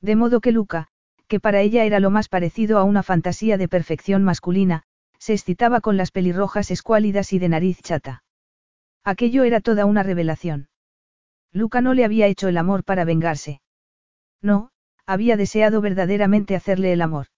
De 0.00 0.16
modo 0.16 0.40
que 0.40 0.52
Luca, 0.52 0.88
que 1.28 1.38
para 1.38 1.60
ella 1.60 1.84
era 1.84 2.00
lo 2.00 2.10
más 2.10 2.30
parecido 2.30 2.78
a 2.78 2.84
una 2.84 3.02
fantasía 3.02 3.58
de 3.58 3.68
perfección 3.68 4.24
masculina, 4.24 4.84
se 5.22 5.34
excitaba 5.34 5.80
con 5.80 5.96
las 5.96 6.10
pelirrojas 6.10 6.72
escuálidas 6.72 7.32
y 7.32 7.38
de 7.38 7.48
nariz 7.48 7.80
chata. 7.80 8.24
Aquello 9.04 9.44
era 9.44 9.60
toda 9.60 9.86
una 9.86 10.02
revelación. 10.02 10.68
Luca 11.52 11.80
no 11.80 11.94
le 11.94 12.04
había 12.04 12.26
hecho 12.26 12.48
el 12.48 12.56
amor 12.56 12.82
para 12.82 13.04
vengarse. 13.04 13.60
No, 14.40 14.70
había 15.06 15.36
deseado 15.36 15.80
verdaderamente 15.80 16.56
hacerle 16.56 16.92
el 16.92 17.00
amor. 17.00 17.28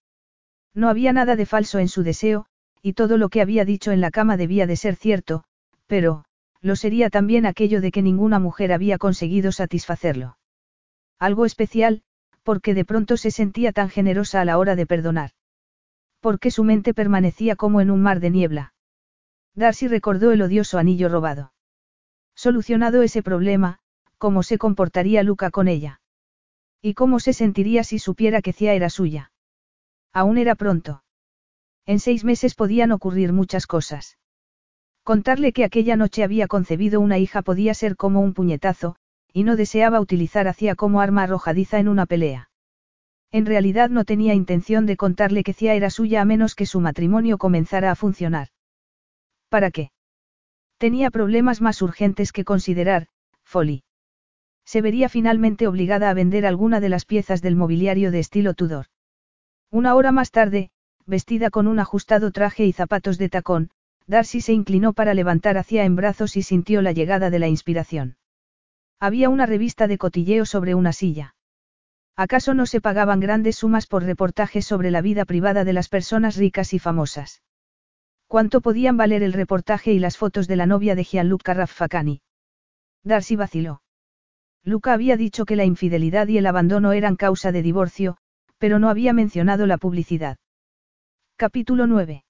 No 0.73 0.89
había 0.89 1.13
nada 1.13 1.35
de 1.35 1.45
falso 1.45 1.77
en 1.77 1.87
su 1.87 2.01
deseo, 2.01 2.47
y 2.81 2.93
todo 2.93 3.19
lo 3.19 3.29
que 3.29 3.41
había 3.41 3.65
dicho 3.65 3.91
en 3.91 4.01
la 4.01 4.09
cama 4.09 4.35
debía 4.35 4.65
de 4.65 4.77
ser 4.77 4.95
cierto, 4.95 5.43
pero, 5.85 6.25
lo 6.61 6.75
sería 6.75 7.11
también 7.11 7.45
aquello 7.45 7.81
de 7.81 7.91
que 7.91 8.01
ninguna 8.01 8.39
mujer 8.39 8.73
había 8.73 8.97
conseguido 8.97 9.51
satisfacerlo. 9.51 10.39
Algo 11.19 11.45
especial, 11.45 12.01
porque 12.41 12.73
de 12.73 12.83
pronto 12.83 13.15
se 13.15 13.29
sentía 13.29 13.71
tan 13.73 13.89
generosa 13.89 14.41
a 14.41 14.45
la 14.45 14.57
hora 14.57 14.75
de 14.75 14.87
perdonar. 14.87 15.34
Porque 16.25 16.49
su 16.49 16.63
mente 16.63 16.95
permanecía 16.95 17.55
como 17.55 17.81
en 17.81 17.91
un 17.91 18.01
mar 18.01 18.19
de 18.19 18.31
niebla. 18.31 18.73
Darcy 19.53 19.87
recordó 19.87 20.31
el 20.31 20.41
odioso 20.41 20.79
anillo 20.79 21.07
robado. 21.07 21.53
Solucionado 22.33 23.03
ese 23.03 23.21
problema, 23.21 23.77
¿cómo 24.17 24.41
se 24.41 24.57
comportaría 24.57 25.21
Luca 25.21 25.51
con 25.51 25.67
ella? 25.67 26.01
¿Y 26.81 26.95
cómo 26.95 27.19
se 27.19 27.31
sentiría 27.33 27.83
si 27.83 27.99
supiera 27.99 28.41
que 28.41 28.53
Cia 28.53 28.73
era 28.73 28.89
suya? 28.89 29.33
Aún 30.13 30.39
era 30.39 30.55
pronto. 30.55 31.03
En 31.85 31.99
seis 31.99 32.23
meses 32.23 32.55
podían 32.55 32.91
ocurrir 32.91 33.31
muchas 33.31 33.67
cosas. 33.67 34.17
Contarle 35.03 35.53
que 35.53 35.63
aquella 35.63 35.95
noche 35.95 36.23
había 36.23 36.47
concebido 36.47 37.01
una 37.01 37.19
hija 37.19 37.43
podía 37.43 37.75
ser 37.75 37.95
como 37.95 38.21
un 38.21 38.33
puñetazo, 38.33 38.95
y 39.31 39.43
no 39.43 39.55
deseaba 39.55 39.99
utilizar 39.99 40.47
a 40.47 40.55
Cia 40.55 40.73
como 40.73 41.01
arma 41.01 41.21
arrojadiza 41.21 41.77
en 41.77 41.87
una 41.87 42.07
pelea. 42.07 42.49
En 43.31 43.45
realidad 43.45 43.89
no 43.89 44.05
tenía 44.05 44.33
intención 44.33 44.85
de 44.85 44.97
contarle 44.97 45.43
que 45.43 45.53
Cia 45.53 45.73
era 45.73 45.89
suya 45.89 46.21
a 46.21 46.25
menos 46.25 46.55
que 46.55 46.65
su 46.65 46.79
matrimonio 46.79 47.37
comenzara 47.37 47.91
a 47.91 47.95
funcionar. 47.95 48.49
¿Para 49.49 49.71
qué? 49.71 49.91
Tenía 50.77 51.11
problemas 51.11 51.61
más 51.61 51.81
urgentes 51.81 52.31
que 52.31 52.43
considerar, 52.43 53.07
Folly. 53.43 53.83
Se 54.65 54.81
vería 54.81 55.09
finalmente 55.09 55.67
obligada 55.67 56.09
a 56.09 56.13
vender 56.13 56.45
alguna 56.45 56.79
de 56.79 56.89
las 56.89 57.05
piezas 57.05 57.41
del 57.41 57.55
mobiliario 57.55 58.11
de 58.11 58.19
estilo 58.19 58.53
Tudor. 58.53 58.87
Una 59.71 59.95
hora 59.95 60.11
más 60.11 60.31
tarde, 60.31 60.71
vestida 61.05 61.49
con 61.49 61.67
un 61.67 61.79
ajustado 61.79 62.31
traje 62.31 62.65
y 62.65 62.73
zapatos 62.73 63.17
de 63.17 63.29
tacón, 63.29 63.69
Darcy 64.07 64.41
se 64.41 64.53
inclinó 64.53 64.93
para 64.93 65.13
levantar 65.13 65.57
hacia 65.57 65.85
en 65.85 65.95
brazos 65.95 66.37
y 66.37 66.43
sintió 66.43 66.81
la 66.81 66.91
llegada 66.91 67.29
de 67.29 67.39
la 67.39 67.47
inspiración. 67.47 68.17
Había 68.99 69.29
una 69.29 69.45
revista 69.45 69.87
de 69.87 69.97
cotilleo 69.97 70.45
sobre 70.45 70.75
una 70.75 70.93
silla. 70.93 71.34
¿Acaso 72.17 72.53
no 72.53 72.65
se 72.65 72.79
pagaban 72.79 73.19
grandes 73.19 73.57
sumas 73.57 73.87
por 73.87 74.03
reportajes 74.03 74.65
sobre 74.65 74.89
la 74.89 75.01
vida 75.01 75.25
privada 75.25 75.65
de 75.65 75.73
las 75.73 75.89
personas 75.89 76.37
ricas 76.37 76.73
y 76.73 76.79
famosas? 76.79 77.43
¿Cuánto 78.27 78.61
podían 78.61 78.95
valer 78.95 79.21
el 79.21 79.33
reportaje 79.33 79.91
y 79.91 79.99
las 79.99 80.17
fotos 80.17 80.47
de 80.47 80.55
la 80.55 80.65
novia 80.65 80.95
de 80.95 81.03
Gianluca 81.03 81.53
Raffacani? 81.53 82.21
Darcy 83.03 83.35
vaciló. 83.35 83.81
Luca 84.63 84.93
había 84.93 85.17
dicho 85.17 85.45
que 85.45 85.55
la 85.55 85.65
infidelidad 85.65 86.27
y 86.27 86.37
el 86.37 86.47
abandono 86.47 86.93
eran 86.93 87.17
causa 87.17 87.51
de 87.51 87.61
divorcio, 87.61 88.17
pero 88.57 88.79
no 88.79 88.89
había 88.89 89.13
mencionado 89.13 89.67
la 89.67 89.77
publicidad. 89.77 90.37
Capítulo 91.35 91.85
9. 91.85 92.23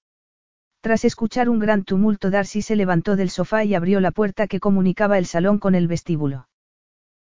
Tras 0.80 1.04
escuchar 1.04 1.48
un 1.48 1.60
gran 1.60 1.84
tumulto, 1.84 2.30
Darcy 2.30 2.60
se 2.60 2.76
levantó 2.76 3.16
del 3.16 3.30
sofá 3.30 3.64
y 3.64 3.74
abrió 3.74 4.00
la 4.00 4.10
puerta 4.10 4.48
que 4.48 4.60
comunicaba 4.60 5.16
el 5.16 5.26
salón 5.26 5.58
con 5.58 5.74
el 5.74 5.88
vestíbulo. 5.88 6.48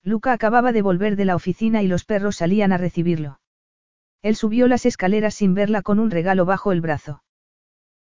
Luca 0.03 0.33
acababa 0.33 0.71
de 0.71 0.81
volver 0.81 1.15
de 1.15 1.25
la 1.25 1.35
oficina 1.35 1.83
y 1.83 1.87
los 1.87 2.05
perros 2.05 2.37
salían 2.37 2.71
a 2.71 2.77
recibirlo. 2.77 3.39
Él 4.21 4.35
subió 4.35 4.67
las 4.67 4.85
escaleras 4.85 5.35
sin 5.35 5.53
verla 5.53 5.81
con 5.81 5.99
un 5.99 6.11
regalo 6.11 6.45
bajo 6.45 6.71
el 6.71 6.81
brazo. 6.81 7.23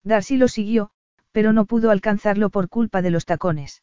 Darcy 0.05 0.37
lo 0.37 0.49
siguió, 0.49 0.91
pero 1.33 1.53
no 1.53 1.67
pudo 1.67 1.91
alcanzarlo 1.91 2.51
por 2.51 2.69
culpa 2.69 3.03
de 3.03 3.11
los 3.11 3.25
tacones. 3.25 3.83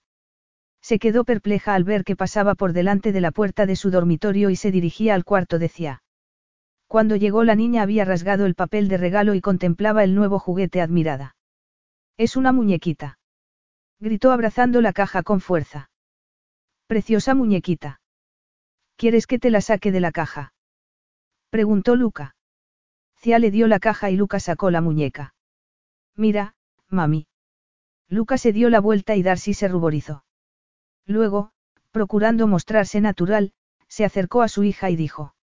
Se 0.81 0.99
quedó 0.99 1.23
perpleja 1.23 1.73
al 1.73 1.83
ver 1.83 2.03
que 2.03 2.15
pasaba 2.15 2.55
por 2.55 2.73
delante 2.73 3.11
de 3.11 3.21
la 3.21 3.31
puerta 3.31 3.65
de 3.65 3.75
su 3.75 3.89
dormitorio 3.89 4.49
y 4.49 4.55
se 4.55 4.71
dirigía 4.71 5.15
al 5.15 5.23
cuarto 5.23 5.59
de 5.59 5.69
Cia. 5.69 6.03
Cuando 6.87 7.15
llegó 7.15 7.43
la 7.43 7.55
niña 7.55 7.81
había 7.81 8.05
rasgado 8.05 8.45
el 8.45 8.55
papel 8.55 8.87
de 8.87 8.97
regalo 8.97 9.33
y 9.33 9.41
contemplaba 9.41 10.03
el 10.03 10.13
nuevo 10.13 10.39
juguete 10.39 10.81
admirada. 10.81 11.35
Es 12.17 12.35
una 12.35 12.51
muñequita. 12.51 13.17
Gritó 13.99 14.31
abrazando 14.31 14.81
la 14.81 14.93
caja 14.93 15.23
con 15.23 15.41
fuerza. 15.41 15.89
Preciosa 16.87 17.33
muñequita. 17.33 17.99
¿Quieres 18.97 19.27
que 19.27 19.39
te 19.39 19.49
la 19.49 19.61
saque 19.61 19.91
de 19.91 19.99
la 19.99 20.11
caja? 20.11 20.53
Preguntó 21.49 21.95
Luca. 21.95 22.35
Cia 23.17 23.39
le 23.39 23.51
dio 23.51 23.67
la 23.67 23.79
caja 23.79 24.09
y 24.09 24.15
Luca 24.15 24.39
sacó 24.39 24.71
la 24.71 24.81
muñeca. 24.81 25.33
Mira, 26.15 26.55
mami. 26.89 27.27
Luca 28.07 28.37
se 28.37 28.53
dio 28.53 28.69
la 28.69 28.79
vuelta 28.79 29.15
y 29.15 29.23
Darcy 29.23 29.53
se 29.53 29.67
ruborizó. 29.67 30.23
Luego, 31.05 31.51
procurando 31.91 32.47
mostrarse 32.47 33.01
natural, 33.01 33.53
se 33.87 34.05
acercó 34.05 34.41
a 34.41 34.47
su 34.47 34.63
hija 34.63 34.89
y 34.89 34.95
dijo. 34.95 35.35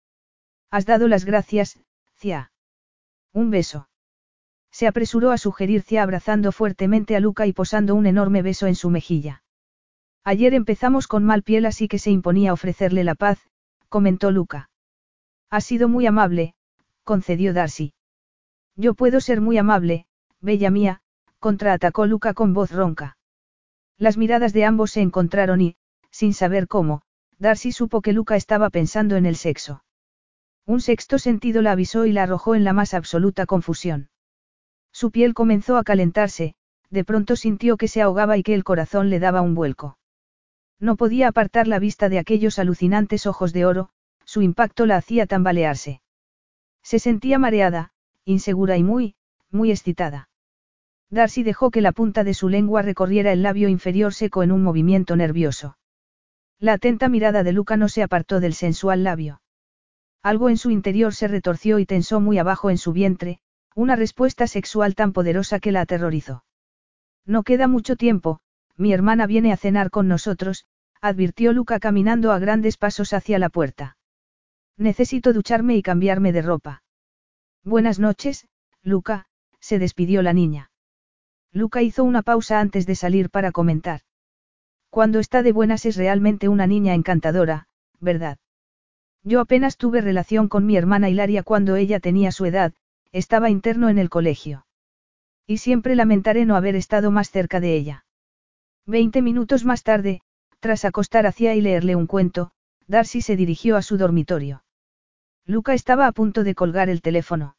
Has 0.71 0.87
dado 0.87 1.09
las 1.09 1.25
gracias, 1.25 1.79
Cia. 2.17 2.53
Un 3.33 3.51
beso. 3.51 3.89
Se 4.71 4.87
apresuró 4.87 5.33
a 5.33 5.39
sugerirse 5.39 5.99
abrazando 5.99 6.53
fuertemente 6.53 7.17
a 7.17 7.21
Luca 7.21 7.47
y 7.47 7.53
posando 7.53 7.95
un 7.95 8.07
enorme 8.07 8.43
beso 8.43 8.67
en 8.67 8.77
su 8.77 8.91
mejilla. 8.91 9.43
Ayer 10.25 10.55
empezamos 10.55 11.07
con 11.07 11.25
mal 11.25 11.43
piel 11.43 11.67
así 11.67 11.89
que 11.89 11.99
se 11.99 12.11
imponía 12.11 12.53
ofrecerle 12.53 13.05
la 13.05 13.15
paz, 13.15 13.39
comentó 13.89 14.31
Luca. 14.31 14.71
Ha 15.49 15.61
sido 15.61 15.89
muy 15.89 16.07
amable, 16.07 16.55
concedió 17.05 17.53
Darcy. 17.55 17.95
Yo 18.77 18.95
puedo 18.95 19.21
ser 19.21 19.41
muy 19.41 19.59
amable, 19.59 20.07
bella 20.41 20.71
mía, 20.71 21.01
contraatacó 21.39 22.07
Luca 22.07 22.35
con 22.35 22.53
voz 22.55 22.71
ronca. 22.71 23.17
Las 23.97 24.17
miradas 24.17 24.53
de 24.53 24.65
ambos 24.65 24.93
se 24.93 25.01
encontraron 25.01 25.61
y, 25.61 25.77
sin 26.11 26.35
saber 26.35 26.69
cómo, 26.69 27.03
Darcy 27.39 27.73
supo 27.73 28.03
que 28.03 28.13
Luca 28.13 28.37
estaba 28.37 28.71
pensando 28.71 29.17
en 29.17 29.27
el 29.27 29.37
sexo. 29.37 29.83
Un 30.67 30.81
sexto 30.81 31.19
sentido 31.19 31.63
la 31.63 31.73
avisó 31.73 32.07
y 32.07 32.13
la 32.13 32.25
arrojó 32.25 32.55
en 32.55 32.65
la 32.65 32.73
más 32.73 32.95
absoluta 32.95 33.47
confusión. 33.47 34.11
Su 34.93 35.11
piel 35.11 35.35
comenzó 35.35 35.77
a 35.77 35.85
calentarse, 35.85 36.55
de 36.91 37.05
pronto 37.05 37.37
sintió 37.37 37.77
que 37.77 37.89
se 37.89 38.03
ahogaba 38.03 38.37
y 38.37 38.43
que 38.43 38.55
el 38.55 38.65
corazón 38.65 39.09
le 39.09 39.19
daba 39.19 39.41
un 39.41 39.55
vuelco. 39.55 39.97
No 40.81 40.97
podía 40.97 41.29
apartar 41.29 41.69
la 41.69 41.79
vista 41.79 42.09
de 42.09 42.19
aquellos 42.19 42.59
alucinantes 42.59 43.27
ojos 43.27 43.53
de 43.53 43.67
oro, 43.67 43.91
su 44.25 44.41
impacto 44.41 44.87
la 44.87 44.97
hacía 44.97 45.27
tambalearse. 45.27 46.01
Se 46.83 46.99
sentía 46.99 47.39
mareada, 47.39 47.93
insegura 48.25 48.79
y 48.79 48.83
muy, 48.83 49.15
muy 49.51 49.71
excitada. 49.71 50.31
Darcy 51.11 51.43
dejó 51.43 51.71
que 51.71 51.83
la 51.83 51.93
punta 51.93 52.25
de 52.25 52.35
su 52.35 52.49
lengua 52.49 52.83
recorriera 52.83 53.33
el 53.33 53.43
labio 53.43 53.69
inferior 53.69 54.15
seco 54.15 54.43
en 54.43 54.53
un 54.53 54.63
movimiento 54.63 55.17
nervioso. 55.17 55.77
La 56.59 56.75
atenta 56.75 57.09
mirada 57.09 57.43
de 57.43 57.53
Luca 57.53 57.77
no 57.77 57.89
se 57.89 58.03
apartó 58.03 58.41
del 58.41 58.55
sensual 58.55 59.05
labio. 59.05 59.43
Algo 60.23 60.49
en 60.49 60.57
su 60.57 60.71
interior 60.71 61.15
se 61.15 61.29
retorció 61.29 61.79
y 61.79 61.87
tensó 61.87 62.21
muy 62.21 62.39
abajo 62.39 62.71
en 62.71 62.79
su 62.79 62.93
vientre, 62.93 63.41
una 63.75 63.97
respuesta 63.97 64.47
sexual 64.47 64.95
tan 64.95 65.13
poderosa 65.13 65.59
que 65.59 65.73
la 65.73 65.81
aterrorizó. 65.81 66.45
No 67.27 67.43
queda 67.43 67.67
mucho 67.67 67.97
tiempo, 67.97 68.41
mi 68.81 68.95
hermana 68.95 69.27
viene 69.27 69.53
a 69.53 69.59
cenar 69.59 69.91
con 69.91 70.09
nosotros, 70.09 70.65
advirtió 71.03 71.53
Luca 71.53 71.79
caminando 71.79 72.33
a 72.33 72.39
grandes 72.39 72.79
pasos 72.79 73.13
hacia 73.13 73.39
la 73.39 73.51
puerta. 73.51 73.99
Necesito 74.79 75.35
ducharme 75.35 75.77
y 75.77 75.83
cambiarme 75.83 76.33
de 76.33 76.41
ropa. 76.41 76.83
Buenas 77.63 77.99
noches, 77.99 78.49
Luca, 78.83 79.27
se 79.61 79.79
despidió 79.79 80.23
la 80.23 80.33
niña. 80.33 80.71
Luca 81.53 81.83
hizo 81.83 82.05
una 82.05 82.23
pausa 82.23 82.59
antes 82.59 82.87
de 82.87 82.95
salir 82.95 83.29
para 83.29 83.53
comentar. 83.53 84.01
Cuando 84.89 85.19
está 85.19 85.43
de 85.43 85.53
buenas 85.53 85.85
es 85.85 85.97
realmente 85.97 86.49
una 86.49 86.67
niña 86.67 86.95
encantadora, 86.95 87.69
¿verdad? 88.01 88.39
Yo 89.23 89.41
apenas 89.41 89.77
tuve 89.77 90.01
relación 90.01 90.49
con 90.49 90.65
mi 90.65 90.79
hermana 90.79 91.11
Hilaria 91.11 91.43
cuando 91.43 91.77
ella 91.77 92.01
tenía 92.01 92.33
su 92.33 92.47
edad, 92.47 92.73
estaba 93.13 93.51
interno 93.51 93.91
en 93.91 93.99
el 93.99 94.09
colegio. 94.09 94.65
Y 95.47 95.59
siempre 95.59 95.97
lamentaré 95.97 96.47
no 96.47 96.57
haber 96.57 96.77
estado 96.77 97.11
más 97.11 97.31
cerca 97.31 97.61
de 97.61 97.75
ella. 97.75 98.07
Veinte 98.91 99.23
minutos 99.23 99.65
más 99.65 99.85
tarde, 99.85 100.21
tras 100.59 100.85
acostar 100.85 101.25
hacia 101.25 101.55
y 101.55 101.61
leerle 101.61 101.95
un 101.95 102.09
cuento, 102.09 102.51
Darcy 102.89 103.21
se 103.23 103.37
dirigió 103.37 103.77
a 103.77 103.83
su 103.83 103.97
dormitorio. 103.97 104.65
Luca 105.47 105.75
estaba 105.75 106.09
a 106.09 106.13
punto 106.13 106.43
de 106.43 106.57
colgar 106.57 106.89
el 106.89 107.01
teléfono. 107.01 107.55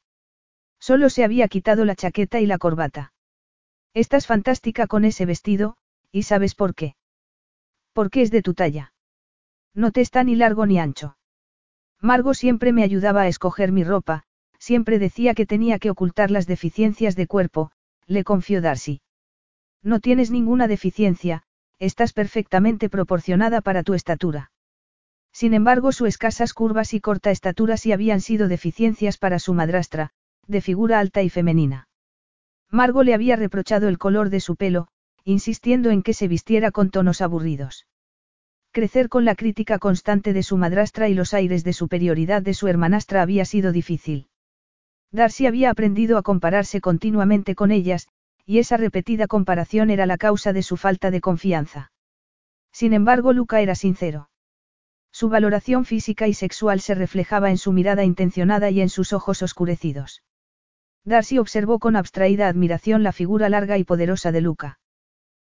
Solo 0.77 1.09
se 1.09 1.23
había 1.23 1.47
quitado 1.47 1.85
la 1.85 1.95
chaqueta 1.95 2.41
y 2.41 2.47
la 2.47 2.57
corbata. 2.57 3.13
Estás 3.93 4.27
fantástica 4.27 4.87
con 4.87 5.05
ese 5.05 5.25
vestido, 5.25 5.77
¿y 6.11 6.23
sabes 6.23 6.53
por 6.53 6.75
qué? 6.75 6.95
Porque 7.93 8.23
es 8.23 8.31
de 8.31 8.41
tu 8.41 8.53
talla. 8.53 8.91
No 9.73 9.93
te 9.93 10.01
está 10.01 10.25
ni 10.25 10.35
largo 10.35 10.65
ni 10.65 10.79
ancho. 10.79 11.15
Margo 12.01 12.33
siempre 12.33 12.73
me 12.73 12.83
ayudaba 12.83 13.21
a 13.21 13.27
escoger 13.29 13.71
mi 13.71 13.85
ropa, 13.85 14.23
siempre 14.59 14.99
decía 14.99 15.33
que 15.33 15.45
tenía 15.45 15.79
que 15.79 15.91
ocultar 15.91 16.29
las 16.29 16.45
deficiencias 16.45 17.15
de 17.15 17.27
cuerpo, 17.27 17.71
le 18.05 18.25
confió 18.25 18.59
Darcy. 18.59 19.01
No 19.83 19.99
tienes 19.99 20.29
ninguna 20.31 20.67
deficiencia, 20.67 21.43
estás 21.79 22.13
perfectamente 22.13 22.89
proporcionada 22.89 23.61
para 23.61 23.83
tu 23.83 23.93
estatura. 23.93 24.51
Sin 25.33 25.53
embargo, 25.53 25.91
sus 25.91 26.09
escasas 26.09 26.53
curvas 26.53 26.93
y 26.93 26.99
corta 26.99 27.31
estatura 27.31 27.77
sí 27.77 27.91
habían 27.91 28.21
sido 28.21 28.47
deficiencias 28.47 29.17
para 29.17 29.39
su 29.39 29.53
madrastra, 29.53 30.11
de 30.47 30.61
figura 30.61 30.99
alta 30.99 31.23
y 31.23 31.29
femenina. 31.29 31.87
Margo 32.69 33.03
le 33.03 33.13
había 33.13 33.35
reprochado 33.35 33.87
el 33.87 33.97
color 33.97 34.29
de 34.29 34.39
su 34.39 34.55
pelo, 34.55 34.87
insistiendo 35.23 35.89
en 35.89 36.03
que 36.03 36.13
se 36.13 36.27
vistiera 36.27 36.71
con 36.71 36.89
tonos 36.89 37.21
aburridos. 37.21 37.87
Crecer 38.71 39.09
con 39.09 39.25
la 39.25 39.35
crítica 39.35 39.79
constante 39.79 40.31
de 40.31 40.43
su 40.43 40.57
madrastra 40.57 41.09
y 41.09 41.13
los 41.13 41.33
aires 41.33 41.63
de 41.63 41.73
superioridad 41.73 42.41
de 42.41 42.53
su 42.53 42.67
hermanastra 42.67 43.21
había 43.21 43.45
sido 43.45 43.71
difícil. 43.71 44.27
Darcy 45.11 45.45
había 45.45 45.69
aprendido 45.69 46.17
a 46.17 46.23
compararse 46.23 46.79
continuamente 46.79 47.55
con 47.55 47.71
ellas, 47.71 48.07
y 48.45 48.59
esa 48.59 48.77
repetida 48.77 49.27
comparación 49.27 49.89
era 49.89 50.05
la 50.05 50.17
causa 50.17 50.53
de 50.53 50.63
su 50.63 50.77
falta 50.77 51.11
de 51.11 51.21
confianza. 51.21 51.91
Sin 52.71 52.93
embargo, 52.93 53.33
Luca 53.33 53.61
era 53.61 53.75
sincero. 53.75 54.29
Su 55.11 55.29
valoración 55.29 55.85
física 55.85 56.27
y 56.27 56.33
sexual 56.33 56.79
se 56.79 56.95
reflejaba 56.95 57.49
en 57.49 57.57
su 57.57 57.73
mirada 57.73 58.03
intencionada 58.03 58.69
y 58.69 58.81
en 58.81 58.89
sus 58.89 59.13
ojos 59.13 59.41
oscurecidos. 59.41 60.23
Darcy 61.03 61.37
observó 61.37 61.79
con 61.79 61.95
abstraída 61.95 62.47
admiración 62.47 63.03
la 63.03 63.11
figura 63.11 63.49
larga 63.49 63.77
y 63.77 63.83
poderosa 63.83 64.31
de 64.31 64.41
Luca. 64.41 64.79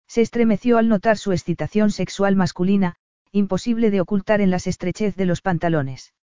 Se 0.07 0.21
estremeció 0.21 0.77
al 0.77 0.87
notar 0.87 1.17
su 1.17 1.31
excitación 1.31 1.91
sexual 1.91 2.35
masculina, 2.35 2.95
imposible 3.31 3.91
de 3.91 4.01
ocultar 4.01 4.41
en 4.41 4.49
las 4.49 4.65
estrechez 4.65 5.15
de 5.15 5.25
los 5.25 5.41
pantalones. 5.41 6.13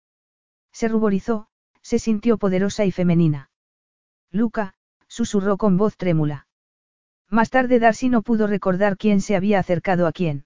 Se 0.72 0.88
ruborizó, 0.88 1.48
se 1.82 1.98
sintió 1.98 2.38
poderosa 2.38 2.84
y 2.84 2.90
femenina. 2.90 3.50
Luca, 4.30 4.74
susurró 5.08 5.56
con 5.56 5.76
voz 5.76 5.96
trémula. 5.96 6.46
Más 7.30 7.50
tarde 7.50 7.78
Darcy 7.78 8.08
no 8.08 8.22
pudo 8.22 8.46
recordar 8.46 8.96
quién 8.96 9.20
se 9.20 9.36
había 9.36 9.58
acercado 9.58 10.06
a 10.06 10.12
quién. 10.12 10.44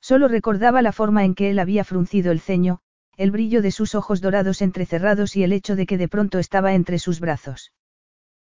Solo 0.00 0.28
recordaba 0.28 0.80
la 0.80 0.92
forma 0.92 1.24
en 1.24 1.34
que 1.34 1.50
él 1.50 1.58
había 1.58 1.84
fruncido 1.84 2.30
el 2.30 2.40
ceño, 2.40 2.80
el 3.16 3.32
brillo 3.32 3.62
de 3.62 3.72
sus 3.72 3.96
ojos 3.96 4.20
dorados 4.20 4.62
entrecerrados 4.62 5.34
y 5.34 5.42
el 5.42 5.52
hecho 5.52 5.74
de 5.74 5.86
que 5.86 5.98
de 5.98 6.06
pronto 6.06 6.38
estaba 6.38 6.74
entre 6.74 7.00
sus 7.00 7.18
brazos. 7.18 7.72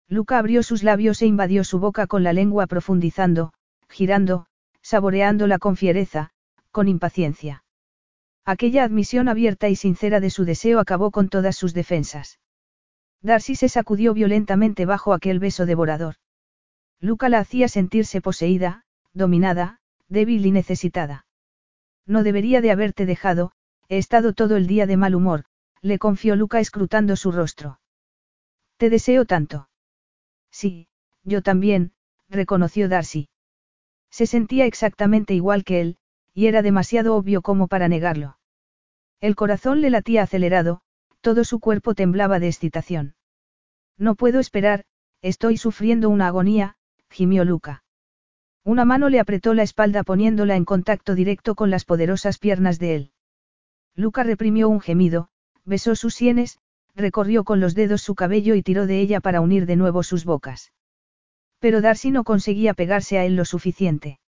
Luca 0.08 0.38
abrió 0.38 0.62
sus 0.62 0.82
labios 0.82 1.20
e 1.20 1.26
invadió 1.26 1.62
su 1.62 1.78
boca 1.78 2.06
con 2.06 2.22
la 2.22 2.32
lengua 2.32 2.66
profundizando, 2.66 3.52
girando, 3.88 4.46
saboreándola 4.80 5.58
con 5.58 5.76
fiereza, 5.76 6.30
con 6.70 6.88
impaciencia. 6.88 7.64
Aquella 8.46 8.84
admisión 8.84 9.28
abierta 9.28 9.68
y 9.68 9.76
sincera 9.76 10.20
de 10.20 10.30
su 10.30 10.44
deseo 10.44 10.80
acabó 10.80 11.10
con 11.10 11.28
todas 11.28 11.54
sus 11.54 11.74
defensas. 11.74 12.40
Darcy 13.20 13.54
se 13.54 13.68
sacudió 13.68 14.14
violentamente 14.14 14.86
bajo 14.86 15.12
aquel 15.12 15.38
beso 15.38 15.66
devorador. 15.66 16.16
Luca 17.02 17.28
la 17.28 17.40
hacía 17.40 17.66
sentirse 17.66 18.20
poseída, 18.20 18.84
dominada, 19.12 19.80
débil 20.08 20.46
y 20.46 20.52
necesitada. 20.52 21.26
No 22.06 22.22
debería 22.22 22.60
de 22.60 22.70
haberte 22.70 23.06
dejado, 23.06 23.50
he 23.88 23.98
estado 23.98 24.34
todo 24.34 24.56
el 24.56 24.68
día 24.68 24.86
de 24.86 24.96
mal 24.96 25.16
humor, 25.16 25.44
le 25.80 25.98
confió 25.98 26.36
Luca 26.36 26.60
escrutando 26.60 27.16
su 27.16 27.32
rostro. 27.32 27.80
Te 28.76 28.88
deseo 28.88 29.24
tanto. 29.24 29.68
Sí, 30.52 30.86
yo 31.24 31.42
también, 31.42 31.92
reconoció 32.28 32.88
Darcy. 32.88 33.28
Se 34.08 34.26
sentía 34.26 34.66
exactamente 34.66 35.34
igual 35.34 35.64
que 35.64 35.80
él, 35.80 35.98
y 36.32 36.46
era 36.46 36.62
demasiado 36.62 37.16
obvio 37.16 37.42
como 37.42 37.66
para 37.66 37.88
negarlo. 37.88 38.38
El 39.20 39.34
corazón 39.34 39.80
le 39.80 39.90
latía 39.90 40.22
acelerado, 40.22 40.82
todo 41.20 41.42
su 41.42 41.58
cuerpo 41.58 41.94
temblaba 41.96 42.38
de 42.38 42.46
excitación. 42.46 43.16
No 43.98 44.14
puedo 44.14 44.38
esperar, 44.38 44.84
estoy 45.20 45.56
sufriendo 45.56 46.08
una 46.08 46.28
agonía, 46.28 46.76
gimió 47.12 47.44
Luca. 47.44 47.84
Una 48.64 48.84
mano 48.84 49.08
le 49.08 49.20
apretó 49.20 49.54
la 49.54 49.62
espalda 49.62 50.02
poniéndola 50.02 50.56
en 50.56 50.64
contacto 50.64 51.14
directo 51.14 51.54
con 51.54 51.70
las 51.70 51.84
poderosas 51.84 52.38
piernas 52.38 52.78
de 52.78 52.94
él. 52.96 53.10
Luca 53.94 54.22
reprimió 54.24 54.68
un 54.68 54.80
gemido, 54.80 55.28
besó 55.64 55.94
sus 55.94 56.14
sienes, 56.14 56.58
recorrió 56.94 57.44
con 57.44 57.60
los 57.60 57.74
dedos 57.74 58.02
su 58.02 58.14
cabello 58.14 58.54
y 58.54 58.62
tiró 58.62 58.86
de 58.86 59.00
ella 59.00 59.20
para 59.20 59.40
unir 59.40 59.66
de 59.66 59.76
nuevo 59.76 60.02
sus 60.02 60.24
bocas. 60.24 60.72
Pero 61.58 61.80
Darcy 61.80 62.10
no 62.10 62.24
conseguía 62.24 62.74
pegarse 62.74 63.18
a 63.18 63.24
él 63.24 63.36
lo 63.36 63.44
suficiente. 63.44 64.18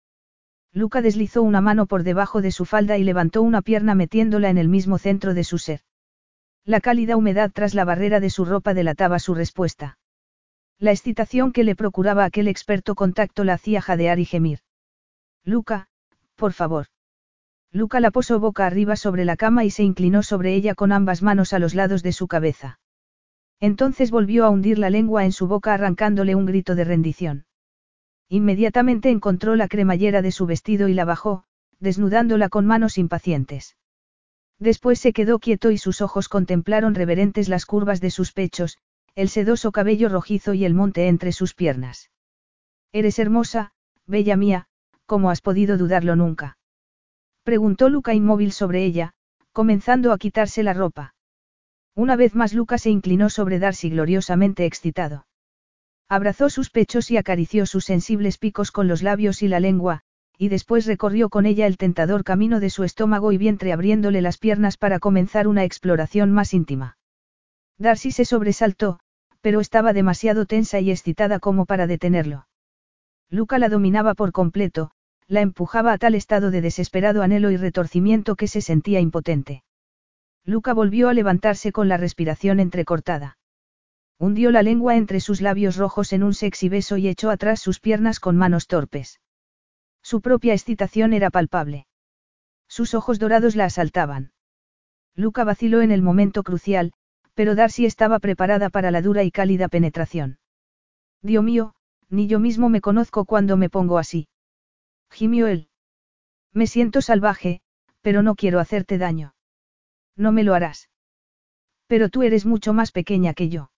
Luca 0.72 1.02
deslizó 1.02 1.42
una 1.42 1.60
mano 1.60 1.86
por 1.86 2.02
debajo 2.02 2.42
de 2.42 2.50
su 2.50 2.64
falda 2.64 2.98
y 2.98 3.04
levantó 3.04 3.42
una 3.42 3.62
pierna 3.62 3.94
metiéndola 3.94 4.50
en 4.50 4.58
el 4.58 4.68
mismo 4.68 4.98
centro 4.98 5.32
de 5.32 5.44
su 5.44 5.58
ser. 5.58 5.80
La 6.64 6.80
cálida 6.80 7.16
humedad 7.16 7.50
tras 7.54 7.74
la 7.74 7.84
barrera 7.84 8.20
de 8.20 8.30
su 8.30 8.44
ropa 8.44 8.74
delataba 8.74 9.18
su 9.18 9.34
respuesta. 9.34 9.98
La 10.78 10.90
excitación 10.90 11.52
que 11.52 11.64
le 11.64 11.76
procuraba 11.76 12.24
aquel 12.24 12.48
experto 12.48 12.94
contacto 12.94 13.44
la 13.44 13.54
hacía 13.54 13.80
jadear 13.80 14.18
y 14.18 14.24
gemir. 14.24 14.60
Luca, 15.44 15.88
por 16.36 16.52
favor. 16.52 16.86
Luca 17.70 18.00
la 18.00 18.10
posó 18.10 18.38
boca 18.40 18.66
arriba 18.66 18.96
sobre 18.96 19.24
la 19.24 19.36
cama 19.36 19.64
y 19.64 19.70
se 19.70 19.82
inclinó 19.82 20.22
sobre 20.22 20.54
ella 20.54 20.74
con 20.74 20.92
ambas 20.92 21.22
manos 21.22 21.52
a 21.52 21.58
los 21.58 21.74
lados 21.74 22.02
de 22.02 22.12
su 22.12 22.28
cabeza. 22.28 22.78
Entonces 23.60 24.10
volvió 24.10 24.44
a 24.44 24.50
hundir 24.50 24.78
la 24.78 24.90
lengua 24.90 25.24
en 25.24 25.32
su 25.32 25.46
boca 25.46 25.74
arrancándole 25.74 26.34
un 26.34 26.46
grito 26.46 26.74
de 26.74 26.84
rendición. 26.84 27.46
Inmediatamente 28.28 29.10
encontró 29.10 29.56
la 29.56 29.68
cremallera 29.68 30.22
de 30.22 30.32
su 30.32 30.46
vestido 30.46 30.88
y 30.88 30.94
la 30.94 31.04
bajó, 31.04 31.44
desnudándola 31.78 32.48
con 32.48 32.66
manos 32.66 32.98
impacientes. 32.98 33.76
Después 34.58 34.98
se 34.98 35.12
quedó 35.12 35.38
quieto 35.38 35.70
y 35.70 35.78
sus 35.78 36.00
ojos 36.00 36.28
contemplaron 36.28 36.94
reverentes 36.94 37.48
las 37.48 37.66
curvas 37.66 38.00
de 38.00 38.10
sus 38.10 38.32
pechos, 38.32 38.78
el 39.16 39.28
sedoso 39.28 39.70
cabello 39.70 40.08
rojizo 40.08 40.54
y 40.54 40.64
el 40.64 40.74
monte 40.74 41.06
entre 41.08 41.32
sus 41.32 41.54
piernas. 41.54 42.10
Eres 42.92 43.18
hermosa, 43.18 43.72
bella 44.06 44.36
mía, 44.36 44.66
¿cómo 45.06 45.30
has 45.30 45.40
podido 45.40 45.78
dudarlo 45.78 46.16
nunca? 46.16 46.58
Preguntó 47.44 47.88
Luca 47.88 48.14
inmóvil 48.14 48.52
sobre 48.52 48.84
ella, 48.84 49.14
comenzando 49.52 50.12
a 50.12 50.18
quitarse 50.18 50.62
la 50.62 50.72
ropa. 50.72 51.14
Una 51.94 52.16
vez 52.16 52.34
más 52.34 52.54
Luca 52.54 52.76
se 52.78 52.90
inclinó 52.90 53.30
sobre 53.30 53.60
Darcy 53.60 53.90
gloriosamente 53.90 54.66
excitado. 54.66 55.26
Abrazó 56.08 56.50
sus 56.50 56.70
pechos 56.70 57.10
y 57.10 57.16
acarició 57.16 57.66
sus 57.66 57.84
sensibles 57.84 58.38
picos 58.38 58.72
con 58.72 58.88
los 58.88 59.02
labios 59.02 59.42
y 59.42 59.48
la 59.48 59.60
lengua, 59.60 60.00
y 60.36 60.48
después 60.48 60.86
recorrió 60.86 61.28
con 61.28 61.46
ella 61.46 61.68
el 61.68 61.76
tentador 61.76 62.24
camino 62.24 62.58
de 62.58 62.70
su 62.70 62.82
estómago 62.82 63.30
y 63.30 63.38
vientre 63.38 63.72
abriéndole 63.72 64.22
las 64.22 64.38
piernas 64.38 64.76
para 64.76 64.98
comenzar 64.98 65.46
una 65.46 65.62
exploración 65.62 66.32
más 66.32 66.52
íntima. 66.52 66.98
Darcy 67.78 68.10
se 68.10 68.24
sobresaltó, 68.24 68.98
pero 69.44 69.60
estaba 69.60 69.92
demasiado 69.92 70.46
tensa 70.46 70.80
y 70.80 70.90
excitada 70.90 71.38
como 71.38 71.66
para 71.66 71.86
detenerlo. 71.86 72.48
Luca 73.28 73.58
la 73.58 73.68
dominaba 73.68 74.14
por 74.14 74.32
completo, 74.32 74.92
la 75.26 75.42
empujaba 75.42 75.92
a 75.92 75.98
tal 75.98 76.14
estado 76.14 76.50
de 76.50 76.62
desesperado 76.62 77.22
anhelo 77.22 77.50
y 77.50 77.58
retorcimiento 77.58 78.36
que 78.36 78.48
se 78.48 78.62
sentía 78.62 79.00
impotente. 79.00 79.62
Luca 80.46 80.72
volvió 80.72 81.10
a 81.10 81.12
levantarse 81.12 81.72
con 81.72 81.90
la 81.90 81.98
respiración 81.98 82.58
entrecortada. 82.58 83.36
Hundió 84.18 84.50
la 84.50 84.62
lengua 84.62 84.96
entre 84.96 85.20
sus 85.20 85.42
labios 85.42 85.76
rojos 85.76 86.14
en 86.14 86.22
un 86.22 86.32
sexy 86.32 86.70
beso 86.70 86.96
y 86.96 87.06
echó 87.08 87.28
atrás 87.28 87.60
sus 87.60 87.80
piernas 87.80 88.20
con 88.20 88.38
manos 88.38 88.66
torpes. 88.66 89.20
Su 90.02 90.22
propia 90.22 90.54
excitación 90.54 91.12
era 91.12 91.28
palpable. 91.28 91.86
Sus 92.66 92.94
ojos 92.94 93.18
dorados 93.18 93.56
la 93.56 93.66
asaltaban. 93.66 94.32
Luca 95.14 95.44
vaciló 95.44 95.82
en 95.82 95.90
el 95.90 96.00
momento 96.00 96.44
crucial, 96.44 96.94
pero 97.34 97.54
Darcy 97.54 97.84
estaba 97.86 98.18
preparada 98.18 98.70
para 98.70 98.90
la 98.90 99.02
dura 99.02 99.22
y 99.24 99.30
cálida 99.30 99.68
penetración. 99.68 100.38
Dios 101.22 101.42
mío, 101.42 101.74
ni 102.08 102.26
yo 102.26 102.38
mismo 102.38 102.68
me 102.68 102.80
conozco 102.80 103.24
cuando 103.24 103.56
me 103.56 103.68
pongo 103.68 103.98
así. 103.98 104.28
Gimió 105.10 105.46
él. 105.46 105.68
Me 106.52 106.66
siento 106.66 107.00
salvaje, 107.00 107.60
pero 108.00 108.22
no 108.22 108.34
quiero 108.34 108.60
hacerte 108.60 108.98
daño. 108.98 109.34
No 110.16 110.30
me 110.30 110.44
lo 110.44 110.54
harás. 110.54 110.90
Pero 111.86 112.08
tú 112.08 112.22
eres 112.22 112.46
mucho 112.46 112.72
más 112.72 112.92
pequeña 112.92 113.34
que 113.34 113.48
yo. 113.48 113.70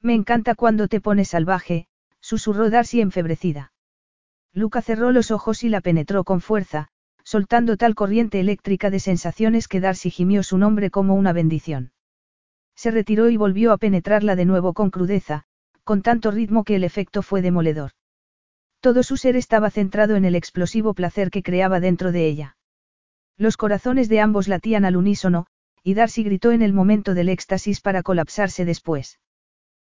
Me 0.00 0.14
encanta 0.14 0.54
cuando 0.54 0.88
te 0.88 1.00
pones 1.00 1.28
salvaje, 1.28 1.86
susurró 2.20 2.70
Darcy 2.70 3.00
enfebrecida. 3.00 3.72
Luca 4.52 4.82
cerró 4.82 5.12
los 5.12 5.30
ojos 5.30 5.62
y 5.62 5.68
la 5.68 5.80
penetró 5.80 6.24
con 6.24 6.40
fuerza, 6.40 6.88
soltando 7.24 7.76
tal 7.76 7.94
corriente 7.94 8.40
eléctrica 8.40 8.90
de 8.90 9.00
sensaciones 9.00 9.68
que 9.68 9.80
Darcy 9.80 10.10
gimió 10.10 10.42
su 10.42 10.58
nombre 10.58 10.90
como 10.90 11.14
una 11.14 11.32
bendición. 11.32 11.92
Se 12.82 12.90
retiró 12.90 13.30
y 13.30 13.36
volvió 13.36 13.70
a 13.70 13.78
penetrarla 13.78 14.34
de 14.34 14.44
nuevo 14.44 14.72
con 14.72 14.90
crudeza, 14.90 15.44
con 15.84 16.02
tanto 16.02 16.32
ritmo 16.32 16.64
que 16.64 16.74
el 16.74 16.82
efecto 16.82 17.22
fue 17.22 17.40
demoledor. 17.40 17.92
Todo 18.80 19.04
su 19.04 19.16
ser 19.16 19.36
estaba 19.36 19.70
centrado 19.70 20.16
en 20.16 20.24
el 20.24 20.34
explosivo 20.34 20.92
placer 20.92 21.30
que 21.30 21.44
creaba 21.44 21.78
dentro 21.78 22.10
de 22.10 22.26
ella. 22.26 22.56
Los 23.36 23.56
corazones 23.56 24.08
de 24.08 24.18
ambos 24.18 24.48
latían 24.48 24.84
al 24.84 24.96
unísono, 24.96 25.46
y 25.84 25.94
Darcy 25.94 26.24
gritó 26.24 26.50
en 26.50 26.60
el 26.60 26.72
momento 26.72 27.14
del 27.14 27.28
éxtasis 27.28 27.80
para 27.80 28.02
colapsarse 28.02 28.64
después. 28.64 29.20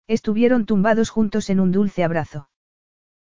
Estuvieron 0.07 0.65
tumbados 0.65 1.09
juntos 1.09 1.49
en 1.49 1.59
un 1.59 1.73
dulce 1.73 2.05
abrazo. 2.05 2.47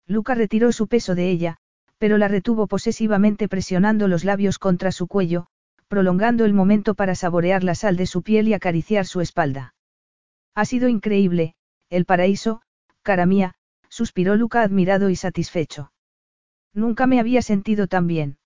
Luca 0.08 0.34
retiró 0.34 0.72
su 0.72 0.88
peso 0.88 1.14
de 1.14 1.30
ella, 1.30 1.58
pero 1.98 2.18
la 2.18 2.26
retuvo 2.26 2.66
posesivamente 2.66 3.46
presionando 3.46 4.08
los 4.08 4.24
labios 4.24 4.58
contra 4.58 4.90
su 4.90 5.06
cuello, 5.06 5.46
prolongando 5.92 6.46
el 6.46 6.54
momento 6.54 6.94
para 6.94 7.14
saborear 7.14 7.62
la 7.62 7.74
sal 7.74 7.98
de 7.98 8.06
su 8.06 8.22
piel 8.22 8.48
y 8.48 8.54
acariciar 8.54 9.04
su 9.04 9.20
espalda. 9.20 9.74
Ha 10.54 10.64
sido 10.64 10.88
increíble, 10.88 11.54
el 11.90 12.06
paraíso, 12.06 12.62
cara 13.02 13.26
mía, 13.26 13.56
suspiró 13.90 14.34
Luca 14.34 14.62
admirado 14.62 15.10
y 15.10 15.16
satisfecho. 15.16 15.92
Nunca 16.72 17.06
me 17.06 17.20
había 17.20 17.42
sentido 17.42 17.88
tan 17.88 18.06
bien. 18.06 18.38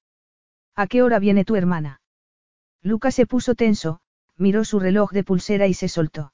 ¿A 0.75 0.89
qué 0.89 1.05
hora 1.05 1.21
viene 1.21 1.45
tu 1.45 1.55
hermana? 1.55 2.01
Luca 2.83 3.13
se 3.13 3.27
puso 3.27 3.55
tenso, 3.55 4.01
miró 4.37 4.65
su 4.65 4.81
reloj 4.81 5.13
de 5.13 5.23
pulsera 5.23 5.69
y 5.69 5.75
se 5.75 5.87
soltó. 5.87 6.33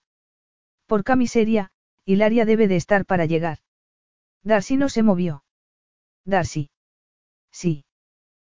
Por 0.86 1.05
camiseria, 1.05 1.73
Hilaria 2.07 2.47
debe 2.47 2.68
de 2.68 2.76
estar 2.76 3.05
para 3.05 3.26
llegar. 3.26 3.58
Darcy 4.44 4.78
no 4.78 4.89
se 4.89 5.02
movió. 5.02 5.44
Darcy. 6.24 6.70
Sí. 7.50 7.84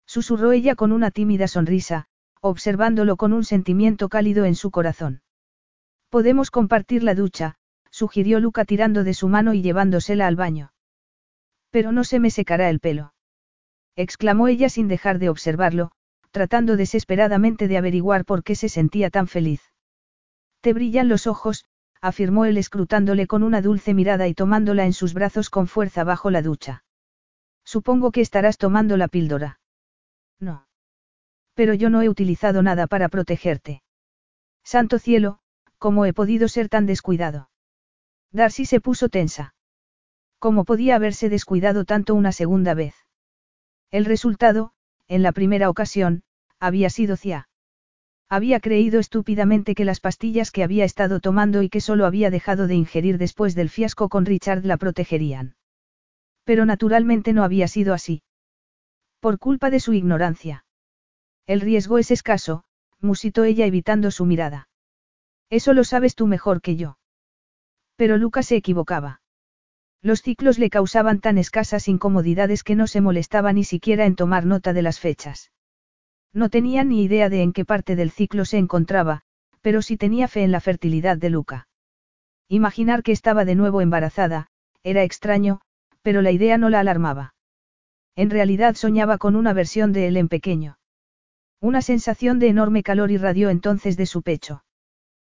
Susurró 0.05 0.53
ella 0.53 0.75
con 0.75 0.93
una 0.93 1.11
tímida 1.11 1.49
sonrisa, 1.49 2.09
observándolo 2.43 3.17
con 3.17 3.33
un 3.33 3.45
sentimiento 3.45 4.09
cálido 4.09 4.45
en 4.45 4.57
su 4.57 4.71
corazón. 4.71 5.23
Podemos 6.11 6.51
compartir 6.51 7.03
la 7.05 7.15
ducha, 7.15 7.55
sugirió 7.91 8.41
Luca 8.41 8.65
tirando 8.65 9.05
de 9.05 9.15
su 9.15 9.29
mano 9.29 9.55
y 9.55 9.62
llevándosela 9.62 10.27
al 10.27 10.37
baño. 10.37 10.73
Pero 11.71 11.93
no 11.93 12.05
se 12.05 12.19
me 12.19 12.31
secará 12.31 12.69
el 12.69 12.81
pelo. 12.81 13.15
exclamó 13.95 14.49
ella 14.49 14.69
sin 14.69 14.89
dejar 14.89 15.19
de 15.19 15.29
observarlo, 15.29 15.93
tratando 16.33 16.77
desesperadamente 16.77 17.69
de 17.69 17.79
averiguar 17.79 18.25
por 18.25 18.43
qué 18.43 18.57
se 18.57 18.69
sentía 18.69 19.09
tan 19.09 19.29
feliz. 19.29 19.62
Te 20.61 20.73
brillan 20.73 21.09
los 21.09 21.27
ojos, 21.27 21.65
afirmó 22.01 22.45
él 22.45 22.57
escrutándole 22.57 23.27
con 23.27 23.43
una 23.43 23.62
dulce 23.62 23.95
mirada 23.95 24.27
y 24.27 24.35
tomándola 24.35 24.85
en 24.85 24.93
sus 24.93 25.15
brazos 25.15 25.49
con 25.49 25.69
fuerza 25.69 26.03
bajo 26.03 26.31
la 26.31 26.43
ducha. 26.43 26.85
Supongo 27.65 28.11
que 28.11 28.21
estarás 28.21 28.59
tomando 28.59 28.97
la 28.97 29.09
píldora. 29.09 29.61
No. 30.41 30.67
Pero 31.55 31.75
yo 31.75 31.91
no 31.91 32.03
he 32.03 32.09
utilizado 32.09 32.63
nada 32.63 32.87
para 32.87 33.09
protegerte. 33.09 33.83
Santo 34.65 34.99
cielo, 34.99 35.41
¿cómo 35.79 36.07
he 36.07 36.13
podido 36.13 36.49
ser 36.49 36.69
tan 36.69 36.87
descuidado? 36.87 37.51
Darcy 38.31 38.65
se 38.65 38.81
puso 38.81 39.09
tensa. 39.09 39.55
¿Cómo 40.39 40.65
podía 40.65 40.97
haberse 40.97 41.29
descuidado 41.29 41.85
tanto 41.85 42.15
una 42.15 42.33
segunda 42.33 42.75
vez? 42.75 42.95
El 43.91 44.07
resultado, 44.07 44.73
en 45.07 45.23
la 45.23 45.33
primera 45.33 45.69
ocasión, 45.69 46.23
había 46.59 46.89
sido 46.91 47.17
Cia. 47.17 47.49
Había 48.29 48.61
creído 48.61 48.99
estúpidamente 48.99 49.75
que 49.75 49.85
las 49.85 50.01
pastillas 50.01 50.51
que 50.51 50.65
había 50.65 50.87
estado 50.87 51.21
tomando 51.21 51.63
y 51.63 51.69
que 51.69 51.83
solo 51.83 52.07
había 52.07 52.31
dejado 52.31 52.67
de 52.67 52.75
ingerir 52.75 53.19
después 53.19 53.55
del 53.55 53.69
fiasco 53.69 54.09
con 54.09 54.25
Richard 54.25 54.65
la 54.65 54.79
protegerían. 54.79 55.57
Pero 56.45 56.65
naturalmente 56.65 57.35
no 57.35 57.45
había 57.45 57.69
sido 57.69 57.93
así. 57.93 58.23
Por 59.21 59.39
culpa 59.39 59.69
de 59.69 59.81
su 59.81 59.93
ignorancia. 59.93 60.65
El 61.53 61.61
riesgo 61.61 61.99
es 61.99 62.11
escaso, 62.11 62.65
musitó 63.03 63.45
ella 63.45 63.67
evitando 63.67 64.11
su 64.11 64.25
mirada. 64.25 64.71
Eso 65.51 65.75
lo 65.75 65.85
sabes 65.85 66.15
tú 66.15 66.27
mejor 66.27 66.63
que 66.63 66.77
yo. 66.77 66.97
Pero 67.95 68.17
Lucas 68.17 68.47
se 68.47 68.57
equivocaba. 68.57 69.21
Los 70.01 70.23
ciclos 70.23 70.59
le 70.59 70.71
causaban 70.71 71.21
tan 71.21 71.37
escasas 71.37 71.89
incomodidades 71.89 72.65
que 72.65 72.75
no 72.75 72.87
se 72.87 73.03
molestaba 73.03 73.53
ni 73.53 73.65
siquiera 73.65 74.07
en 74.07 74.17
tomar 74.17 74.47
nota 74.47 74.73
de 74.73 74.81
las 74.81 74.99
fechas. 74.99 75.53
No 76.33 76.49
tenía 76.49 76.85
ni 76.85 77.03
idea 77.03 77.29
de 77.29 77.43
en 77.43 77.53
qué 77.53 77.67
parte 77.67 77.97
del 77.97 78.11
ciclo 78.11 78.47
se 78.47 78.57
encontraba, 78.57 79.21
pero 79.61 79.83
sí 79.83 79.99
tenía 79.99 80.29
fe 80.29 80.45
en 80.45 80.53
la 80.53 80.61
fertilidad 80.63 81.19
de 81.19 81.29
Luca. 81.29 81.69
Imaginar 82.49 83.03
que 83.03 83.13
estaba 83.13 83.45
de 83.45 83.57
nuevo 83.57 83.83
embarazada, 83.83 84.47
era 84.83 85.03
extraño, 85.03 85.61
pero 86.01 86.23
la 86.23 86.31
idea 86.31 86.57
no 86.57 86.71
la 86.71 86.81
alarmaba. 86.81 87.35
En 88.17 88.31
realidad 88.31 88.75
soñaba 88.75 89.19
con 89.19 89.37
una 89.37 89.53
versión 89.53 89.93
de 89.93 90.09
él 90.09 90.17
en 90.17 90.29
pequeño. 90.29 90.79
Una 91.63 91.81
sensación 91.81 92.41
de 92.41 92.49
enorme 92.49 92.83
calor 92.83 93.13
irradió 93.13 93.49
entonces 93.49 93.97
de 93.97 94.07
su 94.07 94.23
pecho. 94.23 94.65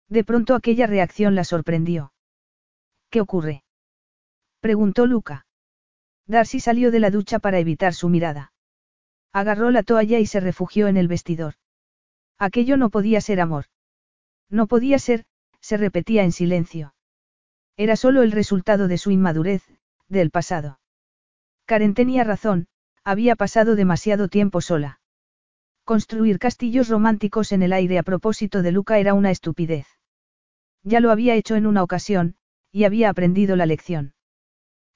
De 0.08 0.24
pronto 0.24 0.54
aquella 0.54 0.86
reacción 0.86 1.34
la 1.34 1.44
sorprendió. 1.44 2.14
¿Qué 3.10 3.20
ocurre? 3.20 3.62
preguntó 4.60 5.06
Luca. 5.06 5.46
Darcy 6.26 6.60
salió 6.60 6.90
de 6.90 6.98
la 6.98 7.10
ducha 7.10 7.40
para 7.40 7.58
evitar 7.58 7.92
su 7.92 8.08
mirada. 8.08 8.54
Agarró 9.34 9.70
la 9.70 9.82
toalla 9.82 10.18
y 10.18 10.24
se 10.24 10.40
refugió 10.40 10.88
en 10.88 10.96
el 10.96 11.08
vestidor. 11.08 11.56
Aquello 12.38 12.78
no 12.78 12.88
podía 12.88 13.20
ser 13.20 13.38
amor. 13.38 13.66
No 14.48 14.66
podía 14.66 14.98
ser, 14.98 15.26
se 15.60 15.76
repetía 15.76 16.24
en 16.24 16.32
silencio. 16.32 16.94
Era 17.76 17.96
solo 17.96 18.22
el 18.22 18.32
resultado 18.32 18.88
de 18.88 18.96
su 18.96 19.10
inmadurez, 19.10 19.62
del 20.08 20.30
pasado. 20.30 20.80
Karen 21.66 21.92
tenía 21.92 22.24
razón, 22.24 22.66
había 23.04 23.36
pasado 23.36 23.76
demasiado 23.76 24.28
tiempo 24.28 24.62
sola. 24.62 25.00
Construir 25.84 26.38
castillos 26.38 26.88
románticos 26.88 27.52
en 27.52 27.62
el 27.62 27.74
aire 27.74 27.98
a 27.98 28.02
propósito 28.02 28.62
de 28.62 28.72
Luca 28.72 28.98
era 28.98 29.12
una 29.12 29.30
estupidez. 29.30 29.86
Ya 30.82 31.00
lo 31.00 31.10
había 31.10 31.34
hecho 31.34 31.56
en 31.56 31.66
una 31.66 31.82
ocasión, 31.82 32.36
y 32.72 32.84
había 32.84 33.10
aprendido 33.10 33.54
la 33.54 33.66
lección. 33.66 34.14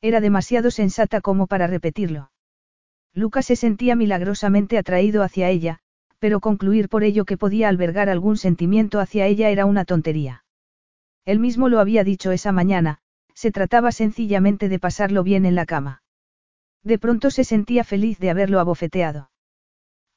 Era 0.01 0.23
demasiado 0.23 0.71
sensata 0.71 1.21
como 1.21 1.47
para 1.47 1.67
repetirlo. 1.67 2.31
Lucas 3.13 3.45
se 3.47 3.57
sentía 3.57 3.97
milagrosamente 3.97 4.79
atraído 4.79 5.23
hacia 5.23 5.51
ella, 5.51 5.81
pero 6.19 6.41
concluir 6.41 6.89
por 6.89 7.05
ello 7.05 7.27
que 7.27 7.37
podía 7.37 7.69
albergar 7.69 8.09
algún 8.09 8.39
sentimiento 8.39 8.99
hacia 8.99 9.27
ella 9.27 9.51
era 9.51 9.67
una 9.67 9.85
tontería. 9.85 10.45
Él 11.27 11.39
mismo 11.39 11.69
lo 11.69 11.81
había 11.81 12.03
dicho 12.03 12.33
esa 12.33 12.53
mañana, 12.53 13.01
se 13.35 13.51
trataba 13.51 13.93
sencillamente 13.93 14.71
de 14.71 14.79
pasarlo 14.79 15.23
bien 15.23 15.45
en 15.45 15.55
la 15.55 15.67
cama. 15.67 16.03
De 16.83 16.99
pronto 16.99 17.31
se 17.31 17.45
sentía 17.45 17.85
feliz 17.85 18.19
de 18.19 18.31
haberlo 18.31 18.59
abofeteado. 18.59 19.31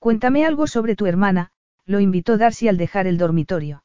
Cuéntame 0.02 0.46
algo 0.46 0.66
sobre 0.66 0.96
tu 0.96 1.06
hermana, 1.06 1.52
lo 1.86 2.00
invitó 2.00 2.40
Darcy 2.40 2.68
al 2.68 2.78
dejar 2.78 3.06
el 3.06 3.20
dormitorio. 3.20 3.84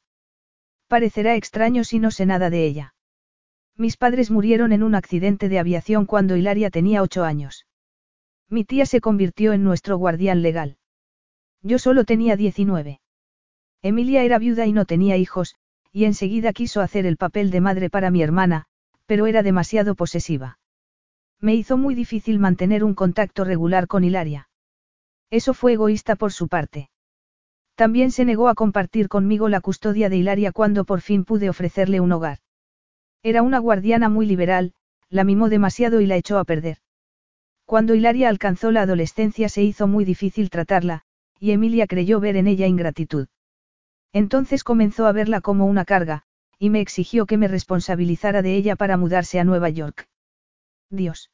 Parecerá 0.87 1.35
extraño 1.35 1.83
si 1.83 1.99
no 1.99 2.09
sé 2.09 2.25
nada 2.25 2.49
de 2.49 2.65
ella. 2.65 2.95
Mis 3.75 3.97
padres 3.97 4.31
murieron 4.31 4.71
en 4.71 4.81
un 4.81 4.95
accidente 4.95 5.47
de 5.47 5.59
aviación 5.59 6.07
cuando 6.07 6.35
Hilaria 6.35 6.71
tenía 6.71 7.03
ocho 7.03 7.23
años. 7.23 7.67
Mi 8.49 8.65
tía 8.65 8.87
se 8.87 8.99
convirtió 8.99 9.53
en 9.53 9.63
nuestro 9.63 9.95
guardián 9.99 10.41
legal. 10.41 10.77
Yo 11.61 11.77
solo 11.77 12.03
tenía 12.03 12.35
19. 12.35 12.99
Emilia 13.83 14.23
era 14.23 14.39
viuda 14.39 14.65
y 14.65 14.73
no 14.73 14.85
tenía 14.85 15.17
hijos, 15.17 15.53
y 15.91 16.05
enseguida 16.05 16.51
quiso 16.51 16.81
hacer 16.81 17.05
el 17.05 17.17
papel 17.17 17.51
de 17.51 17.61
madre 17.61 17.91
para 17.91 18.09
mi 18.09 18.23
hermana, 18.23 18.65
pero 19.05 19.27
era 19.27 19.43
demasiado 19.43 19.93
posesiva. 19.93 20.57
Me 21.39 21.53
hizo 21.53 21.77
muy 21.77 21.93
difícil 21.93 22.39
mantener 22.39 22.83
un 22.83 22.95
contacto 22.95 23.43
regular 23.43 23.85
con 23.85 24.03
Hilaria. 24.03 24.49
Eso 25.29 25.53
fue 25.53 25.73
egoísta 25.73 26.15
por 26.15 26.31
su 26.31 26.47
parte. 26.47 26.89
También 27.75 28.11
se 28.11 28.25
negó 28.25 28.49
a 28.49 28.55
compartir 28.55 29.07
conmigo 29.07 29.49
la 29.49 29.61
custodia 29.61 30.09
de 30.09 30.17
Hilaria 30.17 30.51
cuando 30.51 30.85
por 30.85 31.01
fin 31.01 31.25
pude 31.25 31.49
ofrecerle 31.49 31.99
un 31.99 32.11
hogar. 32.11 32.39
Era 33.23 33.41
una 33.41 33.59
guardiana 33.59 34.09
muy 34.09 34.25
liberal, 34.25 34.73
la 35.09 35.23
mimó 35.23 35.49
demasiado 35.49 36.01
y 36.01 36.05
la 36.05 36.15
echó 36.15 36.37
a 36.39 36.43
perder. 36.43 36.77
Cuando 37.65 37.93
Hilaria 37.93 38.29
alcanzó 38.29 38.71
la 38.71 38.81
adolescencia 38.81 39.49
se 39.49 39.61
hizo 39.61 39.87
muy 39.87 40.05
difícil 40.05 40.49
tratarla, 40.49 41.03
y 41.39 41.51
Emilia 41.51 41.85
creyó 41.87 42.19
ver 42.19 42.37
en 42.37 42.47
ella 42.47 42.65
ingratitud. 42.65 43.27
Entonces 44.13 44.63
comenzó 44.63 45.05
a 45.05 45.11
verla 45.11 45.41
como 45.41 45.65
una 45.65 45.85
carga, 45.85 46.23
y 46.57 46.69
me 46.69 46.79
exigió 46.79 47.25
que 47.25 47.37
me 47.37 47.47
responsabilizara 47.47 48.41
de 48.41 48.55
ella 48.55 48.75
para 48.75 48.97
mudarse 48.97 49.39
a 49.39 49.43
Nueva 49.43 49.69
York. 49.69 50.07
Dios. 50.89 51.29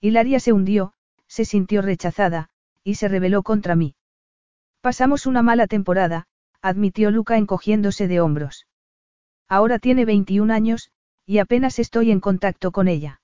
Hilaria 0.00 0.38
se 0.38 0.52
hundió, 0.52 0.92
se 1.26 1.44
sintió 1.44 1.82
rechazada, 1.82 2.50
y 2.86 2.94
se 2.94 3.08
rebeló 3.08 3.42
contra 3.42 3.74
mí. 3.74 3.96
Pasamos 4.80 5.26
una 5.26 5.42
mala 5.42 5.66
temporada, 5.66 6.28
admitió 6.62 7.10
Luca 7.10 7.36
encogiéndose 7.36 8.06
de 8.06 8.20
hombros. 8.20 8.68
Ahora 9.48 9.80
tiene 9.80 10.04
21 10.04 10.54
años, 10.54 10.92
y 11.26 11.38
apenas 11.38 11.80
estoy 11.80 12.12
en 12.12 12.20
contacto 12.20 12.70
con 12.70 12.86
ella. 12.86 13.20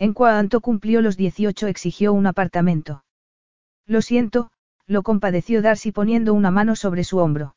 En 0.00 0.12
cuanto 0.14 0.60
cumplió 0.60 1.00
los 1.00 1.16
18 1.16 1.68
exigió 1.68 2.12
un 2.12 2.26
apartamento. 2.26 3.04
Lo 3.86 4.02
siento, 4.02 4.50
lo 4.88 5.04
compadeció 5.04 5.62
Darcy 5.62 5.92
poniendo 5.92 6.34
una 6.34 6.50
mano 6.50 6.74
sobre 6.74 7.04
su 7.04 7.18
hombro. 7.18 7.54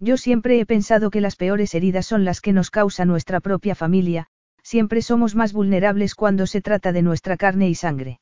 Yo 0.00 0.16
siempre 0.16 0.58
he 0.58 0.66
pensado 0.66 1.10
que 1.10 1.20
las 1.20 1.36
peores 1.36 1.72
heridas 1.76 2.06
son 2.06 2.24
las 2.24 2.40
que 2.40 2.52
nos 2.52 2.72
causa 2.72 3.04
nuestra 3.04 3.38
propia 3.38 3.76
familia, 3.76 4.26
siempre 4.64 5.02
somos 5.02 5.36
más 5.36 5.52
vulnerables 5.52 6.16
cuando 6.16 6.48
se 6.48 6.60
trata 6.62 6.90
de 6.90 7.02
nuestra 7.02 7.36
carne 7.36 7.68
y 7.68 7.76
sangre. 7.76 8.18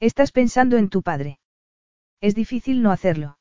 Estás 0.00 0.32
pensando 0.32 0.78
en 0.78 0.88
tu 0.88 1.02
padre. 1.02 1.38
Es 2.22 2.34
difícil 2.34 2.82
no 2.82 2.90
hacerlo. 2.90 3.38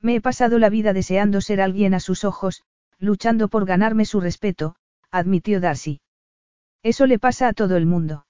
Me 0.00 0.14
he 0.14 0.20
pasado 0.20 0.58
la 0.58 0.68
vida 0.68 0.92
deseando 0.92 1.40
ser 1.40 1.62
alguien 1.62 1.94
a 1.94 2.00
sus 2.00 2.24
ojos, 2.24 2.62
luchando 2.98 3.48
por 3.48 3.64
ganarme 3.64 4.04
su 4.04 4.20
respeto, 4.20 4.76
admitió 5.10 5.58
Darcy. 5.58 6.00
Eso 6.82 7.06
le 7.06 7.18
pasa 7.18 7.48
a 7.48 7.54
todo 7.54 7.78
el 7.78 7.86
mundo. 7.86 8.26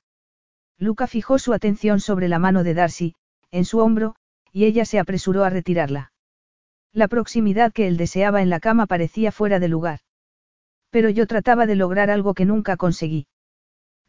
Luca 0.79 1.09
fijó 1.09 1.41
su 1.41 1.53
atención 1.53 1.99
sobre 1.99 2.29
la 2.29 2.39
mano 2.39 2.63
de 2.63 2.75
Darcy, 2.75 3.15
en 3.51 3.65
su 3.65 3.81
hombro, 3.81 4.15
y 4.53 4.65
ella 4.65 4.85
se 4.85 5.01
apresuró 5.01 5.43
a 5.43 5.51
retirarla. 5.51 6.13
La 6.93 7.09
proximidad 7.09 7.73
que 7.73 7.89
él 7.89 7.97
deseaba 7.97 8.43
en 8.43 8.51
la 8.51 8.61
cama 8.61 8.87
parecía 8.87 9.33
fuera 9.33 9.59
de 9.59 9.69
lugar. 9.69 10.01
Pero 10.91 11.11
yo 11.11 11.27
trataba 11.27 11.67
de 11.67 11.77
lograr 11.77 12.11
algo 12.11 12.35
que 12.35 12.45
nunca 12.45 12.77
conseguí. 12.77 13.27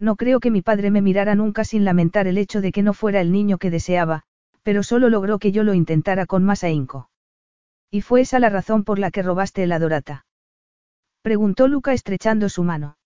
No 0.02 0.16
creo 0.16 0.40
que 0.40 0.50
mi 0.50 0.64
padre 0.64 0.90
me 0.90 1.04
mirara 1.04 1.36
nunca 1.36 1.64
sin 1.64 1.86
lamentar 1.86 2.28
el 2.28 2.40
hecho 2.40 2.60
de 2.60 2.72
que 2.72 2.82
no 2.82 2.94
fuera 2.94 3.22
el 3.22 3.32
niño 3.32 3.60
que 3.60 3.70
deseaba, 3.70 4.24
pero 4.64 4.82
solo 4.82 5.10
logró 5.10 5.38
que 5.38 5.52
yo 5.52 5.64
lo 5.64 5.76
intentara 5.76 6.26
con 6.26 6.44
más 6.44 6.64
ahínco. 6.64 7.12
¿Y 7.92 8.02
fue 8.02 8.22
esa 8.22 8.40
la 8.40 8.50
razón 8.50 8.84
por 8.84 8.98
la 8.98 9.12
que 9.12 9.22
robaste 9.22 9.62
el 9.62 9.72
adorata? 9.72 10.26
Preguntó 11.22 11.68
Luca 11.68 11.94
estrechando 11.94 12.50
su 12.50 12.64
mano. 12.64 12.98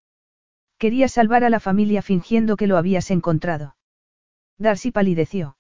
Quería 0.78 1.10
salvar 1.10 1.44
a 1.44 1.50
la 1.50 1.60
familia 1.60 2.02
fingiendo 2.02 2.56
que 2.56 2.68
lo 2.68 2.78
habías 2.78 3.12
encontrado. 3.12 3.76
Darcy 4.58 4.92
palideció. 4.92 5.58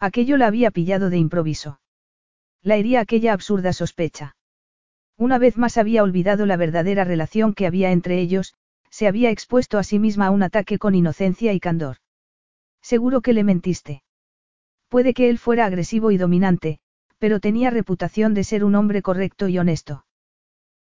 Aquello 0.00 0.38
la 0.38 0.46
había 0.46 0.70
pillado 0.70 1.10
de 1.10 1.18
improviso. 1.18 1.80
La 2.62 2.76
hería 2.76 3.00
aquella 3.00 3.34
absurda 3.34 3.74
sospecha. 3.74 4.36
Una 5.18 5.36
vez 5.36 5.58
más 5.58 5.76
había 5.76 6.02
olvidado 6.02 6.46
la 6.46 6.56
verdadera 6.56 7.04
relación 7.04 7.52
que 7.52 7.66
había 7.66 7.90
entre 7.90 8.20
ellos, 8.20 8.54
se 8.90 9.06
había 9.06 9.30
expuesto 9.30 9.78
a 9.78 9.82
sí 9.82 9.98
misma 9.98 10.26
a 10.26 10.30
un 10.30 10.42
ataque 10.42 10.78
con 10.78 10.94
inocencia 10.94 11.52
y 11.52 11.60
candor. 11.60 11.98
Seguro 12.82 13.20
que 13.20 13.32
le 13.32 13.44
mentiste. 13.44 14.02
Puede 14.88 15.14
que 15.14 15.28
él 15.28 15.38
fuera 15.38 15.66
agresivo 15.66 16.10
y 16.10 16.16
dominante, 16.16 16.78
pero 17.18 17.40
tenía 17.40 17.70
reputación 17.70 18.34
de 18.34 18.44
ser 18.44 18.64
un 18.64 18.74
hombre 18.74 19.02
correcto 19.02 19.48
y 19.48 19.58
honesto. 19.58 20.06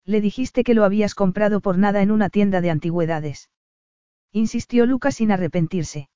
Le 0.04 0.20
dijiste 0.20 0.64
que 0.64 0.74
lo 0.74 0.84
habías 0.84 1.14
comprado 1.14 1.60
por 1.60 1.78
nada 1.78 2.02
en 2.02 2.10
una 2.10 2.28
tienda 2.28 2.60
de 2.60 2.70
antigüedades. 2.70 3.50
Insistió 4.32 4.84
Lucas 4.84 5.16
sin 5.16 5.32
arrepentirse. 5.32 6.10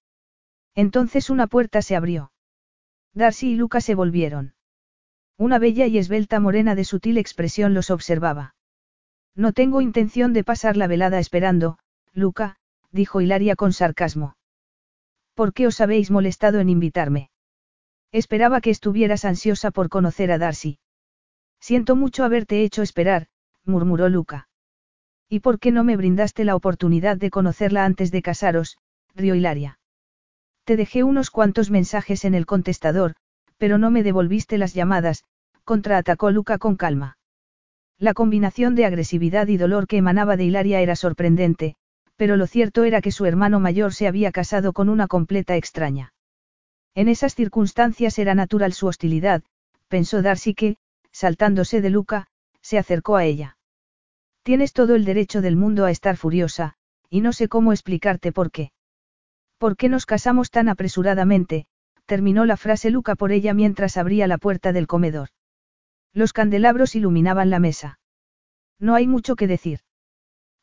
Entonces 0.75 1.31
una 1.31 1.47
puerta 1.47 1.81
se 1.83 1.97
abrió. 1.97 2.33
Darcy 3.15 3.52
y 3.52 3.57
Lucas 3.57 3.84
se 3.84 3.94
volvieron. 3.94 4.55
Una 5.39 5.58
bella 5.58 5.86
y 5.86 5.99
esbelta 5.99 6.41
morena 6.41 6.75
de 6.75 6.84
sutil 6.84 7.17
expresión 7.17 7.73
los 7.73 7.91
observaba. 7.91 8.55
No 9.39 9.52
tengo 9.52 9.81
intención 9.81 10.33
de 10.33 10.42
pasar 10.42 10.76
la 10.76 10.89
velada 10.89 11.20
esperando, 11.20 11.78
Luca, 12.12 12.57
dijo 12.91 13.20
Hilaria 13.20 13.55
con 13.55 13.73
sarcasmo. 13.73 14.34
¿Por 15.34 15.52
qué 15.52 15.68
os 15.68 15.81
habéis 15.81 16.10
molestado 16.10 16.58
en 16.58 16.68
invitarme? 16.68 17.31
Esperaba 18.10 18.60
que 18.60 18.70
estuvieras 18.70 19.25
ansiosa 19.25 19.70
por 19.70 19.91
conocer 19.91 20.33
a 20.33 20.39
Darcy. 20.39 20.81
Siento 21.60 21.94
mucho 21.94 22.25
haberte 22.25 22.65
hecho 22.65 22.83
esperar, 22.83 23.28
murmuró 23.65 24.08
Luca. 24.08 24.49
¿Y 25.28 25.39
por 25.39 25.60
qué 25.60 25.70
no 25.70 25.84
me 25.84 25.97
brindaste 25.97 26.44
la 26.44 26.57
oportunidad 26.57 27.17
de 27.17 27.31
conocerla 27.31 27.84
antes 27.84 28.10
de 28.10 28.23
casaros? 28.23 28.76
rió 29.15 29.36
Hilaria. 29.36 29.78
Te 30.65 30.76
dejé 30.76 31.05
unos 31.05 31.31
cuantos 31.31 31.70
mensajes 31.70 32.25
en 32.25 32.34
el 32.34 32.44
contestador, 32.44 33.15
pero 33.57 33.78
no 33.78 33.92
me 33.92 34.02
devolviste 34.02 34.58
las 34.58 34.75
llamadas, 34.75 35.23
contraatacó 35.62 36.33
Luca 36.33 36.58
con 36.58 36.75
calma. 36.75 37.18
La 38.01 38.15
combinación 38.15 38.77
de 38.77 38.85
agresividad 38.85 39.49
y 39.49 39.57
dolor 39.57 39.89
que 39.89 39.97
emanaba 39.97 40.36
de 40.36 40.44
Hilaria 40.44 40.81
era 40.81 40.94
sorprendente, 40.94 41.75
pero 42.17 42.36
lo 42.36 42.47
cierto 42.47 42.85
era 42.85 43.01
que 43.01 43.10
su 43.10 43.27
hermano 43.27 43.59
mayor 43.59 43.93
se 43.93 44.07
había 44.07 44.31
casado 44.31 44.73
con 44.73 44.89
una 44.89 45.09
completa 45.09 45.57
extraña. 45.57 46.12
En 46.94 47.09
esas 47.09 47.35
circunstancias 47.35 48.18
era 48.18 48.36
natural 48.36 48.73
su 48.73 48.86
hostilidad, 48.86 49.43
pensó 49.89 50.23
Darcy 50.23 50.55
que, 50.55 50.77
saltándose 51.10 51.81
de 51.81 51.91
Luca, 51.91 52.28
se 52.60 52.78
acercó 52.78 53.17
a 53.17 53.25
ella. 53.25 53.57
Tienes 54.44 54.73
todo 54.73 54.94
el 54.94 55.05
derecho 55.05 55.41
del 55.41 55.57
mundo 55.57 55.85
a 55.85 55.91
estar 55.91 56.17
furiosa, 56.17 56.75
y 57.10 57.20
no 57.20 57.33
sé 57.33 57.49
cómo 57.49 57.73
explicarte 57.73 58.31
por 58.31 58.51
qué. 58.52 58.70
¿Por 59.59 59.77
qué 59.77 59.89
nos 59.89 60.07
casamos 60.07 60.51
tan 60.51 60.68
apresuradamente? 60.68 61.67
terminó 62.07 62.44
la 62.47 62.57
frase 62.57 62.91
Luca 62.91 63.17
por 63.17 63.33
ella 63.33 63.55
mientras 63.55 63.97
abría 63.97 64.28
la 64.28 64.39
puerta 64.39 64.73
del 64.73 64.86
comedor. 64.86 65.31
Los 66.12 66.33
candelabros 66.33 66.95
iluminaban 66.95 67.51
la 67.51 67.59
mesa. 67.59 67.99
No 68.78 68.95
hay 68.95 69.07
mucho 69.07 69.37
que 69.37 69.47
decir. 69.47 69.81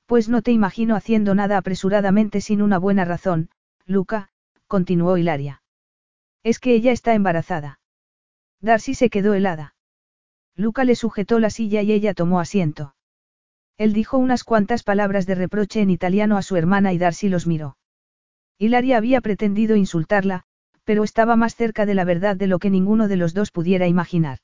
Pues 0.06 0.30
no 0.30 0.41
te 0.41 0.51
imagino 0.51 0.95
haciendo 0.95 1.35
nada 1.35 1.57
apresuradamente 1.57 2.41
sin 2.41 2.61
una 2.61 2.77
buena 2.77 3.06
razón, 3.06 3.49
Luca, 3.85 4.30
continuó 4.67 5.17
Hilaria. 5.17 5.64
Es 6.43 6.59
que 6.59 6.74
ella 6.74 6.91
está 6.91 7.14
embarazada. 7.14 7.80
Darcy 8.61 8.93
se 8.93 9.09
quedó 9.09 9.33
helada. 9.33 9.75
Luca 10.56 10.83
le 10.83 10.95
sujetó 10.95 11.40
la 11.40 11.49
silla 11.49 11.82
y 11.82 11.91
ella 11.91 12.14
tomó 12.14 12.40
asiento. 12.40 12.95
Él 13.77 13.93
dijo 13.93 14.17
unas 14.17 14.43
cuantas 14.43 14.83
palabras 14.83 15.25
de 15.25 15.35
reproche 15.35 15.82
en 15.82 15.90
italiano 15.90 16.38
a 16.38 16.41
su 16.41 16.56
hermana 16.56 16.93
y 16.93 16.98
Darcy 16.98 17.27
los 17.27 17.45
miró. 17.45 17.77
Hilaria 18.57 18.98
había 18.98 19.19
pretendido 19.19 19.75
insultarla, 19.75 20.43
pero 20.85 21.03
estaba 21.03 21.35
más 21.35 21.56
cerca 21.56 21.85
de 21.85 21.95
la 21.95 22.06
verdad 22.06 22.38
de 22.38 22.48
lo 22.48 22.59
que 22.59 22.69
ninguno 22.69 23.07
de 23.07 23.17
los 23.17 23.33
dos 23.33 23.51
pudiera 23.51 23.88
imaginar. 23.88 24.40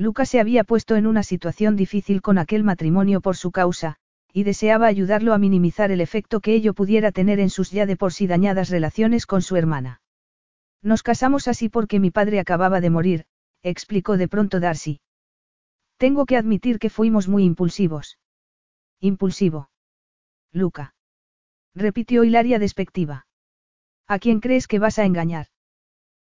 Lucas 0.00 0.28
se 0.28 0.38
había 0.38 0.62
puesto 0.62 0.94
en 0.94 1.08
una 1.08 1.24
situación 1.24 1.74
difícil 1.74 2.22
con 2.22 2.38
aquel 2.38 2.62
matrimonio 2.62 3.20
por 3.20 3.36
su 3.36 3.50
causa, 3.50 3.96
y 4.32 4.44
deseaba 4.44 4.86
ayudarlo 4.86 5.34
a 5.34 5.38
minimizar 5.38 5.90
el 5.90 6.00
efecto 6.00 6.40
que 6.40 6.54
ello 6.54 6.72
pudiera 6.72 7.10
tener 7.10 7.40
en 7.40 7.50
sus 7.50 7.72
ya 7.72 7.84
de 7.84 7.96
por 7.96 8.12
sí 8.12 8.28
dañadas 8.28 8.70
relaciones 8.70 9.26
con 9.26 9.42
su 9.42 9.56
hermana. 9.56 10.00
Nos 10.82 11.02
casamos 11.02 11.48
así 11.48 11.68
porque 11.68 11.98
mi 11.98 12.12
padre 12.12 12.38
acababa 12.38 12.80
de 12.80 12.90
morir, 12.90 13.24
explicó 13.64 14.16
de 14.16 14.28
pronto 14.28 14.60
Darcy. 14.60 15.00
Tengo 15.96 16.26
que 16.26 16.36
admitir 16.36 16.78
que 16.78 16.90
fuimos 16.90 17.26
muy 17.26 17.42
impulsivos. 17.42 18.20
Impulsivo. 19.00 19.68
Luca. 20.52 20.94
Repitió 21.74 22.22
Hilaria 22.22 22.60
despectiva. 22.60 23.26
¿A 24.06 24.20
quién 24.20 24.38
crees 24.38 24.68
que 24.68 24.78
vas 24.78 25.00
a 25.00 25.04
engañar? 25.04 25.48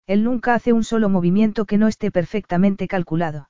Él 0.06 0.24
nunca 0.24 0.54
hace 0.54 0.74
un 0.74 0.84
solo 0.84 1.10
movimiento 1.10 1.66
que 1.66 1.80
no 1.80 1.88
esté 1.88 2.12
perfectamente 2.12 2.88
calculado. 2.88 3.50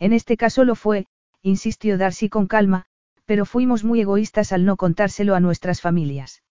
En 0.00 0.12
este 0.12 0.36
caso 0.36 0.64
lo 0.64 0.74
fue, 0.74 1.06
insistió 1.42 1.98
Darcy 1.98 2.28
con 2.28 2.46
calma, 2.46 2.86
pero 3.26 3.44
fuimos 3.44 3.84
muy 3.84 4.00
egoístas 4.00 4.50
al 4.50 4.64
no 4.64 4.76
contárselo 4.76 5.36
a 5.36 5.40
nuestras 5.40 5.80
familias. 5.80 6.42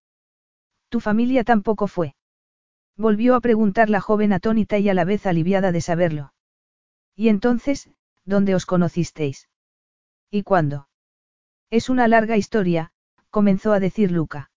Tu 0.87 1.01
familia 1.01 1.43
tampoco 1.43 1.87
fue. 1.87 2.15
Volvió 2.95 3.35
a 3.35 3.41
preguntar 3.41 3.89
la 3.89 4.01
joven 4.01 4.33
atónita 4.33 4.77
y 4.77 4.87
a 4.87 4.93
la 4.93 5.03
vez 5.03 5.25
aliviada 5.25 5.71
de 5.71 5.81
saberlo. 5.81 6.33
¿Y 7.15 7.29
entonces, 7.29 7.89
dónde 8.23 8.55
os 8.55 8.65
conocisteis? 8.65 9.49
¿Y 10.31 10.43
cuándo? 10.43 10.87
Es 11.69 11.89
una 11.89 12.07
larga 12.07 12.37
historia, 12.37 12.91
comenzó 13.29 13.73
a 13.73 13.79
decir 13.79 14.11
Luca. 14.11 14.51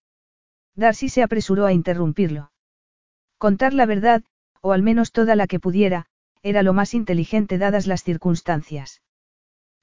Darcy 0.75 1.09
se 1.09 1.23
apresuró 1.23 1.65
a 1.65 1.73
interrumpirlo. 1.73 2.51
Contar 3.37 3.73
la 3.73 3.85
verdad, 3.85 4.23
o 4.61 4.71
al 4.71 4.81
menos 4.81 5.11
toda 5.11 5.35
la 5.35 5.47
que 5.47 5.59
pudiera, 5.59 6.07
era 6.43 6.61
lo 6.61 6.73
más 6.73 6.93
inteligente 6.93 7.57
dadas 7.57 7.87
las 7.87 8.03
circunstancias. 8.03 9.01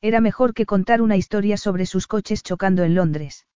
Era 0.03 0.21
mejor 0.21 0.55
que 0.55 0.67
contar 0.67 1.01
una 1.03 1.17
historia 1.17 1.57
sobre 1.57 1.87
sus 1.87 2.07
coches 2.07 2.43
chocando 2.43 2.85
en 2.85 2.95
Londres. 2.95 3.47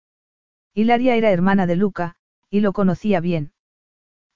Hilaria 0.73 1.15
era 1.15 1.31
hermana 1.31 1.67
de 1.67 1.75
Luca, 1.75 2.15
y 2.49 2.59
lo 2.59 2.73
conocía 2.73 3.19
bien. 3.19 3.53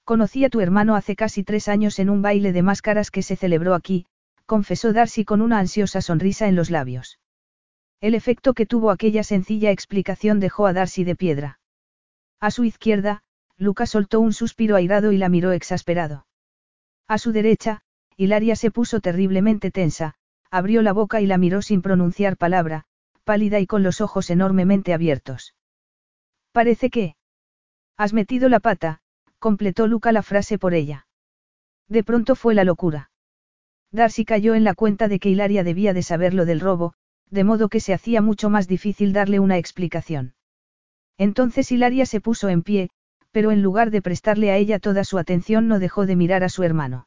Conocí 0.04 0.44
a 0.44 0.50
tu 0.50 0.60
hermano 0.60 0.94
hace 0.94 1.16
casi 1.16 1.44
tres 1.44 1.68
años 1.68 1.98
en 1.98 2.10
un 2.10 2.22
baile 2.22 2.52
de 2.52 2.62
máscaras 2.62 3.10
que 3.10 3.22
se 3.22 3.36
celebró 3.36 3.74
aquí, 3.74 4.06
confesó 4.46 4.92
Darcy 4.92 5.24
con 5.24 5.40
una 5.40 5.58
ansiosa 5.58 6.00
sonrisa 6.00 6.48
en 6.48 6.56
los 6.56 6.70
labios. 6.70 7.18
El 8.00 8.14
efecto 8.14 8.54
que 8.54 8.66
tuvo 8.66 8.90
aquella 8.90 9.22
sencilla 9.22 9.70
explicación 9.70 10.40
dejó 10.40 10.66
a 10.66 10.72
Darcy 10.72 11.04
de 11.04 11.16
piedra. 11.16 11.60
A 12.40 12.50
su 12.50 12.64
izquierda, 12.64 13.22
Luca 13.56 13.84
soltó 13.86 14.20
un 14.20 14.32
suspiro 14.32 14.76
airado 14.76 15.12
y 15.12 15.18
la 15.18 15.28
miró 15.28 15.52
exasperado. 15.52 16.26
A 17.06 17.18
su 17.18 17.30
derecha, 17.30 17.82
Hilaria 18.20 18.54
se 18.54 18.70
puso 18.70 19.00
terriblemente 19.00 19.70
tensa, 19.70 20.14
abrió 20.50 20.82
la 20.82 20.92
boca 20.92 21.22
y 21.22 21.26
la 21.26 21.38
miró 21.38 21.62
sin 21.62 21.80
pronunciar 21.80 22.36
palabra, 22.36 22.84
pálida 23.24 23.60
y 23.60 23.66
con 23.66 23.82
los 23.82 24.02
ojos 24.02 24.28
enormemente 24.28 24.92
abiertos. 24.92 25.54
Parece 26.52 26.90
que... 26.90 27.16
Has 27.96 28.12
metido 28.12 28.50
la 28.50 28.60
pata, 28.60 29.00
completó 29.38 29.86
Luca 29.86 30.12
la 30.12 30.22
frase 30.22 30.58
por 30.58 30.74
ella. 30.74 31.06
De 31.88 32.04
pronto 32.04 32.34
fue 32.34 32.54
la 32.54 32.64
locura. 32.64 33.10
Darcy 33.90 34.26
cayó 34.26 34.54
en 34.54 34.64
la 34.64 34.74
cuenta 34.74 35.08
de 35.08 35.18
que 35.18 35.30
Hilaria 35.30 35.64
debía 35.64 35.94
de 35.94 36.02
saber 36.02 36.34
lo 36.34 36.44
del 36.44 36.60
robo, 36.60 36.92
de 37.30 37.44
modo 37.44 37.70
que 37.70 37.80
se 37.80 37.94
hacía 37.94 38.20
mucho 38.20 38.50
más 38.50 38.68
difícil 38.68 39.14
darle 39.14 39.40
una 39.40 39.56
explicación. 39.56 40.34
Entonces 41.16 41.72
Hilaria 41.72 42.04
se 42.04 42.20
puso 42.20 42.50
en 42.50 42.60
pie, 42.64 42.90
pero 43.30 43.50
en 43.50 43.62
lugar 43.62 43.90
de 43.90 44.02
prestarle 44.02 44.50
a 44.50 44.58
ella 44.58 44.78
toda 44.78 45.04
su 45.04 45.16
atención 45.16 45.68
no 45.68 45.78
dejó 45.78 46.04
de 46.04 46.16
mirar 46.16 46.44
a 46.44 46.50
su 46.50 46.64
hermano. 46.64 47.06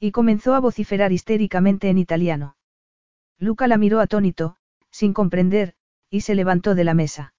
Y 0.00 0.12
comenzó 0.12 0.54
a 0.54 0.60
vociferar 0.60 1.12
histéricamente 1.12 1.90
en 1.90 1.98
italiano. 1.98 2.56
Luca 3.38 3.68
la 3.68 3.76
miró 3.76 4.00
atónito, 4.00 4.56
sin 4.90 5.12
comprender, 5.12 5.74
y 6.08 6.22
se 6.22 6.34
levantó 6.34 6.74
de 6.74 6.84
la 6.84 6.94
mesa. 6.94 7.34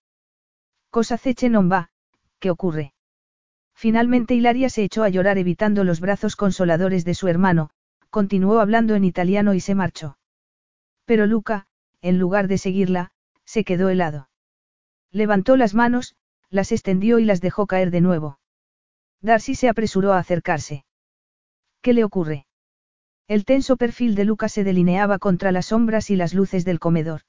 Cosa 0.92 1.18
ceche 1.18 1.50
non 1.50 1.72
va, 1.72 1.90
¿qué 2.40 2.52
ocurre? 2.52 2.94
Finalmente 3.74 4.36
Hilaria 4.36 4.70
se 4.70 4.84
echó 4.84 5.04
a 5.04 5.10
llorar 5.10 5.40
evitando 5.40 5.84
los 5.84 6.00
brazos 6.00 6.36
consoladores 6.36 7.04
de 7.04 7.16
su 7.16 7.28
hermano, 7.28 7.72
continuó 8.12 8.60
hablando 8.60 8.94
en 8.94 9.06
italiano 9.06 9.56
y 9.56 9.60
se 9.60 9.74
marchó. 9.74 10.20
Pero 11.06 11.26
Luca, 11.26 11.66
en 12.02 12.20
lugar 12.20 12.48
de 12.48 12.60
seguirla, 12.60 13.12
se 13.44 13.64
quedó 13.64 13.90
helado. 13.90 14.30
Levantó 15.12 15.58
las 15.58 15.74
manos, 15.74 16.16
las 16.50 16.72
extendió 16.72 17.18
y 17.18 17.26
las 17.26 17.42
dejó 17.42 17.66
caer 17.66 17.90
de 17.90 18.02
nuevo. 18.02 18.40
Darcy 19.22 19.56
se 19.56 19.68
apresuró 19.68 20.14
a 20.14 20.20
acercarse. 20.20 20.86
¿Qué 21.82 21.94
le 21.94 22.04
ocurre? 22.04 22.46
El 23.32 23.46
tenso 23.46 23.78
perfil 23.78 24.16
de 24.16 24.26
Lucas 24.26 24.52
se 24.52 24.66
delineaba 24.66 25.18
contra 25.18 25.54
las 25.54 25.68
sombras 25.68 26.10
y 26.10 26.18
las 26.18 26.34
luces 26.34 26.66
del 26.66 26.80
comedor. 26.80 27.22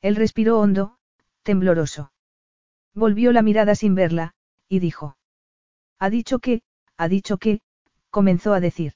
Él 0.00 0.14
respiró 0.14 0.60
hondo, 0.60 0.98
tembloroso. 1.42 2.12
Volvió 2.94 3.32
la 3.32 3.42
mirada 3.42 3.74
sin 3.74 3.96
verla, 3.96 4.34
y 4.68 4.78
dijo. 4.78 5.16
Ha 5.98 6.10
dicho 6.10 6.38
que, 6.38 6.62
ha 6.96 7.08
dicho 7.08 7.38
que, 7.38 7.60
comenzó 8.10 8.52
a 8.52 8.60
decir. 8.60 8.92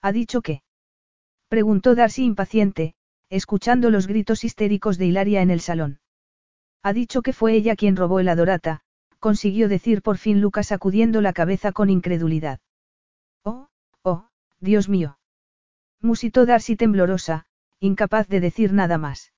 ¿Ha 0.00 0.12
dicho 0.12 0.40
qué? 0.40 0.62
Preguntó 1.48 1.96
Darcy 1.96 2.22
impaciente, 2.24 2.94
escuchando 3.28 3.90
los 3.90 4.06
gritos 4.06 4.44
histéricos 4.44 4.98
de 4.98 5.06
Hilaria 5.06 5.42
en 5.42 5.50
el 5.50 5.60
salón. 5.60 5.98
Ha 6.84 6.92
dicho 6.92 7.22
que 7.22 7.32
fue 7.32 7.54
ella 7.54 7.74
quien 7.74 7.96
robó 7.96 8.20
el 8.20 8.28
adorata, 8.28 8.82
consiguió 9.18 9.68
decir 9.68 10.00
por 10.00 10.16
fin 10.16 10.40
Lucas 10.40 10.68
sacudiendo 10.68 11.20
la 11.20 11.32
cabeza 11.32 11.72
con 11.72 11.90
incredulidad. 11.90 12.60
Oh, 13.42 13.66
oh, 14.04 14.28
Dios 14.60 14.88
mío. 14.88 15.16
Musitó 16.02 16.46
Darcy 16.46 16.76
temblorosa, 16.76 17.44
incapaz 17.78 18.26
de 18.28 18.40
decir 18.40 18.72
nada 18.72 18.98
más. 18.98 19.32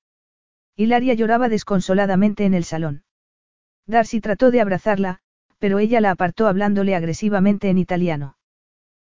Hilaria 0.76 1.14
lloraba 1.14 1.48
desconsoladamente 1.48 2.44
en 2.44 2.54
el 2.54 2.64
salón. 2.64 3.04
Darcy 3.86 4.20
trató 4.20 4.50
de 4.50 4.60
abrazarla, 4.60 5.18
pero 5.58 5.78
ella 5.78 6.00
la 6.00 6.12
apartó 6.12 6.46
hablándole 6.46 6.94
agresivamente 6.94 7.68
en 7.68 7.78
italiano. 7.78 8.36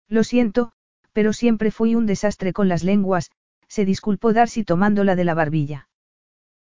Lo 0.08 0.24
siento, 0.24 0.72
pero 1.12 1.32
siempre 1.32 1.70
fui 1.70 1.94
un 1.94 2.06
desastre 2.06 2.52
con 2.52 2.68
las 2.68 2.84
lenguas, 2.84 3.30
se 3.68 3.84
disculpó 3.84 4.32
Darcy 4.32 4.64
tomándola 4.64 5.14
de 5.14 5.24
la 5.24 5.34
barbilla. 5.34 5.88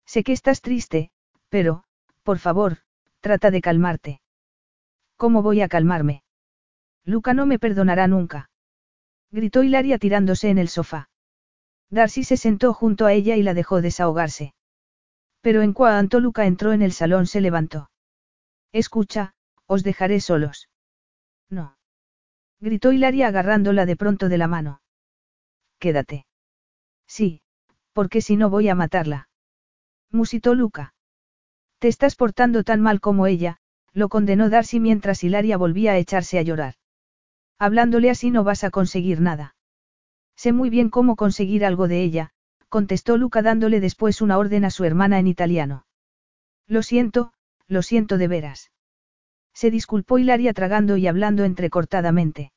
Sé 0.07 0.25
que 0.25 0.33
estás 0.33 0.63
triste, 0.63 1.11
pero, 1.49 1.85
por 2.23 2.39
favor, 2.39 2.79
trata 3.21 3.51
de 3.51 3.61
calmarte. 3.61 4.21
¿Cómo 5.17 5.43
voy 5.43 5.61
a 5.61 5.69
calmarme? 5.69 6.23
Luca 7.05 7.35
no 7.35 7.47
me 7.47 7.59
perdonará 7.59 8.07
nunca. 8.09 8.51
Gritó 9.31 9.63
Hilaria 9.63 9.99
tirándose 9.99 10.49
en 10.49 10.59
el 10.59 10.69
sofá. 10.69 11.11
Darcy 11.91 12.25
se 12.25 12.37
sentó 12.37 12.73
junto 12.75 13.07
a 13.07 13.13
ella 13.13 13.37
y 13.37 13.43
la 13.43 13.55
dejó 13.55 13.81
desahogarse. 13.81 14.55
Pero 15.41 15.63
en 15.63 15.73
cuanto 15.73 16.21
Luca 16.21 16.47
entró 16.47 16.73
en 16.73 16.83
el 16.83 16.93
salón 16.93 17.27
se 17.27 17.41
levantó. 17.41 17.91
Escucha, 18.73 19.35
os 19.67 19.83
dejaré 19.83 20.21
solos. 20.21 20.69
No. 21.49 21.77
Gritó 22.61 22.93
Hilaria 22.93 23.29
agarrándola 23.29 23.87
de 23.87 23.97
pronto 23.97 24.29
de 24.29 24.39
la 24.39 24.49
mano. 24.49 24.83
Quédate. 25.79 26.27
Sí, 27.07 27.43
porque 27.93 28.21
si 28.21 28.37
no 28.37 28.51
voy 28.51 28.69
a 28.69 28.75
matarla. 28.75 29.29
Musitó 30.11 30.55
Luca. 30.55 30.95
Te 31.79 31.89
estás 31.89 32.17
portando 32.17 32.65
tan 32.65 32.81
mal 32.81 33.01
como 33.01 33.27
ella, 33.27 33.59
lo 33.93 34.09
condenó 34.09 34.51
Darcy 34.51 34.81
mientras 34.81 35.23
Hilaria 35.23 35.57
volvía 35.57 35.93
a 35.93 35.99
echarse 35.99 36.39
a 36.39 36.43
llorar. 36.43 36.75
Hablándole 37.59 38.11
así 38.11 38.31
no 38.31 38.45
vas 38.45 38.65
a 38.65 38.71
conseguir 38.71 39.21
nada. 39.21 39.57
Sé 40.37 40.53
muy 40.53 40.71
bien 40.71 40.91
cómo 40.91 41.17
conseguir 41.17 41.65
algo 41.65 41.89
de 41.89 42.03
ella, 42.03 42.31
contestó 42.69 43.17
Luca 43.17 43.43
dándole 43.43 43.81
después 43.81 44.21
una 44.21 44.39
orden 44.39 44.65
a 44.65 44.71
su 44.71 44.85
hermana 44.85 45.19
en 45.19 45.27
italiano. 45.27 45.87
Lo 46.69 46.83
siento, 46.83 47.33
lo 47.67 47.83
siento 47.83 48.19
de 48.19 48.29
veras. 48.29 48.71
Se 49.55 49.71
disculpó 49.71 50.19
Hilaria 50.19 50.53
tragando 50.53 50.97
y 50.97 51.09
hablando 51.09 51.45
entrecortadamente. 51.45 52.53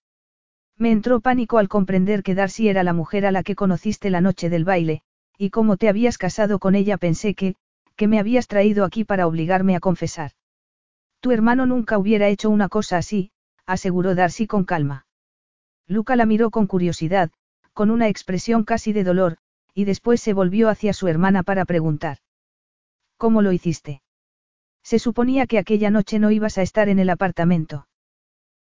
Me 0.78 0.92
entró 0.92 1.20
pánico 1.20 1.58
al 1.58 1.68
comprender 1.68 2.22
que 2.22 2.36
Darcy 2.36 2.70
era 2.70 2.84
la 2.84 2.94
mujer 2.94 3.26
a 3.26 3.32
la 3.32 3.42
que 3.42 3.56
conociste 3.56 4.10
la 4.10 4.22
noche 4.22 4.50
del 4.50 4.66
baile, 4.66 5.02
y 5.38 5.50
como 5.50 5.78
te 5.78 5.90
habías 5.90 6.20
casado 6.20 6.60
con 6.60 6.76
ella 6.76 6.98
pensé 6.98 7.34
que, 7.34 7.56
que 7.96 8.08
me 8.08 8.20
habías 8.20 8.48
traído 8.48 8.86
aquí 8.86 9.04
para 9.04 9.26
obligarme 9.26 9.76
a 9.76 9.80
confesar. 9.80 10.32
Tu 11.20 11.32
hermano 11.32 11.66
nunca 11.66 11.98
hubiera 11.98 12.28
hecho 12.28 12.50
una 12.50 12.70
cosa 12.70 12.98
así, 12.98 13.32
aseguró 13.66 14.16
Darcy 14.16 14.48
con 14.48 14.66
calma. 14.66 15.06
Luca 15.88 16.16
la 16.16 16.26
miró 16.26 16.52
con 16.52 16.68
curiosidad, 16.68 17.32
con 17.74 17.92
una 17.92 18.08
expresión 18.08 18.64
casi 18.64 18.94
de 18.94 19.04
dolor, 19.04 19.38
y 19.74 19.86
después 19.86 20.22
se 20.22 20.34
volvió 20.34 20.70
hacia 20.70 20.94
su 20.94 21.08
hermana 21.08 21.44
para 21.44 21.66
preguntar. 21.66 22.18
¿Cómo 23.18 23.42
lo 23.42 23.52
hiciste? 23.52 24.02
Se 24.84 25.00
suponía 25.00 25.48
que 25.48 25.60
aquella 25.60 25.92
noche 25.92 26.20
no 26.20 26.32
ibas 26.32 26.58
a 26.58 26.64
estar 26.64 26.90
en 26.90 27.00
el 27.00 27.10
apartamento. 27.10 27.88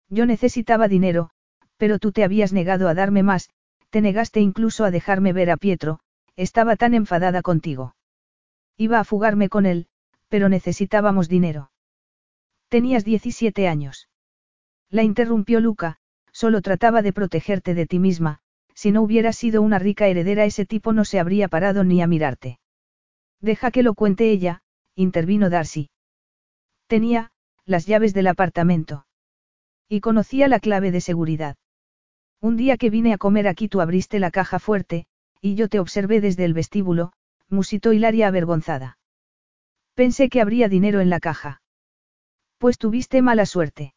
Yo 0.10 0.26
necesitaba 0.26 0.88
dinero, 0.88 1.30
pero 1.78 2.00
tú 2.00 2.12
te 2.12 2.24
habías 2.24 2.52
negado 2.52 2.90
a 2.90 2.94
darme 2.94 3.24
más, 3.24 3.50
te 3.90 4.02
negaste 4.02 4.42
incluso 4.42 4.84
a 4.84 4.92
dejarme 4.92 5.34
ver 5.34 5.50
a 5.50 5.58
Pietro, 5.58 6.00
estaba 6.36 6.76
tan 6.76 6.94
enfadada 6.94 7.42
contigo. 7.42 7.96
Iba 8.78 9.00
a 9.00 9.04
fugarme 9.04 9.50
con 9.50 9.66
él, 9.66 9.88
pero 10.28 10.50
necesitábamos 10.50 11.28
dinero. 11.28 11.72
Tenías 12.70 13.04
17 13.04 13.68
años. 13.68 14.10
La 14.90 15.04
interrumpió 15.04 15.60
Luca, 15.60 15.98
solo 16.32 16.62
trataba 16.62 17.02
de 17.02 17.14
protegerte 17.14 17.74
de 17.74 17.86
ti 17.86 18.00
misma, 18.00 18.40
si 18.74 18.92
no 18.92 19.02
hubieras 19.02 19.36
sido 19.36 19.62
una 19.62 19.78
rica 19.78 20.08
heredera 20.08 20.46
ese 20.46 20.66
tipo 20.66 20.94
no 20.94 21.06
se 21.06 21.20
habría 21.20 21.48
parado 21.48 21.84
ni 21.84 22.02
a 22.02 22.08
mirarte. 22.08 22.60
Deja 23.40 23.72
que 23.72 23.84
lo 23.84 23.94
cuente 23.94 24.32
ella, 24.32 24.62
intervino 24.96 25.50
Darcy. 25.50 25.90
Tenía, 26.88 27.32
las 27.66 27.86
llaves 27.86 28.14
del 28.14 28.28
apartamento. 28.28 29.06
Y 29.88 30.02
conocía 30.02 30.48
la 30.48 30.60
clave 30.60 30.92
de 30.92 31.02
seguridad. 31.02 31.56
Un 32.42 32.58
día 32.58 32.78
que 32.78 32.90
vine 32.90 33.14
a 33.14 33.18
comer 33.18 33.48
aquí 33.48 33.68
tú 33.68 33.82
abriste 33.82 34.20
la 34.20 34.32
caja 34.32 34.60
fuerte, 34.60 35.06
y 35.42 35.56
yo 35.56 35.68
te 35.68 35.80
observé 35.80 36.22
desde 36.22 36.46
el 36.46 36.54
vestíbulo, 36.54 37.12
musitó 37.48 37.94
Hilaria 37.94 38.28
avergonzada. 38.28 38.98
Pensé 39.94 40.30
que 40.30 40.42
habría 40.42 40.70
dinero 40.70 41.00
en 41.00 41.10
la 41.10 41.20
caja. 41.20 41.62
Pues 42.58 42.78
tuviste 42.78 43.22
mala 43.22 43.46
suerte. 43.46 43.94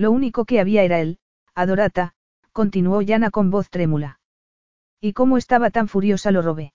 Lo 0.00 0.12
único 0.12 0.46
que 0.46 0.60
había 0.60 0.82
era 0.82 0.98
él, 0.98 1.18
Adorata, 1.54 2.14
continuó 2.52 3.02
Yana 3.02 3.30
con 3.30 3.50
voz 3.50 3.68
trémula. 3.68 4.18
Y 4.98 5.12
cómo 5.12 5.36
estaba 5.36 5.68
tan 5.68 5.88
furiosa 5.88 6.30
lo 6.30 6.40
robé. 6.40 6.72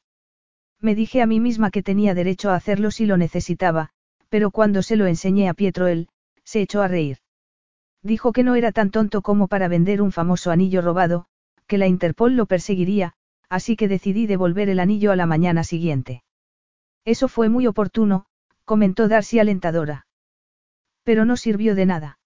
Me 0.79 0.93
dije 0.93 1.23
a 1.23 1.25
mí 1.25 1.39
misma 1.39 1.71
que 1.71 1.81
tenía 1.81 2.13
derecho 2.13 2.51
a 2.51 2.55
hacerlo 2.55 2.91
si 2.91 3.07
lo 3.07 3.17
necesitaba, 3.17 3.89
pero 4.29 4.51
cuando 4.51 4.83
se 4.83 4.95
lo 4.95 5.07
enseñé 5.07 5.49
a 5.49 5.55
Pietro 5.55 5.87
él, 5.87 6.07
se 6.43 6.61
echó 6.61 6.83
a 6.83 6.87
reír. 6.87 7.17
Dijo 8.03 8.31
que 8.31 8.43
no 8.43 8.53
era 8.53 8.71
tan 8.71 8.91
tonto 8.91 9.23
como 9.23 9.47
para 9.47 9.69
vender 9.69 10.03
un 10.03 10.11
famoso 10.11 10.51
anillo 10.51 10.83
robado, 10.83 11.25
que 11.65 11.79
la 11.79 11.87
Interpol 11.87 12.35
lo 12.35 12.45
perseguiría, 12.45 13.15
así 13.49 13.75
que 13.75 13.87
decidí 13.87 14.27
devolver 14.27 14.69
el 14.69 14.79
anillo 14.79 15.11
a 15.11 15.15
la 15.15 15.25
mañana 15.25 15.63
siguiente. 15.63 16.21
Eso 17.05 17.27
fue 17.27 17.49
muy 17.49 17.65
oportuno, 17.65 18.27
comentó 18.65 19.07
Darcy 19.07 19.39
alentadora. 19.39 20.05
Pero 21.03 21.25
no 21.25 21.37
sirvió 21.37 21.73
de 21.73 21.87
nada. 21.87 22.19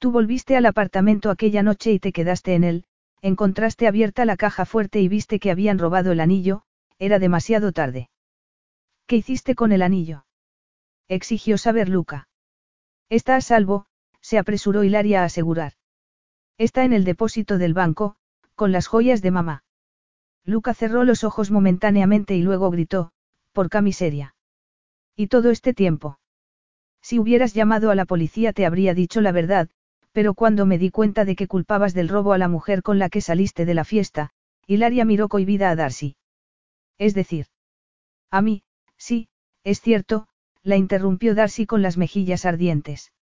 Tú 0.00 0.10
volviste 0.12 0.56
al 0.56 0.64
apartamento 0.64 1.28
aquella 1.28 1.62
noche 1.62 1.92
y 1.92 1.98
te 1.98 2.10
quedaste 2.10 2.54
en 2.54 2.64
él, 2.64 2.84
encontraste 3.20 3.86
abierta 3.86 4.24
la 4.24 4.38
caja 4.38 4.64
fuerte 4.64 4.98
y 5.02 5.08
viste 5.08 5.38
que 5.38 5.50
habían 5.50 5.78
robado 5.78 6.10
el 6.12 6.20
anillo, 6.20 6.62
era 6.98 7.18
demasiado 7.18 7.72
tarde. 7.72 8.08
¿Qué 9.06 9.16
hiciste 9.16 9.54
con 9.54 9.72
el 9.72 9.82
anillo? 9.82 10.24
exigió 11.06 11.58
saber 11.58 11.90
Luca. 11.90 12.28
Está 13.10 13.36
a 13.36 13.42
salvo, 13.42 13.84
se 14.22 14.38
apresuró 14.38 14.84
Hilaria 14.84 15.20
a 15.20 15.26
asegurar. 15.26 15.74
Está 16.56 16.84
en 16.84 16.94
el 16.94 17.04
depósito 17.04 17.58
del 17.58 17.74
banco, 17.74 18.16
con 18.54 18.72
las 18.72 18.86
joyas 18.86 19.20
de 19.20 19.32
mamá. 19.32 19.64
Luca 20.46 20.72
cerró 20.72 21.04
los 21.04 21.24
ojos 21.24 21.50
momentáneamente 21.50 22.34
y 22.36 22.42
luego 22.42 22.70
gritó, 22.70 23.12
por 23.52 23.68
miseria. 23.82 24.34
¿Y 25.14 25.26
todo 25.26 25.50
este 25.50 25.74
tiempo? 25.74 26.18
Si 27.02 27.18
hubieras 27.18 27.52
llamado 27.52 27.90
a 27.90 27.94
la 27.94 28.06
policía 28.06 28.54
te 28.54 28.64
habría 28.64 28.94
dicho 28.94 29.20
la 29.20 29.32
verdad, 29.32 29.68
pero 30.12 30.34
cuando 30.34 30.66
me 30.66 30.78
di 30.78 30.90
cuenta 30.90 31.24
de 31.24 31.36
que 31.36 31.46
culpabas 31.46 31.94
del 31.94 32.08
robo 32.08 32.32
a 32.32 32.38
la 32.38 32.48
mujer 32.48 32.82
con 32.82 32.98
la 32.98 33.08
que 33.08 33.20
saliste 33.20 33.64
de 33.64 33.74
la 33.74 33.84
fiesta, 33.84 34.30
Hilaria 34.66 35.04
miró 35.04 35.28
cohibida 35.28 35.70
a 35.70 35.76
Darcy. 35.76 36.16
Es 36.98 37.14
decir, 37.14 37.46
a 38.30 38.42
mí, 38.42 38.62
sí, 38.96 39.28
es 39.64 39.80
cierto, 39.80 40.28
la 40.62 40.76
interrumpió 40.76 41.34
Darcy 41.34 41.66
con 41.66 41.82
las 41.82 41.96
mejillas 41.96 42.44
ardientes. 42.44 43.12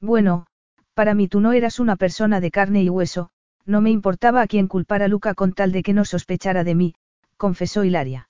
Bueno, 0.00 0.46
para 0.94 1.14
mí 1.14 1.28
tú 1.28 1.40
no 1.40 1.52
eras 1.52 1.78
una 1.78 1.96
persona 1.96 2.40
de 2.40 2.50
carne 2.50 2.82
y 2.82 2.88
hueso, 2.88 3.30
no 3.64 3.80
me 3.80 3.90
importaba 3.90 4.42
a 4.42 4.46
quién 4.46 4.68
culpar 4.68 5.02
a 5.02 5.08
Luca 5.08 5.34
con 5.34 5.52
tal 5.52 5.72
de 5.72 5.82
que 5.82 5.92
no 5.92 6.04
sospechara 6.04 6.64
de 6.64 6.74
mí, 6.74 6.94
confesó 7.36 7.84
Hilaria. 7.84 8.28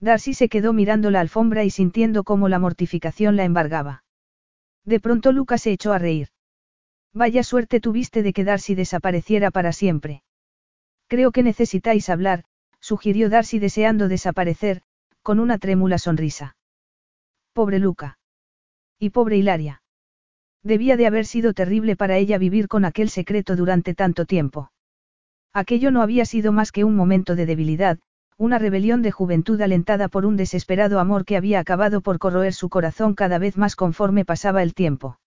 Darcy 0.00 0.34
se 0.34 0.48
quedó 0.48 0.72
mirando 0.72 1.10
la 1.10 1.20
alfombra 1.20 1.64
y 1.64 1.70
sintiendo 1.70 2.24
cómo 2.24 2.48
la 2.48 2.58
mortificación 2.58 3.36
la 3.36 3.44
embargaba. 3.44 4.04
De 4.84 5.00
pronto 5.00 5.32
Luca 5.32 5.58
se 5.58 5.72
echó 5.72 5.92
a 5.92 5.98
reír. 5.98 6.28
Vaya 7.16 7.42
suerte 7.42 7.80
tuviste 7.80 8.22
de 8.22 8.34
que 8.34 8.44
Darcy 8.44 8.74
desapareciera 8.74 9.50
para 9.50 9.72
siempre. 9.72 10.22
Creo 11.06 11.32
que 11.32 11.42
necesitáis 11.42 12.10
hablar, 12.10 12.44
sugirió 12.78 13.30
Darcy 13.30 13.58
deseando 13.58 14.06
desaparecer, 14.08 14.82
con 15.22 15.40
una 15.40 15.56
trémula 15.56 15.96
sonrisa. 15.96 16.56
Pobre 17.54 17.78
Luca. 17.78 18.18
Y 18.98 19.10
pobre 19.10 19.38
Hilaria. 19.38 19.82
Debía 20.62 20.98
de 20.98 21.06
haber 21.06 21.24
sido 21.24 21.54
terrible 21.54 21.96
para 21.96 22.18
ella 22.18 22.36
vivir 22.36 22.68
con 22.68 22.84
aquel 22.84 23.08
secreto 23.08 23.56
durante 23.56 23.94
tanto 23.94 24.26
tiempo. 24.26 24.70
Aquello 25.54 25.90
no 25.90 26.02
había 26.02 26.26
sido 26.26 26.52
más 26.52 26.70
que 26.70 26.84
un 26.84 26.96
momento 26.96 27.34
de 27.34 27.46
debilidad, 27.46 27.98
una 28.36 28.58
rebelión 28.58 29.00
de 29.00 29.10
juventud 29.10 29.58
alentada 29.62 30.08
por 30.08 30.26
un 30.26 30.36
desesperado 30.36 31.00
amor 31.00 31.24
que 31.24 31.38
había 31.38 31.60
acabado 31.60 32.02
por 32.02 32.18
corroer 32.18 32.52
su 32.52 32.68
corazón 32.68 33.14
cada 33.14 33.38
vez 33.38 33.56
más 33.56 33.74
conforme 33.74 34.26
pasaba 34.26 34.62
el 34.62 34.74
tiempo. 34.74 35.18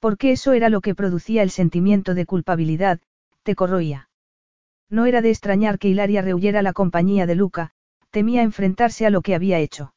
Porque 0.00 0.32
eso 0.32 0.52
era 0.52 0.70
lo 0.70 0.80
que 0.80 0.94
producía 0.94 1.42
el 1.42 1.50
sentimiento 1.50 2.14
de 2.14 2.26
culpabilidad, 2.26 3.00
te 3.42 3.54
corroía. 3.54 4.08
No 4.88 5.06
era 5.06 5.20
de 5.20 5.30
extrañar 5.30 5.78
que 5.78 5.88
Hilaria 5.88 6.22
rehuyera 6.22 6.62
la 6.62 6.72
compañía 6.72 7.26
de 7.26 7.34
Luca, 7.36 7.70
temía 8.10 8.42
enfrentarse 8.42 9.06
a 9.06 9.10
lo 9.10 9.20
que 9.20 9.34
había 9.34 9.58
hecho. 9.58 9.94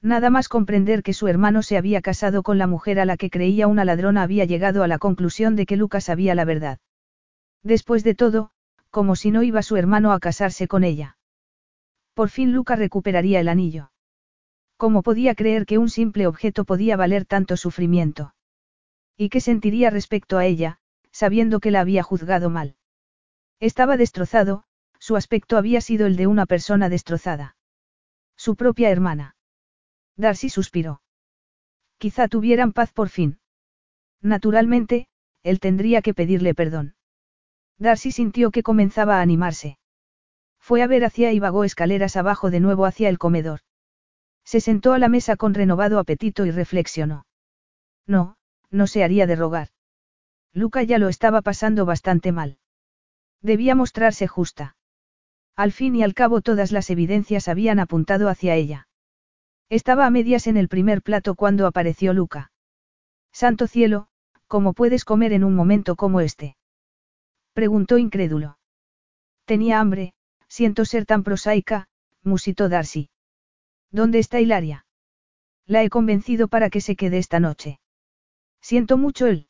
Nada 0.00 0.30
más 0.30 0.48
comprender 0.48 1.02
que 1.02 1.12
su 1.12 1.26
hermano 1.26 1.62
se 1.62 1.76
había 1.76 2.00
casado 2.00 2.44
con 2.44 2.58
la 2.58 2.68
mujer 2.68 3.00
a 3.00 3.04
la 3.04 3.16
que 3.16 3.28
creía 3.28 3.66
una 3.66 3.84
ladrona 3.84 4.22
había 4.22 4.44
llegado 4.44 4.84
a 4.84 4.88
la 4.88 4.98
conclusión 4.98 5.56
de 5.56 5.66
que 5.66 5.76
Lucas 5.76 6.04
sabía 6.04 6.34
la 6.36 6.44
verdad. 6.44 6.78
Después 7.64 8.04
de 8.04 8.14
todo, 8.14 8.50
como 8.90 9.16
si 9.16 9.32
no 9.32 9.42
iba 9.42 9.62
su 9.62 9.76
hermano 9.76 10.12
a 10.12 10.20
casarse 10.20 10.68
con 10.68 10.84
ella. 10.84 11.18
Por 12.14 12.28
fin 12.28 12.52
Luca 12.52 12.76
recuperaría 12.76 13.40
el 13.40 13.48
anillo. 13.48 13.90
¿Cómo 14.76 15.02
podía 15.02 15.34
creer 15.34 15.66
que 15.66 15.78
un 15.78 15.88
simple 15.88 16.28
objeto 16.28 16.64
podía 16.64 16.96
valer 16.96 17.24
tanto 17.24 17.56
sufrimiento? 17.56 18.35
¿Y 19.16 19.28
qué 19.30 19.40
sentiría 19.40 19.90
respecto 19.90 20.38
a 20.38 20.44
ella, 20.44 20.78
sabiendo 21.10 21.60
que 21.60 21.70
la 21.70 21.80
había 21.80 22.02
juzgado 22.02 22.50
mal? 22.50 22.76
Estaba 23.60 23.96
destrozado, 23.96 24.64
su 24.98 25.16
aspecto 25.16 25.56
había 25.56 25.80
sido 25.80 26.06
el 26.06 26.16
de 26.16 26.26
una 26.26 26.46
persona 26.46 26.88
destrozada. 26.88 27.56
Su 28.36 28.56
propia 28.56 28.90
hermana. 28.90 29.36
Darcy 30.16 30.50
suspiró. 30.50 31.00
Quizá 31.98 32.28
tuvieran 32.28 32.72
paz 32.72 32.92
por 32.92 33.08
fin. 33.08 33.38
Naturalmente, 34.20 35.08
él 35.42 35.60
tendría 35.60 36.02
que 36.02 36.12
pedirle 36.12 36.54
perdón. 36.54 36.96
Darcy 37.78 38.10
sintió 38.10 38.50
que 38.50 38.62
comenzaba 38.62 39.18
a 39.18 39.22
animarse. 39.22 39.78
Fue 40.58 40.82
a 40.82 40.86
ver 40.86 41.04
hacia 41.04 41.32
y 41.32 41.38
vagó 41.38 41.64
escaleras 41.64 42.16
abajo 42.16 42.50
de 42.50 42.60
nuevo 42.60 42.86
hacia 42.86 43.08
el 43.08 43.18
comedor. 43.18 43.60
Se 44.44 44.60
sentó 44.60 44.92
a 44.92 44.98
la 44.98 45.08
mesa 45.08 45.36
con 45.36 45.54
renovado 45.54 45.98
apetito 45.98 46.44
y 46.44 46.50
reflexionó. 46.50 47.26
No, 48.06 48.36
no 48.76 48.86
se 48.86 49.02
haría 49.02 49.26
de 49.26 49.36
rogar. 49.36 49.68
Luca 50.52 50.82
ya 50.82 50.98
lo 50.98 51.08
estaba 51.08 51.42
pasando 51.42 51.84
bastante 51.84 52.30
mal. 52.32 52.58
Debía 53.42 53.74
mostrarse 53.74 54.26
justa. 54.26 54.76
Al 55.56 55.72
fin 55.72 55.96
y 55.96 56.02
al 56.02 56.14
cabo 56.14 56.40
todas 56.42 56.72
las 56.72 56.90
evidencias 56.90 57.48
habían 57.48 57.78
apuntado 57.78 58.28
hacia 58.28 58.54
ella. 58.54 58.88
Estaba 59.68 60.06
a 60.06 60.10
medias 60.10 60.46
en 60.46 60.56
el 60.56 60.68
primer 60.68 61.02
plato 61.02 61.34
cuando 61.34 61.66
apareció 61.66 62.12
Luca. 62.12 62.52
Santo 63.32 63.66
cielo, 63.66 64.08
¿cómo 64.46 64.74
puedes 64.74 65.04
comer 65.04 65.32
en 65.32 65.44
un 65.44 65.54
momento 65.54 65.96
como 65.96 66.20
este? 66.20 66.56
Preguntó 67.52 67.98
incrédulo. 67.98 68.58
Tenía 69.44 69.80
hambre, 69.80 70.14
siento 70.48 70.84
ser 70.84 71.06
tan 71.06 71.22
prosaica, 71.22 71.88
musitó 72.22 72.68
Darcy. 72.68 73.08
¿Dónde 73.90 74.18
está 74.18 74.40
Hilaria? 74.40 74.84
La 75.66 75.82
he 75.82 75.88
convencido 75.88 76.48
para 76.48 76.70
que 76.70 76.80
se 76.80 76.96
quede 76.96 77.18
esta 77.18 77.40
noche. 77.40 77.80
Siento 78.68 78.96
mucho 78.96 79.28
él. 79.28 79.46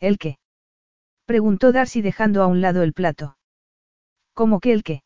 ¿El 0.00 0.18
qué? 0.18 0.40
Preguntó 1.24 1.70
Darcy 1.70 2.02
dejando 2.02 2.42
a 2.42 2.48
un 2.48 2.60
lado 2.60 2.82
el 2.82 2.92
plato. 2.92 3.38
¿Cómo 4.32 4.58
que 4.58 4.72
el 4.72 4.82
qué? 4.82 5.04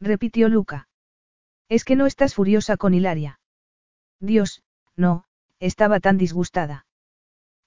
repitió 0.00 0.48
Luca. 0.48 0.88
Es 1.68 1.84
que 1.84 1.94
no 1.94 2.06
estás 2.06 2.34
furiosa 2.34 2.76
con 2.76 2.92
Hilaria. 2.92 3.38
Dios, 4.18 4.64
no, 4.96 5.26
estaba 5.60 6.00
tan 6.00 6.18
disgustada. 6.18 6.86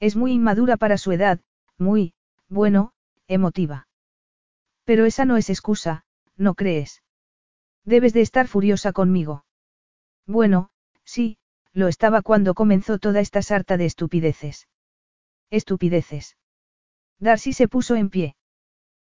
Es 0.02 0.18
muy 0.18 0.34
inmadura 0.34 0.76
para 0.76 0.98
su 0.98 1.14
edad, 1.14 1.40
muy, 1.78 2.14
bueno, 2.50 2.92
emotiva. 3.30 3.88
Pero 4.84 5.06
esa 5.06 5.24
no 5.24 5.38
es 5.38 5.50
excusa, 5.50 6.04
¿no 6.36 6.56
crees? 6.56 7.04
Debes 7.86 8.12
de 8.12 8.20
estar 8.20 8.50
furiosa 8.50 8.92
conmigo. 8.92 9.46
Bueno, 10.28 10.72
sí, 11.06 11.38
lo 11.72 11.88
estaba 11.88 12.22
cuando 12.22 12.54
comenzó 12.54 13.00
toda 13.00 13.22
esta 13.22 13.42
sarta 13.42 13.78
de 13.78 13.86
estupideces. 13.86 14.68
Estupideces. 15.54 16.36
Darcy 17.20 17.54
se 17.54 17.68
puso 17.68 17.96
en 17.96 18.10
pie. 18.10 18.36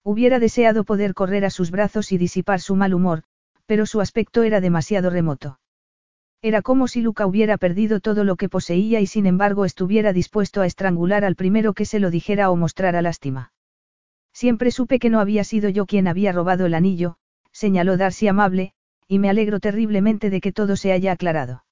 Hubiera 0.03 0.39
deseado 0.39 0.85
poder 0.85 1.13
correr 1.13 1.45
a 1.45 1.51
sus 1.51 1.71
brazos 1.71 2.13
y 2.13 2.17
disipar 2.17 2.61
su 2.61 2.77
mal 2.77 2.95
humor, 2.95 3.25
pero 3.67 3.85
su 3.85 4.01
aspecto 4.01 4.43
era 4.43 4.63
demasiado 4.63 5.11
remoto. 5.11 5.61
Era 6.41 6.63
como 6.63 6.89
si 6.89 7.03
Luca 7.03 7.27
hubiera 7.27 7.59
perdido 7.59 8.01
todo 8.01 8.25
lo 8.25 8.37
que 8.37 8.49
poseía 8.49 9.03
y 9.03 9.07
sin 9.07 9.27
embargo 9.27 9.67
estuviera 9.67 10.15
dispuesto 10.15 10.63
a 10.63 10.67
estrangular 10.67 11.27
al 11.27 11.37
primero 11.37 11.75
que 11.75 11.85
se 11.85 12.01
lo 12.01 12.11
dijera 12.11 12.51
o 12.51 12.57
mostrara 12.57 13.03
lástima. 13.03 13.53
Siempre 14.33 14.71
supe 14.71 14.99
que 14.99 15.11
no 15.11 15.21
había 15.21 15.45
sido 15.45 15.69
yo 15.69 15.85
quien 15.85 16.09
había 16.09 16.33
robado 16.33 16.65
el 16.65 16.73
anillo, 16.73 17.19
señaló 17.53 17.99
Darcy 17.99 18.29
amable, 18.29 18.73
y 19.07 19.19
me 19.19 19.29
alegro 19.29 19.61
terriblemente 19.61 20.31
de 20.31 20.41
que 20.41 20.53
todo 20.53 20.77
se 20.77 20.93
haya 20.93 21.13
aclarado. 21.13 21.67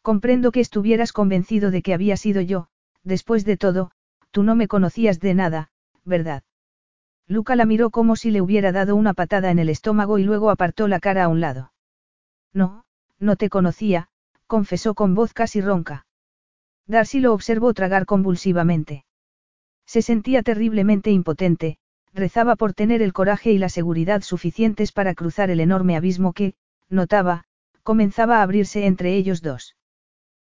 Comprendo 0.00 0.50
que 0.50 0.60
estuvieras 0.60 1.12
convencido 1.12 1.70
de 1.70 1.82
que 1.82 1.92
había 1.92 2.16
sido 2.16 2.40
yo, 2.40 2.68
después 3.04 3.44
de 3.44 3.56
todo, 3.56 3.90
tú 4.30 4.42
no 4.42 4.54
me 4.54 4.68
conocías 4.68 5.20
de 5.20 5.34
nada, 5.34 5.70
¿verdad? 6.04 6.42
Luca 7.26 7.56
la 7.56 7.64
miró 7.64 7.90
como 7.90 8.16
si 8.16 8.30
le 8.30 8.40
hubiera 8.40 8.72
dado 8.72 8.96
una 8.96 9.14
patada 9.14 9.50
en 9.50 9.58
el 9.58 9.68
estómago 9.68 10.18
y 10.18 10.24
luego 10.24 10.50
apartó 10.50 10.88
la 10.88 11.00
cara 11.00 11.24
a 11.24 11.28
un 11.28 11.40
lado. 11.40 11.72
No, 12.52 12.84
no 13.18 13.36
te 13.36 13.48
conocía, 13.48 14.08
confesó 14.46 14.94
con 14.94 15.14
voz 15.14 15.32
casi 15.32 15.60
ronca. 15.60 16.06
Darcy 16.86 17.20
lo 17.20 17.32
observó 17.32 17.72
tragar 17.72 18.06
convulsivamente. 18.06 19.04
Se 19.86 20.02
sentía 20.02 20.42
terriblemente 20.42 21.10
impotente, 21.10 21.78
rezaba 22.12 22.56
por 22.56 22.74
tener 22.74 23.02
el 23.02 23.12
coraje 23.12 23.52
y 23.52 23.58
la 23.58 23.68
seguridad 23.68 24.22
suficientes 24.22 24.92
para 24.92 25.14
cruzar 25.14 25.50
el 25.50 25.60
enorme 25.60 25.96
abismo 25.96 26.32
que, 26.32 26.54
notaba, 26.88 27.44
comenzaba 27.82 28.38
a 28.38 28.42
abrirse 28.42 28.86
entre 28.86 29.14
ellos 29.16 29.42
dos. 29.42 29.76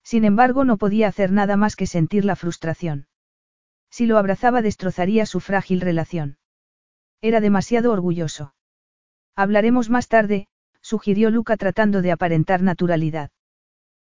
Sin 0.09 0.25
embargo, 0.25 0.65
no 0.65 0.79
podía 0.79 1.07
hacer 1.07 1.33
nada 1.33 1.59
más 1.59 1.77
que 1.77 1.87
sentir 1.87 2.25
la 2.25 2.35
frustración. 2.35 3.09
Si 3.91 4.07
lo 4.07 4.17
abrazaba 4.17 4.63
destrozaría 4.63 5.27
su 5.27 5.39
frágil 5.39 5.83
relación. 5.83 6.39
Era 7.21 7.43
demasiado 7.43 7.93
orgulloso. 7.93 8.55
Hablaremos 9.37 9.91
más 9.91 10.09
tarde, 10.09 10.49
sugirió 10.81 11.29
Luca 11.29 11.59
tratando 11.59 12.01
de 12.01 12.11
aparentar 12.11 12.63
naturalidad. 12.63 13.33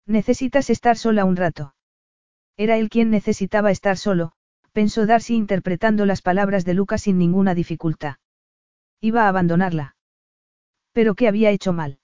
Necesitas 0.07 0.71
estar 0.71 0.97
sola 0.97 1.27
un 1.27 1.37
rato. 1.37 1.75
Era 2.57 2.79
él 2.79 2.89
quien 2.89 3.11
necesitaba 3.11 3.71
estar 3.71 3.99
solo, 3.99 4.33
pensó 4.73 5.05
Darcy 5.05 5.35
interpretando 5.35 6.07
las 6.07 6.23
palabras 6.23 6.65
de 6.65 6.73
Luca 6.73 6.97
sin 6.97 7.19
ninguna 7.19 7.55
dificultad. 7.55 8.17
Iba 9.03 9.25
a 9.25 9.29
abandonarla. 9.29 9.97
Pero 10.93 11.15
¿qué 11.15 11.29
había 11.29 11.51
hecho 11.51 11.75
mal? 11.75 11.99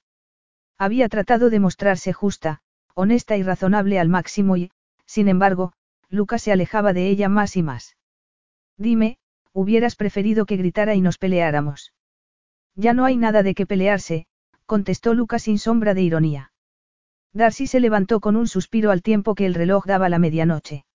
Había 0.76 1.08
tratado 1.08 1.49
de 1.49 1.60
mostrarse 1.60 2.12
justa, 2.12 2.60
honesta 2.97 3.36
y 3.36 3.42
razonable 3.42 3.99
al 4.00 4.08
máximo 4.08 4.57
y, 4.57 4.70
sin 5.05 5.28
embargo, 5.28 5.75
Lucas 6.08 6.42
se 6.42 6.50
alejaba 6.50 6.94
de 6.94 7.08
ella 7.08 7.28
más 7.28 7.57
y 7.57 7.62
más. 7.62 7.97
Dime, 8.78 9.18
hubieras 9.52 9.97
preferido 9.97 10.47
que 10.47 10.57
gritara 10.57 10.94
y 10.94 11.02
nos 11.02 11.18
peleáramos. 11.18 11.92
Ya 12.75 12.94
no 12.94 13.05
hay 13.05 13.18
nada 13.18 13.42
de 13.42 13.55
qué 13.55 13.66
pelearse, 13.66 14.26
contestó 14.65 15.12
Lucas 15.12 15.42
sin 15.42 15.58
sombra 15.58 15.92
de 15.92 16.02
ironía. 16.02 16.52
Darcy 17.34 17.66
se 17.66 17.81
levantó 17.81 18.20
con 18.20 18.34
un 18.34 18.49
suspiro 18.49 18.91
al 18.91 19.02
tiempo 19.02 19.34
que 19.34 19.44
el 19.44 19.55
reloj 19.55 19.84
daba 19.84 20.08
la 20.08 20.18
medianoche. 20.18 20.86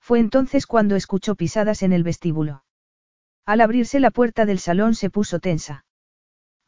Fue 0.00 0.18
entonces 0.18 0.66
cuando 0.66 0.96
escuchó 0.96 1.36
pisadas 1.36 1.84
en 1.84 1.92
el 1.92 2.02
vestíbulo. 2.02 2.64
Al 3.46 3.60
abrirse 3.60 4.00
la 4.00 4.10
puerta 4.10 4.46
del 4.46 4.58
salón 4.58 4.96
se 4.96 5.10
puso 5.10 5.38
tensa. 5.38 5.84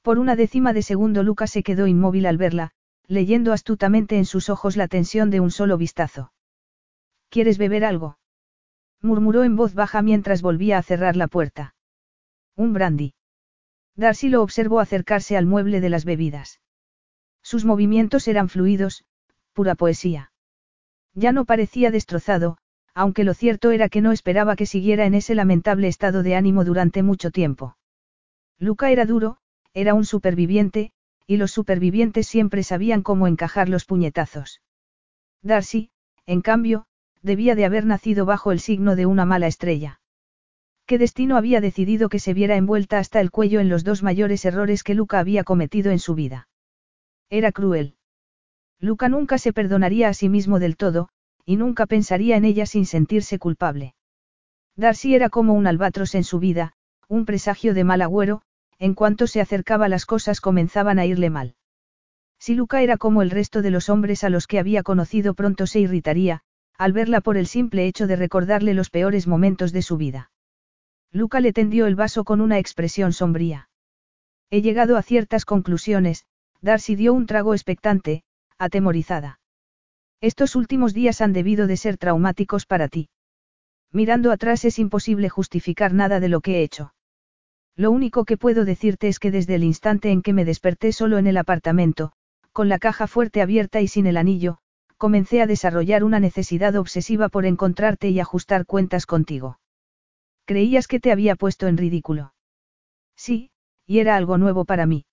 Por 0.02 0.20
una 0.20 0.36
décima 0.36 0.72
de 0.72 0.82
segundo 0.82 1.24
Lucas 1.24 1.50
se 1.50 1.64
quedó 1.64 1.88
inmóvil 1.88 2.26
al 2.26 2.36
verla, 2.36 2.72
leyendo 3.06 3.52
astutamente 3.52 4.16
en 4.16 4.24
sus 4.24 4.48
ojos 4.48 4.76
la 4.76 4.88
tensión 4.88 5.30
de 5.30 5.40
un 5.40 5.50
solo 5.50 5.76
vistazo. 5.76 6.32
¿Quieres 7.28 7.58
beber 7.58 7.84
algo? 7.84 8.18
murmuró 9.00 9.42
en 9.42 9.56
voz 9.56 9.74
baja 9.74 10.02
mientras 10.02 10.42
volvía 10.42 10.78
a 10.78 10.82
cerrar 10.82 11.16
la 11.16 11.26
puerta. 11.26 11.74
Un 12.56 12.72
brandy. 12.72 13.14
Darcy 13.96 14.28
lo 14.28 14.42
observó 14.42 14.80
acercarse 14.80 15.36
al 15.36 15.46
mueble 15.46 15.80
de 15.80 15.90
las 15.90 16.04
bebidas. 16.04 16.60
Sus 17.42 17.64
movimientos 17.64 18.28
eran 18.28 18.48
fluidos, 18.48 19.04
pura 19.52 19.74
poesía. 19.74 20.32
Ya 21.14 21.32
no 21.32 21.44
parecía 21.44 21.90
destrozado, 21.90 22.58
aunque 22.94 23.24
lo 23.24 23.34
cierto 23.34 23.70
era 23.70 23.88
que 23.88 24.00
no 24.00 24.12
esperaba 24.12 24.56
que 24.56 24.66
siguiera 24.66 25.06
en 25.06 25.14
ese 25.14 25.34
lamentable 25.34 25.88
estado 25.88 26.22
de 26.22 26.36
ánimo 26.36 26.64
durante 26.64 27.02
mucho 27.02 27.30
tiempo. 27.30 27.76
Luca 28.58 28.90
era 28.90 29.06
duro, 29.06 29.38
era 29.74 29.94
un 29.94 30.04
superviviente, 30.04 30.92
y 31.32 31.38
los 31.38 31.50
supervivientes 31.50 32.26
siempre 32.26 32.62
sabían 32.62 33.02
cómo 33.02 33.26
encajar 33.26 33.70
los 33.70 33.86
puñetazos. 33.86 34.60
Darcy, 35.40 35.88
en 36.26 36.42
cambio, 36.42 36.84
debía 37.22 37.54
de 37.54 37.64
haber 37.64 37.86
nacido 37.86 38.26
bajo 38.26 38.52
el 38.52 38.60
signo 38.60 38.96
de 38.96 39.06
una 39.06 39.24
mala 39.24 39.46
estrella. 39.46 39.98
¿Qué 40.84 40.98
destino 40.98 41.38
había 41.38 41.62
decidido 41.62 42.10
que 42.10 42.18
se 42.18 42.34
viera 42.34 42.56
envuelta 42.56 42.98
hasta 42.98 43.18
el 43.18 43.30
cuello 43.30 43.60
en 43.60 43.70
los 43.70 43.82
dos 43.82 44.02
mayores 44.02 44.44
errores 44.44 44.84
que 44.84 44.92
Luca 44.92 45.20
había 45.20 45.42
cometido 45.42 45.90
en 45.90 46.00
su 46.00 46.14
vida? 46.14 46.48
Era 47.30 47.50
cruel. 47.50 47.94
Luca 48.78 49.08
nunca 49.08 49.38
se 49.38 49.54
perdonaría 49.54 50.10
a 50.10 50.12
sí 50.12 50.28
mismo 50.28 50.58
del 50.58 50.76
todo, 50.76 51.08
y 51.46 51.56
nunca 51.56 51.86
pensaría 51.86 52.36
en 52.36 52.44
ella 52.44 52.66
sin 52.66 52.84
sentirse 52.84 53.38
culpable. 53.38 53.94
Darcy 54.76 55.14
era 55.14 55.30
como 55.30 55.54
un 55.54 55.66
albatros 55.66 56.14
en 56.14 56.24
su 56.24 56.40
vida, 56.40 56.74
un 57.08 57.24
presagio 57.24 57.72
de 57.72 57.84
mal 57.84 58.02
agüero, 58.02 58.42
en 58.82 58.94
cuanto 58.94 59.28
se 59.28 59.40
acercaba 59.40 59.88
las 59.88 60.06
cosas 60.06 60.40
comenzaban 60.40 60.98
a 60.98 61.06
irle 61.06 61.30
mal. 61.30 61.54
Si 62.40 62.56
Luca 62.56 62.82
era 62.82 62.96
como 62.96 63.22
el 63.22 63.30
resto 63.30 63.62
de 63.62 63.70
los 63.70 63.88
hombres 63.88 64.24
a 64.24 64.28
los 64.28 64.48
que 64.48 64.58
había 64.58 64.82
conocido 64.82 65.34
pronto 65.34 65.68
se 65.68 65.78
irritaría, 65.78 66.40
al 66.76 66.92
verla 66.92 67.20
por 67.20 67.36
el 67.36 67.46
simple 67.46 67.86
hecho 67.86 68.08
de 68.08 68.16
recordarle 68.16 68.74
los 68.74 68.90
peores 68.90 69.28
momentos 69.28 69.70
de 69.70 69.82
su 69.82 69.98
vida. 69.98 70.32
Luca 71.12 71.38
le 71.38 71.52
tendió 71.52 71.86
el 71.86 71.94
vaso 71.94 72.24
con 72.24 72.40
una 72.40 72.58
expresión 72.58 73.12
sombría. 73.12 73.68
He 74.50 74.62
llegado 74.62 74.96
a 74.96 75.02
ciertas 75.02 75.44
conclusiones, 75.44 76.26
Darcy 76.60 76.96
dio 76.96 77.14
un 77.14 77.26
trago 77.26 77.54
expectante, 77.54 78.24
atemorizada. 78.58 79.38
Estos 80.20 80.56
últimos 80.56 80.92
días 80.92 81.20
han 81.20 81.32
debido 81.32 81.68
de 81.68 81.76
ser 81.76 81.98
traumáticos 81.98 82.66
para 82.66 82.88
ti. 82.88 83.10
Mirando 83.92 84.32
atrás 84.32 84.64
es 84.64 84.80
imposible 84.80 85.28
justificar 85.28 85.94
nada 85.94 86.18
de 86.18 86.28
lo 86.28 86.40
que 86.40 86.56
he 86.56 86.62
hecho. 86.64 86.92
Lo 87.76 87.90
único 87.90 88.24
que 88.24 88.36
puedo 88.36 88.64
decirte 88.64 89.08
es 89.08 89.18
que 89.18 89.30
desde 89.30 89.54
el 89.54 89.64
instante 89.64 90.10
en 90.10 90.22
que 90.22 90.32
me 90.32 90.44
desperté 90.44 90.92
solo 90.92 91.18
en 91.18 91.26
el 91.26 91.36
apartamento, 91.36 92.12
con 92.52 92.68
la 92.68 92.78
caja 92.78 93.06
fuerte 93.06 93.40
abierta 93.40 93.80
y 93.80 93.88
sin 93.88 94.06
el 94.06 94.16
anillo, 94.16 94.58
comencé 94.98 95.40
a 95.40 95.46
desarrollar 95.46 96.04
una 96.04 96.20
necesidad 96.20 96.76
obsesiva 96.76 97.28
por 97.28 97.46
encontrarte 97.46 98.10
y 98.10 98.20
ajustar 98.20 98.66
cuentas 98.66 99.06
contigo. 99.06 99.58
Creías 100.44 100.86
que 100.86 101.00
te 101.00 101.12
había 101.12 101.34
puesto 101.34 101.66
en 101.66 101.76
ridículo. 101.76 102.34
Sí, 103.16 103.50
y 103.86 104.00
era 104.00 104.16
algo 104.16 104.38
nuevo 104.38 104.64
para 104.64 104.86
mí. 104.86 105.06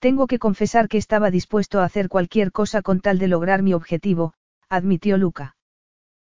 Tengo 0.00 0.26
que 0.26 0.38
confesar 0.38 0.88
que 0.88 0.98
estaba 0.98 1.30
dispuesto 1.30 1.80
a 1.80 1.84
hacer 1.84 2.08
cualquier 2.08 2.52
cosa 2.52 2.82
con 2.82 3.00
tal 3.00 3.18
de 3.18 3.28
lograr 3.28 3.62
mi 3.62 3.74
objetivo, 3.74 4.34
admitió 4.68 5.16
Luca. 5.16 5.56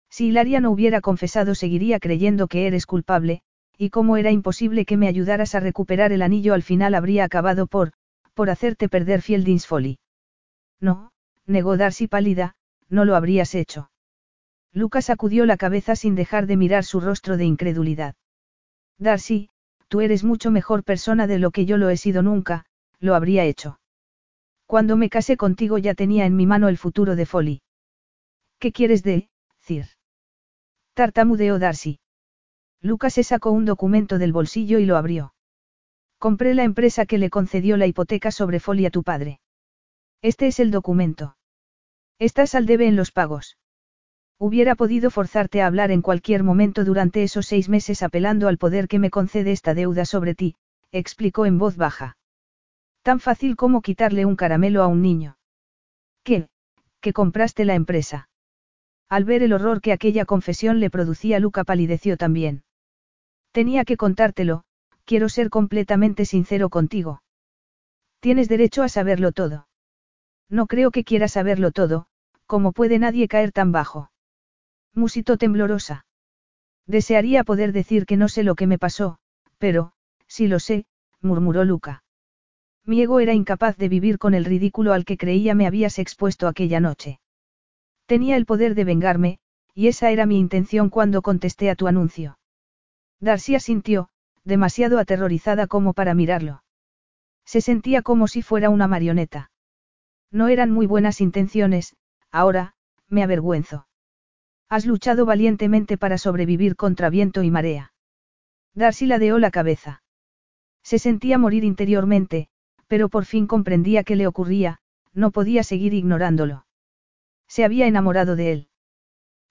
Si 0.10 0.28
Hilaria 0.28 0.60
no 0.60 0.72
hubiera 0.72 1.02
confesado 1.02 1.56
seguiría 1.56 2.00
creyendo 2.00 2.48
que 2.48 2.68
eres 2.68 2.86
culpable, 2.86 3.42
y 3.78 3.90
como 3.90 4.18
era 4.18 4.32
imposible 4.32 4.86
que 4.86 4.98
me 4.98 5.08
ayudaras 5.08 5.56
a 5.56 5.60
recuperar 5.60 6.12
el 6.12 6.22
anillo 6.22 6.54
al 6.54 6.64
final 6.64 6.96
habría 6.96 7.24
acabado 7.24 7.68
por, 7.68 7.94
por 8.34 8.50
hacerte 8.50 8.90
perder 8.90 9.22
Fieldings 9.22 9.68
Folly. 9.68 10.00
No, 10.80 11.12
negó 11.46 11.78
Darcy 11.78 12.08
pálida, 12.08 12.56
no 12.90 13.06
lo 13.06 13.16
habrías 13.16 13.56
hecho. 13.56 13.90
Luca 14.74 15.02
sacudió 15.02 15.46
la 15.46 15.58
cabeza 15.58 15.96
sin 15.96 16.16
dejar 16.16 16.48
de 16.48 16.58
mirar 16.58 16.84
su 16.84 17.00
rostro 17.00 17.38
de 17.38 17.46
incredulidad. 17.46 18.16
Darcy, 18.98 19.50
tú 19.88 20.02
eres 20.02 20.24
mucho 20.24 20.50
mejor 20.50 20.84
persona 20.84 21.28
de 21.28 21.40
lo 21.40 21.52
que 21.52 21.66
yo 21.66 21.78
lo 21.78 21.90
he 21.90 21.98
sido 21.98 22.24
nunca, 22.24 22.66
lo 23.00 23.16
habría 23.16 23.46
hecho. 23.46 23.80
Cuando 24.66 24.98
me 24.98 25.10
casé 25.10 25.38
contigo 25.38 25.78
ya 25.78 25.94
tenía 25.94 26.26
en 26.26 26.36
mi 26.36 26.48
mano 26.48 26.70
el 26.70 26.78
futuro 26.78 27.16
de 27.16 27.26
Folly. 27.26 27.62
¿Qué 28.60 28.72
quieres 28.72 29.04
de, 29.04 29.30
Cir? 29.60 29.86
Tartamudeó 30.94 31.60
Darcy. 31.60 32.00
Lucas 32.84 33.14
se 33.14 33.24
sacó 33.24 33.52
un 33.52 33.64
documento 33.64 34.20
del 34.20 34.34
bolsillo 34.34 34.78
y 34.78 34.86
lo 34.86 34.98
abrió. 34.98 35.34
Compré 36.20 36.54
la 36.54 36.66
empresa 36.66 37.06
que 37.06 37.18
le 37.18 37.30
concedió 37.30 37.78
la 37.78 37.88
hipoteca 37.88 38.30
sobre 38.30 38.60
Folly 38.60 38.86
a 38.86 38.90
tu 38.90 39.04
padre. 39.04 39.40
Este 40.22 40.48
es 40.48 40.60
el 40.60 40.70
documento. 40.70 41.38
Estás 42.20 42.56
al 42.56 42.66
debe 42.66 42.86
en 42.88 42.98
los 42.98 43.12
pagos. 43.12 43.58
Hubiera 44.38 44.76
podido 44.76 45.12
forzarte 45.12 45.62
a 45.62 45.68
hablar 45.68 45.92
en 45.92 46.02
cualquier 46.02 46.44
momento 46.44 46.84
durante 46.84 47.24
esos 47.24 47.46
seis 47.46 47.70
meses 47.70 48.04
apelando 48.04 48.50
al 48.50 48.58
poder 48.58 48.90
que 48.90 49.00
me 49.00 49.10
concede 49.10 49.54
esta 49.54 49.74
deuda 49.74 50.04
sobre 50.04 50.36
ti, 50.36 50.56
explicó 50.92 51.46
en 51.46 51.60
voz 51.60 51.78
baja. 51.78 52.18
Tan 53.02 53.22
fácil 53.22 53.56
como 53.56 53.82
quitarle 53.82 54.26
un 54.26 54.36
caramelo 54.36 54.84
a 54.84 54.88
un 54.88 55.02
niño. 55.02 55.38
¿Qué? 56.24 56.50
¿Que 57.00 57.14
compraste 57.14 57.64
la 57.64 57.76
empresa? 57.76 58.28
Al 59.08 59.24
ver 59.24 59.42
el 59.42 59.54
horror 59.54 59.80
que 59.80 59.94
aquella 59.94 60.26
confesión 60.26 60.82
le 60.82 60.90
producía, 60.90 61.40
Luca 61.40 61.64
palideció 61.64 62.18
también. 62.18 62.64
Tenía 63.54 63.86
que 63.86 63.98
contártelo, 63.98 64.64
quiero 65.06 65.30
ser 65.30 65.52
completamente 65.52 66.26
sincero 66.26 66.70
contigo. 66.70 67.22
Tienes 68.20 68.50
derecho 68.50 68.82
a 68.82 68.90
saberlo 68.90 69.32
todo. 69.32 69.68
No 70.50 70.66
creo 70.66 70.90
que 70.90 71.04
quiera 71.04 71.28
saberlo 71.28 71.72
todo, 71.72 72.08
como 72.48 72.72
puede 72.72 72.98
nadie 72.98 73.28
caer 73.28 73.52
tan 73.52 73.72
bajo. 73.72 74.12
Musito 74.96 75.38
temblorosa. 75.38 76.06
Desearía 76.88 77.44
poder 77.44 77.74
decir 77.74 78.08
que 78.08 78.18
no 78.18 78.28
sé 78.28 78.44
lo 78.44 78.56
que 78.56 78.66
me 78.66 78.80
pasó, 78.80 79.20
pero, 79.60 79.94
sí 80.28 80.48
lo 80.48 80.60
sé, 80.60 80.86
murmuró 81.22 81.64
Luca. 81.64 82.04
Mi 82.86 83.02
ego 83.02 83.20
era 83.20 83.34
incapaz 83.34 83.78
de 83.78 83.88
vivir 83.88 84.18
con 84.18 84.34
el 84.34 84.46
ridículo 84.46 84.94
al 84.94 85.06
que 85.06 85.18
creía 85.18 85.54
me 85.54 85.68
habías 85.68 86.00
expuesto 86.00 86.48
aquella 86.48 86.80
noche. 86.80 87.20
Tenía 88.08 88.36
el 88.36 88.48
poder 88.48 88.74
de 88.74 88.84
vengarme, 88.84 89.40
y 89.76 89.90
esa 89.90 90.10
era 90.10 90.26
mi 90.26 90.40
intención 90.40 90.90
cuando 90.90 91.22
contesté 91.22 91.70
a 91.70 91.76
tu 91.76 91.88
anuncio. 91.88 92.38
Darcy 93.24 93.56
asintió, 93.56 94.10
demasiado 94.44 95.00
aterrorizada 95.00 95.66
como 95.66 95.94
para 95.94 96.14
mirarlo. 96.14 96.62
Se 97.46 97.62
sentía 97.62 98.02
como 98.02 98.28
si 98.28 98.42
fuera 98.42 98.70
una 98.70 98.86
marioneta. 98.86 99.50
No 100.30 100.50
eran 100.50 100.72
muy 100.72 100.88
buenas 100.88 101.22
intenciones, 101.22 101.96
ahora, 102.32 102.76
me 103.08 103.24
avergüenzo. 103.24 103.88
Has 104.68 104.86
luchado 104.86 105.26
valientemente 105.26 105.98
para 105.98 106.18
sobrevivir 106.18 106.76
contra 106.76 107.10
viento 107.10 107.44
y 107.44 107.50
marea. 107.50 107.94
Darcy 108.74 109.06
ladeó 109.06 109.40
la 109.40 109.52
cabeza. 109.52 110.04
Se 110.84 111.00
sentía 111.00 111.38
morir 111.38 111.64
interiormente, 111.64 112.50
pero 112.88 113.08
por 113.08 113.24
fin 113.24 113.48
comprendía 113.48 114.04
qué 114.04 114.18
le 114.18 114.28
ocurría, 114.28 114.82
no 115.14 115.32
podía 115.32 115.64
seguir 115.64 115.94
ignorándolo. 115.94 116.66
Se 117.48 117.64
había 117.64 117.88
enamorado 117.88 118.36
de 118.36 118.52
él. 118.52 118.68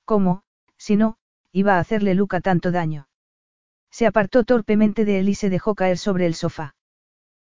¿Cómo, 0.05 0.43
si 0.77 0.97
no, 0.97 1.17
iba 1.53 1.77
a 1.77 1.79
hacerle 1.79 2.13
Luca 2.15 2.43
tanto 2.43 2.71
daño? 2.71 3.09
Se 3.93 4.07
apartó 4.07 4.43
torpemente 4.43 5.05
de 5.05 5.21
él 5.21 5.29
y 5.29 5.35
se 5.35 5.51
dejó 5.51 5.75
caer 5.75 5.99
sobre 5.99 6.27
el 6.27 6.35
sofá. 6.35 6.75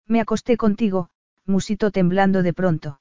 Me 0.07 0.21
acosté 0.21 0.57
contigo, 0.57 1.09
musitó 1.47 1.93
temblando 1.93 2.43
de 2.43 2.53
pronto. 2.53 3.01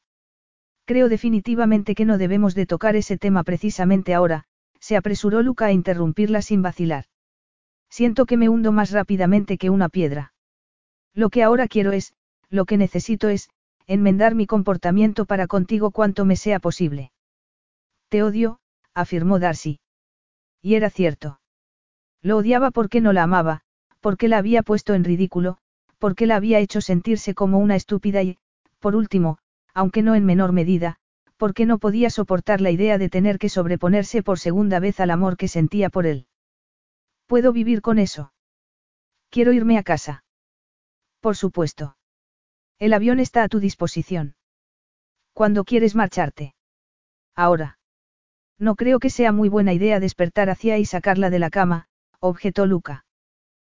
Creo 0.86 1.10
definitivamente 1.10 1.96
que 1.96 2.06
no 2.06 2.18
debemos 2.18 2.54
de 2.54 2.68
tocar 2.68 2.96
ese 2.96 3.18
tema 3.18 3.44
precisamente 3.44 4.14
ahora, 4.14 4.46
se 4.80 4.96
apresuró 4.96 5.42
Luca 5.42 5.66
a 5.66 5.72
interrumpirla 5.72 6.42
sin 6.42 6.62
vacilar. 6.62 7.06
Siento 7.90 8.26
que 8.26 8.38
me 8.38 8.48
hundo 8.48 8.72
más 8.72 8.92
rápidamente 8.92 9.58
que 9.58 9.70
una 9.70 9.90
piedra. 9.90 10.34
Lo 11.14 11.30
que 11.30 11.44
ahora 11.44 11.68
quiero 11.68 11.92
es, 11.92 12.14
lo 12.50 12.66
que 12.66 12.78
necesito 12.78 13.28
es, 13.28 13.50
enmendar 13.88 14.36
mi 14.36 14.46
comportamiento 14.46 15.26
para 15.26 15.48
contigo 15.48 15.92
cuanto 15.92 16.26
me 16.26 16.36
sea 16.36 16.60
posible. 16.60 17.12
Te 18.08 18.24
odio, 18.24 18.60
afirmó 18.94 19.40
Darcy. 19.40 19.80
Y 20.62 20.76
era 20.76 20.90
cierto. 20.90 21.41
Lo 22.22 22.38
odiaba 22.38 22.72
porque 22.72 23.02
no 23.02 23.14
la 23.14 23.24
amaba, 23.24 23.62
porque 24.00 24.28
la 24.28 24.38
había 24.38 24.64
puesto 24.64 24.94
en 24.94 25.04
ridículo, 25.04 25.58
porque 25.98 26.26
la 26.26 26.36
había 26.36 26.60
hecho 26.60 26.82
sentirse 26.82 27.34
como 27.34 27.60
una 27.60 27.76
estúpida 27.76 28.22
y, 28.24 28.38
por 28.80 28.96
último, 28.96 29.38
aunque 29.74 30.02
no 30.02 30.16
en 30.16 30.26
menor 30.26 30.52
medida, 30.52 30.98
porque 31.38 31.66
no 31.66 31.80
podía 31.80 32.10
soportar 32.10 32.62
la 32.62 32.72
idea 32.72 32.98
de 32.98 33.10
tener 33.10 33.40
que 33.40 33.50
sobreponerse 33.50 34.22
por 34.22 34.38
segunda 34.38 34.80
vez 34.80 35.00
al 35.00 35.12
amor 35.12 35.38
que 35.38 35.48
sentía 35.48 35.90
por 35.90 36.06
él. 36.06 36.28
¿Puedo 37.26 37.54
vivir 37.54 37.82
con 37.82 37.98
eso? 37.98 38.34
Quiero 39.30 39.54
irme 39.54 39.78
a 39.78 39.84
casa. 39.84 40.24
Por 41.20 41.36
supuesto. 41.36 41.96
El 42.78 42.94
avión 42.94 43.20
está 43.20 43.44
a 43.44 43.48
tu 43.48 43.60
disposición. 43.60 44.36
¿Cuándo 45.34 45.64
quieres 45.64 45.96
marcharte? 45.96 46.56
Ahora. 47.36 47.80
No 48.60 48.76
creo 48.76 49.00
que 49.00 49.10
sea 49.10 49.32
muy 49.32 49.50
buena 49.50 49.74
idea 49.74 50.00
despertar 50.00 50.50
hacia 50.50 50.78
y 50.78 50.86
sacarla 50.86 51.30
de 51.30 51.40
la 51.40 51.50
cama, 51.50 51.88
objetó 52.22 52.66
Luca. 52.66 53.06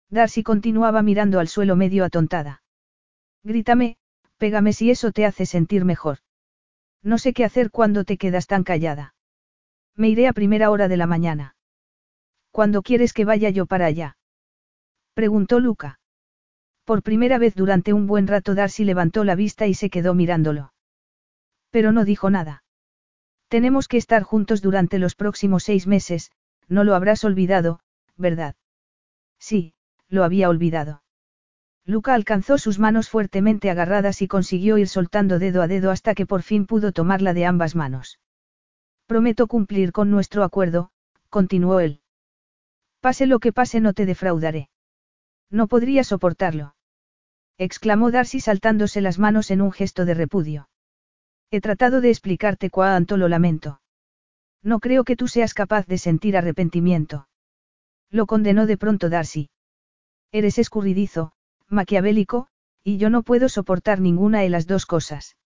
Darcy 0.09 0.43
continuaba 0.43 1.01
mirando 1.01 1.39
al 1.39 1.47
suelo 1.47 1.75
medio 1.75 2.05
atontada. 2.05 2.61
Grítame, 3.43 3.97
pégame 4.37 4.71
si 4.71 4.91
eso 4.91 5.11
te 5.11 5.25
hace 5.25 5.45
sentir 5.45 5.83
mejor. 5.83 6.19
No 7.03 7.17
sé 7.17 7.33
qué 7.33 7.43
hacer 7.43 7.71
cuando 7.71 8.03
te 8.03 8.17
quedas 8.17 8.47
tan 8.47 8.63
callada. 8.63 9.13
Me 9.95 10.09
iré 10.09 10.27
a 10.27 10.33
primera 10.33 10.69
hora 10.69 10.87
de 10.87 10.97
la 10.97 11.07
mañana. 11.07 11.55
¿Cuándo 12.51 12.81
quieres 12.81 13.13
que 13.13 13.25
vaya 13.25 13.49
yo 13.49 13.65
para 13.65 13.85
allá? 13.85 14.17
Preguntó 15.13 15.59
Luca. 15.59 15.99
Por 16.83 17.01
primera 17.01 17.37
vez 17.37 17.55
durante 17.55 17.93
un 17.93 18.05
buen 18.05 18.27
rato 18.27 18.53
Darcy 18.53 18.85
levantó 18.85 19.23
la 19.23 19.35
vista 19.35 19.65
y 19.67 19.73
se 19.73 19.89
quedó 19.89 20.13
mirándolo. 20.13 20.73
Pero 21.71 21.91
no 21.91 22.05
dijo 22.05 22.29
nada. 22.29 22.63
Tenemos 23.47 23.87
que 23.87 23.97
estar 23.97 24.23
juntos 24.23 24.61
durante 24.61 24.99
los 24.99 25.15
próximos 25.15 25.63
seis 25.63 25.87
meses, 25.87 26.31
no 26.67 26.83
lo 26.83 26.95
habrás 26.95 27.23
olvidado, 27.23 27.79
¿verdad? 28.17 28.55
Sí, 29.39 29.73
lo 30.07 30.23
había 30.23 30.49
olvidado. 30.49 31.03
Luca 31.85 32.15
alcanzó 32.15 32.57
sus 32.57 32.79
manos 32.79 33.09
fuertemente 33.09 33.69
agarradas 33.69 34.21
y 34.21 34.27
consiguió 34.27 34.77
ir 34.77 34.87
soltando 34.87 35.37
dedo 35.37 35.61
a 35.61 35.67
dedo 35.67 35.91
hasta 35.91 36.15
que 36.15 36.25
por 36.25 36.41
fin 36.41 36.65
pudo 36.65 36.91
tomarla 36.91 37.33
de 37.33 37.45
ambas 37.45 37.75
manos. 37.75 38.19
Prometo 39.05 39.45
cumplir 39.45 39.91
con 39.91 40.09
nuestro 40.09 40.43
acuerdo, 40.43 40.89
continuó 41.29 41.79
él. 41.79 42.01
Pase 43.01 43.27
lo 43.27 43.39
que 43.39 43.53
pase 43.53 43.81
no 43.81 43.93
te 43.93 44.07
defraudaré. 44.07 44.69
No 45.51 45.67
podría 45.67 46.03
soportarlo. 46.03 46.75
Exclamó 47.59 48.09
Darcy 48.09 48.39
saltándose 48.39 48.99
las 48.99 49.19
manos 49.19 49.51
en 49.51 49.61
un 49.61 49.71
gesto 49.71 50.05
de 50.05 50.15
repudio. 50.15 50.69
He 51.51 51.61
tratado 51.61 52.01
de 52.01 52.09
explicarte 52.09 52.71
cuánto 52.71 53.15
lo 53.15 53.27
lamento. 53.29 53.79
No 54.63 54.79
creo 54.79 55.03
que 55.03 55.15
tú 55.15 55.27
seas 55.27 55.53
capaz 55.53 55.85
de 55.85 55.99
sentir 55.99 56.35
arrepentimiento. 56.35 57.27
Lo 58.11 58.25
condenó 58.25 58.65
de 58.65 58.77
pronto 58.77 59.09
Darcy. 59.09 59.49
Eres 60.31 60.57
escurridizo, 60.57 61.31
maquiavélico, 61.67 62.47
y 62.83 62.97
yo 62.97 63.09
no 63.09 63.23
puedo 63.23 63.49
soportar 63.49 63.99
ninguna 63.99 64.41
de 64.41 64.49
las 64.49 64.67
dos 64.67 64.85
cosas. 64.85 65.37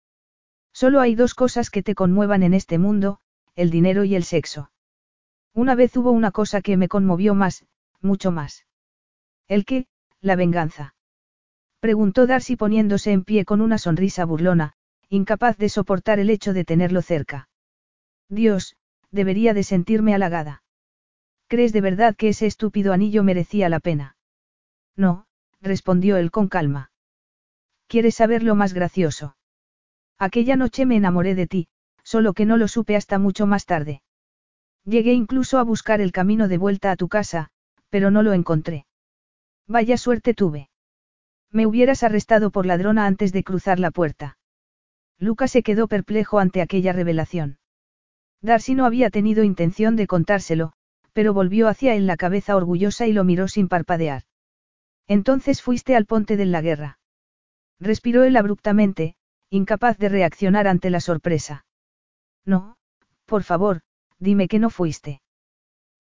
Solo 0.73 0.99
hay 0.99 1.15
dos 1.15 1.33
cosas 1.33 1.69
que 1.69 1.83
te 1.83 1.95
conmuevan 1.95 2.43
en 2.43 2.53
este 2.53 2.77
mundo, 2.77 3.19
el 3.55 3.69
dinero 3.69 4.03
y 4.03 4.15
el 4.15 4.23
sexo. 4.23 4.71
Una 5.53 5.75
vez 5.75 5.95
hubo 5.97 6.11
una 6.11 6.31
cosa 6.31 6.61
que 6.61 6.77
me 6.77 6.87
conmovió 6.87 7.35
más, 7.35 7.65
mucho 8.01 8.31
más. 8.31 8.65
¿El 9.47 9.65
qué? 9.65 9.87
La 10.21 10.35
venganza. 10.35 10.95
Preguntó 11.79 12.27
Darcy 12.27 12.55
poniéndose 12.55 13.11
en 13.11 13.23
pie 13.23 13.45
con 13.45 13.61
una 13.61 13.77
sonrisa 13.77 14.25
burlona, 14.25 14.73
incapaz 15.07 15.57
de 15.57 15.69
soportar 15.69 16.19
el 16.19 16.29
hecho 16.29 16.53
de 16.53 16.65
tenerlo 16.65 17.01
cerca. 17.01 17.49
Dios, 18.27 18.75
debería 19.11 19.53
de 19.53 19.63
sentirme 19.63 20.13
halagada. 20.13 20.61
¿Crees 21.49 21.73
de 21.73 21.81
verdad 21.81 22.15
que 22.15 22.29
ese 22.29 22.45
estúpido 22.45 22.93
anillo 22.93 23.23
merecía 23.23 23.69
la 23.69 23.79
pena? 23.79 24.15
No, 24.95 25.25
respondió 25.61 26.17
él 26.17 26.29
con 26.29 26.47
calma. 26.47 26.91
¿Quieres 27.87 28.13
saber 28.13 28.43
lo 28.43 28.53
más 28.53 28.73
gracioso? 28.73 29.35
Aquella 30.19 30.55
noche 30.55 30.85
me 30.85 30.95
enamoré 30.95 31.33
de 31.33 31.47
ti, 31.47 31.67
solo 32.03 32.33
que 32.33 32.45
no 32.45 32.55
lo 32.55 32.67
supe 32.67 32.95
hasta 32.95 33.17
mucho 33.17 33.47
más 33.47 33.65
tarde. 33.65 34.03
Llegué 34.85 35.13
incluso 35.13 35.57
a 35.57 35.63
buscar 35.63 36.01
el 36.01 36.11
camino 36.11 36.47
de 36.47 36.59
vuelta 36.59 36.91
a 36.91 36.95
tu 36.95 37.07
casa, 37.07 37.49
pero 37.89 38.11
no 38.11 38.21
lo 38.21 38.33
encontré. 38.33 38.85
Vaya 39.67 39.97
suerte 39.97 40.35
tuve. 40.35 40.69
Me 41.51 41.65
hubieras 41.65 42.03
arrestado 42.03 42.51
por 42.51 42.67
ladrona 42.67 43.07
antes 43.07 43.33
de 43.33 43.43
cruzar 43.43 43.79
la 43.79 43.89
puerta. 43.89 44.37
Luca 45.17 45.47
se 45.47 45.63
quedó 45.63 45.87
perplejo 45.87 46.37
ante 46.37 46.61
aquella 46.61 46.93
revelación. 46.93 47.57
Darcy 48.39 48.75
no 48.75 48.85
había 48.85 49.09
tenido 49.09 49.43
intención 49.43 49.95
de 49.95 50.05
contárselo, 50.05 50.73
pero 51.13 51.33
volvió 51.33 51.67
hacia 51.67 51.95
él 51.95 52.07
la 52.07 52.17
cabeza 52.17 52.55
orgullosa 52.55 53.07
y 53.07 53.13
lo 53.13 53.23
miró 53.23 53.47
sin 53.47 53.67
parpadear. 53.67 54.23
Entonces 55.07 55.61
fuiste 55.61 55.95
al 55.95 56.05
ponte 56.05 56.37
de 56.37 56.45
la 56.45 56.61
guerra. 56.61 56.99
Respiró 57.79 58.23
él 58.23 58.37
abruptamente, 58.37 59.15
incapaz 59.49 59.97
de 59.97 60.09
reaccionar 60.09 60.67
ante 60.67 60.89
la 60.89 60.99
sorpresa. 60.99 61.65
No, 62.45 62.77
por 63.25 63.43
favor, 63.43 63.81
dime 64.19 64.47
que 64.47 64.59
no 64.59 64.69
fuiste. 64.69 65.21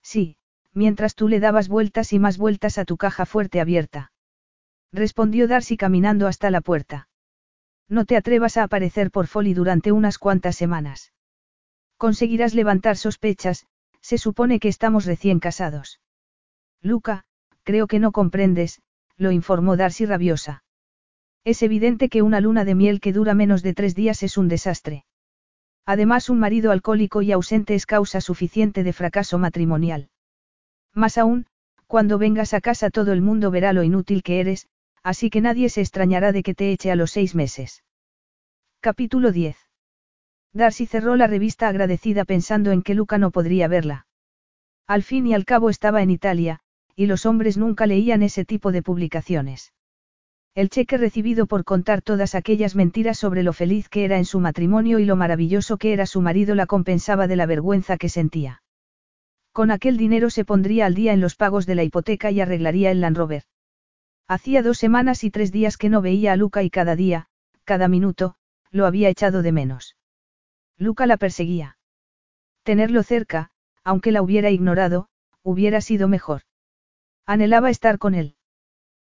Sí, 0.01 0.37
mientras 0.73 1.15
tú 1.15 1.27
le 1.27 1.39
dabas 1.39 1.67
vueltas 1.67 2.13
y 2.13 2.19
más 2.19 2.37
vueltas 2.37 2.77
a 2.77 2.85
tu 2.85 2.97
caja 2.97 3.25
fuerte 3.25 3.59
abierta. 3.59 4.11
Respondió 4.91 5.47
Darcy 5.47 5.77
caminando 5.77 6.27
hasta 6.27 6.51
la 6.51 6.61
puerta. 6.61 7.07
No 7.87 8.05
te 8.05 8.15
atrevas 8.15 8.57
a 8.57 8.63
aparecer 8.63 9.11
por 9.11 9.27
Folly 9.27 9.53
durante 9.53 9.91
unas 9.91 10.17
cuantas 10.17 10.55
semanas. 10.55 11.11
Conseguirás 11.97 12.53
levantar 12.53 12.97
sospechas, 12.97 13.65
se 14.01 14.17
supone 14.17 14.59
que 14.59 14.67
estamos 14.67 15.05
recién 15.05 15.39
casados. 15.39 15.99
Luca, 16.81 17.25
creo 17.63 17.87
que 17.87 17.99
no 17.99 18.11
comprendes, 18.11 18.81
lo 19.17 19.31
informó 19.31 19.77
Darcy 19.77 20.05
rabiosa. 20.05 20.63
Es 21.43 21.61
evidente 21.63 22.09
que 22.09 22.21
una 22.21 22.39
luna 22.39 22.65
de 22.65 22.75
miel 22.75 22.99
que 22.99 23.13
dura 23.13 23.33
menos 23.33 23.63
de 23.63 23.73
tres 23.73 23.95
días 23.95 24.23
es 24.23 24.37
un 24.37 24.47
desastre. 24.47 25.05
Además, 25.85 26.29
un 26.29 26.39
marido 26.39 26.71
alcohólico 26.71 27.21
y 27.21 27.31
ausente 27.31 27.75
es 27.75 27.85
causa 27.85 28.21
suficiente 28.21 28.83
de 28.83 28.93
fracaso 28.93 29.37
matrimonial. 29.37 30.09
Más 30.93 31.17
aún, 31.17 31.47
cuando 31.87 32.17
vengas 32.17 32.53
a 32.53 32.61
casa 32.61 32.89
todo 32.89 33.13
el 33.13 33.21
mundo 33.21 33.51
verá 33.51 33.73
lo 33.73 33.83
inútil 33.83 34.21
que 34.21 34.39
eres, 34.39 34.67
así 35.03 35.29
que 35.29 35.41
nadie 35.41 35.69
se 35.69 35.81
extrañará 35.81 36.31
de 36.31 36.43
que 36.43 36.53
te 36.53 36.71
eche 36.71 36.91
a 36.91 36.95
los 36.95 37.11
seis 37.11 37.33
meses. 37.35 37.83
Capítulo 38.81 39.31
10. 39.31 39.68
Darcy 40.53 40.85
cerró 40.85 41.15
la 41.15 41.27
revista 41.27 41.67
agradecida 41.67 42.25
pensando 42.25 42.71
en 42.71 42.81
que 42.81 42.95
Luca 42.95 43.17
no 43.17 43.31
podría 43.31 43.67
verla. 43.67 44.07
Al 44.87 45.03
fin 45.03 45.27
y 45.27 45.33
al 45.33 45.45
cabo 45.45 45.69
estaba 45.69 46.01
en 46.01 46.09
Italia, 46.09 46.61
y 46.95 47.05
los 47.05 47.25
hombres 47.25 47.57
nunca 47.57 47.85
leían 47.85 48.23
ese 48.23 48.45
tipo 48.45 48.71
de 48.71 48.81
publicaciones. 48.81 49.73
El 50.55 50.69
cheque 50.69 50.97
recibido 50.97 51.45
por 51.45 51.63
contar 51.63 52.01
todas 52.01 52.33
aquellas 52.33 52.75
mentiras 52.75 53.19
sobre 53.19 53.43
lo 53.43 53.53
feliz 53.53 53.87
que 53.87 54.03
era 54.03 54.17
en 54.17 54.25
su 54.25 54.39
matrimonio 54.39 54.97
y 54.97 55.05
lo 55.05 55.15
maravilloso 55.15 55.77
que 55.77 55.93
era 55.93 56.07
su 56.07 56.21
marido 56.21 56.55
la 56.55 56.65
compensaba 56.65 57.27
de 57.27 57.35
la 57.35 57.45
vergüenza 57.45 57.97
que 57.97 58.09
sentía. 58.09 58.63
Con 59.51 59.69
aquel 59.69 59.97
dinero 59.97 60.31
se 60.31 60.45
pondría 60.45 60.87
al 60.87 60.95
día 60.95 61.13
en 61.13 61.21
los 61.21 61.35
pagos 61.35 61.67
de 61.67 61.75
la 61.75 61.83
hipoteca 61.83 62.31
y 62.31 62.41
arreglaría 62.41 62.89
el 62.89 63.01
Land 63.01 63.17
Rover. 63.17 63.43
Hacía 64.27 64.63
dos 64.63 64.79
semanas 64.79 65.23
y 65.23 65.29
tres 65.29 65.51
días 65.51 65.77
que 65.77 65.89
no 65.89 66.01
veía 66.01 66.33
a 66.33 66.35
Luca 66.35 66.63
y 66.63 66.69
cada 66.69 66.95
día, 66.95 67.27
cada 67.63 67.87
minuto, 67.87 68.35
lo 68.71 68.87
había 68.87 69.09
echado 69.09 69.43
de 69.43 69.51
menos. 69.51 69.95
Luca 70.79 71.05
la 71.05 71.17
perseguía. 71.17 71.77
Tenerlo 72.63 73.03
cerca, 73.03 73.51
aunque 73.83 74.13
la 74.13 74.21
hubiera 74.21 74.49
ignorado, 74.49 75.09
hubiera 75.43 75.81
sido 75.81 76.07
mejor. 76.07 76.43
Anhelaba 77.25 77.69
estar 77.69 77.99
con 77.99 78.15
él. 78.15 78.35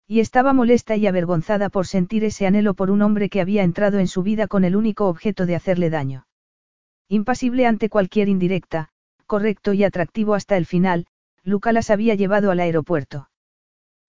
Y 0.08 0.22
estaba 0.22 0.54
molesta 0.54 0.96
y 0.96 1.08
avergonzada 1.08 1.68
por 1.70 1.86
sentir 1.86 2.24
ese 2.24 2.48
anhelo 2.48 2.74
por 2.74 2.90
un 2.90 3.02
hombre 3.02 3.30
que 3.30 3.42
había 3.42 3.64
entrado 3.64 4.00
en 4.00 4.08
su 4.08 4.24
vida 4.24 4.48
con 4.48 4.64
el 4.64 4.78
único 4.78 5.10
objeto 5.10 5.46
de 5.46 5.56
hacerle 5.56 5.90
daño. 5.90 6.26
Impasible 7.10 7.66
ante 7.66 7.90
cualquier 7.90 8.30
indirecta, 8.30 8.90
correcto 9.26 9.74
y 9.74 9.84
atractivo 9.84 10.36
hasta 10.36 10.56
el 10.56 10.66
final, 10.66 11.06
Luca 11.44 11.74
las 11.74 11.90
había 11.90 12.16
llevado 12.16 12.50
al 12.50 12.62
aeropuerto. 12.62 13.30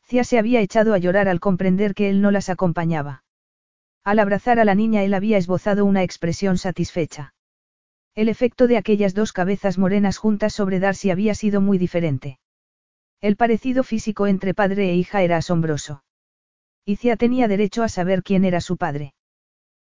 Cia 0.04 0.22
se 0.22 0.38
había 0.38 0.60
echado 0.60 0.94
a 0.94 0.98
llorar 0.98 1.28
al 1.28 1.40
comprender 1.40 1.94
que 1.94 2.08
él 2.08 2.22
no 2.22 2.30
las 2.30 2.50
acompañaba. 2.50 3.24
Al 4.04 4.20
abrazar 4.20 4.60
a 4.60 4.64
la 4.64 4.76
niña 4.76 5.02
él 5.02 5.12
había 5.12 5.38
esbozado 5.38 5.84
una 5.84 6.04
expresión 6.04 6.56
satisfecha. 6.56 7.34
El 8.18 8.28
efecto 8.28 8.66
de 8.66 8.76
aquellas 8.76 9.14
dos 9.14 9.32
cabezas 9.32 9.78
morenas 9.78 10.16
juntas 10.16 10.52
sobre 10.52 10.80
Darcy 10.80 11.12
había 11.12 11.36
sido 11.36 11.60
muy 11.60 11.78
diferente. 11.78 12.40
El 13.20 13.36
parecido 13.36 13.84
físico 13.84 14.26
entre 14.26 14.54
padre 14.54 14.90
e 14.90 14.96
hija 14.96 15.22
era 15.22 15.36
asombroso. 15.36 16.02
Y 16.84 16.96
Cia 16.96 17.16
tenía 17.16 17.46
derecho 17.46 17.84
a 17.84 17.88
saber 17.88 18.24
quién 18.24 18.44
era 18.44 18.60
su 18.60 18.76
padre. 18.76 19.14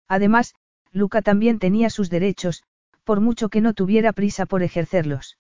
Además, 0.08 0.56
Luca 0.94 1.22
también 1.22 1.60
tenía 1.60 1.90
sus 1.90 2.10
derechos, 2.10 2.64
por 3.04 3.20
mucho 3.20 3.50
que 3.50 3.60
no 3.60 3.74
tuviera 3.74 4.14
prisa 4.14 4.46
por 4.46 4.64
ejercerlos. 4.64 5.38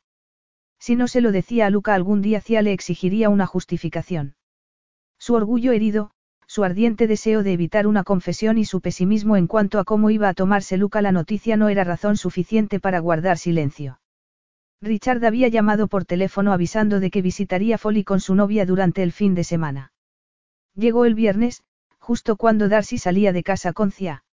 Si 0.77 0.97
no 0.97 1.07
se 1.07 1.21
lo 1.21 1.31
decía 1.31 1.67
a 1.67 1.69
Luca 1.69 1.95
algún 1.95 2.21
día 2.21 2.41
Cia 2.41 2.61
le 2.61 2.73
exigiría 2.73 3.29
una 3.29 3.47
justificación. 3.47 4.35
Su 5.17 5.35
orgullo 5.35 5.71
herido, 5.71 6.11
su 6.51 6.65
ardiente 6.65 7.07
deseo 7.07 7.43
de 7.43 7.53
evitar 7.53 7.87
una 7.87 8.03
confesión 8.03 8.57
y 8.57 8.65
su 8.65 8.81
pesimismo 8.81 9.37
en 9.37 9.47
cuanto 9.47 9.79
a 9.79 9.85
cómo 9.85 10.09
iba 10.09 10.27
a 10.27 10.33
tomarse 10.33 10.75
Luca 10.75 11.01
la 11.01 11.13
noticia 11.13 11.55
no 11.55 11.69
era 11.69 11.85
razón 11.85 12.17
suficiente 12.17 12.81
para 12.81 12.99
guardar 12.99 13.37
silencio. 13.37 14.01
Richard 14.81 15.23
había 15.23 15.47
llamado 15.47 15.87
por 15.87 16.03
teléfono 16.03 16.51
avisando 16.51 16.99
de 16.99 17.09
que 17.09 17.21
visitaría 17.21 17.77
Folly 17.77 18.03
con 18.03 18.19
su 18.19 18.35
novia 18.35 18.65
durante 18.65 19.01
el 19.01 19.13
fin 19.13 19.33
de 19.33 19.45
semana. 19.45 19.93
Llegó 20.75 21.05
el 21.05 21.15
viernes, 21.15 21.63
justo 21.99 22.35
cuando 22.35 22.67
Darcy 22.67 22.97
salía 22.97 23.31
de 23.31 23.43
casa 23.43 23.71
con 23.71 23.93
Cia. 23.93 24.25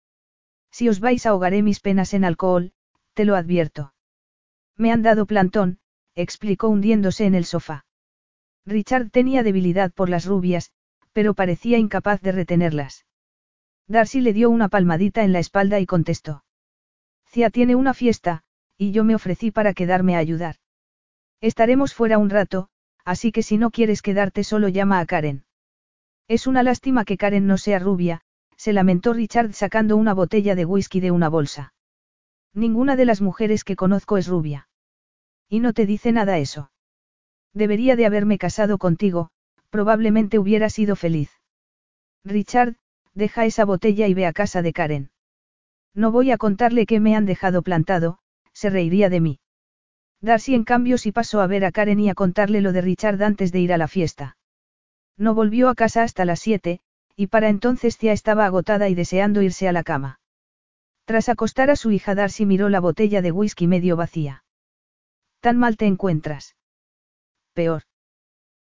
Si 0.72 0.90
os 0.90 1.00
vais 1.00 1.24
ahogaré 1.28 1.62
mis 1.62 1.82
penas 1.82 2.16
en 2.16 2.26
alcohol, 2.26 2.72
te 3.14 3.26
lo 3.26 3.36
advierto. 3.36 3.94
Me 4.76 4.92
han 4.92 5.04
dado 5.04 5.28
plantón, 5.28 5.78
explicó 6.16 6.68
hundiéndose 6.68 7.28
en 7.28 7.36
el 7.36 7.46
sofá. 7.46 7.86
Richard 8.66 9.12
tenía 9.12 9.44
debilidad 9.44 9.92
por 9.94 10.10
las 10.10 10.26
rubias, 10.26 10.72
pero 11.18 11.34
parecía 11.34 11.80
incapaz 11.80 12.22
de 12.22 12.32
retenerlas. 12.32 13.08
Darcy 13.88 14.22
le 14.22 14.34
dio 14.34 14.52
una 14.52 14.70
palmadita 14.70 15.24
en 15.24 15.34
la 15.34 15.40
espalda 15.40 15.80
y 15.80 15.88
contestó. 15.88 16.44
Cia 17.26 17.50
tiene 17.50 17.76
una 17.76 17.96
fiesta, 17.96 18.44
y 18.78 18.92
yo 18.92 19.04
me 19.04 19.16
ofrecí 19.16 19.50
para 19.50 19.74
quedarme 19.74 20.16
a 20.16 20.20
ayudar. 20.20 20.58
Estaremos 21.42 21.96
fuera 21.96 22.20
un 22.20 22.30
rato, 22.30 22.70
así 23.04 23.32
que 23.32 23.42
si 23.42 23.58
no 23.58 23.72
quieres 23.72 24.04
quedarte 24.04 24.44
solo 24.44 24.68
llama 24.68 25.00
a 25.00 25.08
Karen. 25.08 25.44
Es 26.28 26.46
una 26.46 26.62
lástima 26.62 27.04
que 27.04 27.18
Karen 27.18 27.48
no 27.48 27.58
sea 27.58 27.80
rubia, 27.80 28.22
se 28.56 28.72
lamentó 28.72 29.12
Richard 29.12 29.54
sacando 29.54 29.98
una 29.98 30.14
botella 30.14 30.54
de 30.54 30.66
whisky 30.66 31.00
de 31.00 31.10
una 31.10 31.30
bolsa. 31.30 31.74
Ninguna 32.54 32.96
de 32.96 33.06
las 33.06 33.22
mujeres 33.22 33.64
que 33.64 33.76
conozco 33.76 34.20
es 34.20 34.28
rubia. 34.28 34.70
Y 35.50 35.62
no 35.62 35.74
te 35.74 35.88
dice 35.88 36.12
nada 36.12 36.38
eso. 36.38 36.70
Debería 37.56 37.96
de 37.96 38.06
haberme 38.06 38.38
casado 38.38 38.78
contigo, 38.78 39.32
probablemente 39.70 40.40
hubiera 40.40 40.70
sido 40.70 40.96
feliz. 40.96 41.32
Richard, 42.24 42.76
deja 43.14 43.46
esa 43.46 43.66
botella 43.66 44.08
y 44.08 44.14
ve 44.14 44.26
a 44.26 44.34
casa 44.34 44.62
de 44.62 44.74
Karen. 44.74 45.12
No 45.94 46.12
voy 46.12 46.32
a 46.32 46.38
contarle 46.38 46.86
que 46.86 47.00
me 47.00 47.16
han 47.16 47.26
dejado 47.26 47.62
plantado, 47.62 48.20
se 48.54 48.70
reiría 48.70 49.10
de 49.10 49.22
mí. 49.22 49.40
Darcy 50.22 50.56
en 50.56 50.64
cambio 50.64 50.98
sí 50.98 51.12
pasó 51.12 51.42
a 51.42 51.48
ver 51.48 51.66
a 51.66 51.72
Karen 51.72 52.00
y 52.00 52.10
a 52.10 52.16
contarle 52.16 52.62
lo 52.62 52.72
de 52.74 52.82
Richard 52.82 53.22
antes 53.22 53.52
de 53.52 53.60
ir 53.60 53.74
a 53.74 53.78
la 53.78 53.88
fiesta. 53.88 54.38
No 55.18 55.34
volvió 55.34 55.70
a 55.70 55.76
casa 55.76 56.04
hasta 56.04 56.26
las 56.26 56.40
siete, 56.40 56.80
y 57.16 57.28
para 57.28 57.50
entonces 57.50 57.98
Tia 57.98 58.14
estaba 58.14 58.46
agotada 58.46 58.90
y 58.90 58.96
deseando 58.96 59.42
irse 59.42 59.68
a 59.68 59.72
la 59.72 59.84
cama. 59.84 60.20
Tras 61.06 61.30
acostar 61.30 61.72
a 61.72 61.76
su 61.76 61.92
hija 61.92 62.16
Darcy 62.16 62.46
miró 62.46 62.70
la 62.70 62.80
botella 62.80 63.22
de 63.22 63.32
whisky 63.32 63.66
medio 63.66 63.96
vacía. 63.96 64.44
¿Tan 65.40 65.58
mal 65.58 65.78
te 65.78 65.86
encuentras? 65.86 66.56
Peor. 67.54 67.84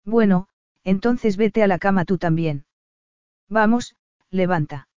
Bueno, 0.04 0.48
entonces 0.84 1.36
vete 1.36 1.62
a 1.62 1.66
la 1.66 1.78
cama 1.78 2.04
tú 2.04 2.18
también. 2.18 2.66
Vamos, 3.48 3.96
levanta. 4.30 4.88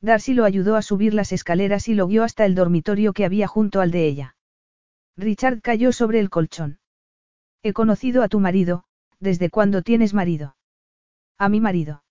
Darcy 0.00 0.34
lo 0.34 0.44
ayudó 0.44 0.76
a 0.76 0.82
subir 0.82 1.14
las 1.14 1.32
escaleras 1.32 1.88
y 1.88 1.94
lo 1.94 2.06
guió 2.06 2.22
hasta 2.22 2.44
el 2.44 2.54
dormitorio 2.54 3.12
que 3.12 3.24
había 3.24 3.48
junto 3.48 3.80
al 3.80 3.90
de 3.90 4.06
ella. 4.06 4.36
Richard 5.16 5.62
cayó 5.62 5.92
sobre 5.92 6.20
el 6.20 6.28
colchón. 6.28 6.78
He 7.62 7.72
conocido 7.72 8.22
a 8.22 8.28
tu 8.28 8.38
marido, 8.38 8.84
¿desde 9.18 9.48
cuándo 9.50 9.82
tienes 9.82 10.12
marido? 10.12 10.56
A 11.38 11.48
mi 11.48 11.60
marido. 11.60 12.04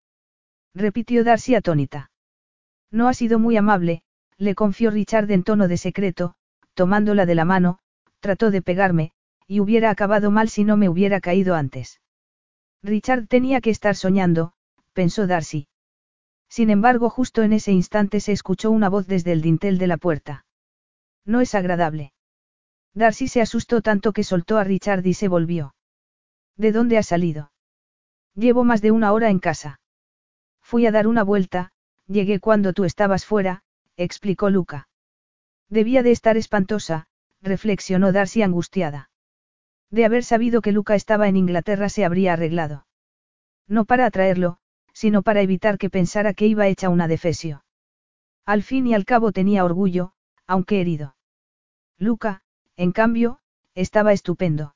Repitió 0.74 1.24
Darcy 1.24 1.56
atónita. 1.56 2.12
No 2.92 3.08
ha 3.08 3.14
sido 3.14 3.40
muy 3.40 3.56
amable, 3.56 4.02
le 4.38 4.56
confió 4.56 4.90
Richard 4.90 5.32
en 5.32 5.44
tono 5.44 5.68
de 5.68 5.78
secreto, 5.78 6.36
tomándola 6.74 7.26
de 7.26 7.36
la 7.36 7.46
mano, 7.46 7.80
trató 8.20 8.52
de 8.52 8.62
pegarme, 8.62 9.12
y 9.48 9.60
hubiera 9.60 9.92
acabado 9.92 10.32
mal 10.32 10.50
si 10.50 10.64
no 10.64 10.76
me 10.76 10.90
hubiera 10.90 11.22
caído 11.22 11.56
antes. 11.56 12.02
Richard 12.86 13.28
tenía 13.28 13.62
que 13.62 13.72
estar 13.72 13.96
soñando, 13.96 14.54
pensó 14.94 15.26
Darcy. 15.26 15.68
Sin 16.48 16.70
embargo, 16.70 17.10
justo 17.10 17.42
en 17.42 17.52
ese 17.52 17.72
instante 17.72 18.20
se 18.20 18.32
escuchó 18.32 18.70
una 18.70 18.90
voz 18.90 19.08
desde 19.08 19.32
el 19.32 19.42
dintel 19.42 19.80
de 19.80 19.88
la 19.88 19.98
puerta. 19.98 20.46
No 21.26 21.42
es 21.42 21.56
agradable. 21.56 22.14
Darcy 22.94 23.28
se 23.28 23.42
asustó 23.42 23.82
tanto 23.82 24.14
que 24.14 24.24
soltó 24.24 24.60
a 24.60 24.64
Richard 24.64 25.06
y 25.06 25.16
se 25.16 25.28
volvió. 25.28 25.74
¿De 26.58 26.72
dónde 26.72 27.00
ha 27.00 27.04
salido? 27.04 27.52
Llevo 28.36 28.64
más 28.64 28.84
de 28.84 28.92
una 28.92 29.14
hora 29.14 29.32
en 29.32 29.40
casa. 29.40 29.80
Fui 30.62 30.86
a 30.86 30.92
dar 30.92 31.08
una 31.08 31.24
vuelta, 31.24 31.72
llegué 32.08 32.40
cuando 32.40 32.72
tú 32.74 32.84
estabas 32.84 33.26
fuera, 33.26 33.64
explicó 33.98 34.52
Luca. 34.52 34.88
Debía 35.70 36.04
de 36.04 36.12
estar 36.12 36.38
espantosa, 36.38 37.08
reflexionó 37.42 38.12
Darcy 38.12 38.44
angustiada. 38.44 39.10
De 39.92 40.06
haber 40.06 40.24
sabido 40.24 40.62
que 40.62 40.72
Luca 40.72 40.96
estaba 40.96 41.28
en 41.28 41.38
Inglaterra 41.38 41.90
se 41.90 42.06
habría 42.06 42.34
arreglado. 42.34 42.86
No 43.68 43.86
para 43.86 44.06
atraerlo, 44.06 44.58
sino 44.94 45.22
para 45.22 45.42
evitar 45.42 45.78
que 45.78 45.90
pensara 45.90 46.34
que 46.34 46.48
iba 46.48 46.68
hecha 46.68 46.90
una 46.90 47.08
defesio. 47.08 47.64
Al 48.46 48.64
fin 48.64 48.88
y 48.88 48.94
al 48.94 49.06
cabo 49.06 49.32
tenía 49.32 49.66
orgullo, 49.66 50.14
aunque 50.48 50.82
herido. 50.82 51.16
Luca, 51.98 52.42
en 52.76 52.92
cambio, 52.92 53.40
estaba 53.74 54.14
estupendo. 54.14 54.76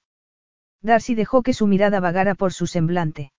Darcy 0.81 1.15
dejó 1.15 1.43
que 1.43 1.53
su 1.53 1.67
mirada 1.67 1.99
vagara 1.99 2.35
por 2.35 2.53
su 2.53 2.67
semblante. 2.67 3.31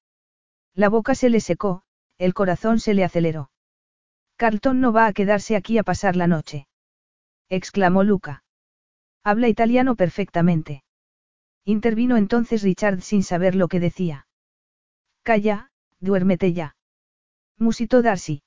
La 0.74 0.88
boca 0.88 1.14
se 1.14 1.30
le 1.30 1.40
secó, 1.40 1.82
el 2.18 2.34
corazón 2.34 2.80
se 2.80 2.94
le 2.94 3.04
aceleró. 3.04 3.50
Carlton 4.36 4.80
no 4.80 4.92
va 4.92 5.06
a 5.06 5.12
quedarse 5.12 5.56
aquí 5.56 5.78
a 5.78 5.82
pasar 5.82 6.16
la 6.16 6.26
noche. 6.26 6.66
exclamó 7.48 8.04
Luca. 8.04 8.44
Habla 9.24 9.48
italiano 9.48 9.96
perfectamente. 9.96 10.82
Intervino 11.70 12.16
entonces 12.16 12.62
Richard 12.62 13.00
sin 13.00 13.22
saber 13.22 13.54
lo 13.54 13.68
que 13.68 13.78
decía. 13.78 14.26
Calla, 15.22 15.70
duérmete 16.00 16.52
ya. 16.52 16.74
Musitó 17.58 18.02
Darcy. 18.02 18.42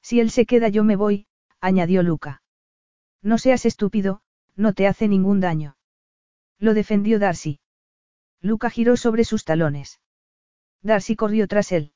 Si 0.00 0.18
él 0.18 0.30
se 0.30 0.46
queda 0.46 0.68
yo 0.70 0.82
me 0.82 0.96
voy, 0.96 1.26
añadió 1.60 2.02
Luca. 2.02 2.42
No 3.20 3.36
seas 3.36 3.66
estúpido, 3.66 4.22
no 4.56 4.72
te 4.72 4.86
hace 4.86 5.08
ningún 5.08 5.40
daño. 5.40 5.76
Lo 6.58 6.72
defendió 6.72 7.18
Darcy. 7.18 7.60
Luca 8.40 8.70
giró 8.70 8.96
sobre 8.96 9.24
sus 9.24 9.44
talones. 9.44 10.00
Darcy 10.80 11.16
corrió 11.16 11.48
tras 11.48 11.70
él. 11.70 11.92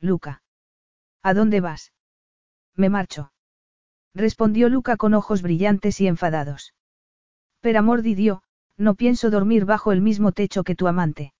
Luca. 0.00 0.42
¿A 1.22 1.32
dónde 1.32 1.62
vas? 1.62 1.94
Me 2.76 2.90
marcho. 2.90 3.32
Respondió 4.12 4.68
Luca 4.68 4.98
con 4.98 5.14
ojos 5.14 5.40
brillantes 5.40 5.98
y 6.02 6.08
enfadados. 6.08 6.74
Per 7.60 7.78
amor 7.78 8.02
di 8.02 8.14
Dio, 8.14 8.42
no 8.76 8.94
pienso 8.94 9.30
dormir 9.30 9.64
bajo 9.64 9.92
el 9.92 10.00
mismo 10.00 10.32
techo 10.32 10.64
que 10.64 10.74
tu 10.74 10.88
amante. 10.88 11.32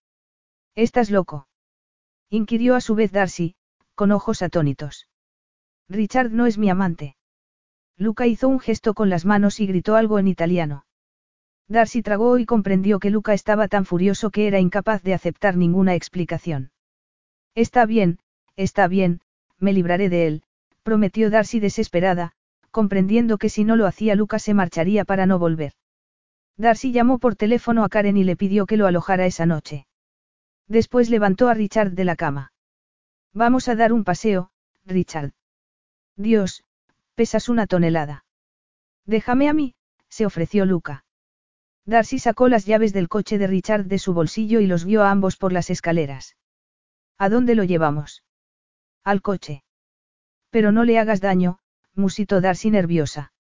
¿Estás 0.75 1.11
loco? 1.11 1.49
Inquirió 2.31 2.75
a 2.77 2.81
su 2.81 2.95
vez 2.95 3.13
Darcy, 3.13 3.55
con 3.95 4.13
ojos 4.13 4.43
atónitos. 4.43 5.09
Richard 5.89 6.31
no 6.31 6.47
es 6.47 6.59
mi 6.59 6.71
amante. 6.71 7.17
Luca 7.99 8.27
hizo 8.27 8.49
un 8.49 8.59
gesto 8.59 8.95
con 8.95 9.11
las 9.11 9.25
manos 9.25 9.61
y 9.61 9.67
gritó 9.67 9.97
algo 9.97 10.19
en 10.19 10.29
italiano. 10.29 10.87
Darcy 11.69 12.03
tragó 12.03 12.39
y 12.39 12.47
comprendió 12.47 12.99
que 12.99 13.11
Luca 13.11 13.35
estaba 13.35 13.69
tan 13.69 13.85
furioso 13.85 14.31
que 14.31 14.47
era 14.47 14.61
incapaz 14.61 15.03
de 15.03 15.15
aceptar 15.15 15.57
ninguna 15.57 15.95
explicación. 15.95 16.71
Está 17.55 17.87
bien, 17.87 18.19
está 18.57 18.89
bien, 18.89 19.21
me 19.59 19.73
libraré 19.73 20.09
de 20.09 20.27
él, 20.27 20.43
prometió 20.83 21.31
Darcy 21.31 21.61
desesperada, 21.61 22.33
comprendiendo 22.71 23.39
que 23.39 23.49
si 23.49 23.65
no 23.65 23.77
lo 23.77 23.87
hacía 23.87 24.15
Luca 24.15 24.39
se 24.39 24.55
marcharía 24.55 25.05
para 25.05 25.27
no 25.27 25.39
volver. 25.39 25.75
Darcy 26.57 26.93
llamó 26.93 27.19
por 27.19 27.37
teléfono 27.37 27.85
a 27.85 27.89
Karen 27.89 28.17
y 28.17 28.25
le 28.25 28.37
pidió 28.37 28.67
que 28.67 28.77
lo 28.77 28.87
alojara 28.87 29.27
esa 29.27 29.47
noche. 29.47 29.87
Después 30.69 31.11
levantó 31.11 31.49
a 31.49 31.55
Richard 31.55 31.93
de 31.93 32.05
la 32.05 32.17
cama. 32.17 32.53
Vamos 33.33 33.69
a 33.69 33.75
dar 33.75 33.93
un 33.93 34.05
paseo, 34.05 34.51
Richard. 34.85 35.33
Dios, 36.17 36.65
pesas 37.15 37.49
una 37.49 37.67
tonelada. 37.67 38.25
Déjame 39.07 39.49
a 39.49 39.53
mí, 39.53 39.75
se 40.09 40.27
ofreció 40.27 40.67
Luca. 40.67 41.05
Darcy 41.85 42.19
sacó 42.19 42.49
las 42.49 42.65
llaves 42.65 42.93
del 42.93 43.09
coche 43.09 43.39
de 43.39 43.47
Richard 43.47 43.87
de 43.87 43.99
su 43.99 44.15
bolsillo 44.15 44.61
y 44.61 44.67
los 44.67 44.85
guió 44.85 45.03
a 45.03 45.11
ambos 45.11 45.37
por 45.37 45.53
las 45.53 45.71
escaleras. 45.71 46.37
¿A 47.19 47.29
dónde 47.29 47.55
lo 47.55 47.65
llevamos? 47.65 48.23
Al 49.03 49.21
coche. 49.21 49.65
Pero 50.51 50.71
no 50.71 50.85
le 50.85 50.99
hagas 50.99 51.21
daño, 51.21 51.59
musitó 51.95 52.41
Darcy 52.41 52.71
nerviosa. 52.71 53.33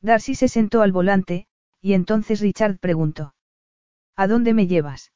Darcy 0.00 0.34
se 0.34 0.48
sentó 0.48 0.82
al 0.82 0.92
volante, 0.92 1.46
y 1.80 1.94
entonces 1.94 2.40
Richard 2.40 2.78
preguntó. 2.78 3.34
¿A 4.16 4.26
dónde 4.26 4.54
me 4.54 4.66
llevas? 4.66 5.12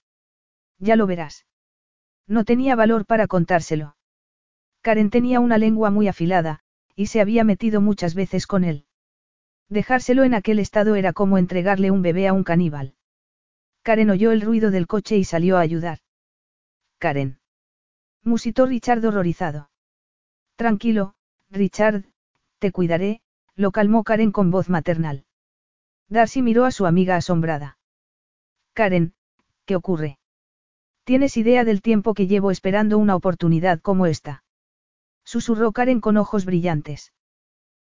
Ya 0.78 0.96
lo 0.96 1.06
verás. 1.06 1.46
No 2.26 2.44
tenía 2.44 2.74
valor 2.74 3.06
para 3.06 3.26
contárselo. 3.26 3.96
Karen 4.80 5.10
tenía 5.10 5.40
una 5.40 5.58
lengua 5.58 5.90
muy 5.90 6.08
afilada, 6.08 6.60
y 6.94 7.06
se 7.06 7.20
había 7.20 7.44
metido 7.44 7.80
muchas 7.80 8.14
veces 8.14 8.46
con 8.46 8.64
él. 8.64 8.86
Dejárselo 9.68 10.24
en 10.24 10.34
aquel 10.34 10.58
estado 10.58 10.94
era 10.94 11.12
como 11.12 11.38
entregarle 11.38 11.90
un 11.90 12.02
bebé 12.02 12.28
a 12.28 12.32
un 12.32 12.44
caníbal. 12.44 12.94
Karen 13.82 14.10
oyó 14.10 14.30
el 14.32 14.40
ruido 14.40 14.70
del 14.70 14.86
coche 14.86 15.16
y 15.16 15.24
salió 15.24 15.56
a 15.56 15.60
ayudar. 15.60 15.98
Karen. 16.98 17.38
Musitó 18.22 18.66
Richard 18.66 19.04
horrorizado. 19.04 19.70
Tranquilo, 20.56 21.14
Richard, 21.50 22.04
te 22.58 22.72
cuidaré, 22.72 23.20
lo 23.54 23.72
calmó 23.72 24.04
Karen 24.04 24.32
con 24.32 24.50
voz 24.50 24.70
maternal. 24.70 25.24
Darcy 26.08 26.42
miró 26.42 26.64
a 26.64 26.70
su 26.70 26.86
amiga 26.86 27.16
asombrada. 27.16 27.78
Karen, 28.72 29.14
¿qué 29.64 29.76
ocurre? 29.76 30.18
¿Tienes 31.04 31.36
idea 31.36 31.64
del 31.64 31.82
tiempo 31.82 32.14
que 32.14 32.26
llevo 32.26 32.50
esperando 32.50 32.98
una 32.98 33.14
oportunidad 33.14 33.80
como 33.80 34.06
esta? 34.06 34.44
Susurró 35.24 35.72
Karen 35.72 36.00
con 36.00 36.16
ojos 36.16 36.44
brillantes. 36.44 37.12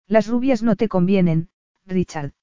Las 0.07 0.27
rubias 0.27 0.63
no 0.63 0.75
te 0.75 0.87
convienen, 0.87 1.49
Richard. 1.85 2.33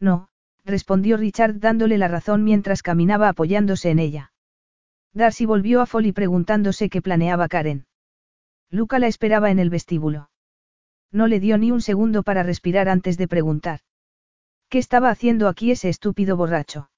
No, 0.00 0.28
respondió 0.64 1.16
Richard 1.16 1.60
dándole 1.60 1.98
la 1.98 2.08
razón 2.08 2.44
mientras 2.44 2.82
caminaba 2.82 3.28
apoyándose 3.28 3.90
en 3.90 3.98
ella. 3.98 4.32
Darcy 5.12 5.44
volvió 5.44 5.80
a 5.80 5.86
Folly 5.86 6.12
preguntándose 6.12 6.88
qué 6.88 7.02
planeaba 7.02 7.48
Karen. 7.48 7.86
Luca 8.70 8.98
la 8.98 9.08
esperaba 9.08 9.50
en 9.50 9.58
el 9.58 9.70
vestíbulo. 9.70 10.30
No 11.10 11.26
le 11.26 11.40
dio 11.40 11.58
ni 11.58 11.72
un 11.72 11.80
segundo 11.80 12.22
para 12.22 12.42
respirar 12.42 12.88
antes 12.88 13.18
de 13.18 13.26
preguntar. 13.26 13.80
¿Qué 14.70 14.78
estaba 14.78 15.10
haciendo 15.10 15.48
aquí 15.48 15.72
ese 15.72 15.88
estúpido 15.88 16.36
borracho? 16.36 16.90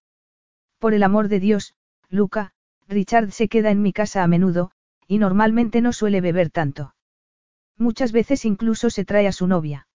Por 0.78 0.92
el 0.92 1.02
amor 1.02 1.28
de 1.28 1.40
Dios, 1.40 1.74
Luca, 2.10 2.52
Richard 2.86 3.32
se 3.32 3.48
queda 3.48 3.70
en 3.70 3.80
mi 3.80 3.94
casa 3.94 4.22
a 4.22 4.26
menudo, 4.26 4.72
y 5.08 5.16
normalmente 5.16 5.80
no 5.80 5.94
suele 5.94 6.20
beber 6.20 6.50
tanto. 6.50 6.94
Muchas 7.78 8.12
veces 8.12 8.44
incluso 8.44 8.90
se 8.90 9.06
trae 9.06 9.26
a 9.26 9.32
su 9.32 9.46
novia. 9.46 9.88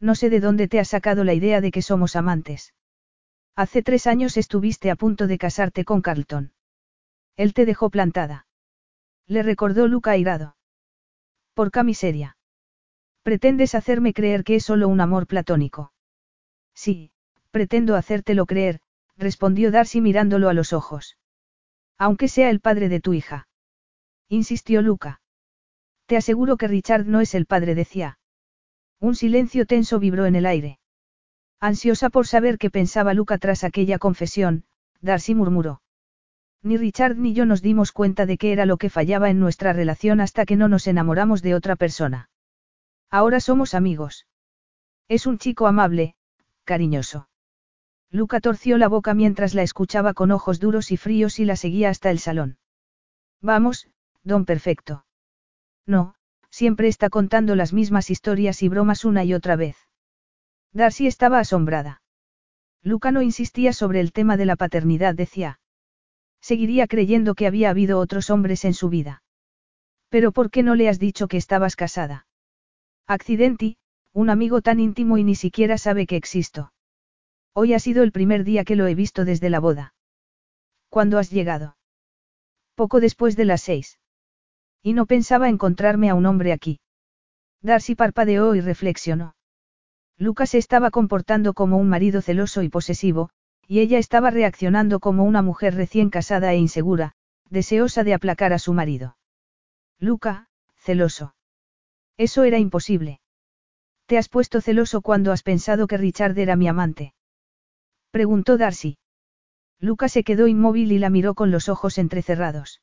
No 0.00 0.14
sé 0.14 0.30
de 0.30 0.40
dónde 0.40 0.66
te 0.66 0.80
has 0.80 0.88
sacado 0.88 1.24
la 1.24 1.34
idea 1.34 1.60
de 1.60 1.70
que 1.70 1.82
somos 1.82 2.16
amantes. 2.16 2.72
Hace 3.54 3.82
tres 3.82 4.06
años 4.06 4.38
estuviste 4.38 4.90
a 4.90 4.96
punto 4.96 5.26
de 5.26 5.36
casarte 5.36 5.84
con 5.84 6.00
Carlton. 6.00 6.54
Él 7.36 7.52
te 7.52 7.66
dejó 7.66 7.90
plantada. 7.90 8.46
Le 9.26 9.42
recordó 9.42 9.88
Luca 9.88 10.12
airado. 10.12 10.56
Por 11.52 11.70
miseria. 11.84 12.38
Pretendes 13.22 13.74
hacerme 13.74 14.14
creer 14.14 14.42
que 14.42 14.56
es 14.56 14.64
solo 14.64 14.88
un 14.88 15.02
amor 15.02 15.26
platónico. 15.26 15.93
Sí, 16.74 17.10
pretendo 17.50 17.96
hacértelo 17.96 18.46
creer, 18.46 18.80
respondió 19.16 19.70
Darcy 19.70 20.00
mirándolo 20.00 20.48
a 20.48 20.54
los 20.54 20.72
ojos. 20.72 21.16
Aunque 21.98 22.28
sea 22.28 22.50
el 22.50 22.60
padre 22.60 22.88
de 22.88 23.00
tu 23.00 23.12
hija. 23.12 23.48
Insistió 24.28 24.82
Luca. 24.82 25.20
Te 26.06 26.16
aseguro 26.16 26.56
que 26.56 26.68
Richard 26.68 27.06
no 27.06 27.20
es 27.20 27.34
el 27.34 27.46
padre, 27.46 27.74
decía. 27.74 28.18
Un 29.00 29.14
silencio 29.14 29.66
tenso 29.66 29.98
vibró 29.98 30.26
en 30.26 30.36
el 30.36 30.46
aire. 30.46 30.78
Ansiosa 31.60 32.10
por 32.10 32.26
saber 32.26 32.58
qué 32.58 32.70
pensaba 32.70 33.14
Luca 33.14 33.38
tras 33.38 33.64
aquella 33.64 33.98
confesión, 33.98 34.64
Darcy 35.00 35.34
murmuró. 35.34 35.82
Ni 36.62 36.76
Richard 36.76 37.16
ni 37.16 37.34
yo 37.34 37.46
nos 37.46 37.62
dimos 37.62 37.92
cuenta 37.92 38.26
de 38.26 38.38
qué 38.38 38.52
era 38.52 38.66
lo 38.66 38.78
que 38.78 38.90
fallaba 38.90 39.30
en 39.30 39.38
nuestra 39.38 39.72
relación 39.72 40.20
hasta 40.20 40.46
que 40.46 40.56
no 40.56 40.68
nos 40.68 40.86
enamoramos 40.86 41.42
de 41.42 41.54
otra 41.54 41.76
persona. 41.76 42.30
Ahora 43.10 43.40
somos 43.40 43.74
amigos. 43.74 44.26
Es 45.08 45.26
un 45.26 45.38
chico 45.38 45.66
amable, 45.66 46.16
cariñoso. 46.64 47.28
Luca 48.10 48.40
torció 48.40 48.78
la 48.78 48.88
boca 48.88 49.14
mientras 49.14 49.54
la 49.54 49.62
escuchaba 49.62 50.14
con 50.14 50.30
ojos 50.30 50.60
duros 50.60 50.90
y 50.92 50.96
fríos 50.96 51.38
y 51.38 51.44
la 51.44 51.56
seguía 51.56 51.90
hasta 51.90 52.10
el 52.10 52.18
salón. 52.18 52.58
Vamos, 53.40 53.88
don 54.22 54.44
perfecto. 54.44 55.04
No, 55.86 56.14
siempre 56.50 56.88
está 56.88 57.10
contando 57.10 57.56
las 57.56 57.72
mismas 57.72 58.10
historias 58.10 58.62
y 58.62 58.68
bromas 58.68 59.04
una 59.04 59.24
y 59.24 59.34
otra 59.34 59.56
vez. 59.56 59.76
Darcy 60.72 61.06
estaba 61.06 61.38
asombrada. 61.38 62.02
Luca 62.82 63.10
no 63.10 63.22
insistía 63.22 63.72
sobre 63.72 64.00
el 64.00 64.12
tema 64.12 64.36
de 64.36 64.46
la 64.46 64.56
paternidad, 64.56 65.14
decía. 65.14 65.60
Seguiría 66.40 66.86
creyendo 66.86 67.34
que 67.34 67.46
había 67.46 67.70
habido 67.70 67.98
otros 67.98 68.30
hombres 68.30 68.64
en 68.64 68.74
su 68.74 68.88
vida. 68.88 69.22
Pero 70.08 70.30
¿por 70.30 70.50
qué 70.50 70.62
no 70.62 70.74
le 70.74 70.88
has 70.88 70.98
dicho 70.98 71.26
que 71.26 71.36
estabas 71.36 71.74
casada? 71.74 72.26
Accidenti, 73.06 73.78
un 74.14 74.30
amigo 74.30 74.62
tan 74.62 74.78
íntimo 74.78 75.18
y 75.18 75.24
ni 75.24 75.34
siquiera 75.34 75.76
sabe 75.76 76.06
que 76.06 76.16
existo. 76.16 76.72
Hoy 77.52 77.74
ha 77.74 77.80
sido 77.80 78.04
el 78.04 78.12
primer 78.12 78.44
día 78.44 78.64
que 78.64 78.76
lo 78.76 78.86
he 78.86 78.94
visto 78.94 79.24
desde 79.24 79.50
la 79.50 79.58
boda. 79.58 79.94
¿Cuándo 80.88 81.18
has 81.18 81.30
llegado? 81.30 81.76
Poco 82.76 83.00
después 83.00 83.36
de 83.36 83.44
las 83.44 83.62
seis. 83.62 83.98
Y 84.82 84.92
no 84.92 85.06
pensaba 85.06 85.48
encontrarme 85.48 86.10
a 86.10 86.14
un 86.14 86.26
hombre 86.26 86.52
aquí. 86.52 86.78
Darcy 87.60 87.96
parpadeó 87.96 88.54
y 88.54 88.60
reflexionó. 88.60 89.34
Lucas 90.16 90.50
se 90.50 90.58
estaba 90.58 90.92
comportando 90.92 91.52
como 91.52 91.76
un 91.76 91.88
marido 91.88 92.22
celoso 92.22 92.62
y 92.62 92.68
posesivo, 92.68 93.30
y 93.66 93.80
ella 93.80 93.98
estaba 93.98 94.30
reaccionando 94.30 95.00
como 95.00 95.24
una 95.24 95.42
mujer 95.42 95.74
recién 95.74 96.08
casada 96.08 96.52
e 96.52 96.58
insegura, 96.58 97.14
deseosa 97.50 98.04
de 98.04 98.14
aplacar 98.14 98.52
a 98.52 98.60
su 98.60 98.74
marido. 98.74 99.16
Luca, 99.98 100.46
celoso. 100.76 101.34
Eso 102.16 102.44
era 102.44 102.58
imposible. 102.58 103.20
¿Te 104.06 104.18
has 104.18 104.28
puesto 104.28 104.60
celoso 104.60 105.00
cuando 105.00 105.32
has 105.32 105.42
pensado 105.42 105.86
que 105.86 105.96
Richard 105.96 106.38
era 106.38 106.56
mi 106.56 106.68
amante? 106.68 107.14
Preguntó 108.10 108.58
Darcy. 108.58 108.98
Luca 109.80 110.08
se 110.08 110.24
quedó 110.24 110.46
inmóvil 110.46 110.92
y 110.92 110.98
la 110.98 111.10
miró 111.10 111.34
con 111.34 111.50
los 111.50 111.68
ojos 111.68 111.98
entrecerrados. 111.98 112.82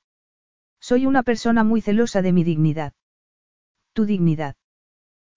Soy 0.79 1.05
una 1.05 1.23
persona 1.23 1.63
muy 1.63 1.81
celosa 1.81 2.21
de 2.21 2.31
mi 2.31 2.43
dignidad. 2.43 2.93
Tu 3.93 4.05
dignidad. 4.05 4.55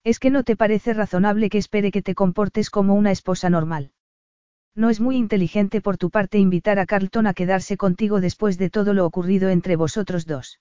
Es 0.03 0.19
que 0.19 0.31
no 0.31 0.43
te 0.43 0.55
parece 0.55 0.93
razonable 0.93 1.49
que 1.49 1.59
espere 1.59 1.91
que 1.91 2.01
te 2.01 2.15
comportes 2.15 2.69
como 2.69 2.95
una 2.95 3.11
esposa 3.11 3.49
normal. 3.49 3.91
No 4.75 4.89
es 4.89 4.99
muy 4.99 5.17
inteligente 5.17 5.81
por 5.81 5.97
tu 5.97 6.09
parte 6.09 6.37
invitar 6.37 6.79
a 6.79 6.85
Carlton 6.85 7.27
a 7.27 7.33
quedarse 7.33 7.77
contigo 7.77 8.21
después 8.21 8.57
de 8.57 8.69
todo 8.69 8.93
lo 8.93 9.05
ocurrido 9.05 9.49
entre 9.49 9.75
vosotros 9.75 10.25
dos. 10.25 10.59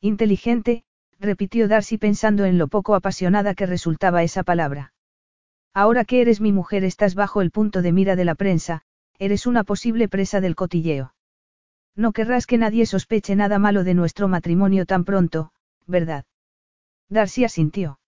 Inteligente, 0.00 0.84
repitió 1.24 1.66
Darcy 1.66 1.98
pensando 1.98 2.44
en 2.44 2.58
lo 2.58 2.68
poco 2.68 2.94
apasionada 2.94 3.54
que 3.54 3.66
resultaba 3.66 4.22
esa 4.22 4.44
palabra. 4.44 4.92
Ahora 5.74 6.04
que 6.04 6.20
eres 6.20 6.40
mi 6.40 6.52
mujer 6.52 6.84
estás 6.84 7.16
bajo 7.16 7.42
el 7.42 7.50
punto 7.50 7.82
de 7.82 7.92
mira 7.92 8.14
de 8.14 8.24
la 8.24 8.36
prensa, 8.36 8.82
eres 9.18 9.46
una 9.46 9.64
posible 9.64 10.08
presa 10.08 10.40
del 10.40 10.54
cotilleo. 10.54 11.14
No 11.96 12.12
querrás 12.12 12.46
que 12.46 12.58
nadie 12.58 12.86
sospeche 12.86 13.34
nada 13.36 13.58
malo 13.58 13.84
de 13.84 13.94
nuestro 13.94 14.28
matrimonio 14.28 14.86
tan 14.86 15.04
pronto, 15.04 15.52
¿verdad? 15.86 16.24
Darcy 17.08 17.44
asintió. 17.44 17.98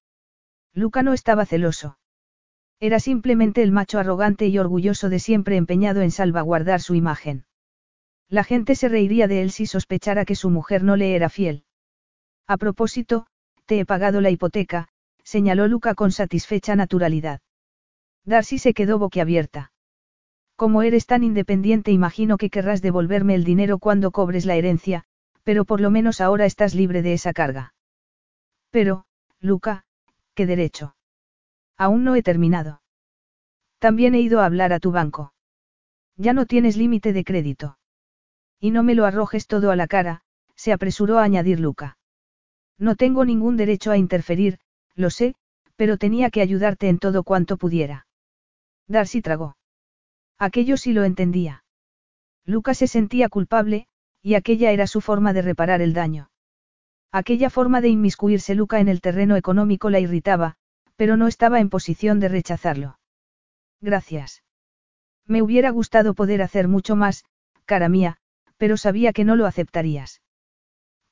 Luca 0.75 1.03
no 1.03 1.13
estaba 1.13 1.45
celoso. 1.45 1.99
Era 2.81 3.01
simplemente 3.01 3.63
el 3.63 3.73
macho 3.73 3.99
arrogante 3.99 4.47
y 4.47 4.59
orgulloso 4.59 5.09
de 5.09 5.19
siempre 5.19 5.57
empeñado 5.57 6.03
en 6.03 6.11
salvaguardar 6.11 6.81
su 6.81 6.95
imagen. 6.95 7.47
La 8.29 8.45
gente 8.45 8.75
se 8.75 8.89
reiría 8.89 9.29
de 9.29 9.43
él 9.43 9.51
si 9.51 9.67
sospechara 9.67 10.25
que 10.25 10.35
su 10.35 10.51
mujer 10.51 10.83
no 10.83 10.97
le 10.97 11.15
era 11.15 11.29
fiel. 11.29 11.65
A 12.47 12.57
propósito, 12.57 13.27
te 13.65 13.81
he 13.81 13.85
pagado 13.85 14.21
la 14.21 14.31
hipoteca, 14.31 14.89
señaló 15.25 15.67
Luca 15.67 15.95
con 15.95 16.13
satisfecha 16.13 16.77
naturalidad. 16.77 17.41
Darcy 18.25 18.59
se 18.59 18.75
quedó 18.75 18.99
boquiabierta. 18.99 19.73
Como 20.55 20.83
eres 20.83 21.07
tan 21.07 21.25
independiente 21.25 21.91
imagino 21.91 22.39
que 22.39 22.51
querrás 22.51 22.83
devolverme 22.83 23.35
el 23.35 23.45
dinero 23.45 23.79
cuando 23.79 24.11
cobres 24.11 24.47
la 24.47 24.55
herencia, 24.55 25.05
pero 25.43 25.65
por 25.65 25.81
lo 25.81 25.91
menos 25.91 26.21
ahora 26.21 26.47
estás 26.47 26.75
libre 26.75 27.03
de 27.03 27.13
esa 27.13 27.33
carga. 27.33 27.75
Pero, 28.71 29.05
Luca, 29.41 29.85
¿qué 30.35 30.47
derecho? 30.47 30.97
Aún 31.77 32.05
no 32.05 32.15
he 32.15 32.23
terminado. 32.23 32.81
También 33.79 34.15
he 34.15 34.21
ido 34.21 34.41
a 34.41 34.47
hablar 34.47 34.73
a 34.73 34.81
tu 34.81 34.93
banco. 34.93 35.35
Ya 36.17 36.33
no 36.33 36.47
tienes 36.47 36.77
límite 36.77 37.13
de 37.13 37.25
crédito. 37.25 37.79
Y 38.59 38.71
no 38.71 38.83
me 38.83 38.95
lo 38.95 39.05
arrojes 39.05 39.47
todo 39.47 39.71
a 39.71 39.77
la 39.77 39.87
cara, 39.87 40.23
se 40.55 40.73
apresuró 40.73 41.19
a 41.19 41.25
añadir 41.25 41.61
Luca. 41.61 41.99
No 42.79 42.97
tengo 42.97 43.25
ningún 43.25 43.57
derecho 43.57 43.91
a 43.91 43.97
interferir, 43.97 44.59
lo 44.95 45.11
sé, 45.11 45.35
pero 45.77 45.99
tenía 45.99 46.31
que 46.31 46.41
ayudarte 46.41 46.89
en 46.89 46.99
todo 46.99 47.23
cuanto 47.23 47.57
pudiera. 47.57 48.07
Darcy 48.89 49.23
tragó. 49.23 49.57
Aquello 50.39 50.77
sí 50.77 50.93
lo 50.93 51.05
entendía. 51.05 51.65
Lucas 52.45 52.79
se 52.79 52.87
sentía 52.87 53.29
culpable, 53.29 53.89
y 54.23 54.35
aquella 54.35 54.71
era 54.73 54.87
su 54.87 55.01
forma 55.01 55.33
de 55.33 55.43
reparar 55.43 55.81
el 55.81 55.93
daño. 55.93 56.31
Aquella 57.13 57.51
forma 57.51 57.81
de 57.81 57.89
inmiscuirse 57.89 58.55
Luca 58.55 58.81
en 58.81 58.89
el 58.89 59.01
terreno 59.01 59.37
económico 59.37 59.91
la 59.91 60.01
irritaba, 60.01 60.57
pero 60.97 61.17
no 61.17 61.29
estaba 61.29 61.61
en 61.61 61.71
posición 61.71 62.21
de 62.21 62.29
rechazarlo. 62.29 62.99
Gracias. 63.81 64.43
Me 65.27 65.43
hubiera 65.43 65.71
gustado 65.71 66.15
poder 66.15 66.43
hacer 66.43 66.69
mucho 66.69 66.97
más, 66.97 67.25
cara 67.65 67.89
mía, 67.89 68.19
pero 68.57 68.77
sabía 68.77 69.13
que 69.13 69.25
no 69.25 69.37
lo 69.37 69.47
aceptarías. 69.47 70.21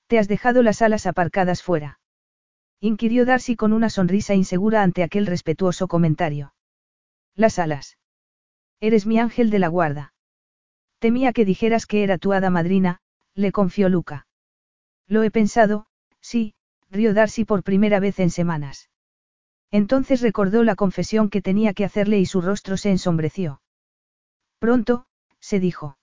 ¿Te 0.06 0.18
has 0.18 0.28
dejado 0.28 0.62
las 0.62 0.82
alas 0.82 1.06
aparcadas 1.06 1.62
fuera? 1.62 2.00
inquirió 2.80 3.24
Darcy 3.24 3.56
con 3.56 3.72
una 3.72 3.88
sonrisa 3.88 4.34
insegura 4.34 4.82
ante 4.82 5.02
aquel 5.02 5.26
respetuoso 5.26 5.88
comentario. 5.88 6.54
Las 7.34 7.58
alas. 7.58 7.96
Eres 8.80 9.06
mi 9.06 9.18
ángel 9.18 9.50
de 9.50 9.58
la 9.58 9.68
guarda. 9.68 10.12
Temía 10.98 11.32
que 11.32 11.44
dijeras 11.44 11.86
que 11.86 12.02
era 12.02 12.18
tu 12.18 12.32
hada 12.32 12.50
madrina, 12.50 13.00
le 13.34 13.52
confió 13.52 13.88
Luca. 13.88 14.26
Lo 15.06 15.22
he 15.22 15.30
pensado, 15.30 15.86
sí, 16.20 16.54
rió 16.90 17.14
Darcy 17.14 17.44
por 17.44 17.62
primera 17.62 18.00
vez 18.00 18.20
en 18.20 18.30
semanas. 18.30 18.90
Entonces 19.70 20.20
recordó 20.20 20.62
la 20.62 20.76
confesión 20.76 21.30
que 21.30 21.42
tenía 21.42 21.74
que 21.74 21.84
hacerle 21.84 22.18
y 22.20 22.26
su 22.26 22.40
rostro 22.40 22.76
se 22.76 22.90
ensombreció. 22.90 23.62
Pronto, 24.58 25.06
se 25.40 25.58
dijo. 25.58 25.98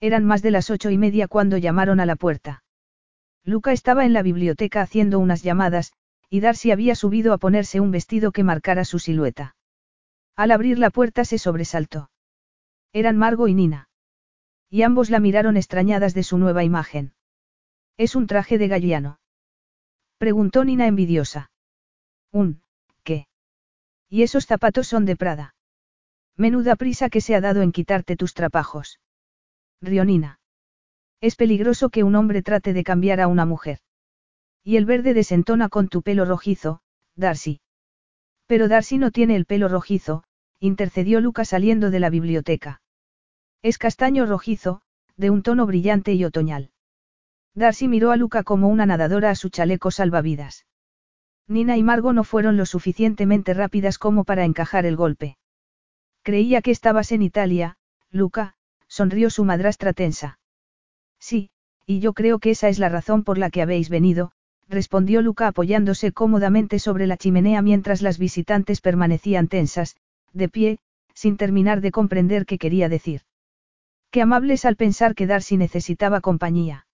Eran 0.00 0.24
más 0.24 0.42
de 0.42 0.50
las 0.50 0.70
ocho 0.70 0.90
y 0.90 0.98
media 0.98 1.28
cuando 1.28 1.56
llamaron 1.56 1.98
a 2.00 2.06
la 2.06 2.16
puerta. 2.16 2.63
Luca 3.44 3.72
estaba 3.72 4.04
en 4.06 4.14
la 4.14 4.22
biblioteca 4.22 4.80
haciendo 4.80 5.18
unas 5.18 5.42
llamadas, 5.42 5.92
y 6.30 6.40
Darcy 6.40 6.70
había 6.70 6.94
subido 6.94 7.32
a 7.32 7.38
ponerse 7.38 7.78
un 7.80 7.90
vestido 7.90 8.32
que 8.32 8.42
marcara 8.42 8.84
su 8.84 8.98
silueta. 8.98 9.54
Al 10.34 10.50
abrir 10.50 10.78
la 10.78 10.90
puerta 10.90 11.24
se 11.24 11.38
sobresaltó. 11.38 12.10
Eran 12.92 13.16
Margo 13.18 13.46
y 13.46 13.54
Nina. 13.54 13.88
Y 14.70 14.82
ambos 14.82 15.10
la 15.10 15.20
miraron 15.20 15.56
extrañadas 15.56 16.14
de 16.14 16.22
su 16.22 16.38
nueva 16.38 16.64
imagen. 16.64 17.12
¿Es 17.96 18.16
un 18.16 18.26
traje 18.26 18.58
de 18.58 18.68
galliano? 18.68 19.20
Preguntó 20.18 20.64
Nina 20.64 20.86
envidiosa. 20.86 21.50
¿Un, 22.32 22.62
qué? 23.02 23.28
Y 24.08 24.22
esos 24.22 24.46
zapatos 24.46 24.88
son 24.88 25.04
de 25.04 25.16
Prada. 25.16 25.54
Menuda 26.36 26.74
prisa 26.76 27.10
que 27.10 27.20
se 27.20 27.34
ha 27.34 27.40
dado 27.40 27.62
en 27.62 27.70
quitarte 27.70 28.16
tus 28.16 28.34
trapajos. 28.34 29.00
Rió 29.80 30.04
Nina. 30.04 30.40
Es 31.24 31.36
peligroso 31.36 31.88
que 31.88 32.02
un 32.02 32.16
hombre 32.16 32.42
trate 32.42 32.74
de 32.74 32.84
cambiar 32.84 33.18
a 33.18 33.28
una 33.28 33.46
mujer. 33.46 33.78
Y 34.62 34.76
el 34.76 34.84
verde 34.84 35.14
desentona 35.14 35.70
con 35.70 35.88
tu 35.88 36.02
pelo 36.02 36.26
rojizo, 36.26 36.82
Darcy. 37.16 37.62
Pero 38.46 38.68
Darcy 38.68 38.98
no 38.98 39.10
tiene 39.10 39.34
el 39.34 39.46
pelo 39.46 39.68
rojizo, 39.68 40.24
intercedió 40.60 41.22
Luca 41.22 41.46
saliendo 41.46 41.90
de 41.90 41.98
la 41.98 42.10
biblioteca. 42.10 42.82
Es 43.62 43.78
castaño 43.78 44.26
rojizo, 44.26 44.82
de 45.16 45.30
un 45.30 45.42
tono 45.42 45.64
brillante 45.64 46.12
y 46.12 46.26
otoñal. 46.26 46.72
Darcy 47.54 47.88
miró 47.88 48.10
a 48.10 48.18
Luca 48.18 48.42
como 48.42 48.68
una 48.68 48.84
nadadora 48.84 49.30
a 49.30 49.34
su 49.34 49.48
chaleco 49.48 49.90
salvavidas. 49.90 50.66
Nina 51.48 51.78
y 51.78 51.82
Margo 51.82 52.12
no 52.12 52.24
fueron 52.24 52.58
lo 52.58 52.66
suficientemente 52.66 53.54
rápidas 53.54 53.96
como 53.96 54.24
para 54.24 54.44
encajar 54.44 54.84
el 54.84 54.96
golpe. 54.96 55.38
Creía 56.22 56.60
que 56.60 56.70
estabas 56.70 57.12
en 57.12 57.22
Italia, 57.22 57.78
Luca, 58.10 58.56
sonrió 58.88 59.30
su 59.30 59.46
madrastra 59.46 59.94
tensa. 59.94 60.38
Sí, 61.24 61.48
y 61.86 62.00
yo 62.00 62.12
creo 62.12 62.38
que 62.38 62.50
esa 62.50 62.68
es 62.68 62.78
la 62.78 62.90
razón 62.90 63.24
por 63.24 63.38
la 63.38 63.48
que 63.48 63.62
habéis 63.62 63.88
venido, 63.88 64.32
respondió 64.68 65.22
Luca 65.22 65.46
apoyándose 65.46 66.12
cómodamente 66.12 66.78
sobre 66.78 67.06
la 67.06 67.16
chimenea 67.16 67.62
mientras 67.62 68.02
las 68.02 68.18
visitantes 68.18 68.82
permanecían 68.82 69.48
tensas, 69.48 69.96
de 70.34 70.50
pie, 70.50 70.78
sin 71.14 71.38
terminar 71.38 71.80
de 71.80 71.92
comprender 71.92 72.44
qué 72.44 72.58
quería 72.58 72.90
decir. 72.90 73.22
Qué 74.10 74.20
amables 74.20 74.66
al 74.66 74.76
pensar 74.76 75.14
que 75.14 75.26
Darcy 75.26 75.56
necesitaba 75.56 76.20
compañía. 76.20 76.86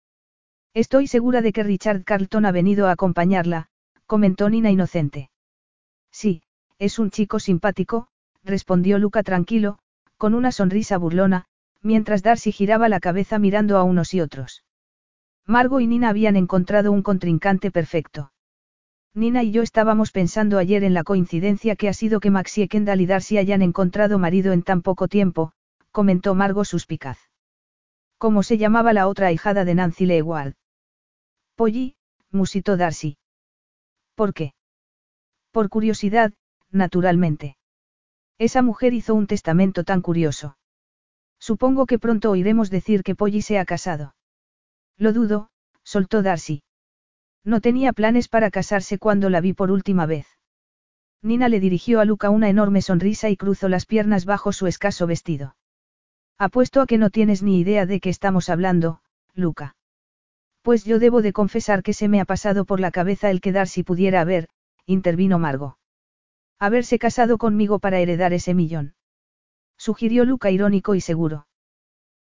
Estoy 0.75 1.09
segura 1.09 1.43
de 1.43 1.53
que 1.53 1.65
Richard 1.65 2.05
Carlton 2.05 2.47
ha 2.47 2.53
venido 2.53 2.87
a 2.87 2.93
acompañarla, 2.93 3.67
comentó 4.07 4.49
Nina 4.49 4.71
inocente. 4.71 5.29
Sí, 6.13 6.45
es 6.79 7.01
un 7.01 7.11
chico 7.11 7.41
simpático, 7.41 8.07
respondió 8.45 9.01
Luca 9.01 9.25
tranquilo, 9.25 9.81
con 10.19 10.35
una 10.35 10.53
sonrisa 10.53 10.99
burlona, 10.99 11.47
mientras 11.83 12.23
Darcy 12.23 12.53
giraba 12.53 12.89
la 12.89 13.01
cabeza 13.01 13.39
mirando 13.39 13.79
a 13.79 13.85
unos 13.85 14.15
y 14.15 14.21
otros. 14.21 14.65
Margo 15.47 15.81
y 15.81 15.87
Nina 15.87 16.11
habían 16.11 16.37
encontrado 16.37 16.93
un 16.93 17.03
contrincante 17.03 17.71
perfecto. 17.71 18.33
Nina 19.15 19.43
y 19.43 19.51
yo 19.51 19.63
estábamos 19.63 20.13
pensando 20.13 20.59
ayer 20.59 20.85
en 20.85 20.95
la 20.95 21.03
coincidencia 21.03 21.75
que 21.75 21.89
ha 21.89 21.93
sido 21.93 22.21
que 22.21 22.31
Maxie 22.31 22.69
Kendall 22.69 23.01
y 23.01 23.07
Darcy 23.07 23.39
hayan 23.39 23.63
encontrado 23.63 24.19
marido 24.19 24.53
en 24.53 24.63
tan 24.63 24.83
poco 24.83 25.09
tiempo, 25.09 25.53
comentó 25.91 26.35
Margo 26.35 26.65
suspicaz. 26.65 27.19
¿Cómo 28.19 28.43
se 28.43 28.59
llamaba 28.59 28.93
la 28.93 29.09
otra 29.09 29.33
hijada 29.33 29.65
de 29.65 29.75
Nancy 29.75 30.07
Leward? 30.07 30.55
Polly, 31.57 31.97
musitó 32.31 32.77
Darcy. 32.77 33.17
¿Por 34.15 34.35
qué? 34.35 34.55
Por 35.51 35.69
curiosidad, 35.69 36.33
naturalmente. 36.71 37.57
Esa 38.39 38.63
mujer 38.63 38.95
hizo 38.95 39.15
un 39.15 39.27
testamento 39.27 39.83
tan 39.83 40.03
curioso. 40.03 40.57
Supongo 41.41 41.87
que 41.87 41.99
pronto 41.99 42.31
oiremos 42.31 42.71
decir 42.71 43.03
que 43.03 43.17
Polly 43.17 43.43
se 43.43 43.59
ha 43.59 43.65
casado. 43.65 44.15
Lo 44.99 45.13
dudo, 45.13 45.49
soltó 45.83 46.23
Darcy. 46.23 46.63
No 47.43 47.61
tenía 47.61 47.95
planes 47.95 48.29
para 48.29 48.51
casarse 48.51 48.99
cuando 48.99 49.31
la 49.31 49.41
vi 49.41 49.55
por 49.55 49.71
última 49.71 50.05
vez. 50.05 50.27
Nina 51.23 51.49
le 51.49 51.59
dirigió 51.59 52.01
a 52.01 52.05
Luca 52.05 52.31
una 52.31 52.49
enorme 52.49 52.83
sonrisa 52.83 53.31
y 53.31 53.37
cruzó 53.37 53.69
las 53.69 53.87
piernas 53.87 54.27
bajo 54.27 54.53
su 54.53 54.67
escaso 54.67 55.07
vestido. 55.07 55.57
Apuesto 56.39 56.81
a 56.81 56.87
que 56.87 56.99
no 56.99 57.11
tienes 57.11 57.43
ni 57.43 57.59
idea 57.61 57.87
de 57.87 58.01
qué 58.01 58.11
estamos 58.11 58.49
hablando, 58.49 59.01
Luca. 59.35 59.77
Pues 60.63 60.85
yo 60.85 60.99
debo 60.99 61.23
de 61.23 61.33
confesar 61.33 61.83
que 61.83 61.95
se 61.95 62.09
me 62.09 62.21
ha 62.21 62.25
pasado 62.25 62.65
por 62.65 62.81
la 62.81 62.91
cabeza 62.91 63.31
el 63.31 63.41
que 63.41 63.53
Darcy 63.53 63.83
pudiera 63.83 64.21
haber, 64.21 64.49
intervino 64.87 65.39
Margo. 65.39 65.79
Haberse 66.59 66.99
casado 66.99 67.39
conmigo 67.39 67.79
para 67.79 67.99
heredar 67.99 68.35
ese 68.35 68.55
millón. 68.55 68.95
Sugirió 69.81 70.25
Luca 70.25 70.51
irónico 70.51 70.95
y 70.95 71.01
seguro. 71.01 71.47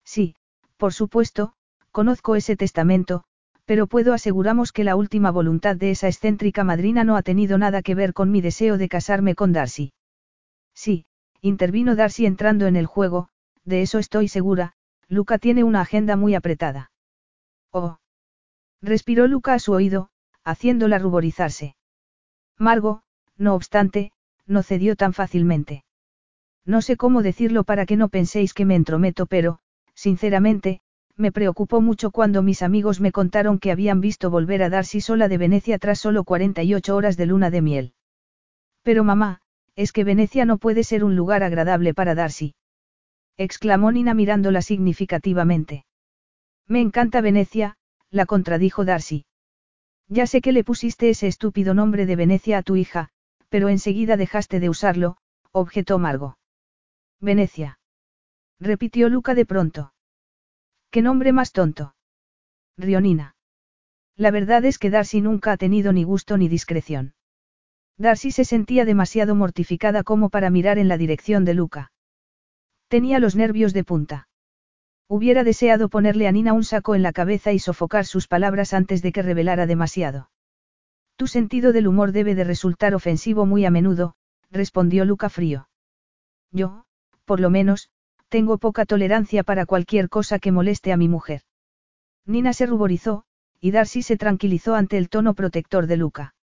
Sí, 0.04 0.36
por 0.78 0.94
supuesto, 0.94 1.56
Conozco 1.96 2.36
ese 2.36 2.58
testamento, 2.58 3.24
pero 3.64 3.88
puedo 3.88 4.14
aseguramos 4.14 4.74
que 4.74 4.84
la 4.84 4.98
última 4.98 5.32
voluntad 5.32 5.78
de 5.78 5.92
esa 5.92 6.10
excéntrica 6.10 6.66
madrina 6.66 7.06
no 7.06 7.16
ha 7.16 7.22
tenido 7.22 7.58
nada 7.58 7.82
que 7.82 7.96
ver 7.96 8.12
con 8.12 8.32
mi 8.32 8.42
deseo 8.42 8.78
de 8.78 8.90
casarme 8.90 9.34
con 9.34 9.54
Darcy. 9.54 9.94
Sí, 10.74 11.06
intervino 11.40 11.96
Darcy 11.96 12.26
entrando 12.26 12.68
en 12.68 12.76
el 12.76 12.86
juego, 12.86 13.30
de 13.64 13.82
eso 13.82 13.98
estoy 13.98 14.28
segura, 14.28 14.74
Luca 15.08 15.38
tiene 15.38 15.64
una 15.64 15.80
agenda 15.80 16.18
muy 16.18 16.36
apretada. 16.36 16.92
Oh. 17.72 17.96
Respiró 18.82 19.28
Luca 19.28 19.54
a 19.54 19.60
su 19.60 19.72
oído, 19.72 20.10
haciéndola 20.44 21.00
ruborizarse. 21.00 21.78
Margo, 22.60 23.04
no 23.38 23.56
obstante, 23.56 24.12
no 24.46 24.64
cedió 24.64 24.98
tan 24.98 25.14
fácilmente. 25.14 25.85
No 26.66 26.82
sé 26.82 26.98
cómo 26.98 27.22
decirlo 27.22 27.64
para 27.64 27.86
que 27.86 27.96
no 27.96 28.10
penséis 28.10 28.54
que 28.54 28.66
me 28.66 28.76
entrometo, 28.76 29.28
pero, 29.28 29.60
sinceramente, 29.94 30.82
me 31.16 31.32
preocupó 31.32 31.80
mucho 31.80 32.12
cuando 32.12 32.42
mis 32.42 32.62
amigos 32.62 33.00
me 33.00 33.12
contaron 33.12 33.60
que 33.60 33.72
habían 33.72 34.02
visto 34.02 34.30
volver 34.30 34.64
a 34.64 34.70
Darcy 34.70 35.00
sola 35.00 35.28
de 35.28 35.38
Venecia 35.38 35.78
tras 35.80 36.00
solo 36.00 36.24
48 36.24 36.96
horas 36.96 37.18
de 37.18 37.26
luna 37.28 37.50
de 37.52 37.62
miel. 37.62 37.94
Pero 38.82 39.04
mamá, 39.04 39.42
es 39.76 39.92
que 39.92 40.04
Venecia 40.04 40.46
no 40.46 40.58
puede 40.58 40.84
ser 40.84 41.04
un 41.04 41.16
lugar 41.16 41.44
agradable 41.44 41.94
para 41.94 42.16
Darcy. 42.16 42.56
exclamó 43.38 43.92
Nina 43.92 44.14
mirándola 44.14 44.62
significativamente. 44.62 45.86
Me 46.68 46.82
encanta 46.82 47.22
Venecia, 47.22 47.78
la 48.10 48.26
contradijo 48.26 48.86
Darcy. 48.86 49.26
Ya 50.08 50.28
sé 50.28 50.42
que 50.42 50.52
le 50.52 50.64
pusiste 50.64 51.10
ese 51.10 51.28
estúpido 51.28 51.74
nombre 51.74 52.06
de 52.06 52.16
Venecia 52.16 52.58
a 52.58 52.64
tu 52.64 52.76
hija, 52.76 53.10
pero 53.50 53.70
enseguida 53.70 54.18
dejaste 54.18 54.60
de 54.60 54.70
usarlo, 54.70 55.18
objetó 55.52 56.00
Margo. 56.00 56.38
Venecia. 57.22 57.80
Repitió 58.60 59.10
Luca 59.10 59.34
de 59.36 59.46
pronto. 59.46 59.94
¿Qué 60.92 61.02
nombre 61.02 61.32
más 61.34 61.52
tonto? 61.52 61.96
Rionina. 62.78 63.36
La 64.16 64.32
verdad 64.32 64.64
es 64.66 64.78
que 64.78 64.90
Darcy 64.90 65.22
nunca 65.22 65.52
ha 65.52 65.58
tenido 65.58 65.92
ni 65.92 66.04
gusto 66.04 66.38
ni 66.38 66.48
discreción. 66.48 67.14
Darcy 67.98 68.32
se 68.32 68.46
sentía 68.46 68.86
demasiado 68.86 69.36
mortificada 69.36 70.04
como 70.04 70.30
para 70.30 70.50
mirar 70.50 70.78
en 70.78 70.88
la 70.88 70.98
dirección 70.98 71.46
de 71.46 71.54
Luca. 71.54 71.92
Tenía 72.88 73.20
los 73.20 73.36
nervios 73.36 73.74
de 73.74 73.84
punta. 73.84 74.28
Hubiera 75.08 75.44
deseado 75.44 75.90
ponerle 75.90 76.28
a 76.28 76.32
Nina 76.32 76.54
un 76.54 76.64
saco 76.64 76.96
en 76.96 77.04
la 77.04 77.14
cabeza 77.14 77.52
y 77.52 77.60
sofocar 77.60 78.06
sus 78.06 78.28
palabras 78.28 78.74
antes 78.74 79.02
de 79.02 79.12
que 79.12 79.22
revelara 79.22 79.66
demasiado. 79.66 80.30
Tu 81.16 81.28
sentido 81.28 81.72
del 81.72 81.88
humor 81.88 82.12
debe 82.12 82.36
de 82.36 82.44
resultar 82.44 82.96
ofensivo 82.96 83.46
muy 83.46 83.66
a 83.66 83.72
menudo, 83.72 84.16
respondió 84.52 85.06
Luca 85.06 85.30
frío. 85.30 85.70
Yo, 86.52 86.86
por 87.26 87.40
lo 87.40 87.50
menos, 87.50 87.90
tengo 88.30 88.58
poca 88.58 88.86
tolerancia 88.86 89.44
para 89.44 89.66
cualquier 89.66 90.10
cosa 90.10 90.40
que 90.40 90.52
moleste 90.52 90.92
a 90.92 90.98
mi 90.98 91.08
mujer. 91.10 91.42
Nina 92.26 92.54
se 92.54 92.66
ruborizó, 92.66 93.24
y 93.60 93.72
Darcy 93.72 94.02
se 94.02 94.18
tranquilizó 94.18 94.76
ante 94.76 94.98
el 94.98 95.10
tono 95.10 95.34
protector 95.34 95.88
de 95.88 95.98
Luca. 95.98 96.36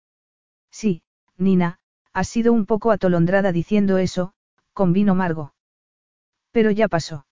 Sí, 0.71 1.03
Nina, 1.37 1.79
has 2.13 2.27
sido 2.27 2.53
un 2.53 2.65
poco 2.65 2.91
atolondrada 2.91 3.51
diciendo 3.51 3.97
eso, 3.97 4.33
con 4.73 4.93
vino 4.93 5.13
amargo. 5.13 5.53
Pero 6.51 6.71
ya 6.71 6.87
pasó. 6.87 7.25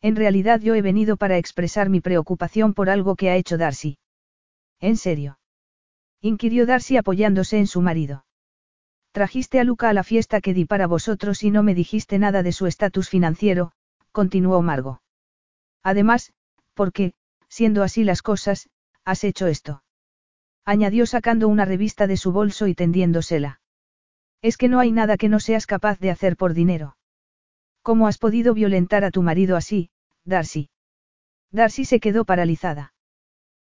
En 0.00 0.16
realidad 0.16 0.60
yo 0.60 0.74
he 0.74 0.82
venido 0.82 1.16
para 1.16 1.38
expresar 1.38 1.88
mi 1.88 2.00
preocupación 2.00 2.74
por 2.74 2.90
algo 2.90 3.16
que 3.16 3.30
ha 3.30 3.36
hecho 3.36 3.56
Darcy. 3.56 3.98
¿En 4.80 4.96
serio? 4.96 5.38
inquirió 6.20 6.66
Darcy 6.66 6.96
apoyándose 6.96 7.58
en 7.58 7.66
su 7.66 7.80
marido. 7.80 8.24
Trajiste 9.14 9.60
a 9.60 9.64
Luca 9.64 9.90
a 9.90 9.92
la 9.92 10.02
fiesta 10.02 10.40
que 10.40 10.52
di 10.52 10.64
para 10.64 10.88
vosotros 10.88 11.44
y 11.44 11.52
no 11.52 11.62
me 11.62 11.72
dijiste 11.72 12.18
nada 12.18 12.42
de 12.42 12.50
su 12.50 12.66
estatus 12.66 13.08
financiero, 13.08 13.70
continuó 14.10 14.60
Margo. 14.60 15.02
Además, 15.84 16.32
porque, 16.74 17.14
siendo 17.48 17.84
así 17.84 18.02
las 18.02 18.22
cosas, 18.22 18.68
has 19.04 19.22
hecho 19.22 19.46
esto. 19.46 19.84
Añadió 20.64 21.06
sacando 21.06 21.46
una 21.46 21.64
revista 21.64 22.08
de 22.08 22.16
su 22.16 22.32
bolso 22.32 22.66
y 22.66 22.74
tendiéndosela. 22.74 23.60
Es 24.42 24.56
que 24.56 24.68
no 24.68 24.80
hay 24.80 24.90
nada 24.90 25.16
que 25.16 25.28
no 25.28 25.38
seas 25.38 25.68
capaz 25.68 26.00
de 26.00 26.10
hacer 26.10 26.36
por 26.36 26.52
dinero. 26.52 26.96
¿Cómo 27.82 28.08
has 28.08 28.18
podido 28.18 28.52
violentar 28.52 29.04
a 29.04 29.12
tu 29.12 29.22
marido 29.22 29.56
así, 29.56 29.90
Darcy? 30.24 30.70
Darcy 31.52 31.84
se 31.84 32.00
quedó 32.00 32.24
paralizada. 32.24 32.94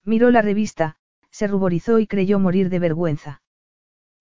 Miró 0.06 0.32
la 0.32 0.42
revista, 0.42 0.96
se 1.32 1.48
ruborizó 1.48 2.00
y 2.00 2.08
creyó 2.08 2.40
morir 2.40 2.70
de 2.70 2.80
vergüenza. 2.80 3.43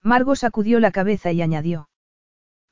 Margo 0.02 0.34
sacudió 0.34 0.80
la 0.80 0.90
cabeza 0.90 1.32
y 1.32 1.42
añadió. 1.42 1.88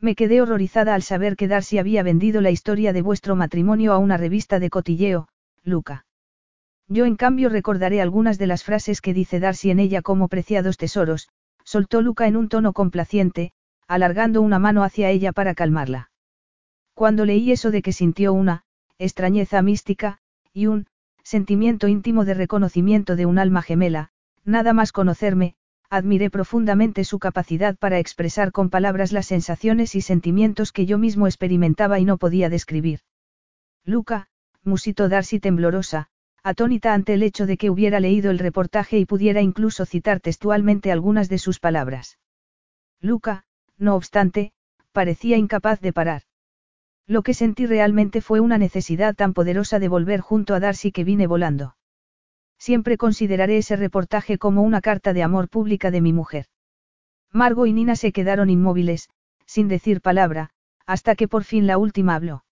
Me 0.00 0.14
quedé 0.14 0.40
horrorizada 0.40 0.94
al 0.94 1.02
saber 1.02 1.36
que 1.36 1.46
Darcy 1.46 1.78
había 1.78 2.02
vendido 2.02 2.40
la 2.40 2.50
historia 2.50 2.92
de 2.92 3.02
vuestro 3.02 3.36
matrimonio 3.36 3.92
a 3.92 3.98
una 3.98 4.16
revista 4.16 4.58
de 4.58 4.70
cotilleo, 4.70 5.28
Luca. 5.62 6.06
Yo 6.88 7.04
en 7.04 7.16
cambio 7.16 7.48
recordaré 7.50 8.00
algunas 8.00 8.38
de 8.38 8.46
las 8.48 8.64
frases 8.64 9.00
que 9.00 9.14
dice 9.14 9.38
Darcy 9.38 9.70
en 9.70 9.78
ella 9.78 10.02
como 10.02 10.26
preciados 10.28 10.76
tesoros, 10.76 11.28
soltó 11.64 12.02
Luca 12.02 12.26
en 12.26 12.36
un 12.36 12.48
tono 12.48 12.72
complaciente, 12.72 13.52
alargando 13.86 14.42
una 14.42 14.58
mano 14.58 14.82
hacia 14.82 15.10
ella 15.10 15.32
para 15.32 15.54
calmarla. 15.54 16.10
Cuando 16.94 17.24
leí 17.24 17.52
eso 17.52 17.70
de 17.70 17.82
que 17.82 17.92
sintió 17.92 18.32
una, 18.32 18.64
extrañeza 18.98 19.62
mística, 19.62 20.18
y 20.52 20.66
un, 20.66 20.86
sentimiento 21.22 21.86
íntimo 21.86 22.24
de 22.24 22.34
reconocimiento 22.34 23.14
de 23.14 23.26
un 23.26 23.38
alma 23.38 23.62
gemela, 23.62 24.10
nada 24.44 24.72
más 24.72 24.90
conocerme, 24.90 25.54
admiré 25.90 26.30
profundamente 26.30 27.04
su 27.04 27.18
capacidad 27.18 27.76
para 27.76 27.98
expresar 27.98 28.52
con 28.52 28.70
palabras 28.70 29.10
las 29.10 29.26
sensaciones 29.26 29.96
y 29.96 30.00
sentimientos 30.00 30.72
que 30.72 30.86
yo 30.86 30.98
mismo 30.98 31.26
experimentaba 31.26 31.98
y 31.98 32.04
no 32.04 32.16
podía 32.16 32.48
describir. 32.48 33.00
Luca, 33.84 34.28
musitó 34.62 35.08
Darcy 35.08 35.40
temblorosa, 35.40 36.06
atónita 36.44 36.94
ante 36.94 37.14
el 37.14 37.24
hecho 37.24 37.44
de 37.44 37.56
que 37.56 37.70
hubiera 37.70 37.98
leído 37.98 38.30
el 38.30 38.38
reportaje 38.38 38.98
y 38.98 39.04
pudiera 39.04 39.40
incluso 39.40 39.84
citar 39.84 40.20
textualmente 40.20 40.92
algunas 40.92 41.28
de 41.28 41.38
sus 41.38 41.58
palabras. 41.58 42.18
Luca, 43.00 43.44
no 43.76 43.96
obstante, 43.96 44.52
parecía 44.92 45.36
incapaz 45.38 45.80
de 45.80 45.92
parar. 45.92 46.22
Lo 47.06 47.22
que 47.22 47.34
sentí 47.34 47.66
realmente 47.66 48.20
fue 48.20 48.38
una 48.38 48.58
necesidad 48.58 49.16
tan 49.16 49.34
poderosa 49.34 49.80
de 49.80 49.88
volver 49.88 50.20
junto 50.20 50.54
a 50.54 50.60
Darcy 50.60 50.92
que 50.92 51.02
vine 51.02 51.26
volando. 51.26 51.74
Siempre 52.60 52.98
consideraré 52.98 53.56
ese 53.56 53.74
reportaje 53.74 54.36
como 54.36 54.62
una 54.62 54.82
carta 54.82 55.14
de 55.14 55.22
amor 55.22 55.48
pública 55.48 55.90
de 55.90 56.02
mi 56.02 56.12
mujer. 56.12 56.44
Margo 57.32 57.64
y 57.64 57.72
Nina 57.72 57.96
se 57.96 58.12
quedaron 58.12 58.50
inmóviles, 58.50 59.08
sin 59.46 59.66
decir 59.66 60.02
palabra, 60.02 60.50
hasta 60.84 61.16
que 61.16 61.26
por 61.26 61.44
fin 61.44 61.66
la 61.66 61.78
última 61.78 62.14
habló. 62.14 62.44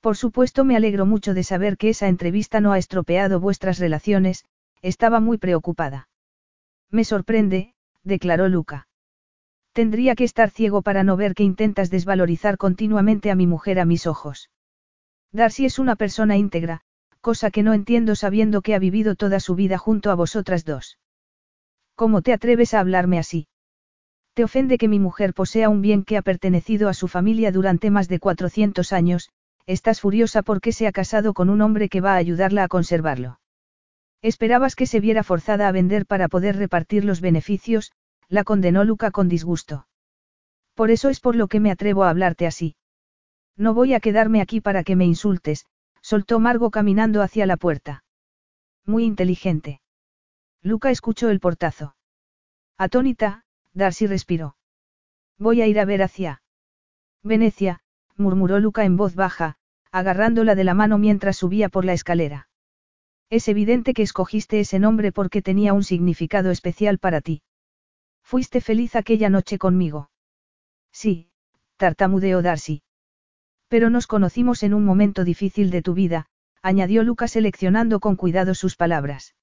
Por 0.00 0.16
supuesto 0.16 0.64
me 0.64 0.76
alegro 0.76 1.06
mucho 1.06 1.32
de 1.32 1.44
saber 1.44 1.76
que 1.76 1.90
esa 1.90 2.08
entrevista 2.08 2.60
no 2.60 2.72
ha 2.72 2.78
estropeado 2.78 3.38
vuestras 3.38 3.78
relaciones, 3.78 4.44
estaba 4.82 5.20
muy 5.20 5.38
preocupada. 5.38 6.08
Me 6.90 7.04
sorprende, 7.04 7.74
declaró 8.02 8.48
Luca. 8.48 8.88
Tendría 9.72 10.16
que 10.16 10.24
estar 10.24 10.50
ciego 10.50 10.82
para 10.82 11.04
no 11.04 11.16
ver 11.16 11.34
que 11.34 11.44
intentas 11.44 11.88
desvalorizar 11.88 12.56
continuamente 12.56 13.30
a 13.30 13.36
mi 13.36 13.46
mujer 13.46 13.78
a 13.78 13.84
mis 13.84 14.08
ojos. 14.08 14.50
Darcy 15.30 15.66
es 15.66 15.78
una 15.78 15.94
persona 15.94 16.36
íntegra, 16.36 16.82
cosa 17.20 17.50
que 17.50 17.62
no 17.62 17.74
entiendo 17.74 18.14
sabiendo 18.14 18.62
que 18.62 18.74
ha 18.74 18.78
vivido 18.78 19.14
toda 19.14 19.40
su 19.40 19.54
vida 19.54 19.78
junto 19.78 20.10
a 20.10 20.14
vosotras 20.14 20.64
dos. 20.64 20.98
¿Cómo 21.94 22.22
te 22.22 22.32
atreves 22.32 22.74
a 22.74 22.80
hablarme 22.80 23.18
así? 23.18 23.46
¿Te 24.34 24.44
ofende 24.44 24.78
que 24.78 24.88
mi 24.88 24.98
mujer 24.98 25.34
posea 25.34 25.68
un 25.68 25.82
bien 25.82 26.04
que 26.04 26.16
ha 26.16 26.22
pertenecido 26.22 26.88
a 26.88 26.94
su 26.94 27.08
familia 27.08 27.52
durante 27.52 27.90
más 27.90 28.08
de 28.08 28.20
400 28.20 28.92
años? 28.92 29.30
Estás 29.66 30.00
furiosa 30.00 30.42
porque 30.42 30.72
se 30.72 30.86
ha 30.86 30.92
casado 30.92 31.34
con 31.34 31.50
un 31.50 31.60
hombre 31.60 31.88
que 31.88 32.00
va 32.00 32.14
a 32.14 32.16
ayudarla 32.16 32.64
a 32.64 32.68
conservarlo. 32.68 33.38
Esperabas 34.22 34.76
que 34.76 34.86
se 34.86 35.00
viera 35.00 35.22
forzada 35.22 35.68
a 35.68 35.72
vender 35.72 36.06
para 36.06 36.28
poder 36.28 36.56
repartir 36.56 37.04
los 37.04 37.20
beneficios, 37.20 37.92
la 38.28 38.44
condenó 38.44 38.84
Luca 38.84 39.10
con 39.10 39.28
disgusto. 39.28 39.86
Por 40.74 40.90
eso 40.90 41.08
es 41.08 41.20
por 41.20 41.36
lo 41.36 41.48
que 41.48 41.60
me 41.60 41.70
atrevo 41.70 42.04
a 42.04 42.10
hablarte 42.10 42.46
así. 42.46 42.76
No 43.56 43.74
voy 43.74 43.92
a 43.94 44.00
quedarme 44.00 44.40
aquí 44.40 44.60
para 44.60 44.84
que 44.84 44.96
me 44.96 45.04
insultes, 45.04 45.66
soltó 46.02 46.40
Margo 46.40 46.70
caminando 46.70 47.22
hacia 47.22 47.46
la 47.46 47.56
puerta. 47.56 48.04
Muy 48.86 49.04
inteligente. 49.04 49.80
Luca 50.62 50.90
escuchó 50.90 51.30
el 51.30 51.40
portazo. 51.40 51.96
Atónita, 52.76 53.44
Darcy 53.72 54.06
respiró. 54.06 54.56
Voy 55.38 55.62
a 55.62 55.66
ir 55.66 55.78
a 55.80 55.84
ver 55.84 56.02
hacia. 56.02 56.42
Venecia, 57.22 57.80
murmuró 58.16 58.58
Luca 58.60 58.84
en 58.84 58.96
voz 58.96 59.14
baja, 59.14 59.56
agarrándola 59.90 60.54
de 60.54 60.64
la 60.64 60.74
mano 60.74 60.98
mientras 60.98 61.36
subía 61.36 61.68
por 61.68 61.84
la 61.84 61.92
escalera. 61.92 62.48
Es 63.30 63.48
evidente 63.48 63.94
que 63.94 64.02
escogiste 64.02 64.60
ese 64.60 64.78
nombre 64.78 65.12
porque 65.12 65.42
tenía 65.42 65.72
un 65.72 65.84
significado 65.84 66.50
especial 66.50 66.98
para 66.98 67.20
ti. 67.20 67.42
Fuiste 68.22 68.60
feliz 68.60 68.96
aquella 68.96 69.30
noche 69.30 69.58
conmigo. 69.58 70.10
Sí, 70.92 71.30
tartamudeó 71.76 72.42
Darcy. 72.42 72.82
Pero 73.70 73.88
nos 73.88 74.08
conocimos 74.08 74.64
en 74.64 74.74
un 74.74 74.84
momento 74.84 75.22
difícil 75.22 75.70
de 75.70 75.80
tu 75.80 75.94
vida, 75.94 76.26
añadió 76.60 77.04
Lucas 77.04 77.30
seleccionando 77.30 78.00
con 78.00 78.16
cuidado 78.16 78.56
sus 78.56 78.74
palabras. 78.74 79.36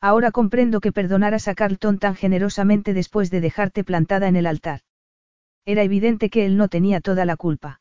Ahora 0.00 0.32
comprendo 0.32 0.80
que 0.80 0.90
perdonaras 0.90 1.46
a 1.46 1.54
Carlton 1.54 1.98
tan 2.00 2.16
generosamente 2.16 2.94
después 2.94 3.30
de 3.30 3.40
dejarte 3.40 3.84
plantada 3.84 4.26
en 4.26 4.34
el 4.34 4.46
altar. 4.46 4.80
Era 5.64 5.84
evidente 5.84 6.30
que 6.30 6.46
él 6.46 6.56
no 6.56 6.66
tenía 6.68 7.00
toda 7.00 7.24
la 7.24 7.36
culpa. 7.36 7.80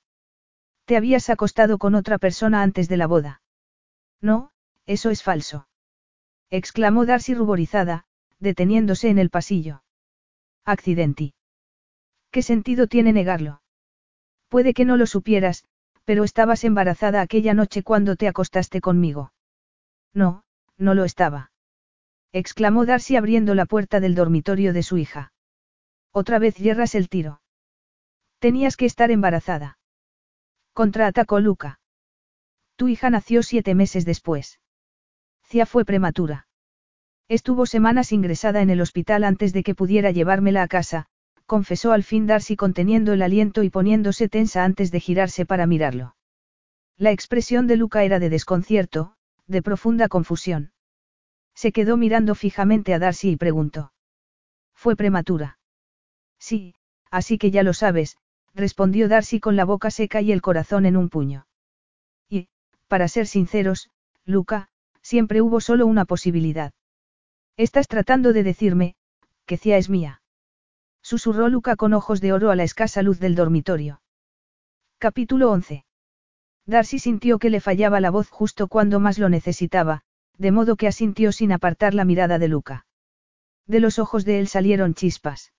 Te 0.85 0.95
habías 0.95 1.32
acostado 1.32 1.80
con 1.80 1.95
otra 1.95 2.19
persona 2.19 2.61
antes 2.61 2.88
de 2.88 2.98
la 2.98 3.08
boda. 3.08 3.42
No, 4.22 4.52
eso 4.85 5.10
es 5.10 5.24
falso. 5.24 5.68
exclamó 6.52 7.08
Darcy 7.08 7.34
ruborizada, 7.34 8.06
deteniéndose 8.40 9.10
en 9.10 9.18
el 9.18 9.32
pasillo. 9.32 9.84
Accidenti. 10.66 11.34
¿Qué 12.30 12.43
sentido 12.43 12.85
tiene 12.85 13.11
negarlo? 13.11 13.62
Puede 14.53 14.75
que 14.75 14.85
no 14.85 14.98
lo 14.98 15.07
supieras, 15.07 15.64
pero 16.06 16.23
estabas 16.23 16.64
embarazada 16.64 17.22
aquella 17.22 17.56
noche 17.56 17.82
cuando 17.82 18.15
te 18.15 18.27
acostaste 18.27 18.82
conmigo. 18.82 19.33
No, 20.14 20.43
no 20.77 20.93
lo 20.93 21.06
estaba. 21.06 21.51
Exclamó 22.32 22.85
Darcy 22.85 23.15
abriendo 23.15 23.56
la 23.56 23.65
puerta 23.65 23.99
del 23.99 24.14
dormitorio 24.14 24.72
de 24.72 24.83
su 24.83 24.99
hija. 24.99 25.33
Otra 26.11 26.38
vez 26.38 26.56
hierras 26.57 26.93
el 26.93 27.09
tiro. 27.09 27.41
Tenías 28.38 28.77
que 28.77 28.85
estar 28.85 29.09
embarazada. 29.09 29.80
Contraatacó 30.73 31.40
Luca. 31.40 31.80
Tu 32.75 32.90
hija 32.90 33.09
nació 33.09 33.41
siete 33.41 33.73
meses 33.73 34.06
después. 34.06 34.59
Cia 35.45 35.65
fue 35.65 35.83
prematura. 35.83 36.48
Estuvo 37.27 37.65
semanas 37.65 38.11
ingresada 38.11 38.61
en 38.61 38.69
el 38.69 38.82
hospital 38.82 39.23
antes 39.23 39.51
de 39.51 39.64
que 39.64 39.73
pudiera 39.73 40.11
llevármela 40.11 40.61
a 40.61 40.67
casa, 40.67 41.07
confesó 41.45 41.91
al 41.91 42.03
fin 42.03 42.25
Darcy 42.27 42.55
conteniendo 42.55 43.13
el 43.13 43.22
aliento 43.22 43.63
y 43.63 43.69
poniéndose 43.69 44.30
tensa 44.30 44.63
antes 44.63 44.91
de 44.91 44.99
girarse 44.99 45.45
para 45.45 45.67
mirarlo. 45.67 46.15
La 46.97 47.11
expresión 47.11 47.67
de 47.67 47.77
Luca 47.77 48.03
era 48.03 48.19
de 48.19 48.30
desconcierto, 48.30 49.15
de 49.47 49.61
profunda 49.61 50.07
confusión. 50.07 50.72
Se 51.53 51.72
quedó 51.72 51.97
mirando 51.97 52.35
fijamente 52.35 52.93
a 52.93 52.99
Darcy 52.99 53.31
y 53.31 53.35
preguntó. 53.38 53.93
¿Fue 54.73 54.95
prematura? 54.95 55.59
Sí, 56.39 56.75
así 57.11 57.38
que 57.38 57.51
ya 57.51 57.63
lo 57.63 57.73
sabes, 57.73 58.17
respondió 58.53 59.07
Darcy 59.07 59.39
con 59.39 59.55
la 59.55 59.65
boca 59.65 59.91
seca 59.91 60.22
y 60.22 60.31
el 60.31 60.41
corazón 60.41 60.85
en 60.85 60.97
un 60.97 61.09
puño. 61.09 61.47
Y, 62.30 62.47
para 62.88 63.07
ser 63.07 63.27
sinceros, 63.27 63.89
Luca, 64.25 64.69
siempre 65.01 65.41
hubo 65.41 65.61
solo 65.61 65.85
una 65.85 66.05
posibilidad. 66.05 66.73
Estás 67.57 67.88
tratando 67.88 68.33
de 68.33 68.43
decirme, 68.43 68.95
que 69.45 69.57
Cia 69.57 69.77
es 69.77 69.89
mía. 69.89 70.23
Susurró 71.03 71.49
Luca 71.49 71.75
con 71.75 71.93
ojos 71.93 72.22
de 72.22 72.32
oro 72.32 72.49
a 72.49 72.56
la 72.56 72.64
escasa 72.64 73.01
luz 73.01 73.19
del 73.19 73.35
dormitorio. 73.35 74.01
Capítulo 74.99 75.51
11. 75.51 75.85
Darcy 76.65 76.98
sintió 76.98 77.40
que 77.40 77.49
le 77.49 77.59
fallaba 77.59 77.99
la 77.99 78.09
voz 78.09 78.30
justo 78.30 78.69
cuando 78.69 79.01
más 79.01 79.19
lo 79.19 79.27
necesitaba, 79.27 80.03
de 80.38 80.51
modo 80.51 80.77
que 80.77 80.88
asintió 80.88 81.33
sin 81.33 81.51
apartar 81.51 81.93
la 81.93 82.06
mirada 82.06 82.40
de 82.40 82.48
Luca. 82.48 82.85
De 83.67 83.82
los 83.82 83.99
ojos 83.99 84.23
de 84.23 84.40
él 84.40 84.48
salieron 84.48 84.93
chispas. 84.93 85.51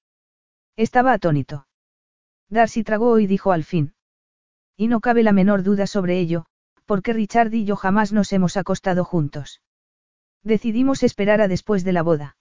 Estaba 0.77 1.13
atónito. 1.13 1.67
Darcy 2.49 2.83
tragó 2.83 3.19
y 3.19 3.27
dijo 3.27 3.53
al 3.53 3.65
fin. 3.65 3.95
Y 4.79 4.89
no 4.89 5.01
cabe 5.01 5.23
la 5.23 5.33
menor 5.33 5.63
duda 5.63 5.87
sobre 5.87 6.19
ello, 6.19 6.47
porque 6.87 7.13
Richard 7.13 7.53
y 7.53 7.67
yo 7.67 7.77
jamás 7.77 8.15
nos 8.15 8.33
hemos 8.33 8.57
acostado 8.57 9.05
juntos. 9.05 9.61
Decidimos 10.43 11.03
esperar 11.03 11.43
a 11.43 11.49
después 11.49 11.85
de 11.85 11.93
la 11.93 12.03
boda. 12.03 12.39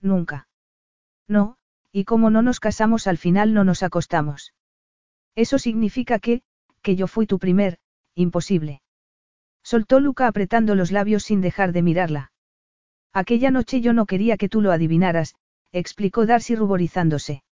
Nunca. 0.00 0.48
No, 1.26 1.58
y 1.92 2.04
como 2.04 2.30
no 2.30 2.42
nos 2.42 2.60
casamos 2.60 3.06
al 3.06 3.18
final 3.18 3.54
no 3.54 3.64
nos 3.64 3.82
acostamos. 3.82 4.54
Eso 5.34 5.58
significa 5.58 6.18
que, 6.18 6.42
que 6.82 6.96
yo 6.96 7.06
fui 7.06 7.26
tu 7.26 7.38
primer, 7.38 7.78
imposible. 8.14 8.82
Soltó 9.62 10.00
Luca 10.00 10.26
apretando 10.26 10.74
los 10.74 10.92
labios 10.92 11.24
sin 11.24 11.40
dejar 11.40 11.72
de 11.72 11.82
mirarla. 11.82 12.32
Aquella 13.12 13.50
noche 13.50 13.80
yo 13.80 13.92
no 13.92 14.06
quería 14.06 14.36
que 14.36 14.48
tú 14.48 14.60
lo 14.60 14.72
adivinaras, 14.72 15.34
explicó 15.72 16.26
Darcy 16.26 16.54
ruborizándose. 16.54 17.42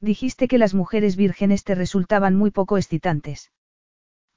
Dijiste 0.00 0.48
que 0.48 0.58
las 0.58 0.74
mujeres 0.74 1.16
vírgenes 1.16 1.64
te 1.64 1.74
resultaban 1.74 2.34
muy 2.34 2.50
poco 2.50 2.78
excitantes. 2.78 3.52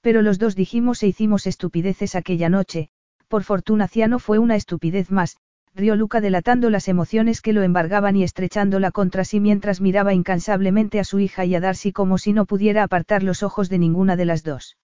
Pero 0.01 0.21
los 0.21 0.39
dos 0.39 0.55
dijimos 0.55 1.03
e 1.03 1.07
hicimos 1.07 1.47
estupideces 1.47 2.15
aquella 2.15 2.49
noche, 2.49 2.89
por 3.27 3.43
fortuna 3.43 3.87
Ciano 3.87 4.19
fue 4.19 4.39
una 4.39 4.55
estupidez 4.55 5.11
más, 5.11 5.37
rió 5.77 5.95
Luca 5.95 6.21
delatando 6.21 6.71
las 6.71 6.87
emociones 6.87 7.41
que 7.41 7.53
lo 7.53 7.61
embargaban 7.61 8.15
y 8.15 8.23
estrechándola 8.23 8.91
contra 8.91 9.23
sí 9.23 9.39
mientras 9.39 9.79
miraba 9.79 10.13
incansablemente 10.13 10.99
a 10.99 11.03
su 11.03 11.19
hija 11.19 11.45
y 11.45 11.53
a 11.53 11.59
Darcy 11.59 11.93
como 11.93 12.17
si 12.17 12.33
no 12.33 12.45
pudiera 12.45 12.81
apartar 12.81 13.21
los 13.21 13.43
ojos 13.43 13.69
de 13.69 13.77
ninguna 13.77 14.15
de 14.15 14.25
las 14.25 14.43
dos. 14.43 14.77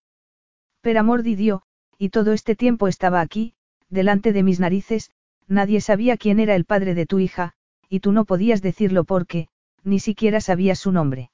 Pero 0.82 1.00
amor 1.00 1.24
Didio, 1.24 1.64
y 1.98 2.10
todo 2.10 2.32
este 2.32 2.56
tiempo 2.56 2.88
estaba 2.88 3.22
aquí, 3.22 3.56
delante 3.90 4.34
de 4.34 4.44
mis 4.44 4.60
narices, 4.60 5.10
nadie 5.48 5.82
sabía 5.82 6.16
quién 6.16 6.40
era 6.40 6.56
el 6.56 6.66
padre 6.66 6.94
de 6.94 7.08
tu 7.08 7.20
hija, 7.20 7.54
y 7.90 8.00
tú 8.00 8.12
no 8.12 8.26
podías 8.26 8.62
decirlo 8.62 9.04
porque, 9.04 9.48
ni 9.84 10.00
siquiera 10.00 10.42
sabías 10.42 10.78
su 10.78 10.92
nombre. 10.92 11.32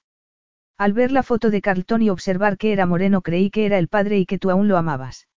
Al 0.77 0.93
ver 0.93 1.11
la 1.11 1.23
foto 1.23 1.49
de 1.49 1.61
Carlton 1.61 2.01
y 2.01 2.09
observar 2.09 2.57
que 2.57 2.71
era 2.71 2.85
moreno 2.85 3.21
creí 3.21 3.49
que 3.49 3.65
era 3.65 3.77
el 3.77 3.89
padre 3.89 4.19
y 4.19 4.25
que 4.25 4.39
tú 4.39 4.51
aún 4.51 4.69
lo 4.69 4.77
amabas. 4.77 5.27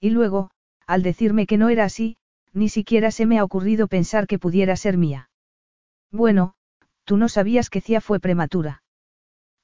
Y 0.00 0.10
luego, 0.10 0.52
al 0.86 1.02
decirme 1.02 1.46
que 1.46 1.58
no 1.58 1.68
era 1.68 1.84
así, 1.84 2.16
ni 2.52 2.68
siquiera 2.68 3.10
se 3.10 3.26
me 3.26 3.38
ha 3.38 3.44
ocurrido 3.44 3.88
pensar 3.88 4.26
que 4.26 4.38
pudiera 4.38 4.76
ser 4.76 4.96
mía. 4.96 5.30
Bueno, 6.10 6.54
tú 7.04 7.16
no 7.16 7.28
sabías 7.28 7.70
que 7.70 7.80
Cia 7.80 8.00
fue 8.00 8.20
prematura. 8.20 8.82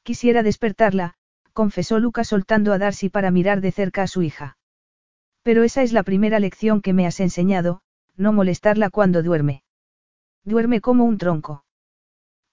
Quisiera 0.02 0.42
despertarla, 0.42 1.14
confesó 1.52 1.98
Lucas 1.98 2.28
soltando 2.28 2.72
a 2.72 2.78
Darcy 2.78 3.08
para 3.08 3.30
mirar 3.30 3.60
de 3.60 3.72
cerca 3.72 4.02
a 4.02 4.06
su 4.06 4.22
hija. 4.22 4.56
Pero 5.42 5.64
esa 5.64 5.82
es 5.82 5.92
la 5.92 6.02
primera 6.02 6.38
lección 6.38 6.80
que 6.80 6.92
me 6.92 7.06
has 7.06 7.18
enseñado, 7.20 7.80
no 8.16 8.32
molestarla 8.32 8.90
cuando 8.90 9.22
duerme. 9.22 9.62
Duerme 10.44 10.80
como 10.80 11.04
un 11.04 11.18
tronco. 11.18 11.64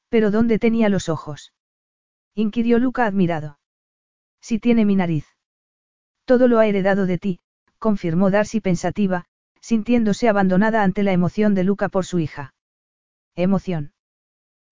¿Pero 0.09 0.31
dónde 0.31 0.59
tenía 0.59 0.89
los 0.89 1.09
ojos? 1.09 1.53
inquirió 2.35 2.79
Luca 2.79 3.05
admirado. 3.05 3.59
Si 4.41 4.59
tiene 4.59 4.85
mi 4.85 4.95
nariz. 4.95 5.25
Todo 6.25 6.47
lo 6.47 6.59
ha 6.59 6.65
heredado 6.65 7.05
de 7.05 7.17
ti, 7.17 7.39
confirmó 7.77 8.31
Darcy 8.31 8.61
pensativa, 8.61 9.25
sintiéndose 9.63 10.27
abandonada 10.27 10.83
ante 10.83 11.03
la 11.03 11.13
emoción 11.13 11.55
de 11.55 11.63
Luca 11.63 11.87
por 11.87 12.05
su 12.05 12.19
hija. 12.19 12.53
¿Emoción? 13.33 13.93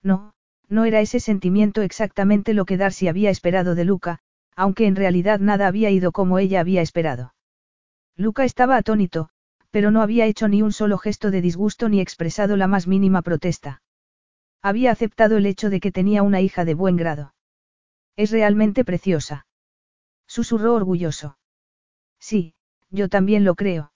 No, 0.04 0.34
No 0.68 0.84
era 0.84 1.00
ese 1.00 1.22
sentimiento 1.22 1.82
exactamente 1.82 2.54
lo 2.54 2.66
que 2.66 2.76
Darcy 2.76 3.08
había 3.08 3.30
esperado 3.30 3.74
de 3.74 3.86
Luca, 3.86 4.20
aunque 4.56 4.88
en 4.88 4.98
realidad 4.98 5.40
nada 5.40 5.68
había 5.68 5.90
ido 5.92 6.12
como 6.12 6.40
ella 6.40 6.60
había 6.60 6.82
esperado. 6.82 7.34
Luca 8.18 8.44
estaba 8.44 8.76
atónito, 8.76 9.30
pero 9.70 9.92
no 9.92 10.02
había 10.02 10.26
hecho 10.26 10.50
ni 10.50 10.62
un 10.62 10.74
solo 10.74 10.98
gesto 10.98 11.32
de 11.32 11.42
disgusto 11.42 11.88
ni 11.88 12.02
expresado 12.02 12.58
la 12.58 12.68
más 12.68 12.86
mínima 12.86 13.22
protesta. 13.22 13.82
Había 14.62 14.92
aceptado 14.92 15.38
el 15.38 15.46
hecho 15.46 15.70
de 15.70 15.80
que 15.80 15.94
tenía 15.94 16.22
una 16.22 16.42
hija 16.42 16.66
de 16.66 16.74
buen 16.74 16.98
grado. 16.98 17.34
Es 18.18 18.32
realmente 18.32 18.84
preciosa. 18.84 19.46
Susurró 20.28 20.74
orgulloso. 20.74 21.38
Sí, 22.20 22.56
yo 22.90 23.08
también 23.08 23.46
lo 23.46 23.56
creo. 23.56 23.92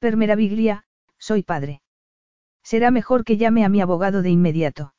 Per 0.00 0.16
meraviglia, 0.16 0.84
soy 1.18 1.42
padre. 1.42 1.82
Será 2.62 2.90
mejor 2.90 3.22
que 3.22 3.36
llame 3.36 3.66
a 3.66 3.68
mi 3.68 3.82
abogado 3.82 4.22
de 4.22 4.30
inmediato. 4.30 4.94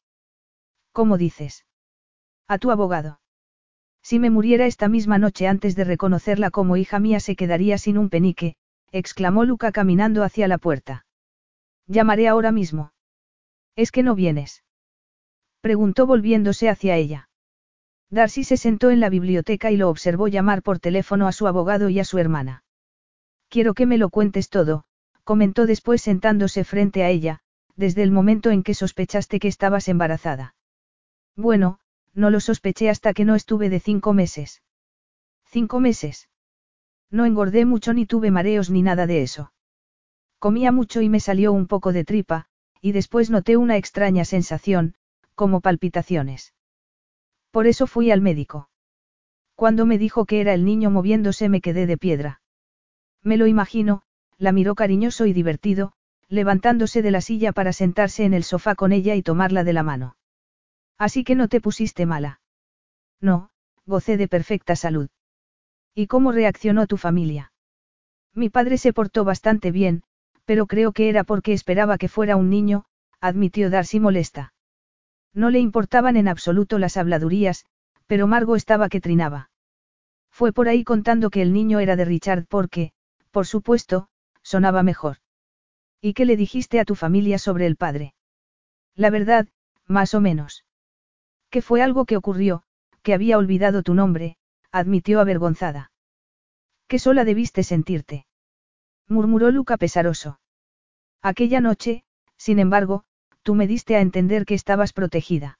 ¿Cómo 0.91 1.17
dices? 1.17 1.65
A 2.47 2.59
tu 2.59 2.69
abogado. 2.69 3.19
Si 4.03 4.19
me 4.19 4.30
muriera 4.30 4.67
esta 4.67 4.89
misma 4.89 5.17
noche 5.17 5.47
antes 5.47 5.75
de 5.75 5.85
reconocerla 5.85 6.51
como 6.51 6.77
hija 6.77 6.99
mía 6.99 7.19
se 7.19 7.35
quedaría 7.35 7.80
sin 7.80 7.97
un 7.97 8.11
penique, 8.11 8.55
exclamó 8.91 9.43
Luca 9.43 9.71
caminando 9.71 10.23
hacia 10.23 10.47
la 10.47 10.59
puerta. 10.59 11.07
Llamaré 11.88 12.27
ahora 12.27 12.51
mismo. 12.51 12.93
¿Es 13.75 13.91
que 13.91 14.03
no 14.03 14.13
vienes? 14.13 14.63
Preguntó 15.61 16.05
volviéndose 16.05 16.69
hacia 16.69 16.97
ella. 16.97 17.27
Darcy 18.11 18.43
se 18.43 18.57
sentó 18.57 18.91
en 18.91 18.99
la 18.99 19.09
biblioteca 19.09 19.71
y 19.71 19.77
lo 19.77 19.89
observó 19.89 20.27
llamar 20.27 20.61
por 20.61 20.77
teléfono 20.77 21.27
a 21.27 21.31
su 21.31 21.47
abogado 21.47 21.89
y 21.89 21.99
a 21.99 22.05
su 22.05 22.19
hermana. 22.19 22.63
Quiero 23.49 23.73
que 23.73 23.88
me 23.88 23.97
lo 23.97 24.09
cuentes 24.09 24.49
todo, 24.49 24.85
comentó 25.24 25.66
después 25.66 26.01
sentándose 26.01 26.64
frente 26.64 27.03
a 27.03 27.09
ella, 27.09 27.40
desde 27.75 28.03
el 28.03 28.11
momento 28.11 28.50
en 28.50 28.64
que 28.64 28.74
sospechaste 28.74 29.40
que 29.40 29.48
estabas 29.48 29.88
embarazada. 29.88 30.56
Bueno, 31.35 31.80
no 32.14 32.30
lo 32.30 32.40
sospeché 32.40 32.90
hasta 32.90 33.14
que 33.14 33.25
no 33.25 33.35
estuve 33.35 33.69
de 33.69 33.80
cinco 33.80 34.14
meses. 34.14 34.61
¿Cinco 35.45 35.80
meses? 35.80 36.30
No 37.09 37.25
engordé 37.25 37.66
mucho 37.66 37.93
ni 37.93 38.06
tuve 38.06 38.32
mareos 38.32 38.69
ni 38.69 38.82
nada 38.82 39.08
de 39.08 39.22
eso. 39.22 39.53
Comía 40.40 40.72
mucho 40.72 41.01
y 41.01 41.09
me 41.09 41.19
salió 41.19 41.51
un 41.53 41.67
poco 41.67 41.93
de 41.93 42.03
tripa, 42.03 42.48
y 42.82 42.93
después 42.93 43.30
noté 43.30 43.58
una 43.58 43.77
extraña 43.77 44.25
sensación, 44.25 44.95
como 45.35 45.61
palpitaciones. 45.61 46.53
Por 47.51 47.67
eso 47.67 47.85
fui 47.85 48.11
al 48.11 48.22
médico. 48.22 48.69
Cuando 49.56 49.85
me 49.85 49.98
dijo 49.98 50.25
que 50.25 50.41
era 50.41 50.53
el 50.53 50.66
niño 50.66 50.90
moviéndose 50.90 51.50
me 51.50 51.61
quedé 51.61 51.85
de 51.85 51.98
piedra. 51.98 52.41
Me 53.22 53.38
lo 53.38 53.45
imagino, 53.45 54.03
la 54.41 54.51
miró 54.51 54.73
cariñoso 54.73 55.27
y 55.27 55.33
divertido, 55.33 55.91
levantándose 56.27 57.03
de 57.03 57.11
la 57.11 57.21
silla 57.21 57.51
para 57.51 57.73
sentarse 57.73 58.25
en 58.25 58.33
el 58.33 58.43
sofá 58.43 58.73
con 58.73 58.91
ella 58.91 59.13
y 59.13 59.21
tomarla 59.21 59.63
de 59.63 59.73
la 59.73 59.83
mano. 59.83 60.15
Así 60.97 61.23
que 61.23 61.35
no 61.35 61.47
te 61.47 61.61
pusiste 61.61 62.07
mala. 62.07 62.41
No, 63.19 63.51
gocé 63.85 64.17
de 64.17 64.27
perfecta 64.27 64.75
salud. 64.75 65.09
¿Y 65.93 66.07
cómo 66.07 66.31
reaccionó 66.31 66.87
tu 66.87 66.97
familia? 66.97 67.53
Mi 68.33 68.49
padre 68.49 68.79
se 68.79 68.93
portó 68.93 69.23
bastante 69.25 69.69
bien, 69.69 70.01
pero 70.45 70.65
creo 70.65 70.91
que 70.91 71.09
era 71.09 71.23
porque 71.23 71.53
esperaba 71.53 71.99
que 71.99 72.07
fuera 72.07 72.35
un 72.35 72.49
niño, 72.49 72.85
admitió 73.19 73.69
Darcy 73.69 73.99
molesta. 73.99 74.53
No 75.35 75.51
le 75.51 75.59
importaban 75.59 76.17
en 76.17 76.27
absoluto 76.27 76.79
las 76.79 76.97
habladurías, 76.97 77.65
pero 78.07 78.25
Margo 78.25 78.55
estaba 78.55 78.89
que 78.89 79.01
trinaba. 79.01 79.51
Fue 80.31 80.51
por 80.51 80.67
ahí 80.67 80.83
contando 80.83 81.29
que 81.29 81.43
el 81.43 81.53
niño 81.53 81.79
era 81.79 81.95
de 81.95 82.05
Richard 82.05 82.47
porque, 82.47 82.91
por 83.29 83.45
supuesto, 83.45 84.07
sonaba 84.43 84.83
mejor. 84.83 85.17
¿Y 86.01 86.13
qué 86.13 86.25
le 86.25 86.35
dijiste 86.35 86.79
a 86.79 86.85
tu 86.85 86.95
familia 86.95 87.37
sobre 87.37 87.67
el 87.67 87.75
padre? 87.75 88.15
La 88.95 89.09
verdad, 89.09 89.47
más 89.85 90.13
o 90.13 90.21
menos. 90.21 90.65
Que 91.49 91.61
fue 91.61 91.81
algo 91.81 92.05
que 92.05 92.17
ocurrió, 92.17 92.63
que 93.03 93.13
había 93.13 93.37
olvidado 93.37 93.83
tu 93.83 93.93
nombre, 93.93 94.37
admitió 94.71 95.19
avergonzada. 95.19 95.91
Qué 96.87 96.97
sola 96.97 97.23
debiste 97.23 97.63
sentirte. 97.63 98.25
murmuró 99.07 99.51
Luca 99.51 99.77
pesaroso. 99.77 100.39
Aquella 101.21 101.61
noche, 101.61 102.03
sin 102.37 102.57
embargo, 102.59 103.03
tú 103.43 103.53
me 103.55 103.67
diste 103.67 103.95
a 103.95 104.01
entender 104.01 104.45
que 104.45 104.55
estabas 104.55 104.93
protegida. 104.93 105.59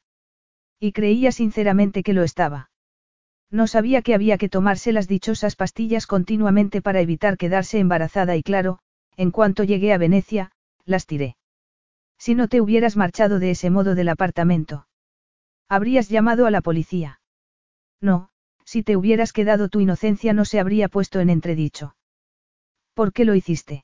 Y 0.80 0.94
creía 0.94 1.32
sinceramente 1.32 2.02
que 2.02 2.14
lo 2.14 2.24
estaba. 2.24 2.71
No 3.52 3.68
sabía 3.68 4.02
que 4.02 4.16
había 4.16 4.38
que 4.38 4.48
tomarse 4.48 4.94
las 4.94 5.10
dichosas 5.10 5.58
pastillas 5.58 6.08
continuamente 6.08 6.82
para 6.82 7.02
evitar 7.02 7.38
quedarse 7.38 7.80
embarazada 7.80 8.38
y 8.38 8.44
claro, 8.44 8.80
en 9.18 9.32
cuanto 9.32 9.66
llegué 9.66 9.94
a 9.94 9.98
Venecia, 9.98 10.52
las 10.86 11.06
tiré. 11.06 11.36
Si 12.18 12.34
no 12.34 12.48
te 12.48 12.62
hubieras 12.62 12.96
marchado 12.96 13.40
de 13.40 13.52
ese 13.52 13.70
modo 13.70 13.94
del 13.94 14.08
apartamento. 14.08 14.88
Habrías 15.68 16.08
llamado 16.08 16.46
a 16.46 16.52
la 16.52 16.62
policía. 16.62 17.20
No, 18.00 18.30
si 18.64 18.84
te 18.84 18.96
hubieras 18.96 19.34
quedado 19.34 19.68
tu 19.68 19.82
inocencia 19.82 20.32
no 20.34 20.46
se 20.46 20.60
habría 20.60 20.88
puesto 20.88 21.20
en 21.20 21.30
entredicho. 21.30 21.96
¿Por 22.94 23.12
qué 23.12 23.26
lo 23.26 23.36
hiciste? 23.36 23.84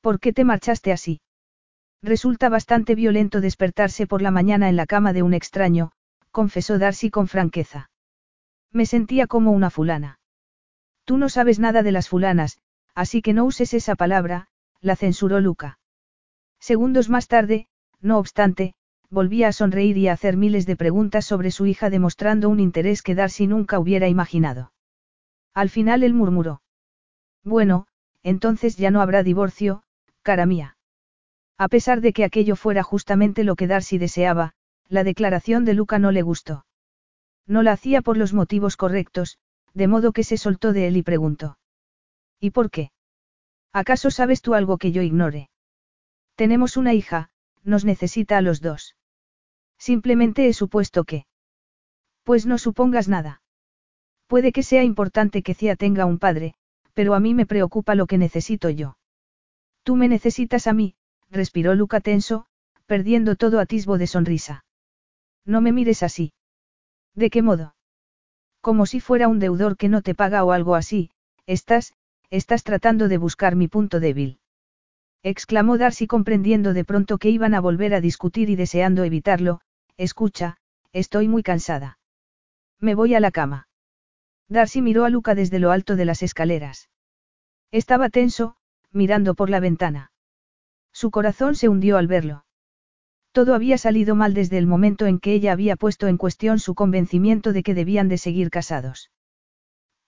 ¿Por 0.00 0.20
qué 0.20 0.32
te 0.32 0.44
marchaste 0.44 0.92
así? 0.92 1.20
Resulta 2.02 2.48
bastante 2.48 2.94
violento 2.94 3.40
despertarse 3.40 4.06
por 4.06 4.22
la 4.22 4.30
mañana 4.30 4.68
en 4.68 4.76
la 4.76 4.86
cama 4.86 5.12
de 5.12 5.22
un 5.22 5.34
extraño, 5.34 5.92
confesó 6.30 6.78
Darcy 6.78 7.10
con 7.10 7.28
franqueza. 7.28 7.90
Me 8.72 8.86
sentía 8.86 9.26
como 9.26 9.52
una 9.52 9.70
fulana. 9.70 10.18
Tú 11.04 11.18
no 11.18 11.28
sabes 11.28 11.58
nada 11.58 11.82
de 11.82 11.92
las 11.92 12.08
fulanas, 12.08 12.58
así 12.94 13.22
que 13.22 13.32
no 13.32 13.44
uses 13.44 13.74
esa 13.74 13.96
palabra, 13.96 14.48
la 14.80 14.96
censuró 14.96 15.40
Luca. 15.40 15.78
Segundos 16.60 17.08
más 17.08 17.26
tarde, 17.26 17.66
no 18.00 18.18
obstante, 18.18 18.74
volvía 19.10 19.48
a 19.48 19.52
sonreír 19.52 19.98
y 19.98 20.08
a 20.08 20.12
hacer 20.12 20.36
miles 20.36 20.66
de 20.66 20.76
preguntas 20.76 21.24
sobre 21.24 21.50
su 21.50 21.66
hija 21.66 21.90
demostrando 21.90 22.48
un 22.48 22.60
interés 22.60 23.02
que 23.02 23.14
Darcy 23.14 23.46
nunca 23.46 23.78
hubiera 23.78 24.08
imaginado. 24.08 24.72
Al 25.52 25.68
final 25.68 26.02
él 26.04 26.14
murmuró. 26.14 26.62
Bueno, 27.42 27.86
entonces 28.22 28.76
ya 28.76 28.90
no 28.90 29.00
habrá 29.00 29.22
divorcio, 29.22 29.82
cara 30.22 30.46
mía. 30.46 30.76
A 31.58 31.68
pesar 31.68 32.00
de 32.00 32.12
que 32.12 32.24
aquello 32.24 32.56
fuera 32.56 32.82
justamente 32.82 33.42
lo 33.44 33.56
que 33.56 33.66
Darcy 33.66 33.98
deseaba, 33.98 34.52
la 34.88 35.04
declaración 35.04 35.64
de 35.64 35.74
Luca 35.74 35.98
no 35.98 36.12
le 36.12 36.22
gustó. 36.22 36.64
No 37.50 37.64
la 37.64 37.72
hacía 37.72 38.00
por 38.00 38.16
los 38.16 38.32
motivos 38.32 38.76
correctos, 38.76 39.36
de 39.74 39.88
modo 39.88 40.12
que 40.12 40.22
se 40.22 40.36
soltó 40.36 40.72
de 40.72 40.86
él 40.86 40.96
y 40.96 41.02
preguntó. 41.02 41.58
¿Y 42.38 42.52
por 42.52 42.70
qué? 42.70 42.92
¿Acaso 43.72 44.12
sabes 44.12 44.40
tú 44.40 44.54
algo 44.54 44.78
que 44.78 44.92
yo 44.92 45.02
ignore? 45.02 45.50
Tenemos 46.36 46.76
una 46.76 46.94
hija, 46.94 47.30
nos 47.64 47.84
necesita 47.84 48.38
a 48.38 48.40
los 48.40 48.60
dos. 48.60 48.94
Simplemente 49.78 50.46
he 50.46 50.52
supuesto 50.52 51.02
que. 51.02 51.26
Pues 52.22 52.46
no 52.46 52.56
supongas 52.56 53.08
nada. 53.08 53.42
Puede 54.28 54.52
que 54.52 54.62
sea 54.62 54.84
importante 54.84 55.42
que 55.42 55.54
Cia 55.54 55.74
tenga 55.74 56.06
un 56.06 56.20
padre, 56.20 56.54
pero 56.94 57.14
a 57.14 57.20
mí 57.20 57.34
me 57.34 57.46
preocupa 57.46 57.96
lo 57.96 58.06
que 58.06 58.16
necesito 58.16 58.70
yo. 58.70 58.96
Tú 59.82 59.96
me 59.96 60.06
necesitas 60.06 60.68
a 60.68 60.72
mí, 60.72 60.94
respiró 61.30 61.74
Luca 61.74 62.00
tenso, 62.00 62.46
perdiendo 62.86 63.34
todo 63.34 63.58
atisbo 63.58 63.98
de 63.98 64.06
sonrisa. 64.06 64.64
No 65.44 65.60
me 65.60 65.72
mires 65.72 66.04
así. 66.04 66.32
¿De 67.22 67.28
qué 67.28 67.42
modo? 67.42 67.74
Como 68.60 68.86
si 68.86 68.98
fuera 69.00 69.28
un 69.28 69.38
deudor 69.38 69.76
que 69.76 69.88
no 69.88 70.00
te 70.00 70.14
paga 70.14 70.42
o 70.44 70.52
algo 70.52 70.74
así, 70.74 71.10
estás, 71.46 71.94
estás 72.30 72.64
tratando 72.64 73.08
de 73.08 73.18
buscar 73.18 73.56
mi 73.56 73.68
punto 73.68 74.00
débil 74.00 74.40
exclamó 75.22 75.76
Darcy 75.76 76.06
comprendiendo 76.06 76.72
de 76.72 76.84
pronto 76.84 77.18
que 77.18 77.28
iban 77.28 77.54
a 77.54 77.60
volver 77.60 77.94
a 77.94 78.00
discutir 78.00 78.48
y 78.48 78.56
deseando 78.56 79.04
evitarlo, 79.04 79.60
Escucha, 79.96 80.56
estoy 80.92 81.28
muy 81.28 81.42
cansada. 81.42 81.98
Me 82.78 82.94
voy 82.94 83.14
a 83.14 83.20
la 83.20 83.30
cama. 83.30 83.68
Darcy 84.48 84.80
miró 84.80 85.04
a 85.04 85.10
Luca 85.10 85.34
desde 85.34 85.58
lo 85.58 85.72
alto 85.72 85.94
de 85.94 86.06
las 86.06 86.22
escaleras. 86.22 86.88
Estaba 87.70 88.08
tenso, 88.08 88.56
mirando 88.92 89.34
por 89.34 89.50
la 89.50 89.60
ventana. 89.60 90.10
Su 90.90 91.10
corazón 91.10 91.54
se 91.54 91.68
hundió 91.68 91.98
al 91.98 92.06
verlo. 92.06 92.46
Todo 93.32 93.54
había 93.54 93.78
salido 93.78 94.14
mal 94.16 94.34
desde 94.34 94.58
el 94.58 94.66
momento 94.66 95.06
en 95.06 95.20
que 95.20 95.32
ella 95.32 95.52
había 95.52 95.76
puesto 95.76 96.08
en 96.08 96.16
cuestión 96.16 96.58
su 96.58 96.74
convencimiento 96.74 97.52
de 97.52 97.62
que 97.62 97.74
debían 97.74 98.08
de 98.08 98.18
seguir 98.18 98.50
casados. 98.50 99.10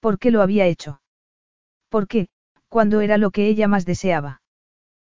¿Por 0.00 0.18
qué 0.18 0.32
lo 0.32 0.42
había 0.42 0.66
hecho? 0.66 1.00
¿Por 1.88 2.08
qué, 2.08 2.28
cuando 2.68 3.00
era 3.00 3.18
lo 3.18 3.30
que 3.30 3.46
ella 3.46 3.68
más 3.68 3.84
deseaba? 3.84 4.42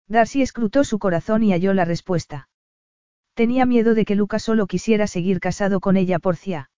Darcy 0.07 0.41
escrutó 0.41 0.85
su 0.85 0.99
corazón 0.99 1.43
y 1.43 1.51
halló 1.51 1.73
la 1.73 1.83
respuesta. 1.83 2.47
Tenía 3.33 3.65
miedo 3.65 3.93
de 3.93 4.05
que 4.05 4.15
Luca 4.15 4.39
solo 4.39 4.67
quisiera 4.67 5.05
seguir 5.05 5.39
casado 5.41 5.81
con 5.81 5.97
ella 5.97 6.17
por 6.17 6.37
Cia. 6.37 6.71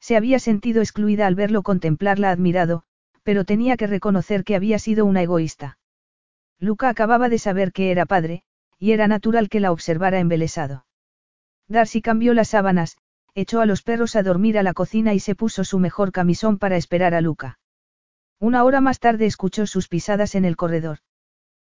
Se 0.00 0.16
había 0.16 0.38
sentido 0.38 0.80
excluida 0.80 1.26
al 1.26 1.34
verlo 1.34 1.62
contemplarla 1.62 2.30
admirado, 2.30 2.84
pero 3.22 3.44
tenía 3.44 3.76
que 3.76 3.86
reconocer 3.86 4.42
que 4.42 4.56
había 4.56 4.78
sido 4.78 5.04
una 5.04 5.22
egoísta. 5.22 5.78
Luca 6.58 6.88
acababa 6.88 7.28
de 7.28 7.38
saber 7.38 7.72
que 7.72 7.90
era 7.90 8.06
padre, 8.06 8.42
y 8.78 8.92
era 8.92 9.08
natural 9.08 9.48
que 9.48 9.60
la 9.60 9.72
observara 9.72 10.20
embelesado. 10.20 10.86
Darcy 11.68 12.02
cambió 12.02 12.34
las 12.34 12.48
sábanas, 12.48 12.96
echó 13.34 13.60
a 13.60 13.66
los 13.66 13.82
perros 13.82 14.16
a 14.16 14.22
dormir 14.22 14.58
a 14.58 14.62
la 14.62 14.72
cocina 14.72 15.14
y 15.14 15.20
se 15.20 15.34
puso 15.34 15.64
su 15.64 15.78
mejor 15.78 16.12
camisón 16.12 16.58
para 16.58 16.76
esperar 16.76 17.14
a 17.14 17.20
Luca. 17.20 17.58
Una 18.38 18.64
hora 18.64 18.80
más 18.80 18.98
tarde 18.98 19.26
escuchó 19.26 19.66
sus 19.66 19.88
pisadas 19.88 20.34
en 20.34 20.44
el 20.44 20.56
corredor. 20.56 20.98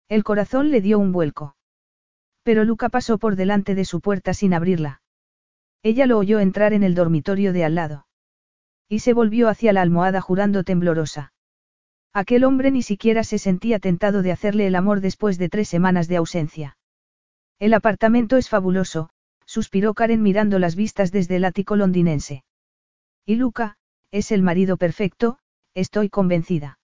El 0.07 0.23
corazón 0.23 0.71
le 0.71 0.81
dio 0.81 0.99
un 0.99 1.11
vuelco. 1.11 1.55
Pero 2.43 2.63
Luca 2.63 2.89
pasó 2.89 3.17
por 3.17 3.35
delante 3.35 3.75
de 3.75 3.85
su 3.85 4.01
puerta 4.01 4.33
sin 4.33 4.53
abrirla. 4.53 5.01
Ella 5.83 6.05
lo 6.05 6.17
oyó 6.17 6.39
entrar 6.39 6.73
en 6.73 6.83
el 6.83 6.95
dormitorio 6.95 7.53
de 7.53 7.63
al 7.63 7.75
lado. 7.75 8.07
Y 8.87 8.99
se 8.99 9.13
volvió 9.13 9.47
hacia 9.47 9.73
la 9.73 9.81
almohada 9.81 10.21
jurando 10.21 10.63
temblorosa. 10.63 11.33
Aquel 12.13 12.43
hombre 12.43 12.71
ni 12.71 12.81
siquiera 12.81 13.23
se 13.23 13.37
sentía 13.37 13.79
tentado 13.79 14.21
de 14.21 14.31
hacerle 14.31 14.67
el 14.67 14.75
amor 14.75 14.99
después 14.99 15.37
de 15.37 15.49
tres 15.49 15.69
semanas 15.69 16.07
de 16.07 16.17
ausencia. 16.17 16.77
El 17.61 17.75
apartamento 17.75 18.37
es 18.37 18.49
fabuloso, 18.49 19.11
suspiró 19.45 19.93
Karen 19.93 20.23
mirando 20.23 20.57
las 20.57 20.75
vistas 20.75 21.11
desde 21.11 21.35
el 21.35 21.45
ático 21.45 21.75
londinense. 21.75 22.43
Y 23.23 23.35
Luca, 23.35 23.77
es 24.09 24.31
el 24.31 24.41
marido 24.41 24.77
perfecto, 24.77 25.37
estoy 25.75 26.09
convencida. 26.09 26.79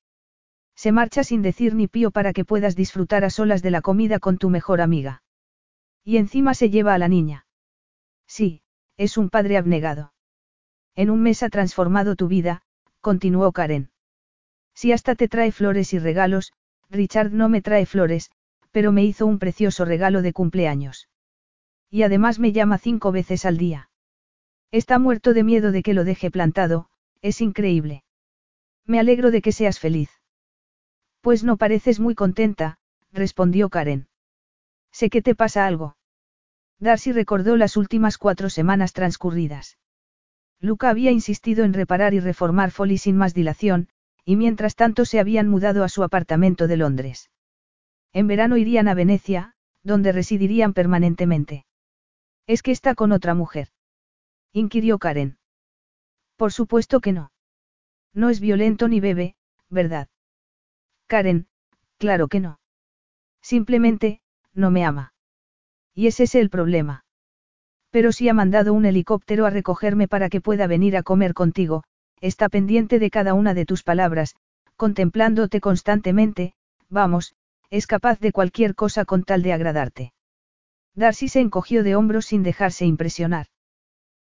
Se 0.75 0.91
marcha 0.91 1.23
sin 1.23 1.41
decir 1.41 1.73
ni 1.73 1.88
pío 1.88 2.11
para 2.11 2.31
que 2.31 2.45
puedas 2.45 2.75
disfrutar 2.75 3.25
a 3.25 3.31
solas 3.31 3.64
de 3.64 3.72
la 3.72 3.81
comida 3.81 4.19
con 4.19 4.38
tu 4.38 4.51
mejor 4.51 4.80
amiga. 4.80 5.23
Y 6.03 6.17
encima 6.17 6.53
se 6.53 6.69
lleva 6.69 6.93
a 6.93 6.99
la 6.99 7.07
niña. 7.07 7.47
Sí, 8.27 8.61
es 8.97 9.17
un 9.17 9.31
padre 9.31 9.57
abnegado. 9.57 10.14
En 10.93 11.09
un 11.09 11.23
mes 11.23 11.41
ha 11.41 11.49
transformado 11.49 12.15
tu 12.15 12.27
vida, 12.27 12.61
continuó 13.01 13.51
Karen. 13.51 13.89
Si 14.75 14.91
hasta 14.91 15.15
te 15.15 15.27
trae 15.27 15.51
flores 15.51 15.91
y 15.95 15.97
regalos, 15.97 16.53
Richard 16.91 17.31
no 17.31 17.49
me 17.49 17.64
trae 17.64 17.88
flores, 17.88 18.30
pero 18.77 18.91
me 18.91 19.03
hizo 19.03 19.25
un 19.25 19.39
precioso 19.39 19.85
regalo 19.85 20.22
de 20.22 20.33
cumpleaños. 20.33 21.09
Y 21.89 22.03
además 22.03 22.38
me 22.38 22.51
llama 22.51 22.77
cinco 22.77 23.11
veces 23.11 23.43
al 23.43 23.57
día. 23.57 23.89
Está 24.69 24.99
muerto 24.99 25.33
de 25.33 25.43
miedo 25.43 25.72
de 25.72 25.81
que 25.81 25.95
lo 25.95 26.03
deje 26.03 26.30
plantado, 26.30 26.88
es 27.23 27.41
increíble. 27.41 28.03
Me 28.85 28.99
alegro 28.99 29.31
de 29.31 29.41
que 29.41 29.51
seas 29.51 29.80
feliz. 29.80 30.11
Pues 31.22 31.43
no 31.43 31.57
pareces 31.57 31.99
muy 31.99 32.14
contenta, 32.14 32.77
respondió 33.11 33.69
Karen. 33.69 34.09
Sé 34.91 35.09
que 35.09 35.23
te 35.23 35.33
pasa 35.33 35.65
algo. 35.65 35.97
Darcy 36.77 37.14
recordó 37.14 37.57
las 37.57 37.77
últimas 37.77 38.19
cuatro 38.19 38.51
semanas 38.51 38.93
transcurridas. 38.93 39.80
Luca 40.59 40.91
había 40.91 41.09
insistido 41.09 41.65
en 41.65 41.73
reparar 41.73 42.14
y 42.14 42.19
reformar 42.19 42.69
Folly 42.69 42.99
sin 42.99 43.17
más 43.17 43.33
dilación, 43.33 43.89
y 44.23 44.35
mientras 44.35 44.75
tanto 44.75 45.03
se 45.06 45.19
habían 45.19 45.47
mudado 45.47 45.83
a 45.83 45.89
su 45.89 46.03
apartamento 46.03 46.67
de 46.67 46.77
Londres. 46.77 47.31
En 48.19 48.25
verano 48.25 48.57
irían 48.57 48.87
a 48.87 48.95
Venecia, 48.95 49.53
donde 49.83 50.11
residirían 50.11 50.73
permanentemente. 50.73 51.67
¿Es 52.47 52.63
que 52.63 52.71
está 52.71 52.95
con 52.95 53.11
otra 53.11 53.35
mujer? 53.35 53.67
inquirió 54.51 54.97
Karen. 54.97 55.37
Por 56.35 56.51
supuesto 56.51 56.99
que 56.99 57.13
no. 57.13 57.31
No 58.15 58.31
es 58.31 58.39
violento 58.39 58.87
ni 58.87 58.99
bebe, 58.99 59.35
¿verdad? 59.69 60.07
Karen, 61.05 61.45
claro 61.99 62.27
que 62.27 62.39
no. 62.39 62.59
Simplemente, 63.43 64.19
no 64.51 64.71
me 64.71 64.83
ama. 64.83 65.13
Y 65.93 66.07
ese 66.07 66.23
es 66.23 66.33
el 66.33 66.49
problema. 66.49 67.05
Pero 67.91 68.11
si 68.11 68.29
ha 68.29 68.33
mandado 68.33 68.73
un 68.73 68.87
helicóptero 68.87 69.45
a 69.45 69.51
recogerme 69.51 70.07
para 70.07 70.29
que 70.29 70.41
pueda 70.41 70.65
venir 70.65 70.97
a 70.97 71.03
comer 71.03 71.35
contigo, 71.35 71.83
está 72.19 72.49
pendiente 72.49 72.97
de 72.97 73.11
cada 73.11 73.35
una 73.35 73.53
de 73.53 73.67
tus 73.67 73.83
palabras, 73.83 74.35
contemplándote 74.75 75.61
constantemente, 75.61 76.55
vamos, 76.89 77.35
es 77.69 77.87
capaz 77.87 78.19
de 78.19 78.31
cualquier 78.31 78.75
cosa 78.75 79.05
con 79.05 79.23
tal 79.23 79.41
de 79.43 79.53
agradarte. 79.53 80.13
Darcy 80.95 81.27
se 81.27 81.41
encogió 81.41 81.83
de 81.83 81.95
hombros 81.95 82.25
sin 82.25 82.43
dejarse 82.43 82.85
impresionar. 82.85 83.47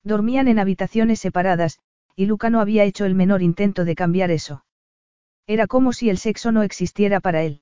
Dormían 0.03 0.47
en 0.47 0.59
habitaciones 0.59 1.19
separadas, 1.19 1.79
y 2.15 2.25
Luca 2.25 2.49
no 2.49 2.59
había 2.59 2.83
hecho 2.83 3.05
el 3.05 3.15
menor 3.15 3.41
intento 3.41 3.85
de 3.85 3.95
cambiar 3.95 4.31
eso. 4.31 4.65
Era 5.47 5.67
como 5.67 5.93
si 5.93 6.09
el 6.09 6.17
sexo 6.17 6.51
no 6.51 6.63
existiera 6.63 7.19
para 7.19 7.43
él. 7.43 7.61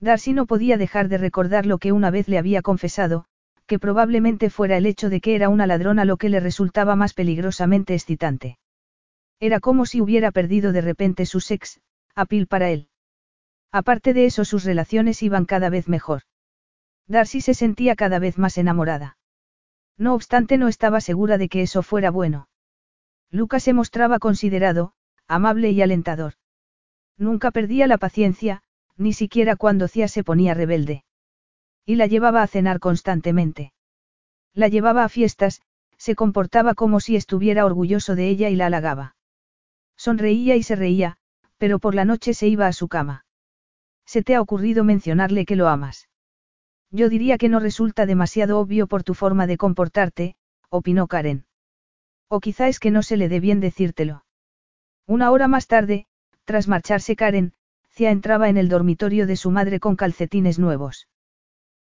Darcy 0.00 0.32
no 0.32 0.46
podía 0.46 0.78
dejar 0.78 1.08
de 1.08 1.18
recordar 1.18 1.66
lo 1.66 1.78
que 1.78 1.92
una 1.92 2.10
vez 2.10 2.28
le 2.28 2.38
había 2.38 2.62
confesado, 2.62 3.26
que 3.66 3.78
probablemente 3.78 4.50
fuera 4.50 4.76
el 4.76 4.86
hecho 4.86 5.08
de 5.10 5.20
que 5.20 5.34
era 5.34 5.48
una 5.48 5.66
ladrona 5.66 6.04
lo 6.04 6.16
que 6.16 6.28
le 6.28 6.40
resultaba 6.40 6.96
más 6.96 7.14
peligrosamente 7.14 7.94
excitante. 7.94 8.58
Era 9.40 9.60
como 9.60 9.86
si 9.86 10.00
hubiera 10.00 10.30
perdido 10.30 10.72
de 10.72 10.80
repente 10.80 11.26
su 11.26 11.40
sex, 11.40 11.80
apil 12.14 12.46
para 12.46 12.70
él. 12.70 12.88
Aparte 13.74 14.14
de 14.14 14.24
eso 14.24 14.44
sus 14.44 14.62
relaciones 14.62 15.20
iban 15.24 15.46
cada 15.46 15.68
vez 15.68 15.88
mejor. 15.88 16.22
Darcy 17.08 17.40
se 17.40 17.54
sentía 17.54 17.96
cada 17.96 18.20
vez 18.20 18.38
más 18.38 18.56
enamorada. 18.56 19.18
No 19.98 20.14
obstante 20.14 20.58
no 20.58 20.68
estaba 20.68 21.00
segura 21.00 21.38
de 21.38 21.48
que 21.48 21.62
eso 21.62 21.82
fuera 21.82 22.12
bueno. 22.12 22.48
Lucas 23.32 23.64
se 23.64 23.72
mostraba 23.72 24.20
considerado, 24.20 24.92
amable 25.26 25.72
y 25.72 25.82
alentador. 25.82 26.34
Nunca 27.18 27.50
perdía 27.50 27.88
la 27.88 27.98
paciencia, 27.98 28.62
ni 28.96 29.12
siquiera 29.12 29.56
cuando 29.56 29.88
Cia 29.88 30.06
se 30.06 30.22
ponía 30.22 30.54
rebelde. 30.54 31.02
Y 31.84 31.96
la 31.96 32.06
llevaba 32.06 32.42
a 32.42 32.46
cenar 32.46 32.78
constantemente. 32.78 33.72
La 34.52 34.68
llevaba 34.68 35.02
a 35.02 35.08
fiestas, 35.08 35.62
se 35.98 36.14
comportaba 36.14 36.74
como 36.74 37.00
si 37.00 37.16
estuviera 37.16 37.66
orgulloso 37.66 38.14
de 38.14 38.28
ella 38.28 38.50
y 38.50 38.54
la 38.54 38.66
halagaba. 38.66 39.16
Sonreía 39.96 40.54
y 40.54 40.62
se 40.62 40.76
reía, 40.76 41.16
pero 41.58 41.80
por 41.80 41.96
la 41.96 42.04
noche 42.04 42.34
se 42.34 42.46
iba 42.46 42.68
a 42.68 42.72
su 42.72 42.86
cama. 42.86 43.24
¿Se 44.06 44.22
te 44.22 44.34
ha 44.34 44.40
ocurrido 44.40 44.84
mencionarle 44.84 45.44
que 45.46 45.56
lo 45.56 45.68
amas? 45.68 46.08
Yo 46.90 47.08
diría 47.08 47.38
que 47.38 47.48
no 47.48 47.60
resulta 47.60 48.06
demasiado 48.06 48.58
obvio 48.58 48.86
por 48.86 49.02
tu 49.02 49.14
forma 49.14 49.46
de 49.46 49.56
comportarte, 49.56 50.36
opinó 50.68 51.06
Karen. 51.06 51.46
O 52.28 52.40
quizá 52.40 52.68
es 52.68 52.78
que 52.78 52.90
no 52.90 53.02
se 53.02 53.16
le 53.16 53.28
dé 53.28 53.40
bien 53.40 53.60
decírtelo. 53.60 54.24
Una 55.06 55.30
hora 55.30 55.48
más 55.48 55.66
tarde, 55.66 56.06
tras 56.44 56.68
marcharse 56.68 57.16
Karen, 57.16 57.52
Cia 57.90 58.10
entraba 58.10 58.48
en 58.48 58.56
el 58.56 58.68
dormitorio 58.68 59.26
de 59.26 59.36
su 59.36 59.50
madre 59.50 59.80
con 59.80 59.96
calcetines 59.96 60.58
nuevos. 60.58 61.08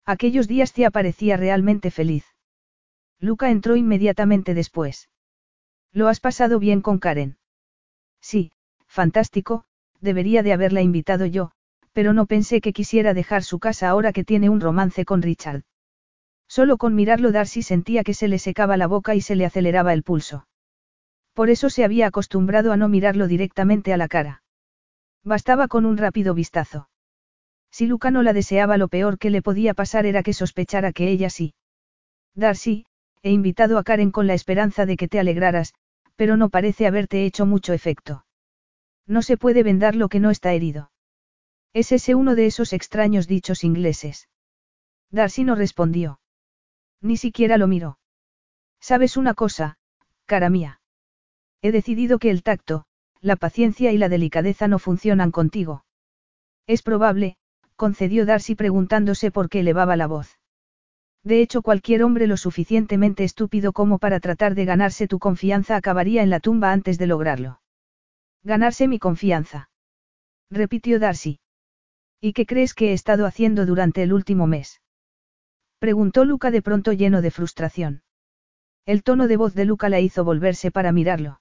Aquellos 0.04 0.48
días 0.48 0.72
Cia 0.72 0.90
parecía 0.90 1.36
realmente 1.36 1.90
feliz. 1.90 2.24
Luca 3.20 3.50
entró 3.50 3.76
inmediatamente 3.76 4.54
después. 4.54 5.08
¿Lo 5.92 6.08
has 6.08 6.20
pasado 6.20 6.58
bien 6.58 6.80
con 6.80 6.98
Karen? 6.98 7.38
Sí, 8.20 8.52
fantástico, 8.86 9.64
debería 10.00 10.42
de 10.42 10.52
haberla 10.52 10.82
invitado 10.82 11.26
yo, 11.26 11.52
pero 11.92 12.12
no 12.12 12.26
pensé 12.26 12.60
que 12.60 12.72
quisiera 12.72 13.14
dejar 13.14 13.42
su 13.42 13.58
casa 13.58 13.88
ahora 13.88 14.12
que 14.12 14.24
tiene 14.24 14.48
un 14.48 14.60
romance 14.60 15.04
con 15.04 15.22
Richard. 15.22 15.62
Solo 16.48 16.78
con 16.78 16.94
mirarlo 16.94 17.32
Darcy 17.32 17.62
sentía 17.62 18.02
que 18.02 18.14
se 18.14 18.28
le 18.28 18.38
secaba 18.38 18.76
la 18.76 18.86
boca 18.86 19.14
y 19.14 19.20
se 19.20 19.36
le 19.36 19.44
aceleraba 19.44 19.92
el 19.92 20.02
pulso. 20.02 20.46
Por 21.32 21.48
eso 21.48 21.70
se 21.70 21.84
había 21.84 22.06
acostumbrado 22.06 22.72
a 22.72 22.76
no 22.76 22.88
mirarlo 22.88 23.28
directamente 23.28 23.92
a 23.92 23.96
la 23.96 24.08
cara. 24.08 24.42
Bastaba 25.24 25.68
con 25.68 25.86
un 25.86 25.96
rápido 25.96 26.34
vistazo. 26.34 26.88
Si 27.70 27.86
Luca 27.86 28.10
no 28.10 28.22
la 28.22 28.32
deseaba 28.32 28.78
lo 28.78 28.88
peor 28.88 29.18
que 29.18 29.30
le 29.30 29.42
podía 29.42 29.74
pasar 29.74 30.06
era 30.06 30.22
que 30.22 30.32
sospechara 30.32 30.92
que 30.92 31.08
ella 31.08 31.30
sí. 31.30 31.54
Darcy, 32.34 32.86
he 33.22 33.30
invitado 33.30 33.78
a 33.78 33.84
Karen 33.84 34.10
con 34.10 34.26
la 34.26 34.34
esperanza 34.34 34.86
de 34.86 34.96
que 34.96 35.08
te 35.08 35.20
alegraras, 35.20 35.74
pero 36.16 36.36
no 36.36 36.48
parece 36.48 36.86
haberte 36.86 37.24
hecho 37.24 37.46
mucho 37.46 37.72
efecto. 37.72 38.24
No 39.06 39.22
se 39.22 39.36
puede 39.36 39.62
vendar 39.62 39.94
lo 39.94 40.08
que 40.08 40.20
no 40.20 40.30
está 40.30 40.52
herido. 40.52 40.89
¿Es 41.72 41.92
ese 41.92 42.14
uno 42.14 42.34
de 42.34 42.46
esos 42.46 42.72
extraños 42.72 43.28
dichos 43.28 43.62
ingleses? 43.62 44.28
Darcy 45.10 45.44
no 45.44 45.54
respondió. 45.54 46.20
Ni 47.00 47.16
siquiera 47.16 47.58
lo 47.58 47.68
miró. 47.68 47.98
¿Sabes 48.80 49.16
una 49.16 49.34
cosa, 49.34 49.78
cara 50.26 50.50
mía? 50.50 50.80
He 51.62 51.72
decidido 51.72 52.18
que 52.18 52.30
el 52.30 52.42
tacto, 52.42 52.86
la 53.20 53.36
paciencia 53.36 53.92
y 53.92 53.98
la 53.98 54.08
delicadeza 54.08 54.66
no 54.66 54.78
funcionan 54.78 55.30
contigo. 55.30 55.84
Es 56.66 56.82
probable, 56.82 57.36
concedió 57.76 58.26
Darcy 58.26 58.54
preguntándose 58.54 59.30
por 59.30 59.48
qué 59.48 59.60
elevaba 59.60 59.96
la 59.96 60.06
voz. 60.06 60.38
De 61.22 61.42
hecho, 61.42 61.62
cualquier 61.62 62.02
hombre 62.02 62.26
lo 62.26 62.36
suficientemente 62.36 63.24
estúpido 63.24 63.72
como 63.72 63.98
para 63.98 64.20
tratar 64.20 64.54
de 64.54 64.64
ganarse 64.64 65.06
tu 65.06 65.18
confianza 65.18 65.76
acabaría 65.76 66.22
en 66.22 66.30
la 66.30 66.40
tumba 66.40 66.72
antes 66.72 66.98
de 66.98 67.06
lograrlo. 67.06 67.60
Ganarse 68.42 68.88
mi 68.88 68.98
confianza. 68.98 69.70
Repitió 70.50 70.98
Darcy. 70.98 71.40
¿Y 72.20 72.32
qué 72.34 72.44
crees 72.44 72.74
que 72.74 72.90
he 72.90 72.92
estado 72.92 73.26
haciendo 73.26 73.64
durante 73.64 74.02
el 74.02 74.12
último 74.12 74.46
mes? 74.46 74.80
Preguntó 75.78 76.24
Luca 76.24 76.50
de 76.50 76.60
pronto 76.60 76.92
lleno 76.92 77.22
de 77.22 77.30
frustración. 77.30 78.02
El 78.84 79.02
tono 79.02 79.28
de 79.28 79.36
voz 79.36 79.54
de 79.54 79.64
Luca 79.64 79.88
la 79.88 80.00
hizo 80.00 80.24
volverse 80.24 80.70
para 80.70 80.92
mirarlo. 80.92 81.40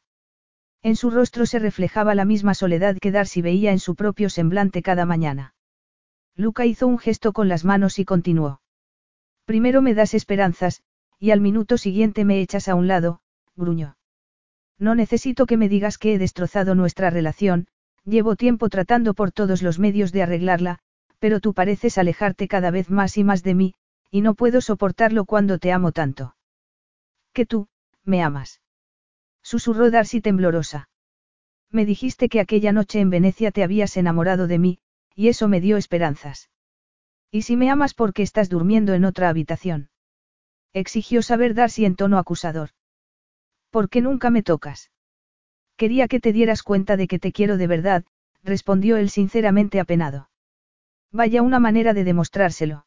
En 0.82 0.96
su 0.96 1.10
rostro 1.10 1.46
se 1.46 1.60
reflejaba 1.60 2.16
la 2.16 2.24
misma 2.24 2.54
soledad 2.54 2.98
que 3.02 3.12
Darcy 3.12 3.42
veía 3.42 3.72
en 3.72 3.80
su 3.80 3.96
propio 3.96 4.30
semblante 4.30 4.82
cada 4.82 5.06
mañana. 5.06 5.54
Luca 6.36 6.66
hizo 6.66 6.88
un 6.88 6.98
gesto 6.98 7.34
con 7.34 7.50
las 7.50 7.66
manos 7.66 8.00
y 8.00 8.06
continuó. 8.06 8.62
Primero 9.44 9.82
me 9.82 9.94
das 9.94 10.14
esperanzas, 10.14 10.84
y 11.20 11.32
al 11.32 11.42
minuto 11.42 11.78
siguiente 11.78 12.24
me 12.24 12.40
echas 12.40 12.70
a 12.70 12.76
un 12.76 12.88
lado, 12.88 13.20
gruñó. 13.58 13.98
No 14.78 14.96
necesito 14.96 15.46
que 15.46 15.58
me 15.58 15.68
digas 15.68 15.98
que 15.98 16.14
he 16.14 16.18
destrozado 16.18 16.76
nuestra 16.76 17.10
relación, 17.10 17.68
llevo 18.06 18.36
tiempo 18.36 18.70
tratando 18.70 19.14
por 19.14 19.32
todos 19.32 19.62
los 19.62 19.80
medios 19.80 20.12
de 20.12 20.24
arreglarla, 20.24 20.80
pero 21.20 21.40
tú 21.40 21.54
pareces 21.54 21.98
alejarte 21.98 22.48
cada 22.48 22.72
vez 22.72 22.90
más 22.90 23.18
y 23.18 23.24
más 23.24 23.44
de 23.44 23.54
mí, 23.56 23.74
y 24.12 24.22
no 24.22 24.34
puedo 24.34 24.62
soportarlo 24.62 25.26
cuando 25.26 25.60
te 25.60 25.72
amo 25.72 25.92
tanto. 25.92 26.36
Que 27.34 27.46
tú, 27.46 27.68
me 28.04 28.24
amas. 28.24 28.62
Susurró 29.44 29.92
Darcy 29.92 30.22
temblorosa. 30.22 30.90
Me 31.72 31.86
dijiste 31.86 32.30
que 32.30 32.40
aquella 32.40 32.72
noche 32.72 33.00
en 33.00 33.10
Venecia 33.10 33.52
te 33.52 33.64
habías 33.64 33.96
enamorado 33.98 34.48
de 34.48 34.60
mí, 34.60 34.80
y 35.16 35.28
eso 35.28 35.48
me 35.48 35.62
dio 35.62 35.78
esperanzas. 35.78 36.50
¿Y 37.32 37.44
si 37.44 37.56
me 37.56 37.70
amas 37.70 37.94
porque 37.94 38.24
estás 38.24 38.50
durmiendo 38.50 38.94
en 38.94 39.06
otra 39.06 39.30
habitación? 39.30 39.90
Exigió 40.74 41.22
saber 41.22 41.54
Darcy 41.54 41.86
en 41.86 41.96
tono 41.96 42.18
acusador. 42.18 42.72
¿Por 43.70 43.90
qué 43.90 44.02
nunca 44.02 44.32
me 44.32 44.42
tocas? 44.42 44.92
Quería 45.80 46.10
que 46.10 46.20
te 46.20 46.34
dieras 46.34 46.62
cuenta 46.62 46.98
de 46.98 47.08
que 47.08 47.20
te 47.20 47.32
quiero 47.32 47.56
de 47.56 47.66
verdad, 47.66 48.04
respondió 48.44 48.98
él 48.98 49.10
sinceramente 49.10 49.80
apenado. 49.80 50.30
Vaya 51.10 51.42
una 51.42 51.62
manera 51.62 51.94
de 51.94 52.04
demostrárselo. 52.04 52.86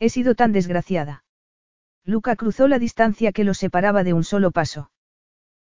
He 0.00 0.08
sido 0.08 0.34
tan 0.34 0.50
desgraciada. 0.50 1.22
Luca 2.04 2.34
cruzó 2.34 2.66
la 2.66 2.80
distancia 2.80 3.30
que 3.30 3.44
los 3.44 3.58
separaba 3.58 4.02
de 4.02 4.12
un 4.12 4.24
solo 4.24 4.50
paso. 4.50 4.90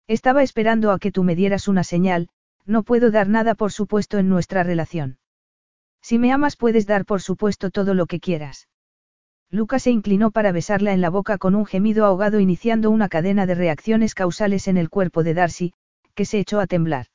Estaba 0.07 0.43
esperando 0.43 0.91
a 0.91 0.99
que 0.99 1.11
tú 1.11 1.25
me 1.25 1.35
dieras 1.35 1.67
una 1.67 1.83
señal, 1.83 2.29
no 2.67 2.83
puedo 2.83 3.11
dar 3.11 3.31
nada 3.31 3.55
por 3.55 3.73
supuesto 3.73 4.19
en 4.19 4.29
nuestra 4.29 4.63
relación. 4.65 5.17
Si 6.03 6.19
me 6.19 6.31
amas 6.31 6.57
puedes 6.57 6.87
dar 6.87 7.07
por 7.07 7.23
supuesto 7.23 7.71
todo 7.71 7.95
lo 7.95 8.05
que 8.05 8.21
quieras. 8.21 8.69
Luca 9.49 9.79
se 9.79 9.93
inclinó 9.93 10.31
para 10.31 10.53
besarla 10.53 10.93
en 10.93 11.01
la 11.01 11.09
boca 11.09 11.39
con 11.39 11.55
un 11.55 11.65
gemido 11.65 12.05
ahogado 12.05 12.39
iniciando 12.39 12.91
una 12.91 13.09
cadena 13.09 13.47
de 13.47 13.55
reacciones 13.55 14.15
causales 14.15 14.69
en 14.69 14.77
el 14.77 14.91
cuerpo 14.91 15.23
de 15.23 15.33
Darcy, 15.33 15.73
que 16.15 16.25
se 16.25 16.39
echó 16.39 16.61
a 16.61 16.67
temblar. 16.67 17.07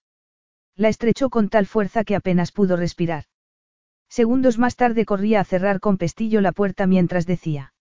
La 0.75 0.89
estrechó 0.89 1.29
con 1.29 1.49
tal 1.49 1.65
fuerza 1.65 2.03
que 2.03 2.15
apenas 2.15 2.51
pudo 2.51 2.77
respirar. 2.77 3.25
Segundos 4.09 4.57
más 4.57 4.75
tarde 4.75 5.05
corría 5.05 5.39
a 5.39 5.43
cerrar 5.43 5.79
con 5.79 5.97
pestillo 5.97 6.41
la 6.41 6.51
puerta 6.51 6.87
mientras 6.87 7.25
decía. 7.25 7.73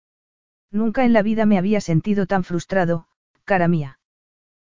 Nunca 0.70 1.04
en 1.04 1.12
la 1.12 1.22
vida 1.22 1.46
me 1.46 1.58
había 1.58 1.80
sentido 1.80 2.26
tan 2.26 2.42
frustrado, 2.42 3.06
cara 3.44 3.68
mía. 3.68 3.98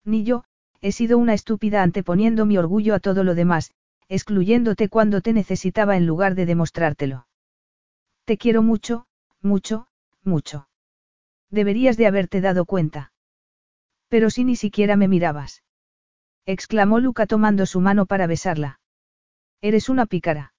Ni 0.05 0.23
yo, 0.23 0.45
he 0.81 0.91
sido 0.91 1.17
una 1.17 1.33
estúpida 1.33 1.83
anteponiendo 1.83 2.45
mi 2.45 2.57
orgullo 2.57 2.95
a 2.95 2.99
todo 2.99 3.23
lo 3.23 3.35
demás, 3.35 3.71
excluyéndote 4.07 4.89
cuando 4.89 5.21
te 5.21 5.33
necesitaba 5.33 5.97
en 5.97 6.05
lugar 6.05 6.35
de 6.35 6.45
demostrártelo. 6.45 7.27
Te 8.25 8.37
quiero 8.37 8.61
mucho, 8.61 9.05
mucho, 9.41 9.87
mucho. 10.23 10.67
Deberías 11.49 11.97
de 11.97 12.07
haberte 12.07 12.41
dado 12.41 12.65
cuenta. 12.65 13.11
Pero 14.07 14.29
si 14.29 14.43
ni 14.43 14.55
siquiera 14.55 14.95
me 14.95 15.07
mirabas. 15.07 15.63
Exclamó 16.45 16.99
Luca 16.99 17.27
tomando 17.27 17.65
su 17.65 17.79
mano 17.81 18.05
para 18.05 18.27
besarla. 18.27 18.79
Eres 19.61 19.89
una 19.89 20.05
pícara. 20.05 20.53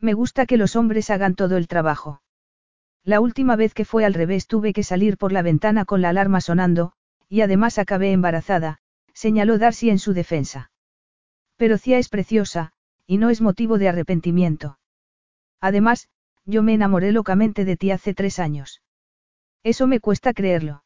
Me 0.00 0.14
gusta 0.14 0.46
que 0.46 0.56
los 0.56 0.76
hombres 0.76 1.10
hagan 1.10 1.34
todo 1.34 1.56
el 1.56 1.68
trabajo. 1.68 2.22
La 3.04 3.20
última 3.20 3.54
vez 3.54 3.72
que 3.72 3.84
fue 3.84 4.04
al 4.04 4.14
revés 4.14 4.46
tuve 4.48 4.72
que 4.72 4.82
salir 4.82 5.16
por 5.16 5.32
la 5.32 5.42
ventana 5.42 5.84
con 5.84 6.02
la 6.02 6.08
alarma 6.08 6.40
sonando, 6.40 6.92
y 7.28 7.40
además 7.40 7.78
acabé 7.78 8.12
embarazada, 8.12 8.78
señaló 9.14 9.58
Darcy 9.58 9.90
en 9.90 10.00
su 10.00 10.12
defensa. 10.12 10.72
Pero 11.56 11.78
Cia 11.78 11.98
es 11.98 12.08
preciosa, 12.08 12.72
y 13.06 13.18
no 13.18 13.30
es 13.30 13.40
motivo 13.40 13.78
de 13.78 13.88
arrepentimiento. 13.88 14.78
Además, 15.60 16.08
yo 16.44 16.62
me 16.62 16.74
enamoré 16.74 17.12
locamente 17.12 17.64
de 17.64 17.76
ti 17.76 17.92
hace 17.92 18.12
tres 18.12 18.38
años. 18.38 18.82
Eso 19.62 19.86
me 19.86 20.00
cuesta 20.00 20.34
creerlo. 20.34 20.84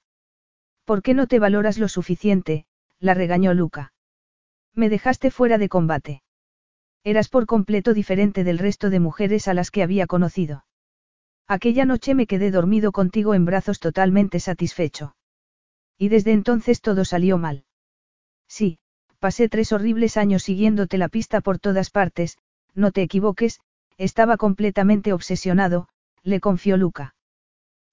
¿Por 0.84 1.02
qué 1.02 1.14
no 1.14 1.26
te 1.26 1.38
valoras 1.38 1.78
lo 1.78 1.88
suficiente? 1.88 2.66
la 2.98 3.14
regañó 3.14 3.54
Luca. 3.54 3.92
Me 4.74 4.88
dejaste 4.88 5.30
fuera 5.30 5.58
de 5.58 5.68
combate. 5.68 6.22
Eras 7.02 7.28
por 7.28 7.46
completo 7.46 7.94
diferente 7.94 8.44
del 8.44 8.58
resto 8.58 8.90
de 8.90 9.00
mujeres 9.00 9.48
a 9.48 9.54
las 9.54 9.70
que 9.70 9.82
había 9.82 10.06
conocido. 10.06 10.64
Aquella 11.48 11.84
noche 11.84 12.14
me 12.14 12.26
quedé 12.26 12.50
dormido 12.50 12.92
contigo 12.92 13.34
en 13.34 13.44
brazos 13.44 13.80
totalmente 13.80 14.38
satisfecho. 14.38 15.16
Y 15.98 16.08
desde 16.08 16.32
entonces 16.32 16.80
todo 16.80 17.04
salió 17.04 17.38
mal. 17.38 17.64
Sí, 18.46 18.78
pasé 19.18 19.48
tres 19.48 19.72
horribles 19.72 20.16
años 20.16 20.44
siguiéndote 20.44 20.98
la 20.98 21.08
pista 21.08 21.40
por 21.40 21.58
todas 21.58 21.90
partes, 21.90 22.38
no 22.74 22.92
te 22.92 23.02
equivoques, 23.02 23.60
estaba 23.98 24.36
completamente 24.36 25.12
obsesionado, 25.12 25.88
le 26.22 26.40
confió 26.40 26.76
Luca. 26.76 27.14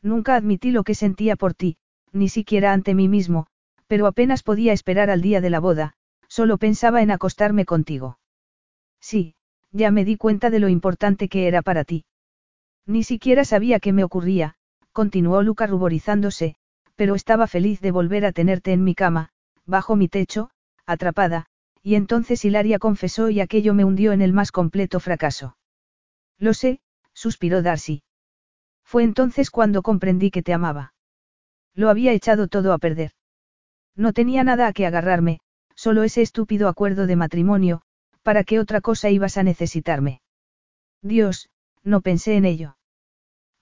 Nunca 0.02 0.36
admití 0.36 0.72
lo 0.72 0.84
que 0.84 0.96
sentía 0.96 1.36
por 1.36 1.54
ti, 1.54 1.78
ni 2.12 2.30
siquiera 2.30 2.72
ante 2.74 2.94
mí 2.94 3.08
mismo, 3.10 3.48
pero 3.88 4.08
apenas 4.08 4.44
podía 4.44 4.72
esperar 4.72 5.10
al 5.10 5.22
día 5.22 5.42
de 5.42 5.50
la 5.50 5.60
boda, 5.60 5.97
Solo 6.38 6.60
pensaba 6.60 7.02
en 7.02 7.10
acostarme 7.10 7.66
contigo. 7.66 8.20
Sí, 9.02 9.34
ya 9.72 9.90
me 9.90 10.06
di 10.06 10.18
cuenta 10.18 10.52
de 10.52 10.60
lo 10.60 10.70
importante 10.70 11.30
que 11.30 11.48
era 11.48 11.64
para 11.64 11.84
ti. 11.84 12.06
Ni 12.86 13.02
siquiera 13.04 13.44
sabía 13.44 13.80
qué 13.80 13.92
me 13.92 14.04
ocurría, 14.04 14.54
continuó 14.92 15.42
Luca 15.42 15.66
ruborizándose, 15.66 16.54
pero 16.96 17.16
estaba 17.16 17.48
feliz 17.48 17.82
de 17.82 17.90
volver 17.90 18.24
a 18.24 18.34
tenerte 18.34 18.72
en 18.72 18.84
mi 18.84 18.94
cama, 18.94 19.30
bajo 19.66 19.96
mi 19.96 20.10
techo, 20.10 20.52
atrapada, 20.86 21.48
y 21.82 21.96
entonces 21.96 22.46
Hilaria 22.46 22.78
confesó 22.78 23.32
y 23.32 23.40
aquello 23.40 23.74
me 23.74 23.84
hundió 23.84 24.12
en 24.12 24.22
el 24.22 24.32
más 24.32 24.52
completo 24.52 25.00
fracaso. 25.00 25.58
Lo 26.38 26.54
sé, 26.54 26.82
suspiró 27.14 27.64
Darcy. 27.64 28.04
Fue 28.84 29.02
entonces 29.02 29.50
cuando 29.50 29.82
comprendí 29.82 30.30
que 30.30 30.44
te 30.44 30.54
amaba. 30.54 30.94
Lo 31.74 31.90
había 31.90 32.12
echado 32.12 32.48
todo 32.48 32.74
a 32.74 32.78
perder. 32.78 33.14
No 33.96 34.14
tenía 34.14 34.44
nada 34.44 34.68
a 34.68 34.74
que 34.74 34.86
agarrarme, 34.86 35.40
solo 35.78 36.04
ese 36.04 36.24
estúpido 36.24 36.68
acuerdo 36.68 37.06
de 37.06 37.16
matrimonio, 37.16 37.82
¿para 38.24 38.44
qué 38.44 38.60
otra 38.60 38.82
cosa 38.82 39.12
ibas 39.12 39.38
a 39.38 39.44
necesitarme? 39.44 40.22
Dios, 41.04 41.50
no 41.84 42.02
pensé 42.02 42.36
en 42.36 42.46
ello. 42.46 42.78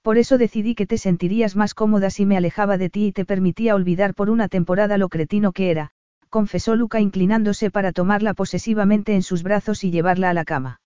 Por 0.02 0.18
eso 0.18 0.38
decidí 0.38 0.76
que 0.76 0.88
te 0.88 0.98
sentirías 0.98 1.56
más 1.56 1.74
cómoda 1.74 2.10
si 2.10 2.26
me 2.26 2.38
alejaba 2.38 2.77
de 2.77 2.90
ti 2.90 3.08
y 3.08 3.11
te 3.11 3.26
permitía 3.26 3.76
olvidar 3.76 4.14
por 4.14 4.30
una 4.30 4.48
temporada 4.48 4.98
lo 4.98 5.10
cretino 5.10 5.52
que 5.52 5.72
era, 5.72 5.92
confesó 6.30 6.76
Luca 6.76 7.02
inclinándose 7.02 7.69
para 7.69 7.92
tomarla 7.92 8.34
posesivamente 8.34 9.14
en 9.14 9.22
sus 9.22 9.44
brazos 9.44 9.84
y 9.84 9.92
llevarla 9.92 10.30
a 10.30 10.34
la 10.34 10.45
cama. 10.45 10.80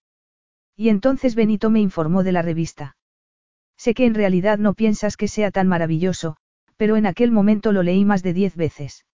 Y 0.75 0.90
entonces 0.90 1.35
Benito 1.35 1.69
me 1.69 1.80
informó 1.80 2.24
de 2.24 2.32
la 2.32 2.41
revista. 2.41 2.95
Sé 3.77 3.93
que 3.93 4.06
en 4.06 4.16
realidad 4.16 4.58
no 4.58 4.74
piensas 4.74 5.16
que 5.16 5.27
sea 5.27 5.51
tan 5.51 5.67
maravilloso, 5.67 6.38
pero 6.75 6.98
en 6.98 7.06
aquel 7.06 7.32
momento 7.32 7.72
lo 7.72 7.83
leí 7.83 8.03
más 8.03 8.24
de 8.24 8.33
diez 8.33 8.56
veces. 8.56 9.06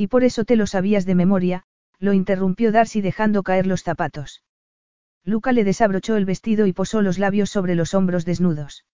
Y 0.00 0.06
por 0.06 0.22
eso 0.22 0.44
te 0.44 0.54
lo 0.54 0.68
sabías 0.68 1.06
de 1.06 1.16
memoria, 1.16 1.64
lo 1.98 2.12
interrumpió 2.12 2.70
Darcy 2.70 3.00
dejando 3.00 3.42
caer 3.42 3.66
los 3.66 3.82
zapatos. 3.82 4.44
Luca 5.24 5.50
le 5.50 5.64
desabrochó 5.64 6.16
el 6.16 6.24
vestido 6.24 6.68
y 6.68 6.72
posó 6.72 7.02
los 7.02 7.18
labios 7.18 7.50
sobre 7.50 7.74
los 7.74 7.94
hombros 7.94 8.24
desnudos. 8.24 8.84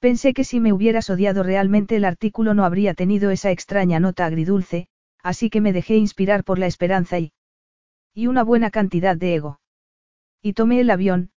Pensé 0.00 0.34
que 0.34 0.42
si 0.42 0.58
me 0.58 0.72
hubieras 0.72 1.10
odiado 1.10 1.44
realmente 1.44 1.94
el 1.94 2.04
artículo 2.04 2.54
no 2.54 2.64
habría 2.64 2.92
tenido 2.92 3.30
esa 3.30 3.52
extraña 3.52 4.00
nota 4.00 4.26
agridulce, 4.26 4.88
así 5.22 5.48
que 5.48 5.60
me 5.60 5.72
dejé 5.72 5.94
inspirar 5.94 6.42
por 6.42 6.58
la 6.58 6.66
esperanza 6.66 7.20
y... 7.20 7.32
y 8.12 8.26
una 8.26 8.42
buena 8.42 8.72
cantidad 8.72 9.16
de 9.16 9.36
ego. 9.36 9.60
Y 10.42 10.54
tomé 10.54 10.80
el 10.80 10.90
avión, 10.90 11.30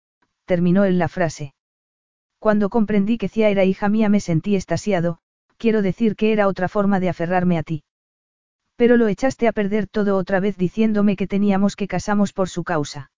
terminó 0.46 0.84
él 0.86 0.98
la 0.98 1.10
frase. 1.10 1.54
Cuando 2.40 2.70
comprendí 2.70 3.20
que 3.20 3.30
Cia 3.30 3.50
era 3.50 3.66
hija 3.66 3.88
mía 3.88 4.10
me 4.10 4.20
sentí 4.20 4.56
estasiado, 4.56 5.20
quiero 5.58 5.84
decir 5.84 6.16
que 6.16 6.32
era 6.32 6.48
otra 6.48 6.68
forma 6.68 7.00
de 7.00 7.10
aferrarme 7.10 7.60
a 7.60 7.64
ti. 7.64 7.84
Pero 8.80 8.96
lo 8.96 9.10
echaste 9.10 9.50
a 9.50 9.52
perder 9.52 9.88
todo 9.88 10.16
otra 10.16 10.40
vez 10.40 10.56
diciéndome 10.56 11.18
que 11.18 11.28
teníamos 11.28 11.76
que 11.76 11.90
casamos 11.90 12.32
por 12.32 12.48
su 12.48 12.64
causa. 12.64 13.12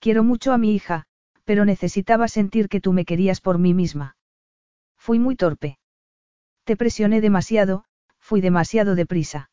Quiero 0.00 0.24
mucho 0.24 0.52
a 0.52 0.58
mi 0.58 0.74
hija, 0.74 1.04
pero 1.44 1.64
necesitaba 1.64 2.26
sentir 2.26 2.68
que 2.68 2.80
tú 2.80 2.92
me 2.92 3.04
querías 3.04 3.40
por 3.40 3.58
mí 3.58 3.74
misma. 3.74 4.16
Fui 4.98 5.20
muy 5.20 5.36
torpe. 5.36 5.78
Te 6.64 6.76
presioné 6.76 7.20
demasiado, 7.20 7.84
fui 8.18 8.40
demasiado 8.40 8.96
deprisa. 8.96 9.50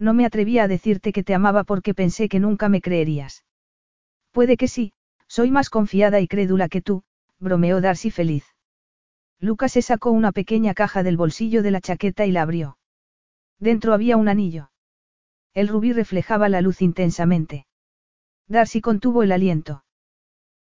No 0.00 0.14
me 0.14 0.26
atrevía 0.26 0.64
a 0.64 0.68
decirte 0.68 1.12
que 1.12 1.22
te 1.22 1.32
amaba 1.32 1.62
porque 1.62 1.94
pensé 1.94 2.28
que 2.28 2.40
nunca 2.40 2.68
me 2.68 2.80
creerías. 2.80 3.44
Puede 4.32 4.56
que 4.56 4.66
sí, 4.66 4.94
soy 5.28 5.52
más 5.52 5.70
confiada 5.70 6.18
y 6.18 6.26
crédula 6.26 6.68
que 6.68 6.82
tú, 6.82 7.04
bromeó 7.38 7.80
Darcy 7.80 8.10
feliz. 8.10 8.44
Lucas 9.38 9.70
se 9.70 9.82
sacó 9.82 10.10
una 10.10 10.32
pequeña 10.32 10.74
caja 10.74 11.04
del 11.04 11.16
bolsillo 11.16 11.62
de 11.62 11.70
la 11.70 11.80
chaqueta 11.80 12.26
y 12.26 12.32
la 12.32 12.42
abrió. 12.42 12.79
Dentro 13.60 13.92
había 13.92 14.16
un 14.16 14.28
anillo. 14.28 14.70
El 15.52 15.68
rubí 15.68 15.92
reflejaba 15.92 16.48
la 16.48 16.62
luz 16.62 16.80
intensamente. 16.80 17.66
Darcy 18.48 18.80
contuvo 18.80 19.22
el 19.22 19.32
aliento. 19.32 19.84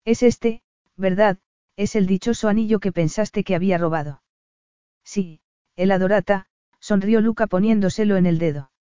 Es 0.04 0.22
este, 0.22 0.62
¿verdad? 0.96 1.38
Es 1.76 1.94
el 1.94 2.06
dichoso 2.06 2.48
anillo 2.48 2.80
que 2.80 2.92
pensaste 2.92 3.44
que 3.44 3.54
había 3.54 3.78
robado. 3.78 4.22
Sí, 5.04 5.40
el 5.76 5.92
adorata, 5.92 6.46
sonrió 6.80 7.20
Luca 7.20 7.46
poniéndoselo 7.46 8.16
en 8.16 8.26
el 8.26 8.38
dedo. 8.38 8.72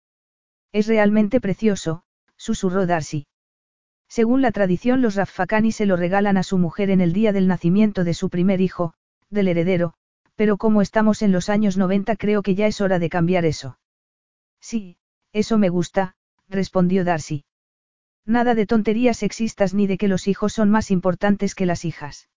Es 0.71 0.87
realmente 0.87 1.39
precioso, 1.39 2.03
susurró 2.35 2.85
Darcy. 2.85 3.27
Según 4.09 4.41
la 4.41 4.51
tradición, 4.51 5.01
los 5.01 5.15
Raffakani 5.15 5.71
se 5.71 5.85
lo 5.85 5.95
regalan 5.95 6.37
a 6.37 6.43
su 6.43 6.57
mujer 6.57 6.89
en 6.89 7.01
el 7.01 7.13
día 7.13 7.33
del 7.33 7.47
nacimiento 7.47 8.03
de 8.03 8.13
su 8.13 8.29
primer 8.29 8.61
hijo, 8.61 8.93
del 9.29 9.47
heredero, 9.47 9.93
pero 10.35 10.57
como 10.57 10.81
estamos 10.81 11.21
en 11.21 11.31
los 11.31 11.49
años 11.49 11.77
90 11.77 12.15
creo 12.15 12.41
que 12.41 12.55
ya 12.55 12.67
es 12.67 12.81
hora 12.81 12.99
de 12.99 13.09
cambiar 13.09 13.45
eso. 13.45 13.77
Sí, 14.69 14.97
eso 15.31 15.57
me 15.57 15.69
gusta, 15.69 16.17
respondió 16.49 17.05
Darcy. 17.05 17.45
Nada 18.25 18.53
de 18.53 18.65
tonterías 18.65 19.15
sexistas 19.15 19.73
ni 19.73 19.87
de 19.87 19.97
que 19.97 20.09
los 20.09 20.27
hijos 20.27 20.51
son 20.51 20.69
más 20.69 20.91
importantes 20.91 21.55
que 21.55 21.65
las 21.65 21.85
hijas. 21.85 22.27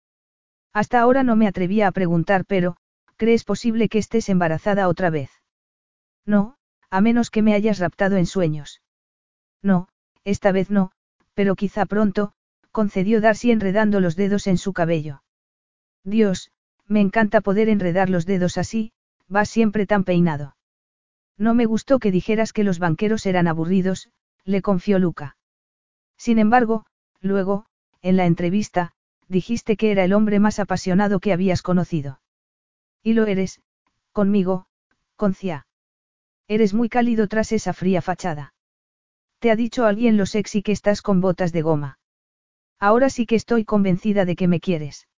Hasta 0.73 1.01
ahora 1.01 1.25
no 1.25 1.35
me 1.35 1.49
atrevía 1.49 1.89
a 1.89 1.91
preguntar, 1.91 2.45
pero, 2.45 2.77
¿crees 3.17 3.43
posible 3.43 3.89
que 3.89 3.99
estés 3.99 4.29
embarazada 4.29 4.87
otra 4.87 5.11
vez? 5.11 5.33
No, 6.25 6.55
a 6.89 7.01
menos 7.01 7.31
que 7.31 7.43
me 7.43 7.53
hayas 7.53 7.81
raptado 7.81 8.17
en 8.17 8.27
sueños. 8.27 8.81
No, 9.61 9.89
esta 10.23 10.53
vez 10.53 10.71
no, 10.71 10.93
pero 11.35 11.57
quizá 11.57 11.85
pronto, 11.85 12.33
concedió 12.71 13.21
Darcy 13.21 13.51
enredando 13.51 13.99
los 13.99 14.15
dedos 14.15 14.47
en 14.47 14.57
su 14.57 14.73
cabello. 14.73 15.25
Dios, 16.05 16.53
me 16.87 17.01
encanta 17.01 17.41
poder 17.41 17.69
enredar 17.69 18.09
los 18.09 18.25
dedos 18.25 18.57
así, 18.57 18.93
vas 19.27 19.51
siempre 19.51 19.85
tan 19.85 20.05
peinado. 20.05 20.55
No 21.41 21.55
me 21.55 21.65
gustó 21.65 22.01
que 22.01 22.11
dijeras 22.11 22.53
que 22.53 22.65
los 22.65 22.79
banqueros 22.79 23.25
eran 23.25 23.49
aburridos, 23.49 24.11
le 24.45 24.61
confió 24.61 24.99
Luca. 24.99 25.39
Sin 26.19 26.39
embargo, 26.39 26.85
luego, 27.23 27.65
en 28.03 28.19
la 28.19 28.27
entrevista, 28.27 28.93
dijiste 29.27 29.79
que 29.79 29.91
era 29.91 30.05
el 30.05 30.13
hombre 30.13 30.39
más 30.39 30.59
apasionado 30.59 31.19
que 31.19 31.33
habías 31.33 31.63
conocido. 31.63 32.21
Y 33.03 33.15
lo 33.15 33.27
eres, 33.27 33.63
conmigo, 34.13 34.67
Concia. 35.17 35.67
Eres 36.47 36.75
muy 36.75 36.91
cálido 36.91 37.27
tras 37.27 37.53
esa 37.53 37.73
fría 37.73 38.03
fachada. 38.03 38.53
¿Te 39.39 39.51
ha 39.51 39.57
dicho 39.57 39.87
alguien 39.87 40.19
lo 40.19 40.27
sexy 40.27 40.63
que 40.63 40.73
estás 40.73 41.01
con 41.01 41.23
botas 41.23 41.53
de 41.53 41.63
goma? 41.63 41.99
Ahora 42.79 43.09
sí 43.09 43.25
que 43.25 43.37
estoy 43.37 43.65
convencida 43.65 44.27
de 44.27 44.37
que 44.37 44.47
me 44.47 44.61
quieres. 44.61 45.09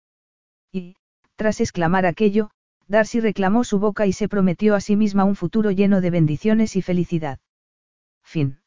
Y, 0.70 0.94
tras 1.34 1.60
exclamar 1.60 2.06
aquello, 2.06 2.52
Darcy 2.92 3.20
reclamó 3.20 3.64
su 3.64 3.78
boca 3.78 4.06
y 4.06 4.12
se 4.12 4.28
prometió 4.28 4.74
a 4.74 4.80
sí 4.82 4.96
misma 4.96 5.24
un 5.24 5.34
futuro 5.34 5.70
lleno 5.70 6.02
de 6.02 6.10
bendiciones 6.10 6.76
y 6.76 6.82
felicidad. 6.82 7.38
Fin. 8.22 8.61